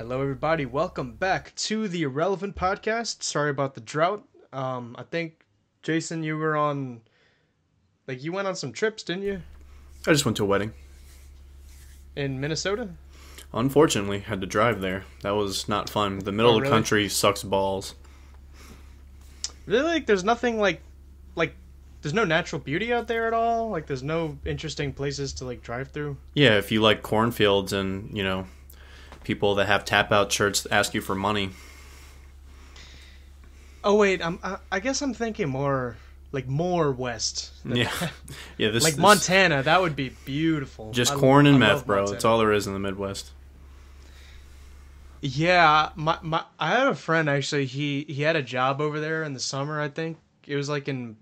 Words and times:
Hello, 0.00 0.22
everybody. 0.22 0.64
Welcome 0.64 1.12
back 1.16 1.54
to 1.56 1.86
the 1.86 2.04
Irrelevant 2.04 2.56
Podcast. 2.56 3.22
Sorry 3.22 3.50
about 3.50 3.74
the 3.74 3.82
drought. 3.82 4.26
Um, 4.50 4.96
I 4.98 5.02
think 5.02 5.44
Jason, 5.82 6.22
you 6.22 6.38
were 6.38 6.56
on, 6.56 7.02
like, 8.06 8.24
you 8.24 8.32
went 8.32 8.48
on 8.48 8.56
some 8.56 8.72
trips, 8.72 9.02
didn't 9.02 9.24
you, 9.24 9.42
I 10.06 10.12
just 10.12 10.24
went 10.24 10.38
to 10.38 10.44
a 10.44 10.46
wedding. 10.46 10.72
in 12.16 12.40
Minnesota? 12.40 12.88
Unfortunately, 13.52 14.20
had 14.20 14.40
to 14.40 14.46
drive 14.46 14.80
there. 14.80 15.04
That 15.20 15.32
was 15.32 15.68
not 15.68 15.90
fun. 15.90 16.20
The 16.20 16.32
middle 16.32 16.52
Oh, 16.52 16.54
of 16.54 16.60
the 16.60 16.62
really? 16.62 16.72
country 16.72 17.08
sucks 17.10 17.42
balls. 17.42 17.94
Really? 19.66 19.82
Like, 19.82 20.06
there's 20.06 20.24
nothing 20.24 20.58
like, 20.58 20.80
like, 21.34 21.54
there's 22.00 22.14
no 22.14 22.24
natural 22.24 22.62
beauty 22.62 22.90
out 22.90 23.06
there 23.06 23.26
at 23.26 23.34
all. 23.34 23.68
Like, 23.68 23.86
there's 23.86 24.02
no 24.02 24.38
interesting 24.46 24.94
places 24.94 25.34
to 25.34 25.44
like 25.44 25.60
drive 25.62 25.90
through. 25.90 26.16
Yeah, 26.32 26.56
if 26.56 26.72
you 26.72 26.80
like 26.80 27.02
cornfields 27.02 27.74
and, 27.74 28.16
you 28.16 28.24
know, 28.24 28.46
people 29.24 29.54
that 29.56 29.66
have 29.66 29.84
tap 29.84 30.12
out 30.12 30.30
shirts 30.32 30.66
ask 30.70 30.94
you 30.94 31.00
for 31.00 31.14
money. 31.14 31.50
Oh 33.82 33.96
wait, 33.96 34.24
I'm. 34.24 34.38
I, 34.42 34.58
I 34.70 34.80
guess 34.80 35.00
I'm 35.02 35.14
thinking 35.14 35.48
more 35.48 35.96
like 36.32 36.46
more 36.46 36.92
west. 36.92 37.52
Yeah. 37.64 37.90
Yeah, 38.58 38.70
this 38.70 38.84
like 38.84 38.94
this- 38.94 39.00
Montana. 39.00 39.62
That 39.62 39.80
would 39.80 39.96
be 39.96 40.10
beautiful. 40.26 40.92
Just 40.92 41.12
I- 41.12 41.16
corn 41.16 41.46
and 41.46 41.56
I 41.56 41.58
meth, 41.74 41.86
bro. 41.86 41.96
Montana. 41.98 42.12
That's 42.12 42.24
all 42.24 42.38
there 42.38 42.52
is 42.52 42.66
in 42.66 42.74
the 42.74 42.78
Midwest. 42.78 43.30
Yeah, 45.22 45.90
my, 45.96 46.18
my 46.22 46.44
I 46.58 46.70
had 46.70 46.86
a 46.86 46.94
friend 46.94 47.28
actually. 47.28 47.66
He 47.66 48.04
he 48.08 48.22
had 48.22 48.36
a 48.36 48.42
job 48.42 48.80
over 48.80 49.00
there 49.00 49.22
in 49.22 49.34
the 49.34 49.40
summer. 49.40 49.80
I 49.80 49.88
think 49.88 50.18
it 50.46 50.56
was 50.56 50.68
like 50.68 50.88
in 50.88 51.16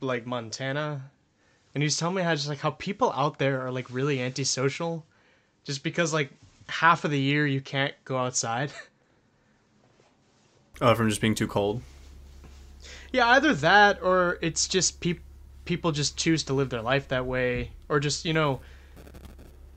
like 0.00 0.24
Montana, 0.26 1.10
and 1.74 1.82
he 1.82 1.86
was 1.86 1.96
telling 1.96 2.14
me 2.16 2.22
how 2.22 2.34
just 2.34 2.48
like 2.48 2.60
how 2.60 2.70
people 2.70 3.12
out 3.12 3.38
there 3.38 3.60
are 3.66 3.72
like 3.72 3.86
really 3.90 4.20
antisocial, 4.20 5.04
just 5.64 5.82
because 5.82 6.12
like 6.12 6.30
half 6.72 7.04
of 7.04 7.10
the 7.10 7.20
year 7.20 7.46
you 7.46 7.60
can't 7.60 7.94
go 8.04 8.16
outside. 8.18 8.72
Oh, 10.80 10.94
from 10.94 11.08
just 11.08 11.20
being 11.20 11.34
too 11.36 11.46
cold. 11.46 11.80
yeah, 13.12 13.28
either 13.28 13.54
that 13.54 14.02
or 14.02 14.38
it's 14.42 14.66
just 14.66 14.98
peop 15.00 15.20
people 15.64 15.92
just 15.92 16.16
choose 16.16 16.42
to 16.44 16.54
live 16.54 16.70
their 16.70 16.82
life 16.82 17.08
that 17.08 17.24
way, 17.24 17.70
or 17.88 18.00
just 18.00 18.24
you 18.24 18.32
know, 18.32 18.60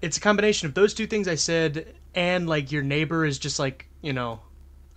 it's 0.02 0.18
a 0.18 0.22
combination 0.22 0.68
of 0.68 0.74
those 0.74 0.94
two 0.96 1.06
things 1.06 1.28
I 1.28 1.36
said, 1.36 1.94
and 2.16 2.48
like 2.50 2.72
your 2.72 2.82
neighbor 2.82 3.24
is 3.26 3.38
just 3.38 3.60
like 3.60 3.88
you 4.02 4.14
know, 4.14 4.40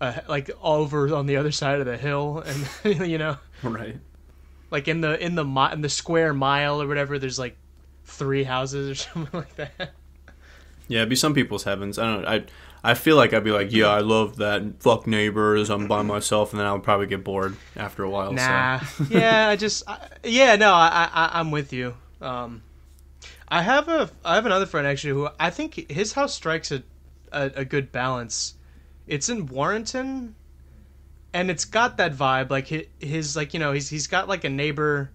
uh, 0.01 0.21
like 0.29 0.51
over 0.63 1.15
on 1.15 1.27
the 1.27 1.37
other 1.37 1.53
side 1.53 1.81
of 1.81 1.85
the 1.87 1.99
hill, 1.99 2.43
and 2.85 3.01
you 3.11 3.19
know, 3.19 3.37
Right. 3.63 3.99
like 4.71 4.89
in 4.89 5.03
the 5.03 5.23
in 5.23 5.35
the 5.35 5.45
mi- 5.45 5.73
in 5.73 5.83
the 5.83 5.91
square 5.91 6.33
mile 6.33 6.81
or 6.81 6.87
whatever, 6.87 7.19
there's 7.19 7.39
like 7.41 7.57
three 8.05 8.45
houses 8.45 8.89
or 8.89 8.95
something 9.13 9.41
like 9.41 9.57
that. 9.57 9.91
Yeah, 10.89 10.99
it'd 11.01 11.09
be 11.11 11.17
some 11.17 11.35
people's 11.35 11.65
heavens. 11.65 11.99
I 11.99 12.05
don't. 12.05 12.27
I 12.27 12.45
I 12.83 12.95
feel 12.95 13.17
like 13.17 13.33
I'd 13.35 13.45
be 13.45 13.51
like, 13.51 13.73
yeah, 13.73 13.89
I 13.89 14.01
love 14.01 14.37
that. 14.37 14.81
Fuck 14.81 15.07
neighbors. 15.07 15.69
I'm 15.69 15.89
by 15.89 16.03
myself, 16.03 16.53
and 16.53 16.61
then 16.61 16.67
I 16.67 16.73
would 16.73 16.83
probably 16.83 17.07
get 17.07 17.25
bored 17.25 17.57
after 17.77 18.05
a 18.05 18.11
while. 18.11 18.33
Nah, 18.33 18.81
So. 18.81 19.05
yeah, 19.11 19.49
I 19.49 19.57
just, 19.57 19.83
I, 19.89 19.99
yeah, 20.23 20.57
no, 20.57 20.73
I, 20.73 21.09
I, 21.13 21.41
I'm 21.41 21.51
with 21.51 21.73
you. 21.73 21.95
Um, 22.21 22.63
I 23.49 23.63
have 23.63 23.89
a, 23.89 24.09
I 24.25 24.37
have 24.37 24.47
another 24.47 24.67
friend 24.67 24.87
actually 24.87 25.15
who 25.15 25.29
I 25.41 25.51
think 25.51 25.91
his 25.91 26.13
house 26.13 26.35
strikes 26.35 26.71
a, 26.71 26.83
a, 27.33 27.51
a 27.57 27.65
good 27.65 27.91
balance. 27.91 28.55
It's 29.09 29.29
in 29.29 29.47
Warrenton, 29.47 30.37
and 31.33 31.51
it's 31.51 31.65
got 31.65 31.97
that 31.97 32.15
vibe. 32.15 32.51
Like 32.51 32.69
his, 32.69 32.87
his, 33.01 33.37
like 33.37 33.55
you 33.55 33.61
know, 33.61 33.73
he's 33.73 33.89
he's 33.91 34.07
got 34.07 34.29
like 34.29 34.45
a 34.45 34.51
neighbor, 34.51 35.11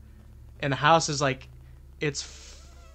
and 0.60 0.74
the 0.74 0.78
house 0.78 1.08
is 1.08 1.22
like, 1.22 1.48
it's 2.02 2.22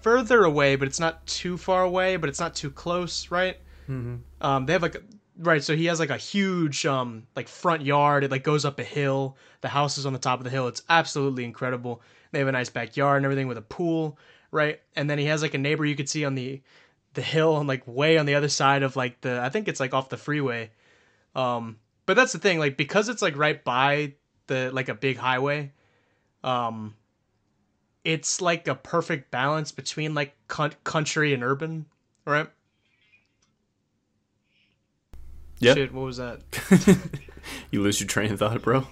further 0.08 0.44
away, 0.44 0.76
but 0.76 0.88
it's 0.88 1.00
not 1.00 1.26
too 1.26 1.56
far 1.58 1.82
away, 1.82 2.16
but 2.16 2.28
it's 2.28 2.40
not 2.40 2.54
too 2.54 2.70
close, 2.70 3.30
right? 3.30 3.56
hmm 3.86 4.16
Um, 4.40 4.66
they 4.66 4.72
have 4.72 4.82
like 4.82 4.96
right, 5.38 5.62
so 5.62 5.76
he 5.76 5.86
has 5.86 6.00
like 6.00 6.10
a 6.10 6.16
huge 6.16 6.86
um 6.86 7.26
like 7.36 7.48
front 7.48 7.82
yard. 7.82 8.24
It 8.24 8.30
like 8.30 8.44
goes 8.44 8.64
up 8.64 8.78
a 8.78 8.84
hill. 8.84 9.36
The 9.60 9.68
house 9.68 9.98
is 9.98 10.06
on 10.06 10.12
the 10.12 10.18
top 10.18 10.40
of 10.40 10.44
the 10.44 10.50
hill. 10.50 10.68
It's 10.68 10.82
absolutely 10.88 11.44
incredible. 11.44 12.00
They 12.30 12.38
have 12.38 12.48
a 12.48 12.52
nice 12.52 12.70
backyard 12.70 13.18
and 13.18 13.24
everything 13.24 13.48
with 13.48 13.58
a 13.58 13.62
pool, 13.62 14.18
right? 14.50 14.80
And 14.96 15.08
then 15.08 15.18
he 15.18 15.26
has 15.26 15.42
like 15.42 15.54
a 15.54 15.58
neighbor 15.58 15.84
you 15.84 15.96
could 15.96 16.08
see 16.08 16.24
on 16.24 16.34
the 16.34 16.62
the 17.14 17.22
hill 17.22 17.58
and 17.58 17.66
like 17.68 17.82
way 17.86 18.18
on 18.18 18.26
the 18.26 18.34
other 18.34 18.48
side 18.48 18.82
of 18.82 18.96
like 18.96 19.20
the 19.20 19.40
I 19.40 19.48
think 19.48 19.68
it's 19.68 19.80
like 19.80 19.94
off 19.94 20.08
the 20.08 20.16
freeway. 20.16 20.70
Um, 21.34 21.78
but 22.06 22.16
that's 22.16 22.32
the 22.32 22.38
thing, 22.38 22.58
like 22.58 22.76
because 22.76 23.08
it's 23.08 23.22
like 23.22 23.36
right 23.36 23.62
by 23.62 24.14
the 24.46 24.70
like 24.72 24.88
a 24.88 24.94
big 24.94 25.16
highway, 25.18 25.72
um, 26.42 26.94
it's 28.08 28.40
like 28.40 28.66
a 28.66 28.74
perfect 28.74 29.30
balance 29.30 29.70
between 29.70 30.14
like 30.14 30.34
country 30.48 31.34
and 31.34 31.44
urban, 31.44 31.84
right? 32.24 32.48
Yeah. 35.58 35.74
Shit, 35.74 35.92
what 35.92 36.06
was 36.06 36.16
that? 36.16 36.40
you 37.70 37.82
lose 37.82 38.00
your 38.00 38.06
train 38.06 38.32
of 38.32 38.38
thought, 38.38 38.62
bro. 38.62 38.86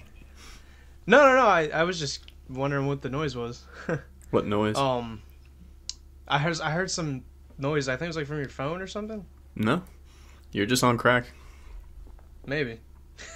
No, 1.07 1.23
no, 1.23 1.35
no. 1.35 1.47
I, 1.47 1.67
I 1.73 1.83
was 1.83 1.97
just 1.97 2.31
wondering 2.47 2.85
what 2.85 3.01
the 3.01 3.09
noise 3.09 3.35
was. 3.35 3.65
What 4.29 4.45
noise? 4.45 4.75
um, 4.75 5.21
I 6.27 6.37
heard 6.37 6.59
I 6.59 6.71
heard 6.71 6.91
some 6.91 7.23
noise. 7.57 7.87
I 7.87 7.93
think 7.93 8.07
it 8.07 8.07
was 8.07 8.17
like 8.17 8.27
from 8.27 8.39
your 8.39 8.49
phone 8.49 8.81
or 8.81 8.87
something. 8.87 9.25
No, 9.55 9.83
you're 10.51 10.65
just 10.65 10.83
on 10.83 10.97
crack. 10.97 11.27
Maybe. 12.45 12.81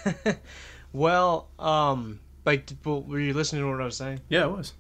well, 0.91 1.47
um, 1.58 2.20
like, 2.44 2.70
were 2.84 3.22
you 3.22 3.34
listening 3.34 3.62
to 3.62 3.70
what 3.70 3.80
I 3.80 3.86
was 3.86 3.96
saying? 3.96 4.20
Yeah, 4.28 4.44
it 4.44 4.52
was. 4.52 4.74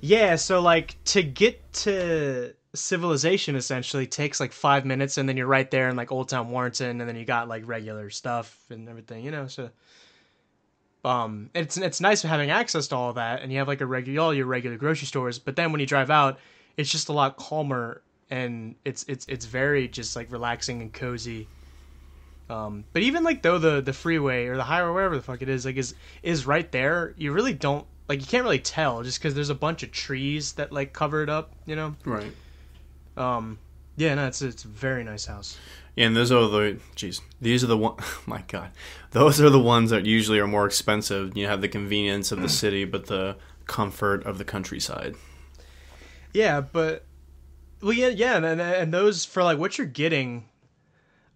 Yeah. 0.00 0.36
So 0.36 0.60
like 0.60 1.02
to 1.06 1.22
get 1.22 1.72
to 1.84 2.54
civilization 2.74 3.56
essentially 3.56 4.06
takes 4.06 4.40
like 4.40 4.52
five 4.52 4.84
minutes, 4.84 5.18
and 5.18 5.28
then 5.28 5.36
you're 5.36 5.46
right 5.46 5.70
there 5.70 5.88
in 5.88 5.96
like 5.96 6.12
Old 6.12 6.28
Town 6.28 6.50
Warrenton, 6.50 7.00
and 7.00 7.08
then 7.08 7.16
you 7.16 7.24
got 7.24 7.48
like 7.48 7.66
regular 7.66 8.10
stuff 8.10 8.56
and 8.70 8.88
everything, 8.88 9.24
you 9.24 9.30
know. 9.30 9.46
So. 9.46 9.70
Um, 11.04 11.48
it's 11.54 11.76
it's 11.76 12.00
nice 12.00 12.22
having 12.22 12.50
access 12.50 12.88
to 12.88 12.96
all 12.96 13.12
that, 13.14 13.40
and 13.40 13.52
you 13.52 13.58
have 13.58 13.68
like 13.68 13.80
a 13.80 13.86
regular 13.86 14.20
all 14.20 14.34
your 14.34 14.46
regular 14.46 14.76
grocery 14.76 15.06
stores. 15.06 15.38
But 15.38 15.54
then 15.54 15.70
when 15.70 15.80
you 15.80 15.86
drive 15.86 16.10
out, 16.10 16.38
it's 16.76 16.90
just 16.90 17.08
a 17.08 17.12
lot 17.12 17.36
calmer, 17.36 18.02
and 18.30 18.74
it's 18.84 19.04
it's 19.08 19.24
it's 19.28 19.46
very 19.46 19.88
just 19.88 20.16
like 20.16 20.30
relaxing 20.30 20.82
and 20.82 20.92
cozy. 20.92 21.48
Um, 22.50 22.84
but 22.92 23.02
even 23.02 23.24
like 23.24 23.42
though 23.42 23.58
the 23.58 23.80
the 23.80 23.92
freeway 23.92 24.46
or 24.46 24.56
the 24.56 24.64
highway, 24.64 24.90
wherever 24.90 25.16
the 25.16 25.22
fuck 25.22 25.40
it 25.40 25.48
is, 25.48 25.64
like 25.64 25.76
is 25.76 25.94
is 26.22 26.46
right 26.46 26.70
there, 26.72 27.14
you 27.16 27.32
really 27.32 27.54
don't 27.54 27.86
like 28.08 28.20
you 28.20 28.26
can't 28.26 28.42
really 28.42 28.58
tell 28.58 29.02
just 29.02 29.18
because 29.18 29.34
there's 29.34 29.50
a 29.50 29.54
bunch 29.54 29.82
of 29.82 29.92
trees 29.92 30.54
that 30.54 30.72
like 30.72 30.92
cover 30.92 31.22
it 31.22 31.28
up, 31.28 31.52
you 31.66 31.76
know. 31.76 31.94
Right. 32.04 32.32
Um, 33.16 33.58
yeah, 33.96 34.14
no, 34.14 34.26
it's 34.26 34.42
it's 34.42 34.64
a 34.64 34.68
very 34.68 35.04
nice 35.04 35.26
house. 35.26 35.58
Yeah, 35.96 36.06
and 36.06 36.16
those 36.16 36.30
are 36.30 36.46
the 36.48 36.78
jeez. 36.96 37.20
These 37.40 37.64
are 37.64 37.66
the 37.66 37.76
one. 37.76 37.96
my 38.26 38.44
God, 38.48 38.70
those 39.10 39.40
are 39.40 39.50
the 39.50 39.58
ones 39.58 39.90
that 39.90 40.06
usually 40.06 40.38
are 40.38 40.46
more 40.46 40.66
expensive. 40.66 41.36
You 41.36 41.46
have 41.46 41.60
the 41.60 41.68
convenience 41.68 42.32
of 42.32 42.40
the 42.40 42.48
city, 42.62 42.84
but 42.84 43.06
the 43.06 43.36
comfort 43.66 44.24
of 44.24 44.38
the 44.38 44.44
countryside. 44.44 45.14
Yeah, 46.32 46.60
but 46.60 47.04
well, 47.82 47.92
yeah, 47.92 48.08
yeah, 48.08 48.36
and 48.36 48.60
and 48.60 48.94
those 48.94 49.24
for 49.24 49.42
like 49.42 49.58
what 49.58 49.76
you're 49.76 49.86
getting. 49.86 50.48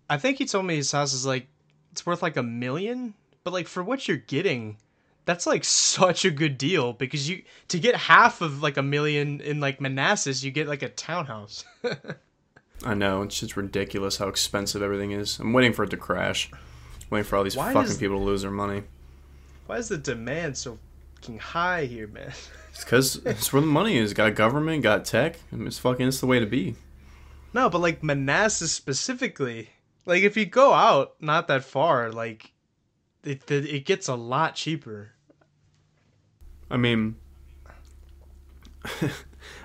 I 0.08 0.18
think 0.18 0.38
he 0.38 0.46
told 0.46 0.66
me 0.66 0.76
his 0.76 0.92
house 0.92 1.12
is 1.12 1.26
like 1.26 1.48
it's 1.90 2.06
worth 2.06 2.22
like 2.22 2.36
a 2.36 2.42
million, 2.42 3.14
but 3.44 3.52
like 3.52 3.66
for 3.66 3.82
what 3.82 4.06
you're 4.06 4.16
getting, 4.16 4.76
that's 5.24 5.46
like 5.46 5.64
such 5.64 6.24
a 6.24 6.30
good 6.30 6.58
deal 6.58 6.92
because 6.92 7.28
you 7.28 7.42
to 7.68 7.78
get 7.78 7.94
half 7.96 8.40
of 8.40 8.62
like 8.62 8.76
a 8.76 8.82
million 8.82 9.40
in 9.40 9.60
like 9.60 9.80
Manassas, 9.80 10.42
you 10.42 10.50
get 10.50 10.66
like 10.68 10.82
a 10.82 10.88
townhouse. 10.88 11.64
I 12.84 12.94
know 12.94 13.22
it's 13.22 13.38
just 13.38 13.56
ridiculous 13.56 14.16
how 14.16 14.28
expensive 14.28 14.82
everything 14.82 15.12
is. 15.12 15.38
I'm 15.38 15.52
waiting 15.52 15.72
for 15.72 15.84
it 15.84 15.90
to 15.90 15.96
crash. 15.96 16.50
Waiting 17.10 17.24
for 17.24 17.36
all 17.36 17.44
these 17.44 17.56
Why 17.56 17.72
fucking 17.72 17.90
is- 17.92 17.98
people 17.98 18.18
to 18.18 18.24
lose 18.24 18.42
their 18.42 18.50
money. 18.50 18.82
Why 19.66 19.76
is 19.76 19.88
the 19.88 19.98
demand 19.98 20.56
so 20.56 20.78
fucking 21.14 21.38
high 21.38 21.84
here, 21.84 22.06
man? 22.08 22.32
It's 22.72 22.84
because 22.84 23.16
it's 23.26 23.52
where 23.52 23.60
the 23.60 23.66
money 23.66 23.98
is. 23.98 24.14
Got 24.14 24.34
government, 24.34 24.82
got 24.82 25.04
tech. 25.04 25.38
I 25.52 25.56
mean, 25.56 25.66
It's 25.66 25.76
fucking. 25.78 26.08
It's 26.08 26.20
the 26.20 26.26
way 26.26 26.40
to 26.40 26.46
be. 26.46 26.74
No, 27.52 27.68
but 27.68 27.82
like 27.82 28.02
Manassas 28.02 28.72
specifically, 28.72 29.68
like 30.06 30.22
if 30.22 30.38
you 30.38 30.46
go 30.46 30.72
out 30.72 31.12
not 31.20 31.48
that 31.48 31.64
far, 31.64 32.10
like 32.10 32.51
it 33.24 33.50
it, 33.50 33.64
it 33.66 33.84
gets 33.86 34.08
a 34.08 34.14
lot 34.14 34.54
cheaper. 34.54 35.12
I 36.70 36.76
mean, 36.76 37.16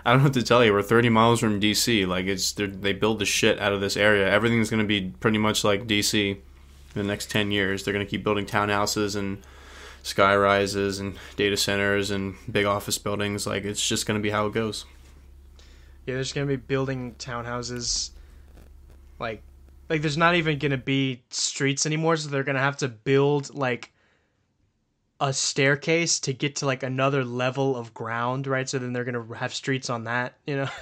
I 0.06 0.12
don't 0.12 0.20
have 0.22 0.32
to 0.34 0.44
tell 0.44 0.64
you. 0.64 0.74
We're 0.74 0.82
30 0.82 1.10
miles 1.10 1.40
from 1.40 1.60
DC. 1.60 2.06
Like 2.08 2.26
it's 2.26 2.52
they're- 2.52 2.68
they 2.68 2.94
build 2.94 3.20
the 3.20 3.26
shit 3.26 3.60
out 3.60 3.74
of 3.74 3.82
this 3.82 3.98
area. 3.98 4.30
Everything's 4.30 4.70
gonna 4.70 4.84
be 4.84 5.14
pretty 5.20 5.38
much 5.38 5.64
like 5.64 5.88
DC 5.88 6.32
in 6.32 6.40
the 6.94 7.04
next 7.04 7.30
10 7.32 7.52
years. 7.52 7.84
They're 7.84 7.94
gonna 7.94 8.06
keep 8.06 8.24
building 8.24 8.46
townhouses 8.46 9.16
and 9.16 9.40
sky 10.04 10.36
rises 10.36 11.00
and 11.00 11.16
data 11.36 11.58
centers 11.58 12.12
and 12.12 12.36
big 12.52 12.66
office 12.66 12.98
buildings. 12.98 13.46
Like 13.48 13.64
it's 13.64 13.86
just 13.88 14.06
gonna 14.06 14.20
be 14.20 14.30
how 14.30 14.48
it 14.48 14.54
goes. 14.54 14.86
Yeah, 16.06 16.16
there's 16.16 16.32
gonna 16.32 16.48
be 16.48 16.56
building 16.56 17.16
townhouses, 17.20 18.12
like, 19.20 19.42
like 19.90 20.02
there's 20.02 20.18
not 20.18 20.36
even 20.36 20.58
gonna 20.60 20.78
be 20.78 21.22
streets 21.30 21.86
anymore. 21.86 22.18
So 22.18 22.30
they're 22.30 22.44
gonna 22.44 22.60
have 22.60 22.78
to 22.78 22.88
build 22.88 23.54
like 23.56 23.92
a 25.20 25.34
staircase 25.34 26.20
to 26.22 26.34
get 26.34 26.58
to 26.58 26.66
like 26.66 26.84
another 26.84 27.24
level 27.26 27.76
of 27.76 27.94
ground, 27.94 28.46
right? 28.48 28.70
So 28.70 28.78
then 28.80 28.94
they're 28.94 29.04
gonna 29.04 29.36
have 29.36 29.54
streets 29.54 29.90
on 29.90 30.06
that, 30.06 30.34
you 30.46 30.56
know. 30.58 30.70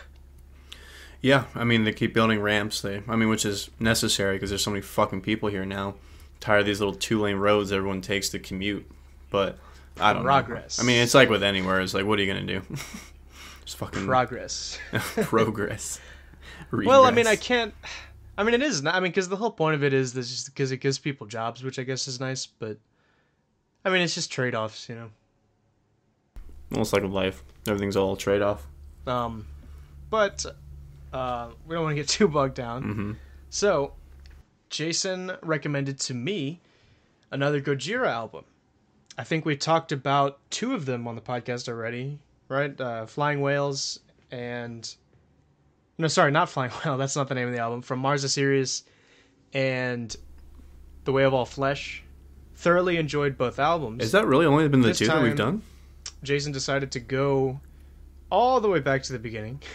Yeah, 1.22 1.46
I 1.56 1.64
mean 1.64 1.86
they 1.86 1.94
keep 1.94 2.14
building 2.14 2.40
ramps. 2.40 2.82
They, 2.82 3.02
I 3.08 3.16
mean, 3.16 3.30
which 3.30 3.46
is 3.46 3.72
necessary 3.80 4.36
because 4.36 4.52
there's 4.52 4.62
so 4.64 4.70
many 4.70 4.82
fucking 4.84 5.22
people 5.22 5.50
here 5.50 5.66
now. 5.66 5.96
tired 6.40 6.60
of 6.60 6.66
these 6.68 6.80
little 6.80 6.94
two 6.94 7.20
lane 7.20 7.38
roads 7.38 7.72
everyone 7.72 8.02
takes 8.02 8.30
to 8.30 8.40
commute. 8.40 8.86
But 9.32 9.58
I 10.00 10.14
don't 10.14 10.22
Progress. 10.22 10.78
know. 10.78 10.84
I 10.84 10.86
mean, 10.86 11.02
it's 11.02 11.16
like 11.16 11.30
with 11.30 11.42
anywhere. 11.42 11.82
It's 11.82 11.96
like, 11.96 12.06
what 12.06 12.20
are 12.20 12.22
you 12.22 12.32
gonna 12.32 12.46
do? 12.46 12.62
Just 13.66 13.78
fucking 13.78 14.06
Progress. 14.06 14.78
progress. 14.92 16.00
Well, 16.72 17.06
I 17.06 17.12
mean, 17.12 17.26
I 17.26 17.38
can't. 17.38 17.74
I 18.38 18.44
mean, 18.44 18.54
it 18.54 18.62
is. 18.62 18.82
not- 18.84 18.96
I 18.96 19.00
mean, 19.00 19.12
because 19.12 19.30
the 19.30 19.38
whole 19.38 19.52
point 19.52 19.76
of 19.76 19.84
it 19.84 19.94
is 19.94 20.14
this 20.14 20.30
just 20.30 20.46
because 20.48 20.72
it 20.72 20.78
gives 20.78 21.00
people 21.00 21.26
jobs, 21.28 21.64
which 21.64 21.80
I 21.80 21.84
guess 21.84 22.08
is 22.08 22.20
nice. 22.20 22.46
But 22.46 22.78
I 23.86 23.90
mean, 23.90 24.02
it's 24.02 24.16
just 24.16 24.32
trade 24.32 24.56
offs, 24.56 24.90
you 24.90 24.96
know. 24.96 25.10
Almost 26.72 26.94
like 26.94 27.04
with 27.04 27.12
life, 27.12 27.44
everything's 27.68 27.96
all 27.96 28.16
trade 28.18 28.42
off. 28.42 28.68
Um, 29.08 29.46
but 30.10 30.46
uh, 31.14 31.50
we 31.68 31.76
don't 31.76 31.84
want 31.84 31.96
to 31.96 32.02
get 32.02 32.08
too 32.18 32.28
bogged 32.28 32.56
down. 32.56 32.82
hmm 32.84 33.12
So, 33.50 33.94
Jason 34.70 35.32
recommended 35.42 36.00
to 36.02 36.14
me 36.14 36.60
another 37.32 37.62
Gojira 37.62 38.08
album. 38.08 38.44
I 39.18 39.24
think 39.24 39.46
we 39.46 39.56
talked 39.56 39.92
about 39.94 40.40
two 40.50 40.74
of 40.74 40.86
them 40.86 41.08
on 41.08 41.16
the 41.16 41.22
podcast 41.22 41.70
already, 41.70 42.20
right? 42.50 42.80
Uh, 42.82 43.06
Flying 43.06 43.40
Whales 43.42 44.00
and 44.32 44.94
no, 45.98 46.08
sorry, 46.08 46.32
not 46.32 46.50
Flying 46.50 46.72
Whale. 46.86 46.98
That's 46.98 47.16
not 47.16 47.28
the 47.28 47.36
name 47.36 47.48
of 47.48 47.54
the 47.54 47.60
album. 47.60 47.82
From 47.82 48.00
Mars 48.00 48.22
to 48.22 48.30
Sirius 48.30 48.84
and 49.54 50.16
The 51.06 51.12
Way 51.12 51.24
of 51.24 51.34
All 51.34 51.46
Flesh. 51.46 52.04
Thoroughly 52.56 52.98
enjoyed 52.98 53.38
both 53.38 53.60
albums. 53.60 54.04
Is 54.04 54.12
that 54.14 54.26
really 54.28 54.46
only 54.46 54.68
been 54.70 54.82
the 54.82 54.90
This 54.90 55.00
two 55.00 55.08
that 55.08 55.22
we've 55.22 55.36
done? 55.36 55.62
Jason 56.24 56.52
decided 56.54 56.92
to 56.94 57.00
go 57.00 57.60
all 58.32 58.60
the 58.62 58.70
way 58.70 58.80
back 58.80 59.04
to 59.04 59.14
the 59.14 59.20
beginning. 59.20 59.62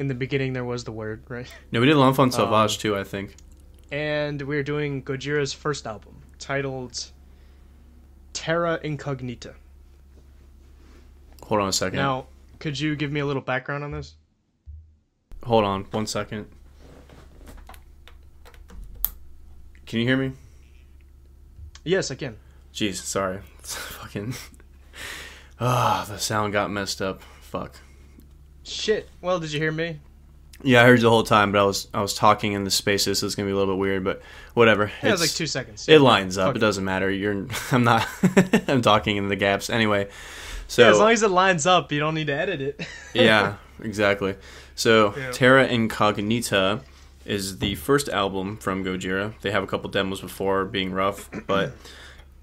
In 0.00 0.08
the 0.08 0.14
beginning, 0.14 0.52
there 0.54 0.64
was 0.64 0.82
the 0.82 0.90
word, 0.92 1.22
right? 1.28 1.46
No, 1.72 1.78
we 1.80 1.86
did 1.86 1.96
L'Enfant 1.96 2.24
Um, 2.24 2.30
Sauvage 2.32 2.78
too. 2.78 2.96
I 2.96 3.04
think. 3.04 3.36
and 3.92 4.42
we're 4.42 4.64
doing 4.64 5.02
Gojira's 5.04 5.52
first 5.52 5.86
album, 5.86 6.16
titled 6.40 7.10
Terra 8.32 8.80
Incognita. 8.82 9.54
Hold 11.44 11.60
on 11.60 11.68
a 11.68 11.72
second. 11.72 11.98
Now, 11.98 12.26
could 12.58 12.78
you 12.80 12.96
give 12.96 13.12
me 13.12 13.20
a 13.20 13.26
little 13.26 13.42
background 13.42 13.84
on 13.84 13.92
this? 13.92 14.14
Hold 15.44 15.64
on 15.64 15.84
one 15.90 16.06
second. 16.06 16.46
Can 19.86 20.00
you 20.00 20.06
hear 20.06 20.16
me? 20.16 20.32
Yes, 21.84 22.10
I 22.10 22.14
can. 22.14 22.36
Jeez, 22.72 22.96
sorry. 22.96 23.40
It's 23.58 23.76
fucking. 23.76 24.34
Ah, 25.60 26.06
the 26.08 26.18
sound 26.18 26.52
got 26.52 26.70
messed 26.70 27.02
up. 27.02 27.22
Fuck. 27.40 27.76
Shit. 28.64 29.08
Well, 29.20 29.38
did 29.38 29.52
you 29.52 29.60
hear 29.60 29.70
me? 29.70 30.00
Yeah, 30.62 30.82
I 30.82 30.86
heard 30.86 30.98
you 30.98 31.02
the 31.02 31.10
whole 31.10 31.24
time, 31.24 31.52
but 31.52 31.60
I 31.60 31.64
was 31.64 31.88
I 31.92 32.00
was 32.00 32.14
talking 32.14 32.52
in 32.52 32.64
the 32.64 32.70
spaces. 32.70 33.18
So 33.18 33.26
it's 33.26 33.34
gonna 33.34 33.46
be 33.46 33.52
a 33.52 33.56
little 33.56 33.74
bit 33.74 33.78
weird, 33.78 34.02
but 34.02 34.22
whatever. 34.54 34.90
Yeah, 35.02 35.10
it 35.10 35.12
was 35.12 35.20
like 35.20 35.30
two 35.30 35.46
seconds. 35.46 35.86
It 35.88 36.00
lines 36.00 36.38
up. 36.38 36.56
It. 36.56 36.60
doesn't 36.60 36.84
matter. 36.84 37.10
You're. 37.10 37.46
I'm 37.70 37.84
not. 37.84 38.08
I'm 38.68 38.80
talking 38.80 39.18
in 39.18 39.28
the 39.28 39.36
gaps 39.36 39.68
anyway. 39.68 40.08
So 40.68 40.82
yeah, 40.82 40.90
as 40.90 40.98
long 40.98 41.10
as 41.10 41.22
it 41.22 41.30
lines 41.30 41.66
up, 41.66 41.92
you 41.92 42.00
don't 42.00 42.14
need 42.14 42.28
to 42.28 42.34
edit 42.34 42.62
it. 42.62 42.80
yeah, 43.12 43.56
exactly. 43.80 44.36
So 44.74 45.14
Yeah. 45.16 45.30
Terra 45.30 45.66
Incognita 45.66 46.80
is 47.24 47.58
the 47.58 47.74
first 47.76 48.08
album 48.08 48.56
from 48.56 48.84
Gojira. 48.84 49.32
They 49.40 49.50
have 49.50 49.62
a 49.62 49.66
couple 49.66 49.90
demos 49.90 50.20
before 50.20 50.64
being 50.64 50.92
rough, 50.92 51.30
but 51.46 51.74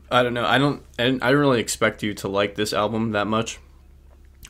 I 0.10 0.24
don't 0.24 0.34
know. 0.34 0.46
I 0.46 0.58
don't. 0.58 0.84
I 1.00 1.06
didn't, 1.06 1.24
I 1.24 1.28
didn't 1.28 1.42
really 1.42 1.62
expect 1.62 2.04
you 2.04 2.14
to 2.16 2.28
like 2.28 2.56
this 2.56 2.74
album 2.74 3.12
that 3.12 3.28
much. 3.28 3.60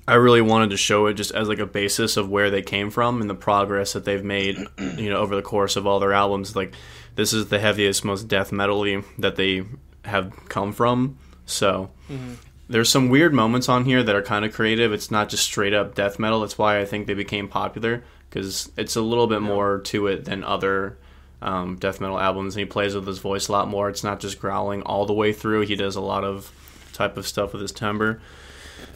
I 0.07 0.15
really 0.15 0.41
wanted 0.41 0.71
to 0.71 0.77
show 0.77 1.05
it 1.05 1.13
just 1.13 1.31
as 1.31 1.47
like 1.47 1.59
a 1.59 1.65
basis 1.65 2.17
of 2.17 2.29
where 2.29 2.49
they 2.49 2.63
came 2.63 2.89
from 2.89 3.21
and 3.21 3.29
the 3.29 3.35
progress 3.35 3.93
that 3.93 4.03
they've 4.03 4.23
made, 4.23 4.57
you 4.97 5.09
know, 5.09 5.17
over 5.17 5.35
the 5.35 5.43
course 5.43 5.75
of 5.75 5.85
all 5.85 5.99
their 5.99 6.13
albums. 6.13 6.55
Like 6.55 6.73
this 7.15 7.33
is 7.33 7.47
the 7.49 7.59
heaviest, 7.59 8.03
most 8.03 8.27
death 8.27 8.51
metal-y 8.51 9.03
that 9.19 9.35
they 9.35 9.63
have 10.05 10.33
come 10.49 10.73
from. 10.73 11.17
So 11.45 11.91
mm-hmm. 12.09 12.33
There's 12.71 12.89
some 12.89 13.09
weird 13.09 13.33
moments 13.33 13.67
on 13.67 13.85
here 13.85 14.01
that 14.01 14.15
are 14.15 14.21
kind 14.21 14.45
of 14.45 14.53
creative. 14.53 14.93
It's 14.93 15.11
not 15.11 15.29
just 15.29 15.43
straight 15.43 15.73
up 15.73 15.93
death 15.93 16.17
metal. 16.19 16.39
That's 16.39 16.57
why 16.57 16.79
I 16.79 16.85
think 16.85 17.05
they 17.05 17.13
became 17.13 17.47
popular 17.47 18.03
because 18.29 18.71
it's 18.77 18.95
a 18.95 19.01
little 19.01 19.27
bit 19.27 19.41
more 19.41 19.79
to 19.79 20.07
it 20.07 20.25
than 20.25 20.43
other 20.43 20.97
um, 21.41 21.75
death 21.75 21.99
metal 21.99 22.17
albums. 22.19 22.55
And 22.55 22.61
he 22.61 22.65
plays 22.65 22.95
with 22.95 23.05
his 23.05 23.19
voice 23.19 23.49
a 23.49 23.51
lot 23.51 23.67
more. 23.67 23.89
It's 23.89 24.03
not 24.03 24.21
just 24.21 24.39
growling 24.39 24.81
all 24.83 25.05
the 25.05 25.13
way 25.13 25.33
through. 25.33 25.61
He 25.61 25.75
does 25.75 25.97
a 25.97 26.01
lot 26.01 26.23
of 26.23 26.51
type 26.93 27.17
of 27.17 27.27
stuff 27.27 27.51
with 27.51 27.61
his 27.61 27.71
timbre. 27.71 28.21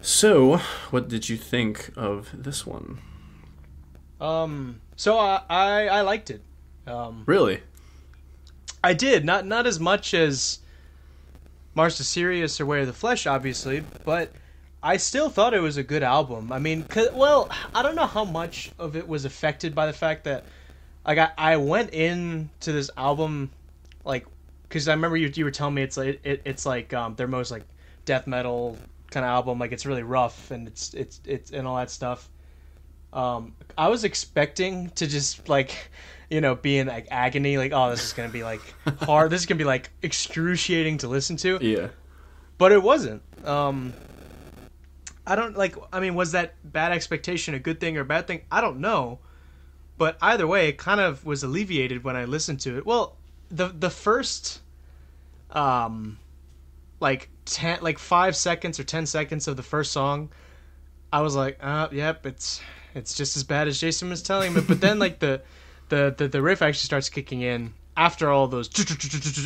So, 0.02 0.58
what 0.90 1.10
did 1.10 1.28
you 1.30 1.38
think 1.38 1.92
of 1.96 2.30
this 2.34 2.66
one? 2.66 3.00
um. 4.22 4.82
So 4.96 5.18
I 5.18 5.42
I, 5.50 5.88
I 5.88 6.02
liked 6.02 6.30
it. 6.30 6.42
Um. 6.88 7.24
Really? 7.26 7.62
I 8.84 8.94
did 8.94 9.26
not 9.26 9.46
not 9.46 9.68
as 9.68 9.80
much 9.80 10.14
as 10.14 10.60
Mars 11.76 11.98
to 11.98 12.04
Sirius 12.04 12.60
or 12.60 12.66
Way 12.66 12.82
of 12.82 12.88
the 12.88 12.94
Flesh, 12.94 13.28
obviously, 13.28 13.84
but 14.06 14.32
I 14.82 14.98
still 14.98 15.30
thought 15.30 15.54
it 15.54 15.60
was 15.60 15.78
a 15.78 15.84
good 15.84 16.04
album. 16.04 16.52
I 16.52 16.60
mean, 16.60 16.86
well, 17.14 17.50
I 17.74 17.82
don't 17.82 17.96
know 17.96 18.06
how 18.06 18.26
much 18.26 18.72
of 18.80 18.96
it 18.96 19.08
was 19.08 19.26
affected 19.26 19.76
by 19.76 19.86
the 19.86 19.94
fact 19.94 20.24
that 20.24 20.46
like 21.06 21.18
I, 21.18 21.32
I 21.38 21.58
went 21.58 21.92
into 21.92 22.72
this 22.72 22.90
album 22.98 23.52
like 24.04 24.26
because 24.64 24.88
I 24.88 24.94
remember 24.94 25.18
you 25.18 25.32
you 25.36 25.46
were 25.46 25.52
telling 25.52 25.76
me 25.76 25.84
it's 25.84 25.98
like 25.98 26.20
it, 26.24 26.42
it's 26.46 26.66
like 26.66 26.94
um 26.94 27.16
their 27.16 27.28
most 27.28 27.52
like 27.52 27.64
death 28.06 28.26
metal 28.26 28.78
kind 29.12 29.24
of 29.24 29.30
album 29.30 29.60
like 29.60 29.72
it's 29.72 29.86
really 29.86 30.04
rough 30.04 30.52
and 30.52 30.68
it's 30.68 30.94
it's 30.94 31.22
it's 31.26 31.52
and 31.52 31.68
all 31.68 31.76
that 31.78 31.92
stuff. 31.92 32.30
Um, 33.16 33.56
I 33.78 33.88
was 33.88 34.04
expecting 34.04 34.90
to 34.92 35.08
just 35.08 35.48
like, 35.48 35.90
you 36.30 36.42
know, 36.42 36.56
be 36.56 36.78
in 36.78 36.88
like 36.88 37.08
agony, 37.12 37.58
like, 37.58 37.72
oh, 37.74 37.90
this 37.92 38.04
is 38.04 38.14
gonna 38.14 38.30
be 38.30 38.44
like 38.44 38.62
hard. 39.02 39.32
this 39.32 39.42
is 39.42 39.46
gonna 39.46 39.58
be 39.60 39.64
like 39.64 39.90
excruciating 40.02 41.00
to 41.00 41.08
listen 41.08 41.38
to, 41.38 41.60
Yeah. 41.62 41.88
but 42.58 42.72
it 42.72 42.82
wasn't. 42.82 43.22
Um, 43.46 43.94
I 45.28 45.36
don't 45.36 45.58
like. 45.58 45.76
I 45.92 46.00
mean, 46.00 46.16
was 46.16 46.32
that 46.34 46.54
bad 46.64 46.92
expectation 46.92 47.54
a 47.56 47.60
good 47.60 47.80
thing 47.80 47.98
or 47.98 48.02
a 48.02 48.06
bad 48.06 48.28
thing? 48.28 48.42
I 48.52 48.62
don't 48.62 48.80
know, 48.80 49.20
but 49.98 50.18
either 50.22 50.46
way, 50.48 50.70
it 50.70 50.78
kind 50.78 51.00
of 51.02 51.26
was 51.26 51.44
alleviated 51.44 52.04
when 52.04 52.16
I 52.16 52.26
listened 52.26 52.60
to 52.62 52.78
it. 52.78 52.86
Well, 52.86 53.16
the 53.50 53.70
the 53.70 53.90
first, 53.90 54.62
um, 55.52 56.18
like 57.00 57.30
ten, 57.46 57.80
like 57.82 57.98
five 58.00 58.36
seconds 58.36 58.80
or 58.80 58.84
ten 58.84 59.06
seconds 59.06 59.48
of 59.48 59.58
the 59.58 59.64
first 59.64 59.92
song, 59.92 60.30
I 61.12 61.22
was 61.22 61.36
like, 61.36 61.58
uh, 61.62 61.88
yep, 61.92 62.26
it's 62.26 62.62
it's 62.94 63.14
just 63.16 63.36
as 63.36 63.44
bad 63.44 63.68
as 63.68 63.80
Jason 63.80 64.10
was 64.10 64.22
telling 64.22 64.54
me. 64.54 64.62
But 64.62 64.80
then 64.82 65.00
like 65.00 65.20
the 65.20 65.42
the 65.90 66.14
the, 66.18 66.28
the 66.28 66.42
riff 66.42 66.62
actually 66.62 66.86
starts 66.86 67.10
kicking 67.10 67.42
in 67.42 67.74
after 67.98 68.30
all 68.30 68.48
those, 68.48 68.68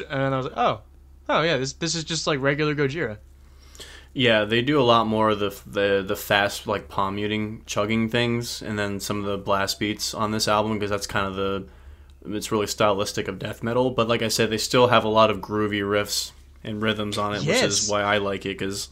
and 0.10 0.12
I 0.34 0.38
was 0.38 0.46
like, 0.48 0.58
oh, 0.58 0.82
oh 1.30 1.42
yeah, 1.42 1.58
this 1.58 1.74
this 1.74 1.96
is 1.96 2.04
just 2.04 2.28
like 2.28 2.40
regular 2.42 2.76
Gojira. 2.76 3.18
Yeah, 4.14 4.46
they 4.46 4.62
do 4.64 4.82
a 4.82 4.84
lot 4.84 5.06
more 5.08 5.30
of 5.30 5.40
the 5.40 5.56
the 5.68 6.04
the 6.06 6.16
fast 6.16 6.66
like 6.66 6.88
palm 6.90 7.16
muting 7.16 7.62
chugging 7.66 8.10
things, 8.10 8.62
and 8.62 8.78
then 8.80 9.00
some 9.00 9.20
of 9.20 9.26
the 9.26 9.38
blast 9.38 9.80
beats 9.80 10.14
on 10.14 10.32
this 10.32 10.48
album 10.48 10.74
because 10.74 10.90
that's 10.90 11.08
kind 11.08 11.28
of 11.28 11.36
the 11.36 11.68
it's 12.26 12.52
really 12.52 12.68
stylistic 12.68 13.28
of 13.28 13.38
death 13.40 13.62
metal. 13.64 13.92
But 13.92 14.08
like 14.08 14.22
I 14.22 14.28
said, 14.28 14.50
they 14.50 14.58
still 14.58 14.88
have 14.88 15.04
a 15.04 15.10
lot 15.10 15.30
of 15.30 15.38
groovy 15.38 15.82
riffs 15.82 16.32
and 16.64 16.82
rhythms 16.82 17.18
on 17.18 17.34
it, 17.36 17.40
which 17.40 17.48
Yes. 17.48 17.84
is 17.84 17.90
why 17.90 18.02
I 18.02 18.18
like 18.18 18.46
it 18.46 18.58
because 18.58 18.90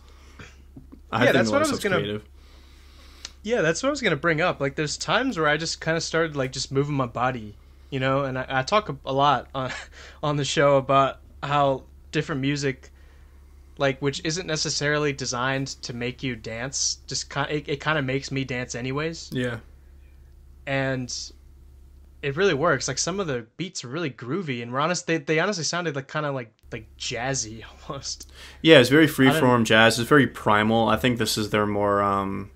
I 1.12 1.20
Yeah, 1.20 1.24
think 1.26 1.34
that's 1.34 1.48
the 1.50 1.54
what 1.54 1.62
I 1.62 1.66
stuff's 1.66 1.78
was 1.78 1.84
gonna- 1.84 1.96
creative. 1.98 2.24
Yeah, 3.44 3.62
that's 3.62 3.82
what 3.82 3.90
I 3.90 3.92
was 3.92 4.02
gonna 4.02 4.16
bring 4.16 4.42
up. 4.42 4.60
Like, 4.60 4.76
there's 4.76 4.98
times 4.98 5.38
where 5.38 5.48
I 5.48 5.58
just 5.58 5.80
kind 5.82 5.96
of 5.96 6.04
started 6.04 6.36
like 6.36 6.52
just 6.52 6.72
moving 6.72 6.96
my 6.96 7.06
body, 7.06 7.56
you 7.90 8.00
know. 8.00 8.24
And 8.26 8.38
I, 8.38 8.46
I 8.50 8.62
talk 8.64 8.90
a, 8.90 8.98
a 9.06 9.14
lot 9.14 9.48
on 9.56 9.72
on 10.22 10.36
the 10.38 10.46
show 10.46 10.78
about 10.78 11.20
how 11.44 11.84
different 12.12 12.42
music, 12.42 12.90
like 13.78 14.02
which 14.02 14.22
isn't 14.26 14.48
necessarily 14.48 15.14
designed 15.14 15.68
to 15.84 15.94
make 15.94 16.24
you 16.24 16.36
dance, 16.36 17.00
just 17.08 17.30
kind 17.30 17.50
it, 17.52 17.70
it 17.70 17.78
kind 17.80 17.98
of 17.98 18.04
makes 18.06 18.32
me 18.32 18.44
dance 18.44 18.76
anyways. 18.76 19.30
Yeah, 19.32 19.60
And 20.66 21.14
it 22.22 22.36
really 22.36 22.54
works. 22.56 22.88
Like 22.88 22.98
some 22.98 23.20
of 23.20 23.28
the 23.28 23.46
beats 23.58 23.84
are 23.86 23.88
really 23.88 24.10
groovy, 24.10 24.62
and 24.62 24.74
we're 24.74 24.80
honest. 24.80 25.08
They 25.08 25.18
they 25.20 25.40
honestly 25.40 25.64
sounded 25.64 25.96
like 25.96 26.08
kind 26.08 26.26
of 26.26 26.34
like 26.36 26.52
like 26.72 26.88
jazzy 26.98 27.64
almost. 27.88 28.30
yeah, 28.62 28.80
it's 28.80 28.90
very 28.90 29.06
didn't- 29.06 29.18
freeform 29.18 29.64
jazz. 29.64 30.00
It's 30.00 30.10
very 30.10 30.28
primal. 30.28 30.90
I 30.90 30.98
think 30.98 31.18
this 31.18 31.38
is 31.38 31.52
their 31.52 31.66
more 31.68 32.02
um, 32.02 32.52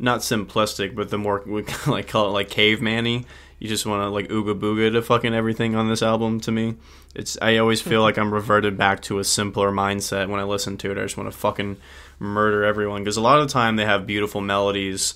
not 0.00 0.20
simplistic, 0.20 0.94
but 0.94 1.10
the 1.10 1.18
more 1.18 1.42
we 1.46 1.64
like 1.86 2.08
call 2.08 2.28
it 2.28 2.32
like 2.32 2.50
caveman-y. 2.50 3.24
You 3.58 3.68
just 3.68 3.84
want 3.84 4.02
to 4.02 4.08
like 4.08 4.28
ooga 4.28 4.58
booga 4.58 4.90
to 4.90 5.02
fucking 5.02 5.34
everything 5.34 5.74
on 5.74 5.88
this 5.88 6.02
album. 6.02 6.40
To 6.40 6.50
me, 6.50 6.76
it's 7.14 7.36
I 7.42 7.58
always 7.58 7.82
feel 7.82 8.00
like 8.00 8.16
I'm 8.16 8.32
reverted 8.32 8.78
back 8.78 9.02
to 9.02 9.18
a 9.18 9.24
simpler 9.24 9.70
mindset 9.70 10.30
when 10.30 10.40
I 10.40 10.44
listen 10.44 10.78
to 10.78 10.90
it. 10.90 10.96
I 10.96 11.02
just 11.02 11.18
want 11.18 11.30
to 11.30 11.36
fucking 11.36 11.76
murder 12.18 12.64
everyone 12.64 13.02
because 13.02 13.18
a 13.18 13.20
lot 13.20 13.38
of 13.38 13.46
the 13.46 13.52
time 13.52 13.76
they 13.76 13.84
have 13.84 14.06
beautiful 14.06 14.40
melodies 14.40 15.14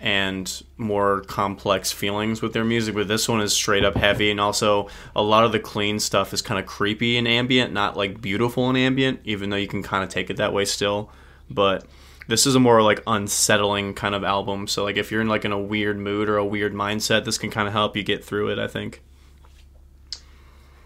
and 0.00 0.64
more 0.76 1.20
complex 1.22 1.92
feelings 1.92 2.42
with 2.42 2.52
their 2.52 2.64
music, 2.64 2.94
but 2.94 3.06
this 3.06 3.28
one 3.28 3.40
is 3.40 3.52
straight 3.52 3.84
up 3.84 3.94
heavy, 3.94 4.30
and 4.30 4.40
also 4.40 4.88
a 5.14 5.22
lot 5.22 5.44
of 5.44 5.52
the 5.52 5.60
clean 5.60 6.00
stuff 6.00 6.34
is 6.34 6.42
kind 6.42 6.58
of 6.58 6.66
creepy 6.66 7.16
and 7.16 7.28
ambient, 7.28 7.72
not 7.72 7.96
like 7.96 8.20
beautiful 8.20 8.68
and 8.68 8.76
ambient, 8.76 9.20
even 9.24 9.50
though 9.50 9.56
you 9.56 9.68
can 9.68 9.82
kind 9.82 10.02
of 10.02 10.10
take 10.10 10.30
it 10.30 10.36
that 10.38 10.52
way 10.52 10.64
still. 10.64 11.10
But 11.48 11.86
This 12.26 12.46
is 12.46 12.54
a 12.54 12.60
more 12.60 12.82
like 12.82 13.02
unsettling 13.06 13.94
kind 13.94 14.14
of 14.14 14.24
album. 14.24 14.66
So 14.66 14.84
like 14.84 14.96
if 14.96 15.10
you're 15.10 15.20
in 15.20 15.28
like 15.28 15.44
in 15.44 15.52
a 15.52 15.60
weird 15.60 15.98
mood 15.98 16.28
or 16.28 16.36
a 16.36 16.44
weird 16.44 16.72
mindset, 16.72 17.24
this 17.24 17.38
can 17.38 17.50
kind 17.50 17.68
of 17.68 17.72
help 17.74 17.96
you 17.96 18.02
get 18.02 18.24
through 18.24 18.50
it. 18.50 18.58
I 18.58 18.66
think. 18.66 19.02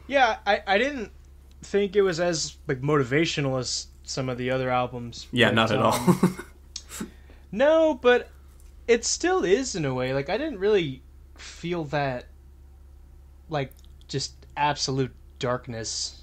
Yeah, 0.06 0.38
I, 0.46 0.62
I 0.66 0.78
didn't 0.78 1.12
think 1.62 1.94
it 1.94 2.02
was 2.02 2.18
as 2.18 2.56
like 2.66 2.80
motivational 2.80 3.58
as 3.60 3.88
some 4.04 4.28
of 4.28 4.38
the 4.38 4.50
other 4.50 4.70
albums. 4.70 5.26
Yeah, 5.30 5.48
but, 5.48 5.54
not 5.54 5.70
at 5.70 5.78
um, 5.78 5.84
all. 5.84 6.30
No, 7.50 7.94
but 7.94 8.28
it 8.86 9.04
still 9.04 9.44
is 9.44 9.74
in 9.74 9.84
a 9.84 9.94
way. 9.94 10.12
Like 10.12 10.28
I 10.28 10.36
didn't 10.36 10.58
really 10.58 11.02
feel 11.36 11.84
that 11.84 12.26
like 13.48 13.72
just 14.08 14.34
absolute 14.56 15.14
darkness. 15.38 16.20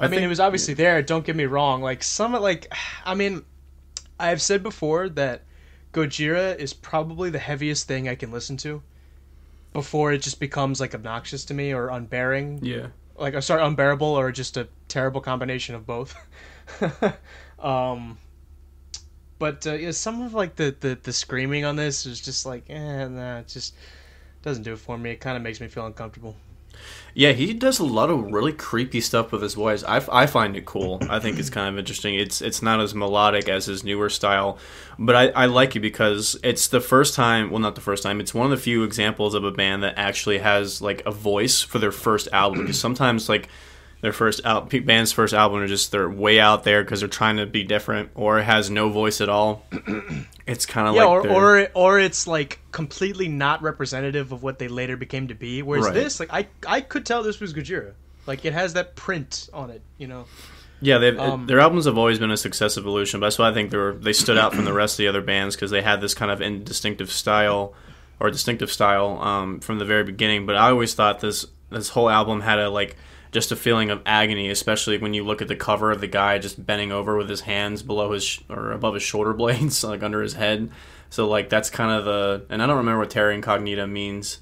I, 0.00 0.04
mean, 0.04 0.10
think- 0.10 0.22
it 0.22 0.28
was 0.28 0.40
obviously 0.40 0.74
there. 0.74 1.02
Don't 1.02 1.24
get 1.24 1.36
me 1.36 1.44
wrong. 1.44 1.82
Like 1.82 2.02
some 2.02 2.32
like, 2.32 2.72
I 3.04 3.14
mean, 3.14 3.44
I've 4.18 4.42
said 4.42 4.62
before 4.62 5.08
that 5.10 5.42
Gojira 5.92 6.56
is 6.56 6.72
probably 6.72 7.30
the 7.30 7.38
heaviest 7.38 7.86
thing 7.86 8.08
I 8.08 8.14
can 8.14 8.30
listen 8.30 8.56
to 8.58 8.82
before 9.72 10.12
it 10.12 10.22
just 10.22 10.40
becomes 10.40 10.80
like 10.80 10.94
obnoxious 10.94 11.44
to 11.46 11.54
me 11.54 11.72
or 11.72 11.88
unbearing. 11.88 12.60
Yeah. 12.62 12.88
Like, 13.16 13.40
sorry, 13.42 13.62
unbearable 13.62 14.06
or 14.06 14.32
just 14.32 14.56
a 14.56 14.68
terrible 14.88 15.20
combination 15.20 15.74
of 15.74 15.86
both. 15.86 16.14
um, 17.58 18.18
but 19.38 19.66
uh, 19.66 19.74
yeah, 19.74 19.90
some 19.90 20.22
of 20.22 20.34
like 20.34 20.56
the, 20.56 20.74
the 20.78 20.98
the 21.02 21.12
screaming 21.12 21.64
on 21.64 21.76
this 21.76 22.06
is 22.06 22.20
just 22.20 22.46
like, 22.46 22.64
eh, 22.70 23.08
nah, 23.08 23.38
it 23.38 23.48
just 23.48 23.74
doesn't 24.42 24.62
do 24.62 24.72
it 24.72 24.78
for 24.78 24.96
me. 24.96 25.10
It 25.10 25.20
kind 25.20 25.36
of 25.36 25.42
makes 25.42 25.60
me 25.60 25.68
feel 25.68 25.86
uncomfortable. 25.86 26.36
Yeah, 27.14 27.32
he 27.32 27.52
does 27.52 27.78
a 27.78 27.84
lot 27.84 28.08
of 28.08 28.32
really 28.32 28.52
creepy 28.52 29.02
stuff 29.02 29.32
with 29.32 29.42
his 29.42 29.54
voice. 29.54 29.84
I, 29.84 30.02
I 30.10 30.26
find 30.26 30.56
it 30.56 30.64
cool. 30.64 30.98
I 31.10 31.18
think 31.18 31.38
it's 31.38 31.50
kind 31.58 31.68
of 31.68 31.78
interesting. 31.78 32.14
It's 32.14 32.40
it's 32.40 32.62
not 32.62 32.80
as 32.80 32.94
melodic 32.94 33.48
as 33.48 33.66
his 33.66 33.84
newer 33.84 34.08
style, 34.08 34.58
but 34.98 35.14
I, 35.14 35.28
I 35.28 35.46
like 35.46 35.76
it 35.76 35.80
because 35.80 36.36
it's 36.42 36.68
the 36.68 36.80
first 36.80 37.14
time. 37.14 37.50
Well, 37.50 37.60
not 37.60 37.74
the 37.74 37.80
first 37.82 38.02
time. 38.02 38.20
It's 38.20 38.32
one 38.32 38.46
of 38.46 38.50
the 38.50 38.62
few 38.62 38.82
examples 38.82 39.34
of 39.34 39.44
a 39.44 39.50
band 39.50 39.82
that 39.82 39.94
actually 39.98 40.38
has 40.38 40.80
like 40.80 41.02
a 41.04 41.10
voice 41.10 41.60
for 41.60 41.78
their 41.78 41.92
first 41.92 42.28
album. 42.32 42.62
Because 42.62 42.80
sometimes 42.80 43.28
like 43.28 43.48
their 44.02 44.12
first 44.12 44.44
out 44.44 44.68
band's 44.84 45.12
first 45.12 45.32
album 45.32 45.60
are 45.60 45.66
just 45.68 45.90
they're 45.92 46.10
way 46.10 46.38
out 46.38 46.64
there 46.64 46.82
because 46.84 47.00
they're 47.00 47.08
trying 47.08 47.38
to 47.38 47.46
be 47.46 47.62
different, 47.64 48.10
or 48.14 48.38
it 48.40 48.42
has 48.44 48.68
no 48.68 48.90
voice 48.90 49.20
at 49.22 49.28
all. 49.30 49.64
It's 50.44 50.66
kind 50.66 50.88
of 50.88 50.96
Yeah, 50.96 51.04
like 51.04 51.24
or, 51.26 51.30
or 51.30 51.68
or 51.72 52.00
it's 52.00 52.26
like 52.26 52.58
completely 52.72 53.28
not 53.28 53.62
representative 53.62 54.32
of 54.32 54.42
what 54.42 54.58
they 54.58 54.66
later 54.66 54.96
became 54.96 55.28
to 55.28 55.34
be. 55.36 55.62
Whereas 55.62 55.86
Right. 55.86 55.94
this, 55.94 56.18
like, 56.18 56.30
I 56.32 56.48
I 56.66 56.80
could 56.80 57.06
tell 57.06 57.22
this 57.22 57.38
was 57.38 57.54
Gojira. 57.54 57.92
Like, 58.26 58.44
it 58.44 58.52
has 58.52 58.74
that 58.74 58.96
print 58.96 59.48
on 59.54 59.70
it, 59.70 59.82
you 59.98 60.08
know. 60.08 60.24
Yeah, 60.80 60.98
they've, 60.98 61.16
Um, 61.18 61.46
their 61.46 61.60
albums 61.60 61.84
have 61.84 61.96
always 61.96 62.18
been 62.18 62.32
a 62.32 62.36
success 62.36 62.76
evolution. 62.76 63.20
But 63.20 63.26
that's 63.26 63.38
why 63.38 63.50
I 63.50 63.54
think 63.54 63.70
they 63.70 63.76
were 63.78 63.92
they 63.94 64.12
stood 64.12 64.36
out 64.36 64.52
from 64.52 64.64
the 64.64 64.72
rest 64.72 64.94
of 64.94 64.98
the 64.98 65.06
other 65.08 65.22
bands 65.22 65.54
because 65.54 65.70
they 65.70 65.80
had 65.80 66.00
this 66.00 66.12
kind 66.12 66.32
of 66.32 66.42
in 66.42 66.64
distinctive 66.64 67.12
style 67.12 67.72
or 68.18 68.28
distinctive 68.32 68.70
style 68.70 69.20
um, 69.22 69.60
from 69.60 69.78
the 69.78 69.84
very 69.84 70.02
beginning. 70.02 70.44
But 70.44 70.56
I 70.56 70.70
always 70.70 70.92
thought 70.92 71.20
this 71.20 71.46
this 71.70 71.90
whole 71.90 72.10
album 72.10 72.40
had 72.40 72.58
a 72.58 72.68
like 72.68 72.96
just 73.32 73.50
a 73.50 73.56
feeling 73.56 73.90
of 73.90 74.00
agony, 74.06 74.48
especially 74.50 74.98
when 74.98 75.14
you 75.14 75.24
look 75.24 75.42
at 75.42 75.48
the 75.48 75.56
cover 75.56 75.90
of 75.90 76.00
the 76.00 76.06
guy 76.06 76.38
just 76.38 76.64
bending 76.64 76.92
over 76.92 77.16
with 77.16 77.28
his 77.28 77.40
hands 77.42 77.82
below 77.82 78.12
his 78.12 78.24
sh- 78.24 78.40
or 78.48 78.70
above 78.72 78.94
his 78.94 79.02
shoulder 79.02 79.32
blades, 79.42 79.82
like 79.82 80.02
under 80.02 80.22
his 80.22 80.34
head. 80.34 80.70
So 81.10 81.26
like 81.28 81.48
that's 81.48 81.68
kind 81.70 81.90
of 81.90 82.04
the 82.04 82.46
and 82.48 82.62
I 82.62 82.66
don't 82.66 82.76
remember 82.78 83.00
what 83.00 83.10
Terra 83.10 83.34
Incognita 83.34 83.86
means. 83.86 84.38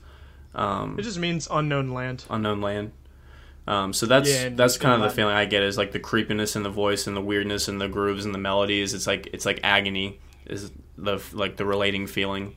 Um, 0.54 0.98
It 0.98 1.02
just 1.02 1.18
means 1.18 1.46
unknown 1.50 1.90
land. 1.90 2.24
unknown 2.28 2.60
land. 2.60 2.92
Um, 3.68 3.92
so 3.92 4.06
that's 4.06 4.28
Yeah, 4.28 4.48
that's 4.48 4.76
kind 4.78 5.00
of 5.00 5.08
the 5.08 5.14
feeling 5.14 5.34
I 5.36 5.44
get 5.44 5.62
is 5.62 5.78
like 5.78 5.92
the 5.92 6.00
creepiness 6.00 6.56
in 6.56 6.64
the 6.64 6.70
voice 6.70 7.06
and 7.06 7.16
the 7.16 7.20
weirdness 7.20 7.68
and 7.68 7.80
the 7.80 7.88
grooves 7.88 8.24
and 8.24 8.34
the 8.34 8.38
melodies. 8.38 8.94
It's 8.94 9.06
like 9.06 9.28
it's 9.32 9.46
like 9.46 9.60
agony 9.62 10.18
is 10.46 10.72
the 10.98 11.20
like 11.32 11.56
the 11.56 11.64
relating 11.64 12.08
feeling. 12.08 12.56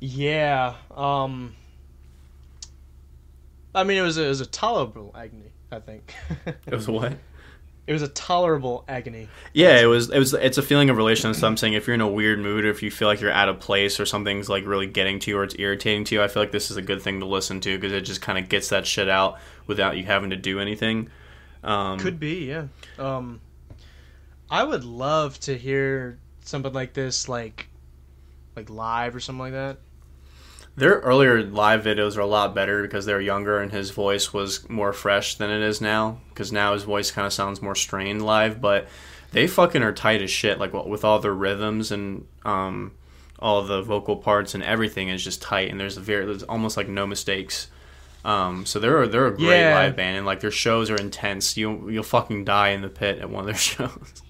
Yeah. 0.00 0.74
Um. 0.94 1.54
I 3.74 3.84
mean, 3.84 3.98
it 3.98 4.02
was 4.02 4.18
a, 4.18 4.24
it 4.24 4.28
was 4.28 4.40
a 4.40 4.46
tolerable 4.46 5.14
agony. 5.16 5.52
I 5.72 5.80
think 5.80 6.14
It 6.66 6.74
was 6.74 6.86
what? 6.86 7.14
it 7.86 7.92
was 7.92 8.02
a 8.02 8.08
tolerable 8.08 8.84
agony. 8.88 9.28
Yeah, 9.52 9.80
it 9.80 9.86
was. 9.86 10.08
It 10.10 10.18
was. 10.18 10.32
It's 10.32 10.56
a 10.56 10.62
feeling 10.62 10.88
of 10.88 10.96
relation. 10.96 11.34
So 11.34 11.46
I'm 11.46 11.56
saying 11.56 11.74
if 11.74 11.86
you're 11.86 11.94
in 11.94 12.00
a 12.00 12.08
weird 12.08 12.38
mood, 12.38 12.64
or 12.64 12.70
if 12.70 12.82
you 12.82 12.90
feel 12.90 13.08
like 13.08 13.20
you're 13.20 13.32
out 13.32 13.48
of 13.48 13.60
place, 13.60 14.00
or 14.00 14.06
something's 14.06 14.48
like 14.48 14.64
really 14.66 14.86
getting 14.86 15.18
to 15.20 15.30
you, 15.30 15.38
or 15.38 15.44
it's 15.44 15.54
irritating 15.58 16.04
to 16.04 16.14
you, 16.14 16.22
I 16.22 16.28
feel 16.28 16.42
like 16.42 16.52
this 16.52 16.70
is 16.70 16.76
a 16.76 16.82
good 16.82 17.02
thing 17.02 17.20
to 17.20 17.26
listen 17.26 17.60
to 17.60 17.76
because 17.76 17.92
it 17.92 18.02
just 18.02 18.22
kind 18.22 18.38
of 18.38 18.48
gets 18.48 18.70
that 18.70 18.86
shit 18.86 19.08
out 19.08 19.38
without 19.66 19.96
you 19.96 20.04
having 20.04 20.30
to 20.30 20.36
do 20.36 20.60
anything. 20.60 21.10
Um, 21.62 21.98
Could 21.98 22.20
be, 22.20 22.46
yeah. 22.46 22.66
Um, 22.98 23.40
I 24.50 24.62
would 24.64 24.84
love 24.84 25.38
to 25.40 25.56
hear 25.56 26.18
something 26.44 26.72
like 26.72 26.92
this, 26.92 27.28
like, 27.28 27.68
like 28.54 28.70
live 28.70 29.14
or 29.16 29.20
something 29.20 29.40
like 29.40 29.52
that. 29.52 29.78
Their 30.76 30.94
earlier 31.00 31.42
live 31.44 31.84
videos 31.84 32.16
are 32.16 32.20
a 32.22 32.26
lot 32.26 32.54
better 32.54 32.82
because 32.82 33.06
they're 33.06 33.20
younger 33.20 33.60
and 33.60 33.70
his 33.70 33.90
voice 33.90 34.32
was 34.32 34.68
more 34.68 34.92
fresh 34.92 35.36
than 35.36 35.48
it 35.50 35.62
is 35.62 35.80
now. 35.80 36.18
Because 36.30 36.50
now 36.50 36.72
his 36.72 36.82
voice 36.82 37.10
kind 37.12 37.26
of 37.26 37.32
sounds 37.32 37.62
more 37.62 37.76
strained 37.76 38.24
live, 38.24 38.60
but 38.60 38.88
they 39.30 39.46
fucking 39.46 39.82
are 39.82 39.92
tight 39.92 40.20
as 40.20 40.32
shit. 40.32 40.58
Like 40.58 40.72
with 40.72 41.04
all 41.04 41.20
their 41.20 41.32
rhythms 41.34 41.92
and 41.92 42.26
um, 42.44 42.90
all 43.38 43.62
the 43.62 43.82
vocal 43.82 44.16
parts 44.16 44.54
and 44.54 44.64
everything 44.64 45.10
is 45.10 45.22
just 45.22 45.40
tight. 45.40 45.70
And 45.70 45.78
there's 45.78 45.96
a 45.96 46.00
very 46.00 46.26
there's 46.26 46.42
almost 46.42 46.76
like 46.76 46.88
no 46.88 47.06
mistakes. 47.06 47.68
Um, 48.24 48.66
so 48.66 48.80
they're 48.80 49.06
they're 49.06 49.26
a 49.28 49.36
great 49.36 49.60
Yeah. 49.60 49.74
live 49.76 49.94
band 49.96 50.16
and 50.16 50.26
like 50.26 50.40
their 50.40 50.50
shows 50.50 50.90
are 50.90 50.96
intense. 50.96 51.56
You 51.56 51.88
you'll 51.88 52.02
fucking 52.02 52.46
die 52.46 52.70
in 52.70 52.82
the 52.82 52.88
pit 52.88 53.20
at 53.20 53.30
one 53.30 53.42
of 53.42 53.46
their 53.46 53.54
shows. 53.54 54.22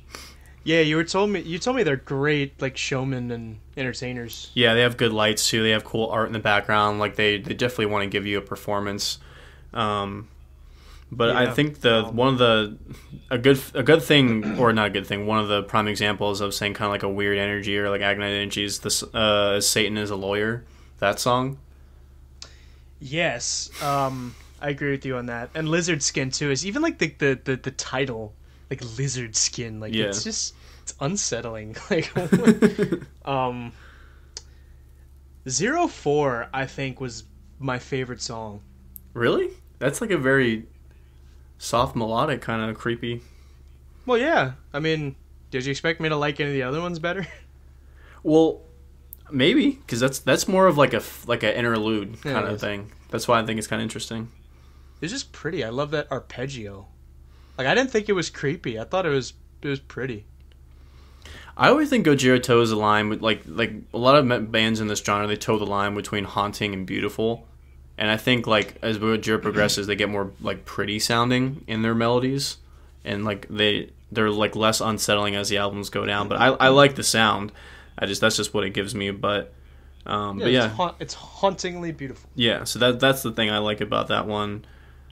Yeah, 0.64 0.80
you 0.80 0.96
were 0.96 1.04
told 1.04 1.30
me 1.30 1.40
you 1.40 1.58
told 1.58 1.76
me 1.76 1.82
they're 1.82 1.96
great 1.96 2.60
like 2.60 2.76
showmen 2.76 3.30
and 3.30 3.58
entertainers. 3.76 4.50
Yeah, 4.54 4.74
they 4.74 4.80
have 4.80 4.96
good 4.96 5.12
lights 5.12 5.48
too. 5.48 5.62
They 5.62 5.70
have 5.70 5.84
cool 5.84 6.08
art 6.08 6.26
in 6.26 6.32
the 6.32 6.38
background. 6.38 6.98
Like 6.98 7.16
they, 7.16 7.38
they 7.38 7.54
definitely 7.54 7.86
want 7.86 8.04
to 8.04 8.10
give 8.10 8.26
you 8.26 8.38
a 8.38 8.40
performance. 8.40 9.18
Um, 9.74 10.28
but 11.12 11.36
I 11.36 11.52
think 11.52 11.80
the 11.80 12.04
one 12.04 12.28
of 12.28 12.38
the 12.38 12.78
a 13.30 13.38
good 13.38 13.60
a 13.74 13.82
good 13.82 14.02
thing 14.02 14.58
or 14.58 14.72
not 14.72 14.86
a 14.86 14.90
good 14.90 15.06
thing. 15.06 15.26
One 15.26 15.38
of 15.38 15.48
the 15.48 15.62
prime 15.62 15.86
examples 15.86 16.40
of 16.40 16.54
saying 16.54 16.74
kind 16.74 16.86
of 16.86 16.92
like 16.92 17.02
a 17.02 17.08
weird 17.08 17.38
energy 17.38 17.78
or 17.78 17.90
like 17.90 18.00
agonized 18.00 18.34
energy 18.34 18.64
is 18.64 18.80
this 18.80 19.02
uh, 19.02 19.60
Satan 19.60 19.96
is 19.98 20.10
a 20.10 20.16
lawyer. 20.16 20.64
That 20.98 21.20
song. 21.20 21.58
Yes, 23.00 23.70
um, 23.82 24.34
I 24.62 24.70
agree 24.70 24.92
with 24.92 25.04
you 25.04 25.16
on 25.16 25.26
that. 25.26 25.50
And 25.54 25.68
lizard 25.68 26.02
skin 26.02 26.30
too 26.30 26.50
is 26.50 26.64
even 26.64 26.80
like 26.80 26.98
the 26.98 27.08
the, 27.18 27.38
the, 27.44 27.56
the 27.56 27.70
title, 27.70 28.32
like 28.70 28.82
lizard 28.98 29.36
skin, 29.36 29.80
like 29.80 29.94
Yeah. 29.94 30.06
it's 30.06 30.24
just 30.24 30.54
it's 30.82 30.94
unsettling. 31.00 31.76
Like, 31.90 32.10
um, 33.26 33.72
zero 35.48 35.86
four 35.86 36.48
I 36.52 36.66
think 36.66 37.00
was 37.00 37.24
my 37.58 37.78
favorite 37.78 38.20
song. 38.20 38.60
Really? 39.12 39.50
That's 39.78 40.00
like 40.00 40.10
a 40.10 40.18
very 40.18 40.66
soft 41.58 41.94
melodic 41.96 42.40
kind 42.40 42.68
of 42.68 42.76
creepy. 42.76 43.22
Well, 44.06 44.18
yeah. 44.18 44.52
I 44.72 44.80
mean, 44.80 45.16
did 45.50 45.64
you 45.64 45.70
expect 45.70 46.00
me 46.00 46.08
to 46.08 46.16
like 46.16 46.40
any 46.40 46.50
of 46.50 46.54
the 46.54 46.62
other 46.62 46.80
ones 46.80 46.98
better? 46.98 47.26
Well, 48.26 48.62
maybe 49.30 49.72
because 49.72 50.00
that's 50.00 50.18
that's 50.20 50.48
more 50.48 50.66
of 50.66 50.78
like 50.78 50.94
a 50.94 51.02
like 51.26 51.42
an 51.42 51.50
interlude 51.54 52.22
kind 52.22 52.46
it 52.46 52.52
of 52.54 52.58
thing. 52.58 52.90
That's 53.10 53.28
why 53.28 53.38
I 53.38 53.44
think 53.44 53.58
it's 53.58 53.66
kind 53.66 53.82
of 53.82 53.84
interesting. 53.84 54.30
It's 55.02 55.12
just 55.12 55.30
pretty. 55.30 55.62
I 55.62 55.68
love 55.68 55.90
that 55.90 56.10
arpeggio. 56.10 56.86
Like 57.56 57.66
I 57.66 57.74
didn't 57.74 57.90
think 57.90 58.08
it 58.08 58.12
was 58.12 58.30
creepy. 58.30 58.78
I 58.78 58.84
thought 58.84 59.06
it 59.06 59.10
was 59.10 59.34
it 59.62 59.68
was 59.68 59.80
pretty. 59.80 60.26
I 61.56 61.68
always 61.68 61.88
think 61.88 62.04
Gojira 62.04 62.42
toes 62.42 62.70
the 62.70 62.76
line 62.76 63.08
with 63.08 63.22
like 63.22 63.42
like 63.46 63.72
a 63.92 63.98
lot 63.98 64.16
of 64.16 64.52
bands 64.52 64.80
in 64.80 64.88
this 64.88 65.00
genre. 65.00 65.26
They 65.26 65.36
toe 65.36 65.58
the 65.58 65.66
line 65.66 65.94
between 65.94 66.24
haunting 66.24 66.74
and 66.74 66.84
beautiful, 66.84 67.46
and 67.96 68.10
I 68.10 68.16
think 68.16 68.46
like 68.46 68.76
as 68.82 68.98
Gojira 68.98 69.40
progresses, 69.40 69.86
they 69.86 69.96
get 69.96 70.08
more 70.08 70.32
like 70.40 70.64
pretty 70.64 70.98
sounding 70.98 71.64
in 71.66 71.82
their 71.82 71.94
melodies, 71.94 72.56
and 73.04 73.24
like 73.24 73.46
they 73.48 73.90
they're 74.10 74.30
like 74.30 74.56
less 74.56 74.80
unsettling 74.80 75.36
as 75.36 75.48
the 75.48 75.58
albums 75.58 75.90
go 75.90 76.04
down. 76.04 76.28
But 76.28 76.40
I 76.40 76.48
I 76.48 76.68
like 76.68 76.96
the 76.96 77.04
sound. 77.04 77.52
I 77.96 78.06
just 78.06 78.20
that's 78.20 78.36
just 78.36 78.52
what 78.52 78.64
it 78.64 78.70
gives 78.70 78.94
me. 78.94 79.12
But 79.12 79.52
um, 80.06 80.38
but 80.38 80.50
yeah, 80.50 80.66
it's, 80.66 80.74
haunt, 80.74 80.96
it's 80.98 81.14
hauntingly 81.14 81.92
beautiful. 81.92 82.28
yeah. 82.34 82.64
So 82.64 82.80
that 82.80 82.98
that's 82.98 83.22
the 83.22 83.30
thing 83.30 83.50
I 83.50 83.58
like 83.58 83.80
about 83.80 84.08
that 84.08 84.26
one. 84.26 84.64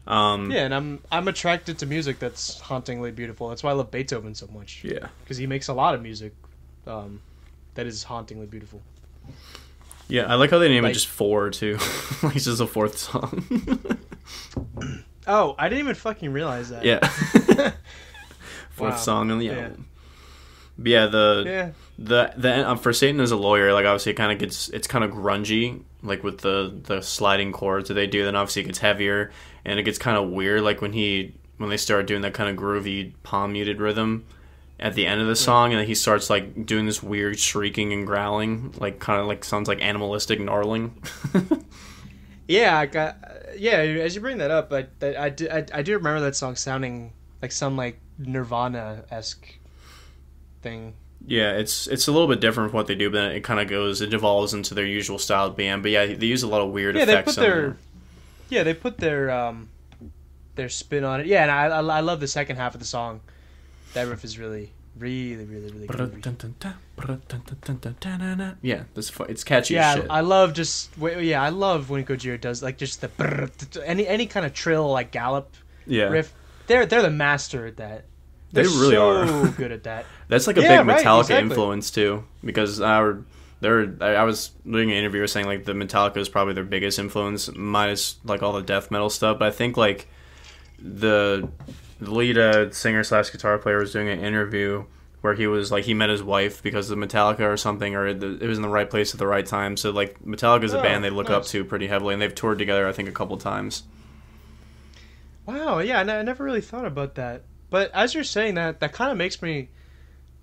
Um, 0.06 0.50
Yeah, 0.50 0.64
and 0.64 0.74
I'm 0.74 1.00
I'm 1.12 1.28
attracted 1.28 1.78
to 1.78 1.86
music 1.86 2.18
that's 2.18 2.58
hauntingly 2.60 3.12
beautiful. 3.12 3.48
That's 3.48 3.62
why 3.62 3.70
I 3.70 3.74
love 3.74 3.90
Beethoven 3.90 4.34
so 4.34 4.46
much 4.48 4.82
yeah. 4.84 5.08
because 5.22 5.36
he 5.36 5.46
makes 5.46 5.68
a 5.68 5.72
lot 5.74 5.94
of 5.94 6.02
music 6.02 6.32
um, 6.86 7.20
that 7.74 7.86
is 7.86 8.02
hauntingly 8.02 8.46
beautiful. 8.46 8.80
Yeah, 10.08 10.26
I 10.26 10.34
like 10.34 10.50
how 10.50 10.58
they 10.58 10.68
name 10.68 10.84
it 10.84 10.92
just 10.92 11.06
four 11.06 11.50
too. 11.50 11.78
like 12.22 12.34
it's 12.36 12.44
just 12.46 12.60
a 12.60 12.66
fourth 12.66 12.98
song. 12.98 13.44
Oh, 15.24 15.54
I 15.56 15.68
didn't 15.68 15.84
even 15.84 15.94
fucking 15.94 16.32
realize 16.32 16.70
that. 16.70 16.84
yeah. 16.84 16.98
Fourth 18.70 18.94
Wow. 18.94 18.96
song 18.96 19.30
on 19.30 19.38
the 19.38 19.46
Yeah. 19.46 19.52
album. 19.52 19.86
But 20.76 20.88
yeah, 20.90 21.06
the 21.06 21.42
Yeah. 21.46 21.70
The 21.98 22.32
the 22.36 22.68
um, 22.70 22.78
for 22.78 22.92
Satan 22.92 23.20
as 23.20 23.30
a 23.30 23.36
lawyer, 23.36 23.72
like 23.72 23.84
obviously 23.86 24.12
it 24.12 24.16
kind 24.16 24.32
of 24.32 24.38
gets 24.38 24.68
it's 24.70 24.86
kind 24.86 25.04
of 25.04 25.10
grungy, 25.10 25.82
like 26.02 26.22
with 26.24 26.38
the 26.40 26.74
the 26.84 27.00
sliding 27.02 27.52
chords 27.52 27.88
that 27.88 27.94
they 27.94 28.06
do. 28.06 28.24
Then 28.24 28.36
obviously 28.36 28.62
it 28.62 28.66
gets 28.66 28.78
heavier 28.78 29.30
and 29.64 29.78
it 29.78 29.82
gets 29.84 29.98
kind 29.98 30.16
of 30.16 30.30
weird, 30.30 30.62
like 30.62 30.80
when 30.80 30.92
he 30.92 31.34
when 31.58 31.70
they 31.70 31.76
start 31.76 32.06
doing 32.06 32.22
that 32.22 32.34
kind 32.34 32.50
of 32.50 32.56
groovy 32.56 33.12
palm 33.22 33.52
muted 33.52 33.80
rhythm. 33.80 34.24
at 34.80 34.94
the 34.94 35.06
end 35.06 35.20
of 35.20 35.28
the 35.28 35.36
song, 35.36 35.70
and 35.72 35.78
then 35.78 35.86
he 35.86 35.94
starts 35.94 36.28
like 36.28 36.66
doing 36.66 36.86
this 36.86 37.02
weird 37.02 37.38
shrieking 37.38 37.92
and 37.92 38.04
growling, 38.06 38.74
like 38.78 38.98
kind 38.98 39.20
of 39.20 39.26
like 39.26 39.44
sounds 39.44 39.68
like 39.68 39.80
animalistic 39.80 40.40
gnarling. 40.40 41.00
Yeah, 42.48 42.78
I 42.78 42.86
got. 42.86 43.16
Yeah, 43.56 43.76
as 43.76 44.14
you 44.14 44.20
bring 44.20 44.38
that 44.38 44.50
up, 44.50 44.72
I 44.72 44.86
I, 45.00 45.16
I, 45.26 45.28
do, 45.30 45.48
I, 45.48 45.64
I 45.72 45.82
do 45.82 45.94
remember 45.94 46.20
that 46.22 46.36
song 46.36 46.56
sounding 46.56 47.12
like 47.40 47.52
some 47.52 47.76
like 47.76 48.00
Nirvana 48.18 49.04
esque 49.10 49.46
thing. 50.62 50.94
Yeah, 51.26 51.52
it's 51.52 51.86
it's 51.86 52.08
a 52.08 52.12
little 52.12 52.28
bit 52.28 52.40
different 52.40 52.70
from 52.70 52.78
what 52.78 52.86
they 52.86 52.94
do, 52.94 53.10
but 53.10 53.32
it 53.32 53.44
kind 53.44 53.60
of 53.60 53.68
goes, 53.68 54.00
it 54.00 54.12
evolves 54.12 54.54
into 54.54 54.74
their 54.74 54.86
usual 54.86 55.18
style 55.18 55.46
of 55.46 55.56
band. 55.56 55.82
But 55.82 55.92
yeah, 55.92 56.06
they 56.06 56.26
use 56.26 56.42
a 56.42 56.48
lot 56.48 56.60
of 56.60 56.70
weird 56.70 56.96
Yeah, 56.96 57.04
they 57.04 57.12
put 57.22 57.36
their 57.36 57.76
yeah 58.48 58.62
they 58.64 58.74
put 58.74 58.98
their 58.98 59.30
um 59.30 59.68
their 60.54 60.68
spin 60.68 61.04
on 61.04 61.20
it. 61.20 61.26
Yeah, 61.26 61.42
and 61.42 61.50
I 61.50 61.66
I, 61.66 61.98
I 61.98 62.00
love 62.00 62.20
the 62.20 62.28
second 62.28 62.56
half 62.56 62.74
of 62.74 62.80
the 62.80 62.86
song. 62.86 63.20
That 63.94 64.08
riff 64.08 64.24
is 64.24 64.38
really 64.38 64.70
really 64.98 65.44
really 65.44 65.70
really 65.70 65.86
good. 65.86 66.22
Yeah, 68.62 68.84
this 68.94 69.12
it's 69.28 69.44
catchy 69.44 69.74
Yeah, 69.74 69.90
as 69.90 69.94
shit. 69.96 70.04
Yeah, 70.06 70.12
I 70.12 70.20
love 70.20 70.52
just 70.54 70.90
yeah 70.98 71.42
I 71.42 71.48
love 71.50 71.88
when 71.88 72.04
Gojira 72.04 72.40
does 72.40 72.62
like 72.62 72.78
just 72.78 73.00
the 73.00 73.82
any 73.84 74.06
any 74.06 74.26
kind 74.26 74.44
of 74.44 74.52
trill 74.52 74.90
like 74.90 75.12
gallop 75.12 75.54
yeah, 75.86 76.04
riff. 76.04 76.32
They're 76.66 76.86
they're 76.86 77.02
the 77.02 77.10
master 77.10 77.66
at 77.66 77.76
that. 77.78 78.04
They 78.52 78.62
They're 78.62 78.70
really 78.70 78.96
are. 78.96 79.26
good 79.56 79.72
at 79.72 79.84
that. 79.84 80.10
That's 80.28 80.46
like 80.46 80.56
a 80.56 80.62
Yeah, 80.62 80.62
big 80.62 80.84
right, 80.84 81.06
Metallica 81.06 81.12
exactly. 81.12 81.38
influence 81.38 81.90
too, 81.90 82.24
because 82.44 82.80
our 82.80 83.24
there 83.60 83.94
I 84.00 84.14
I 84.16 84.24
was 84.24 84.50
doing 84.68 84.90
an 84.90 84.96
interview 84.96 85.26
saying 85.26 85.46
like 85.46 85.64
the 85.64 85.72
Metallica 85.72 86.18
is 86.18 86.28
probably 86.28 86.54
their 86.54 86.64
biggest 86.64 86.98
influence, 86.98 87.50
minus 87.54 88.16
like 88.24 88.42
all 88.42 88.52
the 88.52 88.62
death 88.62 88.90
metal 88.90 89.10
stuff. 89.10 89.38
But 89.38 89.48
I 89.48 89.50
think 89.50 89.76
like 89.76 90.08
the 90.78 91.48
the 92.00 92.10
lead 92.10 92.38
uh, 92.38 92.70
singer 92.72 93.04
slash 93.04 93.30
guitar 93.30 93.58
player 93.58 93.78
was 93.78 93.92
doing 93.92 94.08
an 94.08 94.20
interview 94.20 94.84
where 95.20 95.34
he 95.34 95.46
was 95.46 95.70
like 95.70 95.84
he 95.84 95.94
met 95.94 96.10
his 96.10 96.22
wife 96.22 96.62
because 96.62 96.90
of 96.90 96.98
Metallica 96.98 97.40
or 97.42 97.56
something, 97.56 97.94
or 97.94 98.12
the, 98.12 98.38
it 98.40 98.46
was 98.48 98.58
in 98.58 98.62
the 98.62 98.68
right 98.68 98.90
place 98.90 99.14
at 99.14 99.18
the 99.18 99.26
right 99.26 99.46
time. 99.46 99.76
So 99.76 99.90
like 99.90 100.20
Metallica 100.24 100.64
is 100.64 100.74
a 100.74 100.78
Oh, 100.78 100.82
band 100.82 101.04
they 101.04 101.10
look 101.10 101.30
up 101.30 101.44
to 101.46 101.64
pretty 101.64 101.86
heavily, 101.86 102.14
and 102.14 102.22
they've 102.22 102.34
toured 102.34 102.58
together 102.58 102.88
I 102.88 102.92
think 102.92 103.08
a 103.08 103.12
couple 103.12 103.36
times. 103.38 103.84
Wow, 105.46 105.78
yeah, 105.78 105.98
I 106.00 106.18
I 106.18 106.22
never 106.22 106.42
really 106.44 106.60
thought 106.60 106.84
about 106.84 107.14
that. 107.16 107.44
But 107.72 107.90
as 107.94 108.12
you're 108.12 108.22
saying 108.22 108.56
that, 108.56 108.80
that 108.80 108.92
kind 108.92 109.10
of 109.10 109.16
makes 109.16 109.40
me 109.40 109.70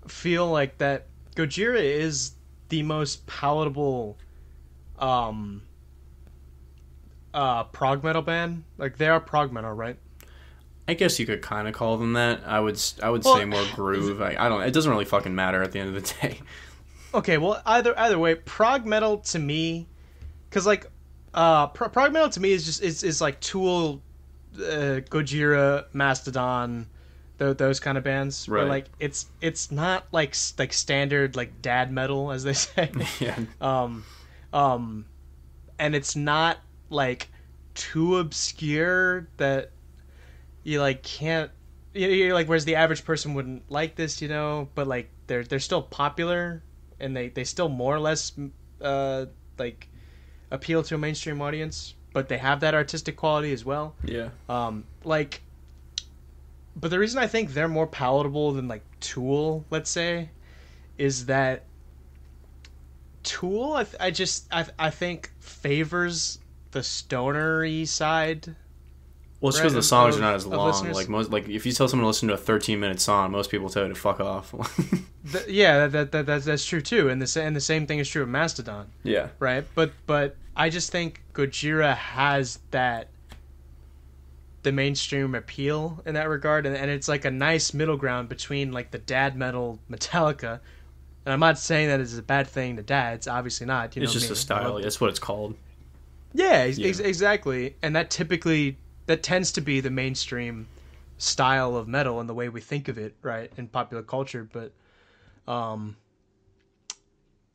feel 0.08 0.50
like 0.50 0.78
that 0.78 1.06
Gojira 1.36 1.80
is 1.80 2.32
the 2.70 2.82
most 2.82 3.24
palatable 3.28 4.18
um 4.98 5.62
uh 7.32 7.62
prog 7.64 8.02
metal 8.02 8.20
band. 8.22 8.64
Like 8.78 8.96
they 8.98 9.06
are 9.06 9.20
prog 9.20 9.52
metal, 9.52 9.70
right? 9.70 9.96
I 10.88 10.94
guess 10.94 11.20
you 11.20 11.24
could 11.26 11.40
kind 11.40 11.68
of 11.68 11.74
call 11.74 11.98
them 11.98 12.14
that. 12.14 12.40
I 12.44 12.58
would 12.58 12.82
I 13.00 13.10
would 13.10 13.24
Well, 13.24 13.36
say 13.36 13.44
more 13.44 13.62
groove. 13.76 14.20
I, 14.20 14.34
I 14.36 14.48
don't. 14.48 14.62
It 14.62 14.72
doesn't 14.72 14.90
really 14.90 15.04
fucking 15.04 15.32
matter 15.32 15.62
at 15.62 15.70
the 15.70 15.78
end 15.78 15.94
of 15.94 16.02
the 16.02 16.14
day. 16.22 16.40
Okay, 17.14 17.38
well 17.38 17.62
either 17.64 17.96
either 17.96 18.18
way, 18.18 18.34
prog 18.34 18.84
metal 18.84 19.18
to 19.18 19.38
me 19.38 19.86
cuz 20.50 20.66
like 20.66 20.90
uh 21.32 21.68
pro- 21.68 21.90
prog 21.90 22.12
metal 22.12 22.28
to 22.30 22.40
me 22.40 22.50
is 22.50 22.64
just 22.64 22.82
is 22.82 23.04
is 23.04 23.20
like 23.20 23.38
Tool 23.38 24.02
uh, 24.56 24.98
Gojira, 25.08 25.84
Mastodon, 25.92 26.88
those 27.40 27.80
kind 27.80 27.96
of 27.98 28.04
bands. 28.04 28.48
Right. 28.48 28.60
But 28.62 28.68
like 28.68 28.86
it's 29.00 29.26
it's 29.40 29.70
not 29.72 30.04
like 30.12 30.34
like 30.58 30.72
standard 30.72 31.36
like 31.36 31.62
dad 31.62 31.90
metal 31.90 32.30
as 32.32 32.44
they 32.44 32.52
say. 32.66 32.90
yeah. 33.20 33.38
um 33.60 34.04
um 34.52 35.06
and 35.78 35.94
it's 35.94 36.14
not 36.14 36.58
like 36.90 37.28
too 37.74 38.18
obscure 38.18 39.28
that 39.38 39.70
you 40.64 40.80
like 40.80 41.02
can't 41.02 41.50
you- 41.94 42.08
you're 42.08 42.34
like 42.34 42.48
whereas 42.48 42.64
the 42.66 42.74
average 42.76 43.04
person 43.04 43.32
wouldn't 43.34 43.62
like 43.70 43.94
this 43.96 44.20
you 44.20 44.28
know 44.28 44.68
but 44.74 44.86
like 44.86 45.08
they're 45.26 45.44
they're 45.44 45.58
still 45.60 45.80
popular 45.82 46.62
and 46.98 47.16
they 47.16 47.28
they 47.28 47.44
still 47.44 47.68
more 47.68 47.94
or 47.94 48.00
less 48.00 48.32
uh 48.82 49.24
like 49.58 49.88
appeal 50.50 50.82
to 50.82 50.94
a 50.96 50.98
mainstream 50.98 51.40
audience 51.40 51.94
but 52.12 52.28
they 52.28 52.38
have 52.38 52.60
that 52.60 52.74
artistic 52.74 53.16
quality 53.16 53.52
as 53.52 53.64
well 53.64 53.94
Yeah. 54.04 54.30
um 54.48 54.84
like 55.04 55.42
but 56.76 56.90
the 56.90 56.98
reason 56.98 57.18
i 57.18 57.26
think 57.26 57.52
they're 57.52 57.68
more 57.68 57.86
palatable 57.86 58.52
than 58.52 58.68
like 58.68 58.82
tool 59.00 59.64
let's 59.70 59.90
say 59.90 60.30
is 60.98 61.26
that 61.26 61.64
tool 63.22 63.74
i, 63.74 63.84
th- 63.84 63.96
I 64.00 64.10
just 64.10 64.46
I, 64.52 64.66
I 64.78 64.90
think 64.90 65.30
favors 65.40 66.38
the 66.72 66.82
stonery 66.82 67.84
side 67.84 68.54
Well, 69.40 69.48
it's 69.50 69.58
Right, 69.58 69.64
because 69.64 69.74
the 69.74 69.82
songs 69.82 70.14
of- 70.14 70.20
are 70.20 70.24
not 70.24 70.34
as 70.36 70.46
long. 70.46 70.92
Like 70.92 71.08
most, 71.08 71.30
like 71.30 71.48
if 71.48 71.66
you 71.66 71.72
tell 71.72 71.88
someone 71.88 72.04
to 72.04 72.08
listen 72.08 72.28
to 72.28 72.34
a 72.34 72.38
13 72.38 72.78
minute 72.78 73.00
song, 73.00 73.32
most 73.32 73.50
people 73.50 73.68
tell 73.70 73.84
you 73.84 73.88
to 73.88 73.94
fuck 73.94 74.20
off. 74.20 74.52
Th- 75.32 75.48
yeah 75.48 75.86
that, 75.88 75.92
that, 75.92 76.12
that 76.12 76.26
that's, 76.26 76.44
that's 76.44 76.64
true 76.64 76.80
too 76.80 77.08
and 77.10 77.20
the, 77.20 77.42
and 77.42 77.54
the 77.54 77.60
same 77.60 77.86
thing 77.86 77.98
is 77.98 78.08
true 78.08 78.22
of 78.22 78.28
mastodon 78.28 78.86
yeah. 79.02 79.28
right 79.38 79.64
but 79.74 79.92
but 80.06 80.34
i 80.56 80.70
just 80.70 80.90
think 80.90 81.20
gojira 81.34 81.94
has 81.94 82.58
that 82.70 83.08
the 84.62 84.72
mainstream 84.72 85.34
appeal 85.34 86.02
in 86.04 86.14
that 86.14 86.28
regard 86.28 86.66
and, 86.66 86.76
and 86.76 86.90
it's 86.90 87.08
like 87.08 87.24
a 87.24 87.30
nice 87.30 87.72
middle 87.72 87.96
ground 87.96 88.28
between 88.28 88.72
like 88.72 88.90
the 88.90 88.98
dad 88.98 89.34
metal 89.36 89.78
metallica 89.90 90.60
and 91.24 91.32
i'm 91.32 91.40
not 91.40 91.58
saying 91.58 91.88
that 91.88 91.98
it's 92.00 92.18
a 92.18 92.22
bad 92.22 92.46
thing 92.46 92.76
to 92.76 92.82
dads 92.82 93.26
obviously 93.26 93.66
not 93.66 93.96
you 93.96 94.02
It's 94.02 94.10
know 94.12 94.18
just 94.20 94.28
me. 94.30 94.32
a 94.34 94.36
style. 94.36 94.76
I 94.78 94.82
That's 94.82 95.00
what 95.00 95.08
it's 95.10 95.18
called. 95.18 95.54
yeah, 96.34 96.64
Yeah. 96.64 96.88
ex- 96.88 96.98
exactly 96.98 97.74
and 97.82 97.96
that 97.96 98.10
typically 98.10 98.76
that 99.06 99.22
tends 99.22 99.50
to 99.52 99.60
be 99.62 99.80
the 99.80 99.90
mainstream 99.90 100.68
style 101.16 101.74
of 101.76 101.88
metal 101.88 102.20
and 102.20 102.28
the 102.28 102.34
way 102.34 102.48
we 102.48 102.60
think 102.60 102.88
of 102.88 102.98
it 102.98 103.14
right 103.22 103.50
in 103.56 103.66
popular 103.66 104.02
culture 104.02 104.46
but 104.52 104.72
um 105.50 105.96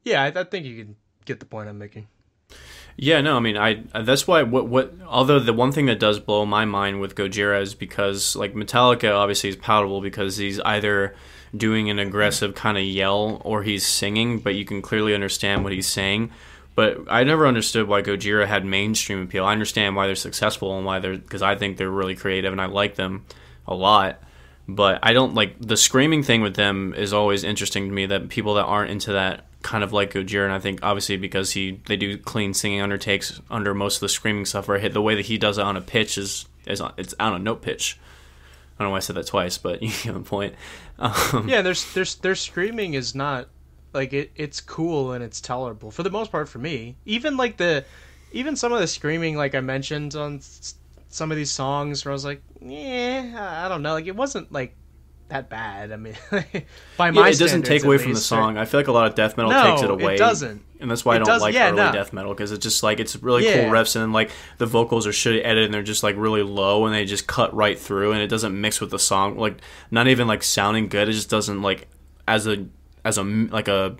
yeah 0.03 0.23
i, 0.23 0.27
I 0.27 0.43
think 0.43 0.65
you 0.65 0.83
can 0.83 0.95
get 1.25 1.39
the 1.39 1.45
point 1.45 1.69
i'm 1.69 1.77
making 1.77 2.07
Yeah, 2.97 3.19
no, 3.19 3.35
I 3.35 3.39
mean, 3.41 3.57
I 3.57 3.83
that's 3.93 4.25
why 4.25 4.43
what 4.43 4.67
what 4.67 4.93
although 5.05 5.39
the 5.39 5.53
one 5.53 5.71
thing 5.73 5.87
that 5.87 5.99
does 5.99 6.19
blow 6.19 6.45
my 6.45 6.63
mind 6.63 7.01
with 7.01 7.15
Gojira 7.15 7.61
is 7.61 7.75
because 7.75 8.35
like 8.35 8.53
Metallica 8.53 9.13
obviously 9.13 9.49
is 9.49 9.57
palatable 9.57 9.99
because 9.99 10.37
he's 10.37 10.61
either 10.61 11.13
doing 11.55 11.89
an 11.89 11.99
aggressive 11.99 12.55
kind 12.55 12.77
of 12.77 12.83
yell 12.83 13.41
or 13.43 13.63
he's 13.63 13.85
singing, 13.85 14.39
but 14.39 14.55
you 14.55 14.63
can 14.63 14.81
clearly 14.81 15.13
understand 15.13 15.63
what 15.63 15.73
he's 15.73 15.87
saying. 15.87 16.31
But 16.73 16.99
I 17.09 17.23
never 17.23 17.47
understood 17.47 17.87
why 17.87 18.01
Gojira 18.01 18.47
had 18.47 18.65
mainstream 18.65 19.21
appeal. 19.21 19.45
I 19.45 19.53
understand 19.53 19.95
why 19.95 20.07
they're 20.07 20.15
successful 20.15 20.77
and 20.77 20.85
why 20.85 20.99
they're 20.99 21.17
because 21.17 21.41
I 21.41 21.55
think 21.55 21.75
they're 21.77 21.89
really 21.89 22.15
creative 22.15 22.53
and 22.53 22.61
I 22.61 22.67
like 22.67 22.95
them 22.95 23.25
a 23.67 23.75
lot. 23.75 24.21
But 24.69 24.99
I 25.03 25.11
don't 25.11 25.35
like 25.35 25.55
the 25.59 25.77
screaming 25.77 26.23
thing 26.23 26.41
with 26.41 26.55
them 26.55 26.93
is 26.95 27.11
always 27.13 27.43
interesting 27.43 27.87
to 27.87 27.93
me 27.93 28.05
that 28.07 28.29
people 28.29 28.55
that 28.55 28.63
aren't 28.63 28.91
into 28.91 29.11
that 29.13 29.44
kind 29.65 29.83
of 29.83 29.91
like 29.91 30.13
Gojira 30.13 30.43
and 30.43 30.53
I 30.53 30.59
think 30.59 30.81
obviously 30.83 31.17
because 31.17 31.53
he 31.53 31.81
they 31.87 31.97
do 31.97 32.19
clean 32.19 32.53
singing 32.53 32.81
undertakes 32.81 33.41
under 33.49 33.73
most 33.73 33.95
of 33.95 34.01
the 34.01 34.09
screaming 34.09 34.45
stuff 34.45 34.67
hit 34.67 34.93
the 34.93 35.01
way 35.01 35.15
that 35.15 35.25
he 35.25 35.39
does 35.39 35.57
it 35.57 35.63
on 35.63 35.75
a 35.75 35.81
pitch 35.81 36.19
is 36.19 36.45
is 36.67 36.79
on, 36.79 36.93
it's 36.97 37.15
on 37.19 37.33
a 37.33 37.39
note 37.39 37.63
pitch. 37.63 37.97
I 38.77 38.83
don't 38.83 38.89
know 38.89 38.91
why 38.91 38.97
I 38.97 38.99
said 38.99 39.15
that 39.15 39.25
twice, 39.25 39.57
but 39.57 39.81
you 39.81 39.89
get 40.03 40.13
the 40.13 40.19
point. 40.19 40.53
Um, 40.99 41.47
yeah 41.49 41.63
there's 41.63 41.91
there's 41.95 42.13
their 42.13 42.35
screaming 42.35 42.93
is 42.93 43.15
not 43.15 43.47
like 43.91 44.13
it 44.13 44.31
it's 44.35 44.61
cool 44.61 45.13
and 45.13 45.23
it's 45.23 45.41
tolerable 45.41 45.89
for 45.89 46.03
the 46.03 46.11
most 46.11 46.31
part 46.31 46.47
for 46.47 46.59
me 46.59 46.95
even 47.05 47.35
like 47.35 47.57
the 47.57 47.83
even 48.33 48.55
some 48.55 48.71
of 48.71 48.79
the 48.79 48.87
screaming 48.87 49.35
like 49.35 49.55
i 49.55 49.61
mentioned 49.61 50.15
on 50.15 50.39
some 51.09 51.31
of 51.31 51.37
these 51.37 51.51
songs 51.51 52.05
where 52.05 52.11
i 52.11 52.13
was 52.13 52.23
like 52.23 52.41
yeah 52.61 53.63
i 53.65 53.67
don't 53.67 53.81
know 53.81 53.93
like 53.93 54.05
it 54.05 54.15
wasn't 54.15 54.49
like 54.51 54.75
that 55.29 55.49
bad 55.49 55.91
i 55.91 55.95
mean 55.95 56.15
by 56.97 57.09
my 57.11 57.21
yeah, 57.27 57.33
it 57.33 57.39
doesn't 57.39 57.63
take 57.63 57.81
at 57.81 57.85
away 57.87 57.97
from 57.97 58.09
the 58.11 58.15
least, 58.15 58.27
song. 58.27 58.57
I 58.57 58.65
feel 58.65 58.79
like 58.79 58.87
a 58.87 58.91
lot 58.91 59.07
of 59.07 59.15
death 59.15 59.37
metal 59.37 59.51
No, 59.51 59.63
takes 59.71 59.81
it 59.81 59.89
away. 59.89 60.01
it 60.01 60.05
away. 60.05 60.17
doesn't. 60.17 60.61
and 60.79 60.91
that's 60.91 61.03
why 61.03 61.15
I 61.15 61.17
don't 61.17 61.25
does- 61.27 61.41
like 61.41 61.55
yeah, 61.55 61.69
early 61.69 61.77
no. 61.77 61.91
death 61.91 62.13
metal 62.13 62.33
because 62.33 62.51
it's 62.51 62.61
just 62.61 62.83
like 62.83 62.99
it's 62.99 63.15
really 63.15 63.43
Yeah. 63.45 63.63
cool 63.63 63.71
riffs 63.71 63.95
and 63.95 64.03
then 64.03 64.11
like 64.13 64.29
the 64.59 64.67
vocals 64.67 65.07
are 65.07 65.11
shitty 65.11 65.39
edited 65.43 65.65
and 65.65 65.73
they're 65.73 65.81
just 65.81 66.03
like 66.03 66.15
really 66.15 66.43
low 66.43 66.85
and 66.85 66.93
they 66.93 67.05
just 67.05 67.25
cut 67.25 67.51
right 67.55 67.77
through 67.79 68.11
and 68.11 68.21
it 68.21 68.27
doesn't 68.27 68.59
mix 68.59 68.79
with 68.79 68.91
the 68.91 68.99
song 68.99 69.37
like 69.37 69.57
not 69.89 70.07
even 70.07 70.27
like 70.27 70.43
sounding 70.43 70.87
good. 70.89 71.09
It 71.09 71.13
just 71.13 71.29
doesn't 71.29 71.61
like 71.63 71.87
as 72.27 72.45
a 72.45 72.67
as 73.03 73.17
a 73.17 73.23
like 73.23 73.67
a 73.67 73.95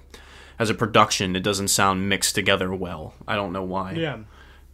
as 0.60 0.70
a 0.70 0.74
production 0.76 1.36
it 1.36 1.42
doesn't 1.42 1.70
sound 1.70 2.08
mixed 2.08 2.36
together 2.36 2.72
well. 2.74 3.16
I 3.28 3.36
don't 3.36 3.52
know 3.52 3.64
why. 3.64 3.94
yeah 3.94 4.18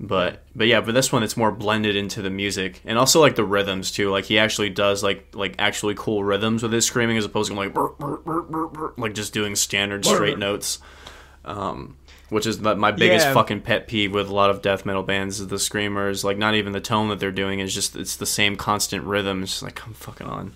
But 0.04 0.42
but 0.56 0.66
yeah, 0.66 0.82
but 0.82 0.94
this 0.96 1.12
one 1.12 1.22
it's 1.22 1.38
more 1.38 1.52
blended 1.52 1.96
into 1.96 2.24
the 2.24 2.32
music 2.32 2.82
and 2.86 2.98
also 2.98 3.22
like 3.22 3.36
the 3.36 3.44
rhythms 3.44 3.92
too. 3.92 4.10
Like 4.10 4.26
he 4.26 4.40
actually 4.40 4.72
does 4.72 5.04
like 5.04 5.28
like 5.36 5.54
actually 5.60 5.94
cool 5.96 6.24
rhythms 6.24 6.64
with 6.64 6.74
his 6.74 6.86
screaming 6.86 7.18
as 7.18 7.26
opposed 7.26 7.52
to 7.52 7.56
like 7.56 7.72
burr, 7.72 7.90
burr, 7.90 8.18
burr, 8.18 8.94
like 8.98 9.14
just 9.14 9.32
doing 9.32 9.56
standard 9.56 10.04
straight 10.04 10.40
notes. 10.40 10.80
Um, 11.46 11.98
which 12.30 12.48
is 12.48 12.60
my 12.60 12.74
my 12.74 12.92
biggest 12.92 13.28
Yeah. 13.28 13.34
fucking 13.34 13.62
pet 13.62 13.88
peeve 13.88 14.12
with 14.12 14.28
a 14.28 14.34
lot 14.34 14.50
of 14.50 14.64
death 14.64 14.88
metal 14.88 15.04
bands 15.04 15.40
is 15.40 15.48
the 15.50 15.60
screamers. 15.60 16.24
Like 16.24 16.38
not 16.38 16.56
even 16.56 16.72
the 16.72 16.82
tone 16.82 17.10
that 17.10 17.20
they're 17.20 17.32
doing 17.32 17.60
is 17.60 17.72
just 17.74 17.96
it's 17.96 18.16
the 18.16 18.26
same 18.26 18.56
constant 18.56 19.04
rhythm. 19.04 19.44
It's 19.44 19.52
just 19.52 19.64
like 19.64 19.76
come 19.76 19.94
fucking 19.94 20.26
on. 20.26 20.54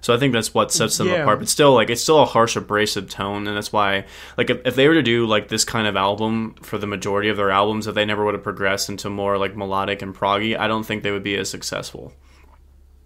So 0.00 0.14
I 0.14 0.18
think 0.18 0.32
that's 0.32 0.54
what 0.54 0.70
sets 0.72 0.96
them 0.98 1.08
Yeah. 1.08 1.22
apart. 1.22 1.38
But 1.40 1.48
still, 1.48 1.74
like 1.74 1.90
it's 1.90 2.02
still 2.02 2.20
a 2.22 2.26
harsh, 2.26 2.56
abrasive 2.56 3.08
tone, 3.10 3.46
and 3.48 3.56
that's 3.56 3.72
why, 3.72 4.04
like, 4.36 4.48
if, 4.50 4.60
if 4.64 4.74
they 4.76 4.86
were 4.88 4.94
to 4.94 5.02
do 5.02 5.26
like 5.26 5.48
this 5.48 5.64
kind 5.64 5.86
of 5.86 5.96
album 5.96 6.54
for 6.62 6.78
the 6.78 6.86
majority 6.86 7.28
of 7.28 7.36
their 7.36 7.50
albums, 7.50 7.86
if 7.86 7.94
they 7.94 8.04
never 8.04 8.24
would 8.24 8.34
have 8.34 8.42
progressed 8.44 8.88
into 8.88 9.10
more 9.10 9.36
like 9.38 9.56
melodic 9.56 10.00
and 10.02 10.14
proggy, 10.14 10.56
I 10.58 10.68
don't 10.68 10.84
think 10.84 11.02
they 11.02 11.10
would 11.10 11.24
be 11.24 11.36
as 11.36 11.50
successful. 11.50 12.12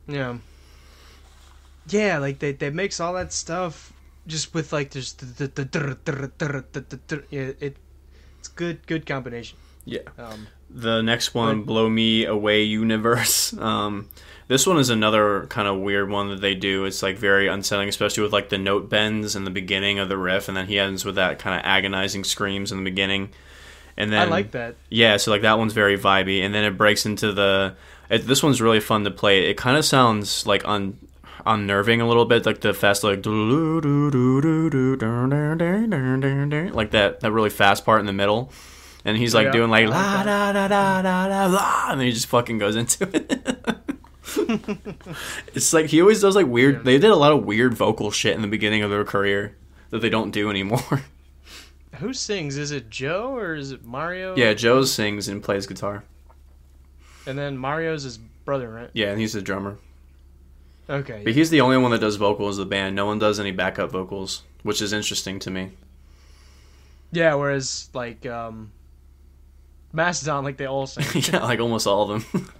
yeah 0.06 0.36
yeah, 1.88 2.18
like 2.18 2.38
they 2.38 2.52
they 2.52 2.70
mix 2.70 3.00
all 3.00 3.14
that 3.14 3.32
stuff 3.32 3.92
just 4.26 4.54
with 4.54 4.72
like 4.72 4.90
just 4.90 5.18
the 5.38 5.48
the 5.48 5.64
the 5.64 7.24
it 7.30 7.76
it's 8.38 8.48
good 8.48 8.86
good 8.86 9.06
combination. 9.06 9.58
Yeah. 9.84 10.02
Um, 10.18 10.46
The 10.70 11.02
next 11.02 11.34
one, 11.34 11.58
Right. 11.58 11.66
Blow 11.66 11.88
Me 11.88 12.24
Away 12.24 12.62
Universe. 12.62 13.52
Um, 13.58 14.08
this 14.52 14.66
one 14.66 14.76
is 14.76 14.90
another 14.90 15.46
kind 15.46 15.66
of 15.66 15.78
weird 15.78 16.10
one 16.10 16.28
that 16.28 16.42
they 16.42 16.54
do. 16.54 16.84
It's 16.84 17.02
like 17.02 17.16
very 17.16 17.48
unsettling, 17.48 17.88
especially 17.88 18.22
with 18.22 18.34
like 18.34 18.50
the 18.50 18.58
note 18.58 18.90
bends 18.90 19.34
in 19.34 19.44
the 19.44 19.50
beginning 19.50 19.98
of 19.98 20.10
the 20.10 20.18
riff, 20.18 20.46
and 20.46 20.54
then 20.54 20.66
he 20.66 20.78
ends 20.78 21.06
with 21.06 21.14
that 21.14 21.38
kind 21.38 21.58
of 21.58 21.64
agonizing 21.64 22.22
screams 22.22 22.70
in 22.70 22.76
the 22.76 22.84
beginning. 22.84 23.30
And 23.96 24.12
then 24.12 24.28
I 24.28 24.30
like 24.30 24.50
that. 24.50 24.76
Yeah, 24.90 25.16
so 25.16 25.30
like 25.30 25.40
that 25.40 25.56
one's 25.58 25.72
very 25.72 25.98
vibey, 25.98 26.42
and 26.42 26.54
then 26.54 26.64
it 26.64 26.76
breaks 26.76 27.06
into 27.06 27.32
the. 27.32 27.76
It, 28.10 28.26
this 28.26 28.42
one's 28.42 28.60
really 28.60 28.80
fun 28.80 29.04
to 29.04 29.10
play. 29.10 29.48
It 29.48 29.56
kind 29.56 29.78
of 29.78 29.86
sounds 29.86 30.46
like 30.46 30.68
un, 30.68 30.98
unnerving 31.46 32.02
a 32.02 32.06
little 32.06 32.26
bit, 32.26 32.44
like 32.44 32.60
the 32.60 32.74
fast 32.74 33.04
like 33.04 33.22
like 36.74 36.90
that 36.90 37.20
that 37.20 37.32
really 37.32 37.48
fast 37.50 37.86
part 37.86 38.00
in 38.00 38.06
the 38.06 38.12
middle, 38.12 38.52
and 39.06 39.16
he's 39.16 39.34
like 39.34 39.46
Yeah, 39.46 39.52
doing 39.52 39.70
like 39.70 39.88
la 39.88 40.22
da 40.24 40.52
da 40.52 40.68
da 40.68 41.00
da 41.00 41.26
da 41.28 41.46
la, 41.46 41.86
and 41.90 42.00
then 42.00 42.06
he 42.06 42.12
just 42.12 42.26
fucking 42.26 42.58
goes 42.58 42.76
into 42.76 43.08
it. 43.16 43.98
it's 45.54 45.72
like 45.72 45.86
he 45.86 46.00
always 46.00 46.20
does 46.20 46.36
like 46.36 46.46
weird. 46.46 46.76
Yeah. 46.76 46.82
They 46.82 46.98
did 46.98 47.10
a 47.10 47.16
lot 47.16 47.32
of 47.32 47.44
weird 47.44 47.74
vocal 47.74 48.10
shit 48.10 48.34
in 48.36 48.42
the 48.42 48.48
beginning 48.48 48.82
of 48.82 48.90
their 48.90 49.04
career 49.04 49.56
that 49.90 50.00
they 50.00 50.08
don't 50.10 50.30
do 50.30 50.48
anymore. 50.50 51.02
Who 51.96 52.12
sings? 52.12 52.56
Is 52.56 52.70
it 52.70 52.88
Joe 52.88 53.36
or 53.36 53.54
is 53.54 53.72
it 53.72 53.84
Mario? 53.84 54.34
yeah, 54.36 54.54
Joe 54.54 54.84
sings 54.84 55.28
and 55.28 55.42
plays 55.42 55.66
guitar. 55.66 56.04
And 57.26 57.38
then 57.38 57.56
Mario's 57.58 58.02
his 58.02 58.18
brother, 58.18 58.68
right? 58.68 58.90
Yeah, 58.94 59.10
and 59.10 59.20
he's 59.20 59.34
the 59.34 59.42
drummer. 59.42 59.76
Okay. 60.90 61.22
But 61.24 61.34
he's 61.34 61.50
the 61.50 61.60
only 61.60 61.76
one 61.76 61.90
that 61.92 62.00
does 62.00 62.16
vocals 62.16 62.58
of 62.58 62.66
the 62.66 62.70
band. 62.70 62.96
No 62.96 63.06
one 63.06 63.18
does 63.18 63.38
any 63.38 63.52
backup 63.52 63.90
vocals, 63.92 64.42
which 64.62 64.82
is 64.82 64.92
interesting 64.92 65.38
to 65.40 65.50
me. 65.50 65.70
Yeah, 67.12 67.34
whereas 67.34 67.88
like 67.94 68.24
um 68.26 68.72
Mastodon, 69.92 70.44
like 70.44 70.56
they 70.56 70.66
all 70.66 70.86
sing. 70.88 71.22
yeah, 71.32 71.42
like 71.44 71.60
almost 71.60 71.86
all 71.86 72.10
of 72.10 72.30
them. 72.32 72.52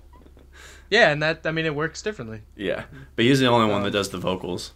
Yeah, 0.92 1.10
and 1.10 1.22
that 1.22 1.40
I 1.46 1.50
mean 1.52 1.64
it 1.64 1.74
works 1.74 2.02
differently. 2.02 2.42
yeah, 2.54 2.84
but 3.16 3.24
he's 3.24 3.40
the 3.40 3.46
only 3.46 3.66
one 3.66 3.78
Um, 3.78 3.84
that 3.84 3.92
does 3.92 4.10
the 4.10 4.18
vocals. 4.18 4.72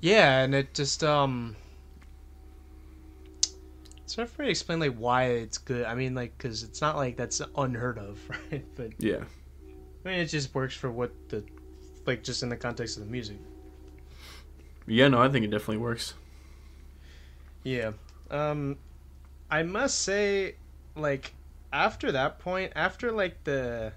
Yeah, 0.00 0.40
and 0.42 0.54
it 0.54 0.74
just 0.74 1.04
um 1.04 1.54
it's 4.04 4.18
me 4.18 4.24
to 4.26 4.48
explain 4.48 4.80
like 4.80 4.96
why 4.96 5.24
it's 5.26 5.58
good. 5.58 5.84
I 5.86 5.94
mean, 5.94 6.14
like 6.14 6.36
because 6.36 6.64
it's 6.64 6.80
not 6.80 6.96
like 6.96 7.16
that's 7.16 7.40
unheard 7.56 7.98
of, 7.98 8.18
right? 8.50 8.64
But 8.74 8.90
Yeah, 8.98 9.22
I 10.04 10.08
mean, 10.08 10.18
it 10.18 10.26
just 10.26 10.52
works 10.54 10.74
for 10.74 10.90
what 10.90 11.12
the 11.28 11.44
like 12.06 12.24
just 12.24 12.42
in 12.42 12.48
the 12.48 12.56
context 12.56 12.96
of 12.98 13.04
the 13.04 13.10
music. 13.10 13.36
yeah. 14.88 15.06
No, 15.06 15.22
I 15.22 15.28
think 15.28 15.44
it 15.44 15.50
definitely 15.52 15.78
works. 15.78 16.14
Yeah. 17.62 17.92
Um 18.30 18.76
I 19.50 19.62
must 19.62 20.00
say 20.02 20.56
like 20.96 21.32
after 21.72 22.12
that 22.12 22.38
point, 22.38 22.72
after 22.76 23.10
like 23.12 23.44
the 23.44 23.92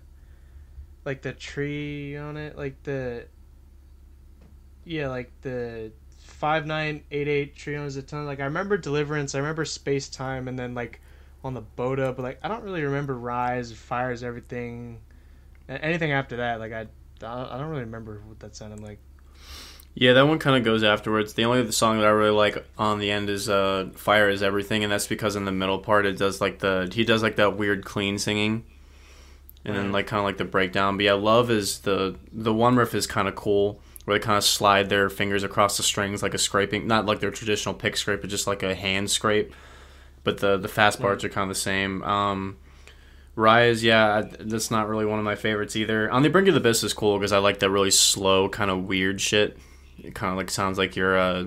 like 1.04 1.22
the 1.22 1.34
tree 1.34 2.18
on 2.18 2.38
it, 2.38 2.58
like 2.58 2.82
the 2.84 3.26
yeah, 4.84 5.08
like 5.10 5.32
the 5.42 5.92
five 6.20 6.66
nine 6.66 7.04
eight 7.12 7.28
eight 7.28 7.56
tree 7.56 7.76
on 7.76 7.86
a 7.88 8.02
ton. 8.02 8.26
Like 8.26 8.40
I 8.40 8.46
remember 8.46 8.78
Deliverance, 8.78 9.36
I 9.36 9.40
remember 9.40 9.66
Space 9.66 10.10
Time, 10.10 10.48
and 10.48 10.58
then 10.58 10.74
like 10.74 11.02
on 11.44 11.54
the 11.54 11.64
Boda, 11.78 12.16
but 12.16 12.24
like 12.24 12.40
I 12.44 12.48
don't 12.48 12.64
really 12.64 12.84
remember 12.84 13.16
Rise, 13.16 13.72
Fires, 13.72 14.24
everything, 14.24 15.02
anything 15.70 16.12
after 16.12 16.38
that. 16.38 16.60
Like 16.60 16.72
I, 16.72 16.88
I 17.22 17.58
don't 17.58 17.70
really 17.70 17.84
remember 17.84 18.22
what 18.26 18.40
that 18.40 18.56
sounded 18.56 18.82
like. 18.82 19.00
Yeah, 19.98 20.12
that 20.14 20.28
one 20.28 20.40
kind 20.40 20.58
of 20.58 20.66
goes 20.66 20.84
afterwards. 20.84 21.34
The 21.34 21.46
only 21.46 21.72
song 21.72 22.00
that 22.00 22.06
I 22.06 22.10
really 22.10 22.32
like 22.32 22.66
on 22.78 23.00
the 23.00 23.10
end 23.10 23.30
is 23.30 23.48
uh, 23.48 23.90
"Fire 23.96 24.30
Is 24.30 24.44
Everything," 24.44 24.84
and 24.84 24.92
that's 24.92 25.08
because 25.08 25.38
in 25.38 25.46
the 25.46 25.54
middle 25.54 25.80
part 25.80 26.06
it 26.06 26.18
does 26.18 26.42
like 26.42 26.60
the 26.60 26.92
he 26.94 27.06
does 27.06 27.24
like 27.24 27.38
that 27.38 27.58
weird 27.58 27.86
clean 27.86 28.18
singing, 28.20 28.66
and 29.64 29.76
then 29.76 29.92
like 29.94 30.08
kind 30.08 30.20
of 30.20 30.26
like 30.26 30.38
the 30.38 30.44
breakdown. 30.44 30.98
But 30.98 31.06
yeah, 31.06 31.14
"Love" 31.14 31.50
is 31.50 31.80
the 31.80 32.16
the 32.34 32.54
one 32.54 32.76
riff 32.76 32.94
is 32.94 33.08
kind 33.08 33.30
of 33.30 33.36
cool 33.36 33.80
where 34.04 34.20
they 34.20 34.24
kind 34.24 34.38
of 34.38 34.44
slide 34.44 34.90
their 34.90 35.10
fingers 35.10 35.44
across 35.44 35.78
the 35.78 35.84
strings 35.84 36.22
like 36.22 36.34
a 36.34 36.38
scraping, 36.38 36.88
not 36.88 37.06
like 37.06 37.22
their 37.22 37.32
traditional 37.32 37.74
pick 37.74 37.96
scrape, 37.98 38.22
but 38.22 38.30
just 38.30 38.48
like 38.48 38.64
a 38.64 38.76
hand 38.76 39.10
scrape. 39.10 39.54
But 40.26 40.40
the 40.40 40.58
the 40.58 40.68
fast 40.68 41.00
parts 41.00 41.24
are 41.24 41.30
kind 41.30 41.50
of 41.50 41.56
the 41.56 41.62
same. 41.62 42.04
Um, 42.04 42.58
Rise, 43.36 43.84
yeah, 43.84 44.24
that's 44.40 44.72
not 44.72 44.88
really 44.88 45.06
one 45.06 45.20
of 45.20 45.26
my 45.26 45.36
favorites 45.36 45.76
either. 45.76 46.10
On 46.12 46.22
the 46.22 46.30
Brink 46.30 46.48
of 46.48 46.54
the 46.54 46.60
Abyss 46.60 46.84
is 46.84 46.94
cool 46.94 47.18
because 47.18 47.32
I 47.32 47.38
like 47.38 47.60
that 47.60 47.70
really 47.70 47.92
slow, 47.92 48.48
kind 48.50 48.72
of 48.72 48.86
weird 48.86 49.20
shit. 49.20 49.58
It 49.98 50.16
kind 50.16 50.32
of 50.32 50.38
like 50.38 50.52
sounds 50.52 50.78
like 50.78 50.96
you're 50.96 51.18
uh, 51.18 51.46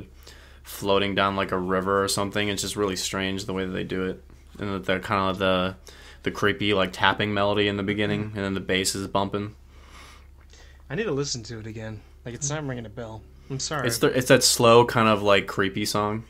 floating 0.62 1.14
down 1.14 1.36
like 1.36 1.52
a 1.52 1.58
river 1.58 2.02
or 2.02 2.08
something. 2.08 2.48
It's 2.48 2.62
just 2.62 2.76
really 2.76 2.96
strange 2.96 3.44
the 3.44 3.52
way 3.52 3.64
that 3.64 3.72
they 3.72 3.84
do 3.84 4.04
it, 4.04 4.24
and 4.58 4.74
that 4.74 4.84
they're 4.84 5.00
kind 5.00 5.30
of 5.30 5.38
the 5.38 5.76
the 6.22 6.30
creepy 6.30 6.74
like 6.74 6.92
tapping 6.92 7.32
melody 7.32 7.68
in 7.68 7.76
the 7.76 7.82
beginning, 7.82 8.32
and 8.34 8.44
then 8.44 8.54
the 8.54 8.60
bass 8.60 8.94
is 8.94 9.06
bumping. 9.06 9.54
I 10.90 10.94
need 10.94 11.04
to 11.04 11.12
listen 11.12 11.42
to 11.44 11.58
it 11.58 11.66
again. 11.66 12.00
Like 12.24 12.34
it's 12.34 12.50
not 12.50 12.66
ringing 12.66 12.86
a 12.86 12.90
bell. 12.90 13.22
I'm 13.50 13.60
sorry. 13.60 13.86
It's 13.86 13.98
the, 13.98 14.08
it's 14.08 14.28
that 14.28 14.42
slow 14.42 14.84
kind 14.84 15.08
of 15.08 15.22
like 15.22 15.46
creepy 15.46 15.84
song. 15.84 16.24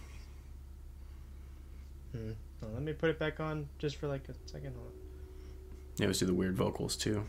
Oh, 2.14 2.66
let 2.74 2.82
me 2.82 2.92
put 2.92 3.10
it 3.10 3.18
back 3.18 3.40
on 3.40 3.68
just 3.78 3.96
for 3.96 4.06
like 4.06 4.28
a 4.28 4.34
second. 4.48 4.74
Hold 4.74 4.86
on. 4.86 4.92
They 5.96 6.04
always 6.04 6.18
do 6.18 6.26
the 6.26 6.34
weird 6.34 6.56
vocals 6.56 6.96
too. 6.96 7.24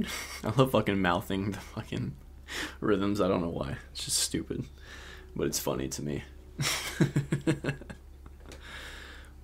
I 0.44 0.52
love 0.56 0.72
fucking 0.72 1.00
mouthing 1.00 1.52
the 1.52 1.60
fucking 1.60 2.14
rhythms. 2.80 3.20
I 3.20 3.28
don't 3.28 3.42
know 3.42 3.50
why. 3.50 3.76
It's 3.92 4.04
just 4.04 4.18
stupid, 4.18 4.64
but 5.36 5.46
it's 5.46 5.58
funny 5.58 5.88
to 5.88 6.02
me. 6.02 6.24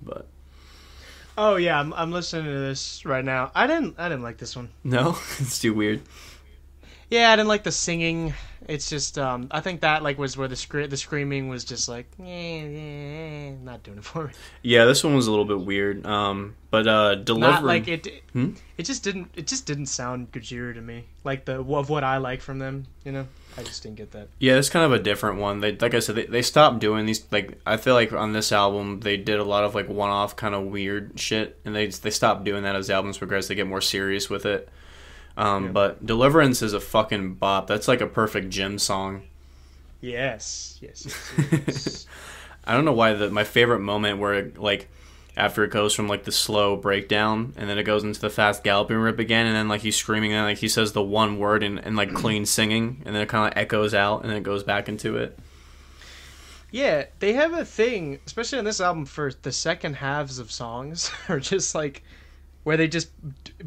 but 0.02 0.28
Oh 1.36 1.54
yeah, 1.54 1.78
I'm, 1.78 1.92
I'm 1.94 2.10
listening 2.10 2.46
to 2.46 2.58
this 2.58 3.04
right 3.04 3.24
now. 3.24 3.52
I 3.54 3.68
didn't 3.68 3.94
I 3.98 4.08
didn't 4.08 4.24
like 4.24 4.38
this 4.38 4.56
one. 4.56 4.70
no, 4.82 5.10
it's 5.38 5.60
too 5.60 5.72
weird. 5.72 6.02
Yeah, 7.10 7.30
I 7.30 7.36
didn't 7.36 7.48
like 7.48 7.62
the 7.62 7.72
singing. 7.72 8.34
It's 8.68 8.90
just 8.90 9.16
um 9.18 9.48
I 9.50 9.60
think 9.60 9.80
that 9.80 10.02
like 10.02 10.18
was 10.18 10.36
where 10.36 10.46
the 10.46 10.54
scre- 10.54 10.84
the 10.84 10.96
screaming 10.96 11.48
was 11.48 11.64
just 11.64 11.88
like 11.88 12.06
eh, 12.20 12.60
eh, 12.60 13.50
not 13.62 13.82
doing 13.82 13.96
it 13.96 14.04
for 14.04 14.26
me. 14.26 14.32
Yeah, 14.62 14.84
this 14.84 15.02
one 15.02 15.16
was 15.16 15.26
a 15.26 15.30
little 15.30 15.46
bit 15.46 15.60
weird. 15.60 16.04
Um, 16.06 16.54
but 16.70 16.86
uh, 16.86 17.14
delivery. 17.14 17.50
Not 17.50 17.64
like 17.64 17.88
it. 17.88 18.22
Hmm? 18.34 18.50
It 18.76 18.82
just 18.82 19.02
didn't. 19.02 19.30
It 19.34 19.46
just 19.46 19.64
didn't 19.64 19.86
sound 19.86 20.32
Gojira 20.32 20.74
to 20.74 20.82
me. 20.82 21.06
Like 21.24 21.46
the 21.46 21.60
of 21.60 21.88
what 21.88 22.04
I 22.04 22.18
like 22.18 22.42
from 22.42 22.58
them. 22.58 22.86
You 23.04 23.12
know, 23.12 23.26
I 23.56 23.62
just 23.62 23.82
didn't 23.82 23.96
get 23.96 24.10
that. 24.12 24.28
Yeah, 24.38 24.56
it's 24.56 24.68
kind 24.68 24.84
of 24.84 24.92
a 24.92 25.02
different 25.02 25.40
one. 25.40 25.60
They 25.60 25.74
like 25.74 25.94
I 25.94 26.00
said, 26.00 26.16
they, 26.16 26.26
they 26.26 26.42
stopped 26.42 26.78
doing 26.78 27.06
these. 27.06 27.24
Like 27.32 27.58
I 27.64 27.78
feel 27.78 27.94
like 27.94 28.12
on 28.12 28.34
this 28.34 28.52
album, 28.52 29.00
they 29.00 29.16
did 29.16 29.40
a 29.40 29.44
lot 29.44 29.64
of 29.64 29.74
like 29.74 29.88
one-off 29.88 30.36
kind 30.36 30.54
of 30.54 30.64
weird 30.64 31.18
shit, 31.18 31.58
and 31.64 31.74
they 31.74 31.86
they 31.86 32.10
stopped 32.10 32.44
doing 32.44 32.64
that 32.64 32.76
as 32.76 32.90
albums 32.90 33.16
progress. 33.16 33.48
They 33.48 33.54
get 33.54 33.66
more 33.66 33.80
serious 33.80 34.28
with 34.28 34.44
it. 34.44 34.68
Um, 35.38 35.66
Yeah. 35.66 35.70
But 35.70 36.04
Deliverance 36.04 36.60
is 36.60 36.74
a 36.74 36.80
fucking 36.80 37.34
bop. 37.34 37.66
That's 37.66 37.88
like 37.88 38.00
a 38.00 38.06
perfect 38.06 38.50
gym 38.50 38.78
song. 38.78 39.22
Yes. 40.00 40.78
Yes. 40.82 41.06
yes, 41.38 41.62
yes. 41.66 42.06
I 42.64 42.74
don't 42.74 42.84
know 42.84 42.92
why 42.92 43.14
the 43.14 43.30
my 43.30 43.44
favorite 43.44 43.78
moment 43.78 44.18
where 44.18 44.34
it, 44.34 44.58
like 44.58 44.90
after 45.36 45.64
it 45.64 45.70
goes 45.70 45.94
from 45.94 46.08
like 46.08 46.24
the 46.24 46.32
slow 46.32 46.76
breakdown 46.76 47.54
and 47.56 47.70
then 47.70 47.78
it 47.78 47.84
goes 47.84 48.04
into 48.04 48.20
the 48.20 48.28
fast 48.28 48.62
galloping 48.62 48.96
rip 48.96 49.18
again 49.18 49.46
and 49.46 49.54
then 49.54 49.68
like 49.68 49.80
he's 49.80 49.96
screaming 49.96 50.32
and 50.32 50.44
like 50.44 50.58
he 50.58 50.68
says 50.68 50.92
the 50.92 51.02
one 51.02 51.38
word 51.38 51.62
and, 51.62 51.78
and 51.78 51.96
like 51.96 52.12
clean 52.12 52.44
singing 52.46 53.00
and 53.06 53.14
then 53.14 53.22
it 53.22 53.28
kind 53.28 53.50
of 53.50 53.56
echoes 53.56 53.94
out 53.94 54.20
and 54.20 54.30
then 54.30 54.36
it 54.36 54.42
goes 54.42 54.62
back 54.64 54.88
into 54.88 55.16
it. 55.16 55.38
Yeah, 56.70 57.06
they 57.20 57.32
have 57.32 57.54
a 57.54 57.64
thing, 57.64 58.18
especially 58.26 58.58
on 58.58 58.66
this 58.66 58.80
album, 58.80 59.06
for 59.06 59.32
the 59.40 59.52
second 59.52 59.94
halves 59.94 60.38
of 60.38 60.52
songs 60.52 61.10
are 61.28 61.40
just 61.40 61.74
like 61.74 62.02
where 62.68 62.76
they 62.76 62.86
just 62.86 63.08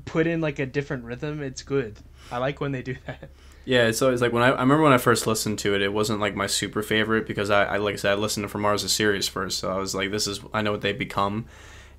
put 0.06 0.28
in 0.28 0.42
like 0.42 0.60
a 0.60 0.66
different 0.68 1.06
rhythm. 1.06 1.42
It's 1.42 1.64
good. 1.64 1.98
I 2.32 2.38
like 2.38 2.62
when 2.62 2.72
they 2.72 2.84
do 2.84 2.96
that. 3.08 3.32
Yeah, 3.66 3.86
so 3.86 3.90
it's 3.90 4.02
always 4.04 4.22
like 4.22 4.32
when 4.32 4.44
I, 4.44 4.50
I 4.50 4.62
remember 4.62 4.84
when 4.84 4.94
I 4.94 5.00
first 5.00 5.26
listened 5.26 5.58
to 5.60 5.74
it, 5.74 5.82
it 5.82 5.92
wasn't 5.92 6.20
like 6.20 6.36
my 6.36 6.46
super 6.46 6.84
favorite 6.84 7.26
because 7.26 7.50
I, 7.50 7.64
I 7.64 7.78
like 7.78 7.94
I 7.94 7.98
said 7.98 8.12
I 8.12 8.16
listened 8.16 8.44
to 8.44 8.48
From 8.48 8.62
Mars 8.62 8.84
to 8.84 8.90
Sirius 8.90 9.28
first, 9.28 9.58
so 9.58 9.72
I 9.72 9.78
was 9.78 9.96
like, 9.96 10.12
this 10.12 10.28
is 10.28 10.42
I 10.54 10.62
know 10.62 10.72
what 10.72 10.82
they 10.82 10.94
become, 10.94 11.46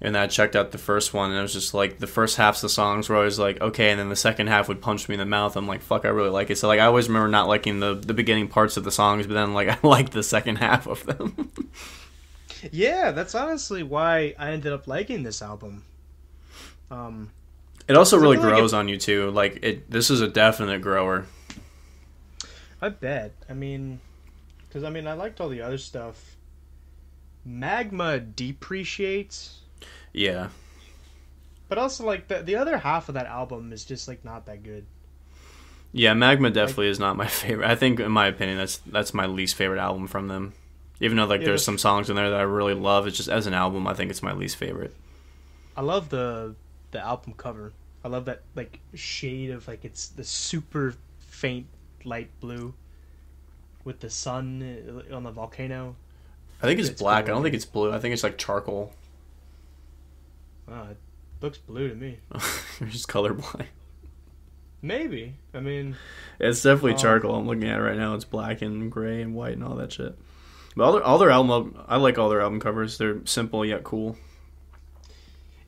and 0.00 0.14
then 0.14 0.22
I 0.22 0.28
checked 0.28 0.54
out 0.54 0.70
the 0.70 0.78
first 0.78 1.12
one 1.12 1.30
and 1.30 1.38
it 1.40 1.42
was 1.42 1.52
just 1.52 1.74
like 1.74 1.98
the 1.98 2.06
first 2.06 2.36
half 2.36 2.54
of 2.54 2.60
the 2.60 2.68
songs 2.68 3.08
were 3.08 3.16
always 3.16 3.36
like 3.36 3.60
okay, 3.60 3.90
and 3.90 3.98
then 3.98 4.08
the 4.08 4.14
second 4.14 4.46
half 4.46 4.68
would 4.68 4.80
punch 4.80 5.08
me 5.08 5.16
in 5.16 5.18
the 5.18 5.26
mouth. 5.26 5.56
I'm 5.56 5.66
like 5.66 5.82
fuck, 5.82 6.04
I 6.04 6.08
really 6.10 6.30
like 6.30 6.50
it. 6.50 6.58
So 6.58 6.68
like 6.68 6.78
I 6.78 6.86
always 6.86 7.08
remember 7.08 7.26
not 7.26 7.48
liking 7.48 7.80
the 7.80 7.94
the 7.94 8.14
beginning 8.14 8.46
parts 8.46 8.76
of 8.76 8.84
the 8.84 8.92
songs, 8.92 9.26
but 9.26 9.34
then 9.34 9.54
like 9.54 9.68
I 9.84 9.88
liked 9.88 10.12
the 10.12 10.22
second 10.22 10.56
half 10.56 10.86
of 10.86 11.04
them. 11.04 11.50
Yeah, 12.70 13.10
that's 13.10 13.34
honestly 13.34 13.82
why 13.82 14.36
I 14.38 14.52
ended 14.52 14.72
up 14.72 14.86
liking 14.86 15.24
this 15.24 15.42
album. 15.42 15.82
Um, 16.92 17.32
it 17.88 17.96
also 17.96 18.16
really 18.18 18.36
like 18.36 18.38
grows 18.38 18.72
on 18.72 18.88
you 18.88 18.96
too. 18.98 19.30
Like 19.30 19.58
it, 19.62 19.90
this 19.90 20.10
is 20.10 20.20
a 20.20 20.28
definite 20.28 20.82
grower. 20.82 21.26
I 22.82 22.90
bet. 22.90 23.34
I 23.48 23.54
mean, 23.54 24.02
because 24.68 24.84
I 24.84 24.90
mean, 24.90 25.06
I 25.06 25.14
liked 25.14 25.40
all 25.40 25.48
the 25.48 25.62
other 25.62 25.78
stuff. 25.78 26.38
Magma 27.44 28.18
depreciates, 28.18 29.62
Yeah, 30.12 30.48
but 31.68 31.78
also 31.78 32.04
like 32.04 32.28
the 32.28 32.42
the 32.42 32.54
other 32.56 32.78
half 32.78 33.08
of 33.08 33.14
that 33.14 33.26
album 33.26 33.72
is 33.72 33.84
just 33.84 34.06
like 34.08 34.24
not 34.24 34.46
that 34.46 34.62
good. 34.62 34.86
Yeah, 35.92 36.14
Magma 36.14 36.50
definitely 36.50 36.88
is 36.88 36.98
not 36.98 37.16
my 37.16 37.26
favorite. 37.28 37.68
I 37.68 37.74
think, 37.74 38.00
in 38.00 38.10
my 38.12 38.26
opinion, 38.26 38.58
that's 38.58 38.78
that's 38.78 39.14
my 39.14 39.26
least 39.26 39.54
favorite 39.54 39.80
album 39.80 40.06
from 40.06 40.28
them. 40.28 40.54
Even 41.00 41.16
though 41.16 41.26
like 41.26 41.42
Yeah, 41.42 41.44
there's 41.44 41.64
some 41.64 41.78
songs 41.78 42.08
in 42.10 42.16
there 42.16 42.30
that 42.30 42.40
I 42.40 42.44
really 42.44 42.74
love, 42.74 43.06
it's 43.06 43.16
just 43.16 43.28
as 43.28 43.46
an 43.46 43.54
album, 43.54 43.86
I 43.86 43.94
think 43.94 44.10
it's 44.10 44.22
my 44.22 44.32
least 44.32 44.56
favorite. 44.56 44.94
I 45.76 45.82
love 45.82 46.08
the 46.08 46.56
the 46.92 47.00
album 47.00 47.34
cover. 47.36 47.72
I 48.04 48.08
love 48.08 48.24
that 48.26 48.42
like 48.54 48.80
shade 48.94 49.50
of 49.50 49.66
like 49.68 49.84
it's 49.84 50.08
the 50.08 50.24
super 50.24 50.94
faint 51.18 51.66
light 52.04 52.30
blue 52.40 52.74
with 53.84 54.00
the 54.00 54.10
sun 54.10 55.04
uh, 55.10 55.14
on 55.14 55.24
the 55.24 55.30
volcano. 55.30 55.96
I 56.62 56.66
think 56.66 56.78
it's, 56.78 56.88
It's 56.90 57.00
black. 57.02 57.24
I 57.24 57.28
don't 57.28 57.42
think 57.42 57.54
it's 57.56 57.64
blue. 57.64 57.92
I 57.92 57.98
think 57.98 58.12
it's 58.12 58.22
like 58.22 58.38
charcoal. 58.38 58.92
Oh, 60.68 60.82
it 60.90 60.96
looks 61.40 61.58
blue 61.58 61.88
to 61.88 61.94
me. 61.96 62.18
You're 62.80 62.88
just 62.88 63.08
colorblind. 63.08 63.66
Maybe. 64.80 65.34
I 65.54 65.60
mean, 65.60 65.96
It's 66.40 66.62
definitely 66.62 66.92
Um, 66.92 66.98
charcoal. 66.98 67.34
I'm 67.36 67.46
looking 67.46 67.68
at 67.68 67.78
it 67.78 67.82
right 67.82 67.96
now. 67.96 68.14
It's 68.14 68.24
black 68.24 68.62
and 68.62 68.90
gray 68.90 69.22
and 69.22 69.34
white 69.34 69.52
and 69.54 69.64
all 69.64 69.74
that 69.76 69.92
shit. 69.92 70.16
But 70.76 70.84
all 70.84 70.92
their, 70.92 71.02
all 71.02 71.18
their 71.18 71.30
album, 71.30 71.76
I 71.86 71.96
like 71.96 72.18
all 72.18 72.28
their 72.28 72.40
album 72.40 72.58
covers. 72.60 72.98
They're 72.98 73.20
simple 73.26 73.64
yet 73.64 73.84
cool. 73.84 74.16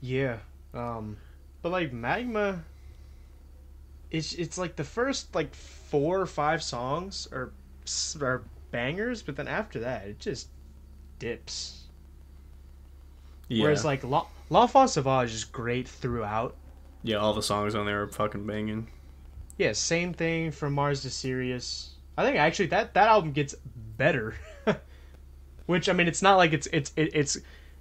yeah. 0.00 0.38
Um, 0.74 1.16
but 1.62 1.70
like 1.70 1.92
Magma, 1.92 2.64
it's 4.10 4.32
it's 4.34 4.58
like 4.58 4.76
the 4.76 4.84
first 4.84 5.34
like 5.34 5.54
four 5.54 6.20
or 6.20 6.26
five 6.26 6.62
songs 6.62 7.28
are 7.32 7.52
are 8.20 8.42
bangers, 8.70 9.22
but 9.22 9.36
then 9.36 9.48
after 9.48 9.80
that 9.80 10.06
it 10.06 10.18
just 10.18 10.48
dips. 11.18 11.84
Yeah, 13.48 13.64
Whereas 13.64 13.84
like 13.84 14.02
La 14.04 14.26
L'Enfant 14.50 14.90
Sauvage 14.90 15.32
is 15.32 15.44
great 15.44 15.86
throughout. 15.88 16.56
yeah, 17.02 17.16
all 17.16 17.34
the 17.34 17.42
songs 17.42 17.74
on 17.74 17.86
there 17.86 18.02
are 18.02 18.08
fucking 18.08 18.46
banging. 18.46 18.88
Yeah, 19.58 19.72
same 19.72 20.12
thing 20.12 20.50
from 20.50 20.72
Mars 20.72 21.02
to 21.02 21.10
Sirius. 21.10 21.90
I 22.18 22.24
think 22.24 22.36
actually 22.38 22.66
that 22.66 22.94
that 22.94 23.08
album 23.08 23.32
gets 23.32 23.54
better. 23.96 24.34
Which 25.66 25.88
I 25.88 25.92
mean, 25.92 26.08
it's 26.08 26.22
not 26.22 26.36
like 26.36 26.52
it's 26.52 26.66
it's 26.72 26.92
it, 26.96 27.10
it's 27.14 27.38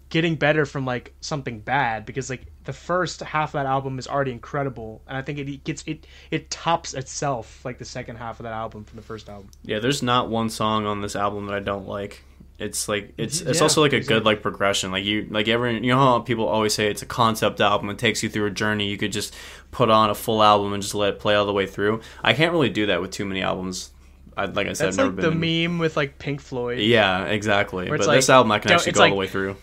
getting 0.10 0.36
better 0.36 0.66
from 0.66 0.86
like 0.86 1.14
something 1.22 1.60
bad 1.60 2.06
because 2.06 2.30
like 2.30 2.46
the 2.66 2.74
first 2.74 3.22
half 3.22 3.50
of 3.50 3.54
that 3.54 3.66
album 3.66 4.00
is 4.00 4.08
already 4.08 4.32
incredible, 4.32 5.02
and 5.08 5.18
I 5.18 5.22
think 5.22 5.40
it 5.40 5.64
gets 5.64 5.84
it 5.86 6.06
it 6.32 6.50
tops 6.50 6.94
itself 6.94 7.64
like 7.66 7.78
the 7.78 7.86
second 7.86 8.18
half 8.18 8.40
of 8.40 8.44
that 8.44 8.54
album 8.54 8.84
from 8.86 8.96
the 8.98 9.02
first 9.04 9.30
album. 9.30 9.50
Yeah, 9.64 9.80
there's 9.80 10.02
not 10.04 10.30
one 10.30 10.50
song 10.50 10.86
on 10.86 11.02
this 11.02 11.16
album 11.16 11.46
that 11.48 11.56
I 11.56 11.60
don't 11.60 11.88
like. 11.88 12.24
It's 12.60 12.88
like 12.88 13.14
it's 13.18 13.42
it's 13.42 13.58
Yeah, 13.60 13.64
also 13.64 13.82
like 13.82 13.94
a 13.94 13.98
exactly. 13.98 14.20
good 14.20 14.26
like 14.26 14.42
progression. 14.42 14.92
Like 14.92 15.04
you 15.04 15.28
like 15.30 15.48
every 15.48 15.74
you 15.76 15.88
know 15.88 15.98
how 15.98 16.20
people 16.20 16.48
always 16.48 16.74
say 16.74 16.90
it's 16.90 17.02
a 17.02 17.06
concept 17.06 17.60
album. 17.60 17.90
It 17.90 17.98
takes 17.98 18.22
you 18.24 18.30
through 18.30 18.46
a 18.46 18.52
journey. 18.52 18.88
You 18.88 18.98
could 18.98 19.12
just 19.12 19.36
put 19.72 19.90
on 19.90 20.10
a 20.10 20.16
full 20.16 20.42
album 20.44 20.72
and 20.72 20.82
just 20.82 20.96
let 20.96 21.16
it 21.16 21.20
play 21.20 21.36
all 21.36 21.46
the 21.46 21.52
way 21.54 21.66
through. 21.66 22.02
I 22.24 22.34
can't 22.34 22.52
really 22.54 22.70
do 22.70 22.86
that 22.86 23.02
with 23.02 23.12
too 23.12 23.26
many 23.26 23.42
albums. 23.42 23.90
I, 24.38 24.46
like 24.46 24.68
I 24.68 24.74
said, 24.74 24.88
That's 24.88 24.98
I've 25.00 25.06
never 25.16 25.22
like 25.30 25.40
the 25.40 25.46
in- 25.46 25.72
meme 25.74 25.80
with 25.80 25.98
like 25.98 26.18
Pink 26.20 26.42
Floyd. 26.42 26.80
Yeah, 26.80 27.26
exactly. 27.26 27.88
But 27.90 27.96
it's 28.00 28.08
this 28.08 28.30
album 28.30 28.52
I 28.52 28.60
can 28.60 28.72
actually 28.72 28.94
go 28.94 29.04
all 29.04 29.10
the 29.10 29.16
way 29.16 29.28
through. 29.28 29.58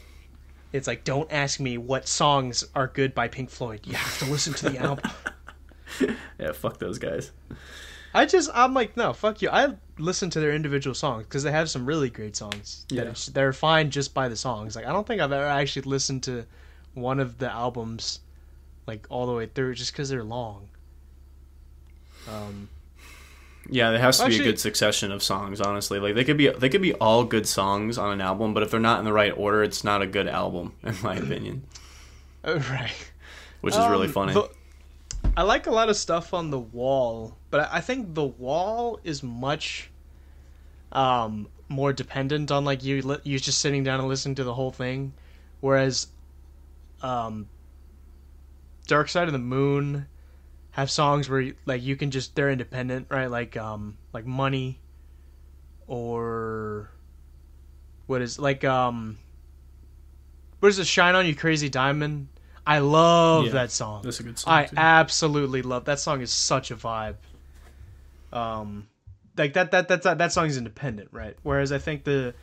It's 0.73 0.87
like 0.87 1.05
don't 1.05 1.31
ask 1.33 1.59
me 1.61 1.79
what 1.79 2.07
songs 2.07 2.65
are 2.75 2.87
good 2.87 3.15
by 3.15 3.29
Pink 3.29 3.51
Floyd. 3.51 3.81
You 3.85 3.95
have 3.95 4.19
to 4.21 4.25
listen 4.27 4.55
to 4.55 4.69
the 4.71 4.79
album. 4.87 5.11
Yeah, 6.39 6.53
fuck 6.53 6.79
those 6.79 6.99
guys. 6.99 7.33
I 8.15 8.27
just 8.27 8.51
I'm 8.55 8.75
like 8.75 8.97
no 8.97 9.13
fuck 9.13 9.43
you. 9.43 9.51
I 9.51 9.75
listen 9.99 10.31
to 10.31 10.41
their 10.41 10.53
individual 10.53 10.95
songs 10.95 11.25
because 11.25 11.43
they 11.43 11.51
have 11.53 11.69
some 11.71 11.85
really 11.87 12.09
great 12.11 12.37
songs. 12.37 12.87
that 12.89 12.95
Yeah. 12.95 13.01
it's- 13.03 13.27
they're 13.27 13.53
fine 13.53 13.91
just 13.91 14.15
by 14.15 14.29
the 14.29 14.37
songs. 14.37 14.77
Like 14.77 14.87
I 14.87 14.93
don't 14.93 15.07
think 15.07 15.21
I've 15.21 15.33
ever 15.33 15.45
actually 15.47 15.83
listened 15.83 16.23
to 16.25 16.47
one 16.95 17.21
of 17.21 17.39
the 17.39 17.51
albums 17.51 18.21
like 18.87 19.07
all 19.11 19.27
the 19.27 19.33
way 19.33 19.47
through 19.47 19.75
just 19.75 19.93
because 19.93 20.09
they're 20.09 20.25
long. 20.25 20.69
Um, 22.29 22.69
Yeah, 23.73 23.91
there 23.93 24.01
has 24.01 24.19
to 24.19 24.25
be 24.27 24.33
Actually- 24.35 24.49
a 24.49 24.53
good 24.53 24.61
succession 24.61 25.13
of 25.13 25.23
songs. 25.23 25.61
Honestly, 25.61 25.99
like 26.01 26.15
they 26.15 26.25
could 26.25 26.37
be 26.37 26.49
they 26.49 26.69
could 26.69 26.83
be 26.83 26.95
all 26.95 27.25
good 27.25 27.47
songs 27.47 27.99
on 27.99 28.13
an 28.13 28.21
album, 28.21 28.53
but 28.53 28.63
if 28.63 28.71
they're 28.71 28.81
not 28.81 28.99
in 28.99 29.05
the 29.05 29.13
right 29.13 29.33
order, 29.37 29.63
it's 29.63 29.85
not 29.85 30.03
a 30.03 30.07
good 30.07 30.27
album, 30.29 30.75
in 30.83 30.95
my 31.03 31.15
opinion. 31.17 31.63
oh, 32.45 32.59
right. 32.59 32.93
Which 33.61 33.75
is 33.75 33.87
really 33.89 34.07
Um, 34.09 34.13
funny. 34.13 34.33
the- 34.33 34.51
I 35.37 35.43
like 35.43 35.67
a 35.67 35.71
lot 35.71 35.89
of 35.89 35.97
stuff 35.97 36.33
on 36.35 36.51
the 36.51 36.59
wall, 36.59 37.37
but 37.51 37.61
I 37.71 37.77
I 37.77 37.81
think 37.81 38.15
the 38.15 38.25
wall 38.25 38.99
is 39.05 39.23
much 39.23 39.91
um, 40.93 41.47
more 41.69 41.93
dependent 41.93 42.51
on 42.51 42.65
like 42.65 42.83
you 42.83 43.21
you 43.23 43.39
just 43.39 43.61
sitting 43.61 43.85
down 43.85 44.01
and 44.01 44.09
listening 44.09 44.35
to 44.37 44.45
the 44.45 44.55
whole 44.55 44.73
thing, 44.73 45.13
whereas 45.61 46.09
um, 47.03 47.49
Dark 48.89 49.09
Side 49.09 49.29
of 49.29 49.33
the 49.33 49.39
Moon 49.39 50.07
have 50.81 50.91
songs 50.91 51.29
where 51.29 51.53
like 51.67 51.83
you 51.83 51.97
can 51.97 52.11
just 52.11 52.35
they're 52.35 52.51
independent, 52.51 53.07
right? 53.11 53.31
Like 53.31 53.57
um 53.57 53.97
like 54.13 54.27
Money 54.27 54.81
or 55.87 56.91
what 58.07 58.23
is 58.23 58.39
like 58.39 58.65
um 58.65 59.19
what 60.61 60.69
is 60.69 60.79
it? 60.79 60.87
Shine 60.87 61.15
on 61.15 61.27
You 61.27 61.35
Crazy 61.35 61.69
Diamond. 61.69 62.29
I 62.67 62.79
love 62.79 63.47
Yeah. 63.47 63.53
that 63.53 63.71
song. 63.71 64.03
That's 64.03 64.21
a 64.21 64.23
good 64.23 64.39
song. 64.39 64.53
I 64.53 64.65
too. 64.67 64.77
absolutely 64.77 65.63
love 65.63 65.87
that 65.87 65.99
song. 65.99 66.21
Is 66.21 66.33
such 66.33 66.71
a 66.71 66.77
vibe. 66.77 67.17
Um, 68.33 68.89
like 69.37 69.55
that 69.55 69.71
that 69.71 69.89
that 69.89 70.03
that 70.03 70.33
song 70.33 70.47
is 70.47 70.57
independent, 70.57 71.09
right? 71.13 71.37
Whereas 71.43 71.73
I 71.73 71.79
think 71.79 72.05
the 72.05 72.35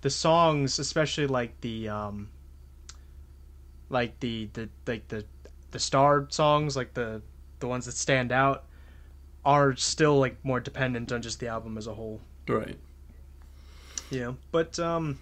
the 0.00 0.10
songs, 0.10 0.78
especially 0.78 1.26
like 1.26 1.60
the 1.60 1.88
um, 1.88 2.30
like 3.90 4.18
the 4.20 4.48
the 4.54 4.68
like 4.86 5.08
the 5.08 5.24
the 5.70 5.78
star 5.78 6.26
songs, 6.30 6.76
like 6.76 6.94
the 6.94 7.22
the 7.66 7.70
ones 7.70 7.86
that 7.86 7.96
stand 7.96 8.30
out, 8.30 8.64
are 9.44 9.76
still 9.76 10.18
like 10.18 10.36
more 10.44 10.60
dependent 10.60 11.12
on 11.12 11.20
just 11.20 11.40
the 11.40 11.48
album 11.48 11.76
as 11.76 11.86
a 11.86 11.94
whole. 11.94 12.20
right. 12.48 12.76
Yeah, 14.08 14.34
but 14.52 14.78
um, 14.78 15.18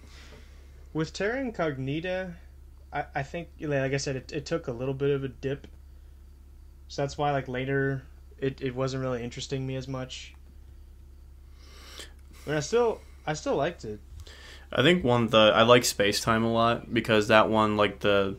with 0.93 1.11
Terra 1.11 1.39
Incognita, 1.39 2.33
I, 2.93 3.05
I 3.15 3.23
think 3.23 3.47
like 3.59 3.93
I 3.93 3.97
said, 3.97 4.15
it, 4.15 4.31
it 4.31 4.45
took 4.45 4.67
a 4.67 4.71
little 4.71 4.93
bit 4.93 5.09
of 5.09 5.23
a 5.23 5.27
dip. 5.27 5.67
So 6.87 7.01
that's 7.01 7.17
why 7.17 7.31
like 7.31 7.47
later, 7.47 8.03
it, 8.37 8.61
it 8.61 8.75
wasn't 8.75 9.01
really 9.01 9.23
interesting 9.23 9.65
me 9.65 9.75
as 9.75 9.87
much. 9.87 10.35
But 12.45 12.57
I 12.57 12.59
still 12.59 13.01
I 13.25 13.33
still 13.33 13.55
liked 13.55 13.85
it. 13.85 13.99
I 14.71 14.83
think 14.83 15.03
one 15.03 15.27
the 15.27 15.51
I 15.55 15.63
like 15.63 15.83
Space 15.83 16.21
Time 16.21 16.43
a 16.43 16.51
lot 16.51 16.93
because 16.93 17.27
that 17.29 17.49
one 17.49 17.75
like 17.75 18.01
the 18.01 18.35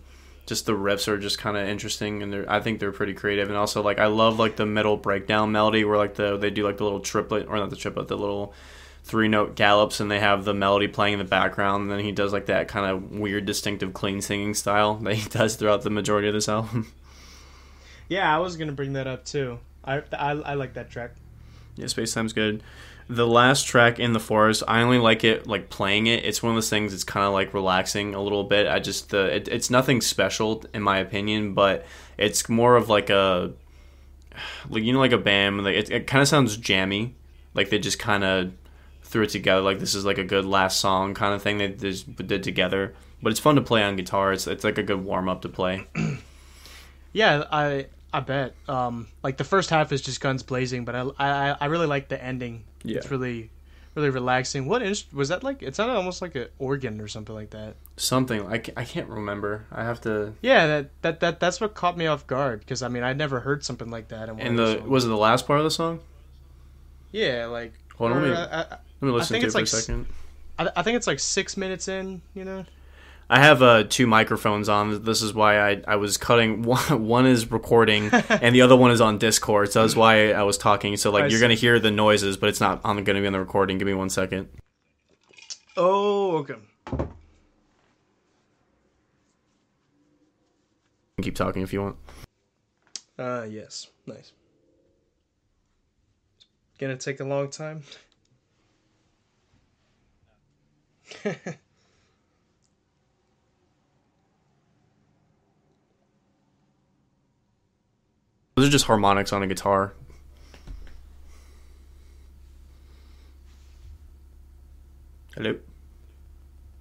just 0.47 0.65
the 0.65 0.73
riffs 0.73 1.09
are 1.09 1.19
just 1.19 1.39
kind 1.39 1.57
of 1.57 1.69
interesting 1.69 2.23
and 2.23 2.33
they're 2.33 2.51
I 2.51 2.61
think 2.61 2.79
they're 2.81 2.93
pretty 2.93 3.15
creative 3.15 3.49
and 3.49 3.57
also 3.57 3.83
like 3.83 3.99
I 3.99 4.07
love 4.07 4.39
like 4.39 4.57
the 4.57 4.67
metal 4.67 4.97
breakdown 4.97 5.53
melody 5.53 5.85
where 5.85 5.99
like 5.99 6.15
the 6.15 6.37
they 6.37 6.51
do 6.51 6.65
like 6.65 6.79
the 6.79 6.85
little 6.85 7.01
triplet 7.01 7.49
or 7.49 7.57
not 7.57 7.71
the 7.71 7.77
triplet 7.77 8.09
the 8.09 8.17
little 8.17 8.55
three 9.03 9.29
note 9.29 9.57
gallops 9.57 10.01
and 10.01 10.11
they 10.11 10.21
have 10.21 10.45
the 10.45 10.55
melody 10.55 10.89
playing 10.89 11.15
in 11.15 11.19
the 11.19 11.25
background 11.25 11.83
and 11.83 11.91
then 11.91 11.99
he 11.99 12.13
does 12.13 12.33
like 12.33 12.47
that 12.47 12.69
kind 12.69 12.87
of 12.87 13.11
weird 13.13 13.45
distinctive 13.45 13.93
clean 13.93 14.21
singing 14.21 14.55
style 14.55 14.95
that 15.03 15.15
he 15.15 15.29
does 15.29 15.57
throughout 15.57 15.83
the 15.83 15.91
majority 15.91 16.29
of 16.29 16.35
this 16.35 16.49
album. 16.49 16.93
Yeah, 18.09 18.33
I 18.33 18.39
was 18.39 18.57
gonna 18.57 18.71
bring 18.71 18.93
that 18.93 19.09
up 19.09 19.25
too. 19.25 19.59
I 19.85 19.97
I, 20.13 20.31
I 20.31 20.55
like 20.55 20.75
that 20.75 20.91
track. 20.91 21.11
Yeah, 21.75 21.89
Space 21.89 22.15
Time's 22.15 22.33
good. 22.33 22.63
The 23.09 23.27
last 23.27 23.67
track 23.67 24.01
in 24.01 24.13
the 24.13 24.21
forest, 24.21 24.65
I 24.67 24.83
only 24.83 24.99
like 24.99 25.23
it 25.23 25.47
like 25.47 25.71
playing 25.71 26.07
it. 26.09 26.25
It's 26.25 26.43
one 26.43 26.51
of 26.51 26.57
those 26.57 26.71
things. 26.71 26.93
It's 26.93 27.05
kind 27.05 27.25
of 27.25 27.33
like 27.33 27.55
relaxing 27.55 28.15
a 28.15 28.23
little 28.23 28.45
bit. 28.45 28.67
I 28.67 28.81
just 28.81 29.11
the 29.11 29.37
it, 29.37 29.49
it's 29.49 29.71
nothing 29.71 30.01
special 30.01 30.65
in 30.75 30.83
my 30.83 30.99
opinion, 30.99 31.55
but 31.55 31.87
it's 32.19 32.49
more 32.49 32.77
of 32.77 32.89
like 32.89 33.09
a 33.11 33.53
like 34.69 34.83
you 34.83 34.93
know 34.93 34.99
like 34.99 35.13
a 35.13 35.19
bam 35.19 35.63
Like 35.63 35.77
it, 35.77 35.91
it 35.91 36.07
kind 36.07 36.21
of 36.21 36.29
sounds 36.29 36.57
jammy. 36.57 37.15
Like 37.55 37.71
they 37.71 37.79
just 37.79 37.99
kind 37.99 38.25
of 38.25 38.53
threw 39.03 39.23
it 39.23 39.31
together. 39.31 39.63
Like 39.63 39.79
this 39.79 39.95
is 39.95 40.05
like 40.05 40.19
a 40.19 40.25
good 40.25 40.45
last 40.45 40.81
song 40.81 41.15
kind 41.15 41.33
of 41.33 41.43
thing 41.43 41.59
they 41.59 41.69
just 41.69 42.15
did 42.27 42.43
together. 42.43 42.95
But 43.23 43.31
it's 43.31 43.41
fun 43.41 43.55
to 43.55 43.63
play 43.63 43.83
on 43.83 43.97
guitar. 43.97 44.33
It's 44.33 44.47
it's 44.47 44.65
like 44.65 44.79
a 44.79 44.83
good 44.83 45.05
warm 45.05 45.29
up 45.29 45.43
to 45.43 45.49
play. 45.49 45.87
Yeah, 47.17 47.45
I 47.51 47.87
I 48.13 48.21
bet. 48.21 48.55
Um, 48.69 49.09
like 49.23 49.39
the 49.39 49.45
first 49.45 49.71
half 49.71 49.91
is 49.91 50.03
just 50.03 50.21
guns 50.21 50.43
blazing, 50.43 50.85
but 50.85 50.95
I 50.95 51.09
I, 51.19 51.57
I 51.63 51.67
really 51.67 51.87
like 51.87 52.09
the 52.09 52.23
ending. 52.23 52.65
Yeah. 52.89 52.99
It's 52.99 53.11
really 53.11 53.51
really 53.95 54.11
relaxing. 54.11 54.67
What 54.67 54.83
was 55.13 55.29
that 55.31 55.43
like? 55.43 55.63
It 55.63 55.75
sounded 55.75 55.95
almost 55.95 56.21
like 56.21 56.35
an 56.35 56.49
organ 56.59 57.01
or 57.01 57.09
something 57.09 57.35
like 57.35 57.51
that. 57.51 57.77
Something 57.97 58.47
I, 58.47 58.63
I 58.77 58.85
can't 58.85 59.09
remember. 59.09 59.65
I 59.73 59.85
have 59.85 60.01
to. 60.03 60.35
Yeah, 60.43 60.67
that 60.67 60.91
that, 61.03 61.21
that 61.21 61.41
that's 61.41 61.61
what 61.61 61.75
caught 61.75 61.97
me 61.97 62.07
off 62.07 62.27
guard 62.27 62.61
because 62.61 62.83
I 62.83 62.89
mean 62.89 63.03
I'd 63.03 63.17
never 63.19 63.41
heard 63.41 63.65
something 63.65 63.91
like 63.91 64.09
that. 64.09 64.29
In 64.29 64.37
one 64.37 64.47
And 64.47 64.59
the 64.59 64.83
was 64.87 65.05
it 65.05 65.09
the 65.09 65.17
last 65.17 65.47
part 65.47 65.59
of 65.61 65.65
the 65.65 65.71
song? 65.71 66.01
yeah, 67.11 67.47
like 67.47 67.73
Hold 67.97 68.13
on, 68.13 68.23
let 68.23 68.33
uh, 68.33 68.35
uh, 68.35 68.47
me- 68.47 68.53
I, 68.53 68.61
I, 68.61 68.65
Let 68.69 68.79
me 69.03 69.11
listen 69.11 69.41
to 69.41 69.47
it 69.47 69.51
for 69.51 69.59
like 69.59 69.65
a 69.65 69.67
second. 69.67 70.07
I, 70.59 70.69
I 70.77 70.83
think 70.83 70.97
it's 70.97 71.07
like 71.07 71.19
six 71.21 71.57
minutes 71.57 71.89
in. 71.89 72.21
You 72.35 72.45
know. 72.45 72.65
I 73.29 73.41
have 73.41 73.61
uh, 73.61 73.85
two 73.89 74.07
microphones 74.07 74.69
on. 74.69 75.03
This 75.03 75.21
is 75.21 75.35
why 75.35 75.59
I, 75.59 75.83
I 75.89 75.97
was 75.97 76.17
cutting. 76.17 76.63
One, 76.67 77.07
one 77.07 77.27
is 77.27 77.51
recording, 77.51 78.11
and 78.29 78.55
the 78.55 78.63
other 78.63 78.77
one 78.77 78.91
is 78.91 79.01
on 79.01 79.19
Discord. 79.19 79.73
So 79.73 79.83
that's 79.83 79.97
why 79.97 80.33
I 80.33 80.45
was 80.45 80.57
talking. 80.57 80.97
So 80.97 81.11
like 81.11 81.25
I 81.25 81.27
you're 81.27 81.39
see. 81.39 81.45
gonna 81.45 81.55
hear 81.55 81.79
the 81.79 81.91
noises, 81.91 82.37
but 82.37 82.49
it's 82.49 82.61
not 82.61 82.81
on 82.85 83.03
going 83.05 83.17
to 83.17 83.21
be 83.21 83.27
on 83.27 83.33
the 83.33 83.41
recording. 83.41 83.79
Give 83.79 83.87
me 83.87 83.95
one 83.95 84.11
second. 84.11 84.49
Oh, 85.77 86.37
okay. 86.39 86.55
can 91.17 91.25
keep 91.25 91.35
talking 91.35 91.63
if 91.63 91.73
you 91.73 91.83
want. 91.83 91.97
Uh, 93.19 93.47
yes. 93.49 93.89
Nice. 94.07 94.33
Gonna 96.79 96.97
take 96.97 97.21
a 97.21 97.25
long 97.25 97.51
time. 97.51 97.83
Those 108.57 108.69
are 108.69 108.71
just 108.71 108.87
harmonics 108.87 109.35
on 109.35 109.43
a 109.43 109.47
guitar. 109.47 109.93
Hello. 115.35 115.59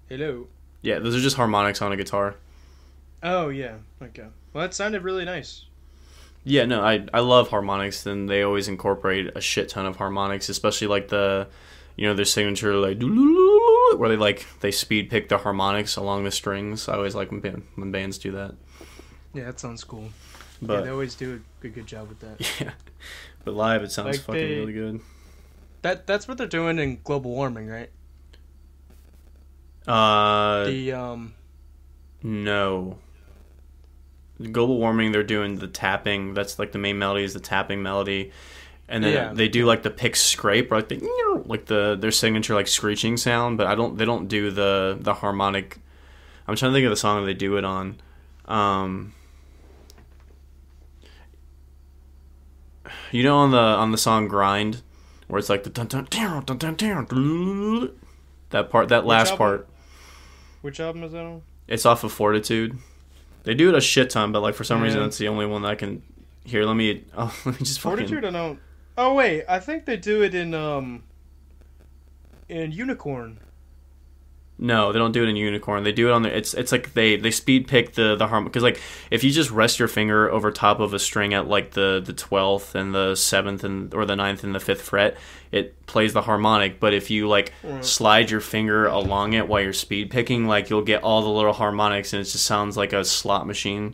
Hello. 0.07 0.47
Yeah, 0.83 0.99
those 0.99 1.17
are 1.17 1.19
just 1.19 1.35
harmonics 1.35 1.81
on 1.81 1.91
a 1.91 1.97
guitar. 1.97 2.35
Oh 3.21 3.49
yeah. 3.49 3.75
Okay. 4.01 4.27
Well, 4.53 4.61
that 4.61 4.73
sounded 4.73 5.03
really 5.03 5.25
nice. 5.25 5.65
Yeah, 6.45 6.63
no, 6.63 6.81
I 6.81 7.07
I 7.13 7.19
love 7.19 7.49
harmonics. 7.49 8.05
And 8.05 8.29
they 8.29 8.43
always 8.43 8.69
incorporate 8.69 9.35
a 9.35 9.41
shit 9.41 9.67
ton 9.67 9.85
of 9.85 9.97
harmonics, 9.97 10.47
especially 10.47 10.87
like 10.87 11.09
the, 11.09 11.49
you 11.97 12.07
know, 12.07 12.13
their 12.13 12.23
signature 12.23 12.73
like 12.75 13.01
where 13.99 14.07
they 14.07 14.15
like 14.15 14.47
they 14.61 14.71
speed 14.71 15.09
pick 15.09 15.27
the 15.27 15.39
harmonics 15.39 15.97
along 15.97 16.23
the 16.23 16.31
strings. 16.31 16.87
I 16.87 16.93
always 16.93 17.15
like 17.15 17.31
when, 17.31 17.41
band, 17.41 17.63
when 17.75 17.91
bands 17.91 18.17
do 18.17 18.31
that. 18.31 18.55
Yeah, 19.33 19.43
that 19.43 19.59
sounds 19.59 19.83
cool. 19.83 20.11
Yeah, 20.61 20.81
they 20.81 20.89
always 20.89 21.15
do 21.15 21.41
a 21.63 21.67
good 21.67 21.87
job 21.87 22.09
with 22.09 22.19
that. 22.19 22.59
yeah, 22.61 22.71
but 23.43 23.53
live 23.53 23.83
it 23.83 23.91
sounds 23.91 24.17
Like 24.17 24.25
fucking 24.25 24.41
they- 24.41 24.55
really 24.59 24.73
good. 24.73 24.99
That 25.81 26.07
that's 26.07 26.27
what 26.27 26.37
they're 26.37 26.47
doing 26.47 26.79
in 26.79 26.99
global 27.03 27.31
warming, 27.31 27.67
right? 27.67 27.89
Uh, 29.87 30.65
The 30.65 30.91
um. 30.93 31.33
no. 32.23 32.97
Global 34.51 34.77
warming, 34.79 35.11
they're 35.13 35.23
doing 35.23 35.59
the 35.59 35.67
tapping. 35.67 36.33
That's 36.33 36.59
like 36.59 36.73
the 36.73 36.77
main 36.77 36.99
melody 36.99 37.23
is 37.23 37.33
the 37.33 37.39
tapping 37.39 37.81
melody, 37.81 38.31
and 38.89 39.01
then 39.01 39.13
Yeah. 39.13 39.33
they 39.33 39.47
do 39.47 39.65
like 39.65 39.83
the 39.83 39.89
pick 39.89 40.17
scrape, 40.17 40.71
like 40.71 40.89
the 40.89 40.99
like 41.45 41.65
the 41.67 41.95
their 41.97 42.11
signature 42.11 42.53
like 42.53 42.67
screeching 42.67 43.15
sound. 43.15 43.57
But 43.57 43.67
I 43.67 43.75
don't. 43.75 43.97
They 43.97 44.03
don't 44.03 44.27
do 44.27 44.51
the 44.51 44.97
the 44.99 45.13
harmonic. 45.13 45.77
I'm 46.47 46.55
trying 46.57 46.71
to 46.71 46.75
think 46.75 46.83
of 46.85 46.89
the 46.91 46.97
song 46.97 47.21
that 47.21 47.25
they 47.27 47.33
do 47.33 47.55
it 47.57 47.63
on. 47.63 47.95
Um, 48.45 49.13
you 53.11 53.23
know 53.23 53.37
on 53.37 53.51
the 53.51 53.57
on 53.57 53.91
the 53.91 53.97
song 53.97 54.27
"Grind," 54.27 54.81
where 55.27 55.39
it's 55.39 55.49
like 55.49 55.63
the 55.63 55.69
dun 55.69 55.87
dun 55.87 56.07
dun 56.09 56.43
dun 56.45 56.57
dun 56.75 57.05
dun. 57.05 57.91
That 58.51 58.69
part, 58.69 58.89
that 58.89 59.05
last 59.05 59.31
album? 59.31 59.37
part. 59.37 59.67
Which 60.61 60.79
album 60.79 61.03
is 61.03 61.11
that 61.11 61.23
on? 61.23 61.41
It's 61.67 61.85
off 61.85 62.03
of 62.03 62.11
Fortitude. 62.11 62.77
They 63.43 63.53
do 63.53 63.69
it 63.69 63.75
a 63.75 63.81
shit 63.81 64.09
ton, 64.09 64.31
but 64.31 64.41
like 64.41 64.55
for 64.55 64.63
some 64.63 64.81
reason 64.81 64.99
Yeah. 64.99 65.05
that's 65.05 65.17
the 65.17 65.27
only 65.27 65.45
one 65.45 65.61
that 65.63 65.69
I 65.69 65.75
can 65.75 66.01
hear. 66.43 66.63
Let 66.63 66.75
me 66.75 67.03
oh, 67.17 67.35
let 67.45 67.59
me 67.59 67.65
just 67.65 67.79
fucking 67.79 67.97
Fortitude. 68.07 68.25
I 68.25 68.29
don't. 68.31 68.59
Oh 68.97 69.13
wait, 69.13 69.45
I 69.49 69.59
think 69.59 69.85
they 69.85 69.97
do 69.97 70.21
it 70.23 70.33
in 70.35 70.53
um. 70.53 71.03
In 72.47 72.71
Unicorn. 72.71 73.39
No, 74.57 74.93
they 74.93 74.99
don't 74.99 75.11
do 75.11 75.21
it 75.23 75.27
in 75.27 75.35
Unicorn. 75.35 75.83
They 75.83 75.91
do 75.91 76.07
it 76.07 76.11
on 76.13 76.21
the. 76.21 76.35
It's 76.35 76.53
it's 76.53 76.71
like 76.71 76.93
they 76.93 77.17
they 77.17 77.29
speed 77.31 77.67
pick 77.67 77.93
the 77.95 78.15
the 78.15 78.27
harm 78.27 78.45
because 78.45 78.63
like 78.63 78.79
if 79.11 79.21
you 79.23 79.29
just 79.31 79.51
rest 79.51 79.79
your 79.79 79.89
finger 79.89 80.31
over 80.31 80.49
top 80.49 80.79
of 80.79 80.93
a 80.93 80.99
string 80.99 81.33
at 81.33 81.47
like 81.47 81.71
the 81.71 82.01
the 82.03 82.13
twelfth 82.13 82.73
and 82.73 82.95
the 82.95 83.15
seventh 83.15 83.65
and 83.65 83.93
or 83.93 84.05
the 84.05 84.15
ninth 84.15 84.45
and 84.45 84.55
the 84.55 84.61
fifth 84.61 84.81
fret, 84.83 85.17
it 85.51 85.85
plays 85.87 86.13
the 86.13 86.21
harmonic. 86.21 86.79
But 86.79 86.93
if 86.93 87.11
you 87.11 87.27
like 87.27 87.51
Right. 87.63 87.83
slide 87.83 88.31
your 88.31 88.39
finger 88.39 88.85
along 88.87 89.33
it 89.33 89.47
while 89.49 89.59
you're 89.61 89.73
speed 89.73 90.09
picking, 90.09 90.47
like 90.47 90.69
you'll 90.69 90.83
get 90.83 91.03
all 91.03 91.21
the 91.21 91.27
little 91.29 91.51
harmonics 91.53 92.13
and 92.13 92.21
it 92.21 92.25
just 92.25 92.45
sounds 92.45 92.77
like 92.77 92.93
a 92.93 93.03
slot 93.03 93.45
machine. 93.47 93.93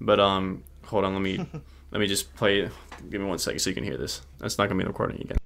But 0.00 0.18
um, 0.18 0.64
hold 0.86 1.04
on, 1.04 1.12
let 1.12 1.22
me 1.22 1.36
let 1.92 2.00
me 2.00 2.08
just 2.08 2.34
play. 2.34 2.68
Give 3.08 3.20
me 3.20 3.26
one 3.28 3.38
second 3.38 3.60
so 3.60 3.70
you 3.70 3.74
can 3.74 3.84
hear 3.84 3.96
this. 3.96 4.22
That's 4.40 4.58
not 4.58 4.68
gonna 4.68 4.82
be 4.82 4.86
recording 4.88 5.20
again. 5.20 5.36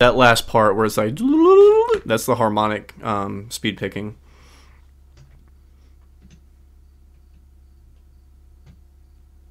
That 0.00 0.14
last 0.14 0.46
part 0.46 0.76
where 0.76 0.86
it's 0.86 0.96
like 0.96 1.16
that's 2.06 2.24
the 2.24 2.36
harmonic 2.36 2.94
um, 3.02 3.50
speed 3.50 3.76
picking. 3.76 4.14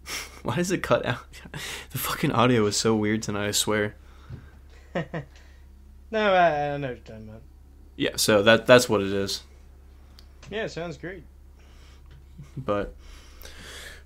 Why 0.43 0.55
does 0.55 0.71
it 0.71 0.81
cut 0.81 1.05
out? 1.05 1.19
The 1.91 1.97
fucking 1.97 2.31
audio 2.31 2.65
is 2.65 2.77
so 2.77 2.95
weird 2.95 3.23
tonight. 3.23 3.47
I 3.47 3.51
swear. 3.51 3.95
No, 4.93 5.03
I, 6.33 6.73
I 6.73 6.77
know 6.77 6.87
what 6.89 6.95
you're 6.97 7.05
talking 7.05 7.29
about. 7.29 7.41
Yeah, 7.95 8.15
so 8.15 8.43
that 8.43 8.65
that's 8.67 8.87
what 8.87 9.01
it 9.01 9.11
is. 9.11 9.43
Yeah, 10.49 10.65
it 10.65 10.69
sounds 10.69 10.97
great. 10.97 11.23
but 12.55 12.93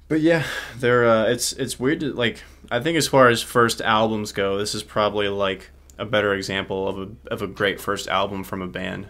but 0.08 0.22
yeah 0.22 0.44
they're 0.78 1.06
uh 1.08 1.26
it's 1.26 1.54
it's 1.54 1.80
weird 1.80 2.00
to 2.02 2.12
like 2.14 2.44
i 2.70 2.80
think 2.80 2.98
as 2.98 3.08
far 3.08 3.30
as 3.30 3.42
first 3.42 3.80
albums 3.82 4.32
go 4.32 4.58
this 4.58 4.74
is 4.76 4.84
probably 4.84 5.28
like 5.30 5.70
a 6.02 6.06
better 6.06 6.34
example 6.34 6.88
of 6.90 7.00
a 7.00 7.34
of 7.34 7.42
a 7.44 7.48
great 7.48 7.80
first 7.80 8.10
album 8.10 8.44
from 8.44 8.62
a 8.62 8.68
band 8.68 9.08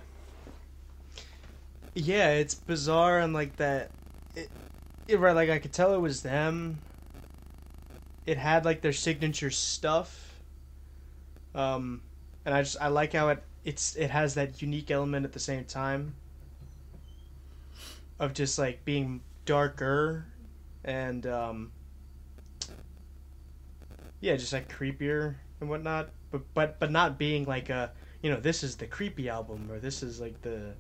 Yeah, 1.96 2.32
it's 2.32 2.56
bizarre 2.56 3.20
and 3.20 3.34
like 3.34 3.58
that. 3.58 3.92
It, 4.36 4.50
it 5.08 5.20
right, 5.20 5.36
like 5.36 5.50
I 5.50 5.60
could 5.60 5.74
tell 5.74 5.94
it 5.94 6.00
was 6.00 6.22
them. 6.24 6.80
It 8.26 8.38
had 8.38 8.66
like 8.66 8.82
their 8.82 8.94
signature 8.94 9.52
stuff. 9.52 10.42
Um, 11.56 12.04
and 12.46 12.56
I 12.56 12.62
just 12.64 12.78
I 12.82 12.88
like 12.88 13.14
how 13.14 13.30
it 13.30 13.44
it's 13.66 13.96
it 13.96 14.10
has 14.12 14.36
that 14.36 14.62
unique 14.62 14.92
element 14.92 15.26
at 15.26 15.34
the 15.34 15.40
same 15.40 15.66
time. 15.66 16.16
Of 18.20 18.34
just 18.34 18.60
like 18.60 18.86
being 18.86 19.22
darker, 19.46 20.28
and 20.84 21.26
um. 21.28 21.74
Yeah, 24.22 24.36
just 24.38 24.54
like 24.54 24.72
creepier 24.72 25.36
and 25.60 25.70
whatnot, 25.70 26.10
but 26.32 26.42
but 26.54 26.80
but 26.80 26.92
not 26.92 27.18
being 27.18 27.46
like 27.46 27.70
a 27.70 27.92
you 28.22 28.30
know 28.32 28.40
this 28.40 28.64
is 28.64 28.76
the 28.78 28.88
creepy 28.88 29.30
album 29.30 29.70
or 29.72 29.80
this 29.80 30.04
is 30.04 30.20
like 30.20 30.42
the 30.42 30.74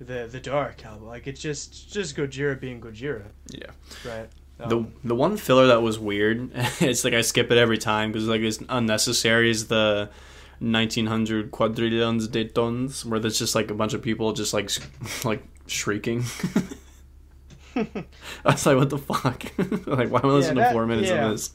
the 0.00 0.28
the 0.30 0.40
dark 0.40 0.84
album. 0.84 1.06
Like 1.06 1.26
it's 1.26 1.40
just 1.40 1.92
just 1.92 2.16
Gojira 2.16 2.58
being 2.58 2.80
Gojira, 2.80 3.24
yeah 3.50 3.70
right? 4.04 4.28
the 4.68 4.76
Um, 4.78 4.92
the 5.02 5.14
one 5.16 5.36
filler 5.36 5.66
that 5.66 5.82
was 5.82 5.98
weird 5.98 6.50
it's 6.80 7.02
like 7.04 7.12
i 7.12 7.22
skip 7.22 7.50
it 7.50 7.58
every 7.58 7.76
time 7.76 8.12
because 8.12 8.28
like 8.28 8.40
it's 8.40 8.60
unnecessary 8.68 9.50
is 9.50 9.66
the 9.66 10.08
1900 10.60 11.50
quadrillions 11.50 12.28
de 12.28 12.44
Tonnes 12.44 13.04
where 13.04 13.18
there's 13.18 13.36
just 13.36 13.56
like 13.56 13.72
a 13.72 13.74
bunch 13.74 13.94
of 13.94 14.00
people 14.02 14.32
just 14.32 14.54
like 14.54 14.70
like 15.24 15.42
shrieking 15.66 16.22
i 17.74 17.84
was 18.44 18.64
like 18.64 18.76
what 18.76 18.90
the 18.90 18.98
fuck 18.98 19.42
like 19.88 20.10
why 20.10 20.20
am 20.20 20.26
i 20.26 20.34
listening 20.34 20.58
that- 20.58 20.68
to 20.68 20.72
four 20.72 20.86
minutes 20.86 21.08
yeah. 21.08 21.24
of 21.24 21.30
this 21.32 21.50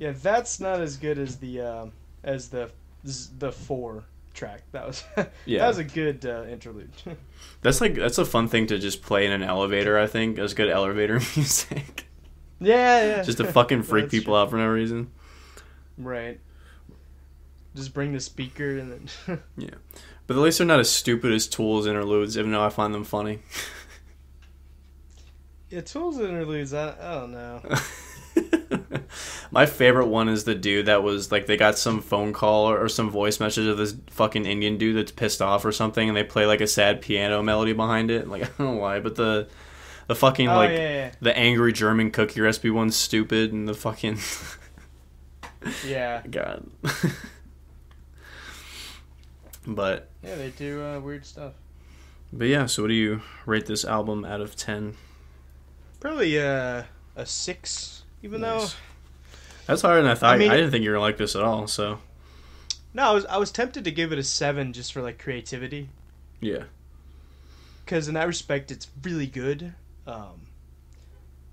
yeah, 0.00 0.12
that's 0.12 0.58
not 0.60 0.80
as 0.80 0.96
good 0.96 1.18
as 1.18 1.36
the 1.38 1.60
um, 1.60 1.92
as 2.24 2.48
the 2.48 2.70
the 3.38 3.52
four 3.52 4.04
track. 4.34 4.62
That 4.72 4.86
was 4.86 5.04
Yeah. 5.46 5.60
that 5.60 5.68
was 5.68 5.78
a 5.78 5.84
good 5.84 6.24
uh, 6.26 6.44
interlude. 6.48 6.90
That's 7.62 7.80
like 7.80 7.94
that's 7.94 8.18
a 8.18 8.24
fun 8.24 8.48
thing 8.48 8.66
to 8.68 8.78
just 8.78 9.02
play 9.02 9.26
in 9.26 9.32
an 9.32 9.42
elevator. 9.42 9.98
I 9.98 10.06
think 10.06 10.38
as 10.38 10.54
good 10.54 10.68
elevator 10.68 11.14
music, 11.36 12.06
yeah, 12.60 13.04
yeah. 13.16 13.22
just 13.22 13.38
to 13.38 13.44
fucking 13.44 13.82
freak 13.82 14.04
That's 14.04 14.10
people 14.12 14.36
out 14.36 14.50
for 14.50 14.56
no 14.56 14.68
reason. 14.68 15.10
Right. 15.96 16.38
Just 17.74 17.92
bring 17.94 18.12
the 18.12 18.20
speaker 18.20 18.78
and 18.78 19.08
then. 19.26 19.40
Yeah, 19.56 19.70
but 20.26 20.36
at 20.36 20.40
least 20.40 20.58
they're 20.58 20.66
not 20.66 20.80
as 20.80 20.90
stupid 20.90 21.32
as 21.32 21.46
Tools 21.48 21.86
interludes, 21.86 22.36
even 22.38 22.52
though 22.52 22.64
I 22.64 22.70
find 22.70 22.94
them 22.94 23.04
funny. 23.04 23.40
yeah, 25.70 25.80
Tools 25.80 26.18
interludes. 26.18 26.72
I, 26.74 26.94
I 27.00 27.14
don't 27.20 27.32
know. 27.32 27.60
My 29.50 29.66
favorite 29.66 30.08
one 30.08 30.28
is 30.28 30.44
the 30.44 30.54
dude 30.54 30.86
that 30.86 31.02
was 31.02 31.32
like 31.32 31.46
they 31.46 31.56
got 31.56 31.78
some 31.78 32.00
phone 32.02 32.32
call 32.32 32.70
or 32.70 32.88
some 32.88 33.10
voice 33.10 33.40
message 33.40 33.66
of 33.66 33.78
this 33.78 33.94
fucking 34.10 34.46
Indian 34.46 34.76
dude 34.78 34.96
that's 34.96 35.12
pissed 35.12 35.40
off 35.40 35.64
or 35.64 35.72
something, 35.72 36.08
and 36.08 36.16
they 36.16 36.24
play 36.24 36.46
like 36.46 36.60
a 36.60 36.66
sad 36.66 37.00
piano 37.00 37.42
melody 37.42 37.72
behind 37.72 38.10
it. 38.10 38.28
Like 38.28 38.42
I 38.42 38.46
don't 38.58 38.74
know 38.74 38.80
why, 38.80 39.00
but 39.00 39.16
the 39.16 39.48
the 40.06 40.14
fucking 40.14 40.48
oh 40.48 40.56
like 40.56 40.70
yeah, 40.70 40.94
yeah, 40.94 41.10
the 41.20 41.36
angry 41.36 41.72
German 41.72 42.10
cookie 42.10 42.40
recipe 42.40 42.70
one's 42.70 42.96
stupid, 42.96 43.52
and 43.52 43.68
the 43.68 43.74
fucking 43.74 44.18
yeah. 45.86 46.22
God. 46.30 46.66
but 49.66 50.08
Yeah, 50.22 50.36
they 50.36 50.50
do 50.50 50.82
uh, 50.82 51.00
weird 51.00 51.26
stuff. 51.26 51.52
but 52.32 52.48
yeah, 52.48 52.66
so 52.66 52.82
what 52.82 52.88
do 52.88 52.94
you 52.94 53.22
rate 53.46 53.66
this 53.66 53.84
album 53.84 54.24
out 54.24 54.40
of 54.40 54.56
ten? 54.56 54.94
Probably 56.00 56.38
uh, 56.38 56.84
a 57.16 57.26
six, 57.26 58.02
even 58.22 58.40
Nice. 58.42 58.72
though. 58.72 58.78
That's 59.68 59.82
higher 59.82 60.02
than 60.02 60.10
I 60.10 60.16
thought. 60.16 60.40
I, 60.40 60.44
I 60.44 60.56
didn't 60.56 60.72
think 60.72 60.82
you 60.82 60.90
were 60.90 60.98
like 60.98 61.16
this 61.16 61.36
at 61.36 61.42
all. 61.42 61.68
So 61.68 61.98
No, 62.92 63.04
I 63.04 63.12
was 63.12 63.24
I 63.26 63.36
was 63.36 63.52
tempted 63.52 63.84
to 63.84 63.92
give 63.92 64.12
it 64.12 64.18
a 64.18 64.24
seven 64.24 64.72
just 64.72 64.92
for 64.92 65.00
like 65.00 65.18
creativity. 65.20 65.90
yeah, 66.40 66.64
because 67.84 68.08
in 68.08 68.14
that 68.14 68.26
respect 68.26 68.70
it's 68.70 68.88
really 69.02 69.26
good 69.26 69.74
um, 70.06 70.40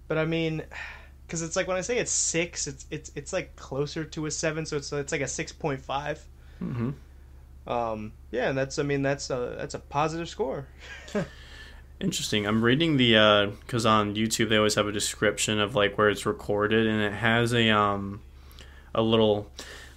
but 0.08 0.18
i 0.18 0.26
mean 0.26 0.64
because 1.26 1.42
it's 1.42 1.56
like 1.56 1.68
when 1.68 1.78
I 1.78 1.82
say 1.82 1.98
it's 1.98 2.12
six, 2.12 2.68
it's 2.68 2.86
it's 2.92 3.12
it's 3.16 3.34
like 3.34 3.56
closer 3.56 4.04
to 4.04 4.26
a 4.26 4.32
seven, 4.32 4.66
so 4.66 4.78
it's 4.78 4.92
it's 4.94 5.12
like 5.12 5.22
a 5.22 5.28
six 5.28 5.52
point 5.52 5.82
five. 5.82 6.24
Mm-hmm. 6.62 6.92
Um, 7.68 8.14
yeah, 8.32 8.50
and 8.50 8.58
that's 8.58 8.78
I 8.78 8.84
mean 8.84 9.02
that's 9.02 9.30
a 9.30 9.56
that's 9.58 9.74
a 9.74 9.80
positive 9.80 10.30
score. 10.30 10.68
Interesting. 12.00 12.46
I'm 12.46 12.62
reading 12.62 12.98
the 12.98 13.54
because 13.62 13.86
on 13.86 14.16
YouTube 14.16 14.50
they 14.50 14.58
always 14.58 14.76
have 14.76 14.88
a 14.88 14.92
description 14.92 15.60
of 15.60 15.76
like 15.76 15.98
where 15.98 16.10
it's 16.10 16.26
recorded, 16.26 16.88
and 16.88 17.02
it 17.02 17.14
has 17.14 17.54
a 17.54 17.70
um 17.70 18.22
a 18.94 19.02
little 19.02 19.50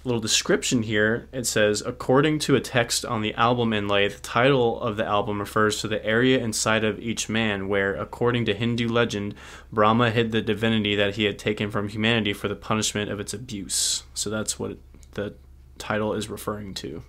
little 0.03 0.21
description 0.21 0.83
here. 0.83 1.27
It 1.33 1.45
says, 1.45 1.81
according 1.85 2.39
to 2.39 2.55
a 2.55 2.61
text 2.61 3.03
on 3.03 3.21
the 3.21 3.33
album 3.33 3.73
inlay, 3.73 4.07
the 4.07 4.19
title 4.19 4.79
of 4.81 4.97
the 4.97 5.05
album 5.05 5.39
refers 5.39 5.81
to 5.81 5.87
the 5.87 6.03
area 6.05 6.39
inside 6.39 6.83
of 6.83 6.99
each 6.99 7.27
man, 7.27 7.67
where, 7.67 7.95
according 7.95 8.45
to 8.45 8.53
Hindu 8.53 8.87
legend, 8.87 9.35
Brahma 9.71 10.11
hid 10.11 10.31
the 10.31 10.41
divinity 10.41 10.95
that 10.95 11.15
he 11.15 11.25
had 11.25 11.37
taken 11.37 11.69
from 11.69 11.89
humanity 11.89 12.33
for 12.33 12.47
the 12.47 12.55
punishment 12.55 13.11
of 13.11 13.19
its 13.19 13.33
abuse. 13.33 14.03
So 14.13 14.29
that's 14.29 14.57
what 14.57 14.77
the 15.13 15.35
title 15.77 16.13
is 16.13 16.29
referring 16.29 16.73
to. 16.75 17.03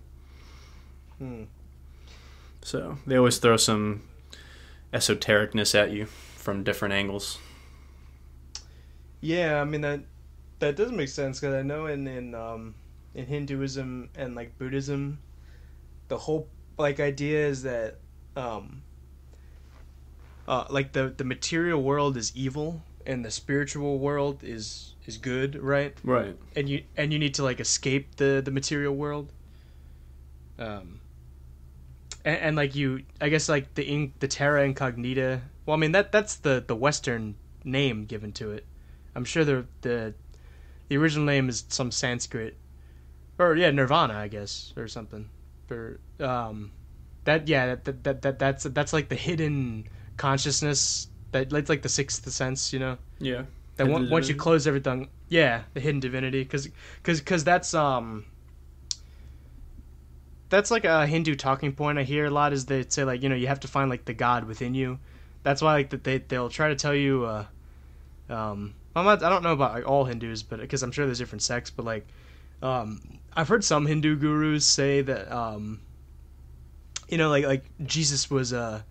Hmm. 1.18 1.44
So 2.62 2.98
they 3.06 3.16
always 3.16 3.38
throw 3.38 3.56
some 3.56 4.02
esotericness 4.92 5.74
at 5.74 5.92
you 5.92 6.06
from 6.06 6.64
different 6.64 6.94
angles. 6.94 7.38
Yeah, 9.20 9.60
I 9.60 9.64
mean 9.64 9.82
that 9.82 10.00
that 10.60 10.76
does 10.76 10.92
make 10.92 11.08
sense 11.08 11.40
because 11.40 11.54
I 11.54 11.62
know 11.62 11.86
in 11.86 12.06
in 12.06 12.34
um, 12.34 12.74
in 13.14 13.26
Hinduism 13.26 14.10
and 14.16 14.34
like 14.34 14.56
Buddhism, 14.58 15.18
the 16.08 16.18
whole 16.18 16.48
like 16.78 17.00
idea 17.00 17.46
is 17.46 17.62
that 17.62 17.98
um, 18.36 18.82
uh, 20.48 20.64
like 20.70 20.92
the 20.92 21.12
the 21.16 21.24
material 21.24 21.82
world 21.82 22.16
is 22.16 22.34
evil 22.34 22.82
and 23.06 23.24
the 23.24 23.30
spiritual 23.30 23.98
world 23.98 24.42
is 24.42 24.94
is 25.06 25.16
good, 25.18 25.56
right? 25.56 25.96
Right. 26.02 26.36
And 26.56 26.68
you 26.68 26.84
and 26.96 27.12
you 27.12 27.18
need 27.18 27.34
to 27.34 27.42
like 27.42 27.60
escape 27.60 28.16
the 28.16 28.40
the 28.44 28.50
material 28.50 28.94
world. 28.94 29.32
Um. 30.58 30.99
And, 32.24 32.36
and 32.36 32.56
like 32.56 32.74
you, 32.74 33.02
I 33.20 33.28
guess 33.28 33.48
like 33.48 33.74
the 33.74 33.84
in, 33.84 34.12
the 34.20 34.28
Terra 34.28 34.64
Incognita. 34.64 35.42
Well, 35.66 35.76
I 35.76 35.80
mean 35.80 35.92
that 35.92 36.12
that's 36.12 36.36
the 36.36 36.62
the 36.66 36.76
Western 36.76 37.36
name 37.64 38.04
given 38.04 38.32
to 38.32 38.50
it. 38.50 38.66
I'm 39.14 39.24
sure 39.24 39.44
the 39.44 39.66
the 39.82 40.14
the 40.88 40.96
original 40.96 41.24
name 41.24 41.48
is 41.48 41.64
some 41.68 41.90
Sanskrit, 41.90 42.56
or 43.38 43.56
yeah, 43.56 43.70
Nirvana, 43.70 44.14
I 44.14 44.28
guess, 44.28 44.72
or 44.76 44.88
something. 44.88 45.28
For 45.66 46.00
um, 46.18 46.72
that 47.24 47.48
yeah, 47.48 47.76
that 47.76 48.04
that, 48.04 48.22
that 48.22 48.38
that's 48.38 48.64
that's 48.64 48.92
like 48.92 49.08
the 49.08 49.14
hidden 49.16 49.86
consciousness 50.16 51.08
that 51.32 51.52
it's 51.52 51.68
like 51.68 51.82
the 51.82 51.88
sixth 51.88 52.28
sense, 52.30 52.72
you 52.72 52.78
know. 52.78 52.98
Yeah. 53.18 53.44
That 53.76 53.88
one, 53.88 54.10
once 54.10 54.28
you 54.28 54.34
close 54.34 54.66
everything, 54.66 55.08
yeah, 55.28 55.62
the 55.72 55.80
hidden 55.80 56.00
divinity, 56.00 56.42
because 56.42 56.68
because 57.02 57.20
because 57.20 57.44
that's 57.44 57.72
um. 57.72 58.26
That's 60.50 60.70
like 60.70 60.84
a 60.84 61.06
Hindu 61.06 61.36
talking 61.36 61.72
point 61.72 61.98
I 61.98 62.02
hear 62.02 62.26
a 62.26 62.30
lot 62.30 62.52
is 62.52 62.66
they 62.66 62.84
say 62.88 63.04
like 63.04 63.22
you 63.22 63.28
know 63.28 63.36
you 63.36 63.46
have 63.46 63.60
to 63.60 63.68
find 63.68 63.88
like 63.88 64.04
the 64.04 64.12
God 64.12 64.44
within 64.44 64.74
you. 64.74 64.98
That's 65.44 65.62
why 65.62 65.72
like 65.72 65.90
that 65.90 66.04
they 66.04 66.18
they'll 66.18 66.50
try 66.50 66.68
to 66.68 66.74
tell 66.74 66.94
you 66.94 67.24
uh, 67.24 67.46
um 68.28 68.74
I'm 68.94 69.04
not 69.04 69.22
I 69.22 69.28
don't 69.28 69.44
know 69.44 69.52
about 69.52 69.74
like, 69.74 69.88
all 69.88 70.04
Hindus 70.04 70.42
but 70.42 70.60
because 70.60 70.82
I'm 70.82 70.90
sure 70.90 71.06
there's 71.06 71.18
different 71.18 71.42
sects 71.42 71.70
but 71.70 71.86
like 71.86 72.06
um 72.62 73.00
I've 73.34 73.48
heard 73.48 73.64
some 73.64 73.86
Hindu 73.86 74.16
gurus 74.16 74.66
say 74.66 75.02
that 75.02 75.30
um 75.32 75.80
you 77.08 77.16
know 77.16 77.30
like 77.30 77.46
like 77.46 77.64
Jesus 77.84 78.28
was 78.28 78.52
a 78.52 78.84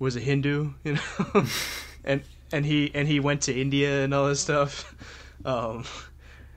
was 0.00 0.16
a 0.16 0.20
Hindu 0.20 0.72
you 0.84 0.94
know 0.94 1.44
and 2.04 2.22
and 2.52 2.66
he 2.66 2.90
and 2.94 3.06
he 3.06 3.20
went 3.20 3.42
to 3.42 3.58
India 3.58 4.02
and 4.02 4.12
all 4.12 4.26
this 4.26 4.40
stuff 4.40 4.92
um 5.44 5.84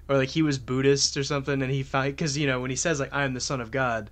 or 0.10 0.18
like 0.18 0.30
he 0.30 0.42
was 0.42 0.58
Buddhist 0.58 1.18
or 1.18 1.24
something 1.24 1.62
and 1.62 1.72
he 1.72 1.84
found 1.84 2.14
because 2.14 2.36
you 2.36 2.48
know 2.48 2.60
when 2.60 2.72
he 2.72 2.76
says 2.76 3.00
like 3.00 3.14
I 3.14 3.26
am 3.26 3.36
the 3.36 3.40
son 3.40 3.62
of 3.62 3.70
God 3.70 4.10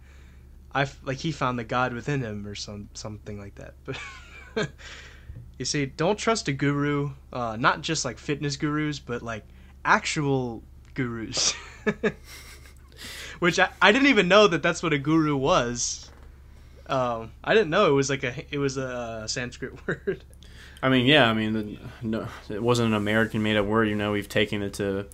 I 0.73 0.87
like 1.03 1.17
he 1.17 1.31
found 1.31 1.59
the 1.59 1.63
God 1.63 1.93
within 1.93 2.21
him 2.21 2.47
or 2.47 2.55
some 2.55 2.89
something 2.93 3.39
like 3.39 3.55
that. 3.55 3.73
But 3.85 3.99
you 5.57 5.65
see 5.65 5.85
don't 5.85 6.17
trust 6.17 6.47
a 6.47 6.53
guru 6.53 7.11
uh, 7.33 7.57
not 7.59 7.81
just 7.81 8.05
like 8.05 8.17
fitness 8.17 8.55
gurus 8.55 8.99
but 8.99 9.21
like 9.21 9.43
actual 9.83 10.63
gurus. 10.93 11.53
Which 13.39 13.57
I, 13.59 13.69
I 13.81 13.91
didn't 13.91 14.07
even 14.07 14.27
know 14.27 14.47
that 14.47 14.61
that's 14.61 14.83
what 14.83 14.93
a 14.93 14.99
guru 14.99 15.35
was. 15.35 16.09
Um, 16.87 17.31
I 17.43 17.53
didn't 17.53 17.69
know 17.69 17.87
it 17.89 17.93
was 17.93 18.09
like 18.09 18.23
a 18.23 18.45
it 18.51 18.59
was 18.59 18.77
a 18.77 19.25
Sanskrit 19.27 19.75
word. 19.87 20.23
I 20.83 20.89
mean, 20.89 21.05
yeah, 21.05 21.29
I 21.29 21.33
mean, 21.33 21.53
the, 21.53 21.77
no, 22.01 22.27
it 22.49 22.61
wasn't 22.61 22.89
an 22.89 22.95
American 22.95 23.43
made 23.43 23.55
up 23.55 23.65
word. 23.65 23.87
You 23.87 23.95
know, 23.95 24.11
we've 24.11 24.29
taken 24.29 24.63
it 24.63 24.73
to 24.75 25.05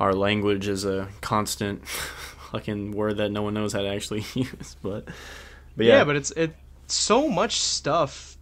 our 0.00 0.12
language 0.12 0.68
as 0.68 0.84
a 0.84 1.08
constant 1.20 1.82
fucking 2.50 2.92
word 2.92 3.18
that 3.18 3.30
no 3.30 3.42
one 3.42 3.54
knows 3.54 3.72
how 3.72 3.82
to 3.82 3.88
actually 3.88 4.24
use. 4.34 4.76
But, 4.82 5.06
but 5.76 5.86
yeah. 5.86 5.98
yeah, 5.98 6.04
but 6.04 6.16
it's 6.16 6.30
it 6.32 6.54
so 6.86 7.28
much 7.28 7.60
stuff. 7.60 8.36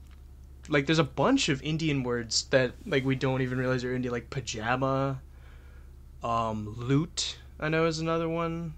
Like 0.69 0.87
there's 0.87 0.99
a 0.99 1.05
bunch 1.05 1.49
of 1.49 1.63
Indian 1.63 2.03
words 2.03 2.45
that 2.51 2.73
like 2.87 3.05
we 3.05 3.15
don't 3.15 3.43
even 3.43 3.59
realize 3.59 3.85
are 3.85 3.95
Indian, 3.95 4.13
like 4.13 4.31
pajama, 4.31 5.21
um, 6.23 6.75
loot. 6.77 7.39
I 7.61 7.69
know 7.69 7.87
is 7.87 8.01
another 8.01 8.29
one. 8.29 8.75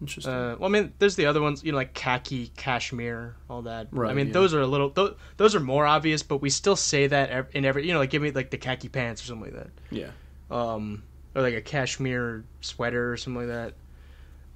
interesting. 0.00 0.32
Uh, 0.32 0.56
well, 0.58 0.68
I 0.68 0.72
mean, 0.72 0.92
there's 0.98 1.16
the 1.16 1.26
other 1.26 1.40
ones, 1.40 1.62
you 1.64 1.72
know, 1.72 1.78
like 1.78 1.94
khaki, 1.94 2.48
cashmere, 2.56 3.36
all 3.48 3.62
that. 3.62 3.88
Right. 3.90 4.10
I 4.10 4.14
mean, 4.14 4.28
yeah. 4.28 4.32
those 4.32 4.52
are 4.52 4.60
a 4.60 4.66
little, 4.66 4.90
those, 4.90 5.14
those 5.36 5.54
are 5.54 5.60
more 5.60 5.86
obvious, 5.86 6.22
but 6.22 6.38
we 6.38 6.50
still 6.50 6.76
say 6.76 7.06
that 7.06 7.48
in 7.52 7.64
every, 7.64 7.86
you 7.86 7.92
know, 7.92 8.00
like 8.00 8.10
give 8.10 8.20
me 8.22 8.30
like 8.30 8.50
the 8.50 8.58
khaki 8.58 8.88
pants 8.88 9.22
or 9.22 9.26
something 9.26 9.54
like 9.54 9.62
that. 9.62 9.70
yeah, 9.90 10.10
Um, 10.50 11.04
or 11.34 11.42
like 11.42 11.54
a 11.54 11.62
cashmere 11.62 12.44
sweater 12.60 13.12
or 13.12 13.16
something 13.16 13.48
like 13.48 13.54
that. 13.56 13.74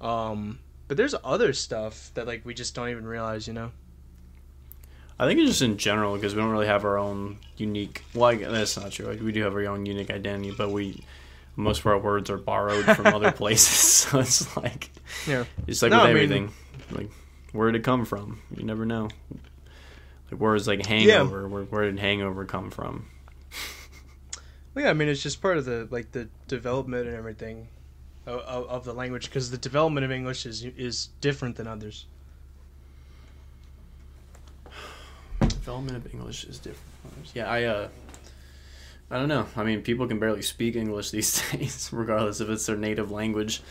Um, 0.01 0.59
but 0.87 0.97
there's 0.97 1.15
other 1.23 1.53
stuff 1.53 2.11
that 2.15 2.25
like 2.27 2.45
we 2.45 2.53
just 2.53 2.73
don't 2.75 2.89
even 2.89 3.05
realize, 3.05 3.47
you 3.47 3.53
know. 3.53 3.71
I 5.21 5.27
think 5.27 5.39
it's 5.39 5.49
just 5.49 5.61
in 5.61 5.77
general 5.77 6.15
because 6.15 6.33
we 6.33 6.41
don't 6.41 6.49
really 6.51 6.67
have 6.67 6.85
our 6.85 6.97
own 6.97 7.39
unique. 7.57 8.03
Well, 8.15 8.29
I, 8.29 8.35
that's 8.35 8.77
not 8.77 8.91
true. 8.93 9.07
Like, 9.07 9.19
we 9.21 9.33
do 9.33 9.43
have 9.43 9.53
our 9.53 9.67
own 9.67 9.85
unique 9.85 10.09
identity, 10.09 10.53
but 10.57 10.71
we 10.71 11.03
most 11.57 11.79
of 11.81 11.87
our 11.87 11.97
words 11.99 12.29
are 12.29 12.37
borrowed 12.37 12.85
from 12.85 13.05
other 13.13 13.31
places. 13.31 13.69
So 14.09 14.19
it's 14.19 14.55
like 14.57 14.89
Yeah. 15.27 15.43
it's 15.67 15.81
like 15.81 15.91
No, 15.91 15.97
with 15.97 16.05
I 16.05 16.13
mean- 16.13 16.23
everything. 16.23 16.51
like 16.91 17.11
where 17.51 17.69
did 17.71 17.81
it 17.81 17.83
come 17.83 18.05
from? 18.05 18.41
You 18.55 18.63
never 18.63 18.85
know. 18.85 19.09
Like 20.31 20.39
words 20.39 20.67
like 20.67 20.85
hangover. 20.85 21.47
Where, 21.47 21.63
where 21.63 21.83
did 21.91 21.99
hangover 21.99 22.45
come 22.45 22.71
from? 22.71 23.07
Well, 24.75 24.85
yeah, 24.85 24.91
I 24.91 24.93
mean, 24.93 25.07
it's 25.07 25.23
just 25.23 25.41
part 25.41 25.57
of 25.57 25.65
the 25.65 25.87
like 25.91 26.11
the 26.11 26.29
development 26.47 27.07
and 27.07 27.15
everything 27.17 27.67
of, 28.29 28.67
of, 28.67 28.85
the 28.85 28.93
language 28.93 29.25
because 29.25 29.51
the 29.51 29.57
development 29.57 30.05
of 30.05 30.11
English 30.11 30.45
is 30.45 30.63
is 30.63 31.09
different 31.21 31.55
than 31.55 31.67
others. 31.67 32.05
Development 35.39 35.97
of 35.97 36.13
English 36.13 36.43
is 36.45 36.59
different. 36.59 36.85
Yeah, 37.33 37.49
I 37.49 37.63
uh, 37.63 37.87
I 39.11 39.17
don't 39.17 39.29
know. 39.29 39.47
I 39.55 39.63
mean, 39.63 39.81
people 39.81 40.07
can 40.07 40.19
barely 40.19 40.41
speak 40.41 40.75
English 40.75 41.11
these 41.17 41.41
days, 41.51 41.89
regardless 41.91 42.41
if 42.41 42.49
it's 42.49 42.65
their 42.65 42.77
native 42.77 43.11
language. 43.11 43.61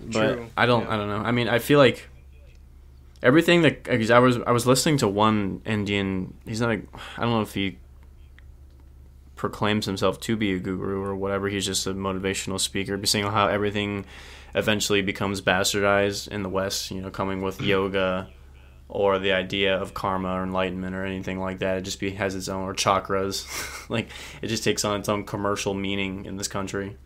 But 0.00 0.34
True, 0.34 0.46
I 0.56 0.66
don't. 0.66 0.84
yeah. 0.84 0.94
I 0.94 0.96
don't 0.96 1.08
know. 1.08 1.18
I 1.18 1.32
mean, 1.32 1.48
I 1.48 1.58
feel 1.58 1.78
like 1.78 2.08
everything 3.22 3.62
that 3.62 3.84
because 3.84 4.10
I 4.10 4.18
was 4.18 4.38
I 4.46 4.52
was 4.52 4.66
listening 4.66 4.98
to 4.98 5.08
one 5.08 5.62
Indian. 5.64 6.34
He's 6.44 6.60
not. 6.60 6.70
A, 6.70 6.82
I 7.16 7.22
don't 7.22 7.30
know 7.30 7.40
if 7.40 7.54
he 7.54 7.78
proclaims 9.44 9.84
himself 9.84 10.18
to 10.18 10.38
be 10.38 10.54
a 10.54 10.58
guru 10.58 11.02
or 11.02 11.14
whatever. 11.14 11.50
He's 11.50 11.66
just 11.66 11.86
a 11.86 11.92
motivational 11.92 12.58
speaker, 12.58 12.96
be 12.96 13.06
saying 13.06 13.26
how 13.26 13.46
everything 13.46 14.06
eventually 14.54 15.02
becomes 15.02 15.42
bastardized 15.42 16.28
in 16.28 16.42
the 16.42 16.48
West. 16.48 16.90
You 16.90 17.02
know, 17.02 17.10
coming 17.10 17.42
with 17.42 17.56
mm-hmm. 17.56 17.66
yoga 17.66 18.28
or 18.88 19.18
the 19.18 19.32
idea 19.32 19.76
of 19.78 19.92
karma 19.92 20.32
or 20.32 20.42
enlightenment 20.42 20.96
or 20.96 21.04
anything 21.04 21.38
like 21.38 21.58
that. 21.58 21.76
It 21.76 21.82
just 21.82 22.00
be 22.00 22.12
has 22.12 22.34
its 22.34 22.48
own 22.48 22.62
or 22.62 22.72
chakras. 22.72 23.44
like 23.90 24.08
it 24.40 24.46
just 24.46 24.64
takes 24.64 24.82
on 24.82 24.98
its 24.98 25.10
own 25.10 25.24
commercial 25.24 25.74
meaning 25.74 26.24
in 26.24 26.38
this 26.38 26.48
country. 26.48 26.96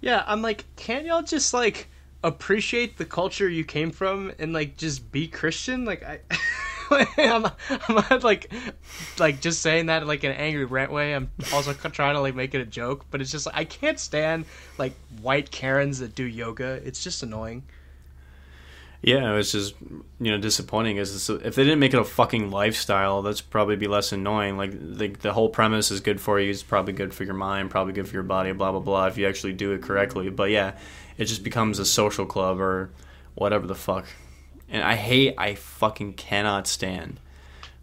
Yeah, 0.00 0.22
I'm 0.24 0.42
like, 0.42 0.64
can't 0.76 1.04
y'all 1.06 1.24
just 1.24 1.52
like 1.52 1.88
appreciate 2.22 2.98
the 2.98 3.04
culture 3.04 3.48
you 3.48 3.64
came 3.64 3.90
from 3.90 4.30
and 4.38 4.52
like 4.52 4.76
just 4.76 5.10
be 5.10 5.26
Christian? 5.26 5.84
Like 5.84 6.04
I. 6.04 6.20
I'm, 7.16 7.46
I'm 7.68 7.94
not 7.94 8.24
like, 8.24 8.52
like 9.18 9.40
just 9.40 9.62
saying 9.62 9.86
that 9.86 10.02
in 10.02 10.08
like 10.08 10.24
an 10.24 10.32
angry 10.32 10.64
rant 10.64 10.92
way. 10.92 11.14
I'm 11.14 11.30
also 11.52 11.72
trying 11.90 12.14
to 12.14 12.20
like 12.20 12.34
make 12.34 12.54
it 12.54 12.60
a 12.60 12.66
joke, 12.66 13.06
but 13.10 13.20
it's 13.20 13.30
just 13.30 13.46
like 13.46 13.56
I 13.56 13.64
can't 13.64 13.98
stand 13.98 14.44
like 14.78 14.94
white 15.20 15.50
Karens 15.50 15.98
that 16.00 16.14
do 16.14 16.24
yoga. 16.24 16.80
It's 16.84 17.02
just 17.02 17.22
annoying. 17.22 17.64
Yeah, 19.02 19.34
it's 19.34 19.50
just 19.50 19.74
you 20.20 20.30
know 20.30 20.38
disappointing. 20.38 20.96
Is 20.96 21.28
if 21.28 21.56
they 21.56 21.64
didn't 21.64 21.80
make 21.80 21.92
it 21.92 21.98
a 21.98 22.04
fucking 22.04 22.52
lifestyle, 22.52 23.22
that's 23.22 23.40
probably 23.40 23.74
be 23.74 23.88
less 23.88 24.12
annoying. 24.12 24.56
Like 24.56 24.70
the 24.72 25.08
the 25.08 25.32
whole 25.32 25.48
premise 25.48 25.90
is 25.90 26.00
good 26.00 26.20
for 26.20 26.38
you. 26.38 26.50
It's 26.50 26.62
probably 26.62 26.92
good 26.92 27.12
for 27.12 27.24
your 27.24 27.34
mind, 27.34 27.70
probably 27.70 27.94
good 27.94 28.06
for 28.06 28.14
your 28.14 28.22
body. 28.22 28.52
Blah 28.52 28.70
blah 28.70 28.80
blah. 28.80 29.06
If 29.06 29.18
you 29.18 29.26
actually 29.26 29.54
do 29.54 29.72
it 29.72 29.82
correctly, 29.82 30.30
but 30.30 30.50
yeah, 30.50 30.76
it 31.18 31.24
just 31.24 31.42
becomes 31.42 31.80
a 31.80 31.84
social 31.84 32.26
club 32.26 32.60
or 32.60 32.90
whatever 33.34 33.66
the 33.66 33.74
fuck. 33.74 34.06
And 34.72 34.82
I 34.82 34.96
hate. 34.96 35.34
I 35.38 35.54
fucking 35.54 36.14
cannot 36.14 36.66
stand 36.66 37.20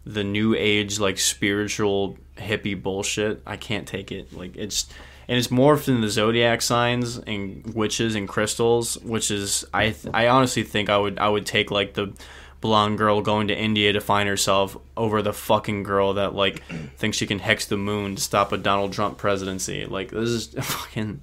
the 0.04 0.24
new 0.24 0.54
age 0.54 0.98
like 0.98 1.18
spiritual 1.18 2.18
hippie 2.36 2.80
bullshit. 2.80 3.42
I 3.46 3.56
can't 3.56 3.86
take 3.86 4.12
it. 4.12 4.32
Like 4.32 4.56
it's 4.56 4.88
and 5.28 5.38
it's 5.38 5.48
morphed 5.48 5.86
the 6.00 6.08
zodiac 6.08 6.60
signs 6.60 7.16
and 7.16 7.64
witches 7.74 8.14
and 8.16 8.28
crystals, 8.28 8.98
which 8.98 9.30
is 9.30 9.64
I 9.72 9.94
I 10.12 10.28
honestly 10.28 10.64
think 10.64 10.90
I 10.90 10.98
would 10.98 11.18
I 11.18 11.28
would 11.28 11.46
take 11.46 11.70
like 11.70 11.94
the 11.94 12.12
blonde 12.60 12.98
girl 12.98 13.22
going 13.22 13.48
to 13.48 13.58
India 13.58 13.92
to 13.92 14.00
find 14.00 14.28
herself 14.28 14.76
over 14.96 15.22
the 15.22 15.32
fucking 15.32 15.82
girl 15.84 16.14
that 16.14 16.34
like 16.34 16.62
thinks 16.96 17.16
she 17.16 17.26
can 17.26 17.38
hex 17.38 17.66
the 17.66 17.76
moon 17.76 18.16
to 18.16 18.20
stop 18.20 18.52
a 18.52 18.58
Donald 18.58 18.92
Trump 18.92 19.16
presidency. 19.16 19.86
Like 19.86 20.10
this 20.10 20.28
is 20.28 20.46
fucking 20.60 21.22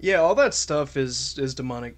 Yeah, 0.00 0.18
all 0.18 0.36
that 0.36 0.54
stuff 0.54 0.96
is 0.96 1.36
is 1.38 1.54
demonic. 1.54 1.96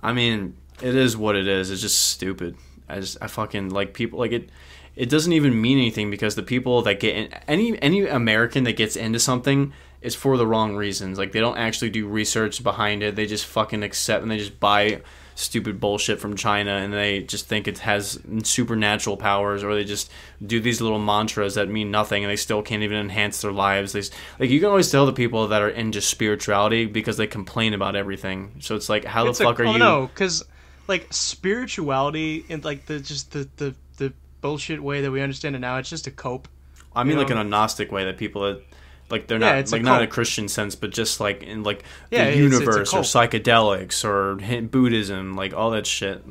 I 0.00 0.12
mean, 0.12 0.56
it 0.82 0.94
is 0.94 1.16
what 1.16 1.36
it 1.36 1.48
is. 1.48 1.70
It's 1.70 1.82
just 1.82 2.10
stupid. 2.10 2.56
I 2.88 3.00
just 3.00 3.18
I 3.20 3.26
fucking 3.26 3.70
like 3.70 3.94
people 3.94 4.18
like 4.18 4.32
it. 4.32 4.50
It 4.96 5.08
doesn't 5.08 5.32
even 5.32 5.60
mean 5.60 5.78
anything 5.78 6.10
because 6.10 6.34
the 6.34 6.42
people 6.42 6.82
that 6.82 7.00
get 7.00 7.16
in, 7.16 7.32
any 7.46 7.80
any 7.82 8.06
American 8.06 8.64
that 8.64 8.76
gets 8.76 8.96
into 8.96 9.18
something 9.18 9.72
is 10.00 10.14
for 10.14 10.36
the 10.36 10.46
wrong 10.46 10.76
reasons. 10.76 11.18
Like 11.18 11.32
they 11.32 11.40
don't 11.40 11.58
actually 11.58 11.90
do 11.90 12.06
research 12.06 12.62
behind 12.62 13.02
it. 13.02 13.16
They 13.16 13.26
just 13.26 13.44
fucking 13.46 13.82
accept 13.82 14.22
and 14.22 14.30
they 14.30 14.38
just 14.38 14.60
buy 14.60 15.02
stupid 15.38 15.78
bullshit 15.78 16.18
from 16.18 16.34
China 16.34 16.72
and 16.72 16.92
they 16.92 17.20
just 17.22 17.46
think 17.46 17.68
it 17.68 17.78
has 17.78 18.18
supernatural 18.42 19.16
powers 19.16 19.62
or 19.62 19.72
they 19.72 19.84
just 19.84 20.10
do 20.44 20.58
these 20.58 20.80
little 20.80 20.98
mantras 20.98 21.54
that 21.54 21.68
mean 21.68 21.92
nothing 21.92 22.24
and 22.24 22.30
they 22.30 22.36
still 22.36 22.60
can't 22.60 22.82
even 22.82 22.98
enhance 22.98 23.40
their 23.40 23.52
lives. 23.52 23.92
They 23.92 24.02
like 24.40 24.50
you 24.50 24.58
can 24.58 24.68
always 24.68 24.90
tell 24.90 25.06
the 25.06 25.12
people 25.12 25.46
that 25.48 25.62
are 25.62 25.68
into 25.68 26.00
spirituality 26.00 26.86
because 26.86 27.16
they 27.16 27.28
complain 27.28 27.72
about 27.72 27.94
everything. 27.94 28.56
So 28.58 28.74
it's 28.74 28.88
like 28.88 29.04
how 29.04 29.28
It's 29.28 29.38
the 29.38 29.44
a- 29.44 29.46
fuck 29.48 29.60
are 29.60 29.66
oh, 29.66 29.72
you 29.72 29.78
No, 29.78 30.08
because 30.08 30.44
like 30.88 31.06
spirituality 31.12 32.44
and 32.48 32.64
like 32.64 32.86
the 32.86 32.98
just 32.98 33.30
the 33.30 33.48
the 33.58 33.74
the 33.98 34.12
bullshit 34.40 34.82
way 34.82 35.02
that 35.02 35.10
we 35.10 35.20
understand 35.22 35.54
it 35.54 35.60
now, 35.60 35.76
it's 35.78 35.88
just 35.90 36.08
a 36.08 36.10
cope. 36.10 36.48
I 36.96 37.04
mean 37.04 37.12
you 37.12 37.18
like 37.18 37.28
know? 37.28 37.40
in 37.40 37.46
a 37.46 37.48
gnostic 37.48 37.92
way 37.92 38.04
that 38.06 38.16
people 38.18 38.42
that 38.42 38.62
like 39.10 39.26
they're 39.26 39.38
Yeah, 39.40 39.50
not 39.50 39.58
it's 39.58 39.72
a 39.72 39.76
like 39.76 39.82
not 39.82 40.02
in 40.02 40.08
a. 40.08 40.10
Christian 40.10 40.48
sense 40.48 40.74
but 40.74 40.90
just 40.90 41.20
like 41.20 41.42
in 41.42 41.62
like 41.62 41.82
Yeah, 42.10 42.24
the 42.24 42.30
it's- 42.30 42.44
it's 42.52 42.60
universe 42.60 42.92
or 42.94 43.00
psychedelics 43.00 44.04
or 44.04 44.36
Buddhism 44.66 45.36
like 45.36 45.54
all 45.54 45.70
that 45.70 45.86
shit. 45.86 46.22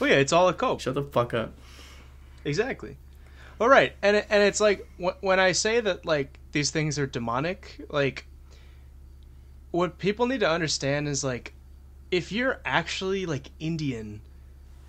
Well, 0.00 0.08
yeah, 0.10 0.16
it's 0.16 0.32
all 0.32 0.48
a 0.48 0.54
cope. 0.54 0.80
Shut 0.80 0.94
the 0.94 1.02
fuck 1.02 1.34
up. 1.34 1.54
Exactly. 2.44 2.96
All 3.60 3.68
right, 3.68 3.92
and 4.02 4.16
it, 4.18 4.26
and 4.30 4.42
it's 4.44 4.60
like 4.60 4.88
when 5.20 5.40
I 5.40 5.50
say 5.50 5.80
that 5.80 6.06
like 6.06 6.38
these 6.52 6.70
things 6.70 6.98
are 7.00 7.06
demonic, 7.06 7.80
like 7.90 8.24
what 9.70 9.98
people 9.98 10.26
need 10.26 10.40
to 10.40 10.48
understand 10.48 11.08
is 11.08 11.24
like 11.24 11.54
if 12.10 12.32
you're 12.32 12.60
actually 12.64 13.26
like 13.26 13.50
Indian, 13.58 14.20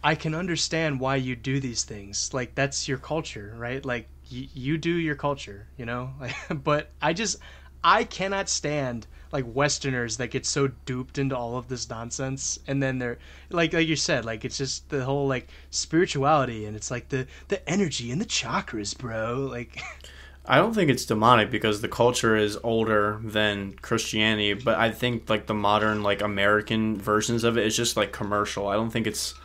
I 0.03 0.15
can 0.15 0.33
understand 0.35 0.99
why 0.99 1.15
you 1.17 1.35
do 1.35 1.59
these 1.59 1.83
things. 1.83 2.33
Like 2.33 2.55
that's 2.55 2.87
your 2.87 2.97
culture, 2.97 3.53
right? 3.57 3.83
Like 3.83 4.07
you 4.29 4.77
do 4.77 4.91
your 4.91 5.15
culture, 5.15 5.67
you 5.77 5.85
know. 5.85 6.11
but 6.63 6.91
I 7.01 7.13
just 7.13 7.37
I 7.83 8.03
cannot 8.03 8.49
stand 8.49 9.07
like 9.31 9.45
Westerners 9.47 10.17
that 10.17 10.31
get 10.31 10.45
so 10.45 10.69
duped 10.85 11.17
into 11.17 11.37
all 11.37 11.57
of 11.57 11.67
this 11.67 11.89
nonsense, 11.89 12.59
and 12.67 12.81
then 12.81 12.99
they're 12.99 13.19
like 13.49 13.73
like 13.73 13.87
you 13.87 13.95
said, 13.95 14.25
like 14.25 14.45
it's 14.45 14.57
just 14.57 14.89
the 14.89 15.03
whole 15.03 15.27
like 15.27 15.49
spirituality, 15.69 16.65
and 16.65 16.75
it's 16.75 16.91
like 16.91 17.09
the 17.09 17.27
the 17.47 17.67
energy 17.69 18.11
and 18.11 18.19
the 18.19 18.25
chakras, 18.25 18.97
bro. 18.97 19.47
Like 19.51 19.81
I 20.45 20.57
don't 20.57 20.73
think 20.73 20.89
it's 20.89 21.05
demonic 21.05 21.51
because 21.51 21.81
the 21.81 21.87
culture 21.87 22.35
is 22.35 22.57
older 22.63 23.19
than 23.23 23.73
Christianity, 23.73 24.53
but 24.53 24.79
I 24.79 24.91
think 24.91 25.29
like 25.29 25.45
the 25.45 25.53
modern 25.53 26.01
like 26.01 26.21
American 26.21 26.97
versions 26.97 27.43
of 27.43 27.57
it 27.57 27.67
is 27.67 27.75
just 27.75 27.95
like 27.95 28.11
commercial. 28.11 28.67
I 28.67 28.73
don't 28.73 28.89
think 28.89 29.05
it's 29.05 29.35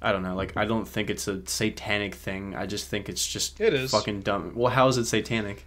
I 0.00 0.12
don't 0.12 0.22
know, 0.22 0.34
like 0.36 0.56
I 0.56 0.64
don't 0.64 0.86
think 0.86 1.10
it's 1.10 1.26
a 1.28 1.44
satanic 1.46 2.14
thing. 2.14 2.54
I 2.54 2.66
just 2.66 2.88
think 2.88 3.08
it's 3.08 3.26
just 3.26 3.60
It 3.60 3.74
is. 3.74 3.90
fucking 3.90 4.20
dumb. 4.20 4.52
Well, 4.54 4.72
how 4.72 4.88
is 4.88 4.96
it 4.98 5.06
satanic? 5.06 5.64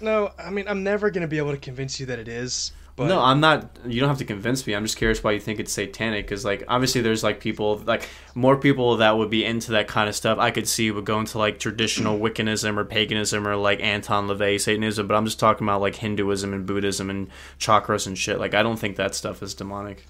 no, 0.00 0.30
I 0.38 0.50
mean 0.50 0.66
I'm 0.68 0.82
never 0.84 1.10
gonna 1.10 1.28
be 1.28 1.38
able 1.38 1.50
to 1.52 1.58
convince 1.58 1.98
you 2.00 2.06
that 2.06 2.18
it 2.18 2.28
is. 2.28 2.72
But 2.96 3.06
no, 3.06 3.20
I'm 3.20 3.38
not. 3.38 3.76
You 3.86 4.00
don't 4.00 4.08
have 4.08 4.18
to 4.18 4.24
convince 4.24 4.66
me. 4.66 4.74
I'm 4.74 4.84
just 4.84 4.96
curious 4.96 5.22
why 5.22 5.30
you 5.30 5.38
think 5.38 5.60
it's 5.60 5.72
satanic. 5.72 6.26
Because 6.26 6.44
like 6.44 6.64
obviously 6.66 7.00
there's 7.00 7.22
like 7.22 7.38
people 7.38 7.76
like 7.86 8.08
more 8.34 8.56
people 8.56 8.96
that 8.96 9.16
would 9.16 9.30
be 9.30 9.44
into 9.44 9.70
that 9.70 9.86
kind 9.86 10.08
of 10.08 10.16
stuff. 10.16 10.38
I 10.40 10.50
could 10.50 10.66
see 10.66 10.90
would 10.90 11.04
go 11.04 11.20
into 11.20 11.38
like 11.38 11.60
traditional 11.60 12.18
Wiccanism 12.24 12.76
or 12.76 12.84
paganism 12.84 13.46
or 13.46 13.54
like 13.54 13.80
Anton 13.80 14.26
LaVey 14.26 14.60
Satanism. 14.60 15.06
But 15.06 15.14
I'm 15.14 15.26
just 15.26 15.38
talking 15.38 15.64
about 15.64 15.80
like 15.80 15.94
Hinduism 15.94 16.52
and 16.52 16.66
Buddhism 16.66 17.08
and 17.08 17.28
chakras 17.60 18.08
and 18.08 18.18
shit. 18.18 18.40
Like 18.40 18.54
I 18.54 18.64
don't 18.64 18.78
think 18.80 18.96
that 18.96 19.14
stuff 19.14 19.44
is 19.44 19.54
demonic. 19.54 20.04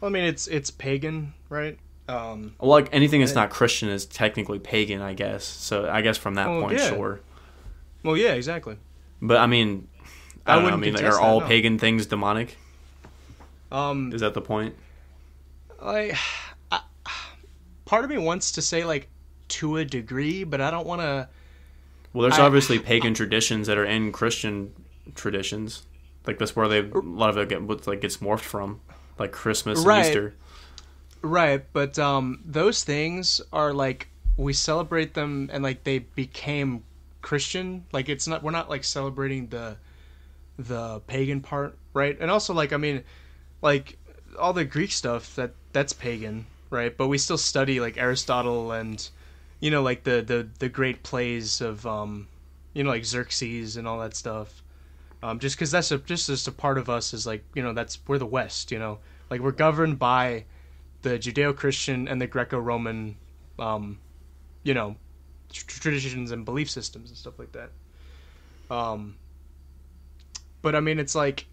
Well, 0.00 0.08
I 0.08 0.12
mean 0.12 0.22
it's 0.22 0.46
it's 0.46 0.70
pagan, 0.70 1.34
right? 1.48 1.76
Um, 2.12 2.54
Well, 2.60 2.70
like 2.70 2.88
anything 2.92 3.20
that's 3.20 3.34
not 3.34 3.50
Christian 3.50 3.88
is 3.88 4.04
technically 4.06 4.58
pagan, 4.58 5.00
I 5.00 5.14
guess. 5.14 5.44
So 5.44 5.88
I 5.88 6.02
guess 6.02 6.16
from 6.18 6.34
that 6.34 6.48
Well, 6.48 6.62
point, 6.62 6.78
yeah. 6.78 6.88
sure. 6.90 7.20
well, 8.02 8.16
yeah, 8.16 8.32
exactly. 8.32 8.76
But 9.20 9.38
I 9.38 9.46
mean, 9.46 9.88
I 10.46 10.52
I, 10.52 10.54
don't 10.56 10.62
know. 10.64 10.68
I 10.70 10.74
wouldn't 10.74 10.82
mean, 10.82 10.94
like, 10.94 11.04
are 11.04 11.20
all 11.20 11.40
no. 11.40 11.46
pagan 11.46 11.78
things 11.78 12.06
demonic? 12.06 12.56
Um, 13.70 14.12
Is 14.12 14.20
that 14.20 14.34
the 14.34 14.40
point? 14.42 14.74
like 15.82 16.16
I, 16.70 16.80
part 17.86 18.04
of 18.04 18.10
me 18.10 18.18
wants 18.18 18.52
to 18.52 18.62
say 18.62 18.84
like 18.84 19.08
to 19.48 19.76
a 19.78 19.84
degree, 19.84 20.44
but 20.44 20.60
I 20.60 20.70
don't 20.70 20.86
want 20.86 21.00
to. 21.00 21.28
Well, 22.12 22.22
there's 22.22 22.38
I- 22.38 22.44
obviously 22.44 22.78
pagan 22.78 23.14
traditions 23.14 23.66
that 23.68 23.78
are 23.78 23.84
in 23.84 24.12
Christian 24.12 24.72
traditions. 25.14 25.84
Like 26.26 26.38
that's 26.38 26.54
where 26.54 26.68
they 26.68 26.80
a 26.80 26.98
lot 26.98 27.30
of 27.30 27.38
it 27.38 27.48
get 27.48 27.86
like 27.86 28.00
gets 28.00 28.18
morphed 28.18 28.40
from, 28.40 28.80
like 29.18 29.32
Christmas 29.32 29.84
and 29.84 30.06
Easter. 30.06 30.34
Right, 31.22 31.64
but 31.72 31.98
um, 32.00 32.40
those 32.44 32.82
things 32.82 33.40
are 33.52 33.72
like 33.72 34.08
we 34.36 34.52
celebrate 34.52 35.14
them 35.14 35.50
and 35.52 35.62
like 35.62 35.84
they 35.84 36.00
became 36.00 36.82
Christian. 37.20 37.84
Like 37.92 38.08
it's 38.08 38.26
not 38.26 38.42
we're 38.42 38.50
not 38.50 38.68
like 38.68 38.82
celebrating 38.82 39.46
the 39.48 39.76
the 40.58 41.00
pagan 41.06 41.40
part, 41.40 41.78
right? 41.94 42.16
And 42.20 42.30
also 42.30 42.52
like 42.52 42.72
I 42.72 42.76
mean, 42.76 43.04
like 43.62 43.98
all 44.38 44.52
the 44.52 44.64
Greek 44.64 44.90
stuff 44.90 45.36
that 45.36 45.52
that's 45.72 45.92
pagan, 45.92 46.46
right? 46.70 46.96
But 46.96 47.06
we 47.06 47.18
still 47.18 47.38
study 47.38 47.78
like 47.78 47.96
Aristotle 47.96 48.72
and 48.72 49.08
you 49.60 49.70
know 49.70 49.82
like 49.82 50.02
the 50.02 50.22
the 50.22 50.48
the 50.58 50.68
great 50.68 51.04
plays 51.04 51.60
of 51.60 51.86
um 51.86 52.26
you 52.74 52.82
know 52.82 52.90
like 52.90 53.04
Xerxes 53.04 53.76
and 53.76 53.86
all 53.86 54.00
that 54.00 54.16
stuff. 54.16 54.62
Um, 55.22 55.38
just 55.38 55.54
because 55.56 55.70
that's 55.70 55.92
a 55.92 55.98
just 55.98 56.26
just 56.26 56.48
a 56.48 56.52
part 56.52 56.78
of 56.78 56.90
us 56.90 57.14
is 57.14 57.28
like 57.28 57.44
you 57.54 57.62
know 57.62 57.72
that's 57.72 58.00
we're 58.08 58.18
the 58.18 58.26
West, 58.26 58.72
you 58.72 58.78
know, 58.80 58.98
like 59.30 59.40
we're 59.40 59.52
governed 59.52 60.00
by 60.00 60.46
the 61.02 61.18
Judeo-Christian 61.18 62.08
and 62.08 62.20
the 62.20 62.26
Greco-Roman, 62.26 63.16
um, 63.58 63.98
you 64.62 64.74
know, 64.74 64.96
tr- 65.52 65.66
traditions 65.66 66.30
and 66.30 66.44
belief 66.44 66.70
systems 66.70 67.10
and 67.10 67.18
stuff 67.18 67.38
like 67.38 67.52
that. 67.52 67.70
Um, 68.70 69.16
but 70.62 70.74
I 70.74 70.80
mean, 70.80 70.98
it's 70.98 71.14
like 71.14 71.46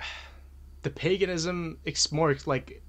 the 0.84 0.89
paganism, 0.89 1.78
ex- 1.86 2.12
more 2.12 2.36
like 2.45 2.82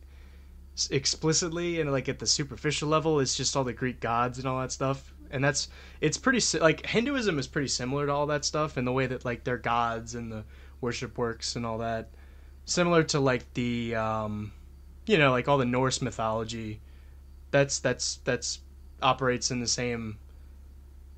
explicitly 0.90 1.80
and 1.80 1.90
like 1.90 2.08
at 2.08 2.18
the 2.18 2.26
superficial 2.26 2.88
level, 2.88 3.20
is 3.20 3.34
just 3.34 3.56
all 3.56 3.64
the 3.64 3.72
Greek 3.72 4.00
gods 4.00 4.38
and 4.38 4.46
all 4.46 4.60
that 4.60 4.72
stuff. 4.72 5.12
And 5.32 5.42
that's 5.42 5.68
it's 6.00 6.18
pretty 6.18 6.40
like 6.58 6.86
Hinduism 6.86 7.38
is 7.38 7.46
pretty 7.46 7.68
similar 7.68 8.06
to 8.06 8.12
all 8.12 8.26
that 8.26 8.44
stuff 8.44 8.76
in 8.76 8.84
the 8.84 8.92
way 8.92 9.06
that 9.06 9.24
like 9.24 9.44
their 9.44 9.58
gods 9.58 10.14
and 10.14 10.30
the 10.30 10.44
worship 10.80 11.16
works 11.18 11.56
and 11.56 11.64
all 11.64 11.78
that. 11.78 12.10
Similar 12.64 13.02
to 13.04 13.20
like 13.20 13.52
the 13.54 13.94
um, 13.94 14.52
you 15.06 15.18
know 15.18 15.30
like 15.30 15.48
all 15.48 15.58
the 15.58 15.64
Norse 15.64 16.00
mythology 16.02 16.80
that's 17.50 17.78
that's 17.78 18.20
that's 18.24 18.60
operates 19.02 19.50
in 19.50 19.60
the 19.60 19.66
same 19.66 20.18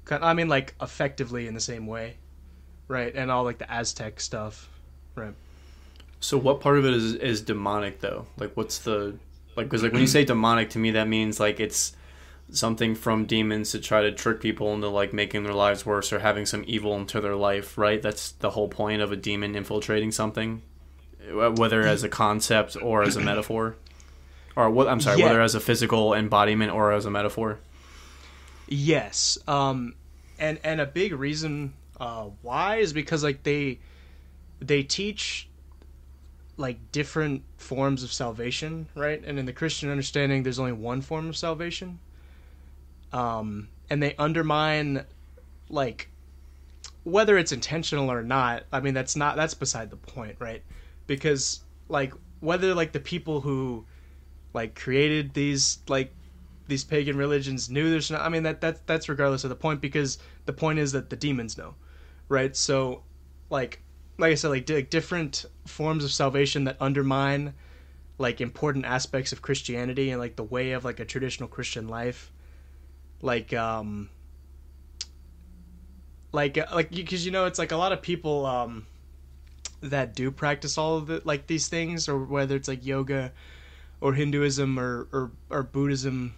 kind 0.05 0.25
I 0.25 0.35
mean 0.35 0.49
like 0.49 0.75
effectively 0.81 1.47
in 1.47 1.55
the 1.55 1.61
same 1.61 1.87
way 1.87 2.17
right 2.89 3.15
and 3.15 3.31
all 3.31 3.45
like 3.45 3.59
the 3.59 3.71
Aztec 3.73 4.21
stuff 4.21 4.69
right 5.15 5.35
So 6.21 6.39
what 6.39 6.61
part 6.61 6.79
of 6.79 6.85
it 6.85 6.95
is 6.95 7.15
is 7.15 7.41
demonic 7.43 8.01
though? 8.01 8.27
Like 8.39 8.57
what's 8.57 8.79
the 8.79 9.19
like 9.57 9.67
because 9.67 9.83
like 9.83 9.93
when 9.93 10.01
you 10.01 10.07
say 10.07 10.25
demonic 10.25 10.71
to 10.71 10.79
me 10.79 10.93
that 10.93 11.09
means 11.09 11.41
like 11.41 11.59
it's 11.61 11.97
something 12.51 12.95
from 12.95 13.25
demons 13.25 13.71
to 13.73 13.79
try 13.81 14.03
to 14.03 14.13
trick 14.13 14.41
people 14.41 14.73
into 14.75 14.89
like 14.89 15.13
making 15.13 15.43
their 15.43 15.55
lives 15.55 15.85
worse 15.87 16.13
or 16.13 16.21
having 16.21 16.47
some 16.47 16.65
evil 16.67 16.95
into 16.97 17.21
their 17.21 17.35
life, 17.37 17.79
right? 17.79 18.03
That's 18.03 18.33
the 18.33 18.51
whole 18.51 18.69
point 18.69 19.01
of 19.03 19.11
a 19.11 19.17
demon 19.17 19.57
infiltrating 19.57 20.13
something, 20.13 20.63
whether 21.31 21.83
as 21.83 22.03
a 22.03 22.09
concept 22.09 22.77
or 22.81 23.03
as 23.03 23.17
a 23.17 23.21
metaphor, 23.21 23.77
or 24.57 24.71
what? 24.71 24.89
I'm 24.89 25.01
sorry, 25.01 25.19
Yeah. 25.21 25.27
whether 25.27 25.41
as 25.41 25.55
a 25.55 25.61
physical 25.61 26.15
embodiment 26.15 26.73
or 26.73 26.93
as 26.93 27.05
a 27.07 27.11
metaphor. 27.11 27.59
yes 28.69 29.37
um 29.47 29.95
and 30.39 30.59
and 30.65 30.81
a 30.81 30.87
big 30.87 31.13
reason 31.13 31.75
uh 32.01 32.25
why 32.41 32.77
is 32.77 32.93
because 32.95 33.23
like 33.23 33.43
they 33.43 33.79
they 34.61 34.83
teach 34.83 35.47
like 36.57 36.79
different 36.93 37.43
forms 37.59 38.03
of 38.03 38.13
salvation 38.13 38.87
right 38.95 39.23
and 39.27 39.39
in 39.39 39.45
the 39.47 39.53
Christian 39.53 39.91
understanding 39.91 40.43
there's 40.43 40.59
only 40.59 40.73
one 40.73 41.03
form 41.03 41.29
of 41.29 41.37
salvation 41.37 41.99
um 43.13 43.69
and 43.91 44.03
they 44.03 44.15
undermine 44.17 45.05
like 45.69 46.09
whether 47.05 47.37
it's 47.37 47.53
intentional 47.53 48.11
or 48.11 48.23
not 48.23 48.63
i 48.73 48.81
mean 48.81 48.95
that's 48.95 49.17
not 49.17 49.37
that's 49.37 49.55
beside 49.55 49.91
the 49.91 49.97
point 49.97 50.37
right 50.39 50.63
because 51.07 51.61
like 51.89 52.13
whether 52.41 52.75
like 52.75 52.93
the 52.93 53.01
people 53.01 53.41
who 53.41 53.85
like 54.55 54.75
created 54.75 55.35
these 55.35 55.79
like 55.89 56.13
these 56.69 56.85
pagan 56.85 57.17
religions 57.17 57.69
knew 57.71 57.91
there's. 57.91 58.11
I 58.11 58.29
mean 58.29 58.43
that 58.45 58.61
that 58.61 58.87
that's 58.87 59.09
regardless 59.09 59.45
of 59.45 59.51
the 59.51 59.57
point 59.57 59.81
because 59.81 60.19
the 60.47 60.53
point 60.53 60.79
is 60.79 60.93
that 60.93 61.11
the 61.11 61.17
demons 61.17 61.59
know, 61.59 61.75
right? 62.29 62.57
So, 62.57 63.03
like 63.51 63.83
like 64.19 64.33
I 64.33 64.35
said, 64.35 64.49
like, 64.49 64.67
di- 64.67 64.83
different 64.83 65.45
forms 65.67 66.05
of 66.05 66.13
salvation 66.13 66.65
that 66.65 66.77
undermine 66.81 67.55
like 68.19 68.41
important 68.41 68.85
aspects 68.85 69.33
of 69.33 69.43
Christianity 69.43 70.11
and 70.11 70.21
like 70.21 70.37
the 70.37 70.45
way 70.45 70.73
of 70.73 70.85
like 70.85 71.01
a 71.01 71.05
traditional 71.05 71.49
Christian 71.49 71.89
life, 71.89 72.31
like 73.21 73.53
um, 73.53 74.11
like 76.31 76.57
uh, 76.57 76.67
like 76.73 76.91
because 76.91 77.25
you 77.25 77.33
know 77.33 77.47
it's 77.47 77.59
like 77.59 77.73
a 77.73 77.77
lot 77.77 77.93
of 77.93 78.03
people 78.03 78.47
um 78.47 78.87
that 79.83 80.15
do 80.15 80.31
practice 80.31 80.79
all 80.79 80.97
of 80.97 81.07
the 81.07 81.21
like 81.25 81.47
these 81.47 81.69
things 81.69 82.09
or 82.09 82.19
whether 82.25 82.57
it's 82.57 82.69
like 82.69 82.85
yoga 82.87 83.33
or 84.01 84.15
Hinduism 84.15 84.79
or 84.79 85.09
or, 85.13 85.31
or 85.51 85.63
Buddhism 85.63 86.35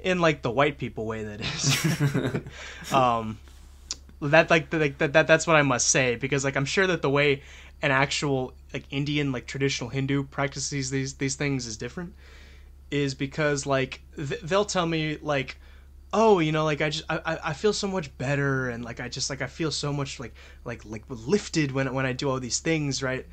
in 0.00 0.20
like 0.20 0.42
the 0.42 0.50
white 0.50 0.78
people 0.78 1.06
way 1.06 1.24
that 1.24 1.40
is. 1.40 2.92
um, 2.92 3.38
that 4.20 4.50
like 4.50 4.72
like 4.72 4.98
that, 4.98 5.12
that 5.14 5.26
that's 5.26 5.46
what 5.46 5.56
I 5.56 5.62
must 5.62 5.90
say 5.90 6.16
because 6.16 6.44
like 6.44 6.56
I'm 6.56 6.64
sure 6.64 6.86
that 6.86 7.02
the 7.02 7.10
way 7.10 7.42
an 7.82 7.90
actual 7.90 8.54
like 8.72 8.84
Indian 8.90 9.32
like 9.32 9.46
traditional 9.46 9.90
Hindu 9.90 10.24
practices 10.24 10.90
these 10.90 11.14
these 11.14 11.36
things 11.36 11.66
is 11.66 11.76
different 11.76 12.14
is 12.90 13.14
because 13.14 13.66
like 13.66 14.00
th- 14.16 14.40
they'll 14.40 14.64
tell 14.64 14.86
me 14.86 15.18
like 15.20 15.58
oh 16.14 16.38
you 16.38 16.52
know 16.52 16.64
like 16.64 16.80
I 16.80 16.90
just 16.90 17.04
I, 17.10 17.38
I 17.44 17.52
feel 17.52 17.72
so 17.72 17.88
much 17.88 18.16
better 18.16 18.70
and 18.70 18.84
like 18.84 19.00
I 19.00 19.08
just 19.08 19.28
like 19.28 19.42
I 19.42 19.48
feel 19.48 19.72
so 19.72 19.92
much 19.92 20.20
like 20.20 20.32
like 20.64 20.84
like 20.84 21.02
lifted 21.08 21.72
when 21.72 21.92
when 21.92 22.06
I 22.06 22.12
do 22.12 22.30
all 22.30 22.38
these 22.40 22.60
things 22.60 23.02
right? 23.02 23.26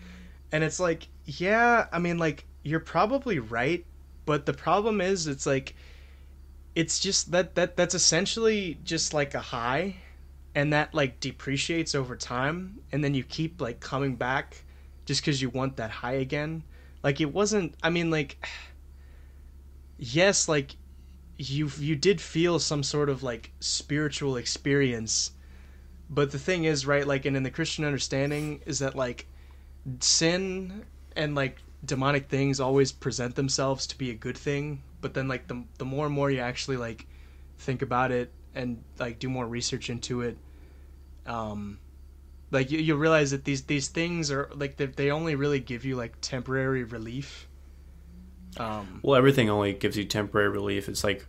And 0.51 0.63
it's 0.63 0.79
like 0.79 1.07
yeah 1.25 1.85
I 1.93 1.99
mean 1.99 2.17
like 2.17 2.45
you're 2.63 2.79
probably 2.79 3.37
right 3.37 3.85
but 4.25 4.47
the 4.47 4.53
problem 4.53 4.99
is 4.99 5.27
it's 5.27 5.45
like 5.45 5.75
it's 6.73 6.99
just 6.99 7.31
that 7.31 7.53
that 7.53 7.77
that's 7.77 7.93
essentially 7.93 8.79
just 8.83 9.13
like 9.13 9.35
a 9.35 9.39
high 9.39 9.97
and 10.55 10.73
that 10.73 10.91
like 10.93 11.19
depreciates 11.19 11.93
over 11.93 12.15
time 12.15 12.79
and 12.91 13.03
then 13.03 13.13
you 13.13 13.23
keep 13.23 13.61
like 13.61 13.79
coming 13.79 14.15
back 14.15 14.63
just 15.05 15.21
because 15.21 15.39
you 15.39 15.49
want 15.49 15.77
that 15.77 15.91
high 15.91 16.13
again. 16.13 16.63
Like 17.03 17.21
it 17.21 17.31
wasn't 17.31 17.75
i 17.83 17.91
mean 17.91 18.09
like 18.09 18.43
yes 19.99 20.47
like 20.47 20.75
you 21.49 21.69
you 21.79 21.95
did 21.95 22.21
feel 22.21 22.59
some 22.59 22.83
sort 22.83 23.09
of 23.09 23.23
like 23.23 23.51
spiritual 23.59 24.35
experience. 24.37 25.31
But 26.09 26.31
the 26.31 26.39
thing 26.39 26.65
is 26.65 26.85
right 26.85 27.07
like 27.07 27.25
and 27.25 27.37
in 27.37 27.43
the 27.43 27.49
christian 27.51 27.85
understanding 27.85 28.61
is 28.65 28.79
that 28.79 28.95
like 28.95 29.27
sin 30.01 30.85
and 31.15 31.35
like 31.35 31.57
demonic 31.85 32.27
things 32.27 32.59
always 32.59 32.91
present 32.91 33.35
themselves 33.35 33.87
to 33.87 33.97
be 33.97 34.11
a 34.11 34.15
good 34.15 34.37
thing. 34.37 34.83
But 34.99 35.13
then 35.13 35.27
like 35.27 35.47
the, 35.47 35.63
the 35.77 35.85
more 35.85 36.05
and 36.05 36.13
more 36.13 36.29
you 36.29 36.39
actually 36.39 36.77
like 36.77 37.07
think 37.57 37.81
about 37.81 38.11
it 38.11 38.31
and 38.53 38.83
like 38.99 39.19
do 39.19 39.29
more 39.29 39.47
research 39.47 39.89
into 39.89 40.21
it 40.21 40.37
um 41.25 41.77
like 42.51 42.69
you, 42.69 42.79
you 42.79 42.95
realize 42.95 43.31
that 43.31 43.45
these 43.45 43.63
these 43.63 43.87
things 43.87 44.29
are 44.31 44.49
like 44.53 44.77
they, 44.77 44.87
they 44.87 45.11
only 45.11 45.35
really 45.35 45.59
give 45.59 45.85
you 45.85 45.95
like 45.95 46.13
temporary 46.21 46.83
relief. 46.83 47.47
Um 48.57 48.99
well 49.03 49.15
everything 49.15 49.49
only 49.49 49.73
gives 49.73 49.97
you 49.97 50.03
temporary 50.03 50.49
relief. 50.49 50.89
It's 50.89 51.03
like 51.03 51.25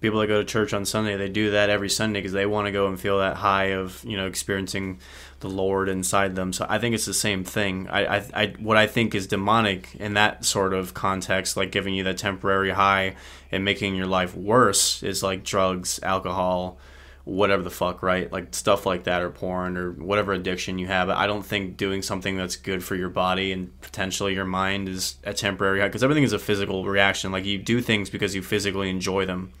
people 0.00 0.20
that 0.20 0.26
go 0.26 0.38
to 0.38 0.44
church 0.44 0.72
on 0.72 0.84
Sunday, 0.84 1.16
they 1.16 1.28
do 1.28 1.52
that 1.52 1.70
every 1.70 1.88
Sunday 1.88 2.20
because 2.20 2.32
they 2.32 2.46
want 2.46 2.66
to 2.66 2.72
go 2.72 2.88
and 2.88 3.00
feel 3.00 3.18
that 3.18 3.36
high 3.36 3.66
of 3.66 4.02
you 4.04 4.16
know 4.16 4.26
experiencing 4.26 4.98
the 5.40 5.48
Lord 5.48 5.88
inside 5.88 6.34
them. 6.34 6.52
So 6.52 6.66
I 6.68 6.78
think 6.78 6.94
it's 6.94 7.06
the 7.06 7.14
same 7.14 7.44
thing. 7.44 7.88
I, 7.88 8.16
I, 8.16 8.24
I 8.34 8.46
what 8.58 8.76
I 8.76 8.86
think 8.86 9.14
is 9.14 9.26
demonic 9.26 9.94
in 9.96 10.14
that 10.14 10.44
sort 10.44 10.72
of 10.72 10.94
context, 10.94 11.56
like 11.56 11.72
giving 11.72 11.94
you 11.94 12.04
that 12.04 12.18
temporary 12.18 12.70
high 12.70 13.16
and 13.50 13.64
making 13.64 13.94
your 13.94 14.06
life 14.06 14.36
worse, 14.36 15.02
is 15.02 15.22
like 15.22 15.44
drugs, 15.44 16.00
alcohol, 16.02 16.78
whatever 17.24 17.62
the 17.62 17.70
fuck, 17.70 18.02
right? 18.02 18.30
Like 18.32 18.54
stuff 18.54 18.86
like 18.86 19.04
that, 19.04 19.22
or 19.22 19.30
porn, 19.30 19.76
or 19.76 19.92
whatever 19.92 20.32
addiction 20.32 20.78
you 20.78 20.86
have. 20.86 21.08
I 21.10 21.26
don't 21.26 21.44
think 21.44 21.76
doing 21.76 22.02
something 22.02 22.36
that's 22.36 22.56
good 22.56 22.82
for 22.82 22.96
your 22.96 23.10
body 23.10 23.52
and 23.52 23.78
potentially 23.80 24.34
your 24.34 24.44
mind 24.44 24.88
is 24.88 25.16
a 25.24 25.34
temporary 25.34 25.80
high 25.80 25.88
because 25.88 26.02
everything 26.02 26.24
is 26.24 26.32
a 26.32 26.38
physical 26.38 26.84
reaction. 26.84 27.32
Like 27.32 27.44
you 27.44 27.58
do 27.58 27.80
things 27.80 28.10
because 28.10 28.34
you 28.34 28.42
physically 28.42 28.90
enjoy 28.90 29.26
them 29.26 29.52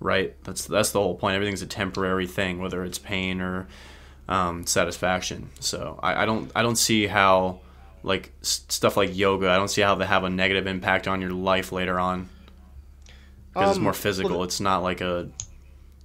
right? 0.00 0.34
That's 0.44 0.66
that's 0.66 0.92
the 0.92 1.00
whole 1.00 1.14
point. 1.14 1.34
Everything's 1.34 1.62
a 1.62 1.66
temporary 1.66 2.26
thing, 2.26 2.58
whether 2.58 2.82
it's 2.84 2.98
pain 2.98 3.40
or 3.40 3.68
um, 4.28 4.66
satisfaction. 4.66 5.50
So 5.60 5.98
I, 6.02 6.22
I, 6.22 6.26
don't 6.26 6.50
I 6.54 6.62
don't 6.62 6.76
see 6.76 7.06
how 7.06 7.60
like 8.02 8.32
stuff 8.42 8.96
like 8.96 9.16
yoga. 9.16 9.50
I 9.50 9.56
don't 9.56 9.68
see 9.68 9.82
how 9.82 9.94
they 9.94 10.06
have 10.06 10.24
a 10.24 10.30
negative 10.30 10.66
impact 10.66 11.06
on 11.06 11.20
your 11.20 11.32
life 11.32 11.70
later 11.72 11.98
on 11.98 12.28
because 13.52 13.66
um, 13.66 13.70
it's 13.70 13.78
more 13.78 13.92
physical. 13.92 14.30
Well, 14.30 14.44
it's 14.44 14.60
not 14.60 14.82
like 14.82 15.00
a. 15.00 15.28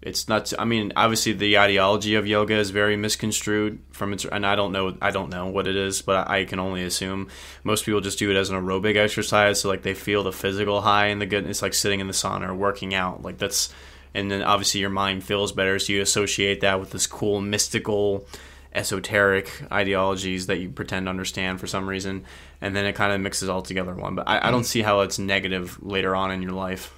It's 0.06 0.30
not. 0.30 0.53
I 0.58 0.66
mean, 0.66 0.93
obviously, 0.95 1.34
the 1.34 1.58
ideology 1.58 2.14
of 2.16 2.28
yoga 2.28 2.56
is 2.56 2.70
very 2.70 2.95
misconstrued 2.95 3.80
from 3.91 4.14
its, 4.14 4.24
and 4.24 4.45
I 4.45 4.56
don't 4.56 4.72
know. 4.72 4.95
I 5.01 5.10
don't 5.10 5.32
know 5.32 5.47
what 5.47 5.68
it 5.68 5.76
is, 5.76 6.03
but 6.03 6.30
I 6.30 6.45
can 6.45 6.60
only 6.60 6.84
assume 6.84 7.28
most 7.64 7.86
people 7.86 8.01
just 8.01 8.20
do 8.20 8.30
it 8.30 8.38
as 8.38 8.51
an 8.51 8.56
aerobic 8.56 8.95
exercise. 8.95 9.62
So 9.62 9.70
like 9.70 9.82
they 9.82 9.95
feel 9.95 10.22
the 10.22 10.32
physical 10.32 10.82
high 10.82 11.08
and 11.08 11.20
the 11.20 11.26
good. 11.26 11.47
It's 11.47 11.64
like 11.64 11.74
sitting 11.74 11.99
in 11.99 12.08
the 12.08 12.14
sauna 12.14 12.49
or 12.49 12.53
working 12.53 12.93
out. 12.93 13.24
Like 13.24 13.39
that's 13.39 13.74
and 14.16 14.32
then 14.32 14.41
obviously 14.41 14.80
your 14.80 14.89
mind 14.89 15.24
feels 15.24 15.51
better 15.51 15.78
so 15.78 15.93
you 15.93 16.01
associate 16.01 16.62
that 16.62 16.80
with 16.80 16.91
this 16.91 17.06
cool 17.06 17.41
mystical 17.41 18.26
esoteric 18.74 19.51
ideologies 19.72 20.47
that 20.47 20.58
you 20.58 20.70
pretend 20.70 21.06
to 21.06 21.10
understand 21.10 21.60
for 21.60 21.68
some 21.68 21.88
reason 21.88 22.26
and 22.62 22.76
then 22.76 22.86
it 22.86 22.95
kind 22.95 23.12
of 23.12 23.22
mixes 23.22 23.49
all 23.49 23.62
together 23.62 23.91
in 23.91 23.99
one 23.99 24.16
but 24.16 24.28
I, 24.28 24.47
I 24.47 24.51
don't 24.51 24.64
mm. 24.64 24.66
see 24.66 24.82
how 24.82 25.01
it's 25.01 25.20
negative 25.20 25.78
later 25.84 26.16
on 26.16 26.32
in 26.32 26.41
your 26.41 26.53
life 26.53 26.93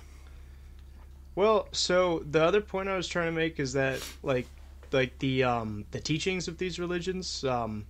well 1.37 1.67
so 1.71 2.23
the 2.31 2.43
other 2.43 2.59
point 2.59 2.89
i 2.89 2.97
was 2.97 3.07
trying 3.07 3.27
to 3.27 3.31
make 3.31 3.59
is 3.59 3.71
that 3.73 4.03
like 4.23 4.47
like 4.91 5.17
the 5.19 5.43
um 5.43 5.85
the 5.91 5.99
teachings 5.99 6.47
of 6.47 6.57
these 6.57 6.79
religions 6.79 7.43
um 7.45 7.85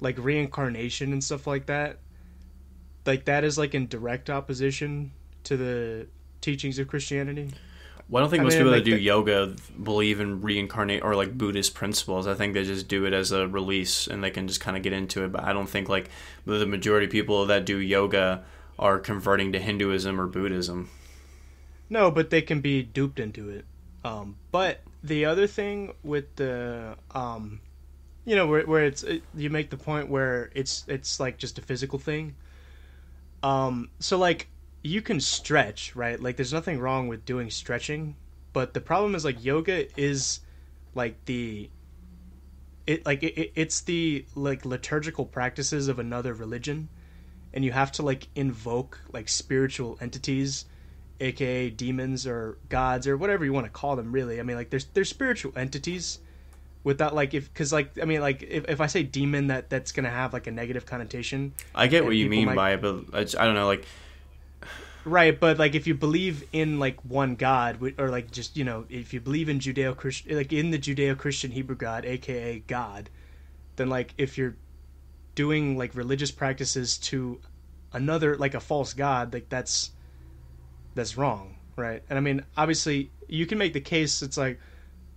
like 0.00 0.16
reincarnation 0.18 1.12
and 1.12 1.24
stuff 1.24 1.46
like 1.46 1.66
that 1.66 1.96
like 3.06 3.24
that 3.24 3.42
is 3.42 3.56
like 3.56 3.74
in 3.74 3.88
direct 3.88 4.28
opposition 4.28 5.10
to 5.42 5.56
the 5.56 6.06
teachings 6.40 6.78
of 6.78 6.86
christianity 6.86 7.50
well, 8.08 8.20
I 8.20 8.22
don't 8.22 8.30
think 8.30 8.42
I 8.42 8.44
most 8.44 8.52
mean, 8.52 8.60
people 8.60 8.72
like 8.72 8.84
that 8.84 8.90
do 8.90 8.96
the, 8.96 9.02
yoga 9.02 9.56
believe 9.82 10.20
in 10.20 10.40
reincarnate 10.40 11.02
or 11.02 11.16
like 11.16 11.36
Buddhist 11.36 11.74
principles. 11.74 12.28
I 12.28 12.34
think 12.34 12.54
they 12.54 12.62
just 12.62 12.86
do 12.86 13.04
it 13.04 13.12
as 13.12 13.32
a 13.32 13.48
release 13.48 14.06
and 14.06 14.22
they 14.22 14.30
can 14.30 14.46
just 14.46 14.60
kind 14.60 14.76
of 14.76 14.84
get 14.84 14.92
into 14.92 15.24
it. 15.24 15.32
But 15.32 15.42
I 15.42 15.52
don't 15.52 15.68
think 15.68 15.88
like 15.88 16.08
the 16.44 16.66
majority 16.66 17.06
of 17.06 17.10
people 17.10 17.46
that 17.46 17.66
do 17.66 17.78
yoga 17.78 18.44
are 18.78 19.00
converting 19.00 19.50
to 19.54 19.58
Hinduism 19.58 20.20
or 20.20 20.28
Buddhism. 20.28 20.88
No, 21.88 22.10
but 22.10 22.30
they 22.30 22.42
can 22.42 22.60
be 22.60 22.82
duped 22.82 23.20
into 23.20 23.48
it. 23.48 23.64
Um, 24.04 24.36
but 24.50 24.80
the 25.02 25.24
other 25.24 25.46
thing 25.46 25.94
with 26.02 26.36
the, 26.36 26.96
um, 27.12 27.60
you 28.24 28.34
know, 28.36 28.46
where, 28.46 28.66
where 28.66 28.84
it's 28.84 29.02
it, 29.02 29.22
you 29.34 29.50
make 29.50 29.70
the 29.70 29.76
point 29.76 30.08
where 30.08 30.50
it's 30.54 30.84
it's 30.88 31.20
like 31.20 31.38
just 31.38 31.58
a 31.58 31.62
physical 31.62 31.98
thing. 31.98 32.34
Um, 33.42 33.90
so 34.00 34.18
like 34.18 34.48
you 34.82 35.02
can 35.02 35.20
stretch, 35.20 35.94
right? 35.94 36.20
Like 36.20 36.36
there's 36.36 36.52
nothing 36.52 36.78
wrong 36.80 37.08
with 37.08 37.24
doing 37.24 37.50
stretching, 37.50 38.16
but 38.52 38.74
the 38.74 38.80
problem 38.80 39.14
is 39.14 39.24
like 39.24 39.44
yoga 39.44 39.86
is 40.00 40.40
like 40.94 41.24
the 41.26 41.70
it 42.86 43.04
like 43.04 43.22
it, 43.22 43.52
it's 43.54 43.80
the 43.82 44.24
like 44.34 44.64
liturgical 44.64 45.26
practices 45.26 45.88
of 45.88 45.98
another 45.98 46.32
religion 46.32 46.88
and 47.52 47.64
you 47.64 47.72
have 47.72 47.90
to 47.92 48.02
like 48.02 48.28
invoke 48.34 49.00
like 49.12 49.28
spiritual 49.28 49.98
entities 50.00 50.64
aka 51.20 51.70
demons 51.70 52.26
or 52.26 52.58
gods 52.68 53.06
or 53.06 53.16
whatever 53.16 53.44
you 53.44 53.52
want 53.52 53.66
to 53.66 53.72
call 53.72 53.96
them 53.96 54.12
really. 54.12 54.40
I 54.40 54.42
mean 54.42 54.56
like 54.56 54.70
there's 54.70 54.86
there's 54.86 55.08
spiritual 55.08 55.52
entities 55.56 56.18
without 56.84 57.14
like 57.14 57.34
if 57.34 57.52
because 57.52 57.72
like 57.72 57.98
i 58.00 58.04
mean 58.04 58.20
like 58.20 58.44
if, 58.44 58.64
if 58.68 58.80
i 58.80 58.86
say 58.86 59.02
demon 59.02 59.48
that 59.48 59.68
that's 59.68 59.90
gonna 59.90 60.08
have 60.08 60.32
like 60.32 60.46
a 60.46 60.52
negative 60.52 60.86
connotation. 60.86 61.52
I 61.74 61.88
get 61.88 62.04
what 62.04 62.14
you 62.14 62.28
mean 62.28 62.46
might... 62.46 62.54
by 62.54 62.72
it 62.74 62.82
but 62.82 63.04
I, 63.12 63.20
I 63.20 63.44
don't 63.44 63.54
know 63.54 63.66
like 63.66 63.84
Right, 65.06 65.38
but 65.38 65.56
like 65.56 65.76
if 65.76 65.86
you 65.86 65.94
believe 65.94 66.42
in 66.52 66.80
like 66.80 67.00
one 67.04 67.36
God, 67.36 67.78
or 67.96 68.08
like 68.08 68.32
just 68.32 68.56
you 68.56 68.64
know, 68.64 68.86
if 68.88 69.14
you 69.14 69.20
believe 69.20 69.48
in 69.48 69.60
Judeo 69.60 69.96
Christian, 69.96 70.36
like 70.36 70.52
in 70.52 70.72
the 70.72 70.80
Judeo 70.80 71.16
Christian 71.16 71.52
Hebrew 71.52 71.76
God, 71.76 72.04
aka 72.04 72.58
God, 72.66 73.08
then 73.76 73.88
like 73.88 74.14
if 74.18 74.36
you're 74.36 74.56
doing 75.36 75.78
like 75.78 75.94
religious 75.94 76.32
practices 76.32 76.98
to 76.98 77.40
another 77.92 78.36
like 78.36 78.54
a 78.54 78.60
false 78.60 78.94
god, 78.94 79.32
like 79.32 79.48
that's 79.48 79.92
that's 80.96 81.16
wrong, 81.16 81.54
right? 81.76 82.02
And 82.10 82.18
I 82.18 82.20
mean, 82.20 82.44
obviously, 82.56 83.12
you 83.28 83.46
can 83.46 83.58
make 83.58 83.72
the 83.72 83.80
case. 83.80 84.22
It's 84.22 84.36
like, 84.36 84.58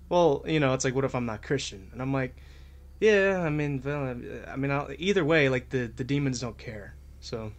well, 0.10 0.44
you 0.46 0.60
know, 0.60 0.74
it's 0.76 0.86
like, 0.86 0.94
what 0.94 1.06
if 1.06 1.16
I'm 1.16 1.26
not 1.26 1.42
Christian? 1.42 1.90
And 1.92 2.02
I'm 2.02 2.14
like, 2.14 2.36
yeah, 3.00 3.42
I 3.44 3.50
mean, 3.50 3.82
well, 3.84 4.16
I 4.48 4.56
mean, 4.56 4.70
I'll, 4.70 4.90
either 5.00 5.26
way, 5.26 5.50
like 5.50 5.70
the 5.70 5.88
the 5.88 6.04
demons 6.04 6.42
don't 6.42 6.58
care, 6.58 6.94
so. 7.22 7.52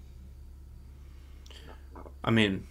I 2.22 2.30
mean, 2.30 2.66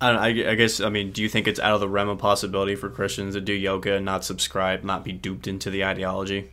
I, 0.00 0.10
I, 0.10 0.26
I 0.26 0.54
guess 0.54 0.80
I 0.80 0.90
mean, 0.90 1.12
do 1.12 1.22
you 1.22 1.28
think 1.30 1.48
it's 1.48 1.58
out 1.58 1.74
of 1.74 1.80
the 1.80 1.88
realm 1.88 2.10
of 2.10 2.18
possibility 2.18 2.74
for 2.74 2.90
Christians 2.90 3.34
to 3.34 3.40
do 3.40 3.54
yoga 3.54 3.94
and 3.94 4.04
not 4.04 4.24
subscribe, 4.24 4.84
not 4.84 5.04
be 5.04 5.12
duped 5.12 5.48
into 5.48 5.70
the 5.70 5.84
ideology? 5.84 6.52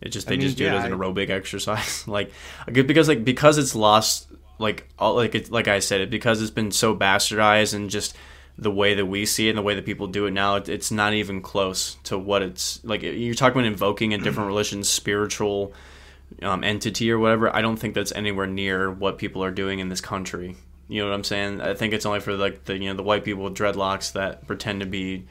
It 0.00 0.08
just 0.08 0.26
they 0.26 0.34
I 0.34 0.38
mean, 0.38 0.46
just 0.46 0.56
do 0.58 0.64
yeah, 0.64 0.74
it 0.74 0.78
as 0.78 0.84
an 0.86 0.92
aerobic 0.92 1.30
I... 1.30 1.34
exercise, 1.34 2.08
like 2.08 2.32
because 2.66 3.06
like 3.06 3.24
because 3.24 3.58
it's 3.58 3.76
lost 3.76 4.29
like 4.60 4.86
all 4.98 5.14
like 5.14 5.34
it, 5.34 5.50
like 5.50 5.68
I 5.68 5.78
said, 5.78 6.00
it 6.00 6.10
because 6.10 6.40
it's 6.40 6.50
been 6.50 6.70
so 6.70 6.94
bastardized 6.94 7.74
and 7.74 7.90
just 7.90 8.16
the 8.58 8.70
way 8.70 8.94
that 8.94 9.06
we 9.06 9.24
see 9.24 9.46
it 9.46 9.50
and 9.50 9.58
the 9.58 9.62
way 9.62 9.74
that 9.74 9.86
people 9.86 10.06
do 10.06 10.26
it 10.26 10.32
now, 10.32 10.56
it, 10.56 10.68
it's 10.68 10.90
not 10.90 11.14
even 11.14 11.40
close 11.40 11.96
to 12.04 12.18
what 12.18 12.42
it's 12.42 12.84
like. 12.84 13.02
You're 13.02 13.34
talking 13.34 13.58
about 13.60 13.66
invoking 13.66 14.12
a 14.12 14.18
different 14.18 14.48
religion's 14.48 14.88
spiritual 14.88 15.72
um, 16.42 16.62
entity 16.62 17.10
or 17.10 17.18
whatever. 17.18 17.54
I 17.54 17.62
don't 17.62 17.76
think 17.76 17.94
that's 17.94 18.12
anywhere 18.12 18.46
near 18.46 18.90
what 18.90 19.18
people 19.18 19.42
are 19.42 19.50
doing 19.50 19.78
in 19.78 19.88
this 19.88 20.02
country. 20.02 20.56
You 20.88 21.00
know 21.00 21.08
what 21.08 21.14
I'm 21.14 21.24
saying? 21.24 21.60
I 21.62 21.74
think 21.74 21.94
it's 21.94 22.04
only 22.04 22.20
for 22.20 22.34
like 22.34 22.64
the 22.66 22.76
you 22.76 22.88
know 22.88 22.94
the 22.94 23.02
white 23.02 23.24
people 23.24 23.44
with 23.44 23.54
dreadlocks 23.54 24.12
that 24.12 24.46
pretend 24.46 24.80
to 24.80 24.86
be, 24.86 25.24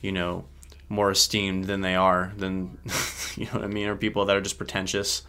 you 0.00 0.12
know, 0.12 0.44
more 0.88 1.10
esteemed 1.10 1.64
than 1.64 1.80
they 1.80 1.96
are. 1.96 2.32
Than 2.36 2.78
you 3.36 3.46
know 3.46 3.52
what 3.52 3.64
I 3.64 3.68
mean, 3.68 3.88
or 3.88 3.96
people 3.96 4.26
that 4.26 4.36
are 4.36 4.40
just 4.40 4.58
pretentious. 4.58 5.22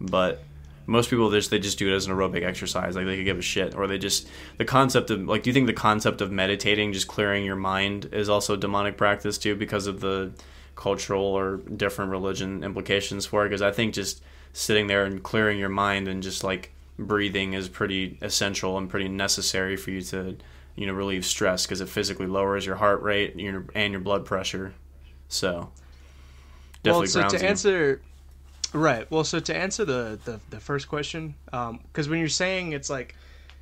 But 0.00 0.42
most 0.88 1.10
people 1.10 1.30
just 1.30 1.50
they 1.50 1.58
just 1.58 1.78
do 1.78 1.92
it 1.92 1.94
as 1.94 2.06
an 2.06 2.12
aerobic 2.12 2.42
exercise 2.42 2.96
like 2.96 3.04
they 3.04 3.16
could 3.16 3.24
give 3.26 3.38
a 3.38 3.42
shit 3.42 3.74
or 3.74 3.86
they 3.86 3.98
just 3.98 4.26
the 4.56 4.64
concept 4.64 5.10
of 5.10 5.20
like 5.26 5.42
do 5.42 5.50
you 5.50 5.54
think 5.54 5.66
the 5.66 5.72
concept 5.72 6.22
of 6.22 6.32
meditating 6.32 6.92
just 6.92 7.06
clearing 7.06 7.44
your 7.44 7.56
mind 7.56 8.08
is 8.10 8.28
also 8.28 8.56
demonic 8.56 8.96
practice 8.96 9.36
too 9.36 9.54
because 9.54 9.86
of 9.86 10.00
the 10.00 10.32
cultural 10.74 11.22
or 11.22 11.58
different 11.58 12.10
religion 12.10 12.64
implications 12.64 13.26
for 13.26 13.44
it 13.44 13.50
because 13.50 13.60
i 13.60 13.70
think 13.70 13.92
just 13.92 14.22
sitting 14.54 14.86
there 14.86 15.04
and 15.04 15.22
clearing 15.22 15.58
your 15.58 15.68
mind 15.68 16.08
and 16.08 16.22
just 16.22 16.42
like 16.42 16.72
breathing 16.98 17.52
is 17.52 17.68
pretty 17.68 18.18
essential 18.22 18.78
and 18.78 18.88
pretty 18.88 19.08
necessary 19.08 19.76
for 19.76 19.90
you 19.90 20.00
to 20.00 20.36
you 20.74 20.86
know 20.86 20.94
relieve 20.94 21.24
stress 21.24 21.66
because 21.66 21.82
it 21.82 21.88
physically 21.88 22.26
lowers 22.26 22.64
your 22.64 22.76
heart 22.76 23.02
rate 23.02 23.32
and 23.32 23.40
your, 23.40 23.66
and 23.74 23.92
your 23.92 24.00
blood 24.00 24.24
pressure 24.24 24.72
so 25.28 25.70
definitely 26.82 27.20
well, 27.20 27.30
so 27.30 27.36
to 27.36 27.42
you. 27.42 27.48
answer 27.48 28.00
Right. 28.72 29.10
Well, 29.10 29.24
so 29.24 29.40
to 29.40 29.56
answer 29.56 29.84
the 29.84 30.18
the, 30.24 30.40
the 30.50 30.60
first 30.60 30.88
question, 30.88 31.34
because 31.46 32.06
um, 32.06 32.10
when 32.10 32.18
you're 32.18 32.28
saying 32.28 32.72
it's 32.72 32.90
like, 32.90 33.14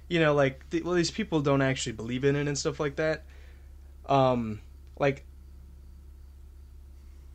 you 0.09 0.21
know, 0.21 0.35
like 0.35 0.65
well, 0.85 0.95
these 0.95 1.11
people 1.11 1.41
don't 1.41 1.63
actually 1.63 1.93
believe 1.93 2.25
in 2.25 2.37
it 2.37 2.49
and 2.49 2.59
stuff 2.59 2.81
like 2.81 2.97
that. 2.97 3.25
Um, 4.07 4.61
like 4.99 5.25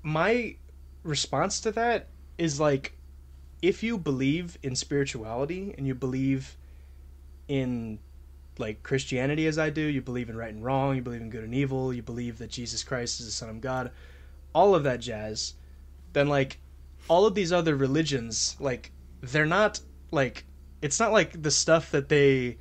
my 0.04 0.56
response 1.04 1.60
to 1.62 1.72
that 1.72 2.10
is 2.38 2.60
like, 2.60 2.98
if 3.62 3.84
you 3.84 3.98
believe 3.98 4.58
in 4.64 4.76
spirituality 4.76 5.74
and 5.78 5.88
you 5.88 5.96
believe 5.96 6.58
in 7.48 8.00
like 8.58 8.84
Christianity 8.84 9.48
as 9.48 9.58
I 9.58 9.70
do, 9.70 9.82
you 9.82 10.02
believe 10.02 10.30
in 10.30 10.36
right 10.36 10.54
and 10.54 10.64
wrong, 10.64 10.96
you 10.96 11.02
believe 11.02 11.22
in 11.22 11.30
good 11.30 11.44
and 11.44 11.54
evil, 11.54 11.94
you 11.94 12.02
believe 12.02 12.38
that 12.40 12.50
Jesus 12.50 12.84
Christ 12.84 13.20
is 13.20 13.28
the 13.28 13.32
Son 13.32 13.50
of 13.50 13.62
God, 13.62 13.92
all 14.54 14.76
of 14.76 14.84
that 14.84 15.00
jazz, 15.00 15.54
then 16.14 16.28
like 16.28 16.60
all 17.08 17.26
of 17.26 17.36
these 17.36 17.52
other 17.52 17.76
religions, 17.76 18.56
like 18.60 18.92
they're 19.22 19.46
not 19.46 19.80
like 20.12 20.46
it's 20.82 21.00
not 21.00 21.12
like 21.12 21.42
the 21.42 21.52
stuff 21.52 21.92
that 21.92 22.10
they 22.10 22.58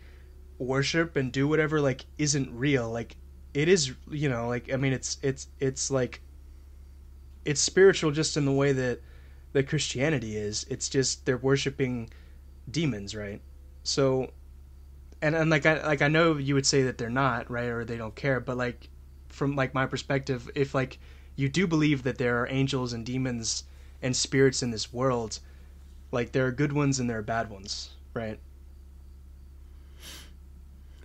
worship 0.59 1.17
and 1.17 1.33
do 1.33 1.49
whatever 1.49 1.81
like 1.81 2.05
isn't 2.19 2.57
real. 2.57 2.91
Like 2.91 3.17
it 3.55 3.69
is, 3.69 3.93
you 4.11 4.29
know, 4.29 4.49
like 4.49 4.73
I 4.73 4.77
mean 4.77 4.93
it's 4.93 5.19
it's 5.23 5.49
it's 5.59 5.91
like 5.91 6.21
it's 7.45 7.61
spiritual 7.61 8.11
just 8.11 8.37
in 8.37 8.45
the 8.45 8.53
way 8.53 8.73
that 8.73 9.01
that 9.53 9.69
Christianity 9.69 10.37
is. 10.37 10.67
It's 10.69 10.89
just 10.89 11.27
they're 11.27 11.39
worshiping 11.39 12.11
demons, 12.71 13.15
right? 13.15 13.41
So 13.83 14.33
and 15.23 15.35
and 15.35 15.51
like 15.51 15.67
I 15.67 15.87
like 15.87 16.03
I 16.03 16.09
know 16.09 16.37
you 16.37 16.55
would 16.55 16.67
say 16.67 16.83
that 16.83 16.99
they're 16.99 17.11
not, 17.11 17.51
right, 17.51 17.69
or 17.69 17.85
they 17.85 17.97
don't 17.97 18.15
care, 18.15 18.41
but 18.41 18.57
like 18.57 18.89
from 19.29 19.57
like 19.57 19.75
my 19.75 19.87
perspective, 19.87 20.51
if 20.55 20.75
like 20.75 20.99
you 21.37 21.49
do 21.49 21.67
believe 21.67 22.03
that 22.03 22.19
there 22.19 22.41
are 22.43 22.49
angels 22.49 22.93
and 22.93 23.05
demons 23.05 23.65
and 24.03 24.17
spirits 24.17 24.63
in 24.63 24.71
this 24.71 24.93
world, 24.93 25.41
like 26.13 26.33
there 26.33 26.47
are 26.47 26.53
good 26.53 26.73
ones 26.73 27.01
and 27.01 27.09
there 27.09 27.19
are 27.19 27.23
bad 27.23 27.51
ones, 27.51 27.91
right? 28.15 28.39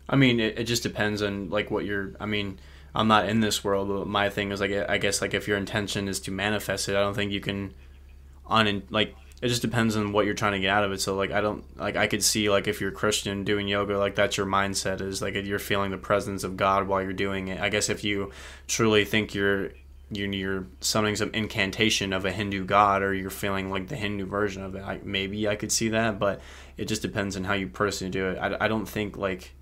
I 0.08 0.16
mean, 0.16 0.40
it, 0.40 0.60
it 0.60 0.64
just 0.66 0.84
depends 0.84 1.22
on 1.22 1.50
like 1.50 1.72
what 1.72 1.86
you're. 1.86 2.12
I 2.20 2.26
mean, 2.26 2.60
I'm 2.94 3.08
not 3.08 3.28
in 3.28 3.40
this 3.40 3.64
world, 3.64 3.90
but 3.90 4.08
my 4.08 4.30
thing 4.30 4.52
is 4.52 4.62
like 4.62 4.72
I 4.72 4.98
guess 4.98 5.22
like 5.22 5.34
if 5.34 5.48
your 5.48 5.58
intention 5.58 6.08
is 6.08 6.20
to 6.22 6.32
manifest 6.32 6.88
it, 6.90 6.96
I 6.96 7.02
don't 7.02 7.16
think 7.16 7.32
you 7.32 7.42
can 7.42 7.74
on 8.46 8.84
like 8.90 9.16
it 9.42 9.50
just 9.50 9.62
depends 9.62 9.96
on 9.96 10.14
what 10.14 10.26
you're 10.26 10.34
trying 10.34 10.54
to 10.54 10.60
get 10.60 10.70
out 10.70 10.84
of 10.84 10.92
it. 10.92 11.02
So 11.02 11.16
like 11.16 11.32
I 11.32 11.42
don't 11.42 11.64
like 11.78 11.96
I 11.96 12.08
could 12.08 12.24
see 12.24 12.50
like 12.50 12.68
if 12.68 12.80
you're 12.80 12.92
Christian 12.92 13.44
doing 13.44 13.68
yoga, 13.68 13.98
like 13.98 14.16
that's 14.16 14.38
your 14.38 14.46
mindset 14.46 15.02
is 15.02 15.22
like 15.22 15.36
you're 15.36 15.60
feeling 15.60 15.92
the 15.92 15.98
presence 15.98 16.44
of 16.44 16.56
God 16.56 16.88
while 16.88 17.02
you're 17.02 17.14
doing 17.14 17.50
it. 17.50 17.60
I 17.60 17.70
guess 17.70 17.90
if 17.90 18.04
you 18.04 18.32
truly 18.68 19.06
think 19.06 19.34
you're 19.34 19.72
you're, 20.16 20.32
you're 20.32 20.68
summoning 20.82 21.16
some 21.16 21.32
incantation 21.34 22.14
of 22.14 22.26
a 22.26 22.32
Hindu 22.32 22.66
god, 22.66 23.02
or 23.04 23.14
you're 23.14 23.30
feeling 23.30 23.70
like 23.70 23.88
the 23.88 23.96
Hindu 23.96 24.26
version 24.26 24.64
of 24.64 24.76
it. 24.76 24.84
I, 24.84 25.00
maybe 25.04 25.48
I 25.48 25.56
could 25.56 25.72
see 25.72 25.90
that, 25.90 26.20
but 26.20 26.42
it 26.78 26.86
just 26.86 27.02
depends 27.02 27.36
on 27.36 27.44
how 27.44 27.54
you 27.54 27.68
personally 27.68 28.12
do 28.12 28.30
it. 28.30 28.38
I, 28.38 28.66
I 28.66 28.68
don't 28.68 28.88
think 28.88 29.18
like 29.18 29.54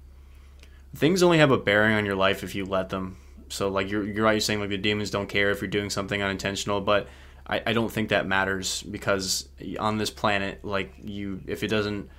things 0.96 1.24
only 1.24 1.40
have 1.40 1.52
a 1.52 1.58
bearing 1.58 1.96
on 1.96 2.06
your 2.06 2.16
life 2.16 2.44
if 2.44 2.56
you 2.56 2.66
let 2.66 2.90
them. 2.90 3.18
So 3.50 3.68
like 3.70 3.90
you're 3.90 4.06
you're 4.06 4.26
right, 4.26 4.34
you're 4.34 4.40
saying 4.40 4.60
like 4.60 4.70
the 4.70 4.78
demons 4.78 5.12
don't 5.12 5.28
care 5.28 5.52
if 5.52 5.62
you're 5.62 5.68
doing 5.68 5.90
something 5.90 6.22
unintentional, 6.22 6.82
but 6.82 7.08
I, 7.46 7.62
I 7.68 7.74
don't 7.74 7.92
think 7.92 8.10
that 8.10 8.26
matters 8.26 8.84
because 8.84 9.50
on 9.80 9.98
this 9.98 10.10
planet, 10.10 10.64
like 10.64 10.94
you, 11.04 11.42
if 11.46 11.64
it 11.64 11.68
doesn't, 11.68 12.10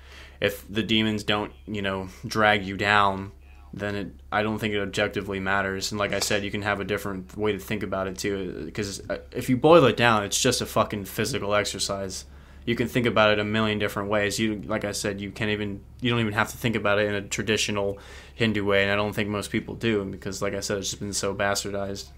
if 0.40 0.66
the 0.72 0.82
demons 0.82 1.24
don't, 1.24 1.52
you 1.66 1.82
know, 1.82 2.08
drag 2.26 2.64
you 2.64 2.76
down, 2.76 3.32
then 3.76 3.94
it 3.96 4.12
I 4.30 4.42
don't 4.42 4.58
think 4.58 4.74
it 4.74 4.80
objectively 4.80 5.40
matters. 5.40 5.90
And 5.90 5.98
like 5.98 6.12
I 6.12 6.20
said, 6.20 6.44
you 6.44 6.50
can 6.50 6.62
have 6.62 6.80
a 6.80 6.84
different 6.84 7.36
way 7.36 7.52
to 7.52 7.58
think 7.58 7.82
about 7.82 8.06
it 8.06 8.16
too. 8.16 8.62
Because 8.64 9.08
uh, 9.10 9.18
if 9.32 9.48
you 9.48 9.56
boil 9.56 9.84
it 9.84 9.96
down, 9.96 10.24
it's 10.24 10.40
just 10.40 10.60
a 10.60 10.66
fucking 10.66 11.04
physical 11.06 11.54
exercise. 11.54 12.24
You 12.66 12.76
can 12.76 12.88
think 12.88 13.04
about 13.04 13.30
it 13.30 13.38
a 13.38 13.44
million 13.44 13.78
different 13.78 14.08
ways. 14.08 14.38
You 14.38 14.62
like 14.66 14.84
I 14.84 14.92
said, 14.92 15.20
you 15.20 15.30
can't 15.30 15.50
even 15.50 15.80
you 16.00 16.10
don't 16.10 16.20
even 16.20 16.32
have 16.34 16.50
to 16.50 16.56
think 16.56 16.76
about 16.76 16.98
it 16.98 17.08
in 17.08 17.14
a 17.14 17.22
traditional 17.22 17.98
Hindu 18.34 18.64
way, 18.64 18.82
and 18.82 18.92
I 18.92 18.96
don't 18.96 19.12
think 19.12 19.28
most 19.28 19.50
people 19.50 19.74
do 19.74 20.04
because, 20.04 20.40
like 20.40 20.54
I 20.54 20.60
said, 20.60 20.78
it's 20.78 20.90
just 20.90 21.00
been 21.00 21.12
so 21.12 21.34
bastardized 21.34 22.08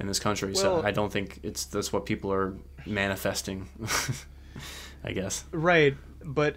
in 0.00 0.06
this 0.06 0.20
country. 0.20 0.52
Well, 0.52 0.62
so 0.62 0.82
I 0.82 0.92
don't 0.92 1.12
think 1.12 1.40
it's 1.42 1.64
that's 1.64 1.92
what 1.92 2.06
people 2.06 2.32
are 2.32 2.54
manifesting. 2.86 3.68
I 5.04 5.12
guess. 5.12 5.44
Right, 5.52 5.96
but 6.24 6.56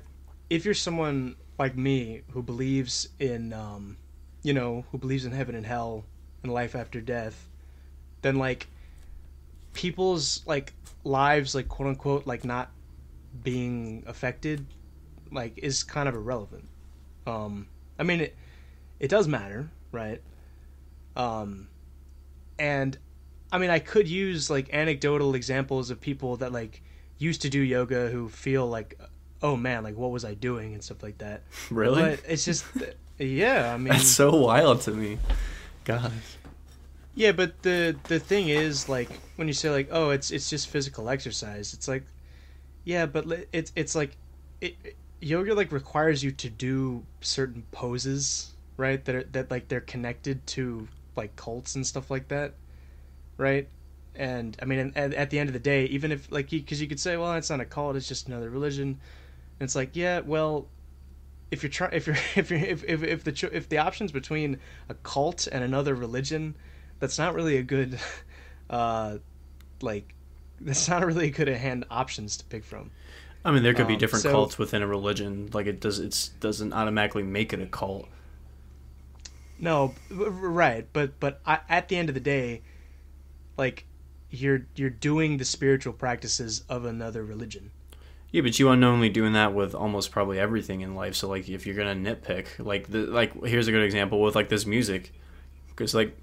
if 0.50 0.64
you're 0.64 0.74
someone 0.74 1.36
like 1.60 1.76
me 1.76 2.22
who 2.32 2.42
believes 2.42 3.10
in 3.20 3.52
um, 3.52 3.98
you 4.44 4.54
know, 4.54 4.86
who 4.92 4.98
believes 4.98 5.26
in 5.26 5.32
heaven 5.32 5.56
and 5.56 5.66
hell 5.66 6.06
and 6.44 6.54
life 6.54 6.76
after 6.76 7.02
death, 7.02 7.50
then 8.22 8.36
like 8.36 8.68
people's 9.74 10.42
like 10.46 10.74
lives 11.04 11.54
like 11.54 11.68
quote 11.68 11.88
unquote 11.88 12.26
like 12.26 12.44
not 12.44 12.72
being 13.44 14.04
affected 14.08 14.66
like 15.32 15.58
is 15.58 15.84
kind 15.84 16.10
of 16.10 16.16
irrelevant. 16.16 16.68
Um 17.26 17.68
I 18.00 18.04
mean 18.04 18.22
it 18.22 18.36
it 19.00 19.10
does 19.10 19.28
matter, 19.28 19.70
right? 19.92 20.22
Um 21.16 21.68
and 22.58 22.98
I 23.52 23.58
mean 23.58 23.70
I 23.70 23.80
could 23.80 24.08
use 24.08 24.50
like 24.50 24.74
anecdotal 24.74 25.36
examples 25.36 25.90
of 25.90 26.02
people 26.02 26.38
that 26.38 26.52
like 26.52 26.82
used 27.20 27.42
to 27.44 27.50
do 27.50 27.60
yoga 27.60 28.10
who 28.10 28.30
feel 28.30 28.68
like 28.68 29.00
oh 29.44 29.56
man, 29.56 29.84
like 29.84 29.96
what 29.96 30.12
was 30.12 30.26
I 30.26 30.34
doing 30.34 30.74
and 30.74 30.84
stuff 30.84 31.04
like 31.04 31.20
that. 31.20 31.44
Really? 31.70 32.02
But 32.02 32.22
it's 32.28 32.46
just 32.46 32.66
yeah, 33.18 33.74
I 33.74 33.78
mean 33.78 33.94
That's 33.94 34.08
so 34.08 34.36
wild 34.36 34.82
to 34.82 34.92
me. 34.92 35.18
God. 35.86 36.12
Yeah, 37.16 37.32
but 37.32 37.62
the 37.64 37.96
the 38.08 38.20
thing 38.20 38.50
is 38.50 38.88
like 38.88 39.10
when 39.38 39.48
you 39.48 39.54
say 39.54 39.70
like 39.70 39.90
oh 39.92 40.12
it's 40.12 40.32
it's 40.32 40.50
just 40.50 40.70
physical 40.70 41.10
exercise, 41.10 41.74
it's 41.74 41.88
like 41.88 42.04
yeah, 42.84 43.06
but 43.06 43.26
it's 43.52 43.72
it's 43.76 43.96
like 43.96 44.16
it, 44.62 44.76
yoga 45.20 45.54
like 45.54 45.72
requires 45.72 46.24
you 46.24 46.32
to 46.32 46.50
do 46.50 47.04
certain 47.22 47.64
poses, 47.72 48.54
right? 48.78 49.04
That 49.06 49.16
are, 49.16 49.24
that 49.24 49.52
like 49.52 49.68
they're 49.68 49.82
connected 49.82 50.46
to 50.48 50.88
like 51.16 51.36
cults 51.36 51.76
and 51.76 51.86
stuff 51.86 52.12
like 52.12 52.28
that, 52.30 52.54
right? 53.38 53.68
And 54.16 54.58
I 54.62 54.66
mean, 54.66 54.94
at, 54.96 55.14
at 55.14 55.30
the 55.30 55.40
end 55.40 55.50
of 55.50 55.54
the 55.54 55.60
day, 55.60 55.86
even 55.86 56.12
if 56.12 56.32
like 56.32 56.50
because 56.50 56.80
you, 56.80 56.86
you 56.86 56.90
could 56.90 57.00
say, 57.00 57.18
well, 57.18 57.34
it's 57.34 57.50
not 57.50 57.60
a 57.60 57.66
cult; 57.66 57.96
it's 57.96 58.08
just 58.08 58.28
another 58.28 58.50
religion. 58.50 59.00
And 59.60 59.66
it's 59.66 59.76
like, 59.76 59.96
yeah, 59.96 60.20
well, 60.20 60.68
if 61.52 61.64
you're 61.64 61.70
trying 61.70 61.94
if 61.94 62.08
you're 62.08 62.18
if 62.36 62.52
you're 62.52 62.60
if, 62.60 62.84
if, 62.84 63.04
if 63.04 63.24
the 63.24 63.50
if 63.54 63.70
the 63.70 63.78
options 63.78 64.12
between 64.12 64.60
a 64.90 64.94
cult 64.96 65.48
and 65.48 65.64
another 65.64 65.96
religion 65.96 66.56
that's 67.00 67.18
not 67.18 67.34
really 67.34 67.58
a 67.58 67.64
good 67.64 68.00
uh 68.70 69.18
like 69.82 70.14
that's 70.60 70.88
not 70.88 71.06
really 71.06 71.28
a 71.28 71.32
good 71.32 71.48
hand 71.48 71.86
options 71.92 72.38
to 72.38 72.46
pick 72.46 72.64
from. 72.64 72.90
I 73.46 73.52
mean 73.52 73.64
there 73.64 73.76
could 73.76 73.88
be 73.88 73.94
um, 73.94 74.00
different 74.00 74.24
so, 74.24 74.32
cults 74.32 74.58
within 74.58 74.82
a 74.82 74.88
religion. 74.88 75.50
Like 75.54 75.68
it 75.68 75.80
does 75.80 76.00
it 76.00 76.32
doesn't 76.40 76.74
automatically 76.74 77.24
make 77.24 77.54
it 77.54 77.62
a 77.62 77.68
cult. 77.68 78.08
No 79.60 79.94
right 80.10 80.88
but 80.92 81.20
but 81.20 81.42
I, 81.46 81.60
at 81.70 81.88
the 81.88 81.98
end 81.98 82.10
of 82.10 82.16
the 82.16 82.22
day 82.22 82.62
like 83.58 83.86
you're 84.30 84.66
you're 84.76 84.90
doing 84.90 85.38
the 85.38 85.46
spiritual 85.46 85.94
practices 85.94 86.64
of 86.70 86.86
another 86.86 87.24
religion 87.24 87.72
yeah, 88.32 88.42
but 88.42 88.60
you 88.60 88.70
unknowingly 88.70 89.10
doing 89.10 89.34
that 89.34 89.54
with 89.54 89.74
almost 89.74 90.12
probably 90.12 90.40
everything 90.40 90.82
in 90.82 90.96
life. 90.96 91.16
So 91.16 91.28
like, 91.28 91.48
if 91.50 91.66
you're 91.66 91.76
gonna 91.76 91.96
nitpick, 91.96 92.48
like 92.60 92.88
the 92.88 93.00
like, 93.00 93.44
here's 93.46 93.68
a 93.68 93.72
good 93.72 93.84
example 93.84 94.22
with 94.22 94.36
like 94.36 94.50
this 94.50 94.66
music, 94.66 95.14
because 95.70 95.96
like, 95.96 96.16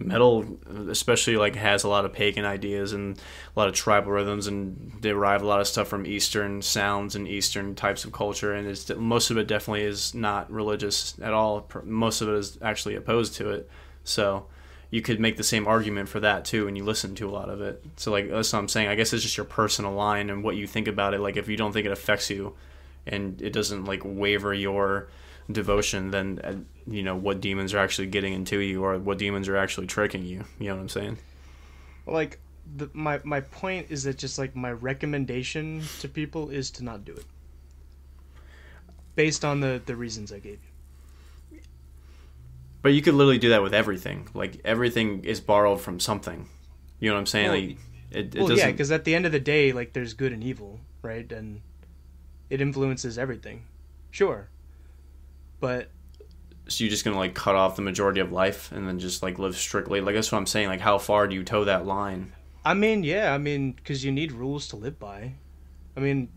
metal 0.00 0.58
especially 0.88 1.36
like 1.36 1.56
has 1.56 1.82
a 1.82 1.88
lot 1.88 2.04
of 2.04 2.12
pagan 2.12 2.44
ideas 2.44 2.92
and 2.92 3.18
a 3.18 3.58
lot 3.58 3.66
of 3.66 3.74
tribal 3.74 4.12
rhythms 4.12 4.46
and 4.46 5.00
derive 5.00 5.42
a 5.42 5.44
lot 5.44 5.60
of 5.60 5.66
stuff 5.66 5.88
from 5.88 6.06
eastern 6.06 6.62
sounds 6.62 7.16
and 7.16 7.26
eastern 7.26 7.74
types 7.74 8.04
of 8.04 8.12
culture. 8.12 8.54
And 8.54 8.68
it's 8.68 8.88
most 8.90 9.30
of 9.32 9.38
it 9.38 9.48
definitely 9.48 9.82
is 9.82 10.14
not 10.14 10.48
religious 10.52 11.18
at 11.20 11.32
all. 11.32 11.68
Most 11.82 12.20
of 12.20 12.28
it 12.28 12.34
is 12.36 12.58
actually 12.62 12.94
opposed 12.94 13.34
to 13.36 13.50
it. 13.50 13.68
So 14.04 14.46
you 14.90 15.02
could 15.02 15.20
make 15.20 15.36
the 15.36 15.44
same 15.44 15.66
argument 15.66 16.08
for 16.08 16.20
that 16.20 16.44
too 16.44 16.66
and 16.66 16.76
you 16.76 16.84
listen 16.84 17.14
to 17.16 17.28
a 17.28 17.32
lot 17.32 17.50
of 17.50 17.60
it. 17.60 17.84
So 17.96 18.10
like 18.10 18.30
that's 18.30 18.52
what 18.52 18.58
i'm 18.58 18.68
saying. 18.68 18.88
I 18.88 18.94
guess 18.94 19.12
it's 19.12 19.22
just 19.22 19.36
your 19.36 19.44
personal 19.44 19.92
line 19.92 20.30
and 20.30 20.42
what 20.42 20.56
you 20.56 20.66
think 20.66 20.88
about 20.88 21.14
it. 21.14 21.20
Like 21.20 21.36
if 21.36 21.48
you 21.48 21.56
don't 21.56 21.72
think 21.72 21.86
it 21.86 21.92
affects 21.92 22.30
you 22.30 22.54
and 23.06 23.40
it 23.42 23.52
doesn't 23.52 23.84
like 23.84 24.02
waver 24.04 24.54
your 24.54 25.08
devotion 25.50 26.10
then 26.10 26.38
uh, 26.44 26.54
you 26.86 27.02
know 27.02 27.16
what 27.16 27.40
demons 27.40 27.72
are 27.72 27.78
actually 27.78 28.06
getting 28.06 28.34
into 28.34 28.58
you 28.58 28.84
or 28.84 28.98
what 28.98 29.16
demons 29.16 29.48
are 29.48 29.56
actually 29.56 29.86
tricking 29.86 30.24
you. 30.24 30.44
You 30.58 30.68
know 30.68 30.76
what 30.76 30.82
i'm 30.82 30.88
saying? 30.88 31.18
Like 32.06 32.40
the, 32.76 32.88
my 32.94 33.20
my 33.24 33.40
point 33.40 33.86
is 33.90 34.04
that 34.04 34.16
just 34.16 34.38
like 34.38 34.56
my 34.56 34.72
recommendation 34.72 35.82
to 36.00 36.08
people 36.08 36.48
is 36.48 36.70
to 36.72 36.84
not 36.84 37.04
do 37.04 37.12
it. 37.12 37.24
Based 39.16 39.44
on 39.44 39.60
the 39.60 39.82
the 39.84 39.96
reasons 39.96 40.32
i 40.32 40.38
gave 40.38 40.60
you 40.62 40.77
but 42.82 42.92
you 42.92 43.02
could 43.02 43.14
literally 43.14 43.38
do 43.38 43.50
that 43.50 43.62
with 43.62 43.74
everything. 43.74 44.28
Like 44.34 44.60
everything 44.64 45.24
is 45.24 45.40
borrowed 45.40 45.80
from 45.80 46.00
something. 46.00 46.48
You 47.00 47.10
know 47.10 47.14
what 47.14 47.20
i'm 47.20 47.26
saying? 47.26 47.50
Well, 47.50 47.60
like 47.60 47.78
it, 48.10 48.34
it 48.34 48.40
well 48.40 48.52
yeah 48.52 48.70
because 48.70 48.90
at 48.90 49.04
the 49.04 49.14
end 49.14 49.26
of 49.26 49.32
the 49.32 49.40
day 49.40 49.72
like 49.72 49.92
there's 49.92 50.14
good 50.14 50.32
and 50.32 50.42
evil 50.42 50.80
right? 51.02 51.30
And 51.30 51.62
it 52.50 52.60
influences 52.60 53.18
everything. 53.18 53.64
Sure. 54.10 54.48
But 55.60 55.90
so 56.68 56.84
you're 56.84 56.90
just 56.90 57.04
gonna 57.04 57.16
like 57.16 57.34
cut 57.34 57.54
off 57.54 57.76
the 57.76 57.82
majority 57.82 58.20
of 58.20 58.32
life 58.32 58.72
and 58.72 58.86
then 58.86 58.98
just 58.98 59.22
like 59.22 59.38
live 59.38 59.56
strictly? 59.56 60.00
Like 60.00 60.14
that's 60.14 60.30
what 60.30 60.38
i'm 60.38 60.46
saying. 60.46 60.68
Like 60.68 60.80
how 60.80 60.98
far 60.98 61.26
do 61.26 61.34
you 61.34 61.44
toe 61.44 61.64
that 61.64 61.86
line? 61.86 62.32
I 62.64 62.74
mean 62.74 63.02
yeah 63.04 63.32
i 63.32 63.38
mean 63.38 63.72
because 63.72 64.04
you 64.04 64.12
need 64.12 64.32
rules 64.32 64.68
to 64.68 64.76
live 64.76 64.98
by. 64.98 65.34
I 65.96 66.00
mean 66.00 66.30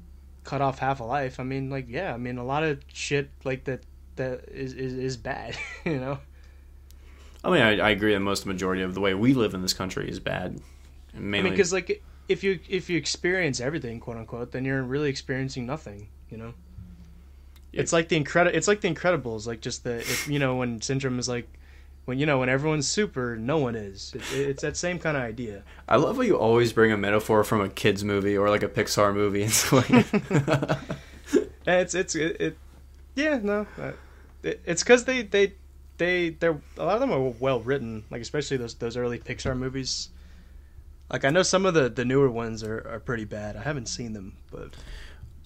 cut 0.43 0.61
off 0.61 0.79
half 0.79 0.99
a 0.99 1.03
life. 1.03 1.39
I 1.39 1.43
mean 1.43 1.69
like 1.69 1.87
yeah 1.89 2.13
i 2.13 2.17
mean 2.17 2.37
a 2.37 2.45
lot 2.45 2.63
of 2.63 2.79
shit 2.91 3.29
like 3.43 3.65
that 3.65 3.83
that 4.15 4.49
is 4.49 4.73
is, 4.73 4.93
is 4.93 5.17
bad 5.17 5.57
you 5.85 5.97
know 5.99 6.19
i 7.43 7.49
mean 7.49 7.61
I, 7.61 7.77
I 7.77 7.89
agree 7.89 8.13
that 8.13 8.19
most 8.19 8.45
majority 8.45 8.81
of 8.81 8.93
the 8.93 9.01
way 9.01 9.13
we 9.13 9.33
live 9.33 9.53
in 9.53 9.61
this 9.61 9.73
country 9.73 10.09
is 10.09 10.19
bad 10.19 10.59
mainly 11.13 11.39
i 11.39 11.41
mean 11.43 11.53
because 11.53 11.73
like 11.73 12.03
if 12.27 12.43
you 12.43 12.59
if 12.69 12.89
you 12.89 12.97
experience 12.97 13.59
everything 13.59 13.99
quote 13.99 14.17
unquote 14.17 14.51
then 14.51 14.65
you're 14.65 14.83
really 14.83 15.09
experiencing 15.09 15.65
nothing 15.65 16.07
you 16.29 16.37
know 16.37 16.53
it's 17.73 17.93
like 17.93 18.09
the 18.09 18.17
incredible. 18.17 18.55
It's 18.55 18.67
like 18.67 18.81
the 18.81 18.93
Incredibles. 18.93 19.47
Like 19.47 19.61
just 19.61 19.83
the 19.83 19.97
if, 19.99 20.27
you 20.27 20.39
know 20.39 20.55
when 20.57 20.81
syndrome 20.81 21.19
is 21.19 21.29
like 21.29 21.47
when 22.05 22.19
you 22.19 22.25
know 22.25 22.39
when 22.39 22.49
everyone's 22.49 22.87
super, 22.87 23.35
no 23.37 23.57
one 23.57 23.75
is. 23.75 24.13
It, 24.15 24.39
it's 24.39 24.61
that 24.61 24.77
same 24.77 24.99
kind 24.99 25.15
of 25.15 25.23
idea. 25.23 25.63
I 25.87 25.95
love 25.97 26.17
how 26.17 26.21
you 26.21 26.37
always 26.37 26.73
bring 26.73 26.91
a 26.91 26.97
metaphor 26.97 27.43
from 27.43 27.61
a 27.61 27.69
kids 27.69 28.03
movie 28.03 28.37
or 28.37 28.49
like 28.49 28.63
a 28.63 28.67
Pixar 28.67 29.13
movie. 29.13 29.43
It's 29.51 29.71
like 29.71 29.89
it's 31.67 31.95
it's 31.95 32.15
it, 32.15 32.41
it, 32.41 32.57
yeah 33.15 33.39
no, 33.41 33.65
uh, 33.79 33.91
it, 34.43 34.61
it's 34.65 34.83
because 34.83 35.05
they 35.05 35.21
they 35.23 35.53
they 36.01 36.29
they're 36.31 36.59
a 36.77 36.83
lot 36.83 36.95
of 36.95 36.99
them 36.99 37.11
are 37.11 37.19
well 37.39 37.59
written. 37.59 38.03
Like 38.09 38.21
especially 38.21 38.57
those 38.57 38.73
those 38.73 38.97
early 38.97 39.19
Pixar 39.19 39.55
movies. 39.55 40.09
Like 41.11 41.25
I 41.25 41.29
know 41.29 41.43
some 41.43 41.65
of 41.67 41.75
the 41.75 41.89
the 41.89 42.03
newer 42.03 42.29
ones 42.29 42.63
are 42.63 42.87
are 42.89 42.99
pretty 42.99 43.25
bad. 43.25 43.55
I 43.55 43.61
haven't 43.61 43.85
seen 43.85 44.13
them, 44.13 44.33
but 44.51 44.73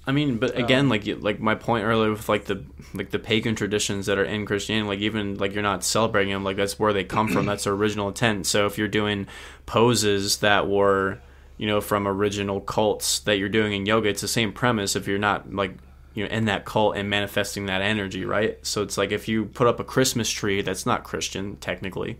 I 0.07 0.13
mean, 0.13 0.37
but 0.37 0.57
again, 0.57 0.85
um, 0.85 0.89
like 0.89 1.05
like 1.19 1.41
my 1.41 1.55
point 1.55 1.83
earlier 1.83 2.11
with 2.11 2.29
like 2.29 2.45
the 2.45 2.63
like 2.93 3.09
the 3.09 3.19
pagan 3.19 3.55
traditions 3.55 4.05
that 4.05 4.17
are 4.17 4.23
in 4.23 4.45
Christianity, 4.45 4.87
like 4.87 4.99
even 4.99 5.35
like 5.35 5.53
you're 5.53 5.63
not 5.63 5.83
celebrating 5.83 6.31
them, 6.31 6.45
like 6.45 6.55
that's 6.55 6.79
where 6.79 6.93
they 6.93 7.03
come 7.03 7.27
from. 7.27 7.45
That's 7.47 7.65
their 7.65 7.73
original 7.73 8.07
intent. 8.07 8.47
So 8.47 8.65
if 8.65 8.77
you're 8.77 8.87
doing 8.87 9.27
poses 9.65 10.37
that 10.37 10.69
were, 10.69 11.19
you 11.57 11.67
know, 11.67 11.81
from 11.81 12.07
original 12.07 12.61
cults 12.61 13.19
that 13.19 13.39
you're 13.39 13.49
doing 13.49 13.73
in 13.73 13.85
yoga, 13.85 14.07
it's 14.07 14.21
the 14.21 14.27
same 14.29 14.53
premise. 14.53 14.95
If 14.95 15.05
you're 15.05 15.17
not 15.19 15.53
like 15.53 15.77
you 16.15 16.23
know 16.23 16.29
in 16.31 16.45
that 16.45 16.65
cult 16.65 16.95
and 16.95 17.09
manifesting 17.09 17.67
that 17.67 17.81
energy, 17.81 18.25
right? 18.25 18.57
So 18.65 18.81
it's 18.81 18.97
like 18.97 19.11
if 19.11 19.27
you 19.27 19.45
put 19.45 19.67
up 19.67 19.79
a 19.79 19.83
Christmas 19.83 20.29
tree, 20.29 20.61
that's 20.61 20.85
not 20.85 21.03
Christian 21.03 21.57
technically. 21.57 22.17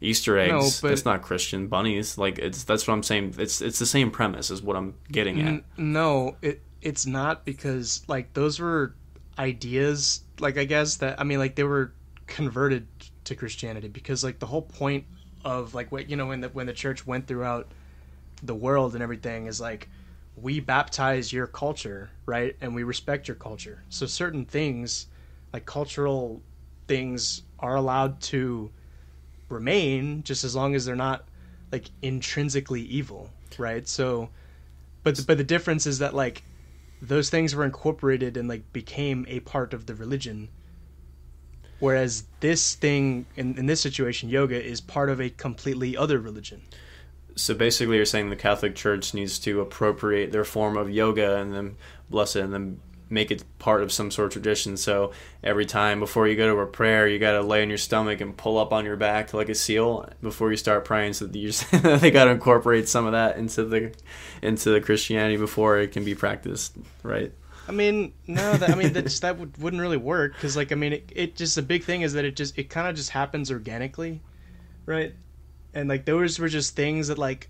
Easter 0.00 0.36
eggs. 0.36 0.82
No, 0.82 0.88
that's 0.88 1.04
not 1.04 1.22
Christian 1.22 1.68
bunnies. 1.68 2.18
Like 2.18 2.38
it's 2.38 2.64
that's 2.64 2.88
what 2.88 2.94
I'm 2.94 3.04
saying. 3.04 3.36
It's 3.38 3.60
it's 3.60 3.78
the 3.78 3.86
same 3.86 4.10
premise 4.10 4.50
is 4.50 4.60
what 4.60 4.76
I'm 4.76 4.94
getting 5.12 5.40
at. 5.40 5.46
N- 5.46 5.64
no, 5.76 6.36
it 6.42 6.60
it's 6.80 7.06
not 7.06 7.44
because 7.44 8.02
like 8.08 8.32
those 8.32 8.58
were 8.58 8.94
ideas 9.38 10.22
like 10.40 10.58
I 10.58 10.64
guess 10.64 10.96
that 10.96 11.20
I 11.20 11.24
mean 11.24 11.38
like 11.38 11.54
they 11.54 11.62
were 11.62 11.92
converted 12.26 12.88
to 13.24 13.36
Christianity 13.36 13.88
because 13.88 14.24
like 14.24 14.38
the 14.40 14.46
whole 14.46 14.62
point 14.62 15.04
of 15.44 15.74
like 15.74 15.92
what 15.92 16.10
you 16.10 16.16
know 16.16 16.26
when 16.26 16.40
the 16.40 16.48
when 16.48 16.66
the 16.66 16.72
church 16.72 17.06
went 17.06 17.26
throughout 17.26 17.68
the 18.42 18.54
world 18.54 18.94
and 18.94 19.02
everything 19.02 19.46
is 19.46 19.60
like 19.60 19.88
we 20.36 20.60
baptize 20.60 21.32
your 21.32 21.46
culture, 21.46 22.10
right? 22.26 22.56
And 22.60 22.74
we 22.74 22.82
respect 22.82 23.28
your 23.28 23.34
culture. 23.34 23.82
So 23.88 24.06
certain 24.06 24.44
things 24.44 25.06
like 25.52 25.66
cultural 25.66 26.42
things 26.88 27.42
are 27.58 27.76
allowed 27.76 28.20
to 28.22 28.70
remain 29.48 30.22
just 30.22 30.44
as 30.44 30.56
long 30.56 30.74
as 30.74 30.84
they're 30.84 30.96
not 30.96 31.28
like 31.70 31.90
intrinsically 32.02 32.82
evil, 32.82 33.30
right? 33.58 33.86
So 33.86 34.30
but 35.02 35.24
but 35.26 35.38
the 35.38 35.44
difference 35.44 35.86
is 35.86 35.98
that 35.98 36.14
like 36.14 36.42
those 37.00 37.30
things 37.30 37.54
were 37.54 37.64
incorporated 37.64 38.36
and 38.36 38.48
like 38.48 38.72
became 38.72 39.24
a 39.28 39.40
part 39.40 39.74
of 39.74 39.86
the 39.86 39.94
religion 39.94 40.48
whereas 41.80 42.24
this 42.40 42.74
thing 42.76 43.26
in, 43.34 43.58
in 43.58 43.66
this 43.66 43.80
situation 43.80 44.28
yoga 44.28 44.62
is 44.62 44.80
part 44.80 45.10
of 45.10 45.20
a 45.20 45.30
completely 45.30 45.96
other 45.96 46.20
religion 46.20 46.62
so 47.36 47.54
basically 47.54 47.96
you're 47.96 48.04
saying 48.04 48.30
the 48.30 48.36
catholic 48.36 48.74
church 48.74 49.14
needs 49.14 49.38
to 49.38 49.60
appropriate 49.60 50.32
their 50.32 50.44
form 50.44 50.76
of 50.76 50.90
yoga 50.90 51.36
and 51.36 51.52
then 51.54 51.76
bless 52.10 52.36
it 52.36 52.44
and 52.44 52.52
then 52.52 52.80
make 53.12 53.30
it 53.30 53.44
part 53.58 53.82
of 53.82 53.92
some 53.92 54.10
sort 54.10 54.26
of 54.26 54.32
tradition. 54.32 54.76
So 54.76 55.12
every 55.44 55.66
time 55.66 56.00
before 56.00 56.26
you 56.26 56.34
go 56.34 56.52
to 56.52 56.60
a 56.60 56.66
prayer, 56.66 57.06
you 57.06 57.18
got 57.18 57.32
to 57.32 57.42
lay 57.42 57.62
on 57.62 57.68
your 57.68 57.78
stomach 57.78 58.20
and 58.20 58.36
pull 58.36 58.58
up 58.58 58.72
on 58.72 58.84
your 58.84 58.96
back 58.96 59.34
like 59.34 59.50
a 59.50 59.54
seal 59.54 60.08
before 60.22 60.50
you 60.50 60.56
start 60.56 60.84
praying. 60.84 61.12
So 61.12 61.26
just, 61.26 61.70
they 61.82 62.10
got 62.10 62.24
to 62.24 62.30
incorporate 62.30 62.88
some 62.88 63.04
of 63.06 63.12
that 63.12 63.36
into 63.36 63.64
the 63.64 63.94
into 64.40 64.70
the 64.70 64.80
Christianity 64.80 65.36
before 65.36 65.78
it 65.78 65.92
can 65.92 66.04
be 66.04 66.14
practiced, 66.14 66.74
right? 67.02 67.32
I 67.68 67.72
mean, 67.72 68.12
no, 68.26 68.56
that, 68.56 68.70
I 68.70 68.74
mean 68.74 68.92
that 68.94 69.06
that 69.06 69.38
would, 69.38 69.56
wouldn't 69.58 69.80
really 69.80 69.98
work 69.98 70.34
because 70.34 70.56
like 70.56 70.72
I 70.72 70.74
mean 70.74 70.94
it, 70.94 71.12
it 71.14 71.36
just 71.36 71.54
the 71.54 71.62
big 71.62 71.84
thing 71.84 72.02
is 72.02 72.14
that 72.14 72.24
it 72.24 72.34
just 72.34 72.58
it 72.58 72.70
kind 72.70 72.88
of 72.88 72.96
just 72.96 73.10
happens 73.10 73.50
organically, 73.52 74.20
right? 74.86 75.14
And 75.74 75.88
like 75.88 76.04
those 76.04 76.38
were 76.38 76.48
just 76.48 76.76
things 76.76 77.08
that 77.08 77.18
like 77.18 77.48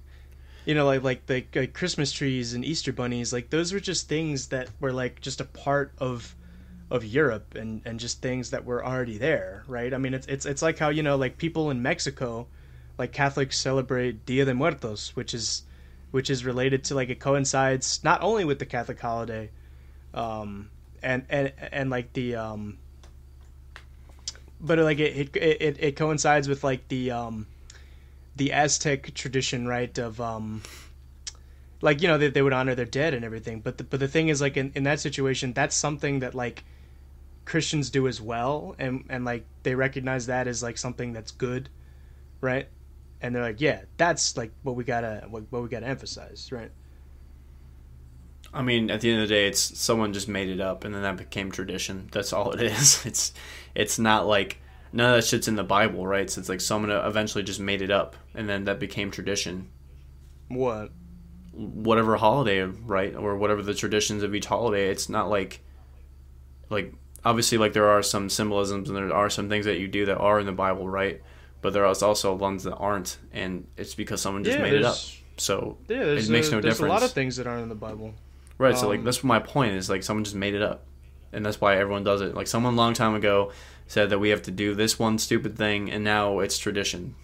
you 0.64 0.74
know 0.74 0.86
like 0.86 1.02
like 1.02 1.26
the 1.26 1.44
like 1.54 1.72
christmas 1.72 2.12
trees 2.12 2.54
and 2.54 2.64
easter 2.64 2.92
bunnies 2.92 3.32
like 3.32 3.50
those 3.50 3.72
were 3.72 3.80
just 3.80 4.08
things 4.08 4.48
that 4.48 4.68
were 4.80 4.92
like 4.92 5.20
just 5.20 5.40
a 5.40 5.44
part 5.44 5.92
of 5.98 6.34
of 6.90 7.04
europe 7.04 7.54
and 7.54 7.82
and 7.84 7.98
just 7.98 8.20
things 8.20 8.50
that 8.50 8.64
were 8.64 8.84
already 8.84 9.18
there 9.18 9.64
right? 9.66 9.92
I 9.94 9.98
mean 9.98 10.14
it's 10.14 10.26
it's 10.26 10.46
it's 10.46 10.62
like 10.62 10.78
how 10.78 10.90
you 10.90 11.02
know 11.02 11.16
like 11.16 11.38
people 11.38 11.70
in 11.70 11.82
mexico 11.82 12.46
like 12.98 13.12
catholics 13.12 13.58
celebrate 13.58 14.24
dia 14.26 14.44
de 14.44 14.54
muertos 14.54 15.16
which 15.16 15.34
is 15.34 15.62
which 16.10 16.28
is 16.28 16.44
related 16.44 16.84
to 16.84 16.94
like 16.94 17.08
it 17.08 17.18
coincides 17.18 18.04
not 18.04 18.22
only 18.22 18.44
with 18.44 18.58
the 18.58 18.66
catholic 18.66 19.00
holiday 19.00 19.50
um 20.12 20.70
and 21.02 21.24
and 21.30 21.52
and 21.72 21.90
like 21.90 22.12
the 22.12 22.36
um 22.36 22.78
but 24.60 24.78
like 24.78 24.98
it 24.98 25.34
it 25.34 25.36
it, 25.36 25.76
it 25.80 25.96
coincides 25.96 26.48
with 26.48 26.62
like 26.62 26.86
the 26.88 27.10
um 27.10 27.46
the 28.36 28.52
Aztec 28.52 29.14
tradition, 29.14 29.66
right? 29.66 29.96
Of 29.98 30.20
um, 30.20 30.62
like 31.80 32.00
you 32.00 32.08
know 32.08 32.18
they, 32.18 32.28
they 32.28 32.42
would 32.42 32.52
honor 32.52 32.74
their 32.74 32.86
dead 32.86 33.14
and 33.14 33.24
everything. 33.24 33.60
But 33.60 33.78
the, 33.78 33.84
but 33.84 34.00
the 34.00 34.08
thing 34.08 34.28
is, 34.28 34.40
like 34.40 34.56
in, 34.56 34.72
in 34.74 34.84
that 34.84 35.00
situation, 35.00 35.52
that's 35.52 35.76
something 35.76 36.20
that 36.20 36.34
like 36.34 36.64
Christians 37.44 37.90
do 37.90 38.08
as 38.08 38.20
well, 38.20 38.74
and 38.78 39.04
and 39.08 39.24
like 39.24 39.44
they 39.62 39.74
recognize 39.74 40.26
that 40.26 40.46
as 40.46 40.62
like 40.62 40.78
something 40.78 41.12
that's 41.12 41.32
good, 41.32 41.68
right? 42.40 42.68
And 43.20 43.34
they're 43.34 43.42
like, 43.42 43.60
yeah, 43.60 43.82
that's 43.96 44.36
like 44.36 44.52
what 44.62 44.76
we 44.76 44.84
gotta 44.84 45.26
what, 45.28 45.44
what 45.50 45.62
we 45.62 45.68
gotta 45.68 45.86
emphasize, 45.86 46.50
right? 46.50 46.70
I 48.54 48.62
mean, 48.62 48.90
at 48.90 49.00
the 49.00 49.10
end 49.10 49.22
of 49.22 49.28
the 49.28 49.34
day, 49.34 49.46
it's 49.46 49.78
someone 49.78 50.12
just 50.12 50.28
made 50.28 50.48
it 50.48 50.60
up, 50.60 50.84
and 50.84 50.94
then 50.94 51.02
that 51.02 51.16
became 51.16 51.50
tradition. 51.50 52.08
That's 52.12 52.32
all 52.32 52.52
it 52.52 52.62
is. 52.62 53.02
It's 53.06 53.32
it's 53.74 53.98
not 53.98 54.26
like 54.26 54.58
none 54.92 55.10
of 55.10 55.16
that 55.16 55.26
shit's 55.26 55.48
in 55.48 55.56
the 55.56 55.64
Bible, 55.64 56.06
right? 56.06 56.28
So 56.30 56.40
it's 56.40 56.48
like 56.48 56.60
someone 56.60 56.90
eventually 56.90 57.44
just 57.44 57.60
made 57.60 57.82
it 57.82 57.90
up, 57.90 58.16
and 58.34 58.48
then 58.48 58.64
that 58.64 58.78
became 58.78 59.10
tradition. 59.10 59.70
What? 60.48 60.90
Whatever 61.52 62.16
holiday, 62.16 62.62
right, 62.62 63.14
or 63.14 63.36
whatever 63.36 63.62
the 63.62 63.74
traditions 63.74 64.22
of 64.22 64.34
each 64.34 64.46
holiday. 64.46 64.90
It's 64.90 65.08
not 65.08 65.28
like, 65.28 65.60
like 66.68 66.94
obviously, 67.24 67.58
like 67.58 67.72
there 67.72 67.88
are 67.88 68.02
some 68.02 68.28
symbolisms 68.28 68.88
and 68.88 68.96
there 68.96 69.14
are 69.14 69.30
some 69.30 69.48
things 69.48 69.66
that 69.66 69.78
you 69.78 69.88
do 69.88 70.06
that 70.06 70.18
are 70.18 70.40
in 70.40 70.46
the 70.46 70.52
Bible, 70.52 70.88
right? 70.88 71.22
But 71.60 71.72
there 71.72 71.84
are 71.84 71.94
also 72.02 72.34
ones 72.34 72.64
that 72.64 72.74
aren't, 72.74 73.18
and 73.32 73.66
it's 73.76 73.94
because 73.94 74.20
someone 74.20 74.44
just 74.44 74.58
yeah, 74.58 74.62
made 74.64 74.74
it 74.74 74.84
up. 74.84 74.96
So 75.36 75.78
yeah, 75.88 75.98
it 75.98 76.28
makes 76.28 76.48
a, 76.48 76.52
no 76.52 76.60
there's 76.60 76.74
difference. 76.74 76.78
There's 76.78 76.80
a 76.80 76.86
lot 76.86 77.02
of 77.02 77.12
things 77.12 77.36
that 77.36 77.46
aren't 77.46 77.62
in 77.62 77.68
the 77.68 77.74
Bible. 77.74 78.14
Right. 78.58 78.74
Um, 78.74 78.80
so 78.80 78.88
like 78.88 78.98
um, 79.00 79.04
that's 79.04 79.24
my 79.24 79.38
point 79.38 79.72
is 79.72 79.88
like 79.88 80.02
someone 80.02 80.24
just 80.24 80.36
made 80.36 80.54
it 80.54 80.62
up, 80.62 80.84
and 81.32 81.44
that's 81.44 81.60
why 81.60 81.76
everyone 81.76 82.04
does 82.04 82.20
it. 82.20 82.34
Like 82.34 82.46
someone 82.46 82.76
long 82.76 82.94
time 82.94 83.14
ago 83.14 83.52
said 83.86 84.10
that 84.10 84.18
we 84.18 84.30
have 84.30 84.42
to 84.42 84.50
do 84.50 84.74
this 84.74 84.98
one 84.98 85.18
stupid 85.18 85.56
thing, 85.56 85.90
and 85.90 86.02
now 86.04 86.38
it's 86.40 86.58
tradition. 86.58 87.14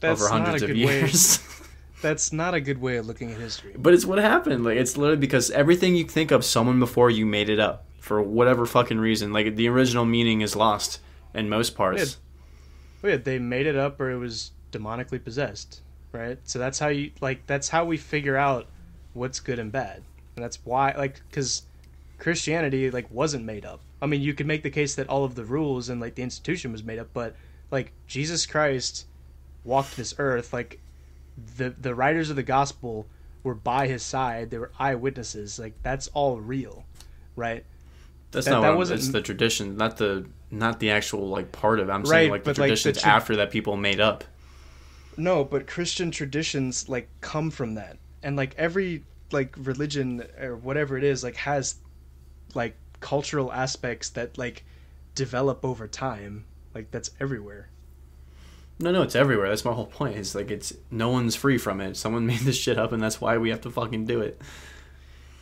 That's 0.00 0.20
over 0.22 0.30
not 0.30 0.44
hundreds 0.46 0.62
a 0.62 0.66
of 0.66 0.70
good 0.76 0.86
way. 0.86 1.00
years. 1.00 1.38
That's 2.02 2.32
not 2.34 2.52
a 2.52 2.60
good 2.60 2.80
way 2.82 2.96
of 2.96 3.06
looking 3.06 3.32
at 3.32 3.38
history. 3.38 3.72
but 3.78 3.94
it's 3.94 4.04
what 4.04 4.18
happened. 4.18 4.62
Like 4.64 4.76
it's 4.76 4.96
literally 4.98 5.20
because 5.20 5.50
everything 5.50 5.96
you 5.96 6.04
think 6.04 6.30
of 6.30 6.44
someone 6.44 6.78
before 6.78 7.08
you 7.08 7.24
made 7.24 7.48
it 7.48 7.58
up 7.58 7.86
for 7.98 8.20
whatever 8.20 8.66
fucking 8.66 8.98
reason. 8.98 9.32
Like 9.32 9.56
the 9.56 9.68
original 9.70 10.04
meaning 10.04 10.42
is 10.42 10.54
lost 10.54 11.00
in 11.32 11.48
most 11.48 11.74
parts. 11.74 12.18
Oh, 13.02 13.08
yeah, 13.08 13.16
they 13.16 13.38
made 13.38 13.66
it 13.66 13.76
up 13.76 13.98
or 14.00 14.10
it 14.10 14.18
was 14.18 14.50
demonically 14.70 15.22
possessed, 15.22 15.80
right? 16.12 16.38
So 16.44 16.58
that's 16.58 16.78
how 16.78 16.88
you 16.88 17.12
like. 17.22 17.46
That's 17.46 17.70
how 17.70 17.86
we 17.86 17.96
figure 17.96 18.36
out 18.36 18.66
what's 19.14 19.40
good 19.40 19.58
and 19.58 19.72
bad, 19.72 20.02
and 20.36 20.44
that's 20.44 20.58
why 20.64 20.92
like 20.98 21.22
because 21.30 21.62
Christianity 22.24 22.90
like 22.90 23.10
wasn't 23.10 23.44
made 23.44 23.66
up. 23.66 23.80
I 24.00 24.06
mean, 24.06 24.22
you 24.22 24.32
could 24.32 24.46
make 24.46 24.62
the 24.62 24.70
case 24.70 24.94
that 24.94 25.08
all 25.10 25.24
of 25.26 25.34
the 25.34 25.44
rules 25.44 25.90
and 25.90 26.00
like 26.00 26.14
the 26.14 26.22
institution 26.22 26.72
was 26.72 26.82
made 26.82 26.98
up, 26.98 27.08
but 27.12 27.36
like 27.70 27.92
Jesus 28.06 28.46
Christ 28.46 29.04
walked 29.62 29.94
this 29.98 30.14
earth. 30.16 30.50
Like 30.50 30.80
the 31.58 31.74
the 31.78 31.94
writers 31.94 32.30
of 32.30 32.36
the 32.36 32.42
gospel 32.42 33.06
were 33.42 33.54
by 33.54 33.88
his 33.88 34.02
side. 34.02 34.48
They 34.50 34.56
were 34.56 34.72
eyewitnesses. 34.78 35.58
Like 35.58 35.74
that's 35.82 36.08
all 36.14 36.40
real, 36.40 36.86
right? 37.36 37.62
That's 38.30 38.46
That- 38.46 38.52
not 38.52 38.60
that 38.62 38.76
what 38.78 38.90
it's 38.90 39.08
the 39.08 39.20
tradition, 39.20 39.76
not 39.76 39.98
the 39.98 40.24
not 40.50 40.80
the 40.80 40.92
actual 40.92 41.28
like 41.28 41.52
part 41.52 41.78
of 41.78 41.90
it. 41.90 41.92
I'm 41.92 42.00
Right, 42.04 42.08
saying 42.08 42.30
like 42.30 42.44
the 42.44 42.50
but, 42.52 42.58
like, 42.58 42.70
the 42.70 42.76
traditions 42.76 43.02
tra- 43.02 43.10
after 43.12 43.36
that 43.36 43.50
people 43.50 43.76
made 43.76 44.00
up. 44.00 44.24
No, 45.18 45.44
but 45.44 45.66
Christian 45.66 46.10
traditions 46.10 46.88
like 46.88 47.10
come 47.20 47.50
from 47.50 47.74
that, 47.74 47.98
and 48.22 48.34
like 48.34 48.54
every 48.56 49.04
like 49.30 49.54
religion 49.58 50.24
or 50.40 50.56
whatever 50.56 50.96
it 50.96 51.04
is 51.04 51.22
like 51.22 51.36
has 51.36 51.74
like 52.54 52.76
cultural 53.00 53.52
aspects 53.52 54.08
that 54.10 54.36
like 54.38 54.64
develop 55.14 55.64
over 55.64 55.86
time. 55.86 56.44
Like 56.74 56.90
that's 56.90 57.10
everywhere. 57.20 57.68
No, 58.80 58.90
no, 58.90 59.02
it's 59.02 59.14
everywhere. 59.14 59.48
That's 59.48 59.64
my 59.64 59.72
whole 59.72 59.86
point. 59.86 60.16
It's 60.16 60.34
like 60.34 60.50
it's 60.50 60.72
no 60.90 61.08
one's 61.10 61.36
free 61.36 61.58
from 61.58 61.80
it. 61.80 61.96
Someone 61.96 62.26
made 62.32 62.40
this 62.40 62.56
shit 62.56 62.78
up, 62.78 62.92
and 62.92 63.02
that's 63.02 63.20
why 63.20 63.38
we 63.38 63.50
have 63.50 63.60
to 63.62 63.70
fucking 63.70 64.06
do 64.06 64.20
it. 64.20 64.40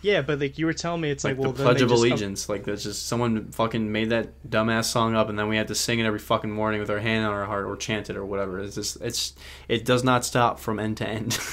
Yeah, 0.02 0.20
but 0.22 0.40
like 0.40 0.58
you 0.58 0.66
were 0.66 0.72
telling 0.72 1.00
me, 1.00 1.10
it's 1.12 1.22
Like, 1.22 1.36
like, 1.36 1.42
well, 1.44 1.52
the 1.52 1.62
Pledge 1.62 1.80
of 1.80 1.88
just- 1.88 2.00
Allegiance. 2.02 2.48
Like 2.48 2.64
that's 2.64 2.82
just 2.82 3.06
someone 3.06 3.52
fucking 3.52 3.90
made 3.92 4.10
that 4.10 4.30
dumbass 4.50 4.86
song 4.86 5.14
up, 5.14 5.28
and 5.28 5.38
then 5.38 5.48
we 5.48 5.56
had 5.56 5.68
to 5.68 5.74
sing 5.76 6.00
it 6.00 6.04
every 6.04 6.18
fucking 6.18 6.50
morning 6.50 6.80
with 6.80 6.90
our 6.90 6.98
hand 6.98 7.24
on 7.24 7.32
our 7.32 7.44
heart 7.46 7.64
or 7.66 7.76
chant 7.76 8.10
it 8.10 8.16
or 8.16 8.24
whatever. 8.26 8.58
It's 8.58 8.74
just 8.74 9.00
it's 9.00 9.32
it 9.68 9.84
does 9.84 10.02
not 10.04 10.24
stop 10.24 10.58
from 10.58 10.78
end 10.78 10.96
to 10.98 11.08
end. 11.08 11.38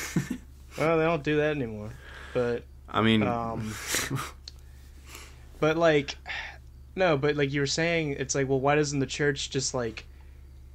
Well, 0.77 0.97
they 0.97 1.03
don't 1.03 1.23
do 1.23 1.37
that 1.37 1.57
anymore. 1.57 1.89
But 2.33 2.63
I 2.87 3.01
mean, 3.01 3.21
um, 3.23 3.73
but 5.59 5.77
like, 5.77 6.15
no, 6.95 7.17
but 7.17 7.35
like 7.35 7.51
you 7.51 7.61
were 7.61 7.67
saying, 7.67 8.11
it's 8.19 8.35
like, 8.35 8.47
well, 8.47 8.59
why 8.59 8.75
doesn't 8.75 8.99
the 8.99 9.05
church 9.05 9.49
just 9.49 9.73
like 9.73 10.05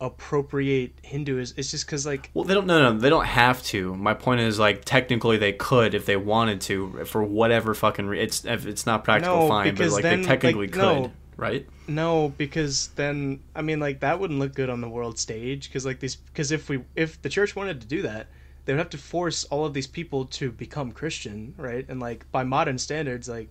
appropriate 0.01 0.93
Hinduism? 1.03 1.57
It's 1.59 1.71
just 1.71 1.87
because 1.87 2.07
like 2.07 2.31
well, 2.35 2.45
they 2.45 2.55
don't. 2.55 2.67
No, 2.67 2.93
no, 2.93 2.99
they 2.99 3.11
don't 3.11 3.27
have 3.27 3.63
to. 3.65 3.95
My 3.97 4.15
point 4.15 4.41
is 4.41 4.59
like 4.59 4.85
technically 4.85 5.37
they 5.37 5.53
could 5.53 5.95
if 5.95 6.07
they 6.07 6.17
wanted 6.17 6.61
to 6.63 7.05
for 7.05 7.23
whatever 7.23 7.75
fucking. 7.75 8.07
Re- 8.07 8.21
it's 8.21 8.45
if 8.45 8.67
it's 8.67 8.87
not 8.87 9.05
practical, 9.05 9.41
No, 9.41 9.49
fine, 9.49 9.75
but 9.75 9.91
like 9.91 10.03
then, 10.03 10.23
they 10.23 10.29
like, 10.29 10.41
technically 10.41 10.69
could, 10.69 10.79
no. 10.83 11.13
right? 11.37 11.67
No, 11.87 12.33
because 12.37 12.89
then 12.97 13.41
I 13.55 13.63
mean, 13.63 13.81
like 13.81 14.01
that 14.01 14.21
wouldn't 14.21 14.39
look 14.39 14.55
good 14.55 14.71
on 14.71 14.81
the 14.81 14.89
world 14.89 15.19
stage. 15.19 15.69
Because 15.69 15.85
like 15.85 16.01
these, 16.01 16.17
because 16.17 16.53
if 16.53 16.69
we, 16.69 16.83
if 16.95 17.21
the 17.23 17.29
church 17.29 17.57
wanted 17.57 17.81
to 17.81 17.87
do 17.87 18.03
that, 18.03 18.29
they 18.65 18.73
would 18.73 18.79
have 18.79 18.91
to 18.91 18.99
force 18.99 19.45
all 19.45 19.65
of 19.65 19.75
these 19.75 19.87
people 19.87 20.25
to 20.27 20.51
become 20.51 20.93
Christian, 20.93 21.55
right? 21.57 21.85
And 21.89 22.01
like 22.01 22.31
by 22.33 22.45
modern 22.45 22.79
standards, 22.79 23.29
like 23.29 23.49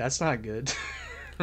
that's 0.00 0.20
not 0.20 0.42
good. 0.42 0.72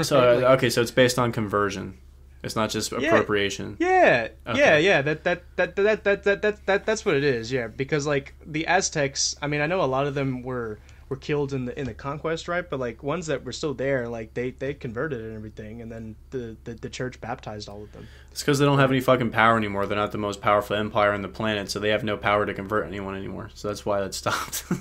So 0.04 0.36
Like, 0.36 0.44
okay, 0.58 0.70
so 0.70 0.82
it's 0.84 0.92
based 0.92 1.18
on 1.18 1.32
conversion. 1.32 1.98
It's 2.44 2.56
not 2.56 2.70
just 2.70 2.92
appropriation. 2.92 3.78
yeah, 3.80 4.28
yeah, 4.46 4.52
Okay. 4.52 4.82
yeah. 4.86 5.02
That 5.02 5.24
that 5.24 5.42
that 5.56 5.76
that 5.76 6.04
that 6.04 6.24
that 6.24 6.42
that 6.44 6.66
that 6.68 6.86
that's 6.86 7.04
what 7.04 7.16
it 7.16 7.24
is. 7.24 7.52
Yeah, 7.52 7.66
because 7.66 8.06
like 8.06 8.36
the 8.46 8.68
Aztecs, 8.68 9.36
I 9.42 9.48
mean, 9.48 9.60
I 9.60 9.66
know 9.66 9.82
a 9.82 9.90
lot 9.90 10.06
of 10.06 10.14
them 10.14 10.44
were 10.44 10.78
were 11.10 11.16
killed 11.18 11.52
in 11.52 11.66
the 11.66 11.80
in 11.80 11.88
the 11.88 11.96
conquest, 11.96 12.48
right? 12.48 12.70
But 12.70 12.80
like 12.80 13.02
ones 13.02 13.26
that 13.26 13.44
were 13.44 13.52
still 13.52 13.74
there, 13.74 14.08
like 14.08 14.36
they 14.36 14.52
they 14.52 14.76
converted 14.76 15.20
and 15.20 15.36
everything, 15.36 15.82
and 15.82 15.92
then 15.92 16.16
the 16.30 16.56
the, 16.64 16.76
the 16.76 16.90
church 16.92 17.20
baptized 17.20 17.68
all 17.68 17.82
of 17.82 17.92
them. 17.94 18.08
It's 18.32 18.44
because 18.44 18.60
they 18.60 18.66
don't 18.66 18.78
have 18.78 18.92
any 18.92 19.02
fucking 19.02 19.32
power 19.32 19.58
anymore. 19.58 19.88
They're 19.88 19.98
not 19.98 20.12
the 20.12 20.20
most 20.20 20.42
powerful 20.42 20.76
empire 20.76 21.12
on 21.14 21.24
the 21.24 21.28
planet, 21.40 21.72
so 21.72 21.80
they 21.80 21.90
have 21.90 22.04
no 22.04 22.18
power 22.18 22.46
to 22.46 22.54
convert 22.54 22.86
anyone 22.86 23.16
anymore. 23.16 23.50
So 23.56 23.68
that's 23.70 23.84
why 23.84 24.02
that 24.02 24.14
stopped. 24.14 24.64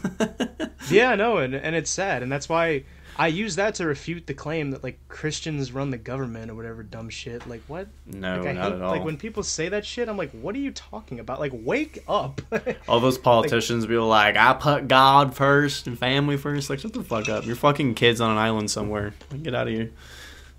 Yeah, 0.91 1.11
I 1.11 1.17
know, 1.17 1.39
and 1.39 1.53
and 1.55 1.75
it's 1.75 1.91
sad, 1.91 2.23
and 2.23 2.31
that's 2.31 2.49
why 2.49 2.85
I 3.19 3.29
use 3.29 3.57
that 3.57 3.75
to 3.77 3.87
refute 3.87 4.27
the 4.27 4.35
claim 4.35 4.71
that 4.73 4.83
like 4.85 4.99
Christians 5.09 5.73
run 5.73 5.91
the 5.91 5.99
government 5.99 6.51
or 6.51 6.55
whatever 6.55 6.83
dumb 6.83 7.09
shit. 7.09 7.47
Like 7.47 7.63
what? 7.67 7.89
no, 8.07 8.41
like, 8.41 8.49
I 8.49 8.53
not 8.53 8.65
hate, 8.65 8.73
at 8.73 8.83
all. 8.83 8.91
Like 8.91 9.05
when 9.05 9.17
people 9.17 9.43
say 9.43 9.69
that 9.71 9.87
shit, 9.87 10.09
I'm 10.09 10.17
like, 10.17 10.31
what 10.33 10.55
are 10.55 10.59
you 10.59 10.71
talking 10.71 11.19
about? 11.19 11.41
Like, 11.41 11.53
wake 11.55 12.05
up. 12.09 12.41
all 12.89 13.01
those 13.01 13.19
politicians 13.19 13.87
be 13.87 13.97
like, 13.97 14.37
"I 14.37 14.53
put 14.53 14.89
God 14.89 15.35
first 15.35 15.87
and 15.87 15.99
family 15.99 16.37
first. 16.37 16.69
Like, 16.69 16.79
shut 16.79 16.93
the 16.93 17.03
fuck 17.03 17.29
up. 17.29 17.47
You're 17.47 17.57
fucking 17.57 17.95
kids 17.95 18.21
on 18.21 18.31
an 18.31 18.39
island 18.39 18.71
somewhere. 18.71 19.15
Like, 19.31 19.43
Get 19.43 19.55
out 19.55 19.69
of 19.69 19.75
here. 19.75 19.93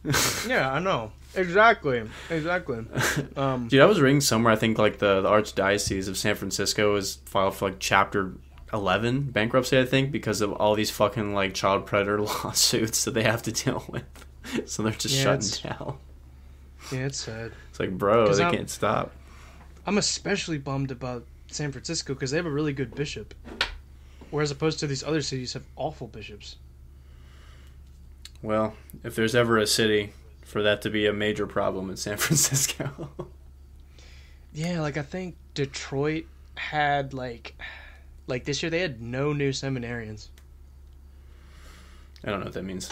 yeah, 0.47 0.71
I 0.71 0.79
know. 0.79 1.11
Exactly. 1.35 2.03
Exactly. 2.29 2.85
Um, 3.35 3.67
Dude, 3.67 3.81
I 3.81 3.85
was 3.85 4.01
reading 4.01 4.21
somewhere. 4.21 4.51
I 4.51 4.55
think 4.55 4.79
like 4.79 4.97
the, 4.97 5.21
the 5.21 5.29
Archdiocese 5.29 6.07
of 6.07 6.17
San 6.17 6.33
Francisco 6.35 6.93
was 6.93 7.19
filed 7.25 7.55
for 7.55 7.69
like 7.69 7.77
Chapter 7.79 8.33
Eleven 8.73 9.21
bankruptcy. 9.31 9.79
I 9.79 9.85
think 9.85 10.11
because 10.11 10.41
of 10.41 10.51
all 10.53 10.75
these 10.75 10.91
fucking 10.91 11.33
like 11.33 11.53
child 11.53 11.85
predator 11.85 12.21
lawsuits 12.43 13.05
that 13.05 13.11
they 13.13 13.23
have 13.23 13.41
to 13.43 13.51
deal 13.51 13.83
with. 13.87 14.03
So 14.65 14.81
they're 14.83 14.93
just 14.93 15.13
Yeah, 15.15 15.23
shutting 15.23 15.71
down. 15.71 15.97
yeah, 16.91 16.99
it's 17.07 17.19
sad. 17.19 17.51
It's 17.69 17.79
like, 17.81 17.91
bro, 17.97 18.33
they 18.33 18.43
I'm- 18.43 18.53
can't 18.53 18.69
stop. 18.69 19.11
I'm 19.85 19.97
especially 19.97 20.57
bummed 20.57 20.89
about 20.91 21.25
San 21.47 21.71
Francisco 21.73 22.13
because 22.13 22.31
they 22.31 22.37
have 22.37 22.45
a 22.45 22.49
really 22.51 22.71
good 22.73 22.95
bishop, 22.95 23.33
whereas 24.31 24.49
opposed 24.51 24.79
to 24.79 24.87
these 24.87 25.03
other 25.03 25.21
cities 25.21 25.51
have 25.53 25.63
awful 25.75 26.07
bishops. 26.07 26.55
Well, 28.41 28.75
if 29.03 29.15
there's 29.15 29.35
ever 29.35 29.57
a 29.57 29.67
city 29.67 30.13
for 30.45 30.61
that 30.63 30.81
to 30.83 30.89
be 30.89 31.05
a 31.07 31.13
major 31.13 31.47
problem, 31.47 31.89
it's 31.89 32.01
San 32.03 32.17
Francisco. 32.17 33.09
Yeah, 34.53 34.81
like 34.81 34.97
I 34.97 35.01
think 35.03 35.35
Detroit 35.53 36.25
had 36.55 37.13
like, 37.13 37.55
like 38.27 38.43
this 38.45 38.61
year 38.61 38.69
they 38.69 38.79
had 38.79 39.01
no 39.01 39.33
new 39.33 39.51
seminarians. 39.51 40.27
I 42.23 42.29
don't 42.29 42.39
know 42.39 42.45
what 42.45 42.53
that 42.53 42.63
means. 42.63 42.89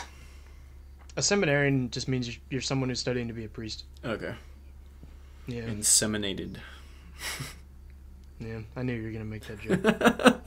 A 1.17 1.21
seminarian 1.21 1.89
just 1.91 2.07
means 2.07 2.27
you're- 2.27 2.41
you're 2.49 2.61
someone 2.61 2.89
who's 2.89 2.99
studying 2.99 3.27
to 3.27 3.33
be 3.33 3.45
a 3.45 3.49
priest. 3.49 3.83
Okay. 4.03 4.33
Yeah, 5.47 5.63
Inseminated. 5.63 6.57
yeah. 8.39 8.59
I 8.75 8.83
knew 8.83 8.93
you 8.93 9.03
were 9.03 9.11
gonna 9.11 9.25
make 9.25 9.45
that 9.45 9.59
joke. 9.59 10.41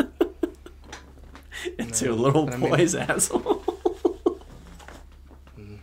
Into 1.78 2.04
No, 2.06 2.12
a 2.12 2.14
little 2.14 2.44
but 2.46 2.54
I 2.54 2.56
mean- 2.58 2.70
boy's 2.70 2.94
asshole. 2.94 3.64
Mm. 5.58 5.78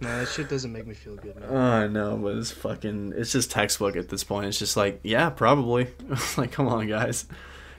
no, 0.00 0.18
that 0.18 0.28
shit 0.28 0.48
doesn't 0.48 0.72
make 0.72 0.86
me 0.86 0.94
feel 0.94 1.16
good. 1.16 1.36
Man. 1.36 1.48
Oh, 1.50 1.56
I 1.56 1.86
know, 1.86 2.16
but 2.16 2.36
it's 2.36 2.50
fucking. 2.50 3.12
It's 3.16 3.32
just 3.32 3.50
textbook 3.50 3.96
at 3.96 4.08
this 4.08 4.24
point. 4.24 4.46
It's 4.46 4.58
just 4.58 4.76
like, 4.76 5.00
yeah, 5.02 5.30
probably. 5.30 5.88
like, 6.36 6.50
come 6.52 6.66
on, 6.68 6.86
guys. 6.88 7.26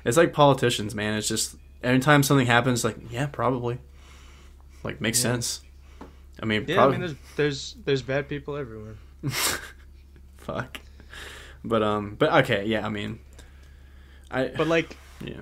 It's 0.06 0.18
like 0.18 0.34
politicians, 0.34 0.96
man. 0.96 1.14
It's 1.18 1.28
just 1.28 1.56
anytime 1.84 2.24
something 2.24 2.48
happens, 2.48 2.84
like, 2.84 2.98
yeah, 3.12 3.26
probably. 3.28 3.80
Like, 4.84 5.02
makes 5.02 5.20
Yeah. 5.20 5.32
sense. 5.34 5.62
I 6.42 6.46
mean, 6.46 6.66
Yeah, 6.68 6.76
probably. 6.76 6.96
I 6.96 7.00
mean, 7.00 7.08
there's 7.08 7.36
there's 7.36 7.76
there's 7.86 8.02
bad 8.02 8.30
people 8.30 8.56
everywhere. 8.56 8.96
Fuck. 10.38 10.80
But 11.64 11.84
um, 11.84 12.16
but 12.18 12.32
okay, 12.46 12.66
yeah. 12.66 12.86
I 12.86 12.90
mean, 12.90 13.20
I 14.32 14.48
But 14.56 14.68
like, 14.68 14.96
yeah. 15.24 15.42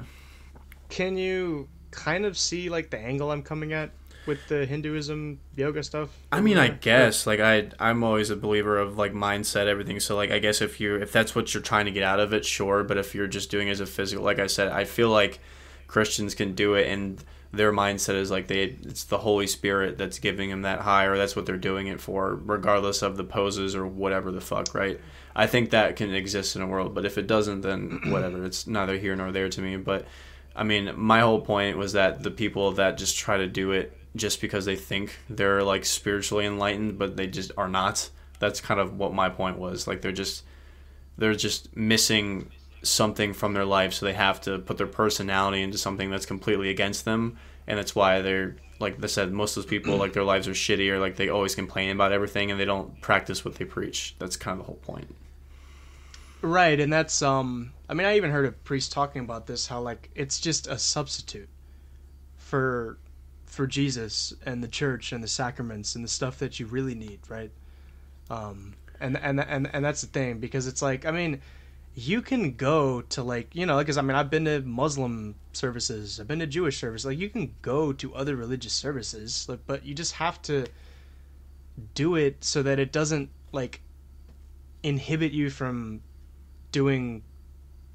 can 0.89 1.17
you 1.17 1.67
kind 1.91 2.25
of 2.25 2.37
see 2.37 2.69
like 2.69 2.89
the 2.89 2.97
angle 2.97 3.31
I'm 3.31 3.43
coming 3.43 3.73
at 3.73 3.91
with 4.27 4.45
the 4.47 4.65
Hinduism 4.65 5.39
yoga 5.55 5.81
stuff? 5.83 6.09
I 6.31 6.41
mean, 6.41 6.57
I 6.57 6.67
guess 6.67 7.25
like 7.25 7.39
I 7.39 7.69
I'm 7.79 8.03
always 8.03 8.29
a 8.29 8.35
believer 8.35 8.77
of 8.77 8.97
like 8.97 9.13
mindset 9.13 9.67
everything. 9.67 9.99
So 9.99 10.15
like 10.15 10.31
I 10.31 10.39
guess 10.39 10.61
if 10.61 10.79
you 10.79 10.95
if 10.95 11.11
that's 11.11 11.33
what 11.35 11.53
you're 11.53 11.63
trying 11.63 11.85
to 11.85 11.91
get 11.91 12.03
out 12.03 12.19
of 12.19 12.33
it, 12.33 12.45
sure. 12.45 12.83
But 12.83 12.97
if 12.97 13.15
you're 13.15 13.27
just 13.27 13.49
doing 13.49 13.67
it 13.67 13.71
as 13.71 13.79
a 13.79 13.85
physical, 13.85 14.23
like 14.23 14.39
I 14.39 14.47
said, 14.47 14.67
I 14.67 14.83
feel 14.83 15.09
like 15.09 15.39
Christians 15.87 16.35
can 16.35 16.53
do 16.53 16.75
it, 16.75 16.87
and 16.87 17.23
their 17.51 17.71
mindset 17.71 18.15
is 18.15 18.29
like 18.29 18.47
they 18.47 18.63
it's 18.63 19.05
the 19.05 19.17
Holy 19.17 19.47
Spirit 19.47 19.97
that's 19.97 20.19
giving 20.19 20.49
them 20.49 20.63
that 20.63 20.81
high, 20.81 21.05
or 21.05 21.17
that's 21.17 21.35
what 21.35 21.45
they're 21.45 21.57
doing 21.57 21.87
it 21.87 22.01
for, 22.01 22.35
regardless 22.35 23.01
of 23.01 23.17
the 23.17 23.23
poses 23.23 23.75
or 23.75 23.87
whatever 23.87 24.31
the 24.31 24.41
fuck, 24.41 24.75
right? 24.75 24.99
I 25.35 25.47
think 25.47 25.69
that 25.69 25.95
can 25.95 26.13
exist 26.13 26.55
in 26.55 26.61
a 26.61 26.67
world, 26.67 26.95
but 26.95 27.05
if 27.05 27.17
it 27.17 27.27
doesn't, 27.27 27.61
then 27.61 28.01
whatever. 28.07 28.43
It's 28.45 28.67
neither 28.67 28.97
here 28.97 29.15
nor 29.15 29.31
there 29.31 29.49
to 29.49 29.61
me. 29.61 29.77
But 29.77 30.05
I 30.55 30.63
mean, 30.63 30.91
my 30.95 31.21
whole 31.21 31.41
point 31.41 31.77
was 31.77 31.93
that 31.93 32.23
the 32.23 32.31
people 32.31 32.73
that 32.73 32.97
just 32.97 33.17
try 33.17 33.37
to 33.37 33.47
do 33.47 33.71
it 33.71 33.96
just 34.17 34.41
because 34.41 34.65
they 34.65 34.75
think 34.75 35.17
they're 35.29 35.63
like 35.63 35.85
spiritually 35.85 36.45
enlightened, 36.45 36.97
but 36.97 37.17
they 37.17 37.27
just 37.27 37.51
are 37.57 37.69
not. 37.69 38.09
That's 38.39 38.61
kind 38.61 38.79
of 38.79 38.97
what 38.97 39.13
my 39.13 39.29
point 39.29 39.57
was. 39.57 39.87
Like 39.87 40.01
they're 40.01 40.11
just 40.11 40.43
they're 41.17 41.35
just 41.35 41.75
missing 41.75 42.51
something 42.83 43.33
from 43.33 43.53
their 43.53 43.65
life, 43.65 43.93
so 43.93 44.05
they 44.05 44.13
have 44.13 44.41
to 44.41 44.59
put 44.59 44.77
their 44.77 44.87
personality 44.87 45.61
into 45.61 45.77
something 45.77 46.09
that's 46.09 46.25
completely 46.25 46.69
against 46.69 47.05
them, 47.05 47.37
and 47.65 47.77
that's 47.77 47.95
why 47.95 48.21
they're 48.21 48.55
like 48.79 49.03
I 49.03 49.07
said, 49.07 49.31
most 49.31 49.57
of 49.57 49.63
those 49.63 49.69
people 49.69 49.97
like 49.97 50.13
their 50.13 50.23
lives 50.23 50.47
are 50.47 50.51
shitty 50.51 50.89
or 50.91 50.99
like 50.99 51.15
they 51.15 51.29
always 51.29 51.55
complain 51.55 51.89
about 51.89 52.11
everything 52.11 52.51
and 52.51 52.59
they 52.59 52.65
don't 52.65 53.01
practice 53.01 53.43
what 53.43 53.55
they 53.55 53.65
preach. 53.65 54.15
That's 54.19 54.37
kind 54.37 54.59
of 54.59 54.59
the 54.59 54.65
whole 54.65 54.75
point. 54.75 55.15
Right, 56.41 56.79
and 56.79 56.93
that's 56.93 57.21
um 57.21 57.73
I 57.89 57.93
mean, 57.93 58.05
I 58.05 58.17
even 58.17 58.31
heard 58.31 58.45
a 58.45 58.51
priest 58.51 58.91
talking 58.91 59.23
about 59.23 59.47
this 59.47 59.67
how 59.67 59.81
like 59.81 60.09
it's 60.15 60.39
just 60.39 60.67
a 60.67 60.77
substitute 60.77 61.49
for 62.37 62.97
for 63.57 63.67
Jesus 63.67 64.33
and 64.45 64.63
the 64.63 64.67
church 64.67 65.11
and 65.11 65.23
the 65.23 65.27
sacraments 65.27 65.95
and 65.95 66.03
the 66.05 66.09
stuff 66.09 66.37
that 66.37 66.59
you 66.59 66.67
really 66.67 66.93
need, 66.93 67.19
right? 67.27 67.51
Um, 68.29 68.75
and 68.99 69.17
and 69.17 69.41
and 69.41 69.67
and 69.73 69.83
that's 69.83 70.01
the 70.01 70.07
thing 70.07 70.37
because 70.39 70.67
it's 70.67 70.81
like 70.81 71.05
I 71.05 71.11
mean, 71.11 71.41
you 71.95 72.21
can 72.21 72.53
go 72.53 73.01
to 73.01 73.23
like 73.23 73.55
you 73.55 73.65
know 73.65 73.79
because 73.79 73.97
I 73.97 74.03
mean 74.03 74.15
I've 74.15 74.29
been 74.29 74.45
to 74.45 74.61
Muslim 74.61 75.35
services, 75.53 76.19
I've 76.19 76.27
been 76.27 76.39
to 76.39 76.47
Jewish 76.47 76.79
services. 76.79 77.05
Like 77.07 77.17
you 77.17 77.29
can 77.29 77.55
go 77.63 77.91
to 77.93 78.13
other 78.13 78.35
religious 78.35 78.73
services, 78.73 79.49
like, 79.49 79.59
but 79.65 79.83
you 79.83 79.95
just 79.95 80.13
have 80.13 80.39
to 80.43 80.67
do 81.95 82.15
it 82.15 82.43
so 82.43 82.61
that 82.61 82.77
it 82.77 82.91
doesn't 82.91 83.29
like 83.51 83.81
inhibit 84.83 85.31
you 85.31 85.49
from 85.49 86.01
doing 86.71 87.23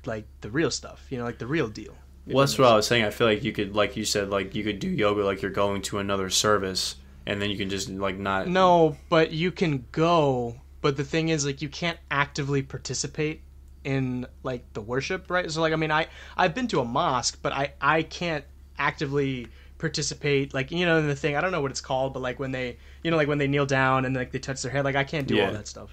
like 0.05 0.27
the 0.41 0.51
real 0.51 0.73
stuff. 0.73 1.07
You 1.09 1.19
know, 1.19 1.25
like 1.25 1.39
the 1.39 1.47
real 1.47 1.69
deal. 1.69 1.95
Well, 2.27 2.45
that's 2.45 2.59
what 2.59 2.69
I 2.69 2.77
was 2.77 2.87
saying. 2.87 3.05
I 3.05 3.11
feel 3.11 3.27
like 3.27 3.43
you 3.43 3.53
could, 3.53 3.75
like 3.75 3.97
you 3.97 4.05
said, 4.05 4.31
like 4.31 4.55
you 4.55 4.63
could 4.63 4.79
do 4.79 4.89
yoga 4.89 5.25
like 5.25 5.43
you're 5.43 5.51
going 5.51 5.83
to 5.83 5.99
another 5.99 6.31
service, 6.31 6.97
and 7.27 7.43
then 7.43 7.51
you 7.51 7.57
can 7.59 7.69
just 7.69 7.89
like 7.89 8.17
not. 8.17 8.47
No, 8.49 8.97
but 9.09 9.33
you 9.33 9.51
can 9.51 9.87
go. 9.93 10.57
But 10.81 10.97
the 10.97 11.05
thing 11.05 11.29
is, 11.29 11.47
like, 11.47 11.63
you 11.63 11.69
can't 11.69 11.99
actively 12.11 12.61
participate 12.63 13.41
in 13.85 14.27
like 14.43 14.65
the 14.73 14.81
worship, 14.81 15.31
right? 15.31 15.51
So, 15.51 15.61
like, 15.61 15.73
I 15.73 15.77
mean, 15.77 15.91
I 15.91 16.07
I've 16.37 16.55
been 16.55 16.69
to 16.69 16.81
a 16.81 16.85
mosque, 16.85 17.39
but 17.43 17.53
I 17.53 17.73
I 17.81 18.03
can't 18.03 18.45
actively 18.79 19.49
participate, 19.79 20.55
like, 20.55 20.71
you 20.71 20.87
know, 20.87 20.99
in 20.99 21.09
the 21.09 21.17
thing. 21.17 21.37
I 21.37 21.41
don't 21.41 21.51
know 21.53 21.61
what 21.61 21.71
it's 21.73 21.81
called, 21.81 22.15
but 22.15 22.21
like 22.23 22.39
when 22.39 22.53
they, 22.53 22.79
you 23.03 23.11
know, 23.11 23.17
like 23.17 23.27
when 23.29 23.39
they 23.39 23.49
kneel 23.49 23.67
down 23.67 24.05
and 24.05 24.15
like 24.15 24.31
they 24.31 24.39
touch 24.39 24.63
their 24.63 24.71
head, 24.71 24.85
like 24.85 24.95
I 24.97 25.03
can't 25.05 25.27
do 25.27 25.35
Yeah. 25.37 25.47
all 25.47 25.53
that 25.53 25.67
stuff. 25.67 25.91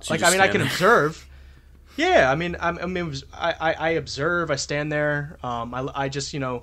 So 0.00 0.14
like, 0.14 0.22
I 0.22 0.30
mean, 0.30 0.40
I 0.40 0.48
can 0.48 0.60
there. 0.60 0.66
observe. 0.68 1.27
Yeah, 1.98 2.30
I 2.30 2.36
mean, 2.36 2.56
I'm, 2.60 2.78
I 2.78 2.86
mean, 2.86 3.12
I 3.34 3.74
I 3.74 3.88
observe. 3.90 4.52
I 4.52 4.54
stand 4.56 4.92
there. 4.92 5.36
Um, 5.42 5.74
I 5.74 5.88
I 5.94 6.08
just 6.08 6.32
you 6.32 6.40
know. 6.40 6.62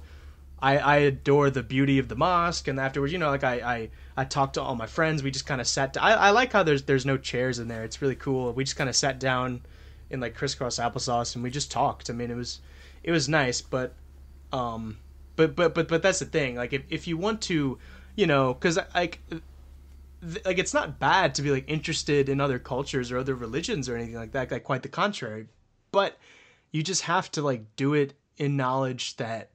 I, 0.62 0.78
I 0.78 0.96
adore 0.98 1.50
the 1.52 1.62
beauty 1.62 2.00
of 2.00 2.08
the 2.08 2.16
mosque, 2.16 2.68
and 2.70 2.80
afterwards, 2.80 3.12
you 3.14 3.20
know, 3.20 3.30
like 3.30 3.44
I, 3.44 3.56
I, 3.56 3.90
I 4.18 4.24
talked 4.26 4.54
to 4.56 4.62
all 4.62 4.74
my 4.74 4.88
friends. 4.88 5.22
We 5.22 5.30
just 5.30 5.46
kind 5.46 5.60
of 5.62 5.68
sat. 5.68 5.98
I, 6.02 6.14
I 6.14 6.30
like 6.32 6.54
how 6.54 6.64
there's 6.64 6.84
there's 6.84 7.06
no 7.06 7.18
chairs 7.18 7.60
in 7.60 7.68
there. 7.68 7.84
It's 7.84 8.02
really 8.02 8.16
cool. 8.16 8.54
We 8.54 8.64
just 8.64 8.78
kind 8.78 8.90
of 8.90 8.96
sat 8.96 9.20
down 9.20 9.62
in 10.10 10.22
like 10.22 10.34
crisscross 10.34 10.80
applesauce, 10.80 11.36
and 11.36 11.44
we 11.44 11.52
just 11.52 11.70
talked. 11.70 12.10
I 12.10 12.14
mean, 12.14 12.32
it 12.32 12.36
was 12.36 12.62
it 13.04 13.12
was 13.12 13.30
nice, 13.30 13.62
but 13.62 13.94
um, 14.54 14.98
but 15.36 15.56
but 15.56 15.76
but 15.76 15.90
but 15.90 16.02
that's 16.02 16.20
the 16.20 16.26
thing. 16.26 16.56
Like 16.56 16.74
if 16.74 16.84
if 16.90 17.08
you 17.08 17.18
want 17.18 17.42
to, 17.44 17.78
you 18.16 18.26
know, 18.26 18.54
because 18.54 18.80
like 18.96 19.20
th- 20.34 20.46
like 20.46 20.58
it's 20.58 20.74
not 20.74 21.00
bad 21.00 21.36
to 21.36 21.42
be 21.42 21.52
like 21.52 21.66
interested 21.68 22.30
in 22.30 22.42
other 22.42 22.60
cultures 22.60 23.12
or 23.12 23.18
other 23.18 23.36
religions 23.36 23.88
or 23.90 23.96
anything 23.96 24.16
like 24.16 24.32
that. 24.32 24.52
Like 24.52 24.64
quite 24.64 24.84
the 24.84 24.90
contrary, 24.90 25.48
but 25.92 26.18
you 26.72 26.84
just 26.84 27.04
have 27.04 27.32
to 27.32 27.42
like 27.42 27.76
do 27.76 27.94
it 27.94 28.14
in 28.38 28.58
knowledge 28.58 29.16
that 29.18 29.52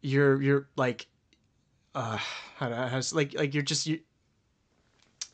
you're 0.00 0.40
you're 0.40 0.68
like 0.76 1.06
uh 1.94 2.18
how 2.56 2.68
to, 2.68 2.76
how 2.76 3.00
to, 3.00 3.14
like 3.14 3.34
like 3.34 3.54
you're 3.54 3.62
just 3.62 3.86
you 3.86 4.00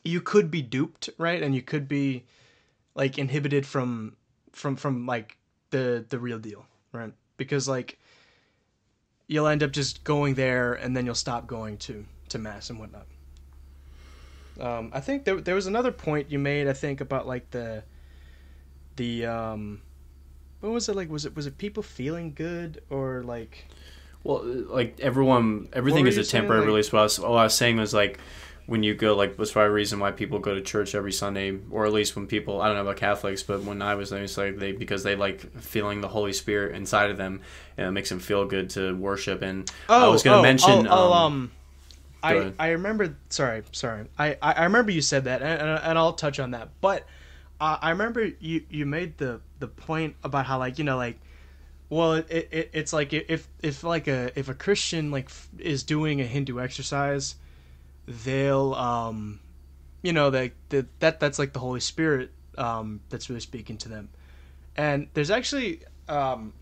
you 0.03 0.21
could 0.21 0.49
be 0.49 0.61
duped 0.61 1.09
right? 1.17 1.41
And 1.41 1.53
you 1.53 1.61
could 1.61 1.87
be 1.87 2.25
like 2.95 3.17
inhibited 3.17 3.65
from 3.65 4.15
from 4.51 4.75
from 4.75 5.05
like 5.05 5.37
the 5.69 6.05
the 6.09 6.19
real 6.19 6.39
deal 6.39 6.65
right? 6.91 7.13
Because 7.37 7.67
like 7.67 7.99
you'll 9.27 9.47
end 9.47 9.63
up 9.63 9.71
just 9.71 10.03
going 10.03 10.35
there 10.35 10.73
and 10.73 10.95
then 10.95 11.05
you'll 11.05 11.15
stop 11.15 11.47
going 11.47 11.77
to 11.77 12.05
to 12.29 12.39
mass 12.39 12.69
and 12.69 12.79
whatnot 12.79 13.05
um 14.59 14.91
i 14.93 14.99
think 14.99 15.25
there, 15.25 15.41
there 15.41 15.55
was 15.55 15.67
another 15.67 15.91
point 15.91 16.31
you 16.31 16.39
made 16.39 16.67
i 16.67 16.73
think 16.73 17.01
about 17.01 17.27
like 17.27 17.49
the 17.51 17.83
the 18.95 19.25
um 19.25 19.81
what 20.59 20.71
was 20.71 20.87
it 20.87 20.95
like 20.95 21.09
was 21.09 21.25
it 21.25 21.35
was 21.35 21.47
it 21.47 21.57
people 21.57 21.83
feeling 21.83 22.33
good 22.33 22.81
or 22.89 23.23
like 23.23 23.65
Well, 24.23 24.43
like 24.43 24.99
everyone, 25.01 25.67
everything 25.73 26.07
is 26.07 26.17
a 26.17 26.23
temporary 26.23 26.65
release. 26.65 26.91
What 26.93 26.99
I, 26.99 27.03
was, 27.03 27.19
what 27.19 27.31
I 27.31 27.43
was 27.43 27.53
saying 27.53 27.77
was 27.77 27.93
like 27.93 28.19
when 28.65 28.81
you 28.81 28.95
go, 28.95 29.15
like, 29.15 29.35
that's 29.35 29.53
why 29.53 29.65
a 29.65 29.69
reason 29.69 29.99
why 29.99 30.11
people 30.11 30.39
go 30.39 30.55
to 30.55 30.61
church 30.61 30.95
every 30.95 31.11
Sunday, 31.11 31.57
or 31.69 31.85
at 31.85 31.91
least 31.91 32.15
when 32.15 32.27
people, 32.27 32.61
I 32.61 32.67
don't 32.67 32.77
know 32.77 32.83
about 32.83 32.95
Catholics, 32.95 33.43
but 33.43 33.63
when 33.63 33.81
I 33.81 33.95
was 33.95 34.09
there, 34.09 34.23
it's 34.23 34.37
like 34.37 34.57
they 34.57 34.71
because 34.71 35.03
they 35.03 35.17
like 35.17 35.41
feeling 35.59 35.99
the 35.99 36.07
Holy 36.07 36.31
Spirit 36.31 36.75
inside 36.75 37.09
of 37.09 37.17
them, 37.17 37.41
and 37.77 37.87
it 37.87 37.91
makes 37.91 38.07
them 38.07 38.19
feel 38.19 38.45
good 38.45 38.69
to 38.71 38.95
worship. 38.95 39.41
And 39.41 39.69
oh, 39.89 40.05
I 40.05 40.07
was 40.07 40.23
going 40.23 40.37
to 40.37 40.43
mention, 40.43 40.87
I'll, 40.87 41.11
I'll, 41.11 41.13
um, 41.13 41.33
um, 41.33 41.51
I. 42.23 42.53
I 42.59 42.69
remember. 42.69 43.15
Sorry, 43.29 43.63
sorry. 43.71 44.07
I 44.17 44.37
I 44.41 44.63
remember 44.63 44.91
you 44.91 45.01
said 45.01 45.25
that, 45.25 45.41
and, 45.41 45.61
and, 45.61 45.97
I'll 45.97 46.13
touch 46.13 46.39
on 46.39 46.51
that. 46.51 46.69
But 46.81 47.05
uh, 47.59 47.77
I 47.81 47.91
remember 47.91 48.31
you 48.39 48.63
you 48.69 48.85
made 48.85 49.17
the 49.17 49.41
the 49.59 49.67
point 49.67 50.15
about 50.23 50.45
how 50.45 50.59
like 50.59 50.77
you 50.77 50.83
know 50.83 50.97
like. 50.97 51.19
Well, 51.89 52.13
it, 52.13 52.27
it 52.29 52.69
it's 52.73 52.91
like 52.91 53.13
if 53.13 53.47
if 53.61 53.83
like 53.83 54.07
a 54.07 54.31
if 54.39 54.49
a 54.49 54.55
Christian 54.55 55.11
like 55.11 55.25
f- 55.25 55.49
is 55.59 55.83
doing 55.83 56.21
a 56.21 56.25
Hindu 56.25 56.59
exercise, 56.59 57.35
they'll 58.07 58.73
um, 58.73 59.39
you 60.01 60.11
know 60.11 60.31
that 60.31 60.53
that 60.69 60.99
that 61.01 61.19
that's 61.19 61.37
like 61.37 61.53
the 61.53 61.59
Holy 61.59 61.79
Spirit 61.79 62.31
um 62.57 63.01
that's 63.09 63.29
really 63.29 63.41
speaking 63.41 63.77
to 63.77 63.89
them, 63.89 64.09
and 64.75 65.07
there's 65.13 65.29
actually 65.29 65.81
um 66.09 66.53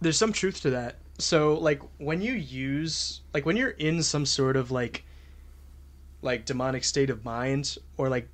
there's 0.00 0.16
some 0.16 0.32
truth 0.32 0.60
to 0.62 0.70
that. 0.70 0.99
So 1.20 1.54
like 1.54 1.82
when 1.98 2.20
you 2.22 2.32
use 2.32 3.20
like 3.32 3.46
when 3.46 3.56
you're 3.56 3.70
in 3.70 4.02
some 4.02 4.26
sort 4.26 4.56
of 4.56 4.70
like 4.70 5.04
like 6.22 6.44
demonic 6.44 6.84
state 6.84 7.10
of 7.10 7.24
mind 7.24 7.76
or 7.96 8.08
like 8.08 8.28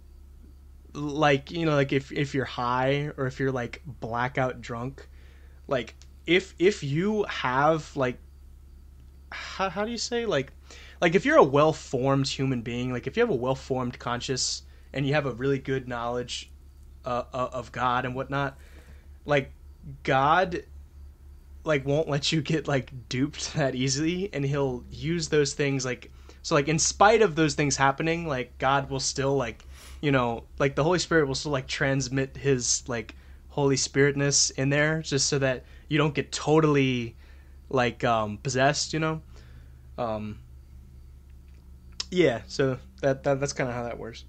like 0.95 1.51
you 1.51 1.67
know 1.67 1.75
like 1.75 1.93
if 1.93 2.11
if 2.11 2.35
you're 2.35 2.45
high 2.45 3.11
or 3.17 3.27
if 3.27 3.39
you're 3.39 3.53
like 3.53 3.83
blackout 3.87 4.61
drunk 4.61 5.09
like 5.69 5.95
if 6.27 6.55
if 6.59 6.83
you 6.83 7.25
have 7.25 7.95
like 7.97 8.19
how, 9.31 9.69
how 9.69 9.85
do 9.85 9.91
you 9.91 9.99
say 9.99 10.25
like 10.25 10.53
like 11.01 11.15
if 11.15 11.25
you're 11.27 11.37
a 11.37 11.45
well-formed 11.45 12.27
human 12.27 12.63
being 12.63 12.93
like 12.93 13.07
if 13.07 13.17
you 13.17 13.21
have 13.21 13.31
a 13.31 13.35
well-formed 13.35 13.99
conscious 13.99 14.63
and 14.93 15.07
you 15.07 15.13
have 15.13 15.27
a 15.27 15.33
really 15.33 15.59
good 15.59 15.87
knowledge 15.87 16.51
uh, 17.05 17.25
uh, 17.33 17.51
of 17.53 17.73
god 17.73 18.05
and 18.05 18.15
whatnot 18.15 18.57
like 19.27 19.53
god 20.03 20.63
like 21.67 21.85
won't 21.85 22.09
let 22.09 22.33
you 22.33 22.41
get 22.41 22.69
like 22.69 22.93
duped 23.09 23.55
that 23.55 23.75
easily 23.75 24.31
and 24.33 24.45
he'll 24.45 24.85
use 24.91 25.29
those 25.29 25.53
things 25.53 25.85
like 25.85 26.11
so 26.43 26.55
like 26.55 26.69
in 26.69 26.79
spite 26.79 27.23
of 27.23 27.35
those 27.35 27.55
things 27.55 27.77
happening 27.77 28.27
like 28.27 28.57
god 28.59 28.89
will 28.89 29.01
still 29.01 29.37
like 29.37 29.67
you 30.01 30.13
know 30.13 30.45
like 30.59 30.75
the 30.77 30.85
holy 30.85 30.99
spirit 30.99 31.27
will 31.27 31.35
still 31.35 31.53
like 31.53 31.67
transmit 31.67 32.37
his 32.37 32.85
like 32.89 33.15
holy 33.49 33.77
spiritness 33.77 34.53
in 34.53 34.69
there 34.69 35.03
just 35.03 35.27
so 35.27 35.39
that 35.39 35.65
you 35.89 35.99
don't 35.99 36.15
get 36.15 36.31
totally 36.31 37.17
like 37.69 38.05
um 38.05 38.39
possessed 38.39 38.93
you 38.93 39.01
know 39.01 39.21
um 39.99 40.39
yeah 42.11 42.41
so 42.47 42.79
that, 43.01 43.25
that 43.25 43.41
that's 43.41 43.53
kind 43.53 43.69
of 43.69 43.75
how 43.75 43.83
that 43.83 43.99
works 43.99 44.25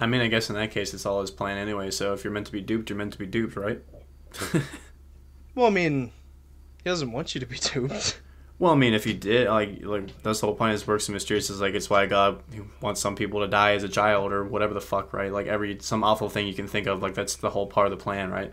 I 0.00 0.06
mean, 0.06 0.20
I 0.20 0.28
guess 0.28 0.48
in 0.48 0.54
that 0.54 0.70
case, 0.70 0.94
it's 0.94 1.04
all 1.04 1.20
his 1.20 1.32
plan 1.32 1.58
anyway. 1.58 1.90
So 1.90 2.12
if 2.12 2.22
you're 2.22 2.32
meant 2.32 2.46
to 2.46 2.52
be 2.52 2.60
duped, 2.60 2.88
you're 2.88 2.96
meant 2.96 3.12
to 3.14 3.18
be 3.18 3.26
duped, 3.26 3.56
right? 3.56 3.82
well 5.54 5.66
i 5.66 5.70
mean 5.70 6.10
he 6.84 6.90
doesn't 6.90 7.12
want 7.12 7.34
you 7.34 7.40
to 7.40 7.46
be 7.46 7.56
duped 7.58 8.20
Well, 8.60 8.72
I 8.72 8.74
mean, 8.74 8.92
if 8.92 9.04
he 9.04 9.12
did, 9.14 9.46
like, 9.46 9.84
like 9.84 10.20
that's 10.24 10.40
the 10.40 10.46
whole 10.48 10.56
point. 10.56 10.72
His 10.72 10.84
works 10.84 11.06
and 11.06 11.14
mysterious 11.14 11.48
is 11.48 11.60
like 11.60 11.74
it's 11.74 11.88
why 11.88 12.06
God 12.06 12.42
wants 12.80 13.00
some 13.00 13.14
people 13.14 13.38
to 13.38 13.46
die 13.46 13.74
as 13.74 13.84
a 13.84 13.88
child 13.88 14.32
or 14.32 14.42
whatever 14.42 14.74
the 14.74 14.80
fuck, 14.80 15.12
right? 15.12 15.30
Like 15.32 15.46
every 15.46 15.78
some 15.80 16.02
awful 16.02 16.28
thing 16.28 16.48
you 16.48 16.54
can 16.54 16.66
think 16.66 16.88
of, 16.88 17.00
like 17.00 17.14
that's 17.14 17.36
the 17.36 17.50
whole 17.50 17.68
part 17.68 17.86
of 17.86 17.96
the 17.96 18.02
plan, 18.02 18.30
right? 18.32 18.52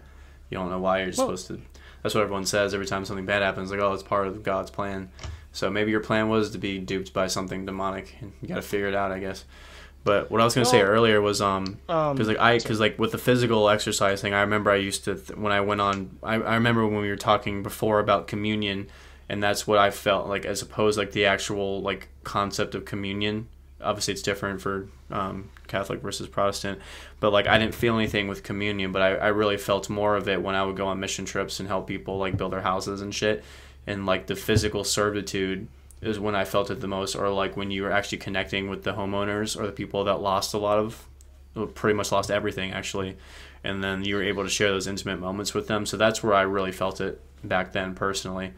You 0.51 0.59
don't 0.59 0.69
know 0.69 0.77
why 0.79 0.99
you're 0.99 1.07
Well- 1.07 1.35
supposed 1.35 1.47
to. 1.47 1.59
That's 2.03 2.13
what 2.13 2.21
everyone 2.21 2.45
says 2.45 2.75
every 2.75 2.85
time 2.85 3.03
something 3.03 3.25
bad 3.25 3.41
happens. 3.41 3.71
Like, 3.71 3.79
oh, 3.79 3.93
it's 3.93 4.03
part 4.03 4.27
of 4.27 4.43
God's 4.43 4.69
plan. 4.69 5.09
So 5.53 5.71
maybe 5.71 5.89
your 5.89 6.01
plan 6.01 6.29
was 6.29 6.51
to 6.51 6.59
be 6.59 6.77
duped 6.77 7.11
by 7.11 7.25
something 7.25 7.65
demonic, 7.65 8.15
and 8.21 8.31
you 8.43 8.47
got 8.47 8.55
to 8.57 8.61
figure 8.61 8.87
it 8.87 8.93
out, 8.93 9.11
I 9.11 9.17
guess. 9.17 9.43
But 10.05 10.29
what 10.29 10.39
I 10.39 10.43
was 10.43 10.53
gonna 10.53 10.65
say 10.65 10.81
earlier 10.83 11.19
was 11.19 11.41
um 11.41 11.79
um 11.89 12.15
because 12.15 12.27
like 12.27 12.39
I 12.39 12.59
because 12.59 12.79
like 12.79 12.97
with 12.99 13.11
the 13.11 13.17
physical 13.17 13.67
exercise 13.67 14.21
thing, 14.21 14.35
I 14.35 14.41
remember 14.41 14.69
I 14.69 14.75
used 14.75 15.03
to 15.05 15.15
th- 15.15 15.37
when 15.37 15.51
I 15.51 15.61
went 15.61 15.81
on. 15.81 16.17
I, 16.21 16.35
I 16.35 16.53
remember 16.53 16.85
when 16.87 17.01
we 17.01 17.09
were 17.09 17.15
talking 17.15 17.63
before 17.63 17.99
about 17.99 18.27
communion, 18.27 18.87
and 19.27 19.41
that's 19.41 19.65
what 19.65 19.79
I 19.79 19.89
felt 19.89 20.27
like 20.27 20.45
as 20.45 20.61
opposed 20.61 20.99
like 20.99 21.11
the 21.11 21.25
actual 21.25 21.81
like 21.81 22.07
concept 22.23 22.75
of 22.75 22.85
communion. 22.85 23.47
Obviously, 23.81 24.13
it's 24.13 24.21
different 24.21 24.61
for 24.61 24.87
um, 25.09 25.49
Catholic 25.67 26.01
versus 26.01 26.27
Protestant, 26.27 26.79
but 27.19 27.33
like 27.33 27.47
I 27.47 27.57
didn't 27.57 27.73
feel 27.73 27.95
anything 27.97 28.27
with 28.27 28.43
communion, 28.43 28.91
but 28.91 29.01
I, 29.01 29.15
I 29.15 29.27
really 29.29 29.57
felt 29.57 29.89
more 29.89 30.15
of 30.15 30.29
it 30.29 30.39
when 30.39 30.53
I 30.53 30.63
would 30.63 30.77
go 30.77 30.85
on 30.85 30.99
mission 30.99 31.25
trips 31.25 31.59
and 31.59 31.67
help 31.67 31.87
people 31.87 32.19
like 32.19 32.37
build 32.37 32.53
their 32.53 32.61
houses 32.61 33.01
and 33.01 33.13
shit, 33.13 33.43
and 33.87 34.05
like 34.05 34.27
the 34.27 34.35
physical 34.35 34.83
servitude 34.83 35.67
is 36.05 36.19
when 36.19 36.35
I 36.35 36.45
felt 36.45 36.69
it 36.69 36.79
the 36.79 36.87
most, 36.87 37.15
or 37.15 37.29
like 37.29 37.57
when 37.57 37.71
you 37.71 37.83
were 37.83 37.91
actually 37.91 38.19
connecting 38.19 38.69
with 38.69 38.83
the 38.83 38.93
homeowners 38.93 39.59
or 39.59 39.65
the 39.65 39.71
people 39.71 40.03
that 40.05 40.21
lost 40.21 40.53
a 40.53 40.57
lot 40.57 40.77
of 40.77 41.07
pretty 41.73 41.95
much 41.95 42.11
lost 42.11 42.29
everything 42.29 42.71
actually. 42.71 43.17
And 43.63 43.83
then 43.83 44.03
you 44.03 44.15
were 44.15 44.23
able 44.23 44.43
to 44.43 44.49
share 44.49 44.69
those 44.69 44.87
intimate 44.87 45.19
moments 45.19 45.53
with 45.53 45.67
them. 45.67 45.85
So 45.85 45.97
that's 45.97 46.21
where 46.21 46.33
i 46.33 46.41
really 46.41 46.71
felt 46.71 47.01
it 47.01 47.21
back 47.43 47.71
then 47.71 47.95
personally. 47.95 48.53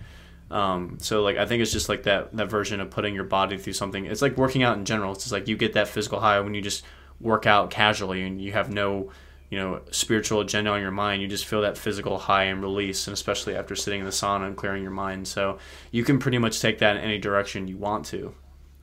Um, 0.49 0.98
so 1.02 1.24
like 1.24 1.36
i 1.36 1.45
think 1.45 1.61
it's 1.61 1.74
just 1.74 1.90
like 1.90 2.03
that 2.03 2.34
that 2.38 2.49
version 2.49 2.80
of 2.80 2.90
putting 2.90 3.14
your 3.14 3.26
body 3.26 3.57
through 3.57 3.74
something. 3.74 4.06
It's 4.06 4.22
like 4.22 4.38
working 4.38 4.64
out 4.64 4.78
in 4.78 4.86
general. 4.86 5.14
It's 5.14 5.24
just 5.24 5.34
like 5.34 5.48
you 5.48 5.57
get 5.57 5.74
that 5.74 5.88
physical 5.88 6.19
high 6.19 6.40
when 6.40 6.53
you 6.53 6.61
just 6.61 6.84
work 7.19 7.45
out 7.45 7.69
casually 7.69 8.24
and 8.24 8.41
you 8.41 8.52
have 8.53 8.69
no 8.72 9.11
you 9.49 9.57
know 9.57 9.82
spiritual 9.91 10.41
agenda 10.41 10.69
on 10.69 10.82
your 10.82 10.91
mind 10.91 11.22
you 11.22 11.28
just 11.28 11.45
feel 11.45 11.61
that 11.61 11.78
physical 11.78 12.18
high 12.18 12.44
and 12.44 12.61
release 12.61 13.07
and 13.07 13.14
especially 13.14 13.56
after 13.56 13.76
sitting 13.76 13.99
in 13.99 14.06
the 14.06 14.11
sauna 14.11 14.48
and 14.48 14.57
clearing 14.57 14.84
your 14.84 14.91
mind. 14.91 15.28
So 15.28 15.57
you 15.91 16.03
can 16.03 16.19
pretty 16.19 16.38
much 16.38 16.60
take 16.60 16.80
that 16.80 16.98
in 16.98 17.02
any 17.02 17.18
direction 17.18 17.68
you 17.68 17.78
want 17.78 18.06
to. 18.07 18.34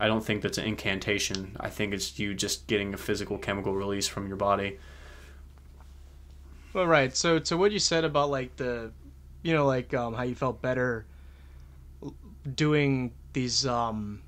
I 0.01 0.07
don't 0.07 0.25
think 0.25 0.43
that's 0.43 0.59
an 0.59 0.65
incantation. 0.65 1.57
I 1.61 1.71
think 1.71 1.95
it's 1.95 2.19
you 2.19 2.35
just 2.35 2.67
getting 2.67 2.95
a 2.95 2.97
physical 2.97 3.39
chemical 3.39 3.75
release 3.75 4.09
from 4.09 4.27
your 4.27 4.37
body. 4.37 4.79
Well, 6.73 6.87
right. 6.87 7.17
So, 7.17 7.39
to 7.39 7.57
what 7.57 7.71
you 7.71 7.79
said 7.79 8.05
about 8.05 8.31
like 8.31 8.57
the, 8.57 8.91
you 9.43 9.53
know, 9.53 9.65
like 9.65 9.95
um, 9.95 10.15
how 10.15 10.25
you 10.25 10.35
felt 10.35 10.61
better 10.61 11.07
doing 12.57 13.13
these 13.33 13.65
um, 13.65 14.21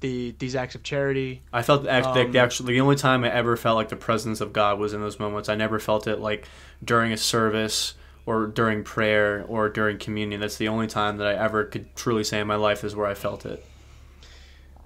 the 0.00 0.34
these 0.38 0.54
acts 0.54 0.74
of 0.74 0.82
charity. 0.82 1.42
I 1.52 1.62
felt 1.62 1.86
act- 1.86 2.06
like 2.06 2.32
the 2.32 2.38
Um, 2.38 2.44
actually 2.44 2.74
the 2.74 2.80
only 2.80 2.96
time 2.96 3.24
I 3.24 3.32
ever 3.32 3.56
felt 3.56 3.76
like 3.76 3.88
the 3.88 3.96
presence 3.96 4.40
of 4.40 4.52
God 4.52 4.78
was 4.78 4.92
in 4.92 5.00
those 5.00 5.18
moments. 5.18 5.48
I 5.48 5.54
never 5.54 5.78
felt 5.78 6.06
it 6.06 6.18
like 6.20 6.46
during 6.84 7.12
a 7.12 7.16
service 7.16 7.94
or 8.26 8.46
during 8.46 8.82
prayer 8.84 9.44
or 9.48 9.68
during 9.68 9.98
communion. 9.98 10.40
That's 10.40 10.56
the 10.56 10.68
only 10.68 10.86
time 10.86 11.16
that 11.18 11.26
I 11.26 11.34
ever 11.34 11.64
could 11.64 11.94
truly 11.96 12.24
say 12.24 12.40
in 12.40 12.46
my 12.46 12.56
life 12.56 12.84
is 12.84 12.94
where 12.96 13.06
I 13.06 13.14
felt 13.14 13.46
it. 13.46 13.64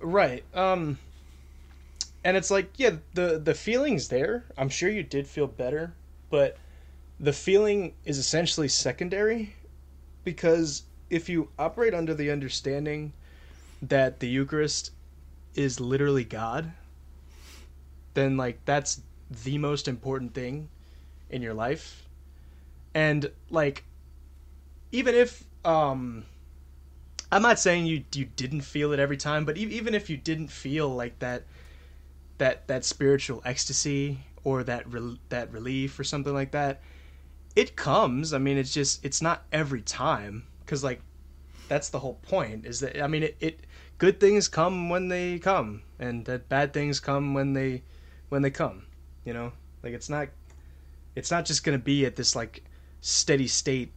Right. 0.00 0.44
Um, 0.54 0.98
and 2.24 2.36
it's 2.36 2.50
like, 2.50 2.70
yeah, 2.76 2.96
the 3.14 3.38
the 3.38 3.54
feeling's 3.54 4.08
there. 4.08 4.44
I'm 4.56 4.68
sure 4.68 4.90
you 4.90 5.02
did 5.02 5.26
feel 5.26 5.46
better, 5.46 5.94
but 6.30 6.56
the 7.18 7.32
feeling 7.32 7.94
is 8.04 8.18
essentially 8.18 8.68
secondary 8.68 9.54
because 10.24 10.84
if 11.10 11.28
you 11.28 11.48
operate 11.58 11.94
under 11.94 12.14
the 12.14 12.30
understanding 12.30 13.12
that 13.82 14.20
the 14.20 14.28
Eucharist 14.28 14.92
is 15.55 15.81
literally 15.81 16.24
God, 16.24 16.72
then 18.14 18.36
like 18.36 18.64
that's 18.64 19.02
the 19.31 19.59
most 19.59 19.89
important 19.89 20.35
thing 20.35 20.68
in 21.28 21.43
your 21.43 21.55
life. 21.55 22.09
And 22.94 23.31
like 23.51 23.85
even 24.93 25.14
if 25.14 25.44
um 25.64 26.24
I'm 27.32 27.43
not 27.43 27.59
saying 27.59 27.86
you 27.86 28.05
you 28.14 28.24
didn't 28.24 28.62
feel 28.62 28.93
it 28.93 28.98
every 28.98 29.16
time, 29.16 29.44
but 29.44 29.56
even 29.56 29.94
if 29.94 30.10
you 30.10 30.16
didn't 30.16 30.48
feel 30.48 30.89
like 30.89 31.18
that 31.20 31.44
that 32.39 32.66
that 32.66 32.85
spiritual 32.85 33.43
ecstasy 33.44 34.20
or 34.43 34.64
that 34.64 34.86
that 35.28 35.52
relief 35.52 35.98
or 35.98 36.05
something 36.05 36.35
like 36.35 36.51
that, 36.52 36.81
it 37.55 37.77
comes. 37.77 38.32
I 38.32 38.39
mean, 38.39 38.59
it's 38.59 38.74
just 38.74 39.05
it's 39.05 39.22
not 39.22 39.44
every 39.52 39.82
time 39.82 40.44
because 40.60 40.82
like 40.82 41.01
that's 41.68 41.89
the 41.90 42.01
whole 42.01 42.18
point. 42.22 42.66
Is 42.66 42.81
that 42.81 43.01
I 43.01 43.06
mean, 43.06 43.22
it, 43.22 43.36
it 43.40 43.60
good 44.01 44.18
things 44.18 44.48
come 44.48 44.89
when 44.89 45.06
they 45.06 45.39
come, 45.39 45.82
and 46.01 46.24
that 46.24 46.48
bad 46.48 46.72
things 46.72 46.98
come 46.98 47.35
when 47.35 47.52
they 47.52 47.82
when 48.31 48.43
they 48.43 48.51
come. 48.51 48.82
You 49.24 49.32
know, 49.35 49.52
like 49.85 49.93
it's 49.93 50.09
not 50.09 50.28
it's 51.14 51.31
not 51.31 51.44
just 51.44 51.62
gonna 51.62 51.78
be 51.78 52.05
at 52.05 52.16
this 52.16 52.35
like 52.35 52.64
steady 53.01 53.47
state 53.47 53.93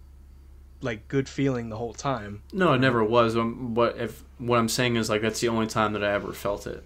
like 0.81 1.07
good 1.07 1.27
feeling 1.27 1.69
the 1.69 1.77
whole 1.77 1.93
time. 1.93 2.43
No, 2.51 2.73
it 2.73 2.79
never 2.79 3.03
was. 3.03 3.35
Um, 3.35 3.73
what 3.73 3.97
if 3.97 4.23
what 4.37 4.59
I'm 4.59 4.69
saying 4.69 4.97
is 4.97 5.09
like 5.09 5.21
that's 5.21 5.39
the 5.39 5.47
only 5.47 5.67
time 5.67 5.93
that 5.93 6.03
I 6.03 6.11
ever 6.13 6.33
felt 6.33 6.67
it. 6.67 6.83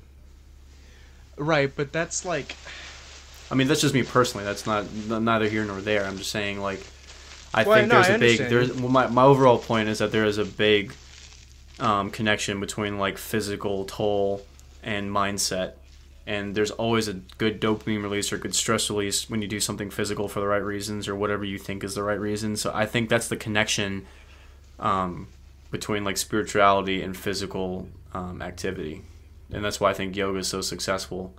Right, 1.35 1.71
but 1.75 1.91
that's 1.91 2.23
like 2.23 2.55
I 3.49 3.55
mean, 3.55 3.67
that's 3.67 3.81
just 3.81 3.93
me 3.93 4.03
personally. 4.03 4.45
That's 4.45 4.67
not 4.67 4.85
neither 4.93 5.49
here 5.49 5.65
nor 5.65 5.81
there. 5.81 6.05
I'm 6.05 6.17
just 6.17 6.31
saying 6.31 6.61
like 6.61 6.85
I 7.53 7.63
Well, 7.63 7.77
think 7.77 7.89
no, 7.89 7.95
there's 7.95 8.09
I 8.09 8.15
a 8.15 8.19
big 8.19 8.37
there's 8.49 8.73
well, 8.73 8.91
my 8.91 9.07
my 9.07 9.23
overall 9.23 9.57
point 9.57 9.89
is 9.89 9.97
that 9.97 10.11
there 10.11 10.25
is 10.25 10.37
a 10.37 10.45
big 10.45 10.93
um, 11.79 12.09
connection 12.11 12.59
between 12.59 12.97
like 12.97 13.17
physical 13.17 13.85
toll 13.85 14.45
and 14.83 15.11
mindset. 15.11 15.73
And 16.25 16.55
there's 16.55 16.71
always 16.71 17.07
a 17.07 17.13
good 17.13 17.61
dopamine 17.61 18.03
release 18.03 18.33
or 18.33 18.37
good 18.37 18.53
stress 18.53 18.89
release 18.89 19.29
when 19.29 19.41
you 19.41 19.47
do 19.47 19.61
something 19.61 19.89
physical 19.89 20.27
for 20.27 20.41
the 20.41 20.47
right 20.47 20.63
reasons 20.63 21.07
or 21.07 21.15
whatever 21.15 21.45
you 21.45 21.57
think 21.57 21.83
is 21.83 21.95
the 21.95 22.03
right 22.03 22.19
reason. 22.19 22.57
So 22.57 22.71
I 22.73 22.85
think 22.85 23.07
that's 23.07 23.29
the 23.29 23.37
connection 23.37 24.05
um, 24.79 25.27
between 25.71 26.03
like 26.03 26.17
spirituality 26.17 27.01
and 27.01 27.15
physical 27.15 27.87
um, 28.13 28.41
activity, 28.41 29.03
and 29.51 29.63
that's 29.63 29.79
why 29.79 29.91
I 29.91 29.93
think 29.93 30.15
yoga 30.15 30.39
is 30.39 30.47
so 30.47 30.61
successful 30.61 31.33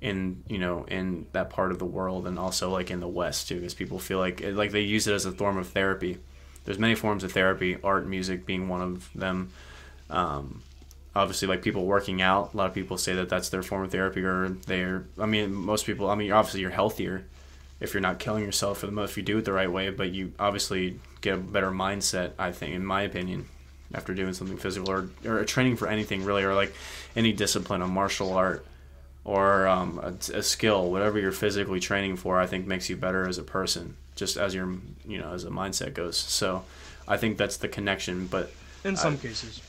in 0.00 0.42
you 0.48 0.58
know 0.58 0.84
in 0.88 1.26
that 1.32 1.48
part 1.48 1.70
of 1.70 1.78
the 1.78 1.84
world 1.84 2.26
and 2.26 2.36
also 2.38 2.70
like 2.70 2.90
in 2.90 3.00
the 3.00 3.08
West 3.08 3.48
too, 3.48 3.56
because 3.56 3.74
people 3.74 3.98
feel 3.98 4.18
like 4.18 4.42
like 4.44 4.72
they 4.72 4.80
use 4.80 5.06
it 5.06 5.14
as 5.14 5.26
a 5.26 5.32
form 5.32 5.58
of 5.58 5.68
therapy. 5.68 6.18
There's 6.64 6.78
many 6.78 6.94
forms 6.94 7.24
of 7.24 7.32
therapy, 7.32 7.76
art, 7.82 8.06
music 8.06 8.46
being 8.46 8.68
one 8.68 8.82
of 8.82 9.10
them. 9.14 9.50
Um, 10.10 10.62
obviously, 11.14 11.48
like 11.48 11.62
people 11.62 11.84
working 11.84 12.22
out, 12.22 12.54
a 12.54 12.56
lot 12.56 12.66
of 12.66 12.74
people 12.74 12.98
say 12.98 13.14
that 13.14 13.28
that's 13.28 13.48
their 13.48 13.62
form 13.62 13.84
of 13.84 13.90
therapy, 13.90 14.22
or 14.22 14.48
they're. 14.66 15.04
I 15.18 15.26
mean, 15.26 15.52
most 15.52 15.86
people. 15.86 16.08
I 16.08 16.14
mean, 16.14 16.30
obviously, 16.32 16.60
you're 16.60 16.70
healthier 16.70 17.24
if 17.80 17.94
you're 17.94 18.00
not 18.00 18.20
killing 18.20 18.44
yourself 18.44 18.78
for 18.78 18.86
the 18.86 18.92
most 18.92 19.10
if 19.10 19.16
you 19.16 19.22
do 19.24 19.38
it 19.38 19.44
the 19.44 19.52
right 19.52 19.70
way, 19.70 19.90
but 19.90 20.12
you 20.12 20.32
obviously 20.38 21.00
get 21.20 21.34
a 21.34 21.38
better 21.38 21.70
mindset. 21.70 22.32
I 22.38 22.52
think, 22.52 22.74
in 22.74 22.84
my 22.84 23.02
opinion, 23.02 23.46
after 23.92 24.14
doing 24.14 24.32
something 24.32 24.56
physical 24.56 24.90
or 24.90 25.08
or 25.24 25.44
training 25.44 25.76
for 25.76 25.88
anything 25.88 26.24
really, 26.24 26.44
or 26.44 26.54
like 26.54 26.72
any 27.16 27.32
discipline, 27.32 27.82
a 27.82 27.88
martial 27.88 28.34
art 28.34 28.64
or 29.24 29.66
um, 29.66 29.98
a, 30.02 30.36
a 30.38 30.42
skill, 30.42 30.90
whatever 30.90 31.18
you're 31.18 31.32
physically 31.32 31.80
training 31.80 32.16
for, 32.16 32.40
I 32.40 32.46
think 32.46 32.66
makes 32.66 32.88
you 32.90 32.96
better 32.96 33.28
as 33.28 33.38
a 33.38 33.42
person, 33.42 33.96
just 34.16 34.36
as 34.36 34.54
your 34.54 34.74
you 35.06 35.18
know 35.18 35.32
as 35.32 35.44
a 35.44 35.50
mindset 35.50 35.94
goes. 35.94 36.16
So, 36.16 36.64
I 37.06 37.16
think 37.16 37.38
that's 37.38 37.56
the 37.56 37.68
connection. 37.68 38.26
But 38.26 38.52
in 38.84 38.96
some 38.96 39.16
cases. 39.18 39.62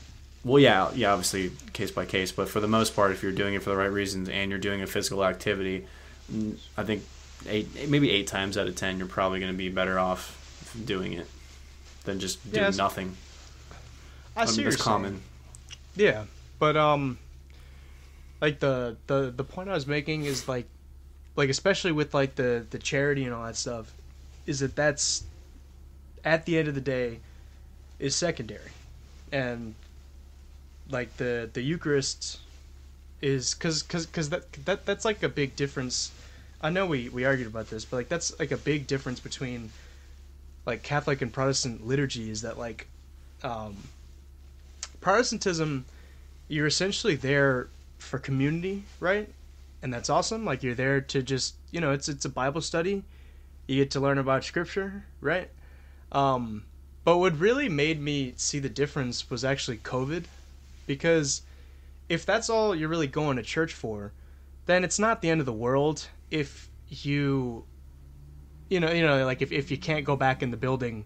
well, 0.44 0.58
yeah, 0.60 0.90
yeah, 0.94 1.12
obviously 1.12 1.52
case 1.72 1.90
by 1.92 2.04
case, 2.04 2.32
but 2.32 2.48
for 2.48 2.60
the 2.60 2.68
most 2.68 2.96
part, 2.96 3.12
if 3.12 3.22
you're 3.22 3.32
doing 3.32 3.54
it 3.54 3.62
for 3.62 3.70
the 3.70 3.76
right 3.76 3.92
reasons 3.92 4.28
and 4.28 4.50
you're 4.50 4.58
doing 4.60 4.82
a 4.82 4.86
physical 4.86 5.24
activity, 5.24 5.86
I 6.76 6.82
think 6.82 7.04
eight, 7.48 7.88
maybe 7.88 8.10
eight 8.10 8.26
times 8.26 8.58
out 8.58 8.66
of 8.66 8.74
ten, 8.74 8.98
you're 8.98 9.06
probably 9.06 9.38
going 9.40 9.52
to 9.52 9.56
be 9.58 9.68
better 9.68 9.98
off 9.98 10.40
doing 10.84 11.12
it 11.12 11.26
than 12.04 12.18
just 12.18 12.38
Yeah, 12.46 12.50
doing 12.52 12.62
it's- 12.64 12.76
nothing. 12.76 13.16
I 14.36 14.42
I 14.42 14.44
see 14.46 14.56
mean, 14.58 14.66
what 14.66 14.70
that's 14.72 14.78
you're 14.78 14.84
common. 14.84 15.22
Yeah, 15.94 16.24
but 16.58 16.76
um, 16.76 17.18
like 18.44 18.60
the 18.60 18.94
the 19.06 19.32
the 19.34 19.42
point 19.42 19.70
I 19.70 19.72
was 19.72 19.86
making 19.86 20.26
is 20.26 20.46
like, 20.46 20.66
like 21.34 21.48
especially 21.48 21.92
with 21.92 22.12
like 22.12 22.34
the 22.34 22.66
the 22.68 22.78
charity 22.78 23.24
and 23.24 23.32
all 23.32 23.46
that 23.46 23.56
stuff, 23.56 23.90
is 24.44 24.60
that 24.60 24.76
that's 24.76 25.24
at 26.26 26.44
the 26.44 26.58
end 26.58 26.68
of 26.68 26.74
the 26.74 26.82
day 26.82 27.20
is 27.98 28.14
secondary, 28.14 28.72
and 29.32 29.74
like 30.90 31.16
the 31.16 31.48
the 31.54 31.62
Eucharist 31.62 32.38
is 33.22 33.54
because 33.54 33.82
because 33.82 34.04
because 34.04 34.28
that 34.28 34.52
that 34.66 34.84
that's 34.84 35.06
like 35.06 35.22
a 35.22 35.28
big 35.30 35.56
difference. 35.56 36.12
I 36.60 36.68
know 36.68 36.84
we 36.84 37.08
we 37.08 37.24
argued 37.24 37.46
about 37.46 37.70
this, 37.70 37.86
but 37.86 37.96
like 37.96 38.08
that's 38.10 38.38
like 38.38 38.52
a 38.52 38.58
big 38.58 38.86
difference 38.86 39.20
between 39.20 39.70
like 40.66 40.82
Catholic 40.82 41.22
and 41.22 41.32
Protestant 41.32 41.86
liturgy 41.86 42.28
is 42.28 42.42
that 42.42 42.58
like 42.58 42.88
um, 43.42 43.74
Protestantism 45.00 45.86
you're 46.46 46.66
essentially 46.66 47.16
there 47.16 47.68
for 48.04 48.18
community, 48.18 48.84
right? 49.00 49.28
And 49.82 49.92
that's 49.92 50.08
awesome. 50.08 50.44
Like 50.44 50.62
you're 50.62 50.74
there 50.74 51.00
to 51.00 51.22
just, 51.22 51.56
you 51.70 51.80
know, 51.80 51.92
it's 51.92 52.08
it's 52.08 52.24
a 52.24 52.28
Bible 52.30 52.60
study. 52.60 53.04
You 53.66 53.76
get 53.82 53.90
to 53.92 54.00
learn 54.00 54.18
about 54.18 54.44
scripture, 54.44 55.04
right? 55.20 55.50
Um 56.12 56.64
but 57.04 57.18
what 57.18 57.38
really 57.38 57.68
made 57.68 58.00
me 58.00 58.32
see 58.36 58.58
the 58.58 58.68
difference 58.68 59.28
was 59.28 59.44
actually 59.44 59.78
COVID 59.78 60.24
because 60.86 61.42
if 62.08 62.24
that's 62.24 62.48
all 62.48 62.74
you're 62.74 62.88
really 62.88 63.06
going 63.06 63.36
to 63.36 63.42
church 63.42 63.72
for, 63.72 64.12
then 64.66 64.84
it's 64.84 64.98
not 64.98 65.20
the 65.20 65.28
end 65.28 65.40
of 65.40 65.46
the 65.46 65.52
world 65.52 66.08
if 66.30 66.70
you 66.88 67.64
you 68.70 68.80
know, 68.80 68.90
you 68.90 69.02
know, 69.02 69.24
like 69.24 69.42
if 69.42 69.52
if 69.52 69.70
you 69.70 69.76
can't 69.76 70.04
go 70.04 70.16
back 70.16 70.42
in 70.42 70.50
the 70.50 70.56
building 70.56 71.04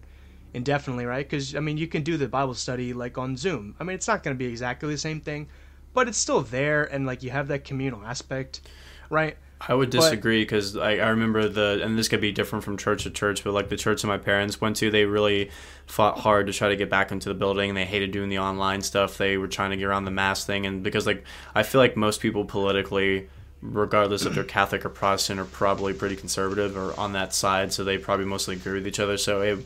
indefinitely, 0.53 1.05
right? 1.05 1.25
Because 1.27 1.55
I 1.55 1.59
mean, 1.59 1.77
you 1.77 1.87
can 1.87 2.03
do 2.03 2.17
the 2.17 2.27
Bible 2.27 2.53
study 2.53 2.93
like 2.93 3.17
on 3.17 3.37
Zoom. 3.37 3.75
I 3.79 3.83
mean, 3.83 3.95
it's 3.95 4.07
not 4.07 4.23
going 4.23 4.35
to 4.35 4.39
be 4.39 4.49
exactly 4.49 4.89
the 4.89 4.97
same 4.97 5.21
thing, 5.21 5.47
but 5.93 6.07
it's 6.07 6.17
still 6.17 6.41
there, 6.41 6.83
and 6.83 7.05
like 7.05 7.23
you 7.23 7.29
have 7.31 7.47
that 7.49 7.63
communal 7.63 8.03
aspect, 8.05 8.61
right? 9.09 9.37
I 9.61 9.73
would 9.73 9.89
disagree 9.89 10.43
because 10.43 10.77
I, 10.77 10.91
I 10.91 11.09
remember 11.09 11.49
the, 11.49 11.81
and 11.83 11.99
this 11.99 12.07
could 12.07 12.21
be 12.21 12.31
different 12.31 12.63
from 12.63 12.77
church 12.77 13.03
to 13.03 13.09
church, 13.09 13.43
but 13.43 13.53
like 13.53 13.67
the 13.67 13.75
church 13.75 14.03
that 14.03 14.07
my 14.07 14.17
parents 14.17 14.61
went 14.61 14.77
to, 14.77 14.89
they 14.89 15.03
really 15.03 15.51
fought 15.85 16.19
hard 16.19 16.47
to 16.47 16.53
try 16.53 16.69
to 16.69 16.77
get 16.77 16.89
back 16.89 17.11
into 17.11 17.27
the 17.27 17.35
building. 17.35 17.73
They 17.73 17.83
hated 17.83 18.11
doing 18.11 18.29
the 18.29 18.39
online 18.39 18.81
stuff. 18.81 19.17
They 19.17 19.35
were 19.35 19.49
trying 19.49 19.71
to 19.71 19.75
get 19.75 19.83
around 19.83 20.05
the 20.05 20.11
mask 20.11 20.47
thing. 20.47 20.65
And 20.65 20.81
because, 20.81 21.05
like, 21.05 21.25
I 21.53 21.63
feel 21.63 21.81
like 21.81 21.97
most 21.97 22.21
people 22.21 22.45
politically, 22.45 23.27
regardless 23.61 24.25
if 24.25 24.33
they're 24.33 24.45
Catholic 24.45 24.85
or 24.85 24.89
Protestant, 24.89 25.41
are 25.41 25.45
probably 25.45 25.91
pretty 25.91 26.15
conservative 26.15 26.77
or 26.77 26.97
on 26.97 27.11
that 27.11 27.33
side. 27.33 27.73
So 27.73 27.83
they 27.83 27.97
probably 27.97 28.27
mostly 28.27 28.55
agree 28.55 28.75
with 28.75 28.87
each 28.87 29.01
other. 29.01 29.17
So 29.17 29.41
it, 29.41 29.59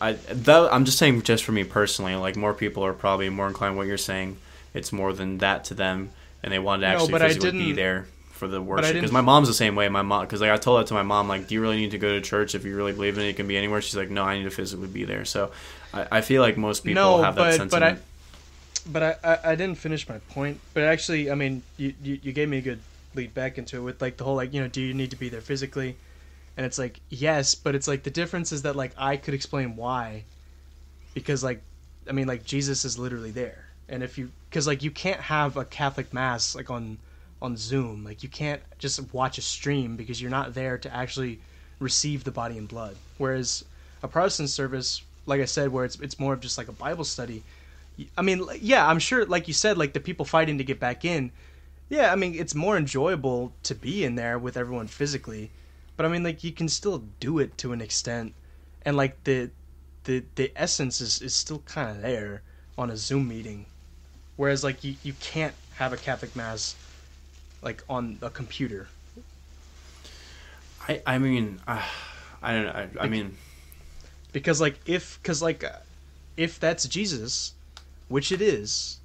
I, 0.00 0.14
that, 0.14 0.74
I'm 0.74 0.84
just 0.84 0.98
saying, 0.98 1.22
just 1.22 1.44
for 1.44 1.52
me 1.52 1.62
personally, 1.62 2.16
like, 2.16 2.34
more 2.34 2.52
people 2.52 2.84
are 2.84 2.92
probably 2.92 3.30
more 3.30 3.46
inclined 3.46 3.76
what 3.76 3.86
you're 3.86 3.96
saying. 3.96 4.38
It's 4.74 4.92
more 4.92 5.12
than 5.12 5.38
that 5.38 5.64
to 5.66 5.74
them. 5.74 6.10
And 6.42 6.52
they 6.52 6.58
wanted 6.58 6.82
to 6.82 6.88
No, 6.88 6.94
actually 6.96 7.12
but 7.12 7.22
physically 7.22 7.50
be 7.52 7.72
there 7.72 8.06
for 8.32 8.48
the 8.48 8.60
worship 8.60 8.94
because 8.94 9.12
my 9.12 9.20
mom's 9.20 9.48
the 9.48 9.54
same 9.54 9.76
way. 9.76 9.88
My 9.88 10.02
mom, 10.02 10.22
because 10.22 10.40
like 10.40 10.50
I 10.50 10.56
told 10.56 10.80
that 10.80 10.88
to 10.88 10.94
my 10.94 11.02
mom, 11.02 11.28
like, 11.28 11.46
do 11.46 11.54
you 11.54 11.62
really 11.62 11.76
need 11.76 11.92
to 11.92 11.98
go 11.98 12.12
to 12.12 12.20
church 12.20 12.54
if 12.54 12.64
you 12.64 12.76
really 12.76 12.92
believe 12.92 13.16
in 13.16 13.24
it? 13.24 13.28
You 13.28 13.34
can 13.34 13.46
be 13.46 13.56
anywhere. 13.56 13.80
She's 13.80 13.96
like, 13.96 14.10
no, 14.10 14.24
I 14.24 14.36
need 14.36 14.44
to 14.44 14.50
physically 14.50 14.88
be 14.88 15.04
there. 15.04 15.24
So 15.24 15.52
I, 15.94 16.06
I 16.12 16.20
feel 16.20 16.42
like 16.42 16.58
most 16.58 16.84
people 16.84 17.02
no, 17.02 17.22
have 17.22 17.36
that 17.36 17.58
but 17.58 17.70
but 17.70 17.82
I, 17.82 17.96
but 18.86 19.02
I, 19.02 19.16
I 19.24 19.52
I 19.52 19.54
didn't 19.54 19.78
finish 19.78 20.06
my 20.08 20.18
point. 20.30 20.60
But 20.74 20.82
actually, 20.82 21.30
I 21.30 21.34
mean, 21.34 21.62
you, 21.78 21.94
you 22.02 22.18
you 22.22 22.32
gave 22.32 22.48
me 22.48 22.58
a 22.58 22.62
good 22.62 22.80
lead 23.14 23.32
back 23.32 23.56
into 23.56 23.78
it 23.78 23.80
with 23.80 24.02
like 24.02 24.16
the 24.16 24.24
whole 24.24 24.34
like 24.36 24.52
you 24.52 24.60
know, 24.60 24.68
do 24.68 24.82
you 24.82 24.92
need 24.92 25.10
to 25.10 25.16
be 25.16 25.28
there 25.28 25.40
physically? 25.40 25.96
And 26.56 26.66
it's 26.66 26.78
like, 26.78 27.00
yes, 27.08 27.54
but 27.54 27.74
it's 27.74 27.88
like 27.88 28.02
the 28.02 28.10
difference 28.10 28.52
is 28.52 28.62
that 28.62 28.76
like 28.76 28.92
I 28.98 29.16
could 29.16 29.34
explain 29.34 29.76
why 29.76 30.24
because 31.14 31.42
like 31.42 31.62
I 32.08 32.12
mean 32.12 32.26
like 32.26 32.44
Jesus 32.44 32.84
is 32.84 32.98
literally 32.98 33.30
there. 33.30 33.68
And 33.88 34.02
if 34.02 34.18
you 34.18 34.30
cuz 34.50 34.66
like 34.66 34.82
you 34.82 34.90
can't 34.90 35.20
have 35.20 35.56
a 35.56 35.64
Catholic 35.64 36.12
mass 36.12 36.54
like 36.54 36.70
on 36.70 36.98
on 37.44 37.56
Zoom. 37.56 38.04
Like 38.04 38.22
you 38.22 38.28
can't 38.28 38.62
just 38.78 39.12
watch 39.12 39.38
a 39.38 39.42
stream 39.42 39.96
because 39.96 40.20
you're 40.20 40.30
not 40.30 40.54
there 40.54 40.78
to 40.78 40.92
actually 40.92 41.40
receive 41.78 42.24
the 42.24 42.30
body 42.30 42.56
and 42.56 42.66
blood. 42.66 42.96
Whereas 43.18 43.64
a 44.02 44.08
Protestant 44.08 44.48
service, 44.50 45.02
like 45.26 45.40
I 45.40 45.44
said, 45.44 45.70
where 45.70 45.84
it's 45.84 46.00
it's 46.00 46.18
more 46.18 46.32
of 46.32 46.40
just 46.40 46.58
like 46.58 46.68
a 46.68 46.72
Bible 46.72 47.04
study. 47.04 47.42
I 48.16 48.22
mean, 48.22 48.44
yeah, 48.60 48.88
I'm 48.88 48.98
sure, 48.98 49.24
like 49.24 49.46
you 49.46 49.54
said, 49.54 49.78
like 49.78 49.92
the 49.92 50.00
people 50.00 50.24
fighting 50.24 50.58
to 50.58 50.64
get 50.64 50.80
back 50.80 51.04
in. 51.04 51.30
Yeah, 51.88 52.10
I 52.10 52.16
mean, 52.16 52.34
it's 52.34 52.54
more 52.54 52.76
enjoyable 52.76 53.52
to 53.62 53.74
be 53.74 54.04
in 54.04 54.16
there 54.16 54.36
with 54.38 54.56
everyone 54.56 54.88
physically, 54.88 55.50
but 55.96 56.06
I 56.06 56.08
mean, 56.08 56.24
like 56.24 56.42
you 56.42 56.50
can 56.50 56.68
still 56.68 57.04
do 57.20 57.38
it 57.38 57.56
to 57.58 57.72
an 57.72 57.80
extent, 57.80 58.34
and 58.84 58.96
like 58.96 59.22
the 59.24 59.50
the 60.04 60.24
the 60.34 60.50
essence 60.56 61.00
is 61.00 61.20
is 61.20 61.34
still 61.34 61.60
kind 61.66 61.90
of 61.90 62.02
there 62.02 62.42
on 62.76 62.90
a 62.90 62.96
Zoom 62.96 63.28
meeting, 63.28 63.66
whereas 64.36 64.64
like 64.64 64.84
you 64.84 64.96
you 65.02 65.14
can't 65.20 65.54
have 65.76 65.92
a 65.92 65.96
Catholic 65.96 66.34
mass 66.36 66.76
like 67.62 67.82
on 67.88 68.18
a 68.22 68.30
computer. 68.30 68.88
I 70.88 71.02
I 71.06 71.18
mean, 71.18 71.60
uh, 71.66 71.82
I 72.42 72.52
don't 72.52 72.64
know. 72.64 72.72
I, 72.72 72.88
I 73.04 73.08
mean, 73.08 73.36
because 74.32 74.60
like 74.60 74.78
if 74.86 75.18
because 75.22 75.42
like 75.42 75.64
uh, 75.64 75.70
if 76.36 76.60
that's 76.60 76.86
Jesus, 76.86 77.54
which 78.08 78.32
it 78.32 78.42
is, 78.42 78.98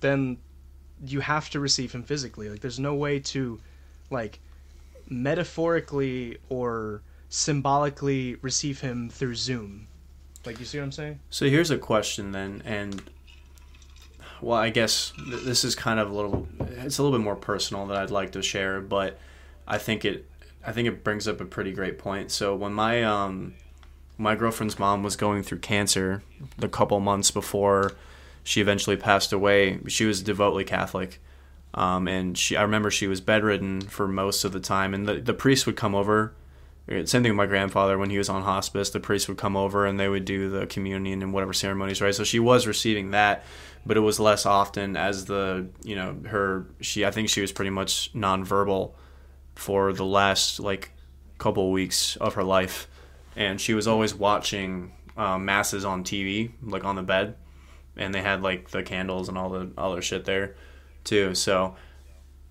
then 0.00 0.38
you 1.04 1.20
have 1.20 1.50
to 1.50 1.60
receive 1.60 1.92
him 1.92 2.02
physically. 2.02 2.48
Like 2.48 2.60
there's 2.60 2.78
no 2.78 2.94
way 2.94 3.18
to 3.18 3.60
like 4.10 4.38
metaphorically 5.08 6.38
or 6.48 7.02
symbolically 7.28 8.36
receive 8.36 8.80
him 8.80 9.10
through 9.10 9.34
Zoom. 9.34 9.86
Like 10.44 10.58
you 10.58 10.64
see 10.64 10.78
what 10.78 10.84
I'm 10.84 10.92
saying? 10.92 11.20
So 11.30 11.46
here's 11.48 11.70
a 11.70 11.78
question 11.78 12.32
then, 12.32 12.62
and 12.64 13.02
well, 14.42 14.58
I 14.58 14.70
guess 14.70 15.12
th- 15.16 15.44
this 15.44 15.64
is 15.64 15.74
kind 15.74 15.98
of 15.98 16.10
a 16.10 16.14
little 16.14 16.48
it's 16.60 16.98
a 16.98 17.02
little 17.02 17.16
bit 17.16 17.24
more 17.24 17.36
personal 17.36 17.86
that 17.86 17.96
I'd 17.96 18.10
like 18.10 18.32
to 18.32 18.42
share, 18.42 18.80
but 18.80 19.18
I 19.66 19.78
think 19.78 20.04
it 20.04 20.26
I 20.66 20.72
think 20.72 20.88
it 20.88 21.02
brings 21.04 21.26
up 21.26 21.40
a 21.40 21.44
pretty 21.44 21.72
great 21.72 21.98
point. 21.98 22.30
So 22.30 22.54
when 22.54 22.72
my 22.72 23.02
um 23.02 23.54
my 24.18 24.34
girlfriend's 24.34 24.78
mom 24.78 25.02
was 25.02 25.16
going 25.16 25.42
through 25.42 25.58
cancer 25.58 26.22
the 26.58 26.68
couple 26.68 27.00
months 27.00 27.30
before 27.30 27.92
she 28.44 28.60
eventually 28.60 28.96
passed 28.96 29.32
away, 29.32 29.78
she 29.88 30.04
was 30.04 30.22
devoutly 30.22 30.64
Catholic. 30.64 31.20
Um, 31.74 32.06
and 32.06 32.36
she, 32.36 32.56
I 32.56 32.62
remember 32.62 32.90
she 32.90 33.06
was 33.06 33.20
bedridden 33.20 33.80
for 33.80 34.06
most 34.06 34.44
of 34.44 34.52
the 34.52 34.60
time, 34.60 34.92
and 34.92 35.08
the, 35.08 35.14
the 35.14 35.32
priest 35.32 35.66
would 35.66 35.76
come 35.76 35.94
over. 35.94 36.34
Same 36.88 37.22
thing 37.22 37.22
with 37.22 37.36
my 37.36 37.46
grandfather 37.46 37.96
when 37.96 38.10
he 38.10 38.18
was 38.18 38.28
on 38.28 38.42
hospice. 38.42 38.90
The 38.90 39.00
priest 39.00 39.28
would 39.28 39.38
come 39.38 39.56
over 39.56 39.86
and 39.86 39.98
they 39.98 40.08
would 40.08 40.24
do 40.24 40.50
the 40.50 40.66
communion 40.66 41.22
and 41.22 41.32
whatever 41.32 41.52
ceremonies, 41.52 42.02
right? 42.02 42.14
So 42.14 42.24
she 42.24 42.40
was 42.40 42.66
receiving 42.66 43.12
that, 43.12 43.44
but 43.84 43.96
it 43.96 44.00
was 44.00 44.20
less 44.20 44.46
often 44.46 44.96
as 44.96 45.24
the 45.24 45.68
you 45.82 45.96
know 45.96 46.16
her 46.26 46.66
she 46.80 47.04
I 47.04 47.10
think 47.10 47.28
she 47.28 47.40
was 47.40 47.52
pretty 47.52 47.70
much 47.70 48.12
nonverbal 48.14 48.92
for 49.54 49.92
the 49.92 50.04
last 50.04 50.60
like 50.60 50.92
couple 51.38 51.72
weeks 51.72 52.16
of 52.16 52.34
her 52.34 52.44
life, 52.44 52.88
and 53.36 53.60
she 53.60 53.74
was 53.74 53.88
always 53.88 54.14
watching 54.14 54.92
um, 55.16 55.44
masses 55.44 55.84
on 55.84 56.04
TV 56.04 56.52
like 56.62 56.84
on 56.84 56.96
the 56.96 57.02
bed, 57.02 57.36
and 57.96 58.14
they 58.14 58.22
had 58.22 58.42
like 58.42 58.70
the 58.70 58.82
candles 58.82 59.28
and 59.28 59.36
all 59.36 59.50
the 59.50 59.70
other 59.76 60.02
shit 60.02 60.24
there 60.24 60.54
too. 61.04 61.34
So 61.34 61.76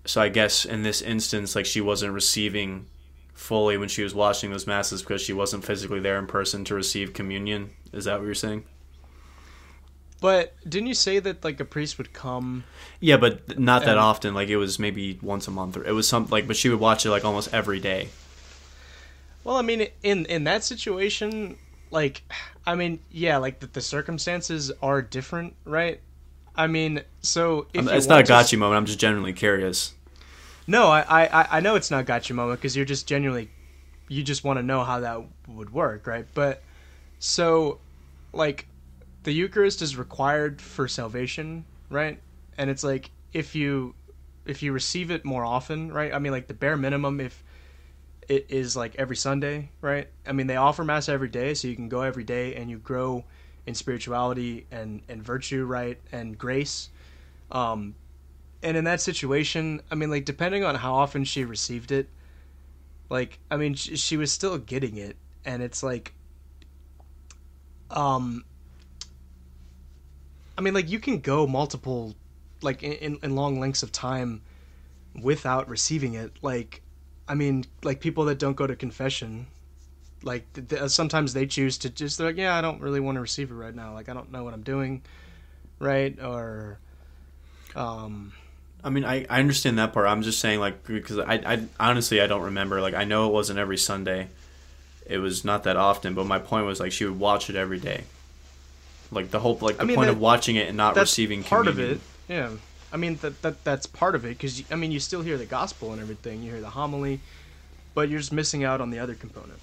so 0.04 0.20
I 0.20 0.28
guess 0.28 0.64
in 0.64 0.82
this 0.82 1.00
instance 1.00 1.54
like 1.56 1.66
she 1.66 1.80
wasn't 1.80 2.12
receiving 2.12 2.86
fully 3.34 3.78
when 3.78 3.88
she 3.88 4.02
was 4.02 4.14
watching 4.14 4.50
those 4.50 4.66
masses 4.66 5.00
because 5.02 5.22
she 5.22 5.32
wasn't 5.32 5.64
physically 5.64 6.00
there 6.00 6.18
in 6.18 6.26
person 6.26 6.64
to 6.66 6.74
receive 6.74 7.14
communion. 7.14 7.70
Is 7.92 8.04
that 8.04 8.18
what 8.18 8.26
you're 8.26 8.34
saying? 8.34 8.64
But 10.22 10.54
didn't 10.66 10.86
you 10.86 10.94
say 10.94 11.18
that 11.18 11.42
like 11.42 11.58
a 11.58 11.64
priest 11.64 11.98
would 11.98 12.12
come? 12.12 12.62
Yeah, 13.00 13.16
but 13.16 13.58
not 13.58 13.80
that 13.82 13.90
and, 13.90 13.98
often. 13.98 14.34
Like 14.34 14.48
it 14.48 14.56
was 14.56 14.78
maybe 14.78 15.18
once 15.20 15.48
a 15.48 15.50
month, 15.50 15.76
or 15.76 15.84
it 15.84 15.90
was 15.92 16.06
some 16.06 16.28
like. 16.28 16.46
But 16.46 16.56
she 16.56 16.68
would 16.68 16.78
watch 16.78 17.04
it 17.04 17.10
like 17.10 17.24
almost 17.24 17.52
every 17.52 17.80
day. 17.80 18.08
Well, 19.42 19.56
I 19.56 19.62
mean, 19.62 19.88
in 20.04 20.24
in 20.26 20.44
that 20.44 20.62
situation, 20.62 21.56
like, 21.90 22.22
I 22.64 22.76
mean, 22.76 23.00
yeah, 23.10 23.38
like 23.38 23.58
the, 23.58 23.66
the 23.66 23.80
circumstances 23.80 24.70
are 24.80 25.02
different, 25.02 25.56
right? 25.64 26.00
I 26.54 26.68
mean, 26.68 27.02
so 27.22 27.66
if 27.74 27.88
it's 27.88 28.06
not 28.06 28.20
a 28.20 28.22
gotcha 28.22 28.50
to... 28.50 28.56
moment. 28.58 28.78
I'm 28.78 28.86
just 28.86 29.00
genuinely 29.00 29.32
curious. 29.32 29.92
No, 30.68 30.86
I 30.86 31.02
I 31.24 31.58
I 31.58 31.60
know 31.60 31.74
it's 31.74 31.90
not 31.90 32.06
gotcha 32.06 32.32
moment 32.32 32.60
because 32.60 32.76
you're 32.76 32.86
just 32.86 33.08
genuinely, 33.08 33.50
you 34.06 34.22
just 34.22 34.44
want 34.44 34.60
to 34.60 34.62
know 34.62 34.84
how 34.84 35.00
that 35.00 35.20
would 35.48 35.72
work, 35.72 36.06
right? 36.06 36.26
But 36.32 36.62
so, 37.18 37.80
like, 38.32 38.68
the 39.22 39.32
Eucharist 39.32 39.82
is 39.82 39.96
required 39.96 40.60
for 40.60 40.88
salvation, 40.88 41.64
right? 41.90 42.20
And 42.58 42.70
it's 42.70 42.84
like 42.84 43.10
if 43.32 43.54
you 43.54 43.94
if 44.44 44.62
you 44.62 44.72
receive 44.72 45.10
it 45.10 45.24
more 45.24 45.44
often, 45.44 45.92
right? 45.92 46.12
I 46.12 46.18
mean, 46.18 46.32
like 46.32 46.48
the 46.48 46.54
bare 46.54 46.76
minimum 46.76 47.20
if 47.20 47.44
it 48.28 48.46
is 48.48 48.76
like 48.76 48.94
every 48.96 49.16
Sunday, 49.16 49.70
right? 49.80 50.08
I 50.26 50.32
mean, 50.32 50.46
they 50.46 50.56
offer 50.56 50.84
mass 50.84 51.08
every 51.08 51.28
day, 51.28 51.54
so 51.54 51.68
you 51.68 51.76
can 51.76 51.88
go 51.88 52.02
every 52.02 52.24
day 52.24 52.54
and 52.54 52.70
you 52.70 52.78
grow 52.78 53.24
in 53.66 53.74
spirituality 53.74 54.66
and 54.70 55.02
and 55.08 55.22
virtue, 55.22 55.64
right, 55.64 55.98
and 56.10 56.36
grace. 56.36 56.90
Um, 57.50 57.94
and 58.62 58.76
in 58.76 58.84
that 58.84 59.00
situation, 59.00 59.82
I 59.90 59.94
mean, 59.94 60.10
like 60.10 60.24
depending 60.24 60.64
on 60.64 60.76
how 60.76 60.94
often 60.94 61.24
she 61.24 61.44
received 61.44 61.92
it, 61.92 62.08
like 63.10 63.38
I 63.50 63.56
mean, 63.56 63.74
she, 63.74 63.96
she 63.96 64.16
was 64.16 64.32
still 64.32 64.58
getting 64.58 64.96
it, 64.96 65.16
and 65.44 65.62
it's 65.62 65.82
like, 65.82 66.14
um, 67.90 68.44
I 70.56 70.60
mean, 70.60 70.74
like 70.74 70.90
you 70.90 70.98
can 70.98 71.20
go 71.20 71.46
multiple, 71.46 72.14
like 72.60 72.82
in, 72.82 73.18
in 73.22 73.34
long 73.34 73.58
lengths 73.58 73.82
of 73.82 73.92
time, 73.92 74.42
without 75.20 75.68
receiving 75.68 76.14
it. 76.14 76.32
Like, 76.42 76.82
I 77.28 77.34
mean, 77.34 77.64
like 77.82 78.00
people 78.00 78.24
that 78.26 78.38
don't 78.38 78.56
go 78.56 78.66
to 78.66 78.76
confession, 78.76 79.46
like 80.22 80.46
th- 80.54 80.90
sometimes 80.90 81.32
they 81.34 81.46
choose 81.46 81.78
to 81.78 81.90
just 81.90 82.18
they're 82.18 82.28
like, 82.28 82.36
yeah, 82.36 82.56
I 82.56 82.60
don't 82.60 82.80
really 82.80 83.00
want 83.00 83.16
to 83.16 83.20
receive 83.20 83.50
it 83.50 83.54
right 83.54 83.74
now. 83.74 83.94
Like, 83.94 84.08
I 84.08 84.14
don't 84.14 84.30
know 84.32 84.44
what 84.44 84.54
I'm 84.54 84.62
doing, 84.62 85.02
right? 85.78 86.18
Or, 86.22 86.78
um. 87.74 88.32
I 88.84 88.90
mean, 88.90 89.04
I, 89.04 89.24
I 89.30 89.38
understand 89.38 89.78
that 89.78 89.92
part. 89.92 90.08
I'm 90.08 90.22
just 90.22 90.40
saying, 90.40 90.58
like, 90.58 90.84
because 90.84 91.18
I, 91.18 91.34
I 91.34 91.66
honestly 91.78 92.20
I 92.20 92.26
don't 92.26 92.42
remember. 92.42 92.80
Like, 92.80 92.94
I 92.94 93.04
know 93.04 93.28
it 93.28 93.32
wasn't 93.32 93.60
every 93.60 93.78
Sunday. 93.78 94.28
It 95.06 95.18
was 95.18 95.44
not 95.44 95.64
that 95.64 95.76
often, 95.76 96.14
but 96.14 96.26
my 96.26 96.38
point 96.38 96.66
was 96.66 96.80
like 96.80 96.90
she 96.90 97.04
would 97.04 97.18
watch 97.18 97.48
it 97.48 97.54
every 97.54 97.78
day. 97.78 98.04
Like 99.12 99.30
the 99.30 99.38
whole 99.38 99.58
like 99.60 99.76
the 99.76 99.82
I 99.82 99.84
mean, 99.84 99.96
point 99.96 100.06
that, 100.08 100.14
of 100.14 100.20
watching 100.20 100.56
it 100.56 100.68
and 100.68 100.76
not 100.76 100.96
receiving 100.96 101.44
part 101.44 101.66
communion. 101.66 101.96
of 101.96 102.30
it. 102.30 102.32
Yeah, 102.32 102.50
I 102.92 102.96
mean 102.96 103.16
that 103.16 103.42
that 103.42 103.62
that's 103.62 103.86
part 103.86 104.14
of 104.14 104.24
it 104.24 104.30
because 104.30 104.62
I 104.70 104.74
mean 104.74 104.90
you 104.90 105.00
still 105.00 105.22
hear 105.22 105.36
the 105.36 105.46
gospel 105.46 105.92
and 105.92 106.00
everything. 106.00 106.42
You 106.42 106.50
hear 106.50 106.60
the 106.60 106.70
homily, 106.70 107.20
but 107.94 108.08
you're 108.08 108.20
just 108.20 108.32
missing 108.32 108.64
out 108.64 108.80
on 108.80 108.90
the 108.90 108.98
other 108.98 109.14
component. 109.14 109.60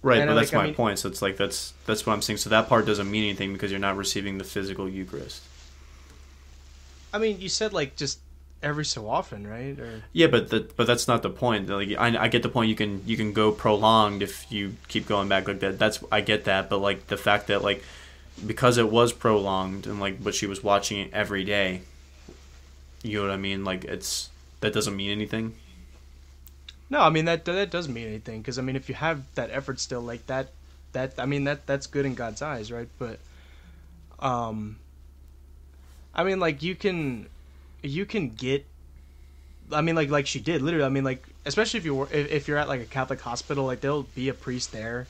Right, 0.00 0.20
and 0.20 0.28
but 0.28 0.34
that's 0.34 0.52
like, 0.52 0.56
my 0.56 0.62
I 0.62 0.66
mean, 0.66 0.74
point. 0.74 0.98
So 1.00 1.08
it's 1.08 1.22
like 1.22 1.36
that's 1.36 1.74
that's 1.86 2.06
what 2.06 2.12
I'm 2.12 2.22
saying. 2.22 2.36
So 2.38 2.50
that 2.50 2.68
part 2.68 2.86
doesn't 2.86 3.10
mean 3.10 3.24
anything 3.24 3.52
because 3.52 3.70
you're 3.70 3.80
not 3.80 3.96
receiving 3.96 4.38
the 4.38 4.44
physical 4.44 4.88
Eucharist. 4.88 5.42
I 7.12 7.18
mean, 7.18 7.40
you 7.40 7.48
said 7.48 7.72
like 7.72 7.96
just 7.96 8.20
every 8.62 8.84
so 8.84 9.08
often, 9.08 9.46
right? 9.46 9.78
Or... 9.78 10.04
Yeah, 10.12 10.28
but 10.28 10.50
the, 10.50 10.68
but 10.76 10.86
that's 10.86 11.08
not 11.08 11.22
the 11.22 11.30
point. 11.30 11.68
Like 11.68 11.90
I, 11.98 12.24
I 12.24 12.28
get 12.28 12.42
the 12.42 12.48
point. 12.48 12.68
You 12.68 12.74
can 12.74 13.02
you 13.06 13.16
can 13.16 13.32
go 13.32 13.52
prolonged 13.52 14.22
if 14.22 14.50
you 14.50 14.76
keep 14.88 15.06
going 15.06 15.28
back 15.28 15.48
like 15.48 15.60
that. 15.60 15.78
That's 15.78 16.02
I 16.10 16.20
get 16.20 16.44
that. 16.44 16.70
But 16.70 16.78
like 16.78 17.08
the 17.08 17.16
fact 17.16 17.48
that 17.48 17.62
like 17.62 17.82
because 18.46 18.78
it 18.78 18.90
was 18.90 19.12
prolonged 19.12 19.86
and 19.86 20.00
like 20.00 20.22
but 20.22 20.34
she 20.34 20.46
was 20.46 20.62
watching 20.62 20.98
it 20.98 21.10
every 21.12 21.44
day 21.44 21.82
you 23.02 23.18
know 23.18 23.26
what 23.26 23.32
i 23.32 23.36
mean? 23.36 23.64
Like 23.64 23.84
it's 23.84 24.30
that 24.60 24.72
doesn't 24.72 24.96
mean 24.96 25.10
anything? 25.10 25.54
No 26.88 27.00
i 27.00 27.10
mean 27.10 27.24
that 27.24 27.44
that 27.46 27.70
does 27.70 27.88
mean 27.88 28.06
anything 28.06 28.40
because 28.42 28.58
i 28.58 28.62
mean 28.62 28.76
if 28.76 28.88
you 28.88 28.94
have 28.94 29.22
that 29.34 29.50
effort 29.50 29.80
still 29.80 30.02
like 30.02 30.26
that 30.26 30.48
that 30.92 31.14
i 31.18 31.24
mean 31.24 31.44
that 31.44 31.66
that's 31.66 31.86
good 31.86 32.04
in 32.04 32.14
god's 32.14 32.42
eyes 32.42 32.70
right? 32.70 32.88
But 32.98 33.18
um 34.20 34.76
i 36.14 36.22
mean 36.22 36.38
like 36.38 36.62
you 36.62 36.74
can 36.74 37.26
you 37.82 38.04
can 38.04 38.28
get 38.28 38.66
i 39.72 39.80
mean 39.80 39.96
like 39.96 40.10
like 40.10 40.26
she 40.26 40.38
did 40.38 40.60
literally 40.60 40.84
i 40.84 40.90
mean 40.90 41.02
like 41.02 41.24
especially 41.46 41.78
if 41.78 41.86
you're 41.86 42.08
if 42.12 42.46
you're 42.46 42.58
at 42.58 42.68
like 42.68 42.82
a 42.82 42.84
catholic 42.84 43.20
hospital 43.22 43.64
like 43.64 43.80
there'll 43.80 44.06
be 44.14 44.28
a 44.28 44.34
priest 44.34 44.70
there 44.70 45.06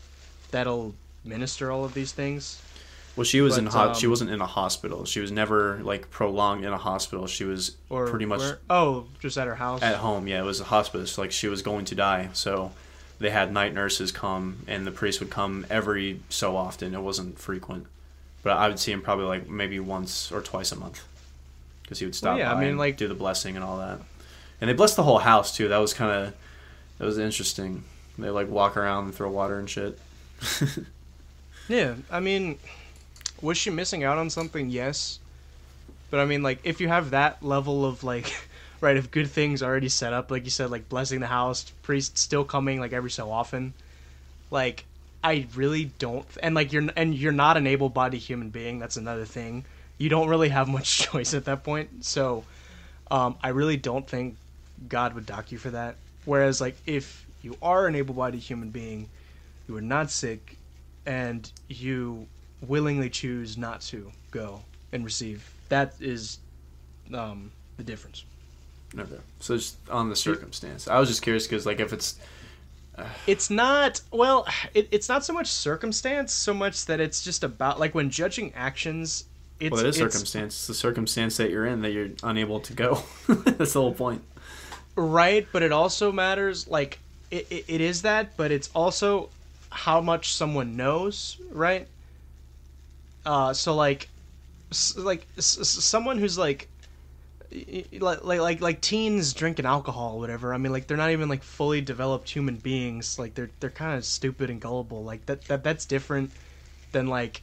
that'll 0.52 0.94
minister 1.24 1.70
all 1.70 1.84
of 1.84 1.94
these 1.94 2.12
things 2.12 2.62
well, 3.16 3.24
she 3.24 3.40
was 3.40 3.54
but, 3.54 3.60
in 3.60 3.66
ho- 3.66 3.88
um, 3.88 3.94
she 3.94 4.06
wasn't 4.06 4.30
in 4.30 4.40
a 4.40 4.46
hospital. 4.46 5.04
She 5.04 5.20
was 5.20 5.30
never 5.30 5.80
like 5.82 6.10
prolonged 6.10 6.64
in 6.64 6.72
a 6.72 6.78
hospital. 6.78 7.26
She 7.26 7.44
was 7.44 7.76
or 7.90 8.08
pretty 8.08 8.24
much 8.24 8.40
where? 8.40 8.58
oh, 8.70 9.06
just 9.20 9.36
at 9.36 9.46
her 9.46 9.54
house 9.54 9.82
at 9.82 9.96
home. 9.96 10.26
Yeah, 10.26 10.40
it 10.40 10.44
was 10.44 10.60
a 10.60 10.64
hospice. 10.64 11.18
Like 11.18 11.32
she 11.32 11.48
was 11.48 11.62
going 11.62 11.84
to 11.86 11.94
die, 11.94 12.30
so 12.32 12.72
they 13.18 13.30
had 13.30 13.52
night 13.52 13.74
nurses 13.74 14.12
come, 14.12 14.64
and 14.66 14.86
the 14.86 14.90
priest 14.90 15.20
would 15.20 15.30
come 15.30 15.66
every 15.68 16.20
so 16.28 16.56
often. 16.56 16.94
It 16.94 17.02
wasn't 17.02 17.38
frequent, 17.38 17.86
but 18.42 18.56
I 18.56 18.68
would 18.68 18.78
see 18.78 18.92
him 18.92 19.02
probably 19.02 19.26
like 19.26 19.48
maybe 19.48 19.78
once 19.78 20.32
or 20.32 20.40
twice 20.40 20.72
a 20.72 20.76
month 20.76 21.04
because 21.82 21.98
he 21.98 22.06
would 22.06 22.14
stop 22.14 22.32
well, 22.32 22.38
yeah, 22.38 22.54
by 22.54 22.60
I 22.60 22.64
mean, 22.64 22.78
like 22.78 22.96
do 22.96 23.08
the 23.08 23.14
blessing 23.14 23.56
and 23.56 23.64
all 23.64 23.78
that. 23.78 23.98
And 24.60 24.70
they 24.70 24.74
blessed 24.74 24.96
the 24.96 25.02
whole 25.02 25.18
house 25.18 25.54
too. 25.54 25.68
That 25.68 25.78
was 25.78 25.92
kind 25.92 26.10
of 26.10 26.34
that 26.98 27.04
was 27.04 27.18
interesting. 27.18 27.84
They 28.16 28.30
like 28.30 28.48
walk 28.48 28.76
around 28.76 29.04
and 29.04 29.14
throw 29.14 29.30
water 29.30 29.58
and 29.58 29.68
shit. 29.68 29.98
Yeah, 31.68 31.94
I 32.10 32.20
mean, 32.20 32.58
was 33.42 33.58
she 33.58 33.70
missing 33.70 34.04
out 34.04 34.16
on 34.16 34.30
something? 34.30 34.70
Yes, 34.70 35.18
but 36.10 36.20
I 36.20 36.24
mean, 36.24 36.42
like, 36.42 36.60
if 36.62 36.80
you 36.80 36.88
have 36.88 37.10
that 37.10 37.42
level 37.42 37.84
of 37.84 38.04
like, 38.04 38.32
right, 38.80 38.96
if 38.96 39.10
good 39.10 39.30
things 39.30 39.62
already 39.62 39.88
set 39.88 40.12
up, 40.12 40.30
like 40.30 40.44
you 40.44 40.50
said, 40.50 40.70
like 40.70 40.88
blessing 40.88 41.20
the 41.20 41.26
house, 41.26 41.70
priest 41.82 42.16
still 42.16 42.44
coming 42.44 42.80
like 42.80 42.92
every 42.92 43.10
so 43.10 43.30
often, 43.30 43.74
like, 44.50 44.84
I 45.24 45.46
really 45.54 45.86
don't, 45.98 46.26
and 46.42 46.54
like 46.54 46.72
you're 46.72 46.88
and 46.96 47.14
you're 47.14 47.32
not 47.32 47.56
an 47.56 47.66
able-bodied 47.66 48.20
human 48.20 48.50
being. 48.50 48.78
That's 48.78 48.96
another 48.96 49.24
thing. 49.24 49.64
You 49.98 50.08
don't 50.08 50.28
really 50.28 50.48
have 50.48 50.68
much 50.68 50.98
choice 51.10 51.34
at 51.34 51.44
that 51.44 51.64
point. 51.64 52.04
So, 52.04 52.44
um, 53.10 53.36
I 53.42 53.48
really 53.48 53.76
don't 53.76 54.06
think 54.06 54.36
God 54.88 55.14
would 55.14 55.26
dock 55.26 55.52
you 55.52 55.58
for 55.58 55.70
that. 55.70 55.96
Whereas, 56.24 56.60
like, 56.60 56.76
if 56.86 57.24
you 57.40 57.56
are 57.62 57.86
an 57.86 57.94
able-bodied 57.94 58.40
human 58.40 58.70
being, 58.70 59.08
you 59.68 59.76
are 59.76 59.80
not 59.80 60.10
sick, 60.10 60.56
and 61.06 61.50
you 61.68 62.26
willingly 62.66 63.10
choose 63.10 63.56
not 63.58 63.80
to 63.82 64.10
go 64.30 64.62
and 64.92 65.04
receive. 65.04 65.48
That 65.68 65.94
is 66.00 66.38
um, 67.14 67.50
the 67.76 67.82
difference. 67.82 68.24
Okay. 68.98 69.16
So 69.40 69.56
just 69.56 69.76
on 69.90 70.08
the 70.08 70.16
circumstance, 70.16 70.86
I 70.88 70.98
was 70.98 71.08
just 71.08 71.22
curious 71.22 71.46
because 71.46 71.64
like 71.66 71.80
if 71.80 71.92
it's 71.92 72.18
It's 73.26 73.48
not 73.50 74.00
well. 74.10 74.46
It, 74.74 74.88
it's 74.90 75.08
not 75.08 75.24
so 75.24 75.32
much 75.32 75.46
circumstance, 75.48 76.32
so 76.32 76.52
much 76.52 76.84
that 76.86 77.00
it's 77.00 77.24
just 77.24 77.42
about 77.42 77.80
like 77.80 77.94
when 77.94 78.10
judging 78.10 78.52
actions. 78.54 79.24
It's, 79.60 79.70
well, 79.72 79.80
it 79.80 79.86
is 79.88 79.96
it's- 79.96 80.12
circumstance. 80.12 80.54
It's 80.56 80.66
the 80.66 80.74
circumstance 80.74 81.36
that 81.38 81.50
you're 81.50 81.66
in 81.66 81.82
that 81.82 81.92
you're 81.92 82.10
unable 82.22 82.60
to 82.60 82.72
go. 82.74 83.02
That's 83.28 83.72
the 83.72 83.80
whole 83.80 83.94
point. 83.94 84.22
right? 84.96 85.46
But 85.52 85.62
it 85.62 85.72
also 85.72 86.12
matters. 86.12 86.68
Like 86.68 86.98
it, 87.30 87.46
it, 87.50 87.64
it 87.68 87.80
is 87.80 88.02
that, 88.02 88.36
but 88.36 88.50
it's 88.52 88.68
also 88.74 89.30
how 89.70 90.02
much 90.02 90.34
someone 90.34 90.76
knows, 90.76 91.38
right? 91.50 91.86
Uh, 93.24 93.52
so 93.52 93.74
like, 93.74 94.08
like 94.96 95.26
someone 95.38 96.18
who's 96.18 96.38
like, 96.38 96.68
like 98.00 98.22
like 98.24 98.60
like 98.60 98.80
teens 98.80 99.34
drinking 99.34 99.66
alcohol 99.66 100.16
or 100.16 100.20
whatever. 100.20 100.54
I 100.54 100.58
mean, 100.58 100.72
like 100.72 100.86
they're 100.86 100.96
not 100.96 101.10
even 101.10 101.28
like 101.28 101.42
fully 101.42 101.80
developed 101.80 102.30
human 102.30 102.56
beings. 102.56 103.18
Like 103.18 103.34
they're 103.34 103.50
they're 103.60 103.70
kind 103.70 103.96
of 103.96 104.04
stupid 104.04 104.50
and 104.50 104.60
gullible. 104.60 105.04
Like 105.04 105.26
that 105.26 105.44
that 105.46 105.62
that's 105.64 105.84
different 105.84 106.30
than 106.92 107.06
like. 107.08 107.42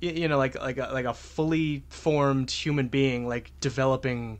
You 0.00 0.28
know, 0.28 0.38
like 0.38 0.54
like 0.60 0.78
a, 0.78 0.90
like 0.92 1.06
a 1.06 1.14
fully 1.14 1.82
formed 1.88 2.52
human 2.52 2.86
being, 2.86 3.26
like 3.26 3.50
developing 3.60 4.38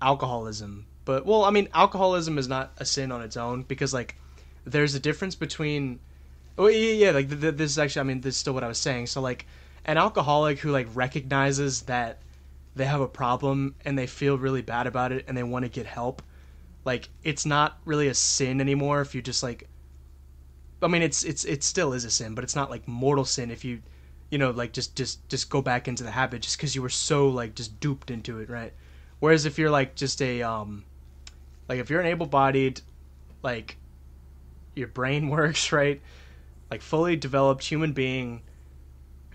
alcoholism. 0.00 0.86
But 1.04 1.26
well, 1.26 1.44
I 1.44 1.50
mean, 1.50 1.68
alcoholism 1.74 2.38
is 2.38 2.48
not 2.48 2.72
a 2.78 2.86
sin 2.86 3.12
on 3.12 3.20
its 3.22 3.36
own 3.36 3.64
because 3.64 3.92
like 3.92 4.16
there's 4.64 4.94
a 4.94 5.00
difference 5.00 5.34
between. 5.34 6.00
Oh 6.56 6.68
yeah, 6.68 6.92
yeah. 6.92 7.10
Like 7.10 7.28
th- 7.28 7.40
th- 7.40 7.54
this 7.56 7.72
is 7.72 7.78
actually, 7.78 8.00
I 8.00 8.04
mean, 8.04 8.20
this 8.22 8.34
is 8.34 8.40
still 8.40 8.54
what 8.54 8.64
I 8.64 8.68
was 8.68 8.78
saying. 8.78 9.08
So 9.08 9.20
like, 9.20 9.46
an 9.88 9.96
alcoholic 9.96 10.58
who 10.58 10.70
like 10.70 10.86
recognizes 10.94 11.82
that 11.82 12.20
they 12.76 12.84
have 12.84 13.00
a 13.00 13.08
problem 13.08 13.74
and 13.86 13.98
they 13.98 14.06
feel 14.06 14.36
really 14.38 14.60
bad 14.60 14.86
about 14.86 15.10
it 15.12 15.24
and 15.26 15.36
they 15.36 15.42
want 15.42 15.64
to 15.64 15.70
get 15.70 15.86
help, 15.86 16.22
like 16.84 17.08
it's 17.24 17.46
not 17.46 17.78
really 17.86 18.06
a 18.06 18.14
sin 18.14 18.60
anymore 18.60 19.00
if 19.00 19.14
you 19.14 19.22
just 19.22 19.42
like. 19.42 19.66
I 20.82 20.86
mean, 20.86 21.02
it's 21.02 21.24
it's 21.24 21.44
it 21.44 21.64
still 21.64 21.94
is 21.94 22.04
a 22.04 22.10
sin, 22.10 22.34
but 22.34 22.44
it's 22.44 22.54
not 22.54 22.70
like 22.70 22.86
mortal 22.86 23.24
sin 23.24 23.50
if 23.50 23.64
you, 23.64 23.80
you 24.30 24.36
know, 24.36 24.50
like 24.50 24.72
just 24.72 24.94
just 24.94 25.26
just 25.28 25.48
go 25.48 25.62
back 25.62 25.88
into 25.88 26.04
the 26.04 26.10
habit 26.10 26.42
just 26.42 26.58
because 26.58 26.76
you 26.76 26.82
were 26.82 26.90
so 26.90 27.26
like 27.26 27.54
just 27.54 27.80
duped 27.80 28.10
into 28.10 28.38
it, 28.40 28.50
right? 28.50 28.74
Whereas 29.20 29.46
if 29.46 29.58
you're 29.58 29.70
like 29.70 29.96
just 29.96 30.20
a 30.20 30.42
um, 30.42 30.84
like 31.66 31.80
if 31.80 31.88
you're 31.88 32.00
an 32.00 32.06
able-bodied, 32.06 32.82
like 33.42 33.78
your 34.74 34.88
brain 34.88 35.28
works 35.30 35.72
right, 35.72 36.02
like 36.70 36.82
fully 36.82 37.16
developed 37.16 37.64
human 37.64 37.92
being, 37.92 38.42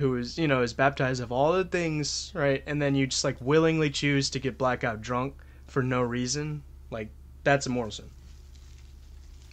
who 0.03 0.17
is 0.17 0.37
you 0.37 0.49
know 0.49 0.61
is 0.61 0.73
baptized 0.73 1.21
of 1.21 1.31
all 1.31 1.53
the 1.53 1.63
things 1.63 2.29
right, 2.35 2.61
and 2.67 2.81
then 2.81 2.93
you 2.93 3.07
just 3.07 3.23
like 3.23 3.37
willingly 3.39 3.89
choose 3.89 4.29
to 4.29 4.37
get 4.37 4.57
blackout 4.57 5.01
drunk 5.01 5.33
for 5.67 5.81
no 5.81 6.01
reason, 6.01 6.61
like 6.91 7.07
that's 7.45 7.67
a 7.67 7.69
mortal 7.69 7.91
sin. 7.91 8.09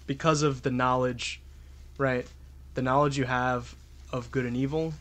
Because 0.08 0.42
of 0.42 0.62
the 0.62 0.72
knowledge, 0.72 1.40
right, 1.98 2.26
the 2.74 2.82
knowledge 2.82 3.16
you 3.16 3.26
have 3.26 3.76
of 4.12 4.32
good 4.32 4.44
and 4.44 4.56
evil, 4.56 4.92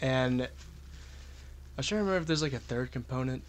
and 0.00 0.40
I'm 0.40 1.84
trying 1.84 1.98
to 2.00 2.04
remember 2.04 2.22
if 2.22 2.26
there's 2.26 2.42
like 2.42 2.54
a 2.54 2.58
third 2.58 2.90
component. 2.90 3.42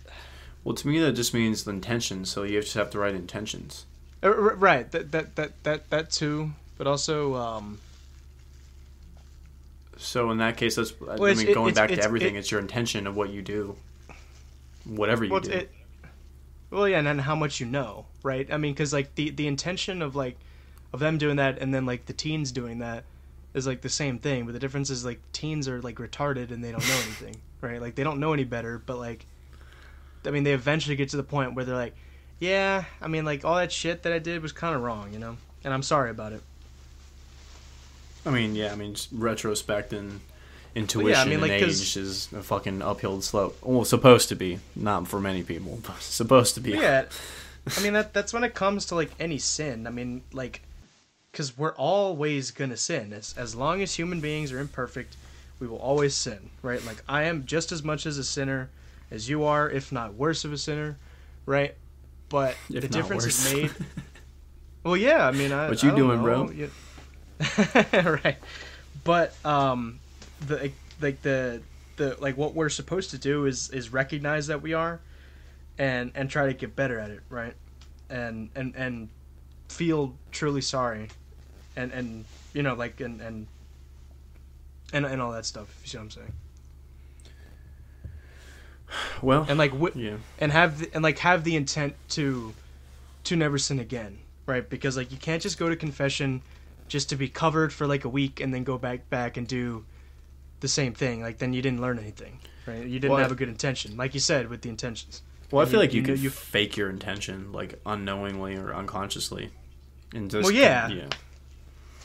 Well, 0.65 0.75
to 0.75 0.85
me 0.85 0.99
that 0.99 1.13
just 1.13 1.33
means 1.33 1.63
the 1.63 1.71
intention. 1.71 2.25
So 2.25 2.43
you 2.43 2.59
just 2.59 2.73
have 2.73 2.91
the 2.91 2.99
right 2.99 3.15
intentions. 3.15 3.85
Uh, 4.21 4.33
right 4.33 4.91
that 4.91 5.13
that 5.13 5.37
that 5.37 5.63
that 5.63 5.89
that 5.91 6.11
too 6.11 6.51
but 6.77 6.87
also 6.87 7.35
um 7.35 7.79
So 10.01 10.31
in 10.31 10.37
that 10.37 10.55
case, 10.57 10.75
that's 10.75 10.93
I 11.01 11.15
Well, 11.15 11.25
it's- 11.25 11.37
mean 11.37 11.49
it- 11.49 11.53
going 11.53 11.71
it's- 11.71 11.87
back 11.89 11.95
to 11.95 12.03
everything. 12.03 12.35
it- 12.35 12.39
it's 12.39 12.51
your 12.51 12.59
intention 12.61 13.05
of 13.05 13.15
what 13.15 13.29
you 13.29 13.41
do, 13.41 13.75
whatever 14.85 15.25
you 15.25 15.31
well, 15.31 15.41
do. 15.41 15.51
it, 15.51 15.71
well 16.71 16.87
yeah 16.87 16.97
and 16.99 17.05
then 17.07 17.19
how 17.19 17.35
much 17.35 17.59
you 17.59 17.65
know 17.65 18.05
right 18.23 18.51
i 18.53 18.57
mean 18.57 18.73
because 18.73 18.93
like 18.93 19.13
the 19.15 19.29
the 19.31 19.47
intention 19.47 20.01
of 20.01 20.15
like 20.15 20.37
of 20.93 20.99
them 20.99 21.17
doing 21.17 21.35
that 21.37 21.57
and 21.59 21.73
then 21.73 21.85
like 21.85 22.05
the 22.05 22.13
teens 22.13 22.51
doing 22.51 22.79
that 22.79 23.03
is 23.55 23.65
like 23.67 23.81
the 23.81 23.89
same 23.89 24.17
thing 24.19 24.45
but 24.45 24.53
the 24.53 24.59
difference 24.59 24.89
is 24.91 25.03
like 25.03 25.19
teens 25.33 25.67
are 25.67 25.81
like 25.81 25.95
retarded 25.95 26.51
and 26.51 26.63
they 26.63 26.71
don't 26.71 26.87
know 26.87 26.93
anything 27.03 27.35
right 27.61 27.81
like 27.81 27.95
they 27.95 28.03
don't 28.03 28.19
know 28.19 28.33
any 28.33 28.43
better 28.43 28.77
but 28.85 28.97
like 28.97 29.25
i 30.25 30.29
mean 30.31 30.43
they 30.43 30.53
eventually 30.53 30.95
get 30.95 31.09
to 31.09 31.17
the 31.17 31.23
point 31.23 31.55
where 31.55 31.65
they're 31.65 31.75
like 31.75 31.95
yeah 32.39 32.85
i 33.01 33.07
mean 33.07 33.25
like 33.25 33.43
all 33.43 33.55
that 33.55 33.71
shit 33.71 34.03
that 34.03 34.13
i 34.13 34.19
did 34.19 34.41
was 34.41 34.51
kind 34.51 34.75
of 34.75 34.81
wrong 34.83 35.11
you 35.11 35.19
know 35.19 35.35
and 35.63 35.73
i'm 35.73 35.83
sorry 35.83 36.09
about 36.11 36.33
it 36.33 36.41
I 38.25 38.29
mean, 38.31 38.55
yeah, 38.55 38.71
I 38.71 38.75
mean, 38.75 38.95
retrospect 39.11 39.93
and 39.93 40.19
intuition 40.75 41.09
yeah 41.13 41.21
i 41.23 41.25
mean, 41.25 41.41
like, 41.41 41.51
and 41.51 41.63
'cause- 41.63 41.81
age 41.81 41.97
is 41.97 42.29
a 42.31 42.43
fucking 42.43 42.81
uphill 42.83 43.19
slope. 43.21 43.57
Well, 43.63 43.83
supposed 43.85 44.29
to 44.29 44.35
be, 44.35 44.59
not 44.75 45.07
for 45.07 45.19
many 45.19 45.41
people, 45.41 45.79
but 45.87 45.99
supposed 46.01 46.53
to 46.55 46.61
be. 46.61 46.71
yeah 46.71 47.05
i 47.77 47.81
mean 47.81 47.93
that 47.93 48.13
that's 48.13 48.31
when 48.31 48.43
it 48.43 48.53
comes 48.53 48.85
to 48.85 48.95
like 48.95 49.11
any 49.19 49.37
sin 49.37 49.85
i 49.85 49.89
mean 49.89 50.21
like 50.31 50.61
because 51.31 51.55
we're 51.57 51.73
always 51.75 52.51
gonna 52.51 52.77
sin 52.77 53.11
as, 53.13 53.33
as 53.37 53.53
long 53.55 53.81
as 53.81 53.93
human 53.95 54.19
beings 54.21 54.51
are 54.51 54.59
imperfect 54.59 55.15
we 55.59 55.67
will 55.67 55.77
always 55.77 56.15
sin 56.15 56.49
right 56.63 56.83
like 56.85 57.03
i 57.09 57.23
am 57.23 57.45
just 57.45 57.71
as 57.71 57.83
much 57.83 58.05
as 58.05 58.17
a 58.17 58.23
sinner 58.23 58.69
as 59.11 59.27
you 59.29 59.43
are 59.43 59.69
if 59.69 59.91
not 59.91 60.13
worse 60.15 60.45
of 60.45 60.53
a 60.53 60.57
sinner 60.57 60.97
right 61.45 61.75
but 62.29 62.55
If 62.73 62.81
the 62.81 62.87
difference 62.87 63.23
worse. 63.25 63.45
is 63.45 63.53
made 63.53 63.71
well 64.83 64.95
yeah 64.97 65.27
i 65.27 65.31
mean 65.31 65.51
I, 65.51 65.67
What 65.69 65.83
you 65.83 65.91
I 65.91 65.95
doing, 65.95 66.21
bro? 66.23 66.49
You- 66.51 66.71
right. 67.93 68.37
But 69.03 69.33
um 69.45 69.99
the 70.45 70.71
like 71.01 71.21
the 71.21 71.61
the 71.95 72.17
like 72.19 72.37
what 72.37 72.53
we're 72.53 72.69
supposed 72.69 73.11
to 73.11 73.17
do 73.17 73.45
is 73.45 73.69
is 73.69 73.91
recognize 73.91 74.47
that 74.47 74.61
we 74.61 74.73
are 74.73 74.99
and 75.77 76.11
and 76.15 76.29
try 76.29 76.47
to 76.47 76.53
get 76.53 76.75
better 76.75 76.99
at 76.99 77.11
it 77.11 77.21
right? 77.29 77.53
And 78.09 78.49
and 78.55 78.75
and 78.75 79.09
feel 79.69 80.15
truly 80.31 80.61
sorry 80.61 81.09
and 81.75 81.91
and 81.91 82.25
you 82.53 82.63
know 82.63 82.73
like 82.73 82.99
and 82.99 83.21
and 83.21 83.47
and, 84.91 85.05
and 85.05 85.21
all 85.21 85.31
that 85.31 85.45
stuff 85.45 85.67
you 85.83 85.89
see 85.89 85.97
what 85.97 86.03
i'm 86.03 86.11
saying. 86.11 86.33
Well, 89.21 89.45
and 89.47 89.59
like 89.59 89.71
wi- 89.71 89.93
yeah, 89.95 90.17
and 90.39 90.51
have 90.51 90.79
the, 90.79 90.89
and 90.95 91.03
like 91.03 91.19
have 91.19 91.43
the 91.43 91.55
intent 91.55 91.93
to 92.09 92.55
to 93.25 93.35
never 93.35 93.59
sin 93.59 93.77
again 93.79 94.17
right? 94.49 94.67
Because 94.67 94.97
like 94.97 95.11
you 95.11 95.17
can't 95.17 95.41
just 95.41 95.57
go 95.57 95.69
to 95.69 95.75
confession 95.75 96.41
just 96.89 97.07
to 97.09 97.15
be 97.15 97.29
covered 97.29 97.71
for 97.71 97.87
like 97.87 98.03
a 98.03 98.09
week 98.09 98.41
and 98.41 98.53
then 98.53 98.63
go 98.65 98.77
back 98.77 99.09
back 99.09 99.37
and 99.37 99.47
do 99.47 99.85
the 100.59 100.67
same 100.67 100.93
thing 100.93 101.21
like 101.21 101.37
then 101.37 101.53
you 101.53 101.61
didn't 101.61 101.79
learn 101.79 101.97
anything 101.97 102.37
right 102.65 102.85
you 102.85 102.99
didn't 102.99 103.11
Well, 103.13 103.21
have 103.21 103.31
a 103.31 103.35
good 103.35 103.47
intention 103.47 103.95
like 103.95 104.13
you 104.13 104.19
said 104.19 104.49
with 104.49 104.61
the 104.61 104.69
intentions 104.69 105.21
well, 105.51 105.61
I 105.61 105.65
you- 105.65 105.71
feel 105.71 105.79
like 105.79 105.93
you, 105.93 106.01
you 106.01 106.05
can 106.05 106.21
you- 106.21 106.29
fake 106.29 106.77
your 106.77 106.89
intention, 106.91 107.51
like 107.53 107.79
unknowingly 107.83 108.55
or 108.55 108.71
unconsciously, 108.71 109.49
and 110.13 110.29
just 110.29 110.43
Well, 110.43 110.51
yeah. 110.53 110.89
yeah. 110.89 111.07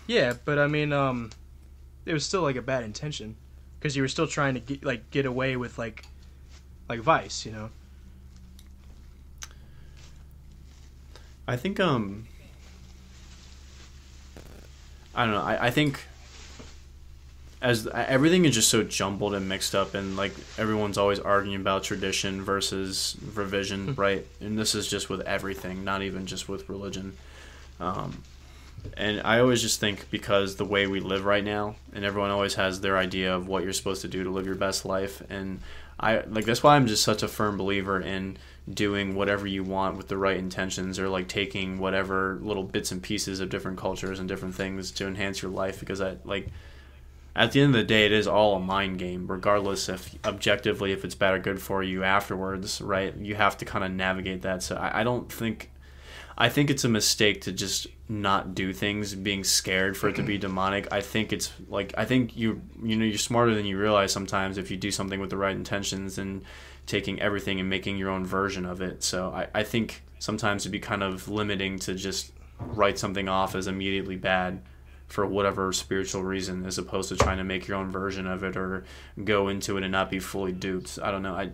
yeah 0.06 0.32
but 0.44 0.58
i 0.58 0.66
mean 0.66 0.92
um 0.92 1.30
it 2.06 2.12
was 2.14 2.24
still 2.24 2.42
like 2.42 2.56
a 2.56 2.62
bad 2.62 2.84
intention 2.84 3.36
because 3.78 3.96
you 3.96 4.02
were 4.02 4.08
still 4.08 4.26
trying 4.26 4.54
to 4.54 4.60
get 4.60 4.84
like 4.84 5.10
get 5.10 5.26
away 5.26 5.56
with 5.56 5.76
like 5.78 6.04
like 6.88 7.00
vice 7.00 7.44
you 7.44 7.52
know 7.52 7.70
I 11.46 11.56
think 11.56 11.78
um 11.80 12.26
I 15.14 15.24
don't 15.24 15.34
know. 15.34 15.42
I, 15.42 15.66
I 15.66 15.70
think 15.70 16.00
as 17.62 17.86
everything 17.86 18.44
is 18.44 18.54
just 18.54 18.68
so 18.68 18.82
jumbled 18.82 19.34
and 19.34 19.48
mixed 19.48 19.74
up 19.74 19.94
and 19.94 20.16
like 20.16 20.32
everyone's 20.58 20.98
always 20.98 21.18
arguing 21.18 21.60
about 21.60 21.82
tradition 21.82 22.42
versus 22.42 23.16
revision, 23.34 23.94
right? 23.94 24.26
And 24.40 24.58
this 24.58 24.74
is 24.74 24.86
just 24.86 25.08
with 25.08 25.22
everything, 25.22 25.82
not 25.82 26.02
even 26.02 26.26
just 26.26 26.48
with 26.48 26.68
religion. 26.68 27.16
Um 27.80 28.22
and 28.98 29.22
I 29.24 29.40
always 29.40 29.62
just 29.62 29.80
think 29.80 30.10
because 30.10 30.56
the 30.56 30.64
way 30.66 30.86
we 30.86 31.00
live 31.00 31.24
right 31.24 31.42
now 31.42 31.76
and 31.94 32.04
everyone 32.04 32.30
always 32.30 32.54
has 32.56 32.82
their 32.82 32.98
idea 32.98 33.34
of 33.34 33.48
what 33.48 33.64
you're 33.64 33.72
supposed 33.72 34.02
to 34.02 34.08
do 34.08 34.24
to 34.24 34.30
live 34.30 34.44
your 34.44 34.56
best 34.56 34.84
life 34.84 35.22
and 35.30 35.60
I 35.98 36.20
like 36.26 36.44
that's 36.44 36.62
why 36.62 36.76
I'm 36.76 36.86
just 36.86 37.02
such 37.02 37.22
a 37.22 37.28
firm 37.28 37.56
believer 37.56 37.98
in 37.98 38.36
doing 38.72 39.14
whatever 39.14 39.46
you 39.46 39.62
want 39.62 39.96
with 39.96 40.08
the 40.08 40.16
right 40.16 40.38
intentions 40.38 40.98
or 40.98 41.08
like 41.08 41.28
taking 41.28 41.78
whatever 41.78 42.38
little 42.40 42.62
bits 42.62 42.90
and 42.92 43.02
pieces 43.02 43.40
of 43.40 43.50
different 43.50 43.78
cultures 43.78 44.18
and 44.18 44.28
different 44.28 44.54
things 44.54 44.90
to 44.90 45.06
enhance 45.06 45.42
your 45.42 45.50
life 45.50 45.80
because 45.80 46.00
I 46.00 46.16
like 46.24 46.48
at 47.36 47.52
the 47.52 47.60
end 47.60 47.74
of 47.74 47.80
the 47.80 47.84
day 47.84 48.06
it 48.06 48.12
is 48.12 48.26
all 48.26 48.56
a 48.56 48.60
mind 48.60 48.98
game 48.98 49.26
regardless 49.26 49.88
if 49.90 50.16
objectively 50.24 50.92
if 50.92 51.04
it's 51.04 51.14
bad 51.14 51.34
or 51.34 51.38
good 51.38 51.60
for 51.60 51.82
you 51.82 52.04
afterwards 52.04 52.80
right? 52.80 53.14
You 53.16 53.34
have 53.34 53.58
to 53.58 53.66
kind 53.66 53.84
of 53.84 53.90
navigate 53.90 54.42
that. 54.42 54.62
So 54.62 54.76
I, 54.76 55.00
I 55.00 55.04
don't 55.04 55.30
think 55.30 55.70
I 56.36 56.48
think 56.48 56.70
it's 56.70 56.84
a 56.84 56.88
mistake 56.88 57.42
to 57.42 57.52
just 57.52 57.86
not 58.08 58.54
do 58.54 58.72
things 58.72 59.14
being 59.14 59.44
scared 59.44 59.96
for 59.96 60.08
it 60.08 60.16
to 60.16 60.22
be 60.22 60.34
mm-hmm. 60.34 60.42
demonic. 60.42 60.92
I 60.92 61.00
think 61.00 61.32
it's 61.32 61.52
like 61.68 61.94
I 61.96 62.04
think 62.06 62.36
you 62.36 62.62
you 62.82 62.96
know 62.96 63.04
you're 63.04 63.18
smarter 63.18 63.54
than 63.54 63.66
you 63.66 63.78
realize 63.78 64.12
sometimes 64.12 64.58
if 64.58 64.70
you 64.70 64.76
do 64.76 64.90
something 64.90 65.20
with 65.20 65.30
the 65.30 65.36
right 65.36 65.54
intentions 65.54 66.18
and 66.18 66.42
taking 66.86 67.20
everything 67.20 67.60
and 67.60 67.68
making 67.68 67.96
your 67.96 68.10
own 68.10 68.24
version 68.24 68.66
of 68.66 68.80
it. 68.80 69.02
So 69.02 69.30
I, 69.30 69.48
I 69.54 69.62
think 69.62 70.02
sometimes 70.18 70.62
it'd 70.62 70.72
be 70.72 70.80
kind 70.80 71.02
of 71.02 71.28
limiting 71.28 71.78
to 71.80 71.94
just 71.94 72.32
write 72.58 72.98
something 72.98 73.28
off 73.28 73.54
as 73.54 73.66
immediately 73.66 74.16
bad 74.16 74.62
for 75.08 75.26
whatever 75.26 75.72
spiritual 75.72 76.22
reason 76.22 76.64
as 76.64 76.78
opposed 76.78 77.08
to 77.08 77.16
trying 77.16 77.38
to 77.38 77.44
make 77.44 77.68
your 77.68 77.76
own 77.76 77.90
version 77.90 78.26
of 78.26 78.42
it 78.42 78.56
or 78.56 78.84
go 79.22 79.48
into 79.48 79.76
it 79.76 79.82
and 79.82 79.92
not 79.92 80.10
be 80.10 80.18
fully 80.18 80.52
duped. 80.52 80.98
I 81.02 81.10
don't 81.10 81.22
know. 81.22 81.34
I 81.34 81.50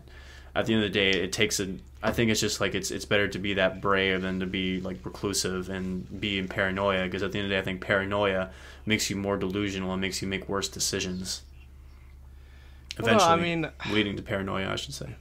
at 0.54 0.66
the 0.66 0.74
end 0.74 0.82
of 0.82 0.92
the 0.92 0.98
day 0.98 1.10
it 1.10 1.32
takes 1.32 1.60
a 1.60 1.76
I 2.02 2.12
think 2.12 2.30
it's 2.30 2.40
just 2.40 2.60
like 2.60 2.74
it's 2.74 2.90
it's 2.90 3.04
better 3.04 3.28
to 3.28 3.38
be 3.38 3.54
that 3.54 3.80
brave 3.80 4.22
than 4.22 4.40
to 4.40 4.46
be 4.46 4.80
like 4.80 5.04
reclusive 5.04 5.68
and 5.68 6.20
be 6.20 6.38
in 6.38 6.48
paranoia 6.48 7.04
because 7.04 7.22
at 7.22 7.32
the 7.32 7.38
end 7.38 7.46
of 7.46 7.50
the 7.50 7.56
day 7.56 7.60
I 7.60 7.64
think 7.64 7.80
paranoia 7.80 8.50
makes 8.86 9.10
you 9.10 9.16
more 9.16 9.36
delusional 9.36 9.92
and 9.92 10.00
makes 10.00 10.22
you 10.22 10.28
make 10.28 10.48
worse 10.48 10.68
decisions. 10.68 11.42
Well, 13.02 13.20
I 13.20 13.36
mean- 13.36 13.68
leading 13.90 14.16
to 14.16 14.22
paranoia, 14.22 14.72
I 14.72 14.76
should 14.76 14.94
say. 14.94 15.14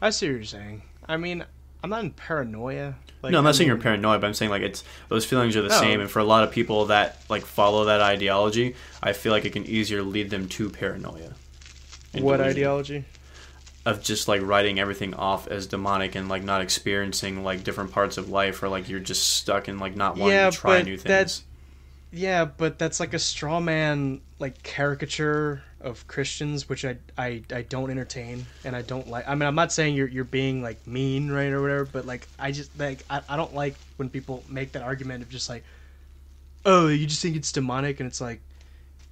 I 0.00 0.10
see 0.10 0.28
what 0.28 0.34
you're 0.36 0.44
saying. 0.44 0.82
I 1.08 1.16
mean, 1.16 1.44
I'm 1.82 1.90
not 1.90 2.04
in 2.04 2.10
paranoia. 2.10 2.94
Like, 3.22 3.32
no, 3.32 3.38
I'm 3.38 3.46
I 3.46 3.48
not 3.48 3.56
saying 3.56 3.66
you're 3.66 3.76
paranoid, 3.78 4.20
but 4.20 4.26
I'm 4.28 4.34
saying 4.34 4.50
like 4.50 4.62
it's 4.62 4.84
those 5.08 5.24
feelings 5.24 5.56
are 5.56 5.62
the 5.62 5.68
No. 5.70 5.80
same, 5.80 6.00
and 6.00 6.08
for 6.10 6.20
a 6.20 6.24
lot 6.24 6.44
of 6.44 6.52
people 6.52 6.84
that 6.86 7.20
like 7.28 7.44
follow 7.44 7.86
that 7.86 8.00
ideology, 8.00 8.76
I 9.02 9.12
feel 9.12 9.32
like 9.32 9.44
it 9.44 9.52
can 9.52 9.64
easier 9.66 10.02
lead 10.02 10.30
them 10.30 10.48
to 10.50 10.70
paranoia. 10.70 11.32
What 12.12 12.36
delusion. 12.38 12.42
ideology? 12.42 13.04
Of 13.84 14.02
just 14.02 14.28
like 14.28 14.42
writing 14.42 14.78
everything 14.78 15.14
off 15.14 15.48
as 15.48 15.66
demonic 15.66 16.14
and 16.14 16.28
like 16.28 16.44
not 16.44 16.60
experiencing 16.60 17.42
like 17.42 17.64
different 17.64 17.90
parts 17.90 18.18
of 18.18 18.28
life, 18.28 18.62
or 18.62 18.68
like 18.68 18.88
you're 18.88 19.00
just 19.00 19.34
stuck 19.36 19.66
in 19.68 19.78
like 19.78 19.96
not 19.96 20.16
wanting 20.16 20.36
Yeah, 20.36 20.50
to 20.50 20.56
try 20.56 20.76
but 20.78 20.84
new 20.84 20.96
things. 20.96 21.04
that's- 21.04 21.42
Yeah, 22.12 22.44
but 22.44 22.78
that's 22.78 23.00
like 23.00 23.14
a 23.14 23.18
straw 23.18 23.58
man 23.60 24.20
like 24.38 24.62
caricature 24.62 25.62
of 25.80 26.06
Christians, 26.06 26.68
which 26.68 26.84
I, 26.84 26.96
I 27.16 27.42
I 27.52 27.62
don't 27.62 27.90
entertain 27.90 28.46
and 28.64 28.74
I 28.74 28.82
don't 28.82 29.08
like. 29.08 29.28
I 29.28 29.34
mean, 29.34 29.46
I'm 29.46 29.54
not 29.54 29.72
saying 29.72 29.94
you're 29.94 30.08
you're 30.08 30.24
being 30.24 30.62
like 30.62 30.84
mean, 30.86 31.30
right, 31.30 31.52
or 31.52 31.60
whatever, 31.60 31.84
but 31.84 32.06
like 32.06 32.26
I 32.38 32.52
just 32.52 32.76
like 32.78 33.04
I, 33.08 33.20
I 33.28 33.36
don't 33.36 33.54
like 33.54 33.74
when 33.96 34.08
people 34.10 34.42
make 34.48 34.72
that 34.72 34.82
argument 34.82 35.22
of 35.22 35.30
just 35.30 35.48
like, 35.48 35.64
oh, 36.64 36.88
you 36.88 37.06
just 37.06 37.22
think 37.22 37.36
it's 37.36 37.52
demonic, 37.52 38.00
and 38.00 38.08
it's 38.08 38.20
like, 38.20 38.40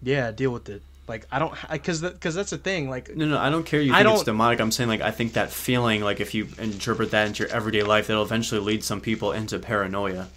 yeah, 0.02 0.30
deal 0.32 0.51
with 0.51 0.68
it. 0.68 0.82
Like 1.09 1.26
I 1.30 1.38
don't 1.38 1.55
because 1.70 2.01
because 2.02 2.34
that's 2.34 2.51
the 2.51 2.59
thing. 2.59 2.90
Like 2.90 3.14
No, 3.14 3.26
no, 3.26 3.38
I 3.38 3.48
don't 3.48 3.64
care. 3.64 3.80
You 3.80 3.94
I 3.94 4.02
think 4.02 4.14
it's 4.14 4.24
demonic. 4.24 4.60
I'm 4.60 4.72
saying 4.72 4.88
like 4.88 5.02
I 5.02 5.12
think 5.12 5.34
that 5.34 5.52
feeling, 5.52 6.02
like 6.02 6.20
if 6.20 6.34
you 6.34 6.48
interpret 6.59 7.12
that 7.12 7.28
into 7.28 7.44
your 7.44 7.52
everyday 7.52 7.82
life, 7.82 8.09
that'll 8.09 8.24
eventually 8.24 8.60
lead 8.60 8.82
some 8.82 9.01
people 9.01 9.30
into 9.32 9.59
paranoia. 9.59 10.28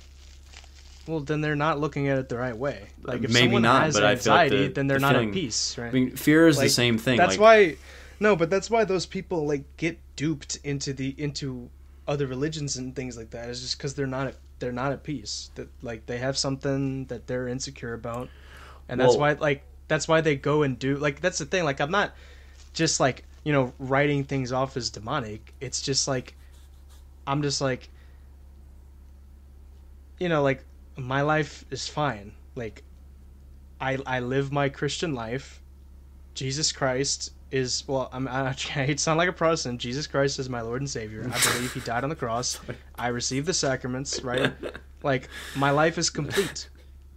Well, 1.10 1.20
then 1.22 1.42
they're 1.42 1.56
not 1.56 1.80
looking 1.80 2.08
at 2.08 2.18
it 2.18 2.30
the 2.30 2.38
right 2.38 2.56
way. 2.58 2.88
Like 3.02 3.24
if 3.24 3.32
Maybe 3.34 3.48
someone 3.48 3.62
not, 3.64 3.84
has 3.84 3.96
but 3.96 4.04
I 4.06 4.16
feel 4.16 4.34
like 4.34 4.42
anxiety, 4.46 4.68
the- 4.68 4.74
then 4.74 4.88
they're 4.88 4.98
the 4.98 5.02
not 5.02 5.14
feeling- 5.14 5.30
at 5.30 5.34
peace, 5.34 5.78
right? 5.78 5.88
I 5.88 5.92
mean, 5.92 6.16
fear 6.16 6.48
is 6.48 6.58
the 6.58 6.70
same 6.70 6.98
thing. 6.98 7.18
That's 7.18 7.38
like, 7.38 7.40
why 7.40 7.76
no, 8.20 8.36
but 8.36 8.50
that's 8.50 8.70
why 8.70 8.84
those 8.84 9.06
people 9.06 9.48
like 9.48 9.64
get 9.78 9.98
duped 10.16 10.58
into 10.64 10.94
the 10.94 11.16
into 11.18 11.70
other 12.08 12.28
religions 12.28 12.78
and 12.78 12.96
things 12.96 13.18
like 13.18 13.32
that. 13.32 13.50
Is 13.50 13.62
just 13.62 13.78
because 13.78 13.94
they're 13.96 14.08
not 14.08 14.28
at, 14.28 14.36
they're 14.60 14.72
not 14.72 14.92
at 14.92 15.04
peace. 15.04 15.52
That 15.56 15.68
like 15.82 16.06
they 16.06 16.18
have 16.20 16.38
something 16.38 17.06
that 17.06 17.28
they're 17.28 17.48
insecure 17.48 17.94
about, 17.94 18.30
and 18.88 19.00
that's 19.00 19.12
Well- 19.12 19.20
why 19.20 19.34
like 19.34 19.64
that's 19.88 20.08
why 20.08 20.22
they 20.22 20.36
go 20.36 20.64
and 20.64 20.78
do 20.78 20.98
like 20.98 21.22
that's 21.22 21.40
the 21.40 21.46
thing. 21.46 21.64
Like 21.64 21.80
I'm 21.82 21.92
not 21.92 22.14
just 22.74 23.00
like 23.00 23.24
you 23.44 23.54
know 23.54 23.74
writing 23.80 24.24
things 24.24 24.52
off 24.52 24.78
as 24.78 24.90
demonic. 24.90 25.54
It's 25.62 25.82
just 25.82 26.08
like 26.08 26.36
I'm 27.26 27.42
just 27.42 27.62
like 27.62 27.90
you 30.20 30.30
know 30.30 30.44
like 30.44 30.64
my 31.00 31.22
life 31.22 31.66
is 31.72 31.88
fine. 31.88 32.34
Like 32.56 32.84
I 33.80 33.98
I 34.06 34.20
live 34.20 34.52
my 34.52 34.70
Christian 34.70 35.14
life. 35.14 35.62
Jesus 36.34 36.72
Christ 36.72 37.32
is 37.52 37.84
well. 37.88 38.10
I'm 38.12 38.28
I, 38.32 38.52
hate 38.52 39.00
sound 39.00 39.18
like 39.18 39.30
a 39.30 39.34
Protestant. 39.34 39.80
Jesus 39.80 40.08
Christ 40.08 40.40
is 40.40 40.50
my 40.50 40.62
Lord 40.62 40.82
and 40.82 40.90
Savior. 40.90 41.22
I 41.32 41.40
believe 41.54 41.74
He 41.74 41.80
died 41.82 42.04
on 42.04 42.10
the 42.10 42.16
cross. 42.16 42.60
I 42.96 43.08
receive 43.08 43.46
the 43.46 43.54
sacraments. 43.54 44.22
Right, 44.22 44.54
like 45.04 45.30
my 45.56 45.72
life 45.72 45.98
is 45.98 46.10
complete. 46.10 46.70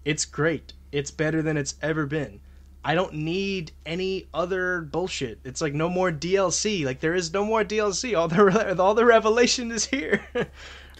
It's 0.04 0.24
great. 0.24 0.72
It's 0.90 1.10
better 1.10 1.42
than 1.42 1.56
it's 1.56 1.74
ever 1.82 2.06
been. 2.06 2.40
I 2.84 2.96
don't 2.96 3.14
need 3.14 3.70
any 3.86 4.26
other 4.34 4.80
bullshit. 4.82 5.38
It's 5.44 5.60
like 5.60 5.72
no 5.72 5.88
more 5.88 6.10
DLC. 6.10 6.84
Like 6.84 6.98
there 6.98 7.14
is 7.14 7.32
no 7.32 7.44
more 7.44 7.64
DLC. 7.64 8.18
All 8.18 8.28
the 8.28 8.82
all 8.82 8.94
the 8.94 9.04
revelation 9.04 9.70
is 9.70 9.84
here, 9.84 10.20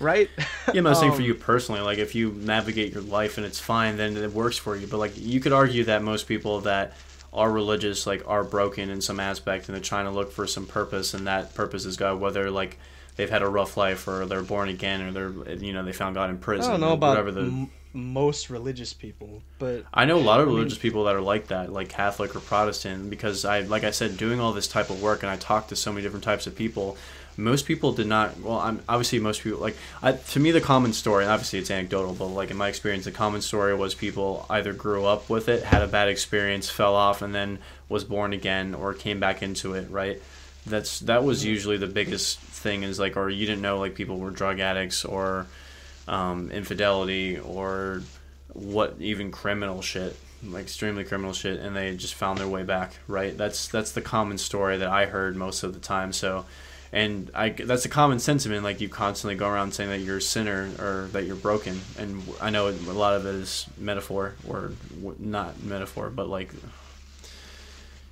right? 0.01 0.29
Yeah, 0.39 0.79
I'm 0.79 0.85
not 0.85 0.97
saying 0.97 1.13
for 1.13 1.19
Um, 1.19 1.25
you 1.25 1.35
personally. 1.35 1.81
Like, 1.81 1.99
if 1.99 2.15
you 2.15 2.33
navigate 2.33 2.93
your 2.93 3.03
life 3.03 3.37
and 3.37 3.47
it's 3.47 3.59
fine, 3.59 3.97
then 3.97 4.17
it 4.17 4.33
works 4.33 4.57
for 4.57 4.77
you. 4.77 4.87
But 4.87 4.99
like, 4.99 5.13
you 5.17 5.41
could 5.41 5.53
argue 5.53 5.85
that 5.85 6.03
most 6.03 6.27
people 6.29 6.61
that 6.63 6.97
are 7.33 7.51
religious 7.51 8.07
like 8.07 8.23
are 8.27 8.45
broken 8.45 8.91
in 8.91 9.01
some 9.01 9.19
aspect, 9.19 9.67
and 9.69 9.75
they're 9.75 9.83
trying 9.83 10.05
to 10.05 10.11
look 10.11 10.31
for 10.33 10.47
some 10.47 10.67
purpose, 10.67 11.15
and 11.15 11.27
that 11.27 11.55
purpose 11.55 11.85
is 11.85 11.97
God. 11.97 12.21
Whether 12.21 12.51
like 12.51 12.79
they've 13.17 13.31
had 13.31 13.43
a 13.43 13.49
rough 13.49 13.77
life, 13.77 14.07
or 14.07 14.27
they're 14.27 14.43
born 14.43 14.69
again, 14.69 15.03
or 15.03 15.13
they're 15.13 15.55
you 15.57 15.73
know 15.73 15.83
they 15.83 15.93
found 15.93 16.15
God 16.15 16.31
in 16.31 16.39
prison. 16.39 16.71
I 16.71 16.75
don't 16.75 16.81
know 16.81 16.93
about 16.93 17.11
whatever 17.11 17.33
the. 17.33 17.41
m- 17.43 17.71
most 17.95 18.49
religious 18.49 18.95
people, 18.95 19.43
but 19.59 19.85
I 19.93 20.07
know 20.07 20.17
a 20.17 20.21
lot 20.21 20.41
of 20.41 20.47
mean- 20.47 20.57
religious 20.57 20.79
people 20.79 21.05
that 21.05 21.15
are 21.15 21.21
like 21.21 21.49
that, 21.49 21.71
like 21.71 21.91
Catholic 21.91 22.35
or 22.35 22.41
Protestant, 22.41 23.11
because 23.11 23.45
I, 23.45 23.61
like 23.61 23.85
I 23.85 23.91
said, 23.91 24.17
doing 24.17 24.41
all 24.41 24.55
this 24.55 24.67
type 24.67 24.89
of 24.89 25.03
work, 25.03 25.23
and 25.23 25.29
I 25.31 25.37
talked 25.37 25.69
to 25.69 25.77
so 25.77 25.93
many 25.93 26.03
different 26.03 26.25
types 26.25 26.47
of 26.47 26.57
people. 26.57 26.97
Most 27.37 27.67
people 27.67 27.93
did 27.93 28.07
not. 28.07 28.39
Well, 28.41 28.59
I'm 28.59 28.81
obviously 28.89 29.19
most 29.19 29.43
people 29.43 29.61
like. 29.61 29.77
I, 30.03 30.13
to 30.13 30.41
me, 30.41 30.51
the 30.51 30.61
common 30.61 30.93
story, 30.93 31.25
and 31.25 31.33
obviously 31.33 31.59
it's 31.59 31.71
anecdotal, 31.71 32.15
but 32.15 32.27
like 32.27 32.51
in 32.51 32.57
my 32.57 32.69
experience, 32.69 33.05
the 33.05 33.13
common 33.13 33.41
story 33.41 33.75
was 33.75 33.95
people 33.95 34.47
either 34.51 34.73
grew 34.73 35.05
up 35.05 35.31
with 35.31 35.49
it, 35.49 35.63
had 35.63 35.83
a 35.83 35.87
bad 35.87 36.09
experience, 36.09 36.69
fell 36.69 36.95
off, 36.95 37.23
and 37.23 37.35
then 37.35 37.59
was 37.89 38.05
born 38.05 38.33
again 38.33 38.75
or 38.75 38.95
came 38.95 39.21
back 39.21 39.43
into 39.43 39.75
it. 39.75 39.91
Right. 39.91 40.21
That's 40.67 41.01
that 41.01 41.25
was 41.25 41.45
usually 41.45 41.77
the 41.77 41.87
biggest 41.87 42.39
thing 42.39 42.83
is 42.83 43.01
like, 43.01 43.17
or 43.17 43.31
you 43.31 43.47
didn't 43.47 43.63
know 43.63 43.79
like 43.79 43.95
people 43.95 44.19
were 44.19 44.31
drug 44.31 44.61
addicts 44.61 45.05
or 45.05 45.47
um, 46.07 46.51
infidelity 46.51 47.39
or 47.39 48.03
what 48.49 48.97
even 49.01 49.31
criminal 49.31 49.81
shit 49.81 50.15
like 50.45 50.63
extremely 50.63 51.05
criminal 51.05 51.33
shit 51.33 51.61
and 51.61 51.77
they 51.77 51.95
just 51.95 52.15
found 52.15 52.39
their 52.39 52.49
way 52.49 52.63
back 52.63 52.93
right 53.07 53.39
that's 53.39 53.69
that's 53.69 53.93
the 53.93 54.01
common 54.01 54.37
story 54.37 54.77
that 54.77 54.89
i 54.89 55.07
heard 55.07 55.37
most 55.37 55.63
of 55.63 55.73
the 55.73 55.81
time 55.81 56.13
so 56.13 56.45
and 56.93 57.31
i 57.35 57.49
that's 57.49 57.85
a 57.87 57.89
common 57.89 58.19
sentiment 58.19 58.63
like 58.63 58.81
you 58.81 58.89
constantly 58.89 59.35
go 59.35 59.49
around 59.49 59.73
saying 59.73 59.89
that 59.89 60.01
you're 60.01 60.19
a 60.19 60.23
sinner 60.23 60.69
or 60.79 61.09
that 61.13 61.25
you're 61.25 61.37
broken. 61.37 61.81
And 61.99 62.23
i 62.41 62.51
know 62.51 62.69
a 62.69 62.93
lot 62.93 63.15
of 63.15 63.25
it 63.27 63.35
is 63.35 63.67
metaphor 63.79 64.35
or 64.47 64.73
not 65.19 65.63
metaphor 65.63 66.11
but 66.11 66.29
like 66.29 66.53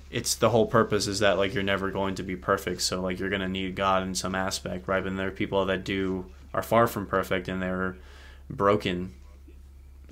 it's 0.09 0.35
the 0.35 0.49
whole 0.49 0.65
purpose 0.65 1.07
is 1.07 1.19
that 1.19 1.37
like 1.37 1.53
you're 1.53 1.63
never 1.63 1.89
going 1.89 2.15
to 2.15 2.23
be 2.23 2.35
perfect. 2.35 2.81
So 2.81 2.99
like 2.99 3.17
you're 3.19 3.29
going 3.29 3.41
to 3.41 3.47
need 3.47 3.75
god 3.75 4.03
in 4.03 4.15
some 4.15 4.35
aspect 4.35 4.87
right? 4.87 5.05
And 5.05 5.17
there 5.17 5.27
are 5.27 5.31
people 5.31 5.65
that 5.65 5.83
do 5.83 6.25
are 6.53 6.63
far 6.63 6.87
from 6.87 7.05
perfect 7.05 7.47
and 7.47 7.61
they're 7.61 7.95
broken 8.49 9.13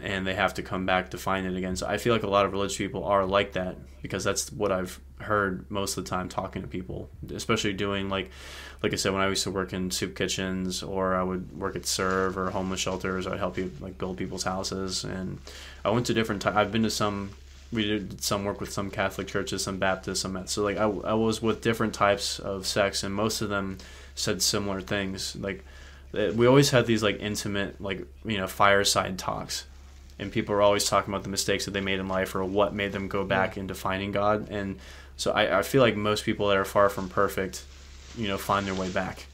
and 0.01 0.25
they 0.25 0.35
have 0.35 0.53
to 0.53 0.61
come 0.61 0.85
back 0.85 1.11
to 1.11 1.17
find 1.17 1.45
it 1.45 1.57
again. 1.57 1.75
So 1.75 1.87
i 1.87 1.97
feel 1.97 2.13
like 2.13 2.23
a 2.23 2.29
lot 2.29 2.45
of 2.45 2.51
religious 2.51 2.77
people 2.77 3.03
are 3.03 3.25
like 3.25 3.53
that 3.53 3.75
because 4.01 4.23
that's 4.23 4.51
what 4.51 4.71
i've 4.71 4.99
heard 5.19 5.69
most 5.69 5.97
of 5.97 6.03
the 6.03 6.09
time 6.09 6.29
talking 6.29 6.61
to 6.61 6.67
people 6.67 7.09
especially 7.33 7.73
doing 7.73 8.09
like 8.09 8.29
like 8.81 8.93
i 8.93 8.95
said 8.95 9.11
when 9.11 9.21
i 9.21 9.27
used 9.27 9.43
to 9.43 9.51
work 9.51 9.73
in 9.73 9.91
soup 9.91 10.15
kitchens 10.15 10.81
or 10.81 11.15
i 11.15 11.21
would 11.21 11.57
work 11.57 11.75
at 11.75 11.85
serve 11.85 12.37
or 12.37 12.49
homeless 12.51 12.79
shelters 12.79 13.27
i'd 13.27 13.37
help 13.37 13.57
you 13.57 13.71
like 13.81 13.97
build 13.97 14.17
people's 14.17 14.43
houses 14.43 15.03
and 15.03 15.37
i 15.83 15.89
went 15.89 16.05
to 16.05 16.13
different 16.13 16.45
i've 16.45 16.71
been 16.71 16.83
to 16.83 16.89
some 16.89 17.29
we 17.71 17.83
did 17.83 18.23
some 18.23 18.45
work 18.45 18.59
with 18.59 18.71
some 18.71 18.89
Catholic 18.89 19.27
churches, 19.27 19.63
some 19.63 19.77
Baptists, 19.77 20.21
some 20.21 20.47
so 20.47 20.63
like 20.63 20.77
I, 20.77 20.85
I 20.85 21.13
was 21.13 21.41
with 21.41 21.61
different 21.61 21.93
types 21.93 22.39
of 22.39 22.65
sects, 22.65 23.03
and 23.03 23.13
most 23.13 23.41
of 23.41 23.49
them 23.49 23.77
said 24.15 24.41
similar 24.41 24.81
things. 24.81 25.35
Like 25.35 25.63
eh, 26.15 26.31
we 26.31 26.47
always 26.47 26.71
had 26.71 26.85
these 26.85 27.03
like 27.03 27.19
intimate, 27.19 27.79
like 27.79 28.05
you 28.25 28.37
know, 28.37 28.47
fireside 28.47 29.19
talks, 29.19 29.65
and 30.17 30.31
people 30.31 30.55
are 30.55 30.61
always 30.61 30.85
talking 30.85 31.13
about 31.13 31.23
the 31.23 31.29
mistakes 31.29 31.65
that 31.65 31.71
they 31.71 31.81
made 31.81 31.99
in 31.99 32.07
life 32.07 32.33
or 32.33 32.43
what 32.43 32.73
made 32.73 32.91
them 32.91 33.07
go 33.07 33.23
back 33.23 33.57
into 33.57 33.75
finding 33.75 34.11
God. 34.11 34.49
And 34.49 34.79
so 35.19 35.31
I, 35.31 35.59
I 35.59 35.61
feel 35.63 35.81
like 35.81 35.95
most 35.95 36.23
people 36.23 36.47
that 36.47 36.57
are 36.57 36.65
far 36.65 36.89
from 36.89 37.09
perfect, 37.09 37.63
you 38.17 38.27
know, 38.27 38.37
find 38.37 38.65
their 38.65 38.73
way 38.73 38.89
back. 38.89 39.25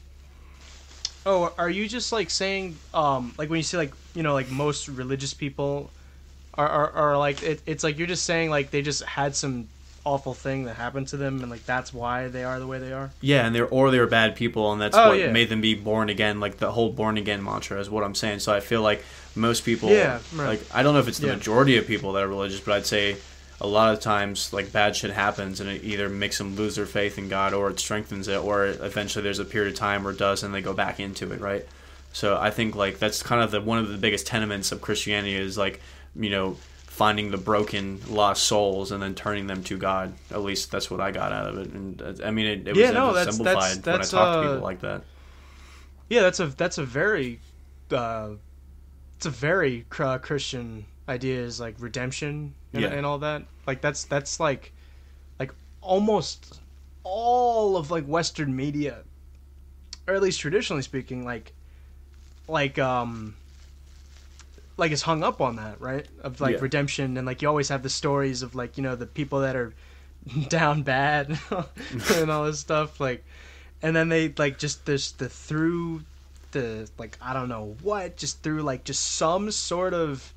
Oh, 1.24 1.52
are 1.58 1.70
you 1.70 1.88
just 1.88 2.12
like 2.12 2.30
saying, 2.30 2.76
um, 2.94 3.34
like 3.38 3.50
when 3.50 3.56
you 3.58 3.62
say 3.64 3.78
like 3.78 3.92
you 4.14 4.22
know 4.22 4.32
like 4.34 4.50
most 4.50 4.88
religious 4.88 5.34
people 5.34 5.90
are 6.54 6.68
are, 6.68 6.90
are 6.92 7.18
like 7.18 7.42
it, 7.42 7.60
it's 7.66 7.82
like 7.82 7.98
you're 7.98 8.06
just 8.06 8.24
saying 8.24 8.50
like 8.50 8.70
they 8.70 8.82
just 8.82 9.02
had 9.02 9.34
some 9.34 9.68
awful 10.04 10.34
thing 10.34 10.64
that 10.66 10.74
happened 10.76 11.08
to 11.08 11.16
them, 11.16 11.40
and 11.42 11.50
like 11.50 11.66
that's 11.66 11.92
why 11.92 12.28
they 12.28 12.44
are 12.44 12.60
the 12.60 12.66
way 12.66 12.78
they 12.78 12.92
are. 12.92 13.10
Yeah, 13.20 13.44
and 13.44 13.52
they're 13.54 13.66
or 13.66 13.90
they're 13.90 14.06
bad 14.06 14.36
people, 14.36 14.72
and 14.72 14.80
that's 14.80 14.96
Oh, 14.96 15.08
what 15.08 15.18
yeah. 15.18 15.32
made 15.32 15.48
them 15.48 15.60
be 15.60 15.74
born 15.74 16.08
again. 16.10 16.38
Like 16.38 16.58
the 16.58 16.70
whole 16.70 16.90
born 16.92 17.16
again 17.18 17.42
mantra 17.42 17.80
is 17.80 17.90
what 17.90 18.04
I'm 18.04 18.14
saying. 18.14 18.38
So 18.38 18.52
I 18.54 18.60
feel 18.60 18.82
like 18.82 19.04
most 19.34 19.64
people, 19.64 19.90
Yeah, 19.90 20.20
right. 20.34 20.46
like 20.46 20.60
I 20.72 20.84
don't 20.84 20.94
know 20.94 21.00
if 21.00 21.08
it's 21.08 21.18
the 21.18 21.26
Yeah. 21.26 21.34
majority 21.34 21.76
of 21.76 21.88
people 21.88 22.12
that 22.12 22.22
are 22.22 22.28
religious, 22.28 22.60
but 22.60 22.74
I'd 22.74 22.86
say 22.86 23.16
a 23.60 23.66
lot 23.66 23.94
of 23.94 24.00
times 24.00 24.52
like 24.52 24.72
bad 24.72 24.94
shit 24.96 25.10
happens, 25.12 25.60
and 25.60 25.70
it 25.70 25.82
either 25.84 26.08
makes 26.08 26.38
them 26.38 26.56
lose 26.56 26.76
their 26.76 26.86
faith 26.86 27.16
in 27.18 27.28
God, 27.28 27.54
or 27.54 27.70
it 27.70 27.80
strengthens 27.80 28.28
it, 28.28 28.42
or 28.42 28.66
eventually 28.66 29.22
there's 29.22 29.38
a 29.38 29.44
period 29.44 29.72
of 29.72 29.78
time 29.78 30.04
where 30.04 30.12
it 30.12 30.18
does, 30.18 30.42
and 30.42 30.54
they 30.54 30.60
go 30.60 30.74
back 30.74 31.00
into 31.00 31.32
it, 31.32 31.40
right? 31.40 31.66
So 32.12 32.38
I 32.38 32.50
think 32.50 32.74
like 32.76 32.98
that's 32.98 33.22
kind 33.22 33.42
of 33.42 33.50
the 33.50 33.60
one 33.60 33.78
of 33.78 33.88
the 33.88 33.98
biggest 33.98 34.26
tenements 34.26 34.72
of 34.72 34.80
Christianity 34.80 35.34
is 35.36 35.56
like 35.58 35.80
you 36.14 36.30
know 36.30 36.56
finding 36.86 37.30
the 37.30 37.36
broken 37.36 38.00
lost 38.08 38.44
souls 38.44 38.90
and 38.90 39.02
then 39.02 39.14
turning 39.14 39.46
them 39.46 39.62
to 39.64 39.76
God. 39.76 40.14
At 40.30 40.40
least 40.42 40.70
that's 40.70 40.90
what 40.90 40.98
I 41.00 41.10
got 41.10 41.30
out 41.30 41.46
of 41.48 41.58
it. 41.58 41.68
And 41.72 42.00
uh, 42.00 42.14
I 42.24 42.30
mean, 42.30 42.46
it, 42.46 42.68
it 42.68 42.70
was 42.70 42.78
Yeah, 42.78 42.90
no, 42.92 43.12
that's- 43.12 43.36
simplified 43.36 43.82
that's- 43.82 44.10
that's, 44.10 44.12
when 44.14 44.22
I 44.22 44.24
talk 44.24 44.34
to 44.34 44.38
uh, 44.48 44.52
people 44.54 44.64
like 44.64 44.80
that. 44.80 45.02
Yeah, 46.08 46.22
that's 46.22 46.40
a 46.40 46.46
that's 46.46 46.78
a 46.78 46.84
very, 46.84 47.40
uh, 47.90 48.30
it's 49.16 49.26
a 49.26 49.30
very 49.30 49.84
uh, 49.98 50.18
Christian 50.18 50.86
idea 51.08 51.40
is 51.40 51.60
like 51.60 51.74
redemption 51.78 52.54
and, 52.76 52.84
Yeah. 52.84 52.90
and 52.92 53.06
all 53.06 53.18
that. 53.18 53.42
Like 53.66 53.80
that's 53.80 54.04
that's 54.04 54.38
like, 54.38 54.72
like 55.40 55.52
almost 55.80 56.60
all 57.02 57.76
of 57.76 57.90
like 57.90 58.04
Western 58.04 58.54
media, 58.54 59.02
or 60.06 60.14
at 60.14 60.22
least 60.22 60.40
traditionally 60.40 60.82
speaking, 60.82 61.24
like, 61.24 61.52
like 62.48 62.78
um, 62.78 63.34
like 64.76 64.92
is 64.92 65.02
hung 65.02 65.22
up 65.22 65.40
on 65.40 65.56
that, 65.56 65.80
right? 65.80 66.06
Of 66.22 66.40
like 66.40 66.56
Yeah. 66.56 66.62
redemption 66.62 67.16
and 67.16 67.26
like 67.26 67.42
you 67.42 67.48
always 67.48 67.68
have 67.70 67.82
the 67.82 67.90
stories 67.90 68.42
of 68.42 68.54
like 68.54 68.76
you 68.76 68.82
know 68.82 68.94
the 68.94 69.06
people 69.06 69.40
that 69.40 69.56
are 69.56 69.74
down 70.48 70.82
bad 70.82 71.38
and 72.14 72.30
all 72.30 72.44
this 72.46 72.58
stuff 72.58 72.98
like 72.98 73.24
and 73.80 73.94
then 73.94 74.08
they 74.08 74.32
like 74.36 74.58
just 74.58 74.84
this 74.86 75.12
the 75.12 75.28
through 75.28 76.02
the 76.50 76.88
like 76.98 77.16
I 77.22 77.32
don't 77.32 77.48
know 77.48 77.76
what 77.82 78.16
just 78.16 78.42
through 78.42 78.62
like 78.62 78.84
just 78.84 79.02
some 79.04 79.50
sort 79.50 79.94
of 79.94 80.32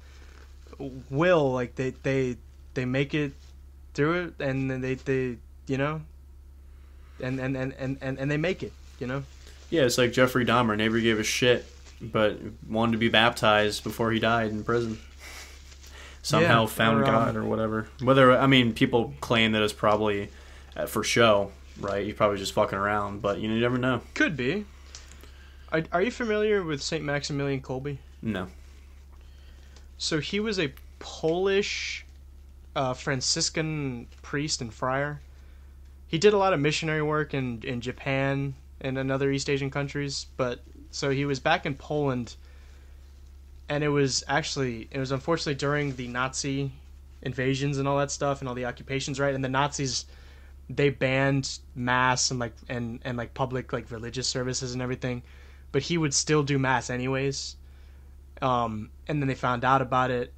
will 1.09 1.51
like 1.51 1.75
they 1.75 1.91
they 2.03 2.37
they 2.73 2.85
make 2.85 3.13
it 3.13 3.33
through 3.93 4.23
it 4.25 4.33
and 4.39 4.69
then 4.71 4.81
they 4.81 4.95
they 4.95 5.37
you 5.67 5.77
know 5.77 6.01
and 7.21 7.39
and 7.39 7.55
and 7.57 7.73
and 7.77 7.97
and, 8.01 8.17
and 8.19 8.31
they 8.31 8.37
make 8.37 8.63
it 8.63 8.71
you 8.99 9.07
know 9.07 9.23
Yeah, 9.69 9.83
it's 9.83 9.97
like 9.97 10.11
Jeffrey 10.13 10.45
Dahmer. 10.45 10.77
never 10.77 10.99
gave 10.99 11.19
a 11.19 11.23
shit, 11.23 11.65
but 12.01 12.37
wanted 12.67 12.93
to 12.93 12.97
be 12.97 13.09
baptized 13.09 13.83
before 13.83 14.11
he 14.11 14.19
died 14.19 14.51
in 14.51 14.63
prison. 14.63 14.99
Somehow 16.21 16.61
Yeah, 16.61 16.67
found 16.67 17.01
or, 17.01 17.05
um, 17.05 17.11
God 17.11 17.35
or 17.35 17.43
whatever. 17.45 17.87
Whether 18.01 18.37
I 18.37 18.47
mean, 18.47 18.73
people 18.73 19.13
claim 19.21 19.51
that 19.53 19.61
it's 19.63 19.73
probably 19.73 20.29
uh, 20.75 20.85
for 20.85 21.03
show, 21.03 21.51
right? 21.79 22.05
He's 22.05 22.15
probably 22.15 22.37
just 22.37 22.53
fucking 22.53 22.77
around, 22.77 23.21
but 23.21 23.39
you, 23.39 23.47
know, 23.47 23.55
you 23.55 23.61
never 23.61 23.77
know. 23.77 24.01
could 24.13 24.35
be 24.37 24.65
are, 25.71 25.83
are 25.91 26.01
you 26.01 26.11
familiar 26.11 26.63
with 26.63 26.81
Saint 26.81 27.03
Maximilian 27.03 27.61
Kolbe 27.61 27.97
No. 28.21 28.47
So 29.99 30.19
he 30.19 30.39
was 30.39 30.57
a 30.57 30.73
Polish 30.97 32.05
uh, 32.75 32.93
Franciscan 32.93 34.07
priest 34.21 34.61
and 34.61 34.73
friar. 34.73 35.21
He 36.07 36.17
did 36.17 36.33
a 36.33 36.37
lot 36.37 36.53
of 36.53 36.59
missionary 36.59 37.03
work 37.03 37.33
in 37.33 37.61
in 37.63 37.81
Japan 37.81 38.55
and 38.81 38.97
in 38.97 39.11
other 39.11 39.29
East 39.29 39.49
Asian 39.49 39.69
countries, 39.69 40.25
but 40.37 40.63
so 40.89 41.09
he 41.11 41.25
was 41.25 41.39
back 41.39 41.65
in 41.65 41.75
Poland, 41.75 42.37
and 43.67 43.83
it 43.83 43.89
was 43.89 44.23
actually 44.27 44.87
it 44.89 44.97
was 44.99 45.11
unfortunately 45.11 45.55
during 45.55 45.95
the 45.97 46.07
Nazi 46.07 46.71
invasions 47.21 47.77
and 47.77 47.85
all 47.87 47.97
that 47.97 48.09
stuff 48.09 48.39
and 48.39 48.47
all 48.47 48.55
the 48.55 48.65
occupations, 48.65 49.19
right? 49.19 49.35
And 49.35 49.43
the 49.43 49.49
Nazis 49.49 50.05
they 50.69 50.89
banned 50.89 51.59
mass 51.75 52.31
and 52.31 52.39
like 52.39 52.53
and 52.69 53.01
and 53.03 53.17
like 53.17 53.33
public 53.33 53.73
like 53.73 53.91
religious 53.91 54.29
services 54.29 54.71
and 54.71 54.81
everything, 54.81 55.23
but 55.73 55.81
he 55.81 55.97
would 55.97 56.13
still 56.13 56.43
do 56.43 56.57
mass 56.57 56.89
anyways. 56.89 57.57
Um, 58.41 58.89
and 59.07 59.21
then 59.21 59.27
they 59.27 59.35
found 59.35 59.65
out 59.65 59.81
about 59.81 60.11
it, 60.11 60.33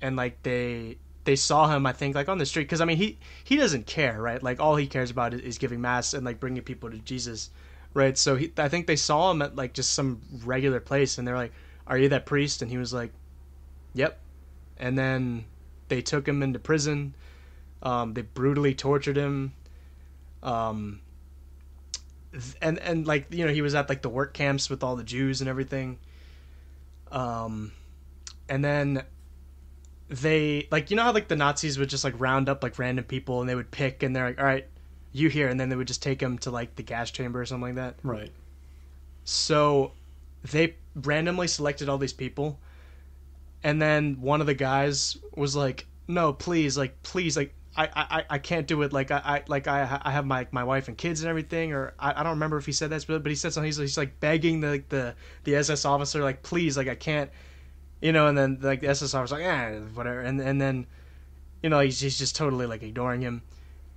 and 0.00 0.16
like 0.16 0.42
they 0.42 0.98
they 1.24 1.36
saw 1.36 1.68
him, 1.68 1.86
I 1.86 1.92
think, 1.92 2.14
like 2.14 2.28
on 2.28 2.38
the 2.38 2.46
street 2.46 2.64
because 2.64 2.80
I 2.80 2.84
mean 2.84 2.96
he 2.96 3.18
he 3.44 3.56
doesn't 3.56 3.86
care, 3.86 4.20
right? 4.20 4.42
Like 4.42 4.60
all 4.60 4.76
he 4.76 4.86
cares 4.86 5.10
about 5.10 5.34
is, 5.34 5.58
giving 5.58 5.80
mass 5.80 6.14
and 6.14 6.24
like 6.24 6.40
bringing 6.40 6.62
people 6.62 6.90
to 6.90 6.98
Jesus, 6.98 7.50
right? 7.94 8.16
So 8.16 8.36
he, 8.36 8.52
I 8.56 8.68
think 8.68 8.86
they 8.86 8.96
saw 8.96 9.30
him 9.30 9.42
at 9.42 9.56
like 9.56 9.72
just 9.74 9.92
some 9.92 10.20
regular 10.44 10.80
place, 10.80 11.18
and 11.18 11.26
they're 11.26 11.36
like, 11.36 11.52
"Are 11.86 11.98
you 11.98 12.08
that 12.10 12.26
priest?" 12.26 12.62
And 12.62 12.70
he 12.70 12.78
was 12.78 12.92
like, 12.92 13.12
"Yep." 13.94 14.18
And 14.78 14.96
then 14.96 15.46
they 15.88 16.00
took 16.00 16.28
him 16.28 16.42
into 16.42 16.58
prison. 16.58 17.14
Um, 17.82 18.14
they 18.14 18.22
brutally 18.22 18.74
tortured 18.74 19.16
him. 19.16 19.52
Um, 20.42 21.00
and 22.60 22.78
and 22.78 23.06
like 23.06 23.26
you 23.30 23.44
know 23.44 23.52
he 23.52 23.62
was 23.62 23.74
at 23.74 23.88
like 23.88 24.02
the 24.02 24.08
work 24.08 24.32
camps 24.32 24.70
with 24.70 24.82
all 24.82 24.96
the 24.96 25.04
Jews 25.04 25.40
and 25.40 25.48
everything. 25.48 25.98
Um, 27.10 27.72
and 28.48 28.64
then 28.64 29.02
they 30.08 30.68
like 30.70 30.90
you 30.90 30.96
know 30.96 31.02
how 31.02 31.12
like 31.12 31.28
the 31.28 31.36
Nazis 31.36 31.78
would 31.78 31.88
just 31.88 32.04
like 32.04 32.18
round 32.18 32.48
up 32.48 32.62
like 32.62 32.78
random 32.78 33.04
people 33.04 33.40
and 33.40 33.48
they 33.48 33.54
would 33.54 33.70
pick 33.70 34.02
and 34.02 34.14
they're 34.14 34.26
like, 34.26 34.38
all 34.38 34.44
right, 34.44 34.66
you 35.12 35.28
here, 35.28 35.48
and 35.48 35.58
then 35.58 35.68
they 35.68 35.76
would 35.76 35.88
just 35.88 36.02
take 36.02 36.18
them 36.18 36.38
to 36.38 36.50
like 36.50 36.76
the 36.76 36.82
gas 36.82 37.10
chamber 37.10 37.40
or 37.40 37.46
something 37.46 37.74
like 37.74 37.74
that. 37.76 37.96
Right. 38.02 38.30
So 39.24 39.92
they 40.44 40.76
randomly 40.94 41.48
selected 41.48 41.88
all 41.88 41.98
these 41.98 42.12
people, 42.12 42.58
and 43.62 43.80
then 43.80 44.20
one 44.20 44.40
of 44.40 44.46
the 44.46 44.54
guys 44.54 45.16
was 45.34 45.56
like, 45.56 45.86
"No, 46.06 46.32
please, 46.32 46.78
like, 46.78 47.02
please, 47.02 47.36
like, 47.36 47.52
I, 47.76 47.88
I, 47.94 48.24
I 48.30 48.38
can't 48.38 48.66
do 48.66 48.82
it. 48.82 48.92
Like, 48.92 49.10
I, 49.10 49.22
I 49.24 49.42
like, 49.48 49.68
I, 49.68 50.00
I 50.02 50.10
have 50.10 50.26
my, 50.26 50.46
my 50.50 50.64
wife 50.64 50.88
and 50.88 50.96
kids 50.96 51.20
and 51.22 51.28
everything." 51.28 51.72
Or 51.72 51.94
I, 51.98 52.20
I 52.20 52.22
don't 52.22 52.32
remember 52.32 52.56
if 52.56 52.66
he 52.66 52.72
said 52.72 52.90
that, 52.90 53.04
but 53.06 53.22
but 53.22 53.30
he 53.30 53.36
said 53.36 53.52
something. 53.52 53.66
He's, 53.66 53.76
he's 53.76 53.98
like 53.98 54.20
begging 54.20 54.60
the 54.60 54.82
the 54.88 55.14
the 55.44 55.56
SS 55.56 55.84
officer, 55.84 56.22
like, 56.22 56.42
please, 56.42 56.76
like, 56.76 56.88
I 56.88 56.94
can't, 56.94 57.30
you 58.00 58.12
know. 58.12 58.26
And 58.28 58.36
then 58.36 58.58
like 58.60 58.80
the 58.80 58.88
SS 58.88 59.14
officer, 59.14 59.36
like, 59.36 59.44
eh, 59.44 59.78
whatever. 59.94 60.20
And 60.20 60.40
and 60.40 60.60
then, 60.60 60.86
you 61.62 61.70
know, 61.70 61.80
he's 61.80 62.00
he's 62.00 62.18
just 62.18 62.36
totally 62.36 62.66
like 62.66 62.82
ignoring 62.82 63.20
him. 63.22 63.42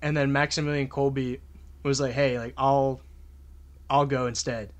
And 0.02 0.16
then 0.16 0.32
Maximilian 0.32 0.90
Kolbe 0.90 1.40
was 1.84 2.02
like, 2.02 2.14
"Hey, 2.14 2.38
like, 2.40 2.54
I'll, 2.58 3.02
I'll 3.90 4.06
go 4.06 4.28
instead." 4.28 4.72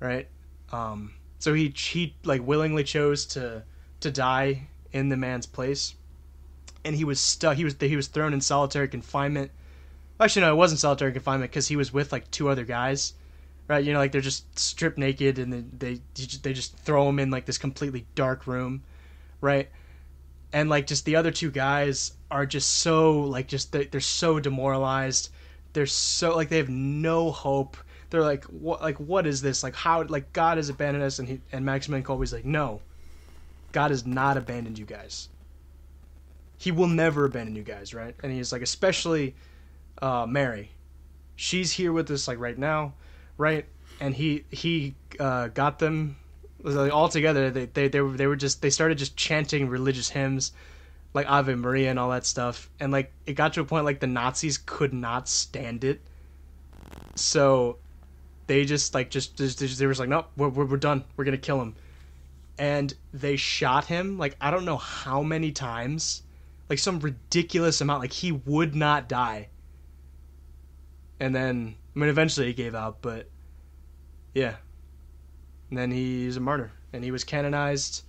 right? 0.00 0.28
Um, 0.72 1.14
so 1.38 1.54
he 1.54 1.68
he 1.76 2.16
like 2.24 2.46
willingly 2.46 2.84
chose 2.84 3.26
to 3.26 3.64
to 4.00 4.10
die 4.10 4.68
in 4.92 5.08
the 5.08 5.16
man's 5.16 5.46
place, 5.46 5.94
and 6.84 6.94
he 6.94 7.04
was 7.04 7.20
stuck. 7.20 7.56
He 7.56 7.64
was 7.64 7.76
he 7.80 7.96
was 7.96 8.08
thrown 8.08 8.32
in 8.32 8.40
solitary 8.40 8.88
confinement. 8.88 9.50
Actually, 10.20 10.42
no, 10.42 10.52
it 10.52 10.56
wasn't 10.56 10.80
solitary 10.80 11.12
confinement 11.12 11.50
because 11.50 11.68
he 11.68 11.76
was 11.76 11.92
with 11.92 12.12
like 12.12 12.30
two 12.30 12.48
other 12.48 12.64
guys, 12.64 13.14
right? 13.66 13.84
You 13.84 13.92
know, 13.92 13.98
like 13.98 14.12
they're 14.12 14.20
just 14.20 14.58
stripped 14.58 14.98
naked 14.98 15.38
and 15.38 15.52
they 15.52 16.00
they 16.14 16.26
they 16.42 16.52
just 16.52 16.76
throw 16.78 17.08
him 17.08 17.18
in 17.18 17.30
like 17.30 17.46
this 17.46 17.58
completely 17.58 18.06
dark 18.14 18.46
room, 18.46 18.82
right? 19.40 19.68
And 20.52 20.68
like 20.68 20.86
just 20.86 21.04
the 21.04 21.16
other 21.16 21.30
two 21.30 21.50
guys 21.50 22.12
are 22.30 22.46
just 22.46 22.74
so 22.76 23.20
like 23.20 23.48
just 23.48 23.72
they, 23.72 23.84
they're 23.86 24.00
so 24.00 24.38
demoralized. 24.38 25.30
They're 25.72 25.86
so 25.86 26.36
like 26.36 26.48
they 26.48 26.58
have 26.58 26.68
no 26.68 27.30
hope 27.32 27.76
they're 28.10 28.22
like 28.22 28.44
what 28.44 28.80
like 28.80 28.98
what 29.00 29.26
is 29.26 29.42
this 29.42 29.64
like 29.64 29.74
how 29.74 30.04
like 30.04 30.32
god 30.32 30.56
has 30.56 30.68
abandoned 30.68 31.02
us 31.02 31.18
and 31.18 31.26
he 31.26 31.40
and 31.50 31.64
maximilian 31.64 32.04
kolbe's 32.04 32.32
like 32.32 32.44
no 32.44 32.80
god 33.72 33.90
has 33.90 34.06
not 34.06 34.36
abandoned 34.36 34.78
you 34.78 34.84
guys 34.84 35.28
he 36.58 36.70
will 36.72 36.86
never 36.88 37.24
abandon 37.24 37.54
you 37.56 37.62
guys 37.62 37.94
right? 37.94 38.14
And 38.22 38.32
he's 38.32 38.52
like 38.52 38.62
especially 38.62 39.34
uh 40.00 40.26
mary. 40.26 40.70
She's 41.36 41.72
here 41.72 41.92
with 41.92 42.10
us 42.10 42.28
like 42.28 42.38
right 42.38 42.58
now 42.58 42.94
right? 43.36 43.66
And 44.00 44.14
he 44.14 44.44
he 44.50 44.94
uh 45.18 45.48
got 45.48 45.78
them 45.78 46.16
like, 46.62 46.92
all 46.92 47.08
together. 47.08 47.50
They, 47.50 47.66
they 47.66 47.88
they 47.88 48.00
were 48.00 48.16
they 48.16 48.26
were 48.26 48.36
just 48.36 48.62
they 48.62 48.70
started 48.70 48.98
just 48.98 49.16
chanting 49.16 49.68
religious 49.68 50.10
hymns 50.10 50.52
like 51.12 51.30
ave 51.30 51.54
maria 51.54 51.90
and 51.90 51.98
all 51.98 52.10
that 52.10 52.26
stuff. 52.26 52.70
And 52.80 52.92
like 52.92 53.12
it 53.26 53.34
got 53.34 53.54
to 53.54 53.60
a 53.60 53.64
point 53.64 53.84
like 53.84 54.00
the 54.00 54.06
nazis 54.06 54.58
could 54.58 54.92
not 54.92 55.28
stand 55.28 55.84
it. 55.84 56.00
So 57.14 57.78
they 58.46 58.64
just 58.64 58.94
like 58.94 59.10
just, 59.10 59.36
just, 59.36 59.58
just 59.58 59.78
they 59.78 59.86
were 59.86 59.92
just 59.92 60.00
like 60.00 60.08
nope 60.08 60.26
we're, 60.36 60.48
we're, 60.48 60.64
we're 60.66 60.76
done. 60.76 61.04
We're 61.16 61.24
gonna 61.24 61.38
kill 61.38 61.60
him. 61.60 61.76
And 62.58 62.94
they 63.12 63.36
shot 63.36 63.86
him 63.86 64.18
like 64.18 64.36
i 64.40 64.50
don't 64.50 64.64
know 64.64 64.76
how 64.76 65.22
many 65.22 65.50
times 65.52 66.22
like 66.74 66.80
some 66.80 66.98
ridiculous 66.98 67.80
amount 67.80 68.00
like 68.00 68.12
he 68.12 68.32
would 68.32 68.74
not 68.74 69.08
die. 69.08 69.48
And 71.20 71.32
then 71.32 71.76
i 71.94 71.98
mean 72.00 72.08
eventually 72.08 72.48
he 72.48 72.52
gave 72.52 72.74
out 72.74 73.00
but 73.00 73.30
yeah. 74.34 74.56
And 75.70 75.78
then 75.78 75.92
he's 75.92 76.36
a 76.36 76.40
martyr 76.40 76.72
and 76.92 77.04
he 77.04 77.12
was 77.12 77.22
canonized 77.22 78.02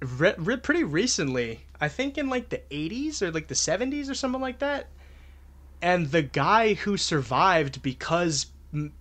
re- 0.00 0.34
re- 0.38 0.56
pretty 0.56 0.82
recently. 0.82 1.66
I 1.80 1.86
think 1.86 2.18
in 2.18 2.28
like 2.28 2.48
the 2.48 2.62
80s 2.68 3.22
or 3.22 3.30
like 3.30 3.46
the 3.46 3.54
70s 3.54 4.10
or 4.10 4.14
something 4.14 4.40
like 4.40 4.58
that. 4.58 4.88
And 5.80 6.10
the 6.10 6.22
guy 6.22 6.74
who 6.74 6.96
survived 6.96 7.80
because 7.80 8.46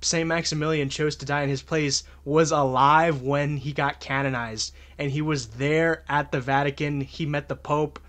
Saint 0.02 0.28
Maximilian 0.28 0.90
chose 0.90 1.16
to 1.16 1.26
die 1.26 1.42
in 1.42 1.50
his 1.50 1.64
place 1.64 2.04
was 2.26 2.52
alive 2.52 3.24
when 3.24 3.58
he 3.58 3.74
got 3.74 4.00
canonized, 4.00 4.74
and 4.98 5.12
he 5.12 5.22
was 5.22 5.48
there 5.48 6.04
at 6.10 6.32
the 6.32 6.42
Vatican. 6.42 7.02
He 7.02 7.26
met 7.26 7.50
the 7.50 7.56
Pope, 7.56 8.00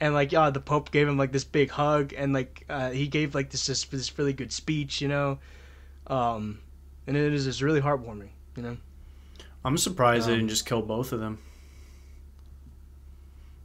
and 0.00 0.14
like 0.14 0.32
yeah, 0.32 0.50
the 0.50 0.60
Pope 0.60 0.90
gave 0.90 1.08
him 1.08 1.16
like 1.18 1.32
this 1.32 1.44
big 1.44 1.70
hug, 1.70 2.12
and 2.16 2.32
like 2.32 2.64
uh, 2.68 2.90
he 2.90 3.08
gave 3.08 3.34
like 3.34 3.50
this 3.50 3.66
this, 3.66 3.84
this 3.84 4.18
really 4.18 4.32
good 4.32 4.52
speech, 4.52 5.00
you 5.00 5.08
know, 5.08 5.38
um, 6.06 6.60
and 7.06 7.16
it 7.16 7.32
is 7.32 7.44
just 7.44 7.62
really 7.62 7.80
heartwarming, 7.80 8.28
you 8.56 8.62
know. 8.62 8.76
I'm 9.64 9.76
surprised 9.76 10.28
they 10.28 10.32
Um, 10.32 10.38
didn't 10.38 10.50
just 10.50 10.66
kill 10.66 10.82
both 10.82 11.12
of 11.12 11.20
them. 11.20 11.38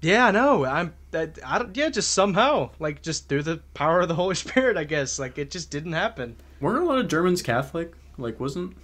Yeah, 0.02 0.28
I 0.28 0.32
know. 0.32 0.66
I'm 0.66 0.94
that 1.12 1.40
I 1.46 1.60
don't 1.60 1.76
yeah, 1.78 1.90
just 1.90 2.12
somehow 2.12 2.72
like 2.80 3.02
just 3.02 3.30
through 3.30 3.44
the 3.44 3.62
power 3.74 4.02
of 4.02 4.10
the 4.10 4.16
Holy 4.16 4.36
Spirit, 4.44 4.76
I 4.76 4.84
guess. 4.84 5.18
Like 5.20 5.38
it 5.38 5.50
just 5.52 5.72
didn't 5.72 5.94
happen. 5.94 6.36
Weren't 6.60 6.84
a 6.84 6.86
lot 6.86 7.00
of 7.00 7.08
Germans 7.08 7.42
Catholic? 7.42 7.94
Like, 8.18 8.40
wasn't? 8.40 8.76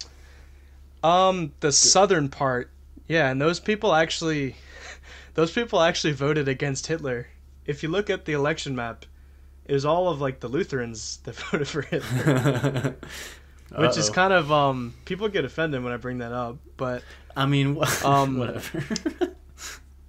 Um, 1.04 1.54
the 1.62 1.72
southern 1.72 2.30
part, 2.30 2.72
yeah, 3.08 3.30
and 3.30 3.40
those 3.40 3.60
people 3.60 3.94
actually, 3.94 4.56
those 5.36 5.52
people 5.52 5.80
actually 5.82 6.14
voted 6.14 6.48
against 6.48 6.88
Hitler. 6.88 7.28
If 7.70 7.84
you 7.84 7.90
look 7.90 8.10
at 8.10 8.26
the 8.26 8.34
election 8.34 8.76
map, 8.76 9.06
it 9.66 9.74
was 9.74 9.86
all 9.86 10.10
of 10.10 10.20
like 10.20 10.40
the 10.40 10.48
Lutherans 10.48 11.18
that 11.24 11.36
voted 11.52 11.68
for 11.68 11.82
Hitler, 11.84 12.96
which 13.78 13.98
is 13.98 14.10
kind 14.10 14.34
of 14.34 14.52
um, 14.52 14.94
people 15.06 15.28
get 15.30 15.46
offended 15.46 15.84
when 15.84 15.94
I 15.94 15.98
bring 15.98 16.18
that 16.20 16.32
up, 16.32 16.58
but 16.78 17.04
I 17.36 17.46
mean, 17.46 17.76
wh- 17.80 18.06
Um, 18.06 18.38
whatever. 18.40 18.84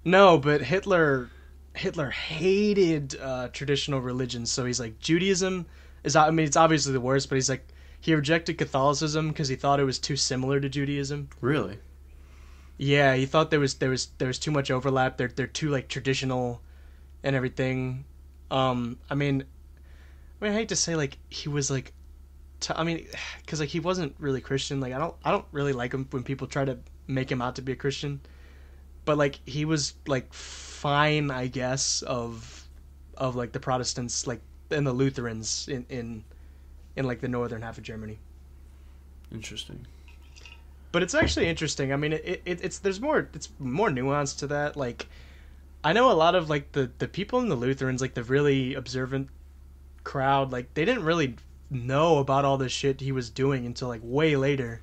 no, 0.04 0.38
but 0.38 0.62
Hitler, 0.62 1.28
Hitler 1.74 2.10
hated 2.10 3.16
uh, 3.20 3.48
traditional 3.52 4.00
religions, 4.00 4.50
so 4.50 4.64
he's 4.64 4.80
like 4.80 4.98
Judaism 4.98 5.66
is. 6.04 6.16
I 6.16 6.30
mean, 6.30 6.46
it's 6.46 6.56
obviously 6.56 6.92
the 6.94 7.00
worst, 7.00 7.28
but 7.28 7.34
he's 7.34 7.50
like 7.50 7.68
he 8.00 8.14
rejected 8.14 8.56
Catholicism 8.56 9.28
because 9.28 9.48
he 9.48 9.56
thought 9.56 9.78
it 9.80 9.84
was 9.84 9.98
too 9.98 10.16
similar 10.16 10.58
to 10.60 10.68
Judaism. 10.70 11.28
really? 11.42 11.78
Yeah, 12.78 13.14
he 13.14 13.26
thought 13.26 13.50
there 13.50 13.60
was 13.60 13.74
there 13.74 13.90
was 13.90 14.08
there 14.16 14.28
was 14.28 14.38
too 14.38 14.50
much 14.50 14.70
overlap. 14.70 15.18
They're 15.18 15.28
they're 15.28 15.46
too 15.46 15.68
like 15.68 15.88
traditional, 15.88 16.62
and 17.22 17.36
everything. 17.36 18.04
Um, 18.50 18.98
I 19.10 19.14
mean, 19.14 19.44
I 20.40 20.44
mean, 20.44 20.52
I 20.54 20.56
hate 20.56 20.68
to 20.70 20.76
say 20.76 20.96
like 20.96 21.18
he 21.30 21.48
was 21.48 21.70
like, 21.70 21.92
t- 22.60 22.74
I 22.76 22.84
mean, 22.84 23.06
because 23.40 23.60
like 23.60 23.68
he 23.70 23.80
wasn't 23.80 24.14
really 24.18 24.40
Christian. 24.40 24.80
Like 24.80 24.92
I 24.92 24.98
don't 24.98 25.14
I 25.24 25.30
don't 25.30 25.46
really 25.52 25.72
like 25.72 25.92
him 25.94 26.06
when 26.10 26.22
people 26.22 26.46
try 26.46 26.64
to 26.64 26.78
make 27.06 27.30
him 27.30 27.42
out 27.42 27.56
to 27.56 27.62
be 27.62 27.72
a 27.72 27.76
Christian, 27.76 28.20
but 29.04 29.18
like 29.18 29.40
he 29.46 29.64
was 29.64 29.94
like 30.06 30.32
fine, 30.32 31.30
I 31.30 31.46
guess, 31.48 32.02
of 32.02 32.68
of 33.16 33.36
like 33.36 33.52
the 33.52 33.60
Protestants 33.60 34.26
like 34.26 34.40
and 34.70 34.86
the 34.86 34.92
Lutherans 34.92 35.68
in 35.68 35.86
in 35.88 36.24
in 36.96 37.04
like 37.06 37.20
the 37.20 37.28
northern 37.28 37.62
half 37.62 37.78
of 37.78 37.84
Germany. 37.84 38.18
Interesting. 39.32 39.86
but 40.92 41.02
it's 41.02 41.14
actually 41.14 41.46
interesting. 41.48 41.92
I 41.92 41.96
mean, 41.96 42.12
it, 42.14 42.42
it 42.44 42.60
it's 42.64 42.78
there's 42.78 43.00
more 43.00 43.28
it's 43.34 43.48
more 43.58 43.90
nuance 43.90 44.34
to 44.34 44.46
that. 44.48 44.76
Like, 44.76 45.08
I 45.82 45.92
know 45.92 46.10
a 46.10 46.14
lot 46.14 46.34
of 46.34 46.50
like 46.50 46.72
the 46.72 46.90
the 46.98 47.08
people 47.08 47.40
in 47.40 47.48
the 47.48 47.56
Lutherans, 47.56 48.00
like 48.00 48.14
the 48.14 48.24
really 48.24 48.74
observant 48.74 49.28
crowd, 50.04 50.52
like 50.52 50.74
they 50.74 50.84
didn't 50.84 51.04
really 51.04 51.36
know 51.70 52.18
about 52.18 52.44
all 52.44 52.58
this 52.58 52.72
shit 52.72 53.00
he 53.00 53.12
was 53.12 53.30
doing 53.30 53.64
until 53.66 53.88
like 53.88 54.00
way 54.02 54.36
later. 54.36 54.80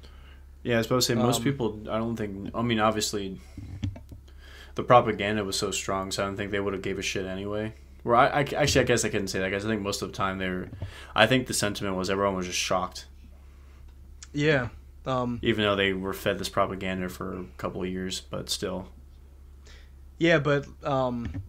Yeah, 0.64 0.76
I 0.76 0.78
was 0.80 0.88
about 0.88 0.96
to 0.98 1.02
say 1.04 1.14
most 1.16 1.38
Um, 1.38 1.44
people. 1.44 1.80
I 1.90 1.98
don't 1.98 2.16
think. 2.16 2.52
I 2.56 2.62
mean, 2.62 2.80
obviously, 2.80 3.40
the 4.76 4.84
propaganda 4.84 5.44
was 5.44 5.56
so 5.58 5.72
strong, 5.72 6.12
so 6.12 6.24
I 6.24 6.26
don't 6.28 6.36
think 6.36 6.52
they 6.52 6.60
would 6.60 6.74
have 6.74 6.82
gave 6.82 6.98
a 7.00 7.02
shit 7.04 7.26
anyway. 7.26 7.74
Where 8.04 8.16
I, 8.16 8.28
I 8.28 8.40
actually, 8.42 8.82
I 8.82 8.84
guess 8.86 9.06
I 9.06 9.10
couldn't 9.10 9.28
say 9.28 9.40
that 9.40 9.50
because 9.50 9.66
I 9.66 9.70
think 9.70 9.82
most 9.82 10.02
of 10.02 10.10
the 10.12 10.16
time 10.18 10.40
they 10.40 10.50
were. 10.50 10.70
I 11.16 11.28
think 11.28 11.48
the 11.48 11.54
sentiment 11.54 11.96
was 11.96 12.10
everyone 12.10 12.36
was 12.36 12.48
just 12.48 12.58
shocked, 12.60 13.06
Yeah. 14.34 14.70
Um. 15.06 15.40
even 15.42 15.64
though 15.64 15.76
they 15.76 15.94
were 15.94 16.14
fed 16.14 16.38
this 16.38 16.50
propaganda 16.50 17.08
for 17.08 17.34
a 17.40 17.46
couple 17.58 17.82
of 17.82 17.88
years, 17.90 18.20
but 18.22 18.50
still. 18.50 18.90
Yeah, 20.18 20.40
but 20.40 20.68
um, 20.84 21.42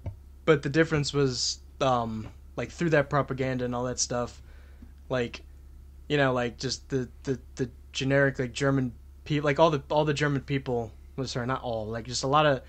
but 0.44 0.62
the 0.62 0.68
difference 0.68 1.12
was 1.12 1.60
um, 1.80 2.28
like 2.56 2.70
through 2.70 2.90
that 2.90 3.08
propaganda 3.08 3.64
and 3.64 3.74
all 3.74 3.84
that 3.84 3.98
stuff, 3.98 4.42
like, 5.08 5.42
you 6.08 6.16
know, 6.16 6.32
like 6.32 6.58
just 6.58 6.88
the 6.88 7.08
the 7.22 7.38
the 7.56 7.70
generic 7.92 8.38
like 8.38 8.52
German 8.52 8.92
people, 9.24 9.46
like 9.46 9.58
all 9.58 9.70
the 9.70 9.82
all 9.90 10.04
the 10.04 10.14
German 10.14 10.42
people. 10.42 10.92
Well, 11.16 11.26
sorry, 11.26 11.46
not 11.46 11.62
all. 11.62 11.86
Like 11.86 12.06
just 12.06 12.22
a 12.22 12.28
lot 12.28 12.46
of 12.46 12.62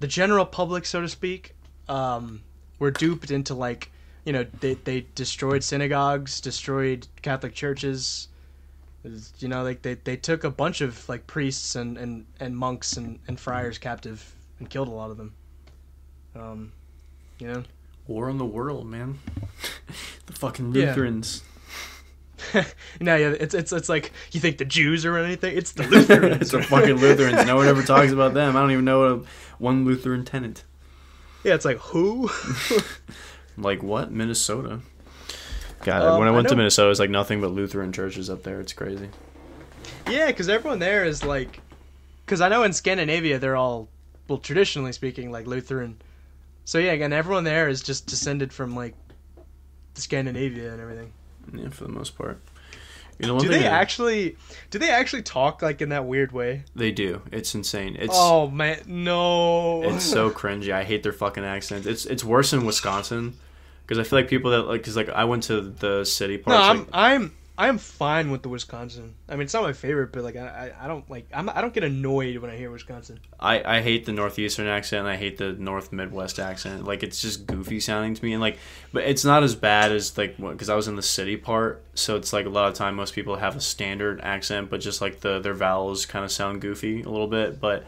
the 0.00 0.06
general 0.06 0.44
public, 0.46 0.84
so 0.86 1.00
to 1.00 1.08
speak, 1.08 1.54
um, 1.88 2.42
were 2.78 2.90
duped 2.90 3.30
into 3.30 3.54
like 3.54 3.90
you 4.24 4.32
know 4.32 4.44
they 4.60 4.74
they 4.74 5.06
destroyed 5.14 5.64
synagogues, 5.64 6.40
destroyed 6.40 7.06
Catholic 7.22 7.54
churches. 7.54 8.28
You 9.38 9.48
know, 9.48 9.62
like 9.62 9.82
they, 9.82 9.94
they 9.94 10.16
took 10.16 10.44
a 10.44 10.50
bunch 10.50 10.80
of 10.80 11.08
like 11.08 11.26
priests 11.26 11.76
and, 11.76 11.96
and, 11.96 12.26
and 12.40 12.54
monks 12.54 12.96
and, 12.96 13.20
and 13.28 13.38
friars 13.38 13.78
captive 13.78 14.34
and 14.58 14.68
killed 14.68 14.88
a 14.88 14.90
lot 14.90 15.10
of 15.10 15.16
them. 15.16 15.34
Um, 16.36 16.72
you 17.38 17.46
know, 17.48 17.62
War 18.06 18.30
on 18.30 18.38
the 18.38 18.44
world, 18.46 18.86
man. 18.86 19.18
the 20.26 20.32
fucking 20.32 20.74
Yeah. 20.74 20.86
Lutherans. 20.86 21.42
no, 23.00 23.16
yeah, 23.16 23.28
it's 23.38 23.54
it's 23.54 23.72
it's 23.72 23.88
like 23.88 24.12
you 24.32 24.40
think 24.40 24.58
the 24.58 24.64
Jews 24.64 25.04
or 25.04 25.18
anything. 25.18 25.56
It's 25.56 25.72
the 25.72 25.82
Lutherans. 25.88 26.40
it's 26.40 26.50
the 26.52 26.62
fucking 26.62 26.94
Lutherans. 26.96 27.44
No 27.46 27.56
one 27.56 27.66
ever 27.66 27.82
talks 27.82 28.12
about 28.12 28.32
them. 28.34 28.56
I 28.56 28.60
don't 28.60 28.70
even 28.70 28.84
know 28.84 29.04
a, 29.04 29.22
one 29.58 29.84
Lutheran 29.84 30.24
tenant. 30.24 30.64
yeah, 31.44 31.54
it's 31.54 31.64
like 31.64 31.78
who? 31.78 32.30
Like 33.56 33.82
what? 33.82 34.10
Minnesota. 34.12 34.80
God, 35.84 36.02
Um, 36.02 36.18
when 36.20 36.28
I 36.28 36.30
I 36.30 36.34
went 36.34 36.48
to 36.48 36.54
know- 36.54 36.58
Minnesota, 36.58 36.90
it's 36.90 37.00
like 37.00 37.10
nothing 37.10 37.40
but 37.40 37.50
Lutheran 37.50 37.92
churches 37.92 38.30
up 38.30 38.42
there. 38.44 38.60
It's 38.60 38.72
crazy. 38.72 39.08
yeah, 40.08 40.28
because 40.28 40.48
everyone 40.48 40.78
there 40.78 41.04
is 41.04 41.24
like, 41.24 41.60
because 42.24 42.40
I 42.40 42.48
know 42.48 42.62
in 42.62 42.72
Scandinavia 42.72 43.38
they're 43.38 43.56
all 43.56 43.88
well 44.28 44.38
traditionally 44.38 44.92
speaking 44.92 45.30
like 45.32 45.46
Lutheran. 45.46 45.96
So 46.68 46.76
yeah, 46.78 46.92
again, 46.92 47.14
everyone 47.14 47.44
there 47.44 47.66
is 47.70 47.80
just 47.80 48.06
descended 48.06 48.52
from 48.52 48.76
like 48.76 48.94
Scandinavia 49.94 50.70
and 50.70 50.82
everything. 50.82 51.14
Yeah, 51.54 51.70
for 51.70 51.84
the 51.84 51.90
most 51.90 52.18
part. 52.18 52.42
You 53.18 53.26
know, 53.26 53.36
one 53.36 53.42
Do 53.42 53.48
thing 53.48 53.56
they 53.56 53.64
that- 53.64 53.72
actually? 53.72 54.36
Do 54.68 54.78
they 54.78 54.90
actually 54.90 55.22
talk 55.22 55.62
like 55.62 55.80
in 55.80 55.88
that 55.88 56.04
weird 56.04 56.30
way? 56.30 56.64
They 56.76 56.92
do. 56.92 57.22
It's 57.32 57.54
insane. 57.54 57.96
It's 57.98 58.12
oh 58.14 58.50
man, 58.50 58.82
no! 58.86 59.82
it's 59.82 60.04
so 60.04 60.30
cringy. 60.40 60.70
I 60.70 60.84
hate 60.84 61.02
their 61.02 61.14
fucking 61.14 61.42
accents. 61.42 61.86
It's 61.86 62.04
it's 62.04 62.22
worse 62.22 62.52
in 62.52 62.66
Wisconsin 62.66 63.38
because 63.86 63.98
I 63.98 64.02
feel 64.02 64.18
like 64.18 64.28
people 64.28 64.50
that 64.50 64.64
like 64.64 64.82
because 64.82 64.94
like 64.94 65.08
I 65.08 65.24
went 65.24 65.44
to 65.44 65.62
the 65.62 66.04
city 66.04 66.36
part. 66.36 66.54
No. 66.54 66.62
I'm 66.62 66.78
like, 66.80 66.88
I'm 66.92 67.32
I'm 67.60 67.76
fine 67.78 68.30
with 68.30 68.42
the 68.42 68.48
Wisconsin. 68.48 69.16
I 69.28 69.32
mean, 69.32 69.42
it's 69.42 69.52
not 69.52 69.64
my 69.64 69.72
favorite, 69.72 70.12
but 70.12 70.22
like 70.22 70.36
I 70.36 70.72
I, 70.78 70.84
I 70.84 70.86
don't 70.86 71.10
like 71.10 71.28
I'm, 71.34 71.48
I 71.48 71.60
don't 71.60 71.74
get 71.74 71.82
annoyed 71.82 72.36
when 72.38 72.52
I 72.52 72.56
hear 72.56 72.70
Wisconsin. 72.70 73.18
I, 73.40 73.78
I 73.78 73.80
hate 73.82 74.06
the 74.06 74.12
northeastern 74.12 74.68
accent 74.68 75.00
and 75.00 75.08
I 75.08 75.16
hate 75.16 75.38
the 75.38 75.54
north 75.54 75.92
midwest 75.92 76.38
accent. 76.38 76.84
Like 76.84 77.02
it's 77.02 77.20
just 77.20 77.46
goofy 77.46 77.80
sounding 77.80 78.14
to 78.14 78.24
me 78.24 78.32
and 78.32 78.40
like 78.40 78.58
but 78.92 79.02
it's 79.02 79.24
not 79.24 79.42
as 79.42 79.56
bad 79.56 79.90
as 79.90 80.16
like 80.16 80.36
because 80.36 80.68
I 80.68 80.76
was 80.76 80.86
in 80.86 80.94
the 80.94 81.02
city 81.02 81.36
part, 81.36 81.82
so 81.94 82.14
it's 82.14 82.32
like 82.32 82.46
a 82.46 82.50
lot 82.50 82.68
of 82.68 82.74
time 82.74 82.94
most 82.94 83.12
people 83.12 83.34
have 83.34 83.56
a 83.56 83.60
standard 83.60 84.20
accent, 84.20 84.70
but 84.70 84.80
just 84.80 85.00
like 85.00 85.20
the 85.20 85.40
their 85.40 85.54
vowels 85.54 86.06
kind 86.06 86.24
of 86.24 86.30
sound 86.30 86.60
goofy 86.60 87.02
a 87.02 87.08
little 87.08 87.26
bit. 87.26 87.60
But 87.60 87.86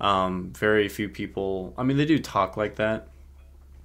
um, 0.00 0.52
very 0.56 0.88
few 0.88 1.08
people. 1.08 1.74
I 1.76 1.82
mean, 1.82 1.96
they 1.96 2.06
do 2.06 2.18
talk 2.18 2.56
like 2.56 2.76
that. 2.76 3.08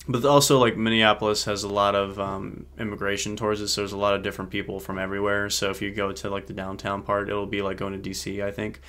But 0.07 0.23
also, 0.23 0.60
like 0.60 0.77
Minneapolis 0.77 1.45
has 1.45 1.64
a 1.64 1.68
lot 1.68 1.95
of 1.95 2.19
um, 2.19 2.68
immigration 2.77 3.36
towards 3.36 3.60
it, 3.61 3.69
so 3.69 3.82
there's 3.82 3.91
a 3.91 3.98
lot 3.98 4.14
of 4.14 4.22
different 4.22 4.52
people 4.52 4.80
from 4.80 4.99
everywhere. 4.99 5.49
So 5.49 5.72
if 5.72 5.82
you 5.82 5.91
go 5.91 6.11
to 6.11 6.30
like 6.30 6.45
the 6.45 6.53
downtown 6.53 7.02
part, 7.02 7.27
it'll 7.27 7.48
be 7.48 7.64
like 7.64 7.77
going 7.77 7.99
to 7.99 8.10
DC, 8.10 8.44
I 8.44 8.52
think. 8.52 8.82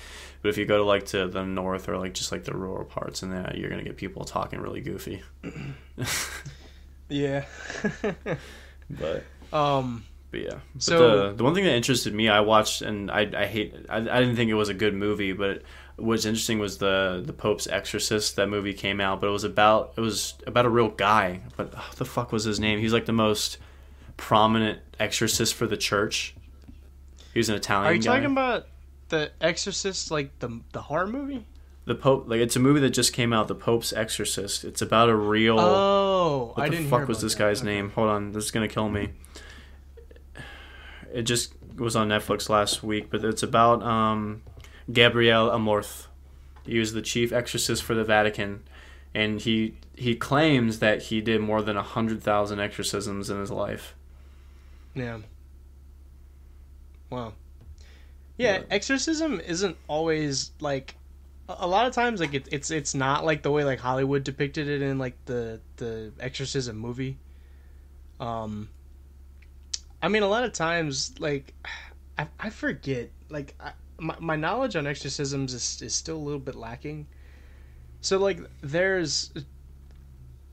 But 0.43 0.51
if 0.51 0.59
you 0.59 0.67
go 0.67 0.77
to 0.77 0.85
like 0.85 1.07
to 1.07 1.27
the 1.27 1.43
north 1.45 1.89
or 1.89 1.97
like 1.97 2.13
just 2.13 2.33
like 2.33 2.45
the 2.45 2.55
rural 2.55 2.85
parts 2.85 3.23
and 3.23 3.33
that, 3.33 3.57
you're 3.57 3.71
gonna 3.71 3.83
get 3.83 3.97
people 3.97 4.25
talking 4.25 4.61
really 4.61 4.81
goofy. 4.83 5.23
Yeah. 7.09 7.45
But 8.89 9.25
um. 9.53 10.05
but 10.31 10.41
yeah. 10.41 10.59
But 10.75 10.83
So- 10.83 11.29
the 11.31 11.33
the 11.39 11.45
one 11.45 11.55
thing 11.55 11.65
that 11.65 11.75
interested 11.75 12.15
me, 12.15 12.29
I 12.29 12.41
watched 12.41 12.83
and 12.83 13.11
I 13.11 13.29
I 13.37 13.47
hate 13.47 13.75
I, 13.89 13.97
I 13.97 14.21
didn't 14.21 14.37
think 14.37 14.49
it 14.51 14.55
was 14.55 14.69
a 14.69 14.75
good 14.75 14.95
movie, 14.95 15.33
but 15.33 15.63
what's 15.97 16.25
interesting 16.25 16.59
was 16.59 16.79
the 16.79 17.23
the 17.25 17.33
Pope's 17.33 17.67
Exorcist. 17.67 18.37
That 18.37 18.49
movie 18.49 18.73
came 18.75 19.01
out, 19.01 19.21
but 19.21 19.29
it 19.29 19.31
was 19.33 19.45
about 19.45 19.95
it 19.97 20.01
was 20.01 20.35
about 20.47 20.67
a 20.67 20.71
real 20.71 20.89
guy. 20.89 21.41
But 21.57 21.73
oh, 21.77 21.91
the 21.97 22.05
fuck 22.05 22.33
was 22.33 22.45
his 22.45 22.61
name? 22.61 22.79
He's 22.81 22.93
like 22.93 23.07
the 23.07 23.13
most 23.13 23.59
prominent 24.17 24.81
exorcist 24.99 25.55
for 25.55 25.67
the 25.67 25.77
church. 25.77 26.35
He 27.35 27.39
was 27.39 27.49
an 27.49 27.55
Italian 27.57 27.87
Are 27.91 27.95
you 27.95 28.01
guy. 28.03 28.15
talking 28.17 28.33
about 28.33 28.67
the 29.11 29.31
Exorcist, 29.41 30.11
like 30.11 30.39
the 30.39 30.61
the 30.73 30.83
horror 30.83 31.07
movie? 31.07 31.47
the 31.85 31.95
Pope, 31.95 32.25
like 32.27 32.41
it's 32.41 32.57
a 32.57 32.59
movie 32.61 32.81
that 32.81 32.91
just 32.91 33.13
came 33.13 33.33
out. 33.33 33.47
The 33.47 33.55
Pope's 33.55 33.93
Exorcist. 33.93 34.65
It's 34.65 34.83
about 34.83 35.09
a 35.09 35.15
real. 35.15 35.61
Oh, 35.61 36.53
What 36.55 36.65
I 36.65 36.69
the 36.69 36.77
didn't. 36.77 36.91
fuck 36.91 37.07
was 37.07 37.21
this 37.21 37.35
that. 37.35 37.39
guy's 37.39 37.61
Okay. 37.61 37.75
name? 37.75 37.91
Hold 37.91 38.09
on, 38.09 38.33
this 38.33 38.45
is 38.47 38.51
gonna 38.51 38.67
kill 38.69 38.89
me. 38.89 39.11
It 41.13 41.23
just 41.23 41.53
was 41.77 41.95
on 41.95 42.09
Netflix 42.09 42.49
last 42.49 42.83
week, 42.83 43.11
but 43.11 43.25
it's 43.25 43.43
about 43.43 43.83
um, 43.83 44.43
Gabriel 44.93 45.49
Amorth. 45.51 46.07
He 46.65 46.79
was 46.79 46.93
the 46.93 47.03
chief 47.03 47.33
exorcist 47.33 47.83
for 47.83 47.95
the 47.95 48.05
Vatican, 48.05 48.63
and 49.15 49.41
he 49.41 49.77
he 49.95 50.15
claims 50.17 50.81
that 50.81 51.03
he 51.05 51.21
did 51.21 51.41
more 51.41 51.63
than 51.63 51.77
a 51.77 51.83
hundred 51.83 52.23
thousand 52.23 52.61
exorcisms 52.61 53.31
in 53.31 53.39
his 53.41 53.51
life. 53.51 53.95
Yeah. 54.95 55.19
Wow. 57.11 57.35
Yeah, 58.39 58.59
But- 58.59 58.67
exorcism 58.71 59.41
isn't 59.41 59.77
always 59.89 60.51
like 60.61 60.97
a 61.49 61.57
a 61.61 61.67
lot 61.67 61.87
of 61.87 61.93
times 61.95 62.21
like 62.21 62.35
it, 62.35 62.49
it's 62.51 62.71
it's 62.71 62.95
not 62.95 63.25
like 63.25 63.43
the 63.43 63.51
way 63.51 63.65
like 63.65 63.79
Hollywood 63.79 64.25
depicted 64.25 64.69
it 64.69 64.83
in 64.83 64.99
like 64.99 65.15
the 65.27 65.61
the 65.77 66.13
Exorcism 66.21 66.77
movie. 66.77 67.17
Um, 68.19 68.69
I 70.03 70.09
mean, 70.09 70.23
a 70.23 70.29
lot 70.29 70.45
of 70.45 70.53
times 70.53 71.15
like 71.21 71.55
I, 72.19 72.27
I 72.41 72.51
forget 72.51 73.11
like 73.29 73.55
I, 73.61 73.73
my 73.99 74.17
my 74.21 74.37
knowledge 74.37 74.77
on 74.77 74.87
exorcisms 74.87 75.55
is 75.55 75.83
is 75.83 75.95
still 75.95 76.17
a 76.17 76.25
little 76.25 76.41
bit 76.41 76.55
lacking. 76.55 77.07
So 78.01 78.19
like 78.19 78.41
there's 78.61 79.33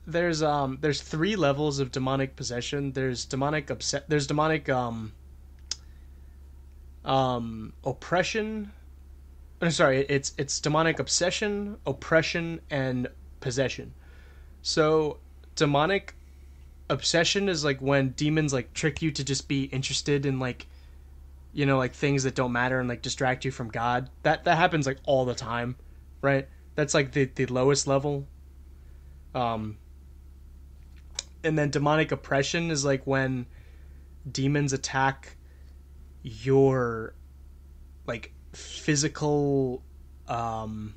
there's 0.06 0.42
um 0.42 0.78
there's 0.80 1.00
three 1.00 1.36
levels 1.36 1.78
of 1.78 1.90
demonic 1.90 2.36
possession. 2.36 2.92
There's 2.92 3.24
demonic 3.24 3.70
upset. 3.70 4.04
There's 4.08 4.26
demonic 4.26 4.68
um 4.68 5.12
um 7.04 7.72
oppression. 7.84 8.72
I'm 9.60 9.70
sorry, 9.70 10.04
it's 10.08 10.32
it's 10.36 10.60
demonic 10.60 10.98
obsession, 10.98 11.78
oppression, 11.86 12.60
and 12.70 13.08
possession. 13.40 13.94
So 14.62 15.18
demonic 15.54 16.14
obsession 16.90 17.48
is 17.48 17.64
like 17.64 17.80
when 17.80 18.10
demons 18.10 18.52
like 18.52 18.74
trick 18.74 19.00
you 19.00 19.10
to 19.12 19.24
just 19.24 19.48
be 19.48 19.64
interested 19.64 20.26
in 20.26 20.38
like 20.38 20.66
you 21.54 21.64
know 21.64 21.78
like 21.78 21.94
things 21.94 22.24
that 22.24 22.34
don't 22.34 22.52
matter 22.52 22.80
and 22.80 22.88
like 22.88 23.00
distract 23.00 23.44
you 23.44 23.50
from 23.50 23.68
God. 23.68 24.10
That 24.22 24.44
that 24.44 24.58
happens 24.58 24.86
like 24.86 24.98
all 25.04 25.24
the 25.24 25.34
time, 25.34 25.76
right? 26.20 26.48
That's 26.74 26.92
like 26.92 27.12
the 27.12 27.24
the 27.24 27.46
lowest 27.46 27.86
level. 27.86 28.26
Um 29.34 29.78
and 31.44 31.56
then 31.56 31.70
demonic 31.70 32.10
oppression 32.10 32.70
is 32.70 32.84
like 32.84 33.06
when 33.06 33.46
demons 34.30 34.72
attack 34.72 35.36
your 36.22 37.14
like 38.06 38.32
physical 38.52 39.82
um 40.26 40.94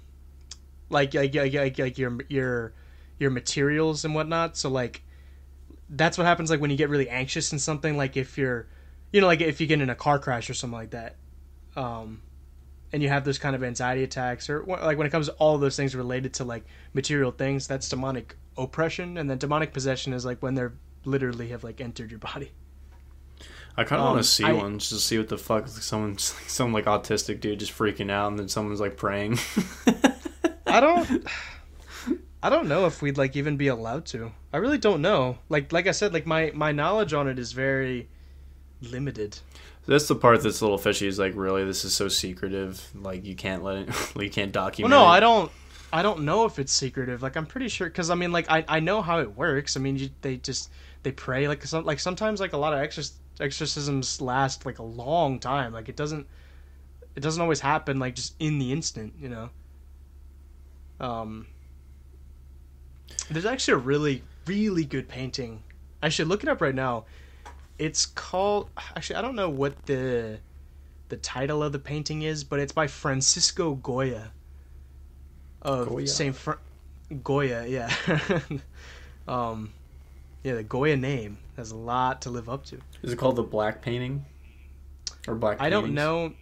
like 0.90 1.14
like 1.14 1.36
like 1.36 1.78
like, 1.78 1.98
your 1.98 2.18
your 2.30 2.74
your 3.20 3.30
materials 3.30 4.06
and 4.06 4.16
whatnot 4.16 4.56
so 4.56 4.70
like 4.70 5.04
that's 5.90 6.18
what 6.18 6.26
happens 6.26 6.50
like 6.50 6.62
when 6.62 6.72
you 6.72 6.78
get 6.78 6.90
really 6.90 7.10
anxious 7.10 7.52
in 7.52 7.60
something 7.60 7.98
like 7.98 8.16
if 8.16 8.38
you're 8.38 8.68
you 9.12 9.22
know 9.22 9.28
like 9.28 9.42
if 9.42 9.60
you 9.62 9.68
get 9.68 9.82
in 9.82 9.90
a 9.90 9.96
car 9.96 10.20
crash 10.20 10.50
or 10.50 10.54
something 10.54 10.78
like 10.78 10.92
that 10.92 11.16
um 11.76 12.22
and 12.94 13.04
you 13.04 13.10
have 13.10 13.26
those 13.26 13.38
kind 13.38 13.56
of 13.56 13.64
anxiety 13.64 14.04
attacks 14.04 14.50
or 14.50 14.64
like 14.66 14.98
when 14.98 15.06
it 15.08 15.10
comes 15.12 15.28
to 15.28 15.34
all 15.34 15.58
those 15.58 15.76
things 15.76 15.96
related 15.96 16.34
to 16.34 16.44
like 16.44 16.64
material 16.94 17.32
things 17.32 17.68
that's 17.68 17.90
demonic 17.90 18.36
oppression 18.58 19.18
and 19.18 19.30
then 19.30 19.38
demonic 19.38 19.74
possession 19.74 20.14
is 20.14 20.26
like 20.26 20.42
when 20.42 20.56
they're 20.56 20.74
literally 21.06 21.50
have 21.50 21.64
like 21.64 21.80
entered 21.82 22.10
your 22.12 22.20
body 22.20 22.52
I 23.80 23.84
kind 23.84 24.02
of 24.02 24.08
Um, 24.08 24.14
want 24.16 24.26
to 24.26 24.30
see 24.30 24.44
I- 24.44 24.54
one 24.54 24.80
just 24.80 24.92
to 24.92 24.98
see 24.98 25.18
what 25.20 25.30
the 25.30 25.38
fuck 25.38 25.68
someone's 25.68 26.34
some 26.48 26.74
like 26.74 26.86
autistic 26.86 27.40
dude 27.40 27.60
just 27.60 27.78
freaking 27.78 28.10
out 28.10 28.30
and 28.30 28.40
then 28.40 28.48
someone's 28.48 28.80
like 28.82 28.98
praying. 28.98 29.38
I 30.66 30.80
don't 30.80 31.28
I 32.42 32.50
don't 32.50 32.68
know 32.68 32.88
if 32.88 33.02
we'd 33.04 33.18
like 33.20 33.36
even 33.36 33.56
be 33.56 33.68
allowed 33.68 34.06
to. 34.08 34.32
I 34.52 34.58
really 34.58 34.80
don't 34.80 35.02
know. 35.04 35.38
Like 35.50 35.72
like 35.72 35.86
I 35.86 35.92
said 35.92 36.12
like 36.12 36.26
my 36.26 36.52
my 36.56 36.72
knowledge 36.72 37.14
on 37.14 37.28
it 37.28 37.38
is 37.38 37.52
very 37.52 38.10
limited. 38.82 39.40
That's 39.88 40.08
the 40.08 40.16
part 40.16 40.44
that's 40.44 40.60
a 40.62 40.66
little 40.66 40.78
fishy. 40.78 41.08
Is 41.08 41.18
like, 41.18 41.34
really, 41.36 41.64
this 41.64 41.86
is 41.86 41.94
so 41.94 42.08
secretive. 42.10 42.86
Like, 42.94 43.26
you 43.26 43.36
can't 43.36 43.64
let 43.64 43.78
it. 43.78 43.88
like, 44.16 44.16
you 44.26 44.30
can't 44.30 44.54
Well 44.56 44.64
document. 44.66 44.90
no, 44.90 45.04
it. 45.04 45.10
I 45.10 45.20
don't 45.20 45.52
I 45.94 46.02
don't 46.02 46.24
know 46.24 46.46
if 46.46 46.60
it's 46.60 46.74
secretive. 46.74 47.22
Like 47.22 47.38
I'm 47.38 47.46
pretty 47.46 47.70
sure 47.70 47.90
cuz 47.90 48.10
I 48.10 48.16
mean 48.16 48.32
like 48.32 48.50
I 48.52 48.66
I 48.68 48.80
know 48.82 49.02
how 49.02 49.20
it 49.20 49.36
works. 49.36 49.78
I 49.78 49.80
mean 49.80 49.98
you, 49.98 50.10
they 50.22 50.38
just 50.38 50.70
they 51.04 51.12
pray 51.12 51.48
like 51.48 51.64
some 51.66 51.86
like 51.86 52.00
sometimes 52.00 52.40
like 52.42 52.54
a 52.54 52.58
lot 52.58 52.74
of 52.74 52.80
exorc- 52.80 53.14
exorcisms 53.40 54.20
last 54.20 54.66
like 54.66 54.80
a 54.80 54.84
long 54.84 55.40
time. 55.40 55.72
Like 55.72 55.88
it 55.88 55.96
doesn't 55.96 56.28
it 57.16 57.22
doesn't 57.22 57.42
always 57.42 57.62
happen 57.62 58.00
like 58.00 58.16
just 58.16 58.36
in 58.40 58.60
the 58.60 58.72
instant, 58.74 59.14
you 59.18 59.30
know. 59.30 59.50
Um 61.00 61.48
There's 63.30 63.46
actually 63.46 63.76
a 63.76 63.78
really 63.78 64.24
really 64.46 64.84
good 64.84 65.08
painting. 65.08 65.64
I 66.04 66.10
should 66.10 66.28
look 66.28 66.44
it 66.44 66.50
up 66.50 66.62
right 66.62 66.76
now. 66.76 67.06
It's 67.80 68.06
called 68.06 68.70
actually 68.96 69.18
I 69.18 69.22
don't 69.22 69.36
know 69.36 69.50
what 69.50 69.86
the 69.86 70.40
the 71.10 71.18
title 71.18 71.64
of 71.64 71.72
the 71.72 71.80
painting 71.80 72.24
is, 72.24 72.44
but 72.44 72.60
it's 72.60 72.72
by 72.74 72.88
Francisco 72.88 73.76
Goya 73.76 74.32
of 75.62 75.90
Goya. 75.90 76.08
Saint 76.08 76.36
Goya, 77.24 77.66
yeah. 77.66 77.90
um, 79.28 79.72
yeah, 80.44 80.56
the 80.56 80.64
Goya 80.64 80.98
name 80.98 81.38
has 81.56 81.72
a 81.72 81.76
lot 81.76 82.22
to 82.24 82.30
live 82.30 82.50
up 82.50 82.66
to. 82.66 82.80
Is 83.04 83.14
it 83.14 83.16
called 83.18 83.36
the 83.36 83.44
black 83.44 83.82
painting? 83.82 84.26
Or 85.28 85.36
black? 85.36 85.62
I 85.62 85.70
don't 85.70 85.94
know, 85.94 86.34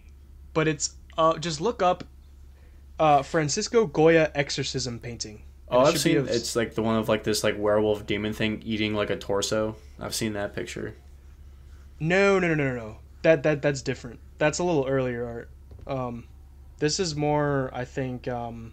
but 0.54 0.68
it's 0.68 0.94
uh 1.18 1.38
just 1.38 1.60
look 1.60 1.82
up 1.82 2.04
uh 2.98 3.22
Francisco 3.22 3.86
Goya 3.86 4.30
exorcism 4.34 4.98
painting. 4.98 5.42
Oh, 5.68 5.80
And 5.80 5.88
I've 5.88 5.98
seen. 6.00 6.16
of- 6.18 6.28
It's 6.28 6.54
like 6.56 6.74
the 6.74 6.82
one 6.82 6.96
of 6.96 7.08
like 7.08 7.24
this 7.24 7.42
like 7.44 7.56
werewolf 7.58 8.06
demon 8.06 8.32
thing 8.32 8.62
eating 8.64 8.94
like 8.94 9.10
a 9.10 9.16
torso. 9.16 9.76
I've 10.00 10.14
seen 10.14 10.32
that 10.34 10.54
picture. 10.54 10.94
No, 12.00 12.38
no, 12.38 12.48
no, 12.48 12.54
no, 12.54 12.74
no. 12.74 12.96
That 13.22 13.42
that 13.44 13.62
that's 13.62 13.82
different. 13.82 14.20
That's 14.38 14.58
a 14.58 14.64
little 14.64 14.86
earlier 14.86 15.26
art. 15.26 15.50
Um, 15.86 16.24
this 16.78 17.00
is 17.00 17.16
more, 17.16 17.70
I 17.72 17.84
think. 17.84 18.28
Um, 18.28 18.72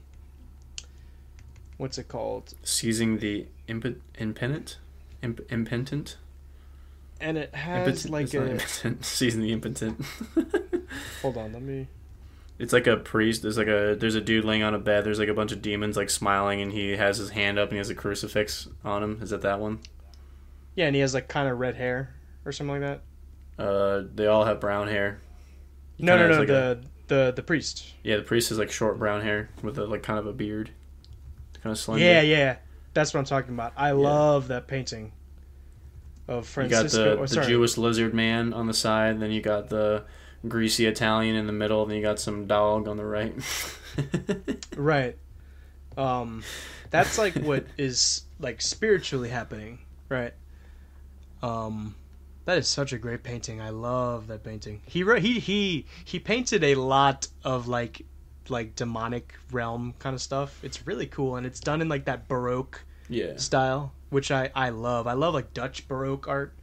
what's 1.78 1.98
it 1.98 2.08
called? 2.08 2.54
Seizing 2.64 3.20
the 3.20 3.48
imp- 3.68 4.02
impotent, 4.20 4.78
Imp- 5.22 5.52
impotent, 5.52 6.18
And 7.22 7.38
it 7.38 7.56
has 7.56 8.06
impotent. 8.06 8.12
like 8.12 8.34
a. 8.34 8.52
impotent. 8.52 9.06
Seizing 9.06 9.42
the 9.42 9.54
impotent. 9.54 10.04
Hold 11.22 11.38
on, 11.38 11.54
let 11.54 11.62
me. 11.62 11.88
It's 12.60 12.74
like 12.74 12.86
a 12.88 12.98
priest. 12.98 13.42
There's 13.42 13.58
like 13.58 13.68
a 13.68 13.96
there's 14.00 14.16
a 14.16 14.22
dude 14.22 14.46
laying 14.46 14.64
on 14.64 14.76
a 14.76 14.80
bed. 14.80 15.04
There's 15.06 15.18
like 15.20 15.30
a 15.30 15.34
bunch 15.34 15.52
of 15.52 15.62
demons 15.62 15.98
like 15.98 16.10
smiling, 16.10 16.62
and 16.62 16.72
he 16.72 16.92
has 16.98 17.18
his 17.18 17.32
hand 17.32 17.58
up 17.58 17.70
and 17.70 17.74
he 17.74 17.78
has 17.80 17.90
a 17.90 17.96
crucifix 17.96 18.68
on 18.84 19.02
him. 19.02 19.20
Is 19.22 19.32
that 19.32 19.42
that 19.42 19.60
one? 19.60 19.80
Yeah, 20.76 20.86
and 20.88 20.96
he 20.96 21.02
has 21.02 21.14
like 21.14 21.28
kind 21.28 21.48
of 21.50 21.58
red 21.60 21.76
hair 21.76 22.14
or 22.46 22.52
something 22.52 22.80
like 22.80 22.82
that. 22.82 23.02
Uh, 23.58 24.04
they 24.14 24.28
all 24.28 24.46
have 24.46 24.60
brown 24.60 24.88
hair. 24.88 25.20
He 25.96 26.04
No, 26.04 26.18
no, 26.18 26.28
no. 26.28 26.40
like, 26.40 26.48
the 26.48 26.82
a- 26.84 26.88
the 27.08 27.34
the 27.36 27.44
priest. 27.44 27.94
yeah, 28.04 28.16
the 28.18 28.24
priest 28.24 28.50
has 28.50 28.58
like 28.58 28.72
short 28.72 28.98
brown 28.98 29.22
hair 29.22 29.50
with 29.62 29.78
a, 29.78 29.86
like 29.86 30.04
kind 30.04 30.18
of 30.18 30.26
a 30.26 30.34
beard, 30.34 30.72
kind 31.62 31.72
of 31.72 31.78
slender. 31.78 32.04
Yeah, 32.04 32.22
yeah. 32.22 32.56
That's 32.94 33.14
what 33.14 33.20
I'm 33.20 33.26
talking 33.26 33.54
about. 33.54 33.74
I 33.76 33.92
love 33.92 34.48
that 34.50 34.68
painting 34.68 35.12
of 36.28 36.48
Francisco. 36.48 37.00
You 37.00 37.06
got 37.18 37.28
the, 37.28 37.40
oh, 37.40 37.42
the. 37.42 37.48
Jewish 37.48 37.78
lizard 37.78 38.14
man 38.14 38.54
on 38.54 38.68
the 38.68 38.74
side, 38.74 39.20
then 39.20 39.32
you 39.32 39.42
got 39.42 39.70
the 39.70 40.06
greasy 40.48 40.86
Italian 40.86 41.36
in 41.36 41.46
the 41.48 41.54
middle, 41.54 41.86
then 41.86 41.98
you 41.98 42.02
got 42.04 42.20
some 42.20 42.48
dog 42.48 42.88
on 42.88 42.98
the 42.98 43.06
right. 43.06 43.34
Right. 44.78 45.18
Um, 45.98 46.44
that's 46.90 47.18
like 47.20 47.36
what 47.36 47.66
is 47.78 48.24
like 48.40 48.62
spiritually 48.62 49.30
happening, 49.30 49.80
right? 50.10 50.34
Um, 51.44 51.94
that 52.46 52.58
is 52.58 52.68
such 52.68 52.92
a 52.94 52.98
great 52.98 53.24
painting. 53.24 53.62
I 53.62 53.70
love 53.70 54.28
that 54.28 54.44
painting. 54.44 54.82
He 54.86 55.04
wrote, 55.04 55.22
he 55.22 55.40
he 55.40 55.86
he 56.04 56.20
painted 56.20 56.64
a 56.64 56.76
lot 56.76 57.28
of 57.44 57.68
like 57.68 58.06
like 58.50 58.76
demonic 58.76 59.34
realm 59.52 59.94
kind 60.00 60.14
of 60.14 60.22
stuff. 60.22 60.60
It's 60.64 60.86
really 60.86 61.06
cool 61.08 61.36
and 61.38 61.46
it's 61.46 61.60
done 61.60 61.82
in 61.82 61.88
like 61.90 62.06
that 62.06 62.28
baroque 62.28 62.84
yeah, 63.10 63.38
style, 63.38 63.94
which 64.10 64.32
I 64.32 64.52
I 64.56 64.70
love. 64.70 65.08
I 65.08 65.14
love 65.14 65.34
like 65.34 65.54
Dutch 65.54 65.88
baroque 65.88 66.28
art. 66.28 66.54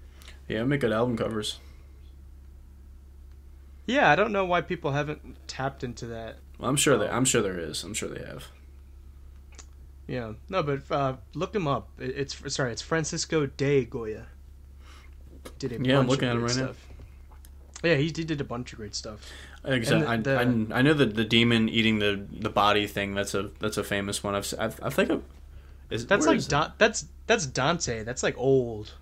yeah, 0.49 0.63
make 0.65 0.81
good 0.81 0.93
album 0.93 1.17
covers. 1.17 1.59
Yeah, 3.87 4.11
I 4.11 4.15
don't 4.17 4.33
know 4.33 4.45
why 4.45 4.61
people 4.61 4.93
haven't 4.93 5.37
tapped 5.49 5.83
into 5.83 6.07
that. 6.07 6.37
Well, 6.59 6.69
I'm 6.71 6.77
sure 6.77 6.97
that 6.99 7.13
I'm 7.13 7.25
sure 7.25 7.43
there 7.43 7.59
is. 7.59 7.83
I'm 7.83 7.95
sure 7.95 8.09
they 8.09 8.25
have. 8.25 8.49
Yeah, 10.07 10.33
no, 10.49 10.63
but 10.63 10.83
uh, 10.91 11.17
look 11.35 11.55
him 11.55 11.67
up. 11.67 11.89
It- 11.99 12.15
It's 12.17 12.55
sorry, 12.55 12.73
it's 12.73 12.83
Francisco 12.83 13.47
de 13.47 13.85
Goya. 13.85 14.27
Did 15.59 15.73
a 15.73 15.83
Yeah, 15.83 15.99
I'm 15.99 16.07
looking 16.09 16.29
of 16.29 16.37
at 16.37 16.37
him 16.39 16.45
right 16.47 16.57
now. 16.69 16.75
Yeah, 17.89 17.95
he, 17.97 18.05
he 18.05 18.11
did 18.11 18.41
a 18.41 18.45
bunch 18.45 18.73
of 18.73 18.79
great 18.79 18.95
stuff. 18.95 19.27
Exactly. 19.65 20.07
And 20.15 20.25
the- 20.25 20.71
I, 20.73 20.77
I, 20.77 20.79
I 20.79 20.83
know 20.83 20.95
that 20.95 21.15
the 21.15 21.25
demon 21.25 21.69
eating 21.69 21.99
the 21.99 22.25
the 22.31 22.51
body 22.51 22.87
thing. 22.87 23.15
That's 23.15 23.35
a 23.35 23.51
that's 23.59 23.77
a 23.77 23.85
famous 23.85 24.23
one. 24.23 24.35
I've 24.35 24.53
I've, 24.59 24.83
I 24.83 24.91
think 24.91 25.11
I've, 25.11 25.23
is 25.91 26.07
That's 26.07 26.27
like 26.27 26.39
it? 26.39 26.49
da- 26.49 26.73
that's 26.79 27.07
that's 27.27 27.47
Dante. 27.47 28.03
That's 28.05 28.23
like 28.23 28.37
old. 28.39 28.93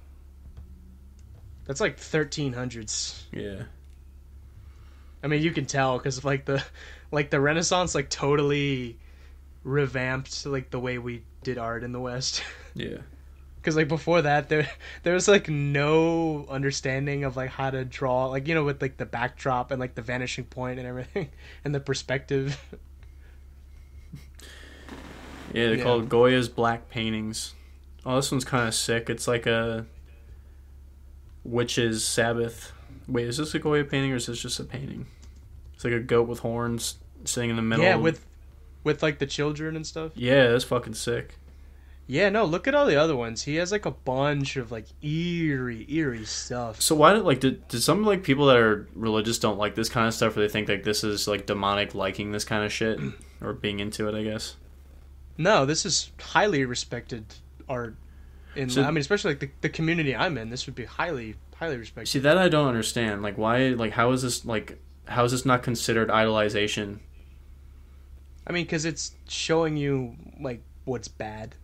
That's 1.67 1.81
like 1.81 1.99
1300s. 1.99 3.23
yeah. 3.33 3.65
I 5.23 5.27
mean, 5.27 5.43
you 5.43 5.51
can 5.51 5.67
tell 5.67 5.99
because 5.99 6.25
like 6.25 6.45
the 6.45 6.65
like 7.11 7.31
the 7.31 7.41
Renaissance 7.41 7.95
like 7.95 8.09
totally 8.09 8.97
revamped 9.65 10.47
like 10.47 10.71
the 10.71 10.79
way 10.81 10.99
we 10.99 11.23
did 11.43 11.59
art 11.59 11.83
in 11.85 11.93
the 11.93 12.01
West. 12.01 12.43
Yeah. 12.75 12.99
Because 13.61 13.77
like 13.77 13.89
before 13.89 14.23
that, 14.23 14.49
there 14.49 14.69
there 15.03 15.15
was 15.15 15.29
like 15.29 15.49
no 15.49 16.47
understanding 16.49 17.25
of 17.25 17.37
like 17.37 17.51
how 17.51 17.71
to 17.71 17.85
draw, 17.85 18.27
like 18.27 18.47
you 18.49 18.55
know, 18.55 18.65
with 18.65 18.81
like 18.81 18.97
the 18.97 19.07
backdrop 19.07 19.71
and 19.71 19.81
like 19.81 19.95
the 19.95 20.03
vanishing 20.03 20.45
point 20.45 20.79
and 20.79 20.89
everything, 20.89 21.29
and 21.65 21.75
the 21.75 21.81
perspective. 21.81 22.59
Yeah, 25.55 25.69
they're 25.69 25.77
Yeah. 25.77 25.83
called 25.83 26.11
Goya's 26.11 26.49
Black 26.51 26.91
Paintings. 26.91 27.55
Oh, 28.05 28.17
this 28.17 28.31
one's 28.31 28.45
kind 28.45 28.69
of 28.69 28.75
sick. 28.75 29.09
It's 29.09 29.27
like 29.27 29.47
a 29.47 29.87
witch's 31.43 32.05
Sabbath. 32.05 32.73
Wait, 33.07 33.27
is 33.27 33.39
this 33.39 33.55
a 33.55 33.59
Goya 33.59 33.85
painting 33.85 34.13
or 34.13 34.17
is 34.17 34.27
this 34.27 34.41
just 34.43 34.61
a 34.61 34.65
painting? 34.65 35.07
It's 35.75 35.85
like 35.85 35.95
a 35.95 36.01
goat 36.01 36.29
with 36.29 36.41
horns 36.41 36.97
sitting 37.25 37.49
in 37.49 37.57
the 37.57 37.63
middle. 37.63 37.83
yeah, 37.83 37.97
with 37.97 38.27
with 38.85 39.03
like 39.03 39.21
the 39.21 39.27
children 39.27 39.75
and 39.75 39.87
stuff. 39.87 40.13
Yeah, 40.15 40.49
that's 40.49 40.65
fucking 40.65 40.93
sick. 40.95 41.38
Yeah, 42.11 42.31
no, 42.31 42.47
look 42.47 42.67
at 42.67 42.75
all 42.75 42.87
the 42.87 42.97
other 42.97 43.15
ones. 43.15 43.43
He 43.43 43.57
has 43.57 43.71
like 43.71 43.85
a 43.85 43.91
bunch 43.91 44.57
of 44.57 44.73
like 44.73 44.87
eerie, 45.03 45.85
eerie 45.91 46.25
stuff. 46.25 46.81
So 46.81 46.95
why 46.95 47.13
did 47.13 47.23
like 47.23 47.41
did, 47.41 47.69
did 47.69 47.83
some 47.83 48.03
like 48.03 48.23
people 48.25 48.47
that 48.47 48.57
are 48.57 48.89
religious 48.95 49.39
don't 49.39 49.59
like 49.59 49.75
this 49.75 49.91
kind 49.91 50.09
of 50.09 50.15
stuff, 50.15 50.35
or 50.35 50.41
they 50.41 50.49
think 50.49 50.71
like 50.71 50.85
this 50.85 51.05
is 51.05 51.29
like 51.29 51.45
demonic 51.45 51.95
liking 51.95 52.33
this 52.33 52.47
kind 52.47 52.65
of 52.65 52.73
shit 52.73 52.99
or 53.43 53.53
being 53.53 53.79
into 53.81 54.09
it? 54.09 54.15
I 54.19 54.23
guess. 54.25 54.57
No, 55.37 55.67
this 55.67 55.85
is 55.85 56.11
highly 56.19 56.65
respected 56.65 57.27
art. 57.69 57.95
In 58.57 58.71
So- 58.71 58.83
I 58.83 58.87
mean, 58.91 58.99
especially 59.03 59.33
like 59.33 59.41
the, 59.41 59.51
the 59.61 59.69
community 59.69 60.17
I'm 60.17 60.39
in, 60.39 60.49
this 60.49 60.65
would 60.65 60.75
be 60.75 60.87
highly, 60.87 61.37
highly 61.57 61.77
respected. 61.77 62.09
See 62.11 62.19
that 62.21 62.39
I 62.39 62.49
don't 62.49 62.69
understand. 62.69 63.21
Like 63.21 63.37
why? 63.37 63.69
Like 63.69 63.93
how 63.93 64.13
is 64.13 64.23
this 64.23 64.47
like? 64.47 64.79
How 65.09 65.25
is 65.25 65.33
this 65.33 65.45
not 65.45 65.63
considered 65.63 66.09
idolization? 66.09 67.01
I 68.47 68.53
mean, 68.53 68.65
because 68.65 68.87
it's 68.87 69.15
showing 69.29 69.77
you 69.77 70.17
like 70.41 70.63
what's 70.87 71.09
bad. 71.09 71.55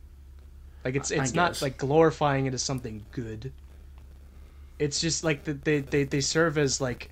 Like 0.84 0.96
it's 0.96 1.10
it's 1.10 1.32
not 1.32 1.60
like 1.62 1.78
glorifying 1.78 2.46
it 2.46 2.54
as 2.54 2.62
something 2.62 3.04
good. 3.12 3.52
It's 4.78 5.00
just 5.00 5.24
like 5.24 5.44
the, 5.44 5.54
they 5.54 5.80
they 5.80 6.04
they 6.04 6.20
serve 6.20 6.58
as 6.58 6.80
like, 6.80 7.10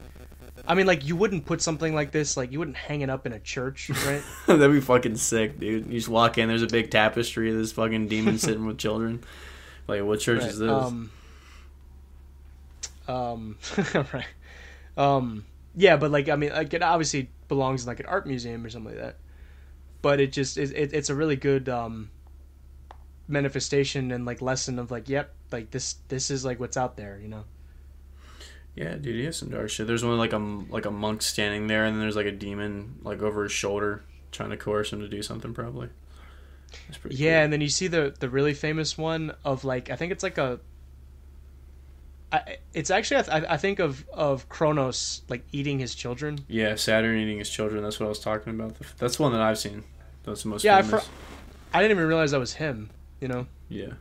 I 0.69 0.75
mean, 0.75 0.87
like 0.87 1.07
you 1.07 1.17
wouldn't 1.17 1.47
put 1.47 1.63
something 1.63 1.95
like 1.95 2.13
this 2.13 2.37
like 2.37 2.53
you 2.53 2.59
wouldn't 2.59 2.77
hang 2.77 3.01
it 3.01 3.09
up 3.09 3.25
in 3.25 3.33
a 3.33 3.41
church, 3.41 3.89
right? 4.07 4.23
That'd 4.47 4.71
be 4.71 4.81
fucking 4.81 5.17
sick, 5.17 5.59
dude. 5.59 5.87
You 5.87 5.93
just 5.93 6.09
walk 6.09 6.37
in, 6.37 6.49
there's 6.49 6.63
a 6.63 6.67
big 6.67 6.91
tapestry 6.91 7.51
of 7.51 7.57
this 7.57 7.73
fucking 7.73 8.09
demon 8.09 8.37
sitting 8.39 8.67
with 8.67 8.77
children. 8.77 9.23
Like, 9.89 10.03
what 10.05 10.21
church 10.21 10.43
Right, 10.43 10.51
is 10.51 10.59
this? 10.59 10.71
Um, 10.71 11.11
um, 13.09 13.57
right. 13.95 14.27
Um, 14.99 15.47
yeah, 15.75 15.97
but 15.97 16.11
like 16.11 16.29
I 16.29 16.37
mean, 16.37 16.53
like 16.53 16.75
it 16.75 16.83
obviously 16.83 17.31
belongs 17.49 17.85
in 17.85 17.89
like 17.89 18.01
an 18.01 18.07
art 18.07 18.27
museum 18.27 18.65
or 18.67 18.69
something 18.69 18.95
like 18.95 19.03
that. 19.03 19.17
But 20.03 20.21
it 20.21 20.33
just 20.33 20.59
it, 20.59 20.73
it, 20.73 20.93
it's 20.93 21.09
a 21.09 21.15
really 21.15 21.37
good 21.37 21.69
um 21.69 22.11
manifestation 23.33 24.13
and 24.13 24.25
like 24.25 24.41
lesson 24.43 24.79
of 24.79 24.91
like, 24.91 25.09
yep, 25.09 25.33
like 25.51 25.71
this 25.71 25.95
this 26.09 26.31
is 26.31 26.45
like 26.45 26.61
what's 26.61 26.77
out 26.77 26.97
there, 26.97 27.19
you 27.21 27.29
know. 27.29 27.45
yeah, 28.75 28.95
dude, 28.95 29.17
he 29.17 29.25
has 29.25 29.37
some 29.39 29.51
dark 29.51 29.71
shit. 29.71 29.87
There's 29.87 30.05
one 30.05 30.17
like 30.19 30.33
a 30.33 30.39
like 30.39 30.85
a 30.87 30.91
monk 30.91 31.23
standing 31.23 31.67
there, 31.67 31.85
and 31.85 31.95
then 31.97 32.01
there's 32.03 32.17
like 32.17 32.27
a 32.27 32.33
demon 32.33 32.97
like 33.03 33.23
over 33.23 33.43
his 33.45 33.53
shoulder 33.53 34.05
trying 34.31 34.51
to 34.51 34.57
coerce 34.57 34.93
him 34.93 35.01
to 35.01 35.09
do 35.09 35.23
something. 35.23 35.53
Probably. 35.55 35.89
Yeah, 37.11 37.33
cool. 37.39 37.45
and 37.45 37.53
then 37.53 37.61
you 37.61 37.69
see 37.69 37.87
the 37.89 38.15
the 38.19 38.29
really 38.31 38.55
famous 38.55 38.97
one 38.97 39.35
of 39.45 39.65
like 39.65 39.91
I 39.91 39.97
think 39.97 40.13
it's 40.13 40.23
like 40.23 40.39
a. 40.39 40.61
I, 42.35 42.57
it's 42.73 42.91
actually 42.91 43.19
I, 43.19 43.23
th- 43.23 43.45
I 43.51 43.57
think 43.59 43.79
of 43.79 44.07
of 44.11 44.49
Kronos 44.49 45.21
like 45.29 45.45
eating 45.53 45.79
his 45.79 45.95
children. 45.95 46.39
Yeah, 46.49 46.77
Saturn 46.77 47.19
eating 47.19 47.39
his 47.39 47.51
children. 47.51 47.83
That's 47.83 48.01
what 48.01 48.07
I 48.07 48.09
was 48.09 48.21
talking 48.21 48.55
about. 48.55 48.75
That's 48.97 49.17
the 49.17 49.23
one 49.23 49.33
that 49.33 49.43
I've 49.43 49.59
seen. 49.59 49.85
That's 50.25 50.45
the 50.45 50.49
most 50.49 50.65
Yeah, 50.65 50.79
I 50.79 50.83
famous. 50.83 51.05
fr- 51.05 51.11
I 51.75 51.83
didn't 51.83 51.97
even 51.99 52.07
realize 52.09 52.31
that 52.31 52.39
was 52.41 52.55
him. 52.55 52.89
You 53.23 53.29
know. 53.29 53.47
yeah. 53.69 53.93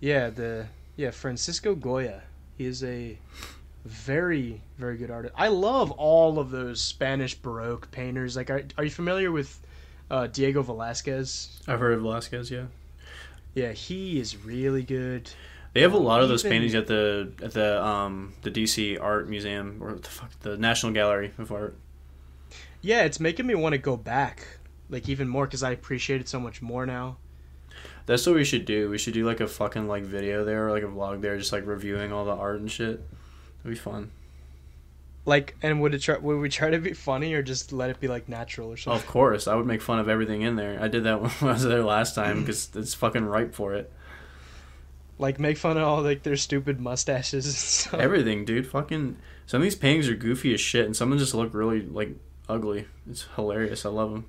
Yeah, 0.00 0.30
the 0.30 0.66
yeah 0.96 1.10
Francisco 1.10 1.74
Goya. 1.74 2.22
He 2.56 2.64
is 2.64 2.82
a 2.82 3.18
very 3.84 4.62
very 4.78 4.96
good 4.96 5.10
artist. 5.10 5.34
I 5.36 5.48
love 5.48 5.90
all 5.92 6.38
of 6.38 6.50
those 6.50 6.80
Spanish 6.80 7.34
Baroque 7.34 7.90
painters. 7.90 8.36
Like, 8.36 8.48
are, 8.48 8.62
are 8.78 8.84
you 8.84 8.90
familiar 8.90 9.30
with 9.30 9.60
uh, 10.10 10.28
Diego 10.28 10.62
Velasquez? 10.62 11.60
I've 11.68 11.78
heard 11.80 11.92
of 11.92 12.00
Velasquez. 12.00 12.50
Yeah. 12.50 12.64
Yeah, 13.54 13.72
he 13.72 14.18
is 14.18 14.42
really 14.42 14.82
good. 14.82 15.30
They 15.74 15.82
have 15.82 15.92
a 15.92 15.98
lot 15.98 16.22
of 16.22 16.28
those 16.30 16.42
Even- 16.44 16.52
paintings 16.52 16.74
at 16.74 16.86
the 16.86 17.32
at 17.42 17.52
the 17.52 17.84
um 17.84 18.32
the 18.40 18.50
DC 18.50 18.98
Art 18.98 19.28
Museum 19.28 19.76
or 19.82 19.92
what 19.92 20.02
the 20.04 20.08
fuck 20.08 20.30
the 20.40 20.56
National 20.56 20.92
Gallery 20.92 21.32
of 21.36 21.52
Art. 21.52 21.76
Yeah, 22.80 23.02
it's 23.02 23.20
making 23.20 23.46
me 23.46 23.54
want 23.54 23.74
to 23.74 23.78
go 23.78 23.98
back 23.98 24.46
like 24.90 25.08
even 25.08 25.28
more 25.28 25.46
because 25.46 25.62
I 25.62 25.70
appreciate 25.70 26.20
it 26.20 26.28
so 26.28 26.40
much 26.40 26.60
more 26.60 26.84
now. 26.84 27.16
That's 28.06 28.26
what 28.26 28.34
we 28.34 28.44
should 28.44 28.64
do. 28.64 28.90
We 28.90 28.98
should 28.98 29.14
do 29.14 29.24
like 29.24 29.40
a 29.40 29.46
fucking 29.46 29.86
like 29.88 30.02
video 30.02 30.44
there 30.44 30.66
or 30.66 30.70
like 30.70 30.82
a 30.82 30.86
vlog 30.86 31.20
there, 31.20 31.38
just 31.38 31.52
like 31.52 31.66
reviewing 31.66 32.12
all 32.12 32.24
the 32.24 32.34
art 32.34 32.60
and 32.60 32.70
shit. 32.70 33.02
It'd 33.60 33.70
be 33.70 33.74
fun. 33.74 34.10
Like, 35.26 35.54
and 35.62 35.80
would 35.80 35.94
it 35.94 36.00
try? 36.00 36.16
Would 36.16 36.38
we 36.38 36.48
try 36.48 36.70
to 36.70 36.78
be 36.78 36.92
funny 36.92 37.34
or 37.34 37.42
just 37.42 37.72
let 37.72 37.90
it 37.90 38.00
be 38.00 38.08
like 38.08 38.28
natural 38.28 38.72
or 38.72 38.76
something? 38.76 39.00
of 39.00 39.06
course, 39.06 39.46
I 39.46 39.54
would 39.54 39.66
make 39.66 39.82
fun 39.82 39.98
of 39.98 40.08
everything 40.08 40.42
in 40.42 40.56
there. 40.56 40.82
I 40.82 40.88
did 40.88 41.04
that 41.04 41.20
when 41.40 41.50
I 41.50 41.52
was 41.52 41.62
there 41.62 41.84
last 41.84 42.14
time 42.14 42.40
because 42.40 42.70
it's 42.74 42.94
fucking 42.94 43.24
ripe 43.24 43.54
for 43.54 43.74
it. 43.74 43.92
Like 45.18 45.38
make 45.38 45.58
fun 45.58 45.76
of 45.76 45.82
all 45.84 46.02
like 46.02 46.22
their 46.22 46.36
stupid 46.36 46.80
mustaches 46.80 47.44
and 47.44 47.54
stuff. 47.54 48.00
Everything, 48.00 48.44
dude. 48.44 48.66
Fucking 48.66 49.18
some 49.46 49.60
of 49.60 49.62
these 49.62 49.76
paintings 49.76 50.08
are 50.08 50.16
goofy 50.16 50.54
as 50.54 50.60
shit, 50.60 50.86
and 50.86 50.96
some 50.96 51.12
of 51.12 51.18
them 51.18 51.24
just 51.24 51.34
look 51.34 51.52
really 51.52 51.82
like 51.82 52.16
ugly. 52.48 52.86
It's 53.08 53.26
hilarious. 53.36 53.84
I 53.84 53.90
love 53.90 54.10
them. 54.10 54.24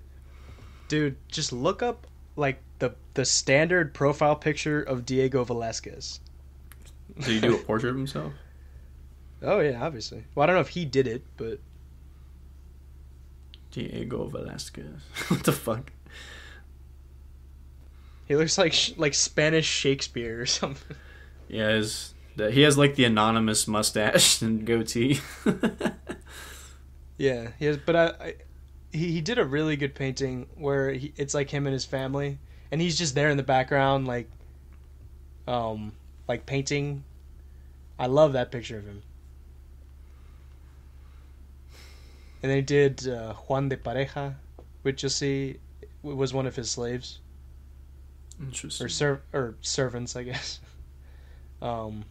Dude, 0.92 1.16
just 1.30 1.54
look 1.54 1.82
up 1.82 2.06
like 2.36 2.62
the 2.80 2.94
the 3.14 3.24
standard 3.24 3.94
profile 3.94 4.36
picture 4.36 4.82
of 4.82 5.06
Diego 5.06 5.46
Velasquez. 5.46 6.20
Did 7.16 7.26
he 7.28 7.40
do 7.40 7.56
a 7.56 7.60
portrait 7.60 7.92
of 7.92 7.96
himself? 7.96 8.34
Oh 9.44 9.60
yeah, 9.62 9.82
obviously. 9.82 10.26
Well, 10.36 10.44
I 10.44 10.48
don't 10.48 10.56
know 10.56 10.62
if 10.62 10.68
he 10.68 10.84
did 10.84 11.08
it, 11.08 11.24
but 11.36 11.62
Diego 13.72 14.28
Velasquez. 14.28 15.02
what 15.30 15.46
the 15.46 15.54
fuck? 15.54 15.94
he 18.28 18.36
looks 18.36 18.58
like 18.58 18.76
like 18.98 19.14
Spanish 19.14 19.66
Shakespeare 19.66 20.42
or 20.42 20.46
something. 20.60 20.98
Yeah, 21.48 21.70
his, 21.70 22.14
he 22.36 22.64
has 22.64 22.78
like 22.78 22.96
the 22.96 23.06
anonymous 23.06 23.66
mustache 23.66 24.42
and 24.42 24.66
goatee. 24.66 25.22
Yeah, 27.18 27.52
he 27.60 27.66
has. 27.66 27.78
But 27.78 27.96
I, 27.96 28.06
I 28.06 28.34
he 28.92 29.12
he 29.12 29.22
did 29.22 29.40
a 29.40 29.46
really 29.46 29.76
good 29.76 29.96
painting 29.96 30.48
where 30.56 30.92
he, 30.92 31.14
it's 31.16 31.34
like 31.34 31.50
him 31.50 31.66
and 31.66 31.74
his 31.74 31.86
family, 31.86 32.40
and 32.72 32.82
he's 32.82 32.98
just 32.98 33.16
there 33.16 33.30
in 33.30 33.38
the 33.38 33.44
background, 33.44 34.08
like, 34.08 34.30
um, 35.48 35.94
like 36.28 36.46
painting. 36.46 37.04
I 37.98 38.08
love 38.08 38.34
that 38.34 38.52
picture 38.52 38.78
of 38.78 38.86
him. 38.86 39.04
And 42.42 42.52
they 42.52 42.62
did 42.62 43.08
uh, 43.08 43.34
Juan 43.34 43.70
de 43.70 43.78
Pareja, 43.78 44.36
which 44.82 45.04
you'll 45.04 45.12
see 45.12 45.58
was 46.02 46.34
one 46.34 46.48
of 46.48 46.56
his 46.56 46.72
slaves. 46.72 47.20
Interesting. 48.42 48.86
or 48.86 48.90
ser- 48.90 49.22
or 49.34 49.56
servants, 49.62 50.16
I 50.16 50.24
guess. 50.24 50.60
Um, 51.62 52.06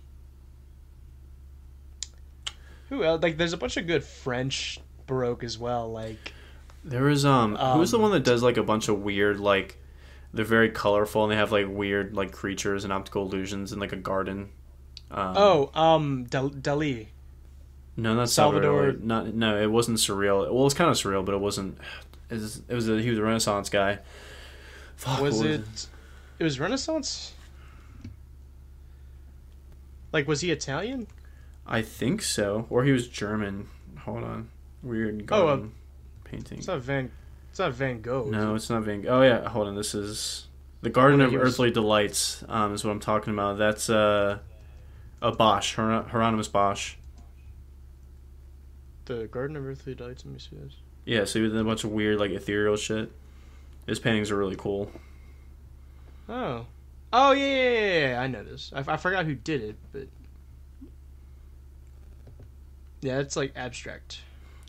who 2.88 3.02
else? 3.02 3.20
Like, 3.20 3.36
there's 3.36 3.52
a 3.52 3.56
bunch 3.56 3.76
of 3.76 3.88
good 3.88 4.04
French 4.04 4.78
Baroque 5.08 5.42
as 5.42 5.58
well. 5.58 5.90
Like, 5.90 6.32
There 6.84 7.04
was 7.04 7.24
um, 7.24 7.56
who's 7.56 7.90
the 7.90 7.96
Um, 7.98 8.02
one 8.02 8.10
that 8.12 8.24
does 8.24 8.42
like 8.42 8.56
a 8.56 8.62
bunch 8.62 8.88
of 8.88 9.00
weird 9.00 9.38
like 9.38 9.78
they're 10.32 10.44
very 10.44 10.70
colorful 10.70 11.24
and 11.24 11.32
they 11.32 11.36
have 11.36 11.52
like 11.52 11.66
weird 11.68 12.14
like 12.14 12.32
creatures 12.32 12.84
and 12.84 12.92
optical 12.92 13.22
illusions 13.26 13.72
in 13.72 13.78
like 13.80 13.92
a 13.92 13.96
garden. 13.96 14.48
Um, 15.10 15.34
oh, 15.36 15.70
um, 15.80 16.24
Dal- 16.24 16.50
Dali. 16.50 17.08
no, 17.96 18.14
not 18.14 18.30
Salvador-. 18.30 18.92
Not 18.92 19.34
no, 19.34 19.60
it 19.60 19.66
wasn't 19.70 19.98
surreal. 19.98 20.50
Well, 20.52 20.66
it's 20.66 20.74
kind 20.74 20.88
of 20.88 20.96
surreal, 20.96 21.24
but 21.24 21.34
it 21.34 21.40
wasn't. 21.40 21.78
It 22.30 22.34
was, 22.34 22.62
it 22.68 22.74
was 22.74 22.88
a, 22.88 23.00
he 23.02 23.10
was 23.10 23.18
a 23.18 23.22
Renaissance 23.22 23.68
guy. 23.68 23.98
Fuck, 24.96 25.20
Was 25.20 25.38
what 25.38 25.46
it? 25.46 25.86
It 26.38 26.44
was 26.44 26.60
Renaissance. 26.60 27.34
Like, 30.12 30.26
was 30.26 30.40
he 30.40 30.50
Italian? 30.50 31.06
I 31.66 31.82
think 31.82 32.22
so, 32.22 32.66
or 32.70 32.84
he 32.84 32.92
was 32.92 33.06
German. 33.08 33.68
Hold 34.00 34.24
on, 34.24 34.48
weird 34.82 35.24
Oh, 35.30 35.46
uh, 35.48 35.56
garden 35.56 35.72
painting. 36.30 36.58
It's 36.58 36.66
not 36.68 36.80
Van. 36.80 37.10
It's 37.50 37.58
not 37.58 37.72
Van 37.72 38.00
Gogh. 38.00 38.26
No, 38.30 38.52
it? 38.52 38.56
it's 38.56 38.70
not 38.70 38.82
Van. 38.82 39.02
Gogh. 39.02 39.08
Oh 39.18 39.22
yeah, 39.22 39.48
hold 39.48 39.66
on. 39.68 39.74
This 39.74 39.94
is 39.94 40.46
the 40.82 40.90
Garden 40.90 41.20
of 41.20 41.30
he 41.30 41.36
was- 41.36 41.48
Earthly 41.52 41.70
Delights. 41.70 42.44
Um, 42.48 42.74
is 42.74 42.84
what 42.84 42.90
I'm 42.92 43.00
talking 43.00 43.32
about. 43.32 43.58
That's 43.58 43.90
uh, 43.90 44.38
a 45.20 45.32
Bosch, 45.32 45.74
Hier- 45.74 46.02
Hieronymus 46.08 46.48
Bosch. 46.48 46.94
the 49.06 49.26
Garden 49.26 49.56
of 49.56 49.66
Earthly 49.66 49.94
Delights. 49.94 50.24
Let 50.24 50.32
me 50.34 50.38
see 50.38 50.56
this. 50.56 50.74
Yeah, 51.04 51.24
so 51.24 51.40
he 51.40 51.48
did 51.48 51.56
a 51.56 51.64
bunch 51.64 51.82
of 51.84 51.90
weird 51.90 52.18
like 52.20 52.30
ethereal 52.30 52.76
shit. 52.76 53.10
His 53.86 53.98
paintings 53.98 54.30
are 54.30 54.36
really 54.36 54.56
cool. 54.56 54.90
Oh. 56.28 56.66
Oh 57.12 57.32
yeah, 57.32 57.44
yeah, 57.46 57.70
yeah, 57.70 58.08
yeah. 58.12 58.20
I 58.20 58.26
know 58.28 58.44
this. 58.44 58.70
I, 58.72 58.84
I 58.86 58.96
forgot 58.96 59.24
who 59.24 59.34
did 59.34 59.62
it, 59.62 59.76
but 59.92 60.06
yeah, 63.00 63.18
it's 63.18 63.34
like 63.34 63.52
abstract. 63.56 64.20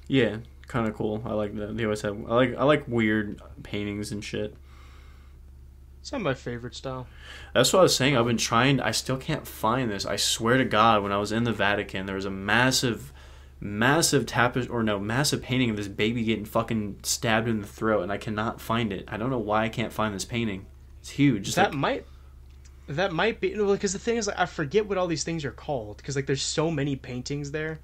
Yeah, 0.08 0.38
kind 0.72 0.88
of 0.88 0.96
cool. 0.96 1.22
I 1.26 1.34
like 1.34 1.56
that. 1.56 1.78
They 1.78 1.84
always 1.84 2.02
have. 2.02 2.18
I 2.28 2.36
like. 2.36 2.56
I 2.58 2.64
like 2.64 2.88
weird 2.88 3.42
paintings 3.64 4.12
and 4.12 4.24
shit. 4.24 4.56
It's 6.00 6.12
not 6.12 6.22
my 6.22 6.34
favorite 6.34 6.74
style. 6.74 7.06
That's 7.54 7.72
what 7.72 7.80
I 7.80 7.84
was 7.84 7.96
saying. 7.96 8.18
I've 8.18 8.26
been 8.26 8.38
trying. 8.38 8.80
I 8.80 8.92
still 8.92 9.18
can't 9.18 9.46
find 9.46 9.92
this. 9.92 10.06
I 10.06 10.16
swear 10.16 10.58
to 10.58 10.66
God, 10.66 11.04
when 11.04 11.12
I 11.12 11.18
was 11.18 11.32
in 11.32 11.44
the 11.44 11.54
Vatican, 11.54 12.08
there 12.08 12.16
was 12.16 12.26
a 12.26 12.32
massive, 12.32 13.14
massive 13.60 14.26
tapestry 14.26 14.74
or 14.74 14.82
no, 14.82 15.00
massive 15.00 15.44
painting 15.44 15.70
of 15.70 15.78
this 15.78 15.88
baby 15.88 16.24
getting 16.24 16.46
fucking 16.46 17.02
stabbed 17.04 17.48
in 17.48 17.62
the 17.62 17.68
throat, 17.68 18.02
and 18.02 18.12
I 18.12 18.18
cannot 18.18 18.60
find 18.60 18.92
it. 18.92 19.06
I 19.08 19.18
don't 19.18 19.30
know 19.30 19.38
why 19.38 19.66
I 19.66 19.70
can't 19.70 19.94
find 19.94 20.16
this 20.16 20.26
painting. 20.26 20.66
It's 21.02 21.12
huge. 21.12 21.48
It's 21.50 21.56
that 21.56 21.72
like, 21.72 21.80
might 21.80 22.06
that 22.88 23.14
might 23.14 23.40
be 23.40 23.54
because 23.54 23.94
the 23.94 24.00
thing 24.00 24.18
is 24.18 24.28
like 24.28 24.40
I 24.40 24.46
forget 24.46 24.88
what 24.88 24.98
all 24.98 25.08
these 25.08 25.24
things 25.24 25.46
are 25.46 25.52
called 25.52 25.98
because 25.98 26.16
like 26.16 26.26
there's 26.26 26.42
so 26.42 26.72
many 26.72 26.96
paintings 26.96 27.52
there. 27.52 27.80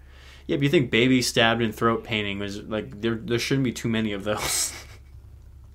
Yeah, 0.47 0.55
but 0.55 0.63
you 0.63 0.69
think 0.69 0.89
baby 0.89 1.21
stabbed 1.21 1.61
in 1.61 1.73
throat 1.73 2.03
painting 2.03 2.39
was 2.39 2.61
like 2.63 3.01
there? 3.01 3.15
There 3.15 3.37
shouldn't 3.37 3.65
be 3.65 3.73
too 3.73 3.89
many 3.89 4.13
of 4.13 4.23
those. 4.23 4.73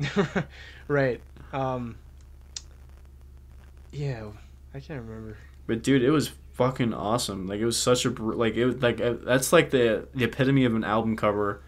right. 0.89 1.21
Um. 1.53 1.97
Yeah, 3.93 4.29
I 4.75 4.81
can't 4.81 5.03
remember. 5.03 5.37
But 5.67 5.83
dude, 5.83 6.03
it 6.03 6.11
was 6.11 6.33
fucking 6.55 6.95
awesome. 6.95 7.47
Like 7.47 7.61
it 7.61 7.67
was 7.67 7.79
such 7.79 8.07
a 8.07 8.11
like 8.11 8.55
it 8.55 8.65
was 8.65 8.83
like 8.83 9.01
uh, 9.01 9.15
that's 9.23 9.53
like 9.53 9.71
the 9.71 10.09
the 10.15 10.25
epitome 10.25 10.65
of 10.65 10.75
an 10.75 10.85
album 10.85 11.17
cover 11.17 11.63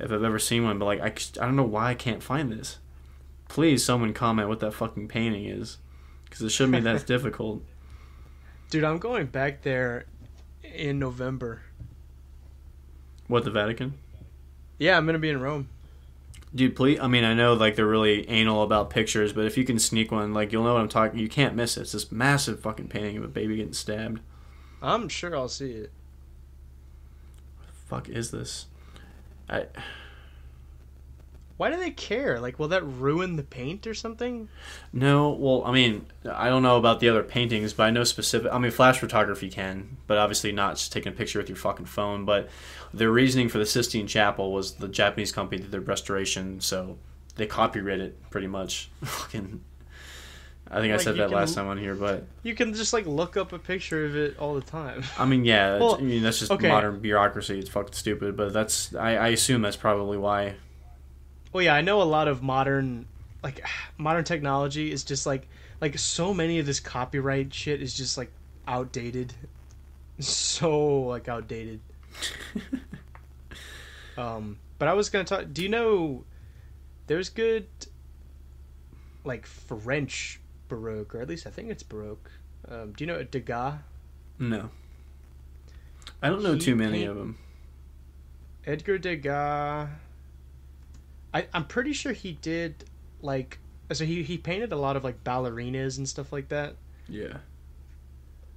if 0.00 0.10
I've 0.10 0.24
ever 0.24 0.40
seen 0.40 0.64
one. 0.64 0.80
But 0.80 0.86
like 0.86 1.00
I 1.00 1.12
I 1.40 1.46
don't 1.46 1.56
know 1.56 1.62
why 1.62 1.90
I 1.90 1.94
can't 1.94 2.22
find 2.22 2.50
this. 2.50 2.78
Please, 3.48 3.84
someone 3.84 4.12
comment 4.12 4.48
what 4.48 4.60
that 4.60 4.74
fucking 4.74 5.08
painting 5.08 5.46
is, 5.46 5.78
because 6.24 6.42
it 6.42 6.50
shouldn't 6.50 6.74
be 6.74 6.80
that 6.80 7.06
difficult. 7.06 7.62
Dude, 8.68 8.84
I'm 8.84 8.98
going 8.98 9.26
back 9.26 9.62
there 9.62 10.06
in 10.62 10.98
November. 10.98 11.62
What 13.28 13.44
the 13.44 13.50
Vatican? 13.50 13.94
Yeah, 14.78 14.96
I'm 14.96 15.06
gonna 15.06 15.18
be 15.18 15.30
in 15.30 15.40
Rome. 15.40 15.68
Dude, 16.54 16.74
please. 16.74 16.98
I 16.98 17.08
mean, 17.08 17.24
I 17.24 17.34
know 17.34 17.52
like 17.52 17.76
they're 17.76 17.86
really 17.86 18.28
anal 18.28 18.62
about 18.62 18.90
pictures, 18.90 19.32
but 19.32 19.44
if 19.44 19.58
you 19.58 19.64
can 19.64 19.78
sneak 19.78 20.10
one, 20.10 20.32
like 20.32 20.50
you'll 20.50 20.64
know 20.64 20.74
what 20.74 20.80
I'm 20.80 20.88
talking. 20.88 21.20
You 21.20 21.28
can't 21.28 21.54
miss 21.54 21.76
it. 21.76 21.82
It's 21.82 21.92
this 21.92 22.10
massive 22.10 22.60
fucking 22.60 22.88
painting 22.88 23.18
of 23.18 23.24
a 23.24 23.28
baby 23.28 23.56
getting 23.56 23.74
stabbed. 23.74 24.20
I'm 24.80 25.08
sure 25.08 25.36
I'll 25.36 25.48
see 25.48 25.72
it. 25.72 25.92
What 27.58 27.66
the 27.66 27.74
fuck 27.74 28.08
is 28.08 28.30
this? 28.30 28.66
I 29.48 29.66
Why 31.58 31.70
do 31.70 31.76
they 31.76 31.90
care? 31.90 32.40
Like, 32.40 32.58
will 32.58 32.68
that 32.68 32.82
ruin 32.86 33.36
the 33.36 33.42
paint 33.42 33.86
or 33.86 33.92
something? 33.92 34.48
no. 34.92 35.30
Well, 35.30 35.62
I 35.66 35.72
mean, 35.72 36.06
I 36.32 36.48
don't 36.48 36.62
know 36.62 36.76
about 36.78 37.00
the 37.00 37.08
other 37.10 37.22
paintings, 37.22 37.72
but 37.74 37.82
I 37.82 37.90
know 37.90 38.04
specific. 38.04 38.50
I 38.52 38.58
mean, 38.58 38.70
flash 38.70 38.98
photography 38.98 39.50
can, 39.50 39.96
but 40.06 40.16
obviously 40.18 40.52
not 40.52 40.76
just 40.76 40.92
taking 40.92 41.12
a 41.12 41.16
picture 41.16 41.38
with 41.40 41.48
your 41.50 41.56
fucking 41.56 41.86
phone. 41.86 42.24
But 42.24 42.48
the 42.94 43.10
reasoning 43.10 43.48
for 43.50 43.58
the 43.58 43.66
Sistine 43.66 44.06
Chapel 44.06 44.52
was 44.52 44.74
the 44.76 44.88
Japanese 44.88 45.32
company 45.32 45.60
did 45.60 45.70
the 45.72 45.80
restoration, 45.80 46.60
so 46.60 46.96
they 47.34 47.46
copyrighted 47.46 48.06
it 48.06 48.30
pretty 48.30 48.46
much. 48.46 48.88
Fucking. 49.02 49.60
I 50.70 50.80
think 50.80 50.92
I 50.92 50.98
said 50.98 51.16
that 51.16 51.28
can- 51.30 51.36
last 51.38 51.54
time 51.54 51.66
on 51.66 51.78
here, 51.78 51.94
but 51.94 52.24
You 52.42 52.54
can 52.54 52.74
just 52.74 52.92
like 52.92 53.06
look 53.06 53.36
up 53.36 53.52
a 53.52 53.58
picture 53.58 54.04
of 54.04 54.14
it 54.16 54.38
all 54.38 54.54
the 54.54 54.60
time. 54.60 55.02
I 55.18 55.24
mean, 55.24 55.44
yeah, 55.44 55.78
Well, 55.78 55.96
I 55.96 56.02
mean 56.02 56.22
that's 56.22 56.38
just 56.38 56.52
okay. 56.52 56.68
modern 56.68 57.00
bureaucracy. 57.00 57.58
It's 57.58 57.70
fucking 57.70 57.94
stupid, 57.94 58.36
but 58.36 58.52
that's 58.52 58.94
I, 58.94 59.16
I 59.16 59.28
assume 59.28 59.62
that's 59.62 59.76
probably 59.76 60.18
why. 60.18 60.54
Well, 61.52 61.62
yeah, 61.62 61.74
I 61.74 61.80
know 61.80 62.02
a 62.02 62.04
lot 62.04 62.28
of 62.28 62.42
modern, 62.42 63.06
like, 63.42 63.64
modern 63.98 64.24
technology 64.24 64.90
is 64.92 65.04
just 65.04 65.26
like, 65.26 65.48
like 65.80 65.98
so 65.98 66.34
many 66.34 66.58
of 66.58 66.66
this 66.66 66.80
copyright 66.80 67.52
shit 67.54 67.80
is 67.82 67.94
just 67.94 68.18
like 68.18 68.30
outdated, 68.66 69.32
so 70.18 71.00
like 71.02 71.28
outdated. 71.28 71.80
Um, 74.16 74.58
but 74.80 74.88
I 74.88 74.94
was 74.94 75.10
gonna 75.10 75.22
talk. 75.24 75.44
Do 75.52 75.62
you 75.62 75.68
know 75.68 76.24
there's 77.06 77.28
good, 77.28 77.68
like 79.24 79.46
French 79.46 80.40
Baroque, 80.68 81.14
or 81.14 81.20
at 81.20 81.28
least 81.28 81.46
I 81.46 81.50
think 81.50 81.70
it's 81.70 81.84
Baroque. 81.84 82.28
Um, 82.68 82.92
do 82.96 83.04
you 83.04 83.06
know 83.06 83.22
Degas? 83.22 83.74
No, 84.40 84.70
I 86.20 86.28
don't 86.28 86.42
know 86.42 86.54
He 86.54 86.58
too 86.58 86.74
many 86.74 86.98
paint- 86.98 87.10
of 87.10 87.16
them. 87.16 87.38
Edgar 88.66 88.98
Degas. 88.98 89.88
I 91.38 91.46
I'm 91.54 91.64
pretty 91.64 91.92
sure 91.92 92.12
he 92.12 92.32
did 92.32 92.84
like 93.22 93.58
so 93.92 94.04
he 94.04 94.22
he 94.22 94.38
painted 94.38 94.72
a 94.72 94.76
lot 94.76 94.96
of 94.96 95.04
like 95.04 95.22
ballerinas 95.24 95.98
and 95.98 96.08
stuff 96.08 96.32
like 96.32 96.48
that. 96.48 96.74
Yeah, 97.08 97.38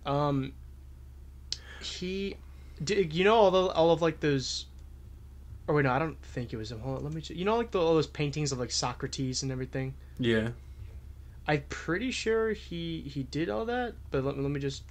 Um, 0.05 0.51
he, 1.81 2.35
did, 2.83 3.13
you 3.13 3.23
know 3.23 3.35
all 3.35 3.51
the 3.51 3.67
all 3.67 3.91
of 3.91 4.01
like 4.01 4.19
those. 4.19 4.65
Oh 5.69 5.73
wait, 5.73 5.83
no, 5.83 5.91
I 5.91 5.99
don't 5.99 6.21
think 6.21 6.51
it 6.51 6.57
was 6.57 6.69
him. 6.71 6.81
Hold 6.81 6.97
on, 6.97 7.03
let 7.05 7.13
me. 7.13 7.21
Check. 7.21 7.37
You 7.37 7.45
know, 7.45 7.55
like 7.55 7.71
the, 7.71 7.79
all 7.79 7.93
those 7.93 8.07
paintings 8.07 8.51
of 8.51 8.59
like 8.59 8.71
Socrates 8.71 9.43
and 9.43 9.51
everything. 9.51 9.93
yeah. 10.19 10.49
I'm 11.47 11.63
pretty 11.69 12.11
sure 12.11 12.51
he 12.53 13.01
he 13.01 13.23
did 13.23 13.49
all 13.49 13.65
that, 13.65 13.93
but 14.11 14.23
let, 14.23 14.35
me 14.37 14.43
let 14.43 14.51
me 14.51 14.59
just. 14.59 14.83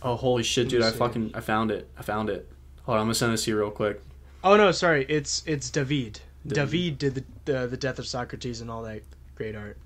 Oh 0.00 0.16
holy 0.16 0.42
shit, 0.42 0.68
dude! 0.68 0.82
I 0.82 0.90
fucking 0.92 1.32
I 1.34 1.40
found 1.40 1.70
it. 1.70 1.88
I 1.98 2.02
found 2.02 2.30
it. 2.30 2.50
Hold 2.84 2.96
on, 2.96 3.00
I'm 3.02 3.06
gonna 3.06 3.14
send 3.14 3.32
this 3.32 3.44
to 3.44 3.50
you 3.50 3.58
real 3.58 3.70
quick. 3.70 4.00
Oh 4.44 4.56
no, 4.56 4.72
sorry, 4.72 5.06
it's 5.08 5.42
it's 5.46 5.70
David. 5.70 6.20
David. 6.46 6.54
David, 6.54 6.98
did 6.98 7.14
the, 7.14 7.24
the 7.44 7.66
the 7.68 7.76
death 7.76 7.98
of 7.98 8.06
Socrates 8.06 8.60
and 8.60 8.70
all 8.70 8.82
that 8.82 9.02
great 9.36 9.54
art. 9.54 9.78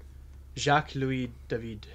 Jacques 0.57 0.95
Louis 0.95 1.31
David. 1.49 1.87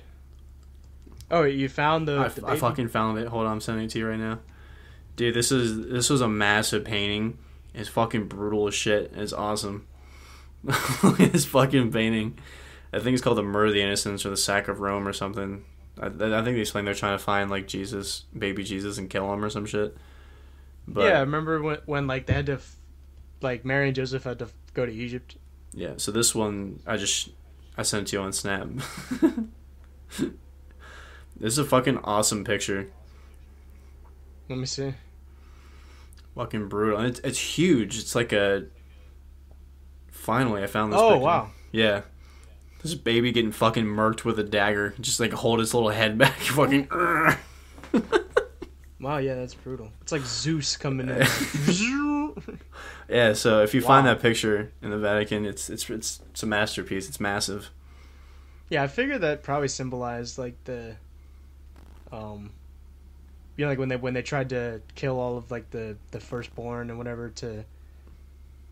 Oh, 1.31 1.43
you 1.43 1.69
found 1.69 2.07
the. 2.07 2.17
I, 2.17 2.27
the 2.27 2.47
I 2.47 2.55
fucking 2.57 2.89
found 2.89 3.17
it. 3.17 3.27
Hold 3.27 3.45
on, 3.45 3.53
I'm 3.53 3.61
sending 3.61 3.85
it 3.85 3.91
to 3.91 3.99
you 3.99 4.07
right 4.07 4.19
now. 4.19 4.39
Dude, 5.15 5.33
this 5.33 5.51
is 5.51 5.87
this 5.87 6.09
was 6.09 6.21
a 6.21 6.27
massive 6.27 6.83
painting. 6.85 7.37
It's 7.73 7.89
fucking 7.89 8.27
brutal 8.27 8.67
as 8.67 8.75
shit. 8.75 9.13
It's 9.15 9.33
awesome. 9.33 9.87
Look 10.63 11.19
at 11.19 11.31
this 11.31 11.45
fucking 11.45 11.91
painting. 11.91 12.37
I 12.93 12.99
think 12.99 13.13
it's 13.13 13.23
called 13.23 13.37
the 13.37 13.43
Murder 13.43 13.67
of 13.67 13.73
the 13.73 13.81
Innocents 13.81 14.25
or 14.25 14.29
the 14.29 14.37
Sack 14.37 14.67
of 14.67 14.81
Rome 14.81 15.07
or 15.07 15.13
something. 15.13 15.63
I, 15.99 16.07
I 16.07 16.09
think 16.09 16.43
they 16.43 16.59
explain 16.59 16.85
they're 16.85 16.93
trying 16.93 17.17
to 17.17 17.23
find 17.23 17.49
like 17.49 17.67
Jesus, 17.67 18.25
baby 18.37 18.63
Jesus, 18.63 18.97
and 18.97 19.09
kill 19.09 19.31
him 19.33 19.43
or 19.43 19.49
some 19.49 19.65
shit. 19.65 19.95
But 20.93 21.05
yeah, 21.05 21.17
I 21.17 21.21
remember 21.21 21.61
when 21.61 21.77
when 21.85 22.07
like 22.07 22.25
they 22.25 22.33
had 22.33 22.45
to, 22.47 22.53
f- 22.53 22.75
like 23.41 23.63
Mary 23.65 23.87
and 23.87 23.95
Joseph 23.95 24.23
had 24.23 24.39
to 24.39 24.47
go 24.73 24.85
to 24.85 24.91
Egypt. 24.91 25.37
Yeah, 25.73 25.93
so 25.97 26.11
this 26.11 26.35
one 26.35 26.79
I 26.85 26.97
just 26.97 27.29
I 27.77 27.83
sent 27.83 28.07
to 28.09 28.17
you 28.17 28.21
on 28.21 28.33
Snap. 28.33 28.67
this 30.09 30.29
is 31.39 31.57
a 31.57 31.65
fucking 31.65 31.99
awesome 32.03 32.43
picture. 32.43 32.89
Let 34.49 34.59
me 34.59 34.65
see. 34.65 34.93
Fucking 36.35 36.67
brutal. 36.67 36.99
And 36.99 37.07
it's 37.07 37.19
it's 37.21 37.39
huge. 37.39 37.97
It's 37.99 38.15
like 38.15 38.33
a 38.33 38.65
Finally 40.11 40.63
I 40.63 40.67
found 40.67 40.93
this 40.93 40.99
Oh 40.99 41.09
picture. 41.11 41.23
wow. 41.23 41.49
Yeah. 41.71 42.01
This 42.83 42.95
baby 42.95 43.31
getting 43.31 43.51
fucking 43.51 43.85
murked 43.85 44.25
with 44.25 44.39
a 44.39 44.43
dagger. 44.43 44.93
Just 44.99 45.19
like 45.19 45.31
hold 45.33 45.59
his 45.59 45.73
little 45.73 45.89
head 45.89 46.17
back 46.17 46.33
fucking 46.39 46.87
Wow, 49.01 49.17
yeah, 49.17 49.33
that's 49.33 49.55
brutal. 49.55 49.91
It's 50.01 50.11
like 50.11 50.21
Zeus 50.21 50.77
coming 50.77 51.09
in. 51.09 51.25
Yeah, 53.09 53.33
so 53.33 53.61
if 53.61 53.73
you 53.73 53.81
find 53.81 54.07
that 54.07 54.21
picture 54.21 54.71
in 54.81 54.89
the 54.89 54.97
Vatican, 54.97 55.45
it's 55.45 55.69
it's 55.69 55.89
it's 55.89 56.21
it's 56.29 56.43
a 56.43 56.45
masterpiece. 56.45 57.09
It's 57.09 57.19
massive. 57.19 57.69
yeah, 58.69 58.83
I 58.83 58.87
figured 58.87 59.19
that 59.21 59.43
probably 59.43 59.67
symbolized 59.67 60.37
like 60.37 60.55
the, 60.63 60.95
um, 62.11 62.51
you 63.57 63.65
know, 63.65 63.69
like 63.69 63.79
when 63.79 63.89
they 63.89 63.97
when 63.97 64.13
they 64.13 64.21
tried 64.21 64.47
to 64.49 64.81
kill 64.95 65.19
all 65.19 65.35
of 65.35 65.51
like 65.51 65.69
the 65.71 65.97
the 66.11 66.21
firstborn 66.21 66.89
and 66.89 66.97
whatever 66.97 67.29
to, 67.29 67.65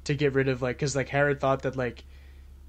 to 0.05 0.13
get 0.13 0.33
rid 0.33 0.47
of 0.47 0.61
like 0.61 0.77
because 0.77 0.95
like 0.95 1.09
Herod 1.09 1.41
thought 1.41 1.63
that 1.63 1.75
like, 1.75 2.05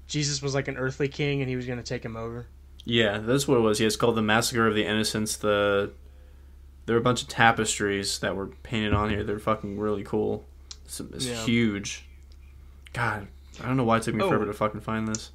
Jesus 0.07 0.41
was 0.41 0.53
like 0.53 0.67
an 0.67 0.75
earthly 0.75 1.07
king 1.07 1.39
and 1.39 1.49
he 1.49 1.55
was 1.55 1.65
gonna 1.65 1.83
take 1.83 2.03
him 2.03 2.17
over. 2.17 2.47
Yeah, 2.83 3.19
that's 3.19 3.47
what 3.47 3.59
it 3.59 3.61
was. 3.61 3.79
Yeah, 3.79 3.87
it's 3.87 3.95
called 3.95 4.15
the 4.17 4.21
Massacre 4.21 4.67
of 4.67 4.75
the 4.75 4.85
Innocents. 4.85 5.37
The 5.37 5.93
there 6.85 6.95
were 6.95 6.99
a 6.99 7.03
bunch 7.03 7.21
of 7.21 7.27
tapestries 7.27 8.19
that 8.19 8.35
were 8.35 8.47
painted 8.63 8.93
on 8.93 9.09
here. 9.09 9.23
They're 9.23 9.39
fucking 9.39 9.79
really 9.79 10.03
cool. 10.03 10.45
It's, 10.85 10.99
it's 10.99 11.25
Yeah. 11.25 11.43
huge. 11.45 12.05
God, 12.93 13.27
I 13.61 13.65
don't 13.67 13.77
know 13.77 13.83
why 13.83 13.97
it 13.97 14.03
took 14.03 14.15
me 14.15 14.23
Oh. 14.23 14.27
forever 14.29 14.45
to 14.45 14.53
fucking 14.53 14.81
find 14.81 15.07
this. 15.07 15.31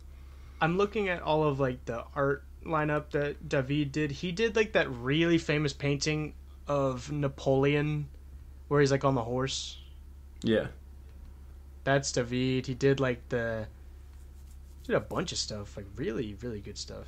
I'm 0.60 0.77
looking 0.77 1.09
at 1.09 1.23
all 1.23 1.44
of 1.44 1.60
like 1.60 1.85
the 1.85 2.05
art 2.14 2.43
lineup 2.64 3.10
that 3.10 3.48
David 3.48 3.93
did. 3.93 4.10
He 4.10 4.32
did 4.32 4.56
like 4.56 4.73
that 4.73 4.90
really 4.90 5.39
famous 5.39 5.73
painting 5.73 6.35
of 6.66 7.12
Napoleon 7.12 8.09
where 8.68 8.81
he's 8.81 8.90
like 8.90 9.05
on 9.05 9.14
the 9.14 9.23
horse. 9.23 9.78
Yeah, 10.43 10.68
That's 11.85 12.10
David. 12.12 12.66
He 12.66 12.74
did 12.74 12.98
like 13.01 13.28
the 13.28 13.68
did 14.85 14.94
a 14.97 15.01
bunch 15.01 15.31
of 15.32 15.39
stuff, 15.39 15.77
like 15.77 15.86
really, 15.97 16.36
really 16.43 16.60
good 16.60 16.77
stuff. 16.78 17.06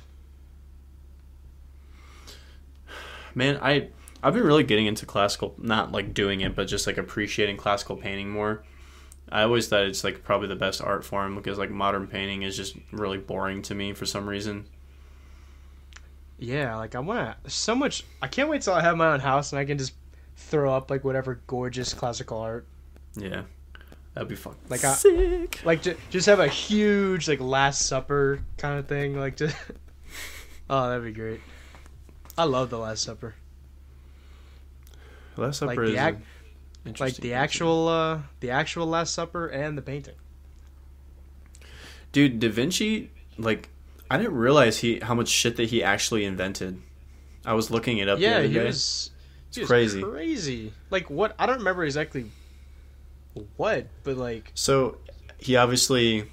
man, 3.35 3.57
I 3.61 3.89
I've 4.21 4.33
been 4.33 4.43
really 4.43 4.63
getting 4.63 4.85
into 4.85 5.05
classical, 5.05 5.55
not 5.57 5.91
like 5.91 6.13
doing 6.13 6.41
it, 6.41 6.55
but 6.55 6.65
just 6.67 6.85
like 6.87 6.97
appreciating 6.97 7.57
classical 7.57 7.95
painting 7.95 8.29
more. 8.29 8.63
I 9.31 9.43
always 9.43 9.67
thought 9.67 9.83
it's 9.83 10.03
like 10.03 10.23
probably 10.23 10.47
the 10.47 10.55
best 10.55 10.81
art 10.81 11.05
form 11.05 11.35
because 11.35 11.57
like 11.57 11.69
modern 11.69 12.07
painting 12.07 12.41
is 12.41 12.57
just 12.57 12.75
really 12.91 13.17
boring 13.17 13.61
to 13.63 13.75
me 13.75 13.93
for 13.93 14.05
some 14.05 14.27
reason. 14.27 14.65
Yeah, 16.37 16.75
like 16.77 16.95
I 16.95 16.99
wanna 16.99 17.37
so 17.47 17.75
much 17.75 18.05
I 18.21 18.27
can't 18.27 18.49
wait 18.49 18.61
till 18.61 18.73
I 18.73 18.81
have 18.81 18.95
my 18.97 19.07
own 19.13 19.19
house 19.19 19.51
and 19.51 19.59
I 19.59 19.65
can 19.65 19.77
just 19.77 19.93
throw 20.37 20.73
up 20.73 20.89
like 20.89 21.03
whatever 21.03 21.41
gorgeous 21.47 21.93
classical 21.93 22.39
art. 22.39 22.65
Yeah, 23.15 23.43
that'd 24.13 24.29
be 24.29 24.35
fun. 24.35 24.55
Like, 24.69 24.83
I- 24.83 24.93
sick. 24.93 25.61
Like 25.65 25.81
ju- 25.81 25.97
just 26.09 26.25
have 26.27 26.39
a 26.39 26.47
huge 26.47 27.27
like 27.27 27.39
last 27.41 27.85
supper 27.87 28.41
kind 28.57 28.79
of 28.79 28.87
thing. 28.87 29.17
Like 29.17 29.35
just 29.37 29.55
Oh, 30.69 30.89
that'd 30.89 31.03
be 31.03 31.11
great. 31.11 31.41
I 32.37 32.43
love 32.45 32.69
the 32.69 32.77
last 32.79 33.03
supper. 33.03 33.35
Last 35.39 35.61
like 35.61 35.71
Supper 35.71 35.85
the 35.87 35.93
is 35.93 35.99
ac- 35.99 36.17
a 36.85 36.89
like 37.03 37.15
the 37.15 37.21
picture. 37.21 37.35
actual 37.35 37.87
uh 37.87 38.19
the 38.39 38.51
actual 38.51 38.85
last 38.87 39.13
supper 39.13 39.47
and 39.47 39.77
the 39.77 39.81
painting 39.81 40.15
dude 42.11 42.39
Da 42.39 42.49
Vinci. 42.49 43.11
Like, 43.37 43.69
I 44.11 44.17
didn't 44.17 44.33
realize 44.35 44.79
he 44.79 44.99
how 44.99 45.13
much 45.15 45.29
shit 45.29 45.55
that 45.57 45.69
he 45.69 45.81
actually 45.83 46.25
invented. 46.25 46.81
I 47.45 47.53
was 47.53 47.71
looking 47.71 47.99
it 47.99 48.09
up. 48.09 48.17
the 48.17 48.23
yeah 48.25 48.35
other 48.37 48.47
he 48.47 48.53
day. 48.53 48.65
was 48.65 49.11
he 49.53 49.61
was 49.61 49.67
crazy. 49.69 50.03
crazy 50.03 50.73
like 50.91 51.09
what 51.09 51.33
i 51.39 51.45
don't 51.47 51.57
remember 51.59 51.83
exactly 51.83 52.29
what 53.57 53.87
but 54.03 54.15
like 54.17 54.51
So, 54.53 54.97
he 55.39 55.55
obviously 55.55 56.25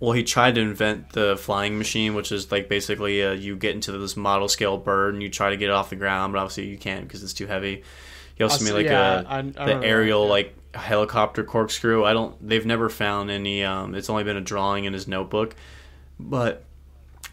well 0.00 0.12
he 0.12 0.24
tried 0.24 0.54
to 0.54 0.60
invent 0.60 1.10
the 1.10 1.36
flying 1.36 1.78
machine 1.78 2.14
which 2.14 2.32
is 2.32 2.50
like 2.50 2.68
basically 2.68 3.22
uh, 3.22 3.32
you 3.32 3.54
get 3.54 3.74
into 3.74 3.92
this 3.92 4.16
model 4.16 4.48
scale 4.48 4.76
bird 4.78 5.14
and 5.14 5.22
you 5.22 5.28
try 5.28 5.50
to 5.50 5.56
get 5.56 5.66
it 5.68 5.72
off 5.72 5.90
the 5.90 5.96
ground 5.96 6.32
but 6.32 6.38
obviously 6.40 6.66
you 6.66 6.78
can't 6.78 7.06
because 7.06 7.22
it's 7.22 7.34
too 7.34 7.46
heavy. 7.46 7.84
He 8.34 8.42
also 8.42 8.64
made 8.64 8.72
like 8.72 8.86
yeah, 8.86 9.20
a 9.20 9.24
I- 9.26 9.38
I 9.38 9.42
the 9.66 9.86
aerial 9.86 10.24
that, 10.24 10.30
like 10.30 10.54
helicopter 10.74 11.44
corkscrew. 11.44 12.04
I 12.04 12.14
don't 12.14 12.34
they've 12.48 12.64
never 12.64 12.88
found 12.88 13.30
any 13.30 13.62
um 13.62 13.94
it's 13.94 14.08
only 14.08 14.24
been 14.24 14.38
a 14.38 14.40
drawing 14.40 14.84
in 14.86 14.94
his 14.94 15.06
notebook. 15.06 15.54
But 16.18 16.64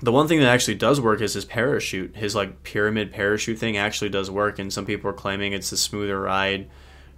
the 0.01 0.11
one 0.11 0.27
thing 0.27 0.39
that 0.39 0.49
actually 0.49 0.75
does 0.75 0.99
work 0.99 1.21
is 1.21 1.33
his 1.33 1.45
parachute 1.45 2.15
his 2.15 2.35
like 2.35 2.63
pyramid 2.63 3.11
parachute 3.11 3.57
thing 3.57 3.77
actually 3.77 4.09
does 4.09 4.29
work 4.29 4.59
and 4.59 4.71
some 4.71 4.85
people 4.85 5.09
are 5.09 5.13
claiming 5.13 5.53
it's 5.53 5.71
a 5.71 5.77
smoother 5.77 6.19
ride 6.21 6.69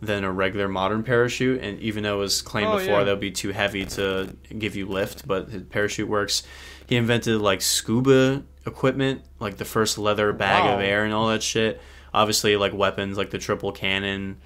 than 0.02 0.24
a 0.24 0.32
regular 0.32 0.68
modern 0.68 1.04
parachute 1.04 1.62
and 1.62 1.80
even 1.80 2.04
though 2.04 2.16
it 2.18 2.20
was 2.22 2.42
claimed 2.42 2.68
Oh, 2.70 2.78
before 2.78 3.00
yeah. 3.00 3.04
that 3.04 3.12
would 3.12 3.20
be 3.20 3.32
too 3.32 3.50
heavy 3.52 3.86
to 3.86 4.36
give 4.58 4.76
you 4.76 4.86
lift 4.86 5.28
but 5.28 5.50
his 5.50 5.64
parachute 5.64 6.08
works 6.08 6.44
he 6.88 6.96
invented 6.96 7.42
like 7.42 7.62
scuba 7.62 8.44
equipment 8.66 9.24
like 9.40 9.58
the 9.58 9.66
first 9.66 9.98
leather 9.98 10.32
bag 10.32 10.66
of 10.74 10.80
air 10.80 11.04
and 11.04 11.14
all 11.14 11.28
that 11.28 11.44
shit 11.44 11.82
obviously 12.14 12.56
like 12.56 12.74
weapons 12.74 13.18
like 13.18 13.30
the 13.32 13.38
triple 13.38 13.72
cannon 13.74 14.38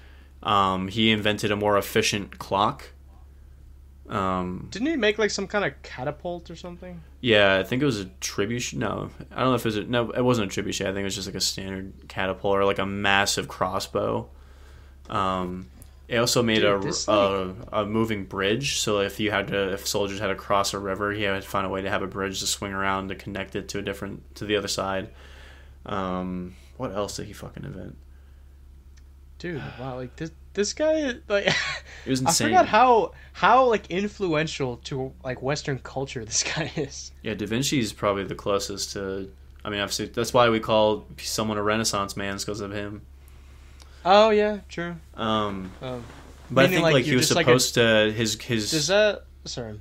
um, 0.42 0.88
he 0.88 1.10
invented 1.10 1.50
a 1.52 1.56
more 1.56 1.78
efficient 1.78 2.38
clock 2.38 2.90
um, 4.08 4.68
Didn't 4.70 4.88
he 4.88 4.96
make 4.96 5.18
like 5.18 5.30
some 5.30 5.46
kind 5.46 5.64
of 5.64 5.80
catapult 5.82 6.50
or 6.50 6.56
something? 6.56 7.00
yeah, 7.22 7.56
I 7.58 7.62
think 7.62 7.80
it 7.82 7.86
was 7.86 8.00
a 8.00 8.04
trebuchet. 8.20 8.74
No, 8.74 9.08
I 9.32 9.38
don't 9.40 9.48
know 9.48 9.54
if 9.54 9.62
it 9.62 9.68
was. 9.68 9.76
A, 9.78 9.84
no, 9.84 10.10
it 10.10 10.20
wasn't 10.20 10.54
a 10.54 10.62
trebuchet. 10.62 10.82
I 10.82 10.88
think 10.92 10.98
it 10.98 11.04
was 11.04 11.14
just 11.14 11.26
like 11.26 11.34
a 11.34 11.40
standard 11.40 11.94
catapult 12.06 12.54
or 12.58 12.66
like 12.66 12.78
a 12.78 12.84
massive 12.84 13.48
crossbow. 13.48 14.28
Um, 15.10 15.68
it 16.06 16.18
also 16.18 16.42
made 16.42 16.60
Dude, 16.60 16.84
a, 17.08 17.12
a 17.12 17.82
a 17.82 17.86
moving 17.86 18.24
bridge. 18.24 18.78
So 18.78 19.00
if 19.00 19.18
you 19.20 19.30
had 19.30 19.48
to, 19.48 19.72
if 19.72 19.86
soldiers 19.86 20.18
had 20.20 20.26
to 20.28 20.34
cross 20.34 20.74
a 20.74 20.78
river, 20.78 21.12
he 21.12 21.22
had 21.22 21.42
to 21.42 21.48
find 21.48 21.66
a 21.66 21.70
way 21.70 21.80
to 21.82 21.90
have 21.90 22.02
a 22.02 22.06
bridge 22.06 22.40
to 22.40 22.46
swing 22.46 22.72
around 22.72 23.08
to 23.08 23.14
connect 23.14 23.56
it 23.56 23.68
to 23.70 23.78
a 23.78 23.82
different 23.82 24.34
to 24.36 24.44
the 24.44 24.56
other 24.56 24.68
side. 24.68 25.08
Um, 25.86 26.56
what 26.76 26.92
else 26.92 27.16
did 27.16 27.26
he 27.26 27.32
fucking 27.32 27.64
invent? 27.64 27.96
Dude, 29.38 29.62
wow, 29.78 29.96
like 29.96 30.14
this 30.16 30.30
this 30.54 30.72
guy 30.72 31.14
like 31.28 31.46
It 31.48 32.10
was 32.10 32.20
I 32.24 32.28
insane. 32.28 32.48
forgot 32.48 32.66
how 32.66 33.12
how 33.32 33.64
like 33.68 33.90
influential 33.90 34.76
to 34.84 35.12
like 35.24 35.42
Western 35.42 35.78
culture 35.80 36.24
this 36.24 36.42
guy 36.56 36.70
is. 36.76 37.12
Yeah, 37.22 37.34
Da 37.34 37.46
Vinci 37.46 37.78
is 37.78 37.92
probably 37.92 38.24
the 38.24 38.34
closest 38.34 38.92
to. 38.92 39.30
I 39.64 39.70
mean, 39.70 39.80
obviously, 39.80 40.06
that's 40.06 40.34
why 40.34 40.50
we 40.50 40.60
call 40.60 41.06
someone 41.18 41.56
a 41.56 41.62
Renaissance 41.62 42.16
man 42.16 42.36
because 42.36 42.60
of 42.60 42.70
him. 42.72 43.02
Oh 44.04 44.30
yeah, 44.30 44.58
true. 44.68 44.96
Um, 45.16 45.70
Um, 45.82 46.02
But 46.50 46.66
I 46.66 46.68
think 46.68 46.82
like, 46.82 46.92
like, 46.94 47.04
he 47.04 47.14
was 47.14 47.26
just 47.28 47.36
like 47.36 47.46
a- 47.46 47.58
supposed 47.58 47.74
to 47.74 48.12
his 48.12 48.36
does 48.36 48.70
his 48.70 48.86
that 48.88 49.24
sorry? 49.44 49.80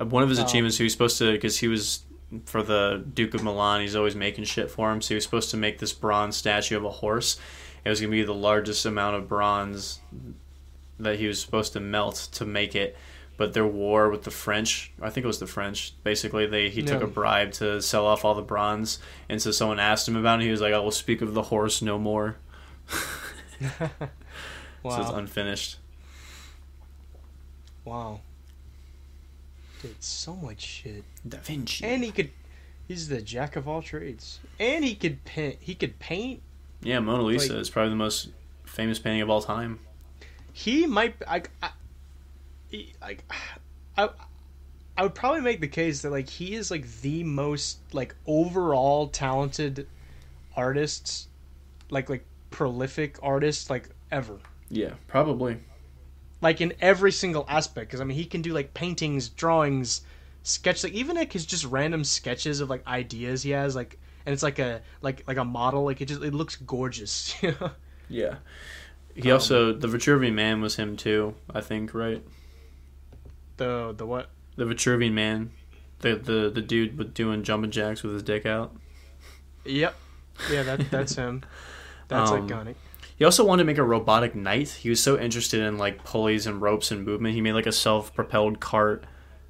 uh, 0.00 0.04
one 0.06 0.22
of 0.22 0.28
his 0.28 0.38
achievements. 0.38 0.76
He 0.76 0.84
was 0.84 0.92
supposed 0.92 1.18
to 1.18 1.32
because 1.32 1.58
he 1.58 1.68
was 1.68 2.04
for 2.46 2.62
the 2.62 3.04
Duke 3.14 3.34
of 3.34 3.42
Milan. 3.42 3.80
He's 3.80 3.96
always 3.96 4.14
making 4.16 4.44
shit 4.44 4.70
for 4.70 4.90
him. 4.92 5.00
So 5.00 5.08
he 5.10 5.14
was 5.16 5.24
supposed 5.24 5.50
to 5.50 5.56
make 5.56 5.78
this 5.78 5.92
bronze 5.92 6.36
statue 6.36 6.76
of 6.76 6.84
a 6.84 6.90
horse. 6.90 7.38
It 7.84 7.88
was 7.88 8.00
gonna 8.00 8.10
be 8.10 8.22
the 8.24 8.34
largest 8.34 8.84
amount 8.86 9.16
of 9.16 9.28
bronze 9.28 10.00
that 10.98 11.18
he 11.18 11.26
was 11.26 11.40
supposed 11.40 11.72
to 11.74 11.80
melt 11.80 12.28
to 12.32 12.44
make 12.44 12.74
it. 12.74 12.96
But 13.36 13.54
their 13.54 13.66
war 13.66 14.10
with 14.10 14.24
the 14.24 14.30
French, 14.30 14.92
I 15.00 15.08
think 15.08 15.24
it 15.24 15.26
was 15.26 15.38
the 15.38 15.46
French. 15.46 15.94
Basically, 16.04 16.44
they 16.46 16.68
he 16.68 16.82
took 16.82 17.02
a 17.02 17.06
bribe 17.06 17.52
to 17.52 17.80
sell 17.80 18.04
off 18.04 18.22
all 18.24 18.34
the 18.34 18.42
bronze, 18.42 18.98
and 19.30 19.40
so 19.40 19.50
someone 19.50 19.78
asked 19.80 20.06
him 20.06 20.14
about 20.16 20.40
it. 20.40 20.44
He 20.44 20.50
was 20.50 20.60
like, 20.60 20.74
"I 20.74 20.78
will 20.78 20.90
speak 20.90 21.22
of 21.22 21.32
the 21.32 21.44
horse 21.44 21.80
no 21.80 21.98
more." 21.98 22.36
wow. 23.60 24.00
So 24.82 25.00
it's 25.02 25.10
unfinished. 25.10 25.76
wow. 27.84 28.20
Dude, 29.82 30.02
so 30.02 30.34
much 30.36 30.60
shit. 30.60 31.04
Da 31.26 31.38
Vinci. 31.38 31.84
And 31.84 32.04
he 32.04 32.10
could 32.10 32.30
he's 32.86 33.08
the 33.08 33.20
jack 33.22 33.56
of 33.56 33.66
all 33.68 33.82
trades. 33.82 34.40
And 34.58 34.84
he 34.84 34.94
could 34.94 35.24
paint 35.24 35.56
he 35.60 35.74
could 35.74 35.98
paint. 35.98 36.42
Yeah, 36.82 37.00
Mona 37.00 37.22
Lisa 37.22 37.52
Like- 37.52 37.60
is 37.62 37.70
probably 37.70 37.90
the 37.90 37.96
most 37.96 38.28
famous 38.64 38.98
painting 38.98 39.22
of 39.22 39.30
all 39.30 39.42
time. 39.42 39.78
He 40.52 40.86
might 40.86 41.14
I 41.26 41.42
I 41.62 41.70
like 43.00 43.24
I 43.96 44.08
I 44.96 45.02
would 45.02 45.14
probably 45.14 45.40
make 45.40 45.60
the 45.60 45.68
case 45.68 46.02
that 46.02 46.10
like 46.10 46.28
he 46.28 46.54
is 46.54 46.70
like 46.70 46.86
the 47.00 47.24
most 47.24 47.78
like 47.92 48.14
overall 48.26 49.08
talented 49.08 49.86
artist 50.56 51.28
like 51.90 52.10
like 52.10 52.24
prolific 52.50 53.18
artist 53.22 53.70
like 53.70 53.88
ever. 54.10 54.38
Yeah, 54.68 54.94
probably. 55.08 55.58
like 56.40 56.60
in 56.60 56.72
every 56.80 57.12
single 57.12 57.44
aspect 57.48 57.88
because 57.88 58.00
i 58.00 58.04
mean 58.04 58.16
he 58.16 58.24
can 58.24 58.40
do 58.40 58.52
like 58.52 58.72
paintings 58.72 59.28
drawings 59.28 60.02
sketch 60.42 60.82
like 60.84 60.94
even 60.94 61.16
like 61.16 61.32
his 61.32 61.44
just 61.44 61.64
random 61.66 62.02
sketches 62.02 62.60
of 62.60 62.70
like 62.70 62.86
ideas 62.86 63.42
he 63.42 63.50
has 63.50 63.76
like 63.76 63.98
and 64.24 64.32
it's 64.32 64.42
like 64.42 64.58
a 64.58 64.80
like 65.02 65.22
like 65.26 65.36
a 65.36 65.44
model 65.44 65.84
like 65.84 66.00
it 66.00 66.06
just 66.06 66.22
it 66.22 66.32
looks 66.32 66.56
gorgeous 66.56 67.34
you 67.42 67.54
know 67.60 67.70
Yeah. 68.08 68.36
He 69.14 69.30
Um, 69.30 69.34
also 69.34 69.72
the 69.72 69.88
Vitruvian 69.88 70.34
Man 70.34 70.60
was 70.60 70.76
him 70.76 70.96
too. 70.96 71.34
I 71.52 71.60
think 71.60 71.92
right. 71.94 72.22
the 73.56 73.92
the 73.96 74.06
what 74.06 74.30
The 74.56 74.64
Vitruvian 74.64 75.12
Man, 75.12 75.50
the 76.00 76.16
the 76.16 76.50
the 76.50 76.62
dude 76.62 76.96
with 76.98 77.12
doing 77.14 77.42
jumping 77.42 77.70
jacks 77.70 78.02
with 78.02 78.12
his 78.14 78.22
dick 78.22 78.46
out. 78.46 78.74
yep 79.64 79.94
yeah 80.50 80.62
that 80.62 80.90
that's 80.90 81.16
him 81.16 81.42
that's 82.10 82.30
Um, 82.30 82.48
iconic 82.48 82.74
He 83.16 83.24
also 83.24 83.44
wanted 83.44 83.62
to 83.62 83.66
make 83.66 83.78
a 83.78 83.82
robotic 83.84 84.34
knight. 84.34 84.68
He 84.70 84.88
was 84.90 85.02
so 85.02 85.18
interested 85.18 85.60
in 85.62 85.78
like 85.78 86.04
pulleys 86.04 86.46
and 86.46 86.60
ropes 86.60 86.90
and 86.90 87.04
movement. 87.04 87.34
He 87.34 87.40
made 87.40 87.52
like 87.52 87.66
a 87.66 87.72
self-propelled 87.72 88.60
cart, 88.60 89.04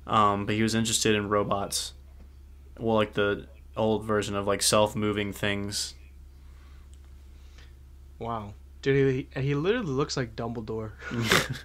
um, 0.07 0.47
but 0.47 0.55
he 0.55 0.63
was 0.63 0.75
interested 0.75 1.15
in 1.15 1.29
robots. 1.29 1.95
Well, 2.79 2.97
like 2.97 3.15
the 3.15 3.47
old 3.77 4.05
version 4.05 4.35
of 4.35 4.47
like 4.47 4.63
self-moving 4.63 5.33
things. 5.33 5.95
wow 8.19 8.53
dude 8.83 9.27
he, 9.35 9.41
he 9.41 9.55
literally 9.55 9.87
looks 9.87 10.17
like 10.17 10.37
dumbledore 10.37 10.93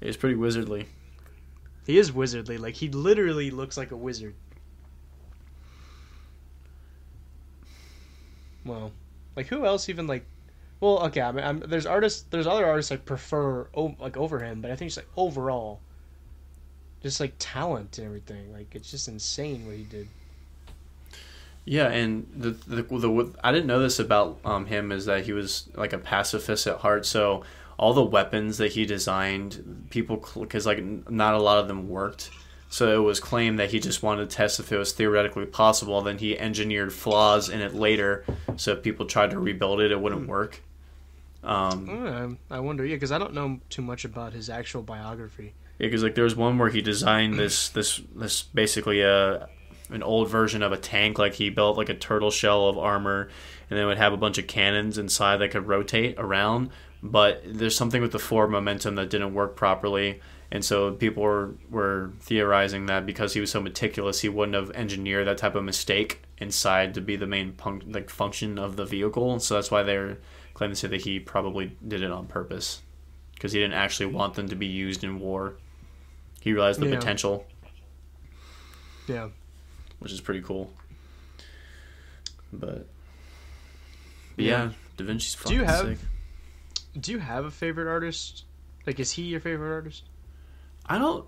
He's 0.00 0.16
pretty 0.16 0.36
wizardly. 0.36 0.86
he 1.86 1.98
is 1.98 2.12
wizardly 2.12 2.58
like 2.58 2.74
he 2.74 2.88
literally 2.88 3.50
looks 3.50 3.76
like 3.76 3.90
a 3.90 3.96
wizard 3.96 4.34
well 8.64 8.92
like 9.36 9.46
who 9.46 9.64
else 9.64 9.88
even 9.88 10.06
like 10.06 10.26
well 10.80 11.04
okay 11.04 11.20
I 11.20 11.32
mean, 11.32 11.44
I'm, 11.44 11.60
there's 11.60 11.86
artists 11.86 12.24
there's 12.30 12.46
other 12.46 12.66
artists 12.66 12.90
I 12.90 12.96
prefer 12.96 13.68
like 14.00 14.16
over 14.16 14.40
him 14.40 14.60
but 14.60 14.70
I 14.70 14.76
think 14.76 14.90
just 14.90 14.98
like 14.98 15.08
overall 15.16 15.80
just 17.02 17.20
like 17.20 17.34
talent 17.38 17.98
and 17.98 18.06
everything 18.06 18.52
like 18.52 18.74
it's 18.74 18.90
just 18.90 19.08
insane 19.08 19.66
what 19.66 19.76
he 19.76 19.84
did 19.84 20.08
Yeah, 21.64 21.88
and 21.88 22.26
the, 22.34 22.50
the 22.50 22.82
the 22.82 23.34
I 23.42 23.52
didn't 23.52 23.66
know 23.66 23.80
this 23.80 23.98
about 23.98 24.38
um, 24.44 24.66
him 24.66 24.92
is 24.92 25.06
that 25.06 25.24
he 25.26 25.32
was 25.32 25.68
like 25.74 25.92
a 25.92 25.98
pacifist 25.98 26.66
at 26.66 26.78
heart. 26.78 27.04
So 27.04 27.42
all 27.76 27.92
the 27.92 28.04
weapons 28.04 28.58
that 28.58 28.72
he 28.72 28.86
designed, 28.86 29.86
people 29.90 30.24
because 30.38 30.64
like 30.64 30.82
not 31.10 31.34
a 31.34 31.42
lot 31.42 31.58
of 31.58 31.68
them 31.68 31.88
worked. 31.88 32.30
So 32.76 32.94
it 32.94 33.02
was 33.02 33.20
claimed 33.20 33.58
that 33.58 33.70
he 33.70 33.80
just 33.80 34.02
wanted 34.02 34.28
to 34.28 34.36
test 34.36 34.60
if 34.60 34.70
it 34.70 34.76
was 34.76 34.92
theoretically 34.92 35.46
possible. 35.46 36.02
Then 36.02 36.18
he 36.18 36.38
engineered 36.38 36.92
flaws 36.92 37.48
in 37.48 37.62
it 37.62 37.72
later, 37.72 38.26
so 38.56 38.72
if 38.72 38.82
people 38.82 39.06
tried 39.06 39.30
to 39.30 39.38
rebuild 39.38 39.80
it, 39.80 39.92
it 39.92 39.98
wouldn't 39.98 40.28
work. 40.28 40.60
Um, 41.42 42.36
I 42.50 42.60
wonder 42.60 42.84
yeah 42.84 42.96
because 42.96 43.12
I 43.12 43.16
don't 43.16 43.32
know 43.32 43.60
too 43.70 43.80
much 43.80 44.04
about 44.04 44.34
his 44.34 44.50
actual 44.50 44.82
biography 44.82 45.54
Yeah, 45.78 45.86
because 45.86 46.02
like 46.02 46.16
there 46.16 46.24
was 46.24 46.36
one 46.36 46.58
where 46.58 46.68
he 46.68 46.82
designed 46.82 47.38
this 47.38 47.70
this 47.70 48.02
this 48.14 48.42
basically 48.42 49.00
a 49.00 49.48
an 49.88 50.02
old 50.02 50.28
version 50.28 50.62
of 50.62 50.72
a 50.72 50.76
tank. 50.76 51.18
Like 51.18 51.32
he 51.32 51.48
built 51.48 51.78
like 51.78 51.88
a 51.88 51.94
turtle 51.94 52.30
shell 52.30 52.68
of 52.68 52.76
armor, 52.76 53.30
and 53.70 53.78
then 53.78 53.86
it 53.86 53.86
would 53.86 53.96
have 53.96 54.12
a 54.12 54.18
bunch 54.18 54.36
of 54.36 54.48
cannons 54.48 54.98
inside 54.98 55.38
that 55.38 55.50
could 55.50 55.66
rotate 55.66 56.16
around. 56.18 56.68
But 57.02 57.40
there's 57.46 57.74
something 57.74 58.02
with 58.02 58.12
the 58.12 58.18
forward 58.18 58.50
momentum 58.50 58.96
that 58.96 59.08
didn't 59.08 59.32
work 59.32 59.56
properly, 59.56 60.20
and 60.50 60.64
so 60.64 60.92
people 60.92 61.22
were 61.22 61.54
were 61.70 62.10
theorizing 62.20 62.86
that 62.86 63.04
because 63.06 63.34
he 63.34 63.40
was 63.40 63.50
so 63.50 63.60
meticulous, 63.60 64.20
he 64.20 64.28
wouldn't 64.28 64.54
have 64.54 64.70
engineered 64.76 65.26
that 65.26 65.38
type 65.38 65.54
of 65.54 65.64
mistake 65.64 66.22
inside 66.38 66.94
to 66.94 67.00
be 67.00 67.16
the 67.16 67.26
main 67.26 67.54
like 67.88 68.10
function 68.10 68.58
of 68.58 68.76
the 68.76 68.84
vehicle. 68.84 69.38
So 69.40 69.54
that's 69.54 69.70
why 69.70 69.82
they're 69.82 70.18
claiming 70.54 70.74
to 70.74 70.80
say 70.80 70.88
that 70.88 71.00
he 71.02 71.18
probably 71.20 71.76
did 71.86 72.02
it 72.02 72.10
on 72.10 72.26
purpose 72.26 72.82
because 73.34 73.52
he 73.52 73.58
didn't 73.58 73.74
actually 73.74 74.06
want 74.06 74.34
them 74.34 74.48
to 74.48 74.56
be 74.56 74.66
used 74.66 75.02
in 75.04 75.18
war. 75.20 75.54
He 76.40 76.52
realized 76.52 76.80
the 76.80 76.88
Yeah. 76.88 76.96
potential, 76.96 77.46
yeah 79.08 79.28
which 79.98 80.12
is 80.12 80.20
pretty 80.20 80.42
cool. 80.42 80.72
But, 82.52 82.86
but 84.36 84.44
yeah, 84.44 84.64
Yeah. 84.66 84.72
Da 84.98 85.04
Vinci's 85.04 85.34
Do 85.44 85.54
you 85.54 85.64
have- 85.64 85.86
sick. 85.86 85.98
do 87.00 87.12
you 87.12 87.18
have 87.18 87.44
a 87.44 87.50
favorite 87.50 87.88
artist 87.90 88.44
like 88.86 88.98
is 89.00 89.12
he 89.12 89.22
your 89.22 89.40
favorite 89.40 89.72
artist 89.72 90.04
I 90.86 90.98
don't. 90.98 91.26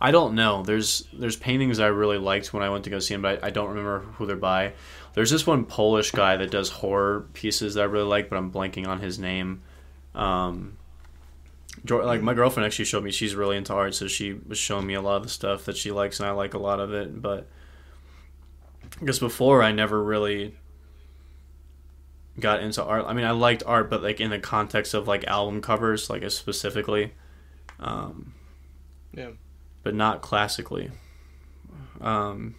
I 0.00 0.10
don't 0.10 0.34
know. 0.34 0.62
There's 0.62 1.06
there's 1.12 1.36
paintings 1.36 1.78
I 1.78 1.88
really 1.88 2.18
liked 2.18 2.54
when 2.54 2.62
I 2.62 2.70
went 2.70 2.84
to 2.84 2.90
go 2.90 2.98
see 2.98 3.14
them, 3.14 3.22
but 3.22 3.42
I, 3.44 3.48
I 3.48 3.50
don't 3.50 3.68
remember 3.68 4.00
who 4.00 4.26
they're 4.26 4.36
by. 4.36 4.72
There's 5.12 5.30
this 5.30 5.46
one 5.46 5.64
Polish 5.64 6.12
guy 6.12 6.36
that 6.36 6.50
does 6.50 6.70
horror 6.70 7.26
pieces 7.34 7.74
that 7.74 7.82
I 7.82 7.84
really 7.84 8.06
like, 8.06 8.30
but 8.30 8.36
I'm 8.36 8.50
blanking 8.50 8.86
on 8.86 9.00
his 9.00 9.18
name. 9.18 9.62
Um, 10.14 10.78
like 11.88 12.22
my 12.22 12.34
girlfriend 12.34 12.66
actually 12.66 12.84
showed 12.86 13.04
me 13.04 13.10
she's 13.10 13.34
really 13.34 13.56
into 13.56 13.74
art, 13.74 13.94
so 13.94 14.06
she 14.06 14.32
was 14.32 14.58
showing 14.58 14.86
me 14.86 14.94
a 14.94 15.02
lot 15.02 15.16
of 15.16 15.22
the 15.24 15.28
stuff 15.28 15.66
that 15.66 15.76
she 15.76 15.90
likes, 15.90 16.20
and 16.20 16.28
I 16.28 16.32
like 16.32 16.54
a 16.54 16.58
lot 16.58 16.80
of 16.80 16.94
it. 16.94 17.20
But 17.20 17.46
because 18.98 19.18
before 19.18 19.62
I 19.62 19.72
never 19.72 20.02
really 20.02 20.54
got 22.40 22.62
into 22.62 22.82
art. 22.84 23.04
I 23.06 23.12
mean, 23.12 23.24
I 23.24 23.30
liked 23.32 23.62
art, 23.66 23.88
but 23.90 24.02
like 24.02 24.20
in 24.20 24.30
the 24.30 24.38
context 24.38 24.94
of 24.94 25.06
like 25.06 25.24
album 25.26 25.60
covers, 25.60 26.10
like 26.10 26.28
specifically, 26.30 27.12
um, 27.78 28.34
Yeah. 29.14 29.30
but 29.82 29.94
not 29.94 30.20
classically. 30.22 30.90
Um, 32.00 32.54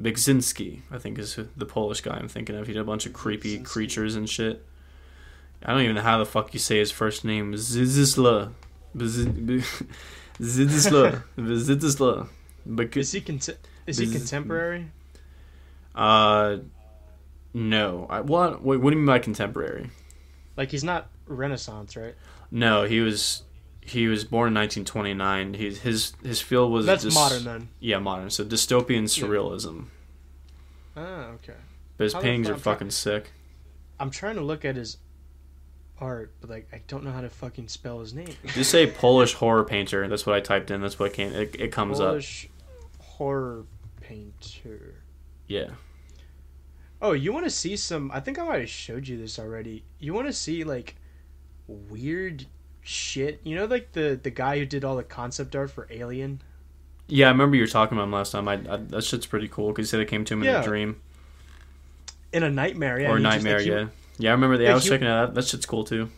Beksinski, 0.00 0.80
I 0.90 0.98
think, 0.98 1.18
is 1.18 1.38
the 1.56 1.66
Polish 1.66 2.00
guy 2.00 2.14
I'm 2.16 2.28
thinking 2.28 2.56
of. 2.56 2.66
He 2.66 2.72
did 2.72 2.80
a 2.80 2.84
bunch 2.84 3.04
of 3.06 3.12
creepy 3.12 3.58
Beksinski. 3.58 3.64
creatures 3.64 4.14
and 4.16 4.28
shit. 4.28 4.64
I 5.62 5.72
don't 5.72 5.82
even 5.82 5.94
know 5.96 6.02
how 6.02 6.16
the 6.18 6.24
fuck 6.26 6.54
you 6.54 6.58
say 6.58 6.78
his 6.78 6.90
first 6.90 7.24
name. 7.24 7.52
Zizisla. 7.54 8.52
Zizisla. 10.40 11.22
Zizisla. 11.38 12.28
But 12.66 12.96
Is 12.96 13.12
he 13.12 13.20
cont- 13.20 13.56
is 13.86 13.98
he 13.98 14.06
contemporary? 14.10 14.86
uh, 15.94 16.58
no. 17.54 18.06
I, 18.08 18.20
what? 18.20 18.62
What, 18.62 18.80
what 18.80 18.90
do 18.90 18.96
you 18.96 19.02
mean 19.02 19.06
by 19.06 19.18
contemporary? 19.18 19.90
Like 20.56 20.70
he's 20.70 20.84
not 20.84 21.08
Renaissance, 21.26 21.96
right? 21.96 22.14
No, 22.50 22.84
he 22.84 23.00
was 23.00 23.42
he 23.80 24.06
was 24.08 24.24
born 24.24 24.48
in 24.48 24.54
1929. 24.54 25.54
He, 25.54 25.74
his 25.74 26.12
his 26.22 26.40
field 26.40 26.70
was 26.72 26.86
That's 26.86 27.12
modern 27.14 27.44
then. 27.44 27.68
Yeah, 27.80 27.98
modern. 27.98 28.30
So 28.30 28.44
dystopian 28.44 29.04
surrealism. 29.04 29.86
Ah, 30.96 31.28
okay. 31.34 31.54
But 31.96 32.04
his 32.04 32.12
How 32.12 32.20
paintings 32.20 32.48
are 32.48 32.54
I'm 32.54 32.60
try- 32.60 32.72
fucking 32.74 32.90
sick. 32.90 33.32
I'm 33.98 34.10
trying 34.10 34.36
to 34.36 34.42
look 34.42 34.64
at 34.64 34.76
his 34.76 34.96
art, 35.98 36.32
but 36.40 36.50
like 36.50 36.68
I 36.72 36.82
don't 36.88 37.04
know 37.04 37.12
how 37.12 37.20
to 37.20 37.28
fucking 37.30 37.68
spell 37.68 38.00
his 38.00 38.14
name. 38.14 38.34
Just 38.46 38.70
say 38.70 38.86
Polish 38.86 39.34
horror 39.34 39.64
painter. 39.64 40.06
That's 40.08 40.26
what 40.26 40.34
I 40.36 40.40
typed 40.40 40.70
in. 40.70 40.80
That's 40.80 40.98
what 40.98 41.12
came. 41.12 41.32
It, 41.32 41.56
it 41.58 41.72
comes 41.72 42.00
up. 42.00 42.08
Polish 42.10 42.48
horror 42.98 43.64
painter. 44.00 45.02
Yeah. 45.46 45.70
Oh, 47.02 47.12
you 47.12 47.32
want 47.32 47.46
to 47.46 47.50
see 47.50 47.76
some? 47.76 48.10
I 48.12 48.20
think 48.20 48.38
I 48.38 48.44
might 48.44 48.60
have 48.60 48.68
showed 48.68 49.08
you 49.08 49.16
this 49.16 49.38
already. 49.38 49.84
You 49.98 50.12
want 50.12 50.26
to 50.26 50.32
see 50.32 50.64
like 50.64 50.96
weird 51.66 52.46
shit? 52.82 53.40
You 53.44 53.56
know, 53.56 53.64
like 53.66 53.92
the 53.92 54.18
the 54.22 54.30
guy 54.30 54.58
who 54.58 54.66
did 54.66 54.84
all 54.84 54.96
the 54.96 55.02
concept 55.02 55.56
art 55.56 55.70
for 55.70 55.86
Alien. 55.90 56.42
Yeah, 57.06 57.26
I 57.26 57.30
remember 57.30 57.56
you 57.56 57.62
were 57.62 57.68
talking 57.68 57.96
about 57.98 58.04
him 58.04 58.12
last 58.12 58.32
time. 58.32 58.46
I, 58.48 58.54
I 58.54 58.76
that 58.76 59.02
shit's 59.04 59.26
pretty 59.26 59.48
cool 59.48 59.68
because 59.68 59.86
he 59.88 59.90
said 59.90 60.00
it 60.00 60.06
came 60.08 60.24
to 60.26 60.34
him 60.34 60.42
in 60.44 60.54
a 60.54 60.62
dream 60.62 61.00
In 62.32 62.42
a 62.44 62.50
nightmare, 62.50 63.00
yeah. 63.00 63.10
or 63.10 63.16
he 63.18 63.24
just, 63.24 63.34
like, 63.36 63.42
nightmare. 63.44 63.60
he- 63.60 63.68
yeah. 63.70 63.86
Yeah, 64.18 64.30
I 64.30 64.32
remember 64.34 64.58
that. 64.58 64.70
I 64.70 64.74
was 64.74 64.84
he- 64.84 64.90
checking 64.90 65.08
out. 65.08 65.34
That 65.34 65.44
shit's 65.44 65.66
cool 65.66 65.84
too. 65.84 66.10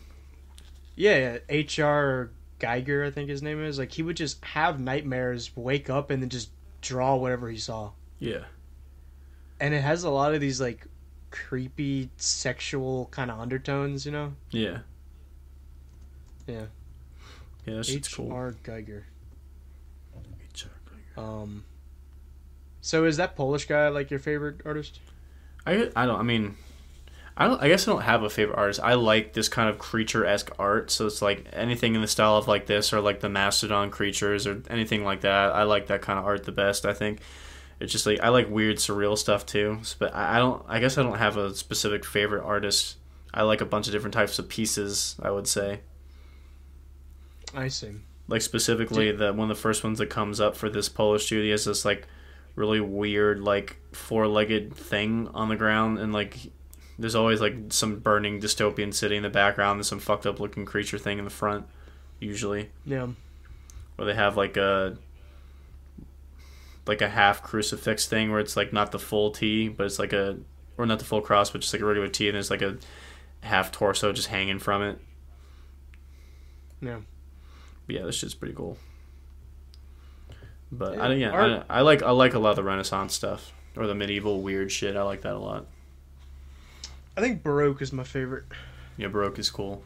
Yeah, 0.95 1.17
yeah. 1.17 1.37
H.R. 1.49 2.29
Giger, 2.59 3.07
I 3.07 3.09
think 3.11 3.29
his 3.29 3.41
name 3.41 3.63
is. 3.63 3.79
Like 3.79 3.91
he 3.91 4.03
would 4.03 4.17
just 4.17 4.43
have 4.45 4.79
nightmares, 4.79 5.49
wake 5.55 5.89
up, 5.89 6.11
and 6.11 6.21
then 6.21 6.29
just 6.29 6.49
draw 6.81 7.15
whatever 7.15 7.49
he 7.49 7.57
saw. 7.57 7.91
Yeah. 8.19 8.43
And 9.59 9.73
it 9.73 9.81
has 9.81 10.03
a 10.03 10.09
lot 10.09 10.33
of 10.33 10.41
these 10.41 10.59
like 10.59 10.87
creepy 11.31 12.09
sexual 12.17 13.07
kind 13.11 13.31
of 13.31 13.39
undertones, 13.39 14.05
you 14.05 14.11
know. 14.11 14.33
Yeah. 14.51 14.79
Yeah. 16.47 16.65
Yeah, 17.65 17.75
that 17.75 17.85
shit's 17.85 18.13
cool. 18.13 18.27
H.R. 18.27 18.53
Giger. 18.63 19.03
Um. 21.17 21.63
So 22.81 23.05
is 23.05 23.17
that 23.17 23.35
Polish 23.35 23.65
guy 23.65 23.87
like 23.89 24.09
your 24.09 24.19
favorite 24.19 24.61
artist? 24.65 24.99
I 25.65 25.89
I 25.95 26.05
don't. 26.05 26.19
I 26.19 26.23
mean, 26.23 26.55
I 27.37 27.47
don't. 27.47 27.61
I 27.61 27.67
guess 27.67 27.87
I 27.87 27.91
don't 27.91 28.01
have 28.01 28.23
a 28.23 28.29
favorite 28.29 28.57
artist. 28.57 28.79
I 28.83 28.95
like 28.95 29.33
this 29.33 29.47
kind 29.47 29.69
of 29.69 29.77
creature 29.77 30.25
esque 30.25 30.51
art. 30.59 30.91
So 30.91 31.05
it's 31.07 31.21
like 31.21 31.47
anything 31.53 31.95
in 31.95 32.01
the 32.01 32.07
style 32.07 32.35
of 32.35 32.47
like 32.47 32.65
this, 32.65 32.91
or 32.93 32.99
like 32.99 33.19
the 33.19 33.29
mastodon 33.29 33.91
creatures, 33.91 34.45
or 34.47 34.61
anything 34.69 35.03
like 35.03 35.21
that. 35.21 35.53
I 35.53 35.63
like 35.63 35.87
that 35.87 36.01
kind 36.01 36.19
of 36.19 36.25
art 36.25 36.43
the 36.45 36.51
best. 36.51 36.85
I 36.85 36.93
think 36.93 37.19
it's 37.79 37.91
just 37.91 38.05
like 38.05 38.19
I 38.21 38.29
like 38.29 38.49
weird 38.49 38.77
surreal 38.77 39.17
stuff 39.17 39.45
too. 39.45 39.79
But 39.99 40.13
I 40.13 40.37
don't. 40.37 40.63
I 40.67 40.79
guess 40.79 40.97
I 40.97 41.03
don't 41.03 41.17
have 41.17 41.37
a 41.37 41.53
specific 41.55 42.05
favorite 42.05 42.43
artist. 42.43 42.97
I 43.33 43.43
like 43.43 43.61
a 43.61 43.65
bunch 43.65 43.87
of 43.87 43.93
different 43.93 44.13
types 44.13 44.37
of 44.39 44.47
pieces. 44.49 45.15
I 45.21 45.31
would 45.31 45.47
say. 45.47 45.81
I 47.53 47.67
see. 47.67 47.91
Like 48.27 48.41
specifically, 48.41 49.11
the 49.11 49.33
one 49.33 49.49
of 49.51 49.55
the 49.57 49.61
first 49.61 49.83
ones 49.83 49.99
that 49.99 50.09
comes 50.09 50.39
up 50.39 50.55
for 50.55 50.69
this 50.69 50.89
Polish 50.89 51.27
dude, 51.29 51.45
is 51.51 51.65
this 51.65 51.83
like 51.85 52.07
really 52.55 52.79
weird 52.79 53.39
like 53.41 53.77
four-legged 53.91 54.73
thing 54.75 55.27
on 55.33 55.49
the 55.49 55.55
ground, 55.55 55.99
and 55.99 56.13
like 56.13 56.37
there's 56.97 57.15
always 57.15 57.41
like 57.41 57.55
some 57.69 57.99
burning 57.99 58.39
dystopian 58.39 58.93
city 58.93 59.17
in 59.17 59.23
the 59.23 59.29
background, 59.29 59.77
and 59.77 59.85
some 59.85 59.99
fucked 59.99 60.25
up 60.25 60.39
looking 60.39 60.65
creature 60.65 60.97
thing 60.97 61.17
in 61.19 61.25
the 61.25 61.31
front, 61.31 61.65
usually, 62.19 62.69
Yeah. 62.85 63.07
or 63.97 64.05
they 64.05 64.13
have 64.13 64.37
like 64.37 64.55
a 64.57 64.97
like 66.85 67.01
a 67.01 67.09
half 67.09 67.41
crucifix 67.43 68.05
thing 68.05 68.31
where 68.31 68.39
it's 68.39 68.57
like 68.57 68.73
not 68.73 68.91
the 68.91 68.99
full 68.99 69.31
T, 69.31 69.69
but 69.69 69.85
it's 69.85 69.99
like 69.99 70.13
a 70.13 70.37
or 70.77 70.85
not 70.85 70.99
the 70.99 71.05
full 71.05 71.21
cross, 71.21 71.49
but 71.51 71.61
just 71.61 71.73
like 71.73 71.81
a 71.81 71.85
regular 71.85 72.07
T, 72.09 72.27
and 72.27 72.35
there's 72.35 72.49
like 72.49 72.61
a 72.61 72.77
half 73.41 73.71
torso 73.71 74.11
just 74.11 74.27
hanging 74.27 74.59
from 74.59 74.81
it. 74.81 74.99
Yeah. 76.81 76.99
But 77.85 77.95
yeah, 77.95 78.03
this 78.05 78.15
shit's 78.15 78.33
pretty 78.33 78.53
cool. 78.53 78.77
But 80.71 80.95
Yeah, 80.95 81.03
I 81.03 81.13
yeah, 81.13 81.29
art- 81.29 81.65
I, 81.69 81.77
I 81.77 81.81
like 81.81 82.01
I 82.01 82.11
like 82.11 82.33
a 82.33 82.39
lot 82.39 82.51
of 82.51 82.55
the 82.55 82.63
Renaissance 82.63 83.13
stuff 83.13 83.53
or 83.75 83.87
the 83.87 83.95
medieval 83.95 84.41
weird 84.41 84.71
shit. 84.71 84.95
I 84.95 85.03
like 85.03 85.21
that 85.21 85.33
a 85.35 85.39
lot. 85.39 85.67
I 87.15 87.21
think 87.21 87.43
Baroque 87.43 87.81
is 87.81 87.93
my 87.93 88.03
favorite. 88.03 88.45
Yeah, 88.97 89.07
Baroque 89.07 89.37
is 89.39 89.49
cool. 89.51 89.83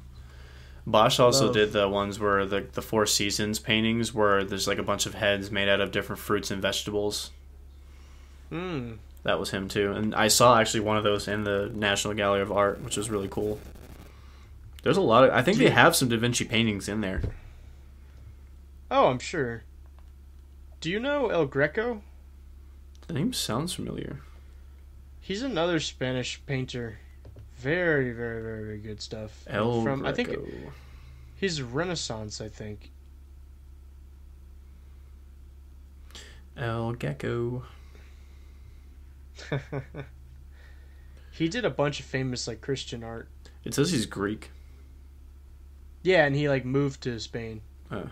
Bosch 0.88 1.20
also 1.20 1.48
Love. 1.48 1.54
did 1.54 1.74
the 1.74 1.90
ones 1.90 2.18
where 2.18 2.46
the 2.46 2.62
the 2.62 2.82
Four 2.82 3.06
Seasons 3.06 3.60
paintings 3.60 4.14
where 4.14 4.46
there's 4.46 4.70
like 4.70 4.78
a 4.78 4.84
bunch 4.84 5.06
of 5.06 5.16
heads 5.16 5.52
made 5.52 5.68
out 5.68 5.82
of 5.82 5.92
different 5.92 6.20
fruits 6.22 6.50
and 6.50 6.62
vegetables. 6.62 7.32
Hmm. 8.50 8.94
That 9.24 9.38
was 9.38 9.50
him 9.50 9.68
too, 9.68 9.92
and 9.92 10.16
I 10.16 10.30
saw 10.30 10.58
actually 10.58 10.80
one 10.80 10.96
of 10.96 11.04
those 11.04 11.28
in 11.28 11.44
the 11.44 11.70
National 11.76 12.14
Gallery 12.14 12.42
of 12.42 12.54
Art, 12.54 12.82
which 12.82 12.96
was 12.96 13.10
really 13.10 13.28
cool. 13.28 13.60
There's 14.84 14.96
a 14.96 15.02
lot 15.02 15.26
of 15.26 15.32
I 15.32 15.42
think 15.42 15.58
they 15.58 15.70
have 15.70 15.94
some 15.94 16.08
Da 16.08 16.18
Vinci 16.18 16.46
paintings 16.46 16.88
in 16.88 17.02
there. 17.02 17.22
Oh, 18.90 19.08
I'm 19.08 19.20
sure. 19.20 19.64
Do 20.80 20.90
you 20.90 21.02
know 21.02 21.28
El 21.28 21.48
Greco? 21.48 22.02
The 23.08 23.14
name 23.14 23.34
sounds 23.34 23.74
familiar. 23.74 24.22
He's 25.20 25.42
another 25.42 25.82
Spanish 25.82 26.42
painter. 26.46 27.00
Very, 27.58 28.12
very, 28.12 28.42
very, 28.42 28.64
very 28.66 28.78
good 28.80 29.02
stuff. 29.02 29.44
El 29.48 29.82
From 29.84 30.06
I 30.06 30.14
think 30.14 30.30
Greco. 30.30 30.46
he's 31.36 31.62
Renaissance. 31.62 32.40
I 32.42 32.50
think. 32.50 32.92
El 36.56 36.94
Gecko. 36.94 37.64
he 41.32 41.48
did 41.48 41.66
a 41.66 41.70
bunch 41.70 42.00
of 42.00 42.06
famous 42.06 42.48
like 42.48 42.62
Christian 42.62 43.04
art. 43.04 43.30
It 43.64 43.74
says 43.74 43.92
he's 43.92 44.06
Greek. 44.06 44.50
Yeah, 46.04 46.26
and 46.26 46.36
he 46.36 46.50
like 46.50 46.66
moved 46.66 47.02
to 47.04 47.20
Spain. 47.20 47.62
Oh. 47.92 48.10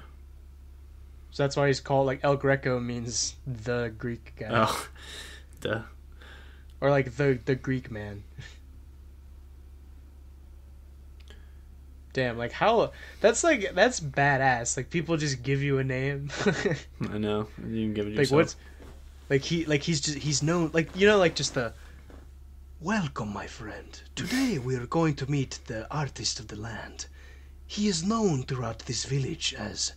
So 1.32 1.44
that's 1.44 1.56
why 1.58 1.68
he's 1.68 1.80
called 1.82 2.06
like 2.08 2.20
El 2.24 2.38
Greco 2.38 2.80
means 2.80 3.36
the 3.46 3.94
Greek 3.98 4.34
guy 4.40 4.48
Oh, 4.52 4.88
duh. 5.62 5.82
or 6.82 6.90
like 6.90 7.16
the 7.16 7.40
the 7.46 7.56
Greek 7.56 7.90
man. 7.92 8.24
Damn, 12.16 12.38
like 12.38 12.54
how 12.54 12.94
that's 13.20 13.44
like 13.44 13.76
that's 13.76 14.00
badass. 14.00 14.78
Like 14.78 14.90
people 14.90 15.18
just 15.18 15.44
give 15.44 15.62
you 15.62 15.80
a 15.80 15.84
name. 15.84 16.30
I 17.12 17.18
know. 17.18 17.50
You 17.60 17.82
can 17.88 17.94
give 17.94 18.08
it 18.08 18.12
like 18.12 18.20
yourself. 18.20 18.38
what's 18.40 18.56
like 19.30 19.42
he 19.42 19.66
like 19.66 19.84
he's 19.84 20.00
just 20.00 20.18
he's 20.20 20.42
known 20.42 20.72
like 20.74 20.96
you 20.96 21.06
know 21.08 21.18
like 21.18 21.36
just 21.36 21.56
the 21.56 21.74
welcome 22.80 23.32
my 23.34 23.48
friend 23.48 24.02
today 24.16 24.60
we 24.60 24.76
are 24.76 24.86
going 24.86 25.16
to 25.16 25.30
meet 25.30 25.60
the 25.66 25.92
artist 25.94 26.40
of 26.40 26.48
the 26.48 26.56
land 26.56 27.08
he 27.66 27.88
is 27.88 28.04
known 28.04 28.44
throughout 28.44 28.80
this 28.80 29.06
village 29.06 29.56
as 29.58 29.94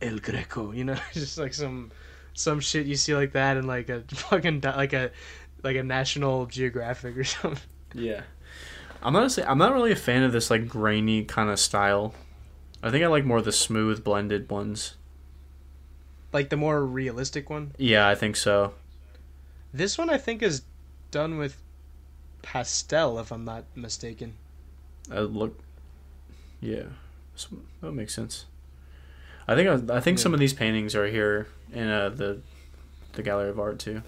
el 0.00 0.18
greco 0.18 0.72
you 0.78 0.84
know 0.84 0.96
just 1.12 1.38
like 1.38 1.52
some 1.54 1.90
some 2.34 2.60
shit 2.60 2.86
you 2.86 2.94
see 2.96 3.14
like 3.14 3.32
that 3.32 3.56
in 3.56 3.66
like 3.66 3.88
a 3.88 4.02
fucking 4.14 4.60
like 4.60 4.92
a 4.92 5.10
like 5.62 5.76
a 5.76 5.82
national 5.82 6.46
geographic 6.46 7.16
or 7.16 7.24
something 7.24 7.68
Yeah. 7.94 8.22
I'm 9.04 9.12
not 9.12 9.30
say 9.32 9.42
I'm 9.44 9.58
not 9.58 9.72
really 9.72 9.92
a 9.92 9.96
fan 9.96 10.22
of 10.22 10.32
this 10.32 10.50
like 10.50 10.68
grainy 10.68 11.24
kind 11.24 11.50
of 11.50 11.58
style. 11.58 12.14
I 12.82 12.90
think 12.90 13.04
I 13.04 13.06
like 13.08 13.24
more 13.24 13.40
the 13.42 13.52
smooth 13.52 14.02
blended 14.04 14.50
ones. 14.50 14.96
like 16.32 16.48
the 16.48 16.56
more 16.56 16.84
realistic 16.84 17.50
one 17.50 17.72
Yeah, 17.78 18.08
I 18.08 18.14
think 18.14 18.36
so. 18.36 18.74
this 19.74 19.96
one 19.98 20.10
i 20.10 20.18
think 20.18 20.42
is 20.42 20.62
done 21.10 21.38
with 21.38 21.56
pastel 22.42 23.18
if 23.18 23.30
i'm 23.32 23.44
not 23.44 23.64
mistaken 23.74 24.34
I 25.10 25.20
look. 25.20 25.58
Yeah, 26.60 26.84
that 27.80 27.92
makes 27.92 28.14
sense. 28.14 28.46
I 29.48 29.54
think 29.56 29.68
I, 29.68 29.96
I 29.96 30.00
think 30.00 30.18
Yeah. 30.18 30.22
some 30.22 30.32
of 30.34 30.38
these 30.40 30.52
paintings 30.54 30.94
are 30.94 31.06
here 31.08 31.48
in 31.72 31.88
uh, 31.88 32.08
the 32.10 32.38
the 33.14 33.22
Gallery 33.22 33.50
of 33.50 33.58
Art 33.58 33.78
too. 33.80 34.02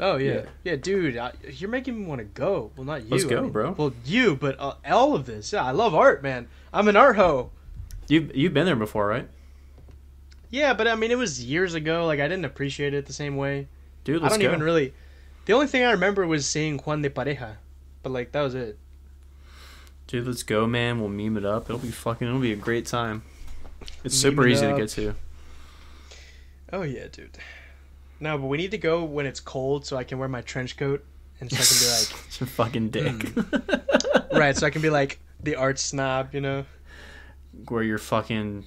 Oh 0.00 0.16
yeah, 0.16 0.32
Yeah. 0.32 0.42
yeah, 0.64 0.76
dude, 0.76 1.16
I, 1.16 1.32
you're 1.50 1.70
making 1.70 1.98
me 1.98 2.04
want 2.06 2.20
to 2.20 2.24
go. 2.24 2.70
Well, 2.76 2.84
not 2.84 3.02
you. 3.02 3.08
Let's 3.10 3.24
I 3.24 3.28
go, 3.28 3.42
mean- 3.42 3.50
bro. 3.52 3.72
Well, 3.76 3.92
you, 4.04 4.36
but 4.36 4.58
uh, 4.60 4.74
all 4.88 5.14
of 5.14 5.26
this. 5.26 5.52
Yeah, 5.52 5.64
I 5.64 5.72
love 5.72 5.94
art, 5.94 6.22
man. 6.22 6.48
I'm 6.72 6.86
an 6.88 6.96
art 6.96 7.16
hoe. 7.16 7.50
You 8.08 8.30
you've 8.34 8.54
been 8.54 8.66
there 8.66 8.76
before, 8.76 9.06
right? 9.06 9.28
Yeah, 10.50 10.72
but 10.74 10.88
I 10.88 10.94
mean, 10.94 11.10
it 11.10 11.18
was 11.18 11.44
years 11.44 11.74
ago. 11.74 12.06
Like 12.06 12.20
I 12.20 12.28
didn't 12.28 12.44
appreciate 12.46 12.94
it 12.94 13.06
the 13.06 13.12
same 13.12 13.36
way. 13.36 13.68
Dude, 14.04 14.22
I 14.22 14.28
don't 14.28 14.38
go. 14.40 14.46
even 14.46 14.62
really. 14.62 14.94
The 15.44 15.52
only 15.52 15.66
thing 15.66 15.82
I 15.84 15.90
remember 15.92 16.26
was 16.26 16.46
seeing 16.46 16.78
Juan 16.78 17.02
de 17.02 17.10
Pareja, 17.10 17.56
but 18.02 18.10
like 18.10 18.32
that 18.32 18.42
was 18.42 18.54
it. 18.54 18.78
Dude, 20.06 20.26
let's 20.26 20.42
go, 20.42 20.66
man. 20.66 21.00
We'll 21.00 21.10
meme 21.10 21.36
it 21.36 21.44
up. 21.44 21.64
It'll 21.64 21.78
be 21.78 21.90
fucking. 21.90 22.26
It'll 22.26 22.40
be 22.40 22.52
a 22.52 22.56
great 22.56 22.86
time. 22.86 23.22
It's 24.04 24.22
Meme 24.24 24.32
super 24.32 24.46
it 24.46 24.52
easy 24.52 24.66
to 24.66 24.76
get 24.76 24.88
to. 24.90 25.14
Oh 26.72 26.82
yeah, 26.82 27.08
dude. 27.10 27.36
No, 28.20 28.36
but 28.36 28.46
we 28.46 28.56
need 28.56 28.72
to 28.72 28.78
go 28.78 29.04
when 29.04 29.26
it's 29.26 29.40
cold, 29.40 29.86
so 29.86 29.96
I 29.96 30.04
can 30.04 30.18
wear 30.18 30.28
my 30.28 30.40
trench 30.40 30.76
coat, 30.76 31.04
and 31.40 31.50
so 31.50 31.56
I 31.56 31.64
can 31.64 31.76
be 31.78 32.24
It's 32.26 32.40
a 32.40 32.46
fucking 32.46 32.86
hmm. 32.86 32.88
dick. 32.88 33.36
like, 33.36 34.32
right, 34.32 34.56
so 34.56 34.66
I 34.66 34.70
can 34.70 34.82
be 34.82 34.90
like 34.90 35.20
the 35.42 35.56
art 35.56 35.78
snob, 35.78 36.34
you 36.34 36.40
know. 36.40 36.64
Wear 37.70 37.82
your 37.82 37.98
fucking 37.98 38.64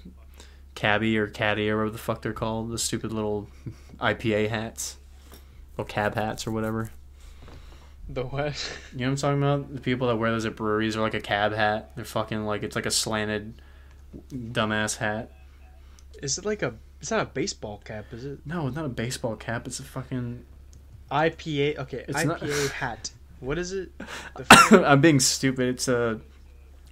cabbie 0.76 1.18
or 1.18 1.28
caddy 1.28 1.69
or 1.69 1.78
whatever 1.78 1.91
the 1.91 1.98
fuck 1.98 2.22
they're 2.22 2.34
called. 2.34 2.72
The 2.72 2.78
stupid 2.78 3.11
little 3.11 3.48
IPA 3.99 4.49
hats, 4.49 4.98
little 5.78 5.86
cab 5.86 6.15
hats 6.15 6.48
or 6.48 6.52
whatever. 6.52 6.91
The 8.10 8.23
what? 8.23 8.78
You 8.91 8.99
know 8.99 9.06
what 9.06 9.11
I'm 9.11 9.15
talking 9.18 9.38
about? 9.38 9.76
The 9.76 9.82
people 9.82 10.07
that 10.07 10.18
wear 10.18 10.32
those 10.32 10.45
at 10.45 10.56
breweries 10.56 10.98
are 10.98 11.02
like 11.02 11.14
a 11.14 11.22
cab 11.22 11.53
hat. 11.53 11.91
They're 11.95 12.03
fucking 12.03 12.45
like 12.45 12.64
it's 12.64 12.76
like 12.76 12.86
a 12.86 12.91
slanted, 12.91 13.61
dumbass 14.34 14.98
hat. 14.98 15.32
Is 16.22 16.38
it 16.38 16.45
like 16.45 16.61
a? 16.61 16.73
It's 17.02 17.11
not 17.11 17.22
a 17.22 17.26
baseball 17.26 17.82
cap, 17.84 18.06
is 18.14 18.26
it? 18.26 18.40
No, 18.45 18.68
it's 18.68 18.76
not 18.76 18.86
a 18.86 18.90
baseball 18.90 19.36
cap. 19.36 19.68
It's 19.68 19.80
a 19.80 19.84
fucking. 19.84 20.45
IPA. 21.11 21.80
Okay, 21.80 22.06
It's 22.07 22.18
IPA 22.23 22.26
not- 22.28 22.41
hat. 22.73 23.11
What 23.40 23.57
is 23.57 23.73
it? 23.73 23.91
The 24.38 24.84
I'm 24.88 25.02
being 25.02 25.19
stupid. 25.19 25.69
It's 25.69 25.88
a. 25.88 26.22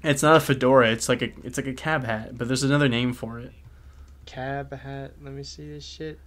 It's 0.03 0.23
not 0.23 0.35
a 0.35 0.39
fedora. 0.39 0.91
It's 0.91 1.07
like 1.07 1.21
a. 1.21 1.31
It's 1.43 1.57
like 1.57 1.67
a 1.67 1.73
cab 1.73 2.03
hat, 2.05 2.37
but 2.37 2.47
there's 2.47 2.63
another 2.63 2.89
name 2.89 3.13
for 3.13 3.39
it. 3.39 3.51
cab 4.25 4.73
hat. 4.73 5.13
Let 5.21 5.33
me 5.33 5.43
see 5.43 5.69
this 5.69 5.85
shit. 5.85 6.19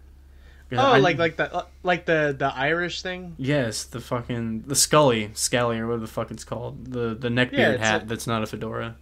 Yeah, 0.70 0.80
Oh, 0.86 0.92
I- 0.92 0.98
like 1.00 1.18
like 1.18 1.36
the 1.36 1.66
like 1.82 2.06
the 2.06 2.34
the 2.38 2.46
Irish 2.54 3.02
thing. 3.02 3.34
Yes, 3.36 3.84
the 3.84 4.00
fucking 4.00 4.62
the 4.68 4.76
Scully, 4.76 5.30
Scally 5.34 5.78
or 5.78 5.86
whatever 5.88 6.00
the 6.02 6.12
fuck 6.12 6.30
it's 6.30 6.44
called. 6.44 6.84
The 6.86 7.14
the 7.14 7.28
neckbeard 7.28 7.52
Yeah, 7.52 7.76
hat 7.78 8.02
a- 8.04 8.06
that's 8.06 8.26
not 8.28 8.42
a 8.42 8.46
fedora. 8.46 8.96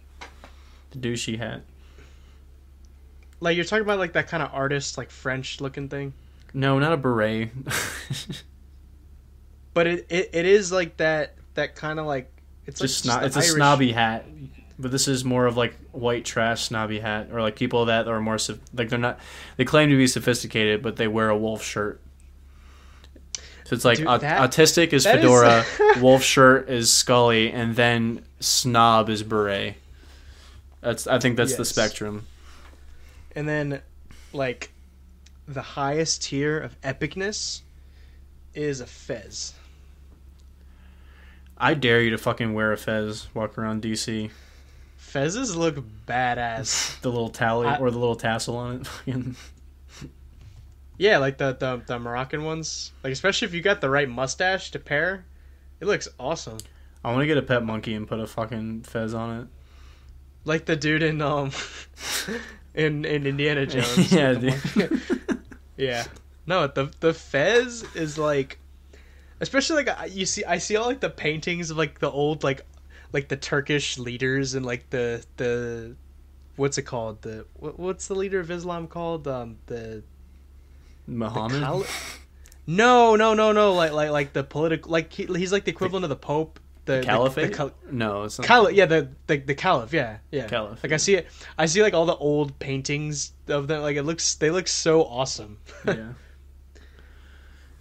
The 0.89 0.97
douchey 0.97 1.37
hat. 1.37 1.61
Like 3.41 3.55
you're 3.57 3.65
talking 3.65 3.83
about 3.83 3.99
like 3.99 4.13
that 4.13 4.27
kind 4.29 4.41
of 4.41 4.53
artist, 4.53 4.97
like 4.97 5.11
French 5.11 5.59
looking 5.59 5.89
thing. 5.89 6.13
No, 6.53 6.79
not 6.79 6.93
a 6.93 6.97
beret. 6.97 7.49
But 9.73 9.87
it 9.87 10.05
it, 10.09 10.29
it 10.33 10.45
is 10.45 10.71
like 10.71 10.97
that 10.97 11.35
that 11.53 11.75
kind 11.75 11.99
of 11.99 12.05
like 12.05 12.29
it's 12.65 12.79
just 12.79 13.05
like 13.05 13.23
it's 13.23 13.37
a 13.37 13.41
snobby 13.41 13.91
hat. 13.91 14.25
But 14.77 14.91
this 14.91 15.07
is 15.07 15.23
more 15.23 15.45
of 15.45 15.57
like 15.57 15.75
white 15.91 16.25
trash 16.25 16.63
snobby 16.63 16.99
hat, 16.99 17.29
or 17.31 17.41
like 17.41 17.55
people 17.55 17.85
that 17.85 18.07
are 18.07 18.19
more 18.19 18.37
like 18.73 18.89
they're 18.89 18.99
not. 18.99 19.19
They 19.57 19.65
claim 19.65 19.89
to 19.89 19.97
be 19.97 20.07
sophisticated, 20.07 20.81
but 20.81 20.95
they 20.97 21.07
wear 21.07 21.29
a 21.29 21.37
wolf 21.37 21.63
shirt. 21.63 22.01
So 23.63 23.75
it's 23.75 23.85
like 23.85 23.99
Dude, 23.99 24.07
that- 24.07 24.51
autistic 24.51 24.91
is 24.91 25.05
that 25.05 25.19
is- 25.19 25.21
fedora, 25.21 25.63
wolf 26.01 26.23
shirt 26.23 26.69
is 26.69 26.91
Scully, 26.91 27.51
and 27.51 27.75
then 27.75 28.25
snob 28.41 29.09
is 29.09 29.23
beret. 29.23 29.75
That's 30.81 31.07
I 31.07 31.19
think 31.19 31.37
that's 31.37 31.55
the 31.55 31.63
spectrum. 31.63 32.25
And 33.35 33.47
then, 33.47 33.81
like, 34.33 34.71
the 35.47 35.61
highest 35.61 36.23
tier 36.23 36.59
of 36.59 36.79
epicness 36.81 37.61
is 38.53 38.81
a 38.81 38.85
fez. 38.87 39.53
I 41.57 41.73
dare 41.73 42.01
you 42.01 42.09
to 42.11 42.17
fucking 42.17 42.53
wear 42.53 42.71
a 42.71 42.77
fez, 42.77 43.27
walk 43.33 43.57
around 43.57 43.83
DC. 43.83 44.31
Fezes 44.99 45.55
look 45.55 45.83
badass. 46.07 46.99
The 47.01 47.09
little 47.09 47.29
tally 47.29 47.67
I- 47.67 47.77
or 47.77 47.91
the 47.91 47.99
little 47.99 48.15
tassel 48.15 48.57
on 48.57 48.85
it. 49.07 49.25
Yeah, 50.97 51.17
like 51.17 51.39
the, 51.39 51.53
the 51.59 51.81
the 51.87 51.97
Moroccan 51.97 52.43
ones. 52.43 52.91
Like 53.03 53.11
especially 53.11 53.47
if 53.47 53.55
you 53.55 53.61
got 53.61 53.81
the 53.81 53.89
right 53.89 54.07
mustache 54.07 54.69
to 54.69 54.77
pair, 54.77 55.25
it 55.79 55.85
looks 55.87 56.07
awesome. 56.19 56.59
I 57.03 57.11
want 57.11 57.23
to 57.23 57.25
get 57.25 57.39
a 57.39 57.41
pet 57.41 57.63
monkey 57.63 57.95
and 57.95 58.07
put 58.07 58.19
a 58.19 58.27
fucking 58.27 58.83
fez 58.83 59.15
on 59.15 59.39
it. 59.41 59.47
Like 60.45 60.65
the 60.65 60.75
dude 60.75 61.01
in 61.01 61.19
um 61.23 61.49
in 62.73 63.05
in 63.05 63.25
Indiana 63.27 63.65
Jones. 63.67 64.11
yeah, 64.11 64.33
dude. 64.33 65.01
yeah. 65.77 66.05
No, 66.45 66.67
the 66.67 66.91
the 66.99 67.13
fez 67.13 67.83
is 67.95 68.17
like, 68.17 68.59
especially 69.39 69.83
like 69.85 70.13
you 70.13 70.25
see, 70.25 70.43
I 70.43 70.57
see 70.57 70.75
all 70.75 70.87
like 70.87 70.99
the 70.99 71.09
paintings 71.09 71.69
of 71.71 71.77
like 71.77 71.99
the 71.99 72.09
old 72.09 72.43
like, 72.43 72.65
like 73.13 73.27
the 73.27 73.37
Turkish 73.37 73.97
leaders 73.97 74.53
and 74.55 74.65
like 74.65 74.89
the 74.89 75.23
the, 75.37 75.95
what's 76.55 76.77
it 76.77 76.83
called 76.83 77.21
the 77.21 77.45
what, 77.55 77.79
what's 77.79 78.07
the 78.07 78.15
leader 78.15 78.39
of 78.39 78.49
Islam 78.51 78.87
called 78.87 79.27
um 79.27 79.57
the 79.67 80.03
the 81.07 81.11
Muhammad. 81.13 81.61
cal- 81.61 81.85
no 82.67 83.15
no 83.15 83.33
no 83.33 83.51
no 83.51 83.73
like 83.73 83.91
like 83.91 84.09
like 84.11 84.33
the 84.33 84.43
political 84.43 84.91
like 84.91 85.11
he, 85.13 85.25
he's 85.25 85.51
like 85.51 85.65
the 85.65 85.71
equivalent 85.71 86.03
of 86.03 86.09
the 86.09 86.15
Pope 86.15 86.59
the 86.85 86.93
the- 86.97 87.01
Caliphate? 87.03 87.51
the, 87.51 87.57
cal- 87.57 87.71
no, 87.91 88.23
it's 88.23 88.37
not. 88.39 88.47
Caliph, 88.47 88.73
yeah, 88.75 88.85
the, 88.85 89.09
the 89.27 89.37
the 89.37 89.55
caliph, 89.55 89.93
yeah, 89.93 90.17
yeah. 90.31 90.47
Caliph, 90.47 90.83
Like 90.83 90.91
I 90.93 90.97
see 90.97 91.15
it, 91.15 91.27
I 91.57 91.65
see 91.67 91.81
like 91.83 91.93
all 91.93 92.05
the 92.05 92.15
old 92.15 92.57
paintings 92.59 93.33
of 93.47 93.67
them. 93.67 93.81
Like 93.81 93.95
it 93.97 94.03
looks, 94.03 94.35
they 94.35 94.49
look 94.49 94.67
so 94.67 95.03
awesome. 95.03 95.57
yeah. 95.85 96.13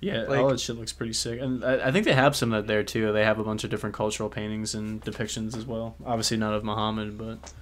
Yeah, 0.03 0.23
Like- 0.23 0.41
all 0.41 0.49
that 0.49 0.61
shit 0.61 0.77
looks 0.79 0.95
pretty 0.95 1.13
sick, 1.13 1.41
and 1.43 1.63
I, 1.63 1.89
I 1.89 1.93
think 1.93 2.07
they 2.07 2.15
have 2.15 2.35
some 2.35 2.55
of 2.55 2.63
that 2.63 2.73
there 2.73 2.83
too. 2.83 3.13
They 3.13 3.23
have 3.25 3.39
a 3.39 3.45
bunch 3.45 3.65
of 3.65 3.71
different 3.71 3.95
cultural 3.95 4.31
paintings 4.31 4.75
and 4.75 5.03
depictions 5.05 5.55
as 5.55 5.67
well. 5.67 5.95
Obviously, 6.07 6.39
not 6.39 6.55
of 6.55 6.65
Muhammad, 6.65 7.19
but 7.19 7.53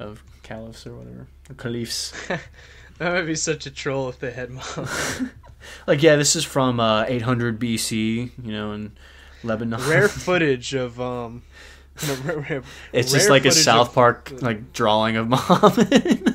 of 0.00 0.20
caliphs 0.42 0.88
or 0.88 0.96
whatever, 0.96 1.28
or 1.48 1.54
caliphs. 1.54 2.12
that 2.98 3.12
would 3.12 3.26
be 3.28 3.36
such 3.36 3.66
a 3.66 3.70
troll 3.70 4.08
if 4.08 4.18
they 4.18 4.32
had 4.32 4.50
mom. 4.50 4.88
like, 5.86 6.02
yeah, 6.02 6.16
this 6.16 6.34
is 6.34 6.44
from 6.44 6.80
uh, 6.80 7.04
800 7.06 7.60
BC, 7.60 8.30
you 8.42 8.52
know, 8.52 8.72
in 8.72 8.90
Lebanon. 9.44 9.80
rare 9.88 10.08
footage 10.26 10.74
of 10.74 11.00
um. 11.00 11.42
no, 12.06 12.14
rare- 12.24 12.38
rare- 12.48 12.62
it's 12.92 13.12
just 13.12 13.28
like 13.30 13.44
a 13.44 13.52
South 13.52 13.88
of- 13.88 13.94
Park 13.94 14.32
like 14.42 14.72
drawing 14.72 15.16
of 15.16 15.28
Muhammad. 15.28 16.30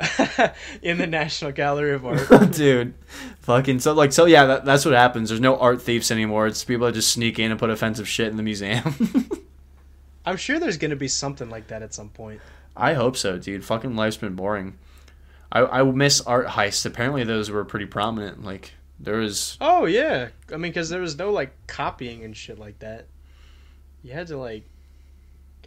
in 0.82 0.98
the 0.98 1.06
National 1.08 1.50
Gallery 1.50 1.92
of 1.92 2.06
Art. 2.06 2.52
dude 2.52 2.94
fucking 3.40 3.80
so 3.80 3.92
like 3.94 4.12
so 4.12 4.26
yeah 4.26 4.44
that, 4.44 4.64
that's 4.64 4.84
what 4.84 4.94
happens 4.94 5.28
there's 5.28 5.40
no 5.40 5.58
art 5.58 5.82
thieves 5.82 6.10
anymore 6.12 6.46
it's 6.46 6.62
people 6.64 6.86
that 6.86 6.92
just 6.92 7.12
sneak 7.12 7.38
in 7.38 7.50
and 7.50 7.58
put 7.58 7.68
offensive 7.70 8.06
shit 8.08 8.28
in 8.28 8.36
the 8.36 8.42
museum 8.42 8.94
I'm 10.24 10.36
sure 10.36 10.60
there's 10.60 10.76
gonna 10.76 10.94
be 10.96 11.08
something 11.08 11.48
like 11.50 11.68
that 11.68 11.82
at 11.82 11.94
some 11.94 12.10
point. 12.10 12.40
i 12.76 12.94
hope 12.94 13.16
so 13.16 13.38
dude 13.38 13.64
fucking 13.64 13.96
life's 13.96 14.18
been 14.18 14.34
boring 14.36 14.78
i 15.50 15.62
i 15.64 15.82
miss 15.82 16.20
art 16.20 16.46
heists 16.46 16.86
apparently 16.86 17.24
those 17.24 17.50
were 17.50 17.64
pretty 17.64 17.86
prominent 17.86 18.44
like 18.44 18.74
there 19.00 19.16
was 19.16 19.56
Oh 19.60 19.84
yeah, 19.86 20.28
I 20.52 20.52
mean, 20.52 20.72
because 20.72 20.88
there 20.88 21.00
was 21.00 21.16
no 21.16 21.30
like 21.30 21.52
copying 21.66 22.24
and 22.24 22.36
shit 22.36 22.58
like 22.58 22.78
that. 22.80 23.06
You 24.02 24.12
had 24.12 24.28
to 24.28 24.36
like 24.36 24.64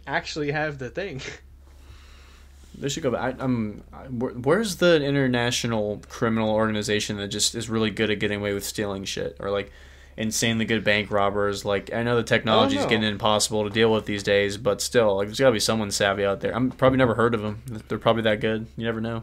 actually 0.06 0.52
have 0.52 0.78
the 0.78 0.90
thing. 0.90 1.20
they 2.78 2.88
should 2.88 3.02
go 3.02 3.10
back 3.10 3.40
I, 3.40 3.46
where, 3.46 4.32
where's 4.32 4.76
the 4.76 5.02
international 5.02 6.02
criminal 6.08 6.50
organization 6.50 7.18
that 7.18 7.28
just 7.28 7.54
is 7.54 7.68
really 7.68 7.90
good 7.90 8.10
at 8.10 8.18
getting 8.18 8.40
away 8.40 8.54
with 8.54 8.64
stealing 8.64 9.04
shit? 9.04 9.36
Or 9.40 9.50
like 9.50 9.70
insanely 10.16 10.64
good 10.64 10.84
bank 10.84 11.10
robbers? 11.10 11.64
Like 11.64 11.92
i 11.92 12.02
know 12.02 12.16
the 12.16 12.22
technology 12.22 12.76
is 12.76 12.84
oh, 12.84 12.88
getting 12.88 13.08
impossible 13.08 13.64
to 13.64 13.70
deal 13.70 13.92
with 13.92 14.06
these 14.06 14.22
days 14.22 14.56
but 14.56 14.80
still 14.80 15.16
like 15.16 15.28
there's 15.28 15.40
got 15.40 15.46
to 15.46 15.52
be 15.52 15.60
someone 15.60 15.90
savvy 15.90 16.24
out 16.24 16.40
there. 16.40 16.54
I'm 16.54 16.70
probably 16.70 16.98
never 16.98 17.14
heard 17.14 17.34
of 17.34 17.42
them 17.42 17.62
they're 17.88 17.98
probably 17.98 18.22
that 18.22 18.40
good. 18.40 18.66
You 18.76 18.84
never 18.84 19.00
know. 19.00 19.22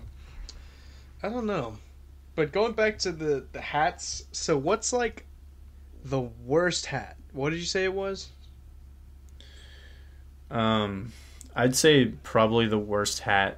I 1.22 1.30
don't 1.30 1.46
know. 1.46 1.76
But 2.40 2.54
going 2.54 2.72
back 2.72 2.98
to 3.00 3.12
the 3.12 3.46
the 3.52 3.60
hats, 3.60 4.24
so 4.32 4.58
what's 4.58 4.94
like 4.94 5.26
the 6.06 6.22
worst 6.22 6.86
hat? 6.86 7.18
What 7.34 7.50
did 7.50 7.60
you 7.60 7.66
say 7.66 7.84
it 7.84 7.94
was? 7.94 8.30
Um, 10.50 11.12
I'd 11.54 11.76
say 11.76 12.14
probably 12.24 12.66
the 12.66 12.78
worst 12.78 13.20
hat. 13.20 13.58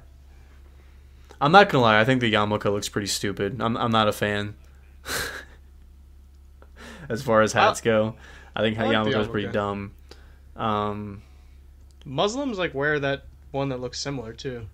I'm 1.40 1.52
not 1.52 1.68
gonna 1.68 1.82
lie. 1.82 2.00
I 2.00 2.04
think 2.04 2.20
the 2.20 2.32
yarmulke 2.32 2.64
looks 2.64 2.88
pretty 2.88 3.06
stupid. 3.06 3.62
I'm 3.62 3.76
I'm 3.76 3.92
not 3.92 4.08
a 4.08 4.12
fan. 4.12 4.56
as 7.08 7.22
far 7.22 7.42
as 7.42 7.52
hats 7.52 7.80
go, 7.80 8.16
I 8.56 8.62
think 8.62 8.80
I 8.80 8.86
like 8.86 8.96
yarmulke 8.96 9.20
is 9.20 9.28
pretty 9.28 9.52
dumb. 9.52 9.92
Um, 10.56 11.22
Muslims 12.04 12.58
like 12.58 12.74
wear 12.74 12.98
that 12.98 13.26
one 13.52 13.68
that 13.68 13.80
looks 13.80 14.00
similar 14.00 14.32
too. 14.32 14.66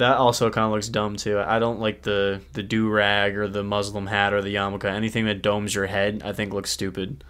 That 0.00 0.16
also 0.16 0.50
kind 0.50 0.64
of 0.64 0.72
looks 0.72 0.88
dumb 0.88 1.16
too. 1.16 1.38
I 1.38 1.58
don't 1.58 1.78
like 1.78 2.02
the 2.02 2.40
the 2.54 2.62
do 2.62 2.88
rag 2.88 3.36
or 3.36 3.46
the 3.48 3.62
Muslim 3.62 4.06
hat 4.06 4.32
or 4.32 4.42
the 4.42 4.54
yarmulke. 4.54 4.84
Anything 4.84 5.26
that 5.26 5.42
domes 5.42 5.74
your 5.74 5.86
head, 5.86 6.22
I 6.24 6.32
think 6.32 6.52
looks 6.52 6.70
stupid. 6.70 7.22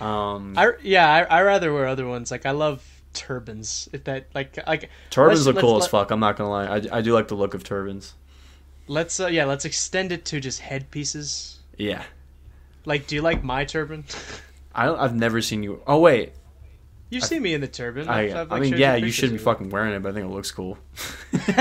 um, 0.00 0.54
I 0.56 0.72
yeah, 0.82 1.08
I 1.12 1.22
I 1.38 1.42
rather 1.42 1.72
wear 1.72 1.86
other 1.86 2.06
ones. 2.06 2.30
Like 2.30 2.46
I 2.46 2.52
love 2.52 2.84
turbans. 3.12 3.88
If 3.92 4.04
that 4.04 4.26
like 4.34 4.58
like 4.66 4.90
turbans 5.10 5.46
look 5.46 5.58
cool 5.58 5.74
let- 5.74 5.84
as 5.84 5.88
fuck. 5.88 6.10
I'm 6.10 6.20
not 6.20 6.36
gonna 6.36 6.50
lie. 6.50 6.66
I, 6.66 6.98
I 6.98 7.02
do 7.02 7.12
like 7.12 7.28
the 7.28 7.36
look 7.36 7.54
of 7.54 7.62
turbans. 7.62 8.14
let's 8.88 9.20
uh, 9.20 9.26
yeah, 9.26 9.44
let's 9.44 9.64
extend 9.64 10.10
it 10.10 10.24
to 10.26 10.40
just 10.40 10.60
headpieces. 10.60 11.58
Yeah. 11.76 12.02
Like, 12.86 13.06
do 13.06 13.14
you 13.14 13.22
like 13.22 13.44
my 13.44 13.64
turban? 13.64 14.04
I 14.74 14.90
I've 14.90 15.14
never 15.14 15.42
seen 15.42 15.62
you. 15.62 15.82
Oh 15.86 15.98
wait, 15.98 16.32
You've 17.08 17.24
seen 17.24 17.42
me 17.42 17.54
in 17.54 17.60
the 17.60 17.68
turban. 17.68 18.08
I, 18.08 18.22
I've- 18.24 18.32
I've, 18.34 18.52
I 18.52 18.58
mean, 18.60 18.76
yeah, 18.76 18.96
you 18.96 19.10
shouldn't 19.10 19.38
be 19.38 19.44
fucking 19.44 19.70
wearing 19.70 19.94
it, 19.94 20.02
but 20.02 20.10
I 20.10 20.12
think 20.12 20.26
it 20.26 20.34
looks 20.34 20.50
cool. 20.50 20.76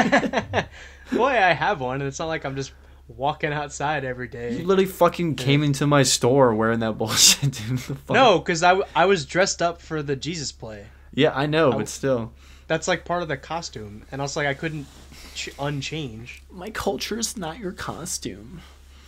Boy, 1.12 1.30
I 1.30 1.54
have 1.54 1.80
one, 1.82 2.02
and 2.02 2.08
it's 2.08 2.20
not 2.20 2.28
like 2.28 2.46
I'm 2.46 2.56
just 2.56 2.74
walking 3.08 3.54
outside 3.54 4.04
every 4.04 4.28
day. 4.28 4.54
You 4.54 4.66
literally 4.66 4.88
fucking 4.90 5.36
came 5.36 5.64
into 5.64 5.86
my 5.86 6.04
store 6.04 6.54
wearing 6.56 6.80
that 6.80 6.94
bullshit, 6.98 7.52
dude. 7.52 7.78
The 7.78 7.96
fuck? 7.96 8.10
No, 8.16 8.40
because 8.40 8.64
I, 8.64 8.80
I 8.96 9.06
was 9.06 9.26
dressed 9.26 9.62
up 9.62 9.82
for 9.82 10.02
the 10.02 10.16
Jesus 10.16 10.52
play. 10.52 10.88
Yeah, 11.14 11.32
I 11.36 11.46
know, 11.46 11.72
I- 11.72 11.78
but 11.78 11.90
still. 11.90 12.34
That's 12.68 12.88
like 12.88 13.06
part 13.06 13.22
of 13.22 13.28
the 13.28 13.38
costume, 13.38 14.04
and 14.12 14.20
also 14.20 14.40
like 14.40 14.48
I 14.50 14.56
couldn't 14.56 14.88
ch- 15.36 15.52
unchange. 15.60 16.42
My 16.50 16.72
culture 16.72 17.20
is 17.20 17.38
not 17.38 17.60
your 17.60 17.72
costume. 17.72 18.62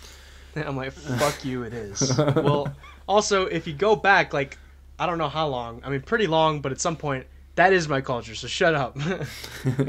I'm 0.55 0.77
like, 0.77 0.91
fuck 0.91 1.43
you, 1.43 1.63
it 1.63 1.73
is. 1.73 2.15
well, 2.17 2.71
also, 3.07 3.47
if 3.47 3.65
you 3.65 3.73
go 3.73 3.95
back, 3.95 4.31
like, 4.33 4.59
I 4.99 5.05
don't 5.05 5.17
know 5.17 5.29
how 5.29 5.47
long. 5.47 5.81
I 5.83 5.89
mean, 5.89 6.01
pretty 6.01 6.27
long, 6.27 6.61
but 6.61 6.71
at 6.71 6.81
some 6.81 6.95
point, 6.95 7.27
that 7.55 7.73
is 7.73 7.87
my 7.87 8.01
culture. 8.01 8.35
So 8.35 8.47
shut 8.47 8.75
up. 8.75 8.97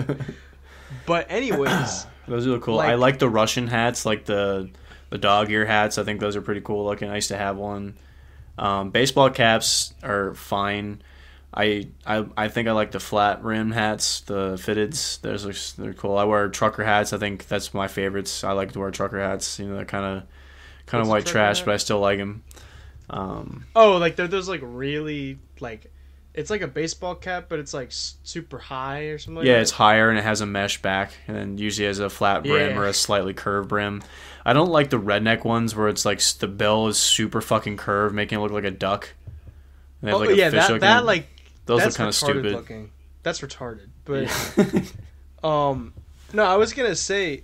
but 1.06 1.30
anyways, 1.30 2.06
Those 2.28 2.46
are 2.46 2.58
cool. 2.58 2.76
Like- 2.76 2.90
I 2.90 2.94
like 2.94 3.18
the 3.18 3.28
Russian 3.28 3.66
hats, 3.66 4.04
like 4.06 4.24
the 4.24 4.70
the 5.10 5.18
dog 5.18 5.50
ear 5.50 5.64
hats. 5.64 5.96
I 5.96 6.04
think 6.04 6.20
those 6.20 6.36
are 6.36 6.42
pretty 6.42 6.60
cool 6.60 6.84
looking. 6.84 7.08
I 7.10 7.16
used 7.16 7.28
to 7.28 7.36
have 7.38 7.56
one. 7.56 7.96
Um, 8.58 8.90
baseball 8.90 9.30
caps 9.30 9.94
are 10.02 10.34
fine. 10.34 11.00
I, 11.54 11.88
I 12.06 12.26
I 12.36 12.48
think 12.48 12.68
I 12.68 12.72
like 12.72 12.90
the 12.90 13.00
flat 13.00 13.42
rim 13.42 13.70
hats, 13.70 14.20
the 14.20 14.56
fitteds. 14.56 15.20
Those 15.22 15.46
are 15.46 15.82
they're 15.82 15.94
cool. 15.94 16.18
I 16.18 16.24
wear 16.24 16.48
trucker 16.50 16.84
hats. 16.84 17.14
I 17.14 17.18
think 17.18 17.48
that's 17.48 17.72
my 17.72 17.88
favorites. 17.88 18.44
I 18.44 18.52
like 18.52 18.72
to 18.72 18.78
wear 18.80 18.90
trucker 18.90 19.18
hats. 19.18 19.58
You 19.58 19.66
know, 19.68 19.76
they're 19.76 19.86
kind 19.86 20.04
of 20.18 20.24
kind 20.84 21.00
of 21.00 21.08
white 21.08 21.24
trash, 21.24 21.60
hat? 21.60 21.64
but 21.66 21.74
I 21.74 21.76
still 21.78 22.00
like 22.00 22.18
them. 22.18 22.42
Um, 23.10 23.64
oh, 23.74 23.96
like 23.96 24.16
they're 24.16 24.28
those 24.28 24.48
like 24.48 24.60
really 24.62 25.38
like, 25.60 25.90
it's 26.34 26.50
like 26.50 26.60
a 26.60 26.66
baseball 26.68 27.14
cap, 27.14 27.46
but 27.48 27.58
it's 27.58 27.72
like 27.74 27.88
super 27.90 28.58
high 28.58 29.04
or 29.04 29.18
something. 29.18 29.36
Like 29.38 29.46
yeah, 29.46 29.54
that. 29.54 29.62
it's 29.62 29.70
higher 29.72 30.10
and 30.10 30.18
it 30.18 30.22
has 30.22 30.40
a 30.40 30.46
mesh 30.46 30.80
back, 30.82 31.12
and 31.26 31.36
then 31.36 31.58
usually 31.58 31.86
has 31.86 31.98
a 31.98 32.10
flat 32.10 32.42
brim 32.44 32.70
Yeah. 32.74 32.78
or 32.78 32.84
a 32.86 32.92
slightly 32.92 33.32
curved 33.34 33.68
brim. 33.68 34.02
I 34.44 34.52
don't 34.52 34.70
like 34.70 34.90
the 34.90 34.98
redneck 35.00 35.44
ones 35.44 35.74
where 35.74 35.88
it's 35.88 36.04
like 36.04 36.20
the 36.38 36.46
bill 36.48 36.86
is 36.88 36.98
super 36.98 37.40
fucking 37.40 37.76
curved, 37.76 38.14
making 38.14 38.38
it 38.38 38.42
look 38.42 38.52
like 38.52 38.64
a 38.64 38.70
duck. 38.70 39.14
And 40.00 40.08
they 40.08 40.10
have, 40.12 40.16
Oh 40.20 40.24
like, 40.24 40.30
a 40.30 40.36
yeah, 40.36 40.50
fish 40.50 40.60
that 40.60 40.68
looking- 40.68 40.80
that 40.80 41.04
like 41.04 41.26
those 41.66 41.84
look 41.84 41.94
kind 41.96 42.08
of 42.08 42.14
stupid. 42.14 42.52
looking. 42.52 42.90
That's 43.22 43.40
retarded. 43.40 43.88
But 44.04 44.28
um, 45.46 45.92
no, 46.32 46.44
I 46.44 46.56
was 46.56 46.72
gonna 46.72 46.94
say, 46.94 47.42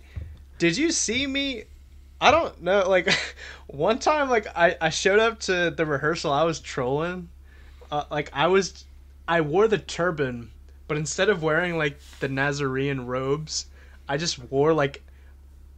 did 0.59 0.77
you 0.77 0.91
see 0.93 1.27
me? 1.27 1.65
I 2.21 2.31
don't 2.31 2.63
know. 2.63 2.89
Like 2.89 3.09
one 3.67 3.99
time, 3.99 4.31
like 4.31 4.47
I 4.57 4.77
I 4.81 4.91
showed 4.91 5.19
up 5.19 5.41
to 5.41 5.71
the 5.71 5.87
rehearsal. 5.87 6.33
I 6.33 6.45
was 6.45 6.61
trolling. 6.61 7.29
Uh, 7.91 8.05
like 8.11 8.31
I 8.33 8.47
was, 8.47 8.85
I 9.29 9.41
wore 9.43 9.69
the 9.69 9.79
turban, 9.79 10.51
but 10.89 10.97
instead 10.97 11.29
of 11.29 11.43
wearing 11.43 11.77
like 11.77 11.99
the 12.21 12.29
Nazarene 12.29 13.01
robes, 13.01 13.67
I 14.09 14.17
just 14.17 14.39
wore 14.51 14.73
like 14.73 15.03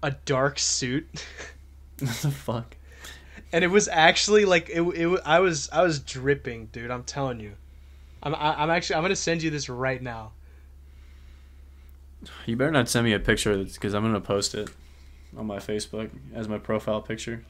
a 0.03 0.13
dark 0.13 0.59
suit. 0.59 1.07
what 1.99 2.15
the 2.17 2.31
fuck? 2.31 2.77
and 3.53 3.65
it 3.65 3.69
was 3.69 3.89
actually 3.89 4.45
like 4.45 4.69
it, 4.69 4.83
it 4.83 5.21
I 5.25 5.41
was 5.41 5.69
I 5.71 5.83
was 5.83 6.01
dripping, 6.01 6.67
dude. 6.67 6.91
I'm 6.91 7.05
telling 7.05 7.41
you. 7.41 7.55
I'm 8.23 8.35
I, 8.35 8.63
I'm 8.63 8.71
actually 8.71 8.97
I'm 8.97 9.03
gonna 9.03 9.17
send 9.17 9.43
you 9.43 9.51
this 9.51 9.69
right 9.69 10.03
now. 10.03 10.33
You 12.45 12.57
better 12.57 12.71
not 12.71 12.89
send 12.89 13.05
me 13.05 13.13
a 13.13 13.21
picture 13.21 13.65
because 13.65 13.95
I'm 13.95 14.03
gonna 14.03 14.21
post 14.21 14.55
it 14.55 14.69
on 15.37 15.47
my 15.47 15.59
Facebook 15.59 16.11
as 16.35 16.49
my 16.49 16.59
profile 16.59 17.01
picture. 17.01 17.45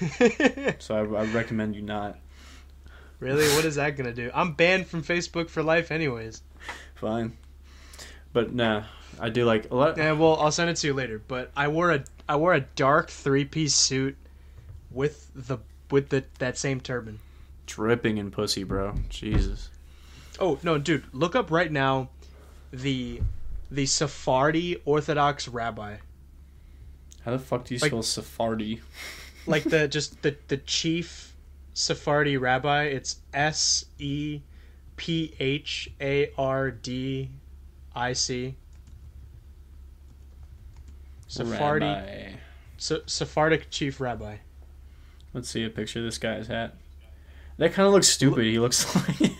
So 0.78 0.94
I, 0.94 1.00
I 1.00 1.24
recommend 1.26 1.74
you 1.76 1.82
not. 1.82 2.18
really, 3.20 3.46
what 3.54 3.64
is 3.64 3.74
that 3.76 3.96
gonna 3.96 4.12
do? 4.14 4.30
I'm 4.34 4.52
banned 4.54 4.86
from 4.86 5.02
Facebook 5.02 5.48
for 5.50 5.62
life, 5.62 5.90
anyways. 5.90 6.42
Fine, 6.94 7.36
but 8.32 8.52
nah, 8.54 8.84
I 9.20 9.28
do 9.28 9.44
like 9.44 9.70
a 9.70 9.74
lot. 9.74 9.96
Yeah, 9.96 10.12
well, 10.12 10.36
I'll 10.40 10.50
send 10.52 10.70
it 10.70 10.76
to 10.76 10.86
you 10.86 10.94
later. 10.94 11.20
But 11.26 11.50
I 11.56 11.68
wore 11.68 11.92
a 11.92 12.04
I 12.28 12.36
wore 12.36 12.54
a 12.54 12.60
dark 12.60 13.10
three 13.10 13.44
piece 13.44 13.74
suit 13.74 14.16
with 14.90 15.30
the 15.34 15.58
with 15.90 16.08
the 16.08 16.24
that 16.38 16.56
same 16.58 16.80
turban. 16.80 17.20
Dripping 17.66 18.18
in 18.18 18.30
pussy, 18.30 18.64
bro. 18.64 18.94
Jesus. 19.08 19.70
Oh 20.40 20.58
no, 20.62 20.78
dude! 20.78 21.04
Look 21.12 21.36
up 21.36 21.50
right 21.50 21.70
now, 21.70 22.08
the 22.72 23.20
the 23.70 23.86
Sephardi 23.86 24.80
Orthodox 24.84 25.46
rabbi, 25.48 25.96
How 27.24 27.32
the 27.32 27.38
fuck 27.38 27.64
do 27.64 27.74
you 27.74 27.80
Like- 27.80 27.90
spell 27.90 28.02
Sephardi? 28.02 28.80
like 29.46 29.64
the 29.64 29.88
just 29.96 30.22
the 30.22 30.36
the 30.48 30.56
chief 30.58 31.34
Sephardi 31.72 32.36
rabbi. 32.36 32.84
It's 32.84 33.16
S 33.32 33.84
E 33.98 34.40
P 34.96 35.34
H 35.40 35.90
A 36.00 36.30
R 36.38 36.70
D 36.70 37.30
I 37.94 38.12
C. 38.12 38.54
Sephardi, 41.26 41.86
Rabbi. 41.86 42.32
Se- 42.76 43.02
Sephardic 43.06 43.70
chief 43.70 44.00
rabbi. 44.00 44.36
Let's 45.32 45.48
see 45.48 45.64
a 45.64 45.70
picture 45.70 45.98
of 45.98 46.04
this 46.04 46.18
guy's 46.18 46.46
hat. 46.46 46.76
That 47.56 47.72
kind 47.72 47.86
of 47.88 47.92
looks 47.92 48.08
stupid. 48.08 48.44
He 48.44 48.58
looks 48.60 48.94
like 49.08 49.32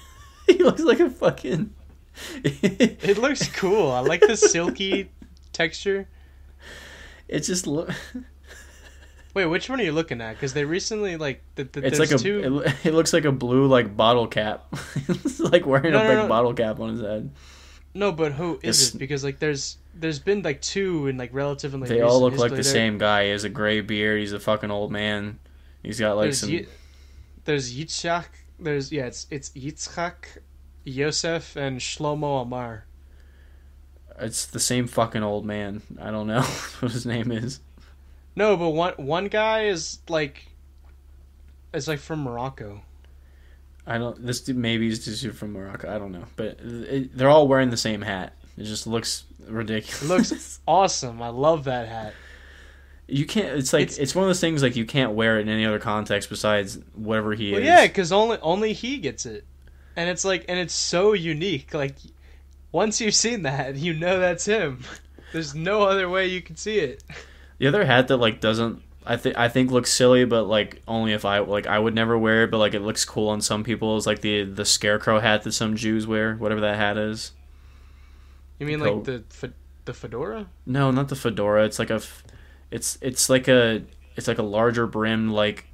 he 0.47 0.55
looks 0.59 0.83
like 0.83 1.01
a 1.01 1.11
fucking. 1.11 1.73
It 2.43 3.19
looks 3.19 3.49
cool. 3.49 3.91
I 3.91 4.01
like 4.01 4.21
the 4.21 4.37
silky 4.37 5.11
texture. 5.53 6.09
It 7.29 7.41
just 7.41 7.67
look. 7.67 7.91
Wait, 9.35 9.47
which 9.47 9.69
one 9.69 9.81
are 9.81 9.85
you 9.85 9.91
looking 9.93 10.21
at? 10.21 10.35
Because 10.35 10.53
they 10.53 10.65
recently 10.65 11.17
like 11.17 11.43
the, 11.57 11.65
the, 11.65 11.85
It's 11.87 11.99
like 11.99 12.13
a. 12.13 12.19
two. 12.19 12.63
It, 12.65 12.87
it 12.87 12.95
looks 12.95 13.13
like 13.13 13.25
a 13.25 13.33
blue 13.33 13.67
like 13.67 13.97
bottle 13.97 14.27
cap. 14.29 14.67
it's 15.09 15.41
like 15.41 15.67
wearing 15.67 15.93
No, 15.93 16.01
a 16.01 16.05
no, 16.05 16.09
big 16.09 16.19
no. 16.19 16.29
bottle 16.29 16.55
cap 16.55 16.79
on 16.79 16.91
his 16.91 17.01
head. 17.01 17.31
No, 17.95 18.13
but 18.13 18.33
who 18.33 18.55
is 18.63 18.81
It's- 18.81 18.95
it? 18.95 18.99
Because 18.99 19.25
like 19.25 19.39
there's 19.41 19.79
there's 19.95 20.19
been 20.21 20.43
like 20.43 20.61
two 20.61 21.07
in 21.09 21.17
like 21.17 21.31
relatively. 21.33 21.89
They 21.89 22.01
all 22.01 22.21
look 22.21 22.37
like 22.37 22.51
the 22.51 22.57
there. 22.57 22.63
same 22.65 22.99
guy. 22.99 23.25
He 23.25 23.31
has 23.31 23.45
a 23.45 23.49
gray 23.49 23.81
beard. 23.81 24.21
He's 24.21 24.33
a 24.33 24.41
fucking 24.41 24.71
old 24.71 24.93
man. 24.93 25.39
He's 25.83 25.99
got 26.01 26.17
like 26.17 26.27
there's 26.27 26.41
some. 26.41 26.61
There's 27.45 27.77
Yitzhak. 27.77 28.27
There's 28.59 28.93
yeah, 28.93 29.07
it's 29.07 29.27
it's 29.31 29.51
Yitzhak, 29.51 30.15
Yosef, 30.85 31.57
and 31.57 31.81
Shlomo 31.81 32.43
Amar. 32.43 32.87
It's 34.21 34.47
the 34.47 34.61
same 34.61 34.87
fucking 34.87 35.23
old 35.23 35.45
man. 35.45 35.83
I 36.01 36.11
don't 36.11 36.27
know 36.27 36.41
what 36.81 36.93
his 36.93 37.05
name 37.07 37.33
is. 37.33 37.61
No, 38.37 38.57
but 38.57 38.71
one 38.71 38.95
one 38.95 39.27
guy 39.29 39.67
is 39.67 39.99
like, 40.09 40.47
is 41.73 41.89
like 41.89 41.99
from 42.01 42.23
Morocco. 42.23 42.83
I 43.87 43.99
don't. 43.99 44.25
This 44.25 44.41
dude 44.41 44.57
maybe 44.57 44.89
he's 44.89 45.05
just 45.05 45.27
from 45.39 45.53
Morocco. 45.53 45.95
I 45.95 45.99
don't 45.99 46.13
know, 46.13 46.25
but 46.37 46.59
it, 46.63 47.17
they're 47.17 47.29
all 47.29 47.47
wearing 47.49 47.71
the 47.71 47.77
same 47.77 48.03
hat. 48.03 48.33
It 48.57 48.65
just 48.65 48.87
looks 48.87 49.25
ridiculous. 49.47 50.03
It 50.03 50.07
looks 50.09 50.61
awesome. 50.69 51.21
I 51.21 51.29
love 51.29 51.65
that 51.65 51.89
hat. 51.89 52.15
you 53.09 53.27
can't. 53.27 53.59
It's 53.59 53.73
like 53.73 53.83
It's- 53.83 53.99
it's, 53.99 54.15
one 54.15 54.25
of 54.25 54.29
those 54.29 54.41
things 54.41 54.63
like 54.63 54.75
you 54.77 54.87
can't 54.87 55.13
wear 55.13 55.39
it 55.39 55.43
in 55.43 55.49
any 55.49 55.65
other 55.67 55.79
context 55.81 56.29
besides 56.31 56.79
whatever 56.95 57.35
he 57.35 57.51
Well, 57.53 57.61
is. 57.61 57.67
yeah, 57.67 57.87
because 57.87 58.11
only 58.13 58.39
only 58.43 58.73
he 58.73 58.99
gets 58.99 59.27
it, 59.27 59.45
and 59.97 60.09
it's 60.09 60.25
like 60.25 60.45
and 60.49 60.59
it's 60.59 60.75
so 60.75 61.13
unique. 61.13 61.75
Like 61.75 61.97
once 62.75 63.01
you've 63.01 63.15
seen 63.15 63.43
that, 63.45 63.77
you 63.77 63.95
know 63.95 64.19
that's 64.19 64.45
him. 64.45 64.81
There's 65.33 65.55
no 65.55 65.83
other 65.83 66.09
way 66.09 66.27
you 66.27 66.43
can 66.43 66.57
see 66.57 66.79
it. 66.81 67.03
The 67.59 67.69
other 67.69 67.85
hat 67.85 68.09
that 68.09 68.17
like 68.19 68.41
doesn't. 68.41 68.83
I 69.07 69.17
think 69.17 69.37
I 69.39 69.49
think 69.49 69.71
looks 69.71 69.93
silly, 69.93 70.25
but 70.25 70.45
like 70.45 70.83
only 70.89 71.13
if 71.13 71.25
I 71.25 71.39
like 71.39 71.67
I 71.67 71.79
would 71.79 71.95
never 71.95 72.19
wear 72.19 72.45
it, 72.45 72.51
but 72.51 72.59
like 72.59 72.75
it 72.75 72.81
looks 72.81 73.05
cool 73.05 73.29
on 73.29 73.41
some 73.41 73.63
people. 73.63 73.97
Is 73.97 74.07
like 74.07 74.23
the 74.23 74.43
the 74.45 74.65
scarecrow 74.65 75.21
hat 75.21 75.43
that 75.43 75.53
some 75.53 75.77
Jews 75.77 76.07
wear, 76.07 76.35
whatever 76.35 76.63
that 76.63 76.77
hat 76.77 76.97
is. 76.99 77.33
You 78.59 78.67
mean 78.67 78.81
like 78.81 79.05
the 79.05 79.23
fe- 79.29 79.53
the 79.85 79.93
fedora? 79.95 80.47
No, 80.67 80.91
not 80.91 81.09
the 81.09 81.17
fedora. 81.17 81.65
It's 81.65 81.79
like 81.79 81.91
a, 81.91 81.95
f- 81.95 82.25
it's 82.71 82.99
it's 83.03 83.29
like 83.29 83.47
a 83.47 83.83
it's 84.17 84.27
like 84.27 84.39
a 84.39 84.43
larger 84.43 84.87
brim 84.87 85.31
like 85.31 85.67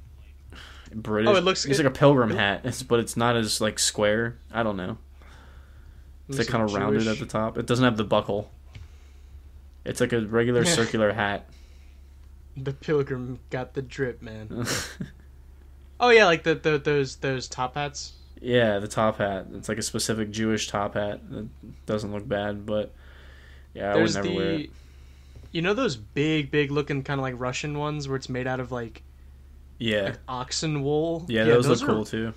British. 0.95 1.31
Oh, 1.31 1.37
it 1.37 1.45
looks- 1.45 1.65
It's 1.65 1.79
it- 1.79 1.85
like 1.85 1.95
a 1.95 1.97
pilgrim 1.99 2.31
hat, 2.31 2.63
it's, 2.65 2.83
but 2.91 2.99
it's 3.01 3.17
not 3.17 3.37
as 3.37 3.61
like 3.61 3.79
square. 3.79 4.39
I 4.53 4.63
don't 4.63 4.77
know. 4.77 4.99
It's 6.31 6.39
like 6.39 6.49
kind 6.49 6.65
of 6.65 6.73
rounded 6.75 7.07
at 7.07 7.19
the 7.19 7.27
top. 7.27 7.59
It 7.59 7.67
doesn't 7.67 7.85
have 7.85 7.97
the 7.97 8.05
buckle. 8.05 8.51
It's 9.85 10.01
like 10.01 10.13
a 10.13 10.21
regular 10.27 10.63
Yeah. 10.63 10.71
circular 10.75 11.13
hat. 11.13 11.47
The 12.57 12.73
pilgrim 12.73 13.39
got 13.51 13.75
the 13.75 13.83
drip, 13.83 14.23
man. 14.23 14.67
Oh 16.03 16.09
yeah, 16.09 16.25
like 16.25 16.45
the, 16.45 16.55
the 16.55 16.79
those 16.79 17.17
those 17.17 17.47
top 17.47 17.75
hats. 17.75 18.15
yeah, 18.41 18.79
the 18.79 18.89
top 18.89 19.19
hat. 19.19 19.49
It's 19.53 19.69
like 19.69 19.77
a 19.77 19.83
specific 19.83 20.31
Jewish 20.31 20.67
top 20.67 20.95
hat. 20.95 21.21
That 21.31 21.47
doesn't 21.85 22.11
look 22.11 22.27
bad, 22.27 22.65
but 22.65 22.95
yeah, 23.75 23.91
I 23.91 23.97
would 23.97 23.99
There's 24.01 24.15
never 24.15 24.29
the, 24.29 24.35
wear 24.35 24.51
it. 24.53 24.71
you 25.53 25.61
know 25.61 25.75
those 25.75 25.97
big, 25.97 26.51
big 26.51 26.71
looking 26.71 27.03
kind 27.03 27.21
of 27.21 27.23
like 27.23 27.35
Russian 27.39 27.79
ones 27.79 28.09
where 28.09 28.17
it's 28.17 28.31
made 28.31 28.47
out 28.47 28.61
of 28.61 28.73
like, 28.73 29.03
Yeah, 29.79 30.05
like 30.05 30.19
oxen 30.27 30.83
wool. 30.83 31.27
yeah, 31.29 31.45
those, 31.45 31.67
are, 31.67 31.75
look 31.75 31.81
cool 31.87 32.05
too. 32.07 32.33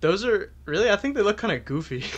Those 0.00 0.24
are 0.24 0.50
really. 0.64 0.88
I 0.90 0.96
think 0.96 1.14
they 1.14 1.20
look 1.22 1.36
kind 1.36 1.52
of 1.52 1.66
goofy. 1.66 2.04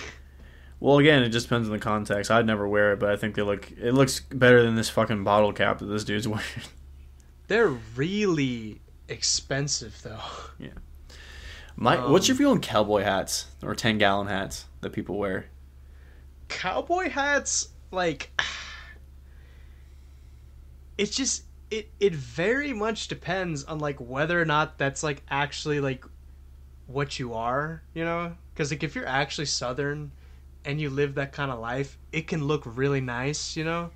Well, 0.81 0.99
again, 0.99 1.23
it 1.23 1.31
just 1.31 1.47
depends 1.47 1.69
on 1.69 1.73
the 1.73 1.79
context. 1.81 2.31
I'd 2.31 2.47
never 2.47 2.69
wear 2.69 2.93
it, 2.93 2.99
but 2.99 3.11
I 3.11 3.17
think 3.17 3.35
they 3.37 3.43
look. 3.43 3.71
It 3.73 3.93
looks 3.93 4.21
better 4.21 4.63
than 4.63 4.75
this 4.75 4.91
fucking 4.91 5.25
bottle 5.25 5.53
cap 5.53 5.79
that 5.79 5.87
this 5.87 6.05
dude's 6.05 6.29
wearing. 6.29 6.45
They're 7.49 7.69
really 7.69 8.81
expensive 9.09 10.01
though. 10.03 10.19
Yeah. 10.59 10.69
My, 11.77 12.09
what's 12.09 12.29
your 12.29 12.35
Um, 12.35 12.39
view 12.39 12.51
on 12.51 12.61
cowboy 12.61 13.03
hats 13.03 13.47
or 13.63 13.75
ten 13.75 13.99
gallon 13.99 14.29
hats 14.29 14.67
that 14.81 14.93
people 14.93 15.19
wear? 15.19 15.47
Cowboy 16.49 17.11
hats, 17.11 17.69
like, 17.91 18.31
it's 20.99 21.17
just 21.17 21.45
it 21.71 21.91
it 21.99 22.15
very 22.15 22.73
much 22.73 23.09
depends 23.09 23.65
on 23.65 23.79
like 23.79 23.97
whether 23.99 24.41
or 24.41 24.45
not 24.45 24.79
that's 24.79 25.03
like 25.03 25.23
actually 25.29 25.81
like 25.81 26.05
what 26.87 27.19
you 27.19 27.35
are, 27.35 27.83
you 27.95 28.05
know? 28.05 28.37
Because 28.53 28.71
like 28.71 28.83
if 28.83 28.95
you're 28.95 29.07
actually 29.07 29.47
Southern 29.47 30.13
and 30.65 30.81
you 30.81 30.91
live 30.91 31.15
that 31.17 31.33
kind 31.33 31.51
of 31.51 31.59
life, 31.61 31.99
it 32.13 32.27
can 32.27 32.45
look 32.45 32.63
really 32.67 33.01
nice, 33.01 33.57
you 33.57 33.65
know. 33.65 33.91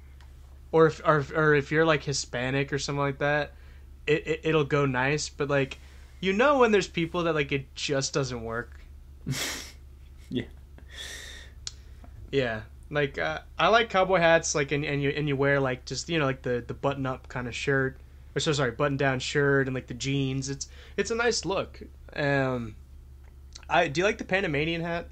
Or 0.72 0.86
if 0.86 1.00
or, 1.04 1.18
if- 1.18 1.32
or 1.32 1.54
if 1.54 1.72
you're 1.72 1.86
like 1.86 2.04
Hispanic 2.04 2.72
or 2.72 2.78
something 2.78 3.00
like 3.00 3.18
that, 3.18 3.54
it, 4.06 4.26
it 4.26 4.40
it'll 4.44 4.64
go 4.64 4.86
nice. 4.86 5.28
But 5.28 5.48
like, 5.48 5.78
you 6.20 6.32
know, 6.32 6.58
when 6.58 6.72
there's 6.72 6.88
people 6.88 7.24
that 7.24 7.34
like 7.34 7.52
it 7.52 7.74
just 7.74 8.12
doesn't 8.14 8.42
work. 8.44 8.80
Yeah. 10.30 10.44
Yeah, 12.30 12.62
like 12.90 13.18
uh, 13.18 13.40
I 13.58 13.68
like 13.68 13.88
cowboy 13.90 14.18
hats, 14.18 14.54
like 14.54 14.72
and, 14.72 14.84
and 14.84 15.02
you 15.02 15.10
and 15.10 15.28
you 15.28 15.36
wear 15.36 15.60
like 15.60 15.84
just 15.86 16.08
you 16.08 16.18
know 16.18 16.26
like 16.26 16.42
the 16.42 16.62
the 16.66 16.74
button 16.74 17.06
up 17.06 17.28
kind 17.28 17.48
of 17.48 17.54
shirt, 17.54 17.98
or 18.36 18.40
so 18.40 18.52
sorry 18.52 18.70
button 18.72 18.96
down 18.96 19.18
shirt 19.20 19.66
and 19.66 19.74
like 19.74 19.86
the 19.86 19.94
jeans. 19.94 20.48
It's 20.50 20.68
it's 20.96 21.10
a 21.10 21.14
nice 21.14 21.44
look. 21.44 21.80
Um, 22.14 22.76
I 23.68 23.88
do 23.88 24.00
you 24.00 24.04
like 24.04 24.18
the 24.18 24.24
Panamanian 24.24 24.82
hat? 24.82 25.08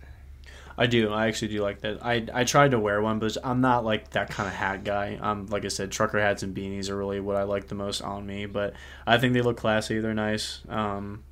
I 0.78 0.86
do. 0.86 1.11
I 1.12 1.28
actually 1.28 1.48
do 1.48 1.62
like 1.62 1.81
that. 1.81 2.05
I 2.05 2.27
I 2.32 2.44
tried 2.44 2.73
to 2.73 2.78
wear 2.78 3.01
one, 3.01 3.19
but 3.19 3.36
I'm 3.43 3.61
not 3.61 3.85
like 3.85 4.11
that 4.11 4.31
kind 4.31 4.47
of 4.47 4.55
hat 4.55 4.85
guy. 4.85 5.19
I'm 5.20 5.47
like 5.47 5.65
I 5.65 5.69
said, 5.69 5.90
trucker 5.90 6.20
hats 6.20 6.43
and 6.43 6.55
beanies 6.55 6.90
are 6.90 6.97
really 6.97 7.20
what 7.20 7.36
I 7.36 7.44
like 7.44 7.69
the 7.69 7.74
most 7.74 8.03
on 8.03 8.27
me. 8.27 8.47
But 8.47 8.74
I 9.07 9.19
think 9.19 9.32
they 9.32 9.40
look 9.40 9.57
classy. 9.57 10.01
They're 10.01 10.15
nice. 10.15 10.61
Um, 10.69 11.24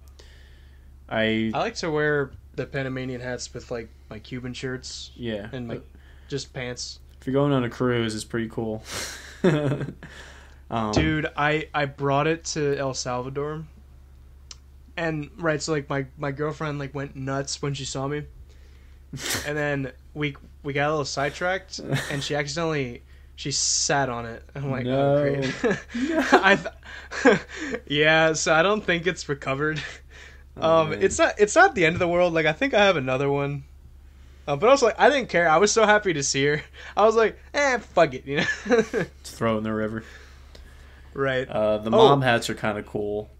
I 1.09 1.51
I 1.55 1.59
like 1.59 1.75
to 1.77 1.91
wear 1.91 2.31
the 2.55 2.67
Panamanian 2.67 3.21
hats 3.21 3.53
with 3.53 3.71
like 3.71 3.89
my 4.09 4.19
Cuban 4.19 4.55
shirts 4.55 5.11
yeah. 5.17 5.49
and 5.53 5.69
my 5.69 5.81
just 6.29 6.53
pants. 6.53 7.01
if 7.21 7.27
you're 7.27 7.35
going 7.35 7.53
on 7.53 7.65
a 7.65 7.71
cruise, 7.71 8.15
it's 8.15 8.25
pretty 8.25 8.49
cool. 8.49 8.83
um, 10.71 10.93
Dude, 10.93 11.27
I 11.37 11.69
I 11.75 11.85
brought 11.85 12.27
it 12.27 12.45
to 12.47 12.77
El 12.79 12.95
Salvador, 12.95 13.65
and 14.97 15.31
right, 15.37 15.61
so 15.61 15.73
like 15.73 15.91
my 15.91 16.07
my 16.17 16.33
girlfriend 16.33 16.79
like 16.79 16.95
went 16.95 17.15
nuts 17.15 17.61
when 17.61 17.75
she 17.75 17.85
saw 17.85 18.09
me, 18.09 18.23
and 19.47 19.57
then 19.57 19.93
we 20.15 20.37
we 20.63 20.73
got 20.73 20.89
a 20.89 20.91
little 20.91 21.05
sidetracked, 21.05 21.79
and 22.11 22.23
she 22.23 22.35
accidentally 22.35 23.03
she 23.37 23.51
sat 23.51 24.09
on 24.09 24.27
it. 24.27 24.43
I'm 24.55 24.71
like, 24.71 24.85
No. 24.87 25.17
oh 25.17 25.23
great. 25.23 25.55
I 26.33 26.57
th- 27.23 27.39
yeah, 27.87 28.33
so 28.35 28.55
I 28.55 28.63
don't 28.63 28.83
think 28.85 29.07
it's 29.07 29.29
recovered. 29.29 29.83
Oh, 30.57 30.83
um, 30.83 30.91
man. 30.91 31.03
it's 31.03 31.19
not 31.19 31.35
it's 31.39 31.57
not 31.57 31.75
the 31.75 31.85
end 31.85 31.95
of 31.97 31.99
the 32.01 32.09
world. 32.09 32.33
Like 32.33 32.47
I 32.47 32.53
think 32.53 32.75
I 32.75 32.85
have 32.85 32.97
another 32.97 33.31
one. 33.31 33.65
Uh, 34.47 34.57
but 34.57 34.69
also, 34.69 34.87
like, 34.87 35.01
I 35.01 35.09
didn't 35.09 35.31
care. 35.31 35.49
I 35.49 35.57
was 35.57 35.73
so 35.73 35.87
happy 35.87 36.13
to 36.13 36.23
see 36.23 36.45
her. 36.45 36.63
I 36.99 37.07
was 37.07 37.17
like, 37.17 37.39
eh, 37.55 37.79
fuck 37.79 38.13
it, 38.13 38.27
you 38.27 38.37
know. 38.37 38.45
Just 39.23 39.37
throw 39.37 39.55
it 39.55 39.59
in 39.59 39.65
the 39.65 39.73
river. 39.73 40.05
right. 41.15 41.49
Uh, 41.49 41.79
the 41.79 41.89
Oh. 41.89 41.97
mom 41.97 42.21
hats 42.21 42.51
are 42.51 42.55
kind 42.55 42.77
of 42.79 42.85
cool, 42.87 43.31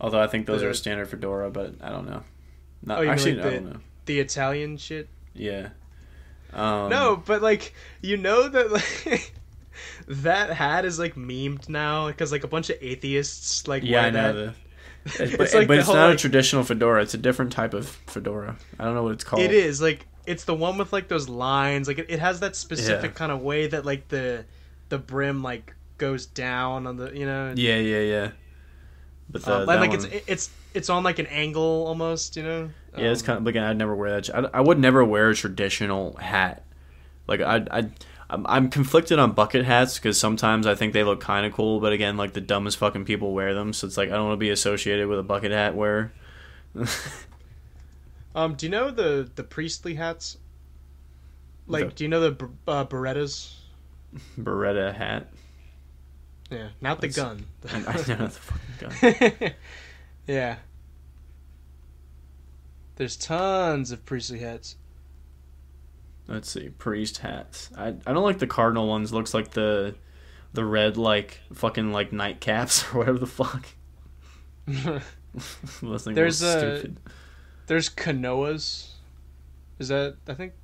although 0.00 0.18
I 0.20 0.26
think 0.28 0.46
those 0.46 0.62
The- 0.62 0.68
are 0.68 0.70
a 0.70 0.74
standard 0.74 1.08
fedora. 1.10 1.50
But 1.50 1.74
I 1.82 1.90
don't 1.90 2.08
know. 2.08 2.22
Not 2.82 2.98
Oh, 2.98 3.00
you 3.02 3.08
mean 3.08 3.12
actually, 3.14 3.34
like 3.34 3.44
I 3.46 3.50
the- 3.50 3.54
don't 3.56 3.72
know. 3.74 3.80
the 4.06 4.20
Italian 4.20 4.76
shit. 4.78 5.08
Yeah. 5.36 5.68
Um, 6.52 6.88
No, 6.90 7.22
but 7.24 7.42
like 7.42 7.74
you 8.02 8.16
know 8.16 8.48
that 8.48 8.70
like 8.72 9.32
that 10.08 10.50
hat 10.50 10.84
is 10.84 10.98
like 10.98 11.14
memed 11.14 11.68
now 11.68 12.08
because 12.08 12.32
like 12.32 12.44
a 12.44 12.48
bunch 12.48 12.70
of 12.70 12.76
atheists 12.80 13.66
like 13.68 13.82
Yeah, 13.84 13.98
wear 13.98 14.06
I 14.06 14.10
know. 14.10 14.32
that. 14.32 14.54
The, 14.54 14.54
It's 15.22 15.36
but 15.36 15.54
like 15.54 15.68
but 15.68 15.78
it's 15.78 15.86
whole, 15.86 15.94
not 15.96 16.12
a 16.12 16.16
traditional 16.16 16.64
fedora. 16.64 17.02
It's 17.02 17.14
a 17.14 17.18
different 17.18 17.52
type 17.52 17.74
of 17.74 17.86
fedora. 17.88 18.56
I 18.78 18.84
don't 18.84 18.94
know 18.94 19.04
what 19.04 19.12
it's 19.12 19.24
called. 19.24 19.42
It 19.42 19.52
is 19.52 19.80
like 19.80 20.06
it's 20.26 20.44
the 20.44 20.54
one 20.54 20.78
with 20.78 20.92
like 20.92 21.08
those 21.08 21.28
lines. 21.28 21.86
Like 21.86 21.98
it, 21.98 22.06
it 22.08 22.18
has 22.18 22.40
that 22.40 22.56
specific 22.56 23.12
Yeah. 23.12 23.16
kind 23.16 23.30
of 23.30 23.40
way 23.40 23.68
that 23.68 23.84
like 23.84 24.08
the 24.08 24.44
the 24.88 24.98
brim 24.98 25.42
like 25.42 25.74
goes 25.98 26.26
down 26.26 26.86
on 26.88 26.96
the 26.96 27.12
you 27.16 27.24
know. 27.26 27.52
Yeah, 27.56 27.76
yeah, 27.78 28.00
yeah. 28.00 28.30
But 29.30 29.44
the, 29.44 29.60
Um, 29.60 29.66
like 29.66 29.90
one- 29.90 29.94
it's 29.94 30.04
it's 30.26 30.50
it's 30.74 30.90
on 30.90 31.04
like 31.04 31.18
an 31.20 31.26
angle 31.26 31.84
almost, 31.86 32.36
you 32.36 32.42
know. 32.42 32.70
Yeah, 32.96 33.10
it's 33.12 33.22
kind 33.22 33.38
of. 33.38 33.46
Again, 33.46 33.64
I'd 33.64 33.76
never 33.78 33.94
wear 33.94 34.20
that. 34.20 34.34
I, 34.34 34.58
I 34.58 34.60
would 34.60 34.78
never 34.78 35.04
wear 35.04 35.30
a 35.30 35.34
traditional 35.34 36.16
hat. 36.16 36.64
Like 37.26 37.40
I, 37.40 37.64
I, 37.70 37.78
I'm, 38.30 38.46
I'm 38.46 38.70
conflicted 38.70 39.18
on 39.18 39.32
bucket 39.32 39.64
hats 39.64 39.98
because 39.98 40.18
sometimes 40.18 40.66
I 40.66 40.74
think 40.74 40.92
they 40.92 41.04
look 41.04 41.20
kind 41.20 41.44
of 41.46 41.52
cool, 41.52 41.80
but 41.80 41.92
again, 41.92 42.16
like 42.16 42.32
the 42.32 42.40
dumbest 42.40 42.78
fucking 42.78 43.04
people 43.04 43.32
wear 43.34 43.54
them, 43.54 43.72
so 43.72 43.86
it's 43.86 43.96
like 43.96 44.08
I 44.10 44.12
don't 44.12 44.26
want 44.28 44.34
to 44.34 44.38
be 44.40 44.50
associated 44.50 45.08
with 45.08 45.18
a 45.18 45.22
bucket 45.22 45.52
hat 45.52 45.74
wearer. 45.74 46.12
Um, 48.34 48.54
do 48.54 48.66
you 48.66 48.70
know 48.70 48.90
the 48.90 49.30
the 49.34 49.42
priestly 49.42 49.94
hats? 49.94 50.36
Like, 51.66 51.88
The- 51.88 51.94
do 51.94 52.04
you 52.04 52.08
know 52.08 52.20
the 52.30 52.48
uh, 52.68 52.84
birettas? 52.84 53.54
biretta 54.38 54.94
hat. 54.94 55.28
Yeah, 56.50 56.68
not 56.82 57.00
the 57.00 57.08
That's- 57.08 57.16
gun. 57.16 57.46
I, 57.72 57.76
I 57.92 58.18
know 58.18 58.26
the 58.26 58.30
fucking 58.30 59.40
gun. 59.40 59.52
yeah. 60.26 60.56
There's 62.96 63.16
tons 63.16 63.90
of 63.92 64.04
priestly 64.04 64.38
hats. 64.40 64.76
Let's 66.28 66.50
see, 66.50 66.70
priest 66.70 67.18
hats. 67.18 67.70
I 67.76 67.88
I 68.06 68.12
don't 68.12 68.24
like 68.24 68.38
the 68.40 68.46
cardinal 68.46 68.88
ones. 68.88 69.12
Looks 69.12 69.32
like 69.32 69.50
the 69.52 69.94
the 70.54 70.64
red 70.64 70.96
like 70.96 71.40
fucking 71.52 71.92
like 71.92 72.10
nightcaps 72.10 72.82
or 72.94 72.98
whatever 72.98 73.18
the 73.18 73.26
fuck. 73.26 73.66
There's 74.66 76.42
a- 76.42 76.48
uh, 76.48 76.58
stupid. 76.78 76.96
There's 77.66 77.88
canoas. 77.90 78.88
Is 79.78 79.88
that 79.88 80.16
I 80.26 80.34
think 80.34 80.54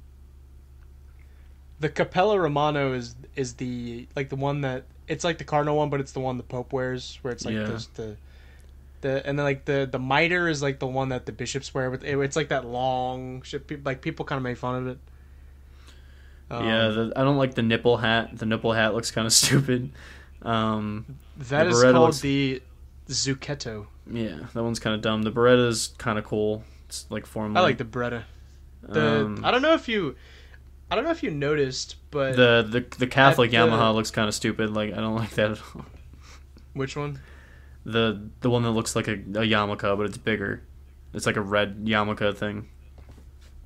the 1.81 1.89
cappello 1.89 2.37
romano 2.37 2.93
is 2.95 3.15
is 3.37 3.55
the 3.55 4.07
like 4.17 4.29
the 4.31 4.37
one 4.37 4.63
that 4.63 4.85
it's 5.09 5.25
like 5.25 5.39
the 5.39 5.45
cardinal 5.45 5.77
one, 5.77 5.91
but 5.91 6.01
it's 6.01 6.13
the 6.13 6.21
one 6.21 6.37
the 6.39 6.43
Pope 6.43 6.73
wears, 6.73 7.19
where 7.23 7.33
it's 7.33 7.45
like 7.45 7.55
Yeah. 7.55 7.79
the 7.95 8.17
the 9.03 9.25
and 9.27 9.39
then 9.39 9.45
like 9.45 9.65
the 9.67 9.87
the 9.91 9.99
mitre 9.99 10.49
is 10.49 10.63
like 10.63 10.79
the 10.79 10.87
one 10.87 11.11
that 11.11 11.27
the 11.27 11.33
bishops 11.33 11.75
wear. 11.75 11.91
With 11.91 12.03
it, 12.05 12.17
it's 12.19 12.37
like 12.37 12.49
that 12.49 12.65
long 12.65 13.43
shit. 13.43 13.67
peop- 13.67 13.85
Like 13.87 14.01
people 14.01 14.25
kind 14.25 14.39
of 14.39 14.43
make 14.43 14.57
fun 14.57 14.75
of 14.77 14.87
it. 14.89 14.99
Um, 16.51 16.67
yeah, 16.67 16.89
the, 16.89 17.13
I 17.17 17.23
don't 17.23 17.37
like 17.39 17.55
the 17.55 17.63
nipple 17.63 17.97
hat. 17.99 18.31
The 18.37 18.47
nipple 18.47 18.73
hat 18.73 18.95
looks 18.95 19.11
kind 19.11 19.27
of 19.27 19.33
stupid. 19.45 19.91
Um, 20.43 21.19
that 21.37 21.67
is 21.67 21.81
called 21.83 21.95
looks- 21.95 22.21
the 22.21 22.63
Zucchetto. 23.09 23.87
yeah, 24.11 24.39
that 24.55 24.63
one's 24.63 24.79
kind 24.81 24.95
of 24.97 25.03
dumb. 25.03 25.23
The 25.23 25.33
biretta 25.33 25.69
is 25.69 25.95
kind 25.99 26.19
of 26.19 26.25
cool. 26.25 26.65
It's 26.89 27.07
like 27.11 27.27
formal. 27.27 27.59
I 27.59 27.61
like 27.61 27.79
the 27.79 27.85
biretta. 27.85 28.25
The 28.83 29.25
um, 29.27 29.45
I 29.45 29.51
don't 29.51 29.63
know 29.63 29.75
if 29.75 29.89
you, 29.89 30.17
I 30.91 30.95
don't 30.97 31.05
know 31.05 31.11
if 31.11 31.23
you 31.23 31.31
noticed, 31.31 31.97
but 32.11 32.37
the 32.37 32.67
the 32.69 32.97
the 32.99 33.07
Catholic 33.07 33.55
At 33.55 33.67
the- 33.67 33.73
Yamaha 33.73 33.95
looks 33.95 34.11
kind 34.11 34.29
of 34.29 34.35
stupid. 34.35 34.71
Like 34.71 34.93
I 34.93 34.97
don't 34.97 35.15
like 35.25 35.31
that 35.31 35.53
at 35.53 35.61
all. 35.75 35.87
which 36.75 36.97
one? 36.97 37.21
The 37.85 38.29
the 38.41 38.51
one 38.51 38.63
that 38.63 38.71
looks 38.71 38.95
like 38.95 39.09
a, 39.09 39.15
a 39.15 39.47
yarmulke, 39.47 39.97
but 39.97 40.07
it's 40.07 40.19
bigger. 40.19 40.63
It's 41.13 41.27
like 41.27 41.37
a 41.37 41.41
red 41.41 41.85
yarmulke 41.85 42.37
thing. 42.37 42.69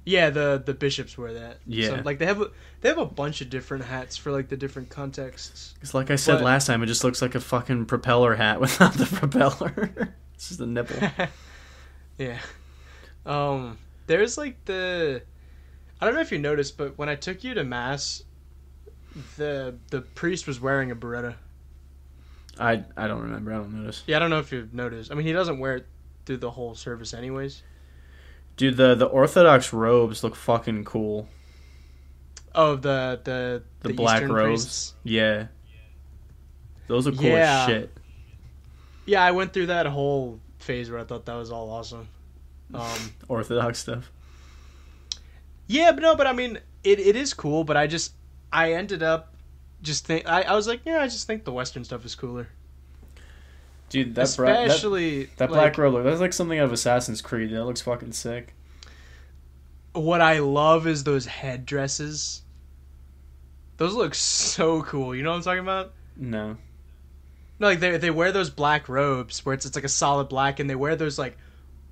Yeah, 0.05 0.31
the 0.31 0.63
the 0.65 0.73
bishops 0.73 1.19
wear 1.19 1.35
that. 1.35 1.59
Yeah. 1.67 1.89
so, 1.89 2.03
like 2.05 2.19
they 2.19 2.27
have 2.27 2.41
a, 2.41 2.51
they 2.81 2.89
have 2.89 2.99
a 2.99 3.05
bunch 3.05 3.41
of 3.41 3.51
different 3.51 3.85
hats 3.85 4.17
for 4.17 4.31
like 4.31 4.49
the 4.49 4.57
different 4.57 4.89
contexts. 4.89 5.75
It's 5.83 5.95
like 5.95 6.11
I 6.11 6.17
said 6.17 6.37
But- 6.37 6.45
last 6.45 6.67
time. 6.67 6.83
It 6.83 6.87
just 6.87 7.03
looks 7.03 7.21
like 7.21 7.35
a 7.35 7.41
fucking 7.41 7.87
propeller 7.87 8.37
hat 8.37 8.61
without 8.61 8.95
the 8.95 9.07
propeller. 9.07 10.15
it's 10.35 10.49
just 10.49 10.61
a 10.61 10.67
nipple. 10.67 10.97
yeah. 12.19 12.39
Um, 13.27 13.79
there's 14.07 14.39
like 14.39 14.65
the, 14.67 15.23
I 16.01 16.07
don't 16.07 16.15
know 16.15 16.21
if 16.21 16.31
you 16.31 16.39
noticed, 16.39 16.79
but 16.79 16.97
when 16.97 17.09
I 17.09 17.17
took 17.17 17.43
you 17.43 17.55
to 17.55 17.65
mass, 17.65 18.23
the 19.37 19.75
the 19.91 20.03
priest 20.03 20.47
was 20.47 20.61
wearing 20.61 20.93
a 20.93 20.97
biretta. 20.97 21.35
I 22.59 22.85
I 22.97 23.07
don't 23.07 23.23
remember. 23.23 23.53
I 23.53 23.57
don't 23.57 23.83
notice. 23.83 24.03
Yeah, 24.07 24.17
I 24.17 24.19
don't 24.21 24.31
know 24.31 24.39
if 24.39 24.53
you've 24.53 24.73
noticed. 24.75 25.13
I 25.13 25.15
mean, 25.15 25.27
he 25.27 25.33
doesn't 25.33 25.59
wear 25.59 25.77
it 25.77 25.87
through 26.25 26.39
the 26.39 26.51
whole 26.51 26.75
service, 26.75 27.13
anyways. 27.15 27.63
Dude, 28.57 28.77
the 28.77 28.95
the 28.95 29.07
Orthodox 29.07 29.73
robes 29.73 30.25
look 30.25 30.35
fucking 30.35 30.85
cool. 30.85 31.29
Oh, 32.55 32.77
the 32.77 33.21
the 33.23 33.63
The, 33.87 33.93
black 33.95 34.23
Eastern 34.23 34.33
robes. 34.33 34.63
priests. 34.65 34.95
Yeah. 35.05 35.47
Those 36.87 37.07
are 37.07 37.13
cool 37.13 37.27
Yeah. 37.27 37.61
as 37.63 37.67
shit. 37.67 37.97
Yeah, 39.05 39.23
I 39.23 39.33
went 39.33 39.53
through 39.53 39.67
that 39.67 39.87
whole 39.87 40.41
phase 40.59 40.91
where 40.91 40.99
I 40.99 41.05
thought 41.05 41.27
that 41.27 41.35
was 41.35 41.51
all 41.53 41.71
awesome. 41.71 42.09
Um, 42.73 43.13
Orthodox 43.29 43.79
stuff. 43.81 44.11
yeah, 45.67 45.93
but 45.93 46.01
no, 46.03 46.17
but 46.17 46.27
I 46.27 46.33
mean, 46.33 46.59
it, 46.83 46.99
it 46.99 47.15
is 47.17 47.35
cool. 47.35 47.63
But 47.65 47.77
I 47.77 47.87
just 47.87 48.13
I 48.53 48.73
ended 48.73 49.03
up 49.03 49.35
just 49.87 50.05
think 50.07 50.29
I, 50.29 50.43
I 50.43 50.55
was 50.55 50.67
like, 50.67 50.81
yeah, 50.85 51.01
I 51.01 51.07
just 51.07 51.27
think 51.27 51.45
the 51.45 51.53
Western 51.53 51.85
stuff 51.85 52.05
is 52.05 52.15
cooler, 52.15 52.49
Dude, 53.89 54.15
that 54.17 54.35
bra- 54.37 54.49
that, 54.49 54.67
especially 54.67 55.25
that 55.37 55.51
like, 55.51 55.51
black 55.51 55.79
robe 55.79 55.95
look 55.95 56.05
that's 56.05 56.21
like 56.21 56.33
something 56.33 56.59
out 56.59 56.67
of 56.67 56.73
Assassin's 56.73 57.23
Creed. 57.23 57.51
That 57.51 57.65
looks 57.65 57.81
fucking 57.81 58.13
sick. 58.13 58.53
what 59.93 60.21
I 60.21 60.41
love 60.41 60.87
is 60.87 61.05
those 61.05 61.27
headdresses. 61.27 62.43
Those 63.79 63.95
look 63.95 64.15
so 64.15 64.83
cool. 64.83 65.15
You 65.15 65.23
know 65.23 65.31
what 65.31 65.37
I'm 65.37 65.43
talking 65.43 65.61
about? 65.61 65.93
No. 66.17 66.57
No, 67.59 67.67
like 67.69 67.81
they 67.81 67.97
they 67.97 68.11
wear 68.11 68.33
those 68.33 68.51
black 68.51 68.89
robes 68.89 69.45
where 69.45 69.55
it's 69.55 69.65
it's 69.67 69.77
like 69.77 69.85
a 69.85 69.89
solid 69.89 70.29
black, 70.29 70.61
and 70.61 70.69
they 70.69 70.75
wear 70.75 70.97
those 70.97 71.19
like 71.19 71.39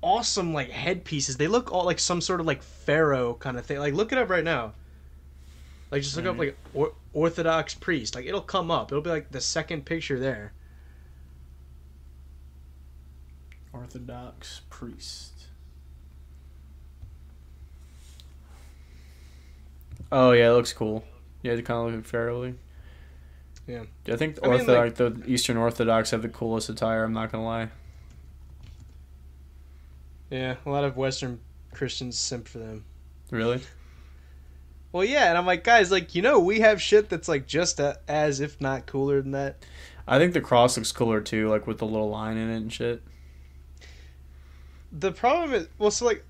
awesome 0.01 0.53
like 0.53 0.69
headpieces. 0.69 1.37
They 1.37 1.47
look 1.47 1.71
all 1.71 1.85
like 1.85 1.99
some 1.99 2.21
sort 2.21 2.39
of 2.39 2.45
like 2.45 2.61
pharaoh 2.61 3.33
kind 3.35 3.57
of 3.57 3.65
thing. 3.65 3.79
Like 3.79 3.93
look 3.93 4.11
it 4.11 4.17
up 4.17 4.29
right 4.29 4.43
now. 4.43 4.73
Like 5.95 6.03
just 6.03 6.17
look 6.17 6.25
up 6.25 6.37
like 6.37 6.57
or- 6.73 6.91
Orthodox 7.13 7.73
priest. 7.73 8.15
Like 8.15 8.25
it'll 8.25 8.41
come 8.41 8.69
up. 8.69 8.91
It'll 8.91 9.01
be 9.01 9.09
like 9.09 9.31
the 9.31 9.39
second 9.39 9.85
picture 9.85 10.19
there. 10.19 10.51
Orthodox 13.71 14.59
priest. 14.69 15.45
Oh 20.11 20.33
yeah, 20.33 20.49
it 20.49 20.53
looks 20.53 20.73
cool. 20.73 21.05
Yeah, 21.43 21.53
it 21.53 21.63
kind 21.63 21.87
of 21.87 21.95
look 21.95 22.05
fairly. 22.05 22.55
Yeah. 23.65 23.83
I 24.11 24.17
think 24.17 24.39
I 24.43 24.47
mean, 24.47 24.69
Orthodox, 24.69 24.97
the 24.97 25.23
Eastern 25.31 25.55
Orthodox 25.55 26.11
have 26.11 26.23
the 26.23 26.27
coolest 26.27 26.67
attire. 26.67 27.05
I'm 27.05 27.13
not 27.13 27.31
gonna 27.31 27.45
lie. 27.45 27.69
Yeah, 30.29 30.55
a 30.65 30.69
lot 30.69 30.83
of 30.83 30.97
Western 30.97 31.39
Christians 31.71 32.19
simp 32.19 32.49
for 32.49 32.57
them. 32.57 32.83
Really? 33.31 33.61
Well, 34.95 35.03
yeah, 35.03 35.27
and 35.27 35.37
I'm 35.37 35.45
like, 35.45 35.65
guys, 35.65 35.91
like 35.91 36.15
you 36.15 36.21
know, 36.21 36.39
we 36.39 36.61
have 36.61 36.81
shit 36.81 37.09
that's 37.09 37.27
like 37.27 37.47
just 37.47 37.81
a, 37.81 37.99
as 38.07 38.39
if 38.39 38.61
not 38.61 38.85
cooler 38.85 39.21
than 39.21 39.31
that. 39.31 39.57
I 40.07 40.17
think 40.19 40.31
the 40.31 40.39
cross 40.39 40.77
looks 40.77 40.93
cooler 40.93 41.19
too, 41.19 41.49
like 41.49 41.67
with 41.67 41.79
the 41.79 41.85
little 41.85 42.09
line 42.09 42.37
in 42.37 42.49
it 42.49 42.55
and 42.55 42.71
shit. 42.71 43.03
the 44.93 45.11
problem 45.11 45.51
is 45.53 45.67
well 45.77 45.91
so 45.91 46.05
like 46.05 46.23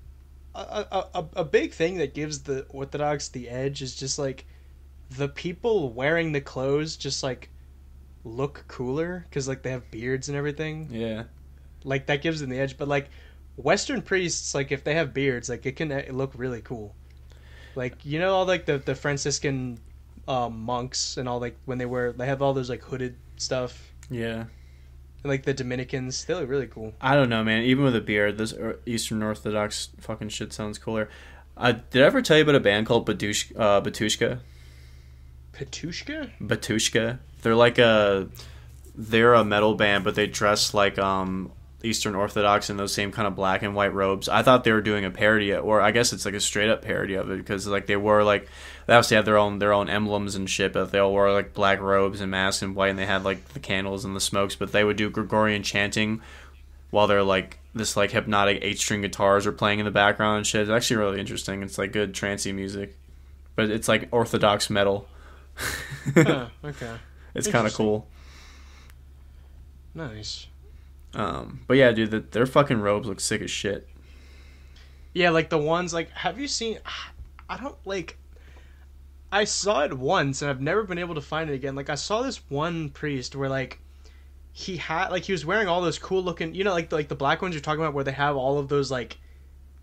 a, 0.56 0.58
a, 0.90 1.06
a, 1.14 1.24
a 1.36 1.44
big 1.44 1.74
thing 1.74 1.98
that 1.98 2.12
gives 2.12 2.42
the 2.42 2.66
orthodox 2.70 3.28
the 3.28 3.48
edge 3.48 3.82
is 3.82 3.94
just 3.94 4.18
like 4.18 4.46
the 5.10 5.28
people 5.28 5.92
wearing 5.92 6.32
the 6.32 6.40
clothes 6.40 6.96
just 6.96 7.22
like 7.22 7.50
look 8.24 8.64
cooler 8.66 9.24
because 9.28 9.46
like 9.46 9.62
they 9.62 9.70
have 9.70 9.88
beards 9.92 10.28
and 10.28 10.36
everything 10.36 10.88
Yeah. 10.90 11.24
like 11.84 12.06
that 12.06 12.20
gives 12.20 12.40
them 12.40 12.50
the 12.50 12.58
edge 12.58 12.76
but 12.76 12.88
like 12.88 13.10
western 13.54 14.02
priests 14.02 14.56
like 14.56 14.72
if 14.72 14.82
they 14.82 14.94
have 14.94 15.14
beards 15.14 15.48
like 15.48 15.64
it 15.66 15.76
can 15.76 15.92
uh, 15.92 16.02
look 16.10 16.32
really 16.34 16.62
cool 16.62 16.96
like 17.76 18.04
you 18.04 18.18
know 18.18 18.34
all 18.34 18.46
like 18.46 18.64
the, 18.66 18.78
the 18.78 18.94
franciscan 18.94 19.78
um, 20.26 20.60
monks 20.62 21.16
and 21.18 21.28
all 21.28 21.38
like 21.38 21.56
when 21.66 21.78
they 21.78 21.86
wear 21.86 22.12
they 22.12 22.26
have 22.26 22.42
all 22.42 22.52
those 22.54 22.68
like 22.68 22.82
hooded 22.82 23.14
stuff 23.36 23.92
Yeah. 24.10 24.40
and 24.40 24.48
like 25.24 25.44
the 25.44 25.54
dominicans 25.54 26.24
they 26.24 26.34
look 26.34 26.48
really 26.48 26.66
cool 26.66 26.94
I 27.00 27.14
don't 27.14 27.28
know, 27.28 27.44
man. 27.44 27.62
Even 27.62 27.84
with 27.84 27.94
a 27.94 28.00
beard, 28.00 28.38
this 28.38 28.52
Eastern 28.86 29.22
Orthodox 29.22 29.90
fucking 30.00 30.30
shit 30.30 30.52
sounds 30.52 30.78
cooler. 30.78 31.08
Uh, 31.56 31.74
did 31.90 32.02
I 32.02 32.06
ever 32.06 32.20
tell 32.22 32.36
you 32.36 32.42
about 32.42 32.54
a 32.56 32.60
band 32.60 32.86
called 32.86 33.06
Batush- 33.08 33.52
uh, 33.58 33.80
Batushka? 33.80 34.40
Petushka? 35.52 36.30
Batushka. 36.40 37.18
They're 37.42 37.54
like 37.54 37.78
a 37.78 38.28
they're 38.94 39.34
a 39.34 39.44
metal 39.44 39.74
band, 39.74 40.04
but 40.04 40.14
they 40.14 40.26
dress 40.26 40.74
like 40.74 40.98
um 40.98 41.52
Eastern 41.82 42.14
Orthodox 42.14 42.70
in 42.70 42.76
those 42.76 42.92
same 42.92 43.12
kind 43.12 43.28
of 43.28 43.36
black 43.36 43.62
and 43.62 43.74
white 43.74 43.92
robes. 43.92 44.28
I 44.28 44.42
thought 44.42 44.64
they 44.64 44.72
were 44.72 44.80
doing 44.80 45.04
a 45.04 45.10
parody, 45.10 45.54
or 45.54 45.80
I 45.80 45.90
guess 45.90 46.12
it's 46.12 46.24
like 46.24 46.34
a 46.34 46.40
straight 46.40 46.70
up 46.70 46.82
parody 46.82 47.14
of 47.14 47.30
it 47.30 47.36
because 47.36 47.66
like 47.66 47.86
they 47.86 47.96
were 47.96 48.24
like 48.24 48.48
they 48.86 48.94
obviously 48.94 49.16
had 49.16 49.26
their 49.26 49.36
own 49.36 49.58
their 49.58 49.72
own 49.72 49.88
emblems 49.88 50.34
and 50.34 50.48
shit, 50.48 50.72
but 50.72 50.90
they 50.90 50.98
all 50.98 51.10
wore 51.12 51.32
like 51.32 51.54
black 51.54 51.80
robes 51.80 52.20
and 52.20 52.30
masks 52.30 52.62
and 52.62 52.74
white, 52.74 52.88
and 52.88 52.98
they 52.98 53.06
had 53.06 53.24
like 53.24 53.48
the 53.50 53.60
candles 53.60 54.04
and 54.04 54.16
the 54.16 54.20
smokes. 54.20 54.56
But 54.56 54.72
they 54.72 54.84
would 54.84 54.96
do 54.96 55.10
Gregorian 55.10 55.62
chanting 55.62 56.22
while 56.90 57.06
they're 57.06 57.22
like 57.22 57.58
this 57.74 57.96
like 57.96 58.10
hypnotic 58.10 58.58
eight 58.62 58.78
string 58.78 59.02
guitars 59.02 59.46
are 59.46 59.52
playing 59.52 59.78
in 59.78 59.84
the 59.84 59.90
background 59.90 60.38
and 60.38 60.46
shit. 60.46 60.62
It's 60.62 60.70
actually 60.70 60.96
really 60.96 61.20
interesting. 61.20 61.62
It's 61.62 61.78
like 61.78 61.92
good 61.92 62.14
trancey 62.14 62.54
music, 62.54 62.96
but 63.54 63.70
it's 63.70 63.86
like 63.88 64.08
Orthodox 64.12 64.70
metal. 64.70 65.08
okay 66.16 66.96
It's 67.34 67.48
kind 67.48 67.66
of 67.66 67.74
cool. 67.74 68.06
nice 69.94 70.46
Um, 71.14 71.60
but 71.66 71.76
yeah, 71.76 71.92
dude, 71.92 72.10
the, 72.10 72.20
their 72.20 72.46
fucking 72.46 72.80
robes 72.80 73.08
look 73.08 73.20
sick 73.20 73.40
as 73.40 73.50
shit. 73.50 73.88
Yeah, 75.14 75.30
like 75.30 75.48
the 75.48 75.58
ones 75.58 75.94
like 75.94 76.10
have 76.10 76.38
you 76.38 76.46
seen 76.46 76.78
I 77.48 77.56
don't 77.56 77.76
like 77.86 78.18
I 79.32 79.44
saw 79.44 79.82
it 79.84 79.94
once 79.94 80.42
and 80.42 80.50
I've 80.50 80.60
never 80.60 80.82
been 80.82 80.98
able 80.98 81.14
to 81.14 81.22
find 81.22 81.48
it 81.48 81.54
again. 81.54 81.74
Like 81.74 81.88
I 81.88 81.94
saw 81.94 82.22
this 82.22 82.40
one 82.50 82.90
priest 82.90 83.34
where 83.34 83.48
like 83.48 83.80
he 84.52 84.76
had 84.76 85.08
like 85.08 85.24
he 85.24 85.32
was 85.32 85.46
wearing 85.46 85.68
all 85.68 85.80
those 85.80 85.98
cool 85.98 86.22
looking 86.22 86.54
you 86.54 86.64
know 86.64 86.72
like 86.72 86.90
the, 86.90 86.96
like 86.96 87.08
the 87.08 87.14
black 87.14 87.40
ones 87.40 87.54
you're 87.54 87.62
talking 87.62 87.80
about 87.80 87.94
where 87.94 88.04
they 88.04 88.12
have 88.12 88.36
all 88.36 88.58
of 88.58 88.68
those 88.68 88.90
like 88.90 89.16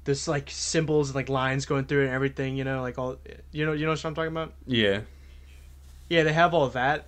this 0.04 0.28
like 0.28 0.50
symbols 0.50 1.10
and 1.10 1.16
like 1.16 1.30
lines 1.30 1.66
going 1.66 1.86
through 1.86 2.02
it 2.02 2.06
and 2.06 2.14
everything, 2.14 2.56
you 2.56 2.64
know, 2.64 2.82
like 2.82 2.98
all 2.98 3.18
you 3.52 3.66
know 3.66 3.74
you 3.74 3.86
know 3.86 3.92
what 3.92 4.06
I'm 4.06 4.16
talking 4.16 4.32
about? 4.32 4.54
Yeah, 4.68 5.02
Yeah, 6.10 6.24
they 6.24 6.34
have 6.34 6.54
all 6.54 6.66
of 6.66 6.74
that. 6.74 7.08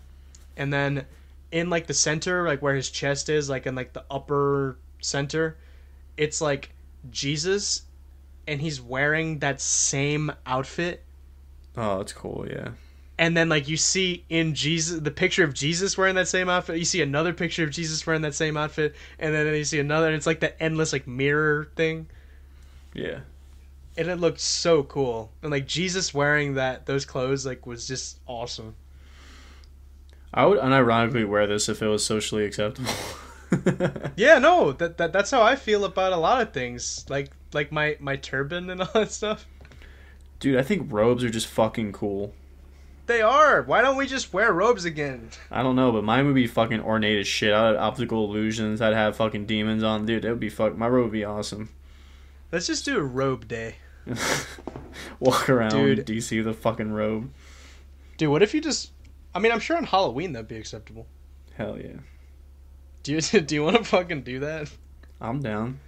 And 0.57 0.71
then 0.71 1.05
in 1.51 1.69
like 1.69 1.87
the 1.87 1.93
center, 1.93 2.45
like 2.47 2.61
where 2.61 2.75
his 2.75 2.89
chest 2.89 3.29
is, 3.29 3.49
like 3.49 3.65
in 3.65 3.75
like 3.75 3.93
the 3.93 4.03
upper 4.09 4.77
center, 5.01 5.57
it's 6.17 6.41
like 6.41 6.71
Jesus 7.09 7.83
and 8.47 8.61
he's 8.61 8.79
wearing 8.81 9.39
that 9.39 9.59
same 9.61 10.31
outfit. 10.45 11.03
oh, 11.77 11.97
that's 11.97 12.13
cool. 12.13 12.45
Yeah, 12.49 12.69
And 13.17 13.35
then 13.35 13.49
like 13.49 13.67
you 13.67 13.77
see 13.77 14.23
in 14.29 14.53
Jesus 14.53 14.99
the 14.99 15.11
picture 15.11 15.43
of 15.43 15.53
Jesus 15.53 15.97
wearing 15.97 16.15
that 16.15 16.27
same 16.27 16.49
outfit, 16.49 16.77
you 16.77 16.85
see 16.85 17.01
another 17.01 17.33
picture 17.33 17.63
of 17.63 17.71
Jesus 17.71 18.05
wearing 18.05 18.21
that 18.21 18.35
same 18.35 18.57
outfit, 18.57 18.95
and 19.19 19.33
then 19.33 19.47
you 19.55 19.63
see 19.63 19.79
another 19.79 20.07
and 20.07 20.15
it's 20.15 20.27
like 20.27 20.41
that 20.41 20.57
endless 20.59 20.93
like 20.93 21.07
mirror 21.07 21.69
thing. 21.75 22.07
yeah. 22.93 23.19
And 23.97 24.09
it 24.09 24.17
looked 24.17 24.41
so 24.41 24.83
cool. 24.83 25.31
And 25.41 25.51
like 25.51 25.67
Jesus 25.67 26.13
wearing 26.13 26.55
that 26.55 26.85
those 26.85 27.05
clothes 27.05 27.45
like 27.45 27.65
was 27.65 27.87
just 27.87 28.19
awesome. 28.27 28.75
I 30.35 30.45
would 30.45 30.59
unironically 30.59 31.27
wear 31.27 31.47
this 31.47 31.67
if 31.69 31.81
it 31.81 31.87
was 31.87 32.05
socially 32.05 32.45
acceptable. 32.45 32.91
Yeah, 34.17 34.39
no, 34.39 34.73
that, 34.73 34.97
that 34.97 35.13
that's 35.13 35.31
how 35.31 35.41
I 35.41 35.55
feel 35.55 35.85
about 35.85 36.11
a 36.11 36.17
lot 36.17 36.41
of 36.41 36.51
things, 36.51 37.05
like 37.09 37.31
like 37.53 37.71
my 37.71 37.95
my 38.01 38.17
turban 38.17 38.69
and 38.69 38.81
all 38.81 38.89
that 38.93 39.11
stuff. 39.11 39.45
Dude, 40.39 40.57
I 40.57 40.61
think 40.63 40.91
robes 40.91 41.23
are 41.23 41.29
just 41.29 41.47
fucking 41.47 41.93
cool. 41.93 42.33
They 43.05 43.21
are. 43.21 43.61
Why 43.61 43.81
don't 43.81 43.95
we 43.97 44.07
just 44.07 44.33
wear 44.33 44.51
robes 44.51 44.83
again? 44.83 45.29
I 45.51 45.61
don't 45.63 45.75
know, 45.77 45.91
but 45.91 46.03
mine 46.03 46.25
would 46.25 46.35
be 46.35 46.47
fucking 46.47 46.81
ornate 46.81 47.19
as 47.19 47.27
shit. 47.27 47.53
I'd 47.53 47.67
have 47.67 47.75
optical 47.77 48.25
illusions. 48.25 48.81
I'd 48.81 48.93
have 48.95 49.15
fucking 49.15 49.45
demons 49.45 49.83
on. 49.83 50.05
Dude, 50.05 50.23
that 50.23 50.29
would 50.31 50.39
be 50.39 50.49
fuck. 50.49 50.75
My 50.75 50.87
robe 50.87 51.03
would 51.05 51.11
be 51.13 51.23
awesome. 51.23 51.69
Let's 52.51 52.67
just 52.67 52.83
do 52.83 52.97
a 52.97 53.03
robe 53.03 53.47
day, 53.47 53.75
Walk 55.19 55.49
around 55.49 55.71
Dude. 55.71 56.05
DC 56.05 56.37
with 56.37 56.47
a 56.47 56.53
fucking 56.53 56.91
robe. 56.91 57.31
dude. 58.17 58.29
What 58.29 58.43
if 58.43 58.53
you 58.53 58.59
just? 58.59 58.91
I 59.35 59.39
mean, 59.39 59.51
I'm 59.51 59.59
sure 59.59 59.75
on 59.75 59.83
Halloween 59.83 60.31
that'd 60.33 60.47
be 60.47 60.55
acceptable. 60.55 61.05
Hell 61.55 61.77
yeah. 61.77 61.97
Do 63.03 63.11
you 63.11 63.21
do 63.41 63.53
you 63.53 63.63
want 63.63 63.75
to 63.75 63.83
fucking 63.83 64.23
do 64.23 64.39
that? 64.39 64.71
I'm 65.21 65.41
down. 65.41 65.79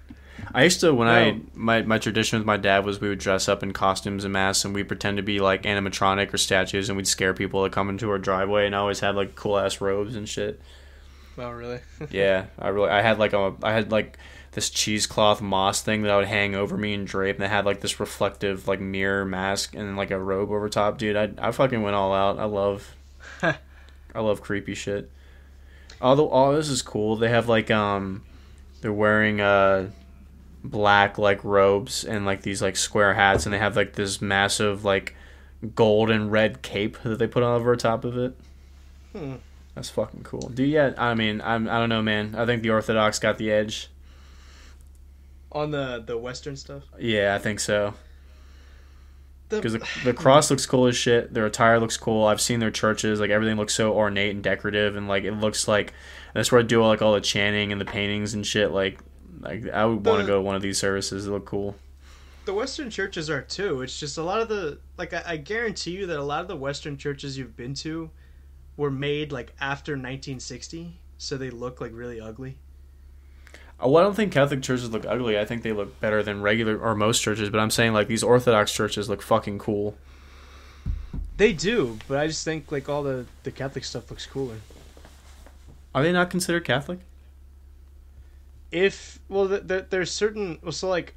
I 0.53 0.65
used 0.65 0.81
to 0.81 0.93
when 0.93 1.07
I 1.07 1.39
my 1.55 1.81
my 1.81 1.97
tradition 1.97 2.37
with 2.37 2.45
my 2.45 2.57
dad 2.57 2.85
was 2.85 3.01
we 3.01 3.09
would 3.09 3.19
dress 3.19 3.49
up 3.49 3.63
in 3.63 3.73
costumes 3.73 4.23
and 4.23 4.33
masks 4.33 4.65
and 4.65 4.75
we 4.75 4.83
pretend 4.83 5.17
to 5.17 5.23
be 5.23 5.39
like 5.39 5.63
animatronic 5.63 6.31
or 6.33 6.37
statues 6.37 6.89
and 6.89 6.97
we'd 6.97 7.07
scare 7.07 7.33
people 7.33 7.63
that 7.63 7.71
come 7.71 7.89
into 7.89 8.09
our 8.09 8.19
driveway 8.19 8.65
and 8.65 8.75
I 8.75 8.79
always 8.79 8.99
had 8.99 9.15
like 9.15 9.35
cool 9.35 9.57
ass 9.57 9.81
robes 9.81 10.15
and 10.15 10.29
shit. 10.29 10.61
Oh, 11.39 11.51
really? 11.51 11.79
Yeah, 12.11 12.47
I 12.59 12.67
really 12.67 12.89
I 12.89 13.01
had 13.01 13.17
like 13.17 13.33
a 13.33 13.55
I 13.63 13.71
had 13.71 13.91
like 13.91 14.17
this 14.51 14.69
cheesecloth 14.69 15.41
moss 15.41 15.81
thing 15.81 16.03
that 16.03 16.11
I 16.11 16.17
would 16.17 16.27
hang 16.27 16.53
over 16.53 16.77
me 16.77 16.93
and 16.93 17.07
drape 17.07 17.37
and 17.37 17.45
it 17.45 17.49
had 17.49 17.65
like 17.65 17.81
this 17.81 17.99
reflective 17.99 18.67
like 18.67 18.79
mirror 18.79 19.25
mask 19.25 19.73
and 19.75 19.97
like 19.97 20.11
a 20.11 20.19
robe 20.19 20.51
over 20.51 20.69
top, 20.69 20.97
dude. 20.97 21.15
I 21.15 21.31
I 21.39 21.51
fucking 21.51 21.81
went 21.81 21.95
all 21.95 22.13
out. 22.13 22.37
I 22.37 22.45
love 22.45 22.95
I 23.41 24.19
love 24.19 24.41
creepy 24.41 24.73
shit. 24.73 25.11
Although 26.01 26.29
all 26.29 26.53
this 26.53 26.69
is 26.69 26.81
cool. 26.81 27.15
They 27.15 27.29
have 27.29 27.47
like 27.47 27.71
um 27.71 28.23
they're 28.81 28.93
wearing 28.93 29.41
uh 29.41 29.89
black 30.63 31.17
like 31.17 31.43
robes 31.43 32.03
and 32.03 32.25
like 32.25 32.41
these 32.41 32.61
like 32.61 32.75
square 32.75 33.13
hats 33.13 33.45
and 33.45 33.53
they 33.53 33.59
have 33.59 33.75
like 33.75 33.93
this 33.93 34.21
massive 34.21 34.83
like 34.83 35.15
gold 35.75 36.09
and 36.09 36.31
red 36.31 36.61
cape 36.61 36.97
that 37.03 37.19
they 37.19 37.27
put 37.27 37.43
on 37.43 37.59
over 37.59 37.75
top 37.75 38.03
of 38.03 38.17
it. 38.17 38.37
Hmm. 39.13 39.35
That's 39.75 39.89
fucking 39.89 40.23
cool. 40.23 40.49
Dude, 40.49 40.69
yeah, 40.69 40.93
I 40.97 41.13
mean, 41.13 41.39
I'm 41.41 41.69
I 41.69 41.79
don't 41.79 41.89
know, 41.89 42.01
man. 42.01 42.33
I 42.35 42.45
think 42.45 42.63
the 42.63 42.71
Orthodox 42.71 43.19
got 43.19 43.37
the 43.37 43.51
edge. 43.51 43.89
On 45.51 45.71
the 45.71 46.03
the 46.05 46.17
Western 46.17 46.55
stuff. 46.55 46.83
Yeah, 46.99 47.35
I 47.35 47.37
think 47.37 47.59
so. 47.59 47.93
Because 49.49 49.73
the, 49.73 49.87
the 50.03 50.13
cross 50.13 50.49
looks 50.51 50.65
cool 50.65 50.87
as 50.87 50.97
shit. 50.97 51.33
Their 51.33 51.45
attire 51.45 51.79
looks 51.79 51.95
cool. 51.95 52.25
I've 52.25 52.41
seen 52.41 52.59
their 52.59 52.71
churches. 52.71 53.19
Like 53.19 53.29
everything 53.29 53.55
looks 53.57 53.73
so 53.73 53.93
ornate 53.93 54.35
and 54.35 54.43
decorative, 54.43 54.95
and 54.95 55.07
like 55.07 55.23
it 55.23 55.33
looks 55.33 55.67
like 55.67 55.93
that's 56.33 56.51
where 56.51 56.59
I 56.59 56.63
do 56.63 56.85
like 56.85 57.01
all 57.01 57.13
the 57.13 57.21
chanting 57.21 57.71
and 57.71 57.79
the 57.79 57.85
paintings 57.85 58.33
and 58.33 58.45
shit. 58.45 58.71
Like, 58.71 58.99
like 59.39 59.69
I 59.69 59.85
would 59.85 60.05
want 60.05 60.21
to 60.21 60.27
go 60.27 60.35
to 60.35 60.41
one 60.41 60.55
of 60.55 60.61
these 60.61 60.77
services. 60.77 61.25
They 61.25 61.31
look 61.31 61.45
cool. 61.45 61.75
the 62.45 62.53
Western 62.53 62.89
churches 62.89 63.29
are 63.29 63.41
too. 63.41 63.81
It's 63.81 63.99
just 63.99 64.17
a 64.17 64.23
lot 64.23 64.41
of 64.41 64.49
the 64.49 64.79
like 64.97 65.13
I, 65.13 65.23
I 65.25 65.37
guarantee 65.37 65.91
you 65.91 66.05
that 66.07 66.19
a 66.19 66.23
lot 66.23 66.41
of 66.41 66.47
the 66.47 66.55
Western 66.57 66.97
churches 66.97 67.37
you've 67.37 67.55
been 67.55 67.73
to 67.75 68.09
were 68.75 68.91
made 68.91 69.31
like 69.31 69.53
after 69.61 69.93
1960, 69.93 70.99
so 71.17 71.37
they 71.37 71.49
look 71.49 71.79
like 71.81 71.91
really 71.93 72.19
ugly. 72.19 72.57
Oh, 73.79 73.91
well, 73.91 74.01
I 74.01 74.05
don't 74.05 74.15
think 74.15 74.31
Catholic 74.33 74.63
churches 74.63 74.89
look 74.89 75.05
ugly. 75.05 75.37
I 75.37 75.45
think 75.45 75.61
they 75.61 75.71
look 75.71 75.99
better 75.99 76.23
than 76.23 76.41
regular 76.41 76.79
or 76.79 76.95
most 76.95 77.21
churches. 77.21 77.49
But 77.49 77.59
I'm 77.59 77.69
saying 77.69 77.93
like 77.93 78.07
these 78.07 78.23
Orthodox 78.23 78.73
churches 78.73 79.07
look 79.07 79.21
fucking 79.21 79.59
cool. 79.59 79.95
They 81.37 81.53
do, 81.53 81.99
but 82.07 82.17
I 82.17 82.25
just 82.27 82.43
think 82.43 82.71
like 82.71 82.89
all 82.89 83.03
the 83.03 83.25
the 83.43 83.51
Catholic 83.51 83.85
stuff 83.85 84.09
looks 84.09 84.25
cooler. 84.25 84.57
Are 85.93 86.01
they 86.01 86.11
not 86.11 86.31
considered 86.31 86.65
Catholic? 86.65 86.99
If 88.71 89.19
well, 89.29 89.47
th- 89.47 89.67
th- 89.67 89.85
there's 89.89 90.11
certain 90.11 90.57
well, 90.63 90.71
so 90.71 90.89
like, 90.89 91.13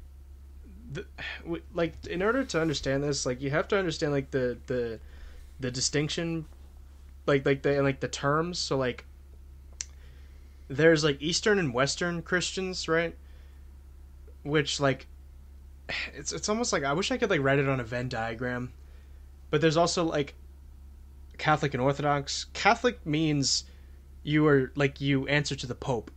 the, 0.91 1.05
w- 1.43 1.63
like 1.73 1.93
in 2.05 2.21
order 2.21 2.43
to 2.43 2.61
understand 2.61 3.03
this, 3.03 3.25
like 3.25 3.41
you 3.41 3.49
have 3.49 3.67
to 3.69 3.77
understand 3.77 4.11
like 4.13 4.29
the 4.29 4.57
the 4.67 4.99
the 5.59 5.71
distinction, 5.71 6.45
like 7.25 7.43
like 7.45 7.63
the 7.63 7.75
and 7.75 7.83
like 7.83 7.99
the 7.99 8.07
terms. 8.07 8.59
So 8.59 8.77
like, 8.77 9.05
there's 10.71 11.03
like 11.03 11.21
Eastern 11.21 11.59
and 11.59 11.73
Western 11.73 12.21
Christians, 12.21 12.87
right? 12.87 13.15
Which 14.43 14.79
like, 14.79 15.07
it's 16.13 16.31
it's 16.31 16.49
almost 16.49 16.71
like 16.73 16.83
I 16.83 16.93
wish 16.93 17.11
I 17.11 17.17
could 17.17 17.29
like 17.29 17.41
write 17.41 17.59
it 17.59 17.67
on 17.69 17.79
a 17.79 17.83
Venn 17.83 18.09
diagram, 18.09 18.71
but 19.49 19.61
there's 19.61 19.77
also 19.77 20.03
like 20.03 20.33
Catholic 21.37 21.73
and 21.73 21.81
Orthodox. 21.81 22.45
Catholic 22.53 23.05
means 23.05 23.65
you 24.23 24.47
are 24.47 24.71
like 24.75 25.01
you 25.01 25.27
answer 25.27 25.55
to 25.55 25.67
the 25.67 25.75
Pope, 25.75 26.09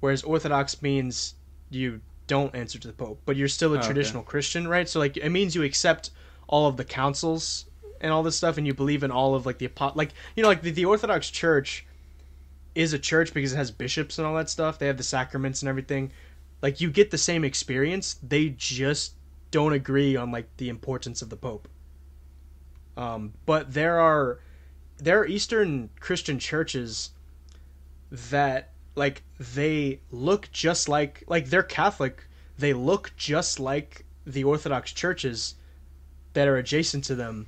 whereas 0.00 0.22
Orthodox 0.22 0.82
means 0.82 1.34
you 1.70 2.00
don't 2.26 2.54
answer 2.54 2.78
to 2.78 2.88
the 2.88 2.94
Pope, 2.94 3.20
but 3.24 3.36
you're 3.36 3.48
still 3.48 3.72
a 3.72 3.76
Oh, 3.76 3.78
okay. 3.78 3.86
traditional 3.86 4.22
Christian, 4.22 4.66
right? 4.66 4.88
So 4.88 4.98
like 4.98 5.16
it 5.16 5.30
means 5.30 5.54
you 5.54 5.62
accept 5.62 6.10
all 6.48 6.66
of 6.66 6.76
the 6.76 6.84
councils 6.84 7.66
and 8.00 8.10
all 8.12 8.22
this 8.24 8.36
stuff, 8.36 8.58
and 8.58 8.66
you 8.66 8.74
believe 8.74 9.04
in 9.04 9.10
all 9.12 9.34
of 9.36 9.46
like 9.46 9.58
the 9.58 9.70
like 9.94 10.10
you 10.34 10.42
know 10.42 10.48
like 10.48 10.62
the, 10.62 10.72
the 10.72 10.86
Orthodox 10.86 11.30
Church 11.30 11.86
is 12.74 12.92
a 12.92 12.98
church 12.98 13.34
because 13.34 13.52
it 13.52 13.56
has 13.56 13.70
bishops 13.70 14.18
and 14.18 14.26
all 14.26 14.34
that 14.34 14.48
stuff. 14.48 14.78
They 14.78 14.86
have 14.86 14.96
the 14.96 15.02
sacraments 15.02 15.62
and 15.62 15.68
everything. 15.68 16.12
Like 16.62 16.80
you 16.80 16.90
get 16.90 17.10
the 17.10 17.18
same 17.18 17.44
experience. 17.44 18.16
They 18.22 18.50
just 18.50 19.14
don't 19.50 19.72
agree 19.72 20.16
on 20.16 20.30
like 20.30 20.56
the 20.56 20.68
importance 20.68 21.22
of 21.22 21.30
the 21.30 21.36
Pope. 21.36 21.68
Um, 22.96 23.32
but 23.46 23.72
there 23.72 23.98
are 23.98 24.40
there 24.98 25.20
are 25.20 25.26
Eastern 25.26 25.90
Christian 25.98 26.38
churches 26.38 27.10
that 28.10 28.72
like 28.94 29.22
they 29.38 30.00
look 30.10 30.50
just 30.52 30.88
like 30.88 31.24
like 31.26 31.46
they're 31.46 31.62
Catholic. 31.62 32.24
They 32.58 32.72
look 32.72 33.12
just 33.16 33.58
like 33.58 34.04
the 34.26 34.44
Orthodox 34.44 34.92
churches 34.92 35.54
that 36.34 36.46
are 36.46 36.56
adjacent 36.56 37.04
to 37.04 37.14
them. 37.14 37.46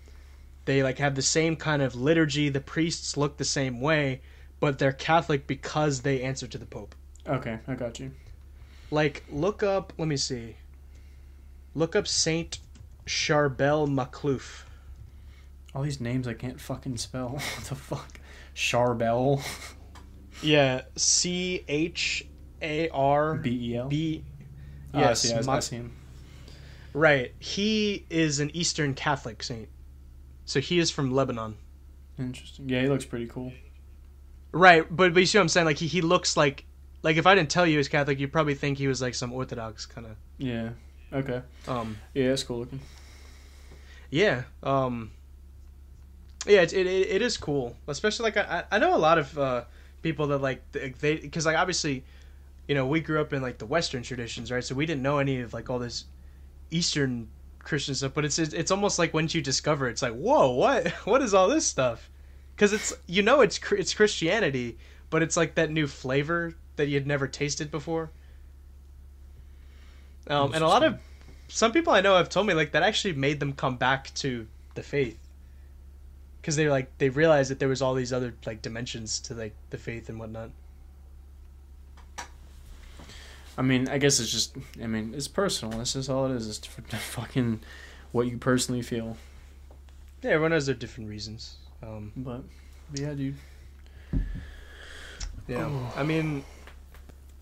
They 0.64 0.82
like 0.82 0.98
have 0.98 1.14
the 1.14 1.22
same 1.22 1.56
kind 1.56 1.82
of 1.82 1.94
liturgy. 1.94 2.48
The 2.48 2.60
priests 2.60 3.16
look 3.16 3.36
the 3.36 3.44
same 3.44 3.80
way, 3.80 4.20
but 4.62 4.78
they're 4.78 4.92
Catholic 4.92 5.48
because 5.48 6.02
they 6.02 6.22
answer 6.22 6.46
to 6.46 6.56
the 6.56 6.66
Pope. 6.66 6.94
Okay, 7.26 7.58
I 7.66 7.74
got 7.74 7.98
you. 7.98 8.12
Like 8.92 9.24
look 9.28 9.64
up. 9.64 9.92
Let 9.98 10.06
me 10.06 10.16
see. 10.16 10.54
Look 11.74 11.96
up 11.96 12.06
Saint 12.06 12.60
Charbel 13.04 13.88
Makhlouf. 13.88 14.62
All 15.74 15.82
these 15.82 16.00
names 16.00 16.28
I 16.28 16.34
can't 16.34 16.60
fucking 16.60 16.96
spell. 16.98 17.28
what 17.56 17.64
the 17.68 17.74
fuck? 17.74 18.20
Charbel. 18.54 19.42
Yeah, 20.40 20.82
C 20.94 21.64
H 21.66 22.24
A 22.62 22.88
R 22.90 23.34
B 23.34 23.72
E 23.72 23.76
L. 23.76 23.88
B. 23.88 24.22
Oh, 24.94 24.98
I 24.98 25.02
Yes, 25.02 25.22
see, 25.22 25.34
I, 25.34 25.56
I 25.56 25.58
see 25.58 25.76
him. 25.76 25.96
right. 26.92 27.34
He 27.40 28.06
is 28.10 28.38
an 28.38 28.54
Eastern 28.54 28.94
Catholic 28.94 29.42
saint, 29.42 29.70
so 30.44 30.60
he 30.60 30.78
is 30.78 30.92
from 30.92 31.10
Lebanon. 31.10 31.56
Interesting. 32.16 32.68
Yeah, 32.68 32.82
he 32.82 32.88
looks 32.88 33.04
pretty 33.04 33.26
cool. 33.26 33.52
Right, 34.52 34.84
but 34.88 35.14
but 35.14 35.20
you 35.20 35.26
see 35.26 35.38
what 35.38 35.42
I'm 35.42 35.48
saying? 35.48 35.66
Like 35.66 35.78
he, 35.78 35.86
he 35.86 36.02
looks 36.02 36.36
like 36.36 36.66
like 37.02 37.16
if 37.16 37.26
I 37.26 37.34
didn't 37.34 37.50
tell 37.50 37.66
you 37.66 37.72
he 37.72 37.78
was 37.78 37.88
Catholic, 37.88 38.20
you'd 38.20 38.32
probably 38.32 38.54
think 38.54 38.78
he 38.78 38.86
was 38.86 39.00
like 39.00 39.14
some 39.14 39.32
Orthodox 39.32 39.86
kind 39.86 40.06
of. 40.06 40.16
Yeah. 40.38 40.70
Okay. 41.12 41.42
Um. 41.66 41.98
Yeah, 42.14 42.28
that's 42.28 42.42
cool 42.42 42.60
looking. 42.60 42.80
Yeah. 44.10 44.42
Um. 44.62 45.10
Yeah, 46.46 46.62
it 46.62 46.72
it, 46.72 46.86
it 46.86 47.22
is 47.22 47.36
cool, 47.36 47.76
especially 47.88 48.24
like 48.30 48.36
I 48.36 48.64
I 48.70 48.78
know 48.78 48.94
a 48.94 48.98
lot 48.98 49.18
of 49.18 49.38
uh, 49.38 49.64
people 50.02 50.26
that 50.28 50.38
like 50.38 50.62
they 50.72 51.16
because 51.16 51.46
like 51.46 51.56
obviously, 51.56 52.04
you 52.68 52.74
know, 52.74 52.86
we 52.86 53.00
grew 53.00 53.20
up 53.20 53.32
in 53.32 53.40
like 53.42 53.58
the 53.58 53.66
Western 53.66 54.02
traditions, 54.02 54.50
right? 54.50 54.64
So 54.64 54.74
we 54.74 54.86
didn't 54.86 55.02
know 55.02 55.18
any 55.18 55.40
of 55.40 55.54
like 55.54 55.70
all 55.70 55.78
this 55.78 56.04
Eastern 56.70 57.28
Christian 57.60 57.94
stuff, 57.94 58.12
but 58.14 58.24
it's 58.24 58.38
it's, 58.38 58.52
it's 58.52 58.70
almost 58.70 58.98
like 58.98 59.14
once 59.14 59.34
you 59.34 59.40
discover, 59.40 59.88
it, 59.88 59.92
it's 59.92 60.02
like 60.02 60.14
whoa, 60.14 60.50
what 60.50 60.88
what 61.04 61.22
is 61.22 61.32
all 61.32 61.48
this 61.48 61.66
stuff? 61.66 62.10
Because 62.54 62.72
it's 62.72 62.92
you 63.06 63.22
know 63.22 63.40
it's 63.40 63.60
it's 63.72 63.94
Christianity, 63.94 64.78
but 65.10 65.22
it's 65.22 65.36
like 65.36 65.54
that 65.56 65.70
new 65.70 65.86
flavor 65.86 66.54
that 66.76 66.88
you'd 66.88 67.06
never 67.06 67.26
tasted 67.26 67.70
before. 67.70 68.10
Um, 70.28 70.54
and 70.54 70.62
a 70.62 70.68
lot 70.68 70.82
of 70.82 70.98
some 71.48 71.72
people 71.72 71.92
I 71.92 72.00
know 72.00 72.16
have 72.16 72.28
told 72.28 72.46
me 72.46 72.54
like 72.54 72.72
that 72.72 72.82
actually 72.82 73.14
made 73.14 73.40
them 73.40 73.52
come 73.52 73.76
back 73.76 74.12
to 74.14 74.46
the 74.74 74.82
faith 74.82 75.18
because 76.40 76.56
they 76.56 76.68
like 76.68 76.96
they 76.98 77.08
realized 77.08 77.50
that 77.50 77.58
there 77.58 77.68
was 77.68 77.82
all 77.82 77.94
these 77.94 78.12
other 78.12 78.34
like 78.46 78.62
dimensions 78.62 79.20
to 79.20 79.34
like 79.34 79.54
the 79.70 79.78
faith 79.78 80.08
and 80.08 80.18
whatnot. 80.18 80.50
I 83.56 83.62
mean, 83.62 83.88
I 83.88 83.98
guess 83.98 84.18
it's 84.18 84.32
just. 84.32 84.56
I 84.82 84.86
mean, 84.86 85.12
it's 85.14 85.28
personal. 85.28 85.78
This 85.78 85.94
is 85.94 86.08
all 86.08 86.26
it 86.26 86.34
is. 86.34 86.48
It's 86.48 86.66
for 86.66 86.82
fucking 86.96 87.60
what 88.10 88.26
you 88.26 88.38
personally 88.38 88.82
feel. 88.82 89.16
Yeah, 90.22 90.30
everyone 90.30 90.52
has 90.52 90.66
their 90.66 90.74
different 90.74 91.10
reasons. 91.10 91.56
Um, 91.82 92.12
But 92.16 92.42
yeah, 92.94 93.14
dude. 93.14 93.36
yeah, 95.48 95.66
Oh. 95.66 95.92
I 95.96 96.02
mean, 96.02 96.44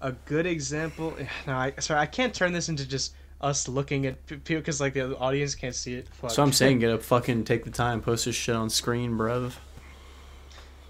a 0.00 0.12
good 0.12 0.46
example. 0.46 1.14
No, 1.46 1.54
I 1.54 1.72
sorry, 1.78 2.00
I 2.00 2.06
can't 2.06 2.34
turn 2.34 2.52
this 2.52 2.68
into 2.68 2.88
just 2.88 3.14
us 3.40 3.68
looking 3.68 4.06
at 4.06 4.24
people 4.26 4.56
because 4.56 4.80
like 4.80 4.94
the 4.94 5.16
audience 5.18 5.54
can't 5.54 5.74
see 5.74 5.94
it. 5.94 6.08
Fuck. 6.08 6.30
So 6.30 6.42
I'm 6.42 6.52
saying, 6.52 6.78
get 6.80 6.90
up, 6.90 7.02
fucking 7.02 7.44
take 7.44 7.64
the 7.64 7.70
time, 7.70 8.00
post 8.00 8.24
this 8.26 8.34
shit 8.36 8.54
on 8.54 8.68
screen, 8.70 9.12
bruv. 9.16 9.52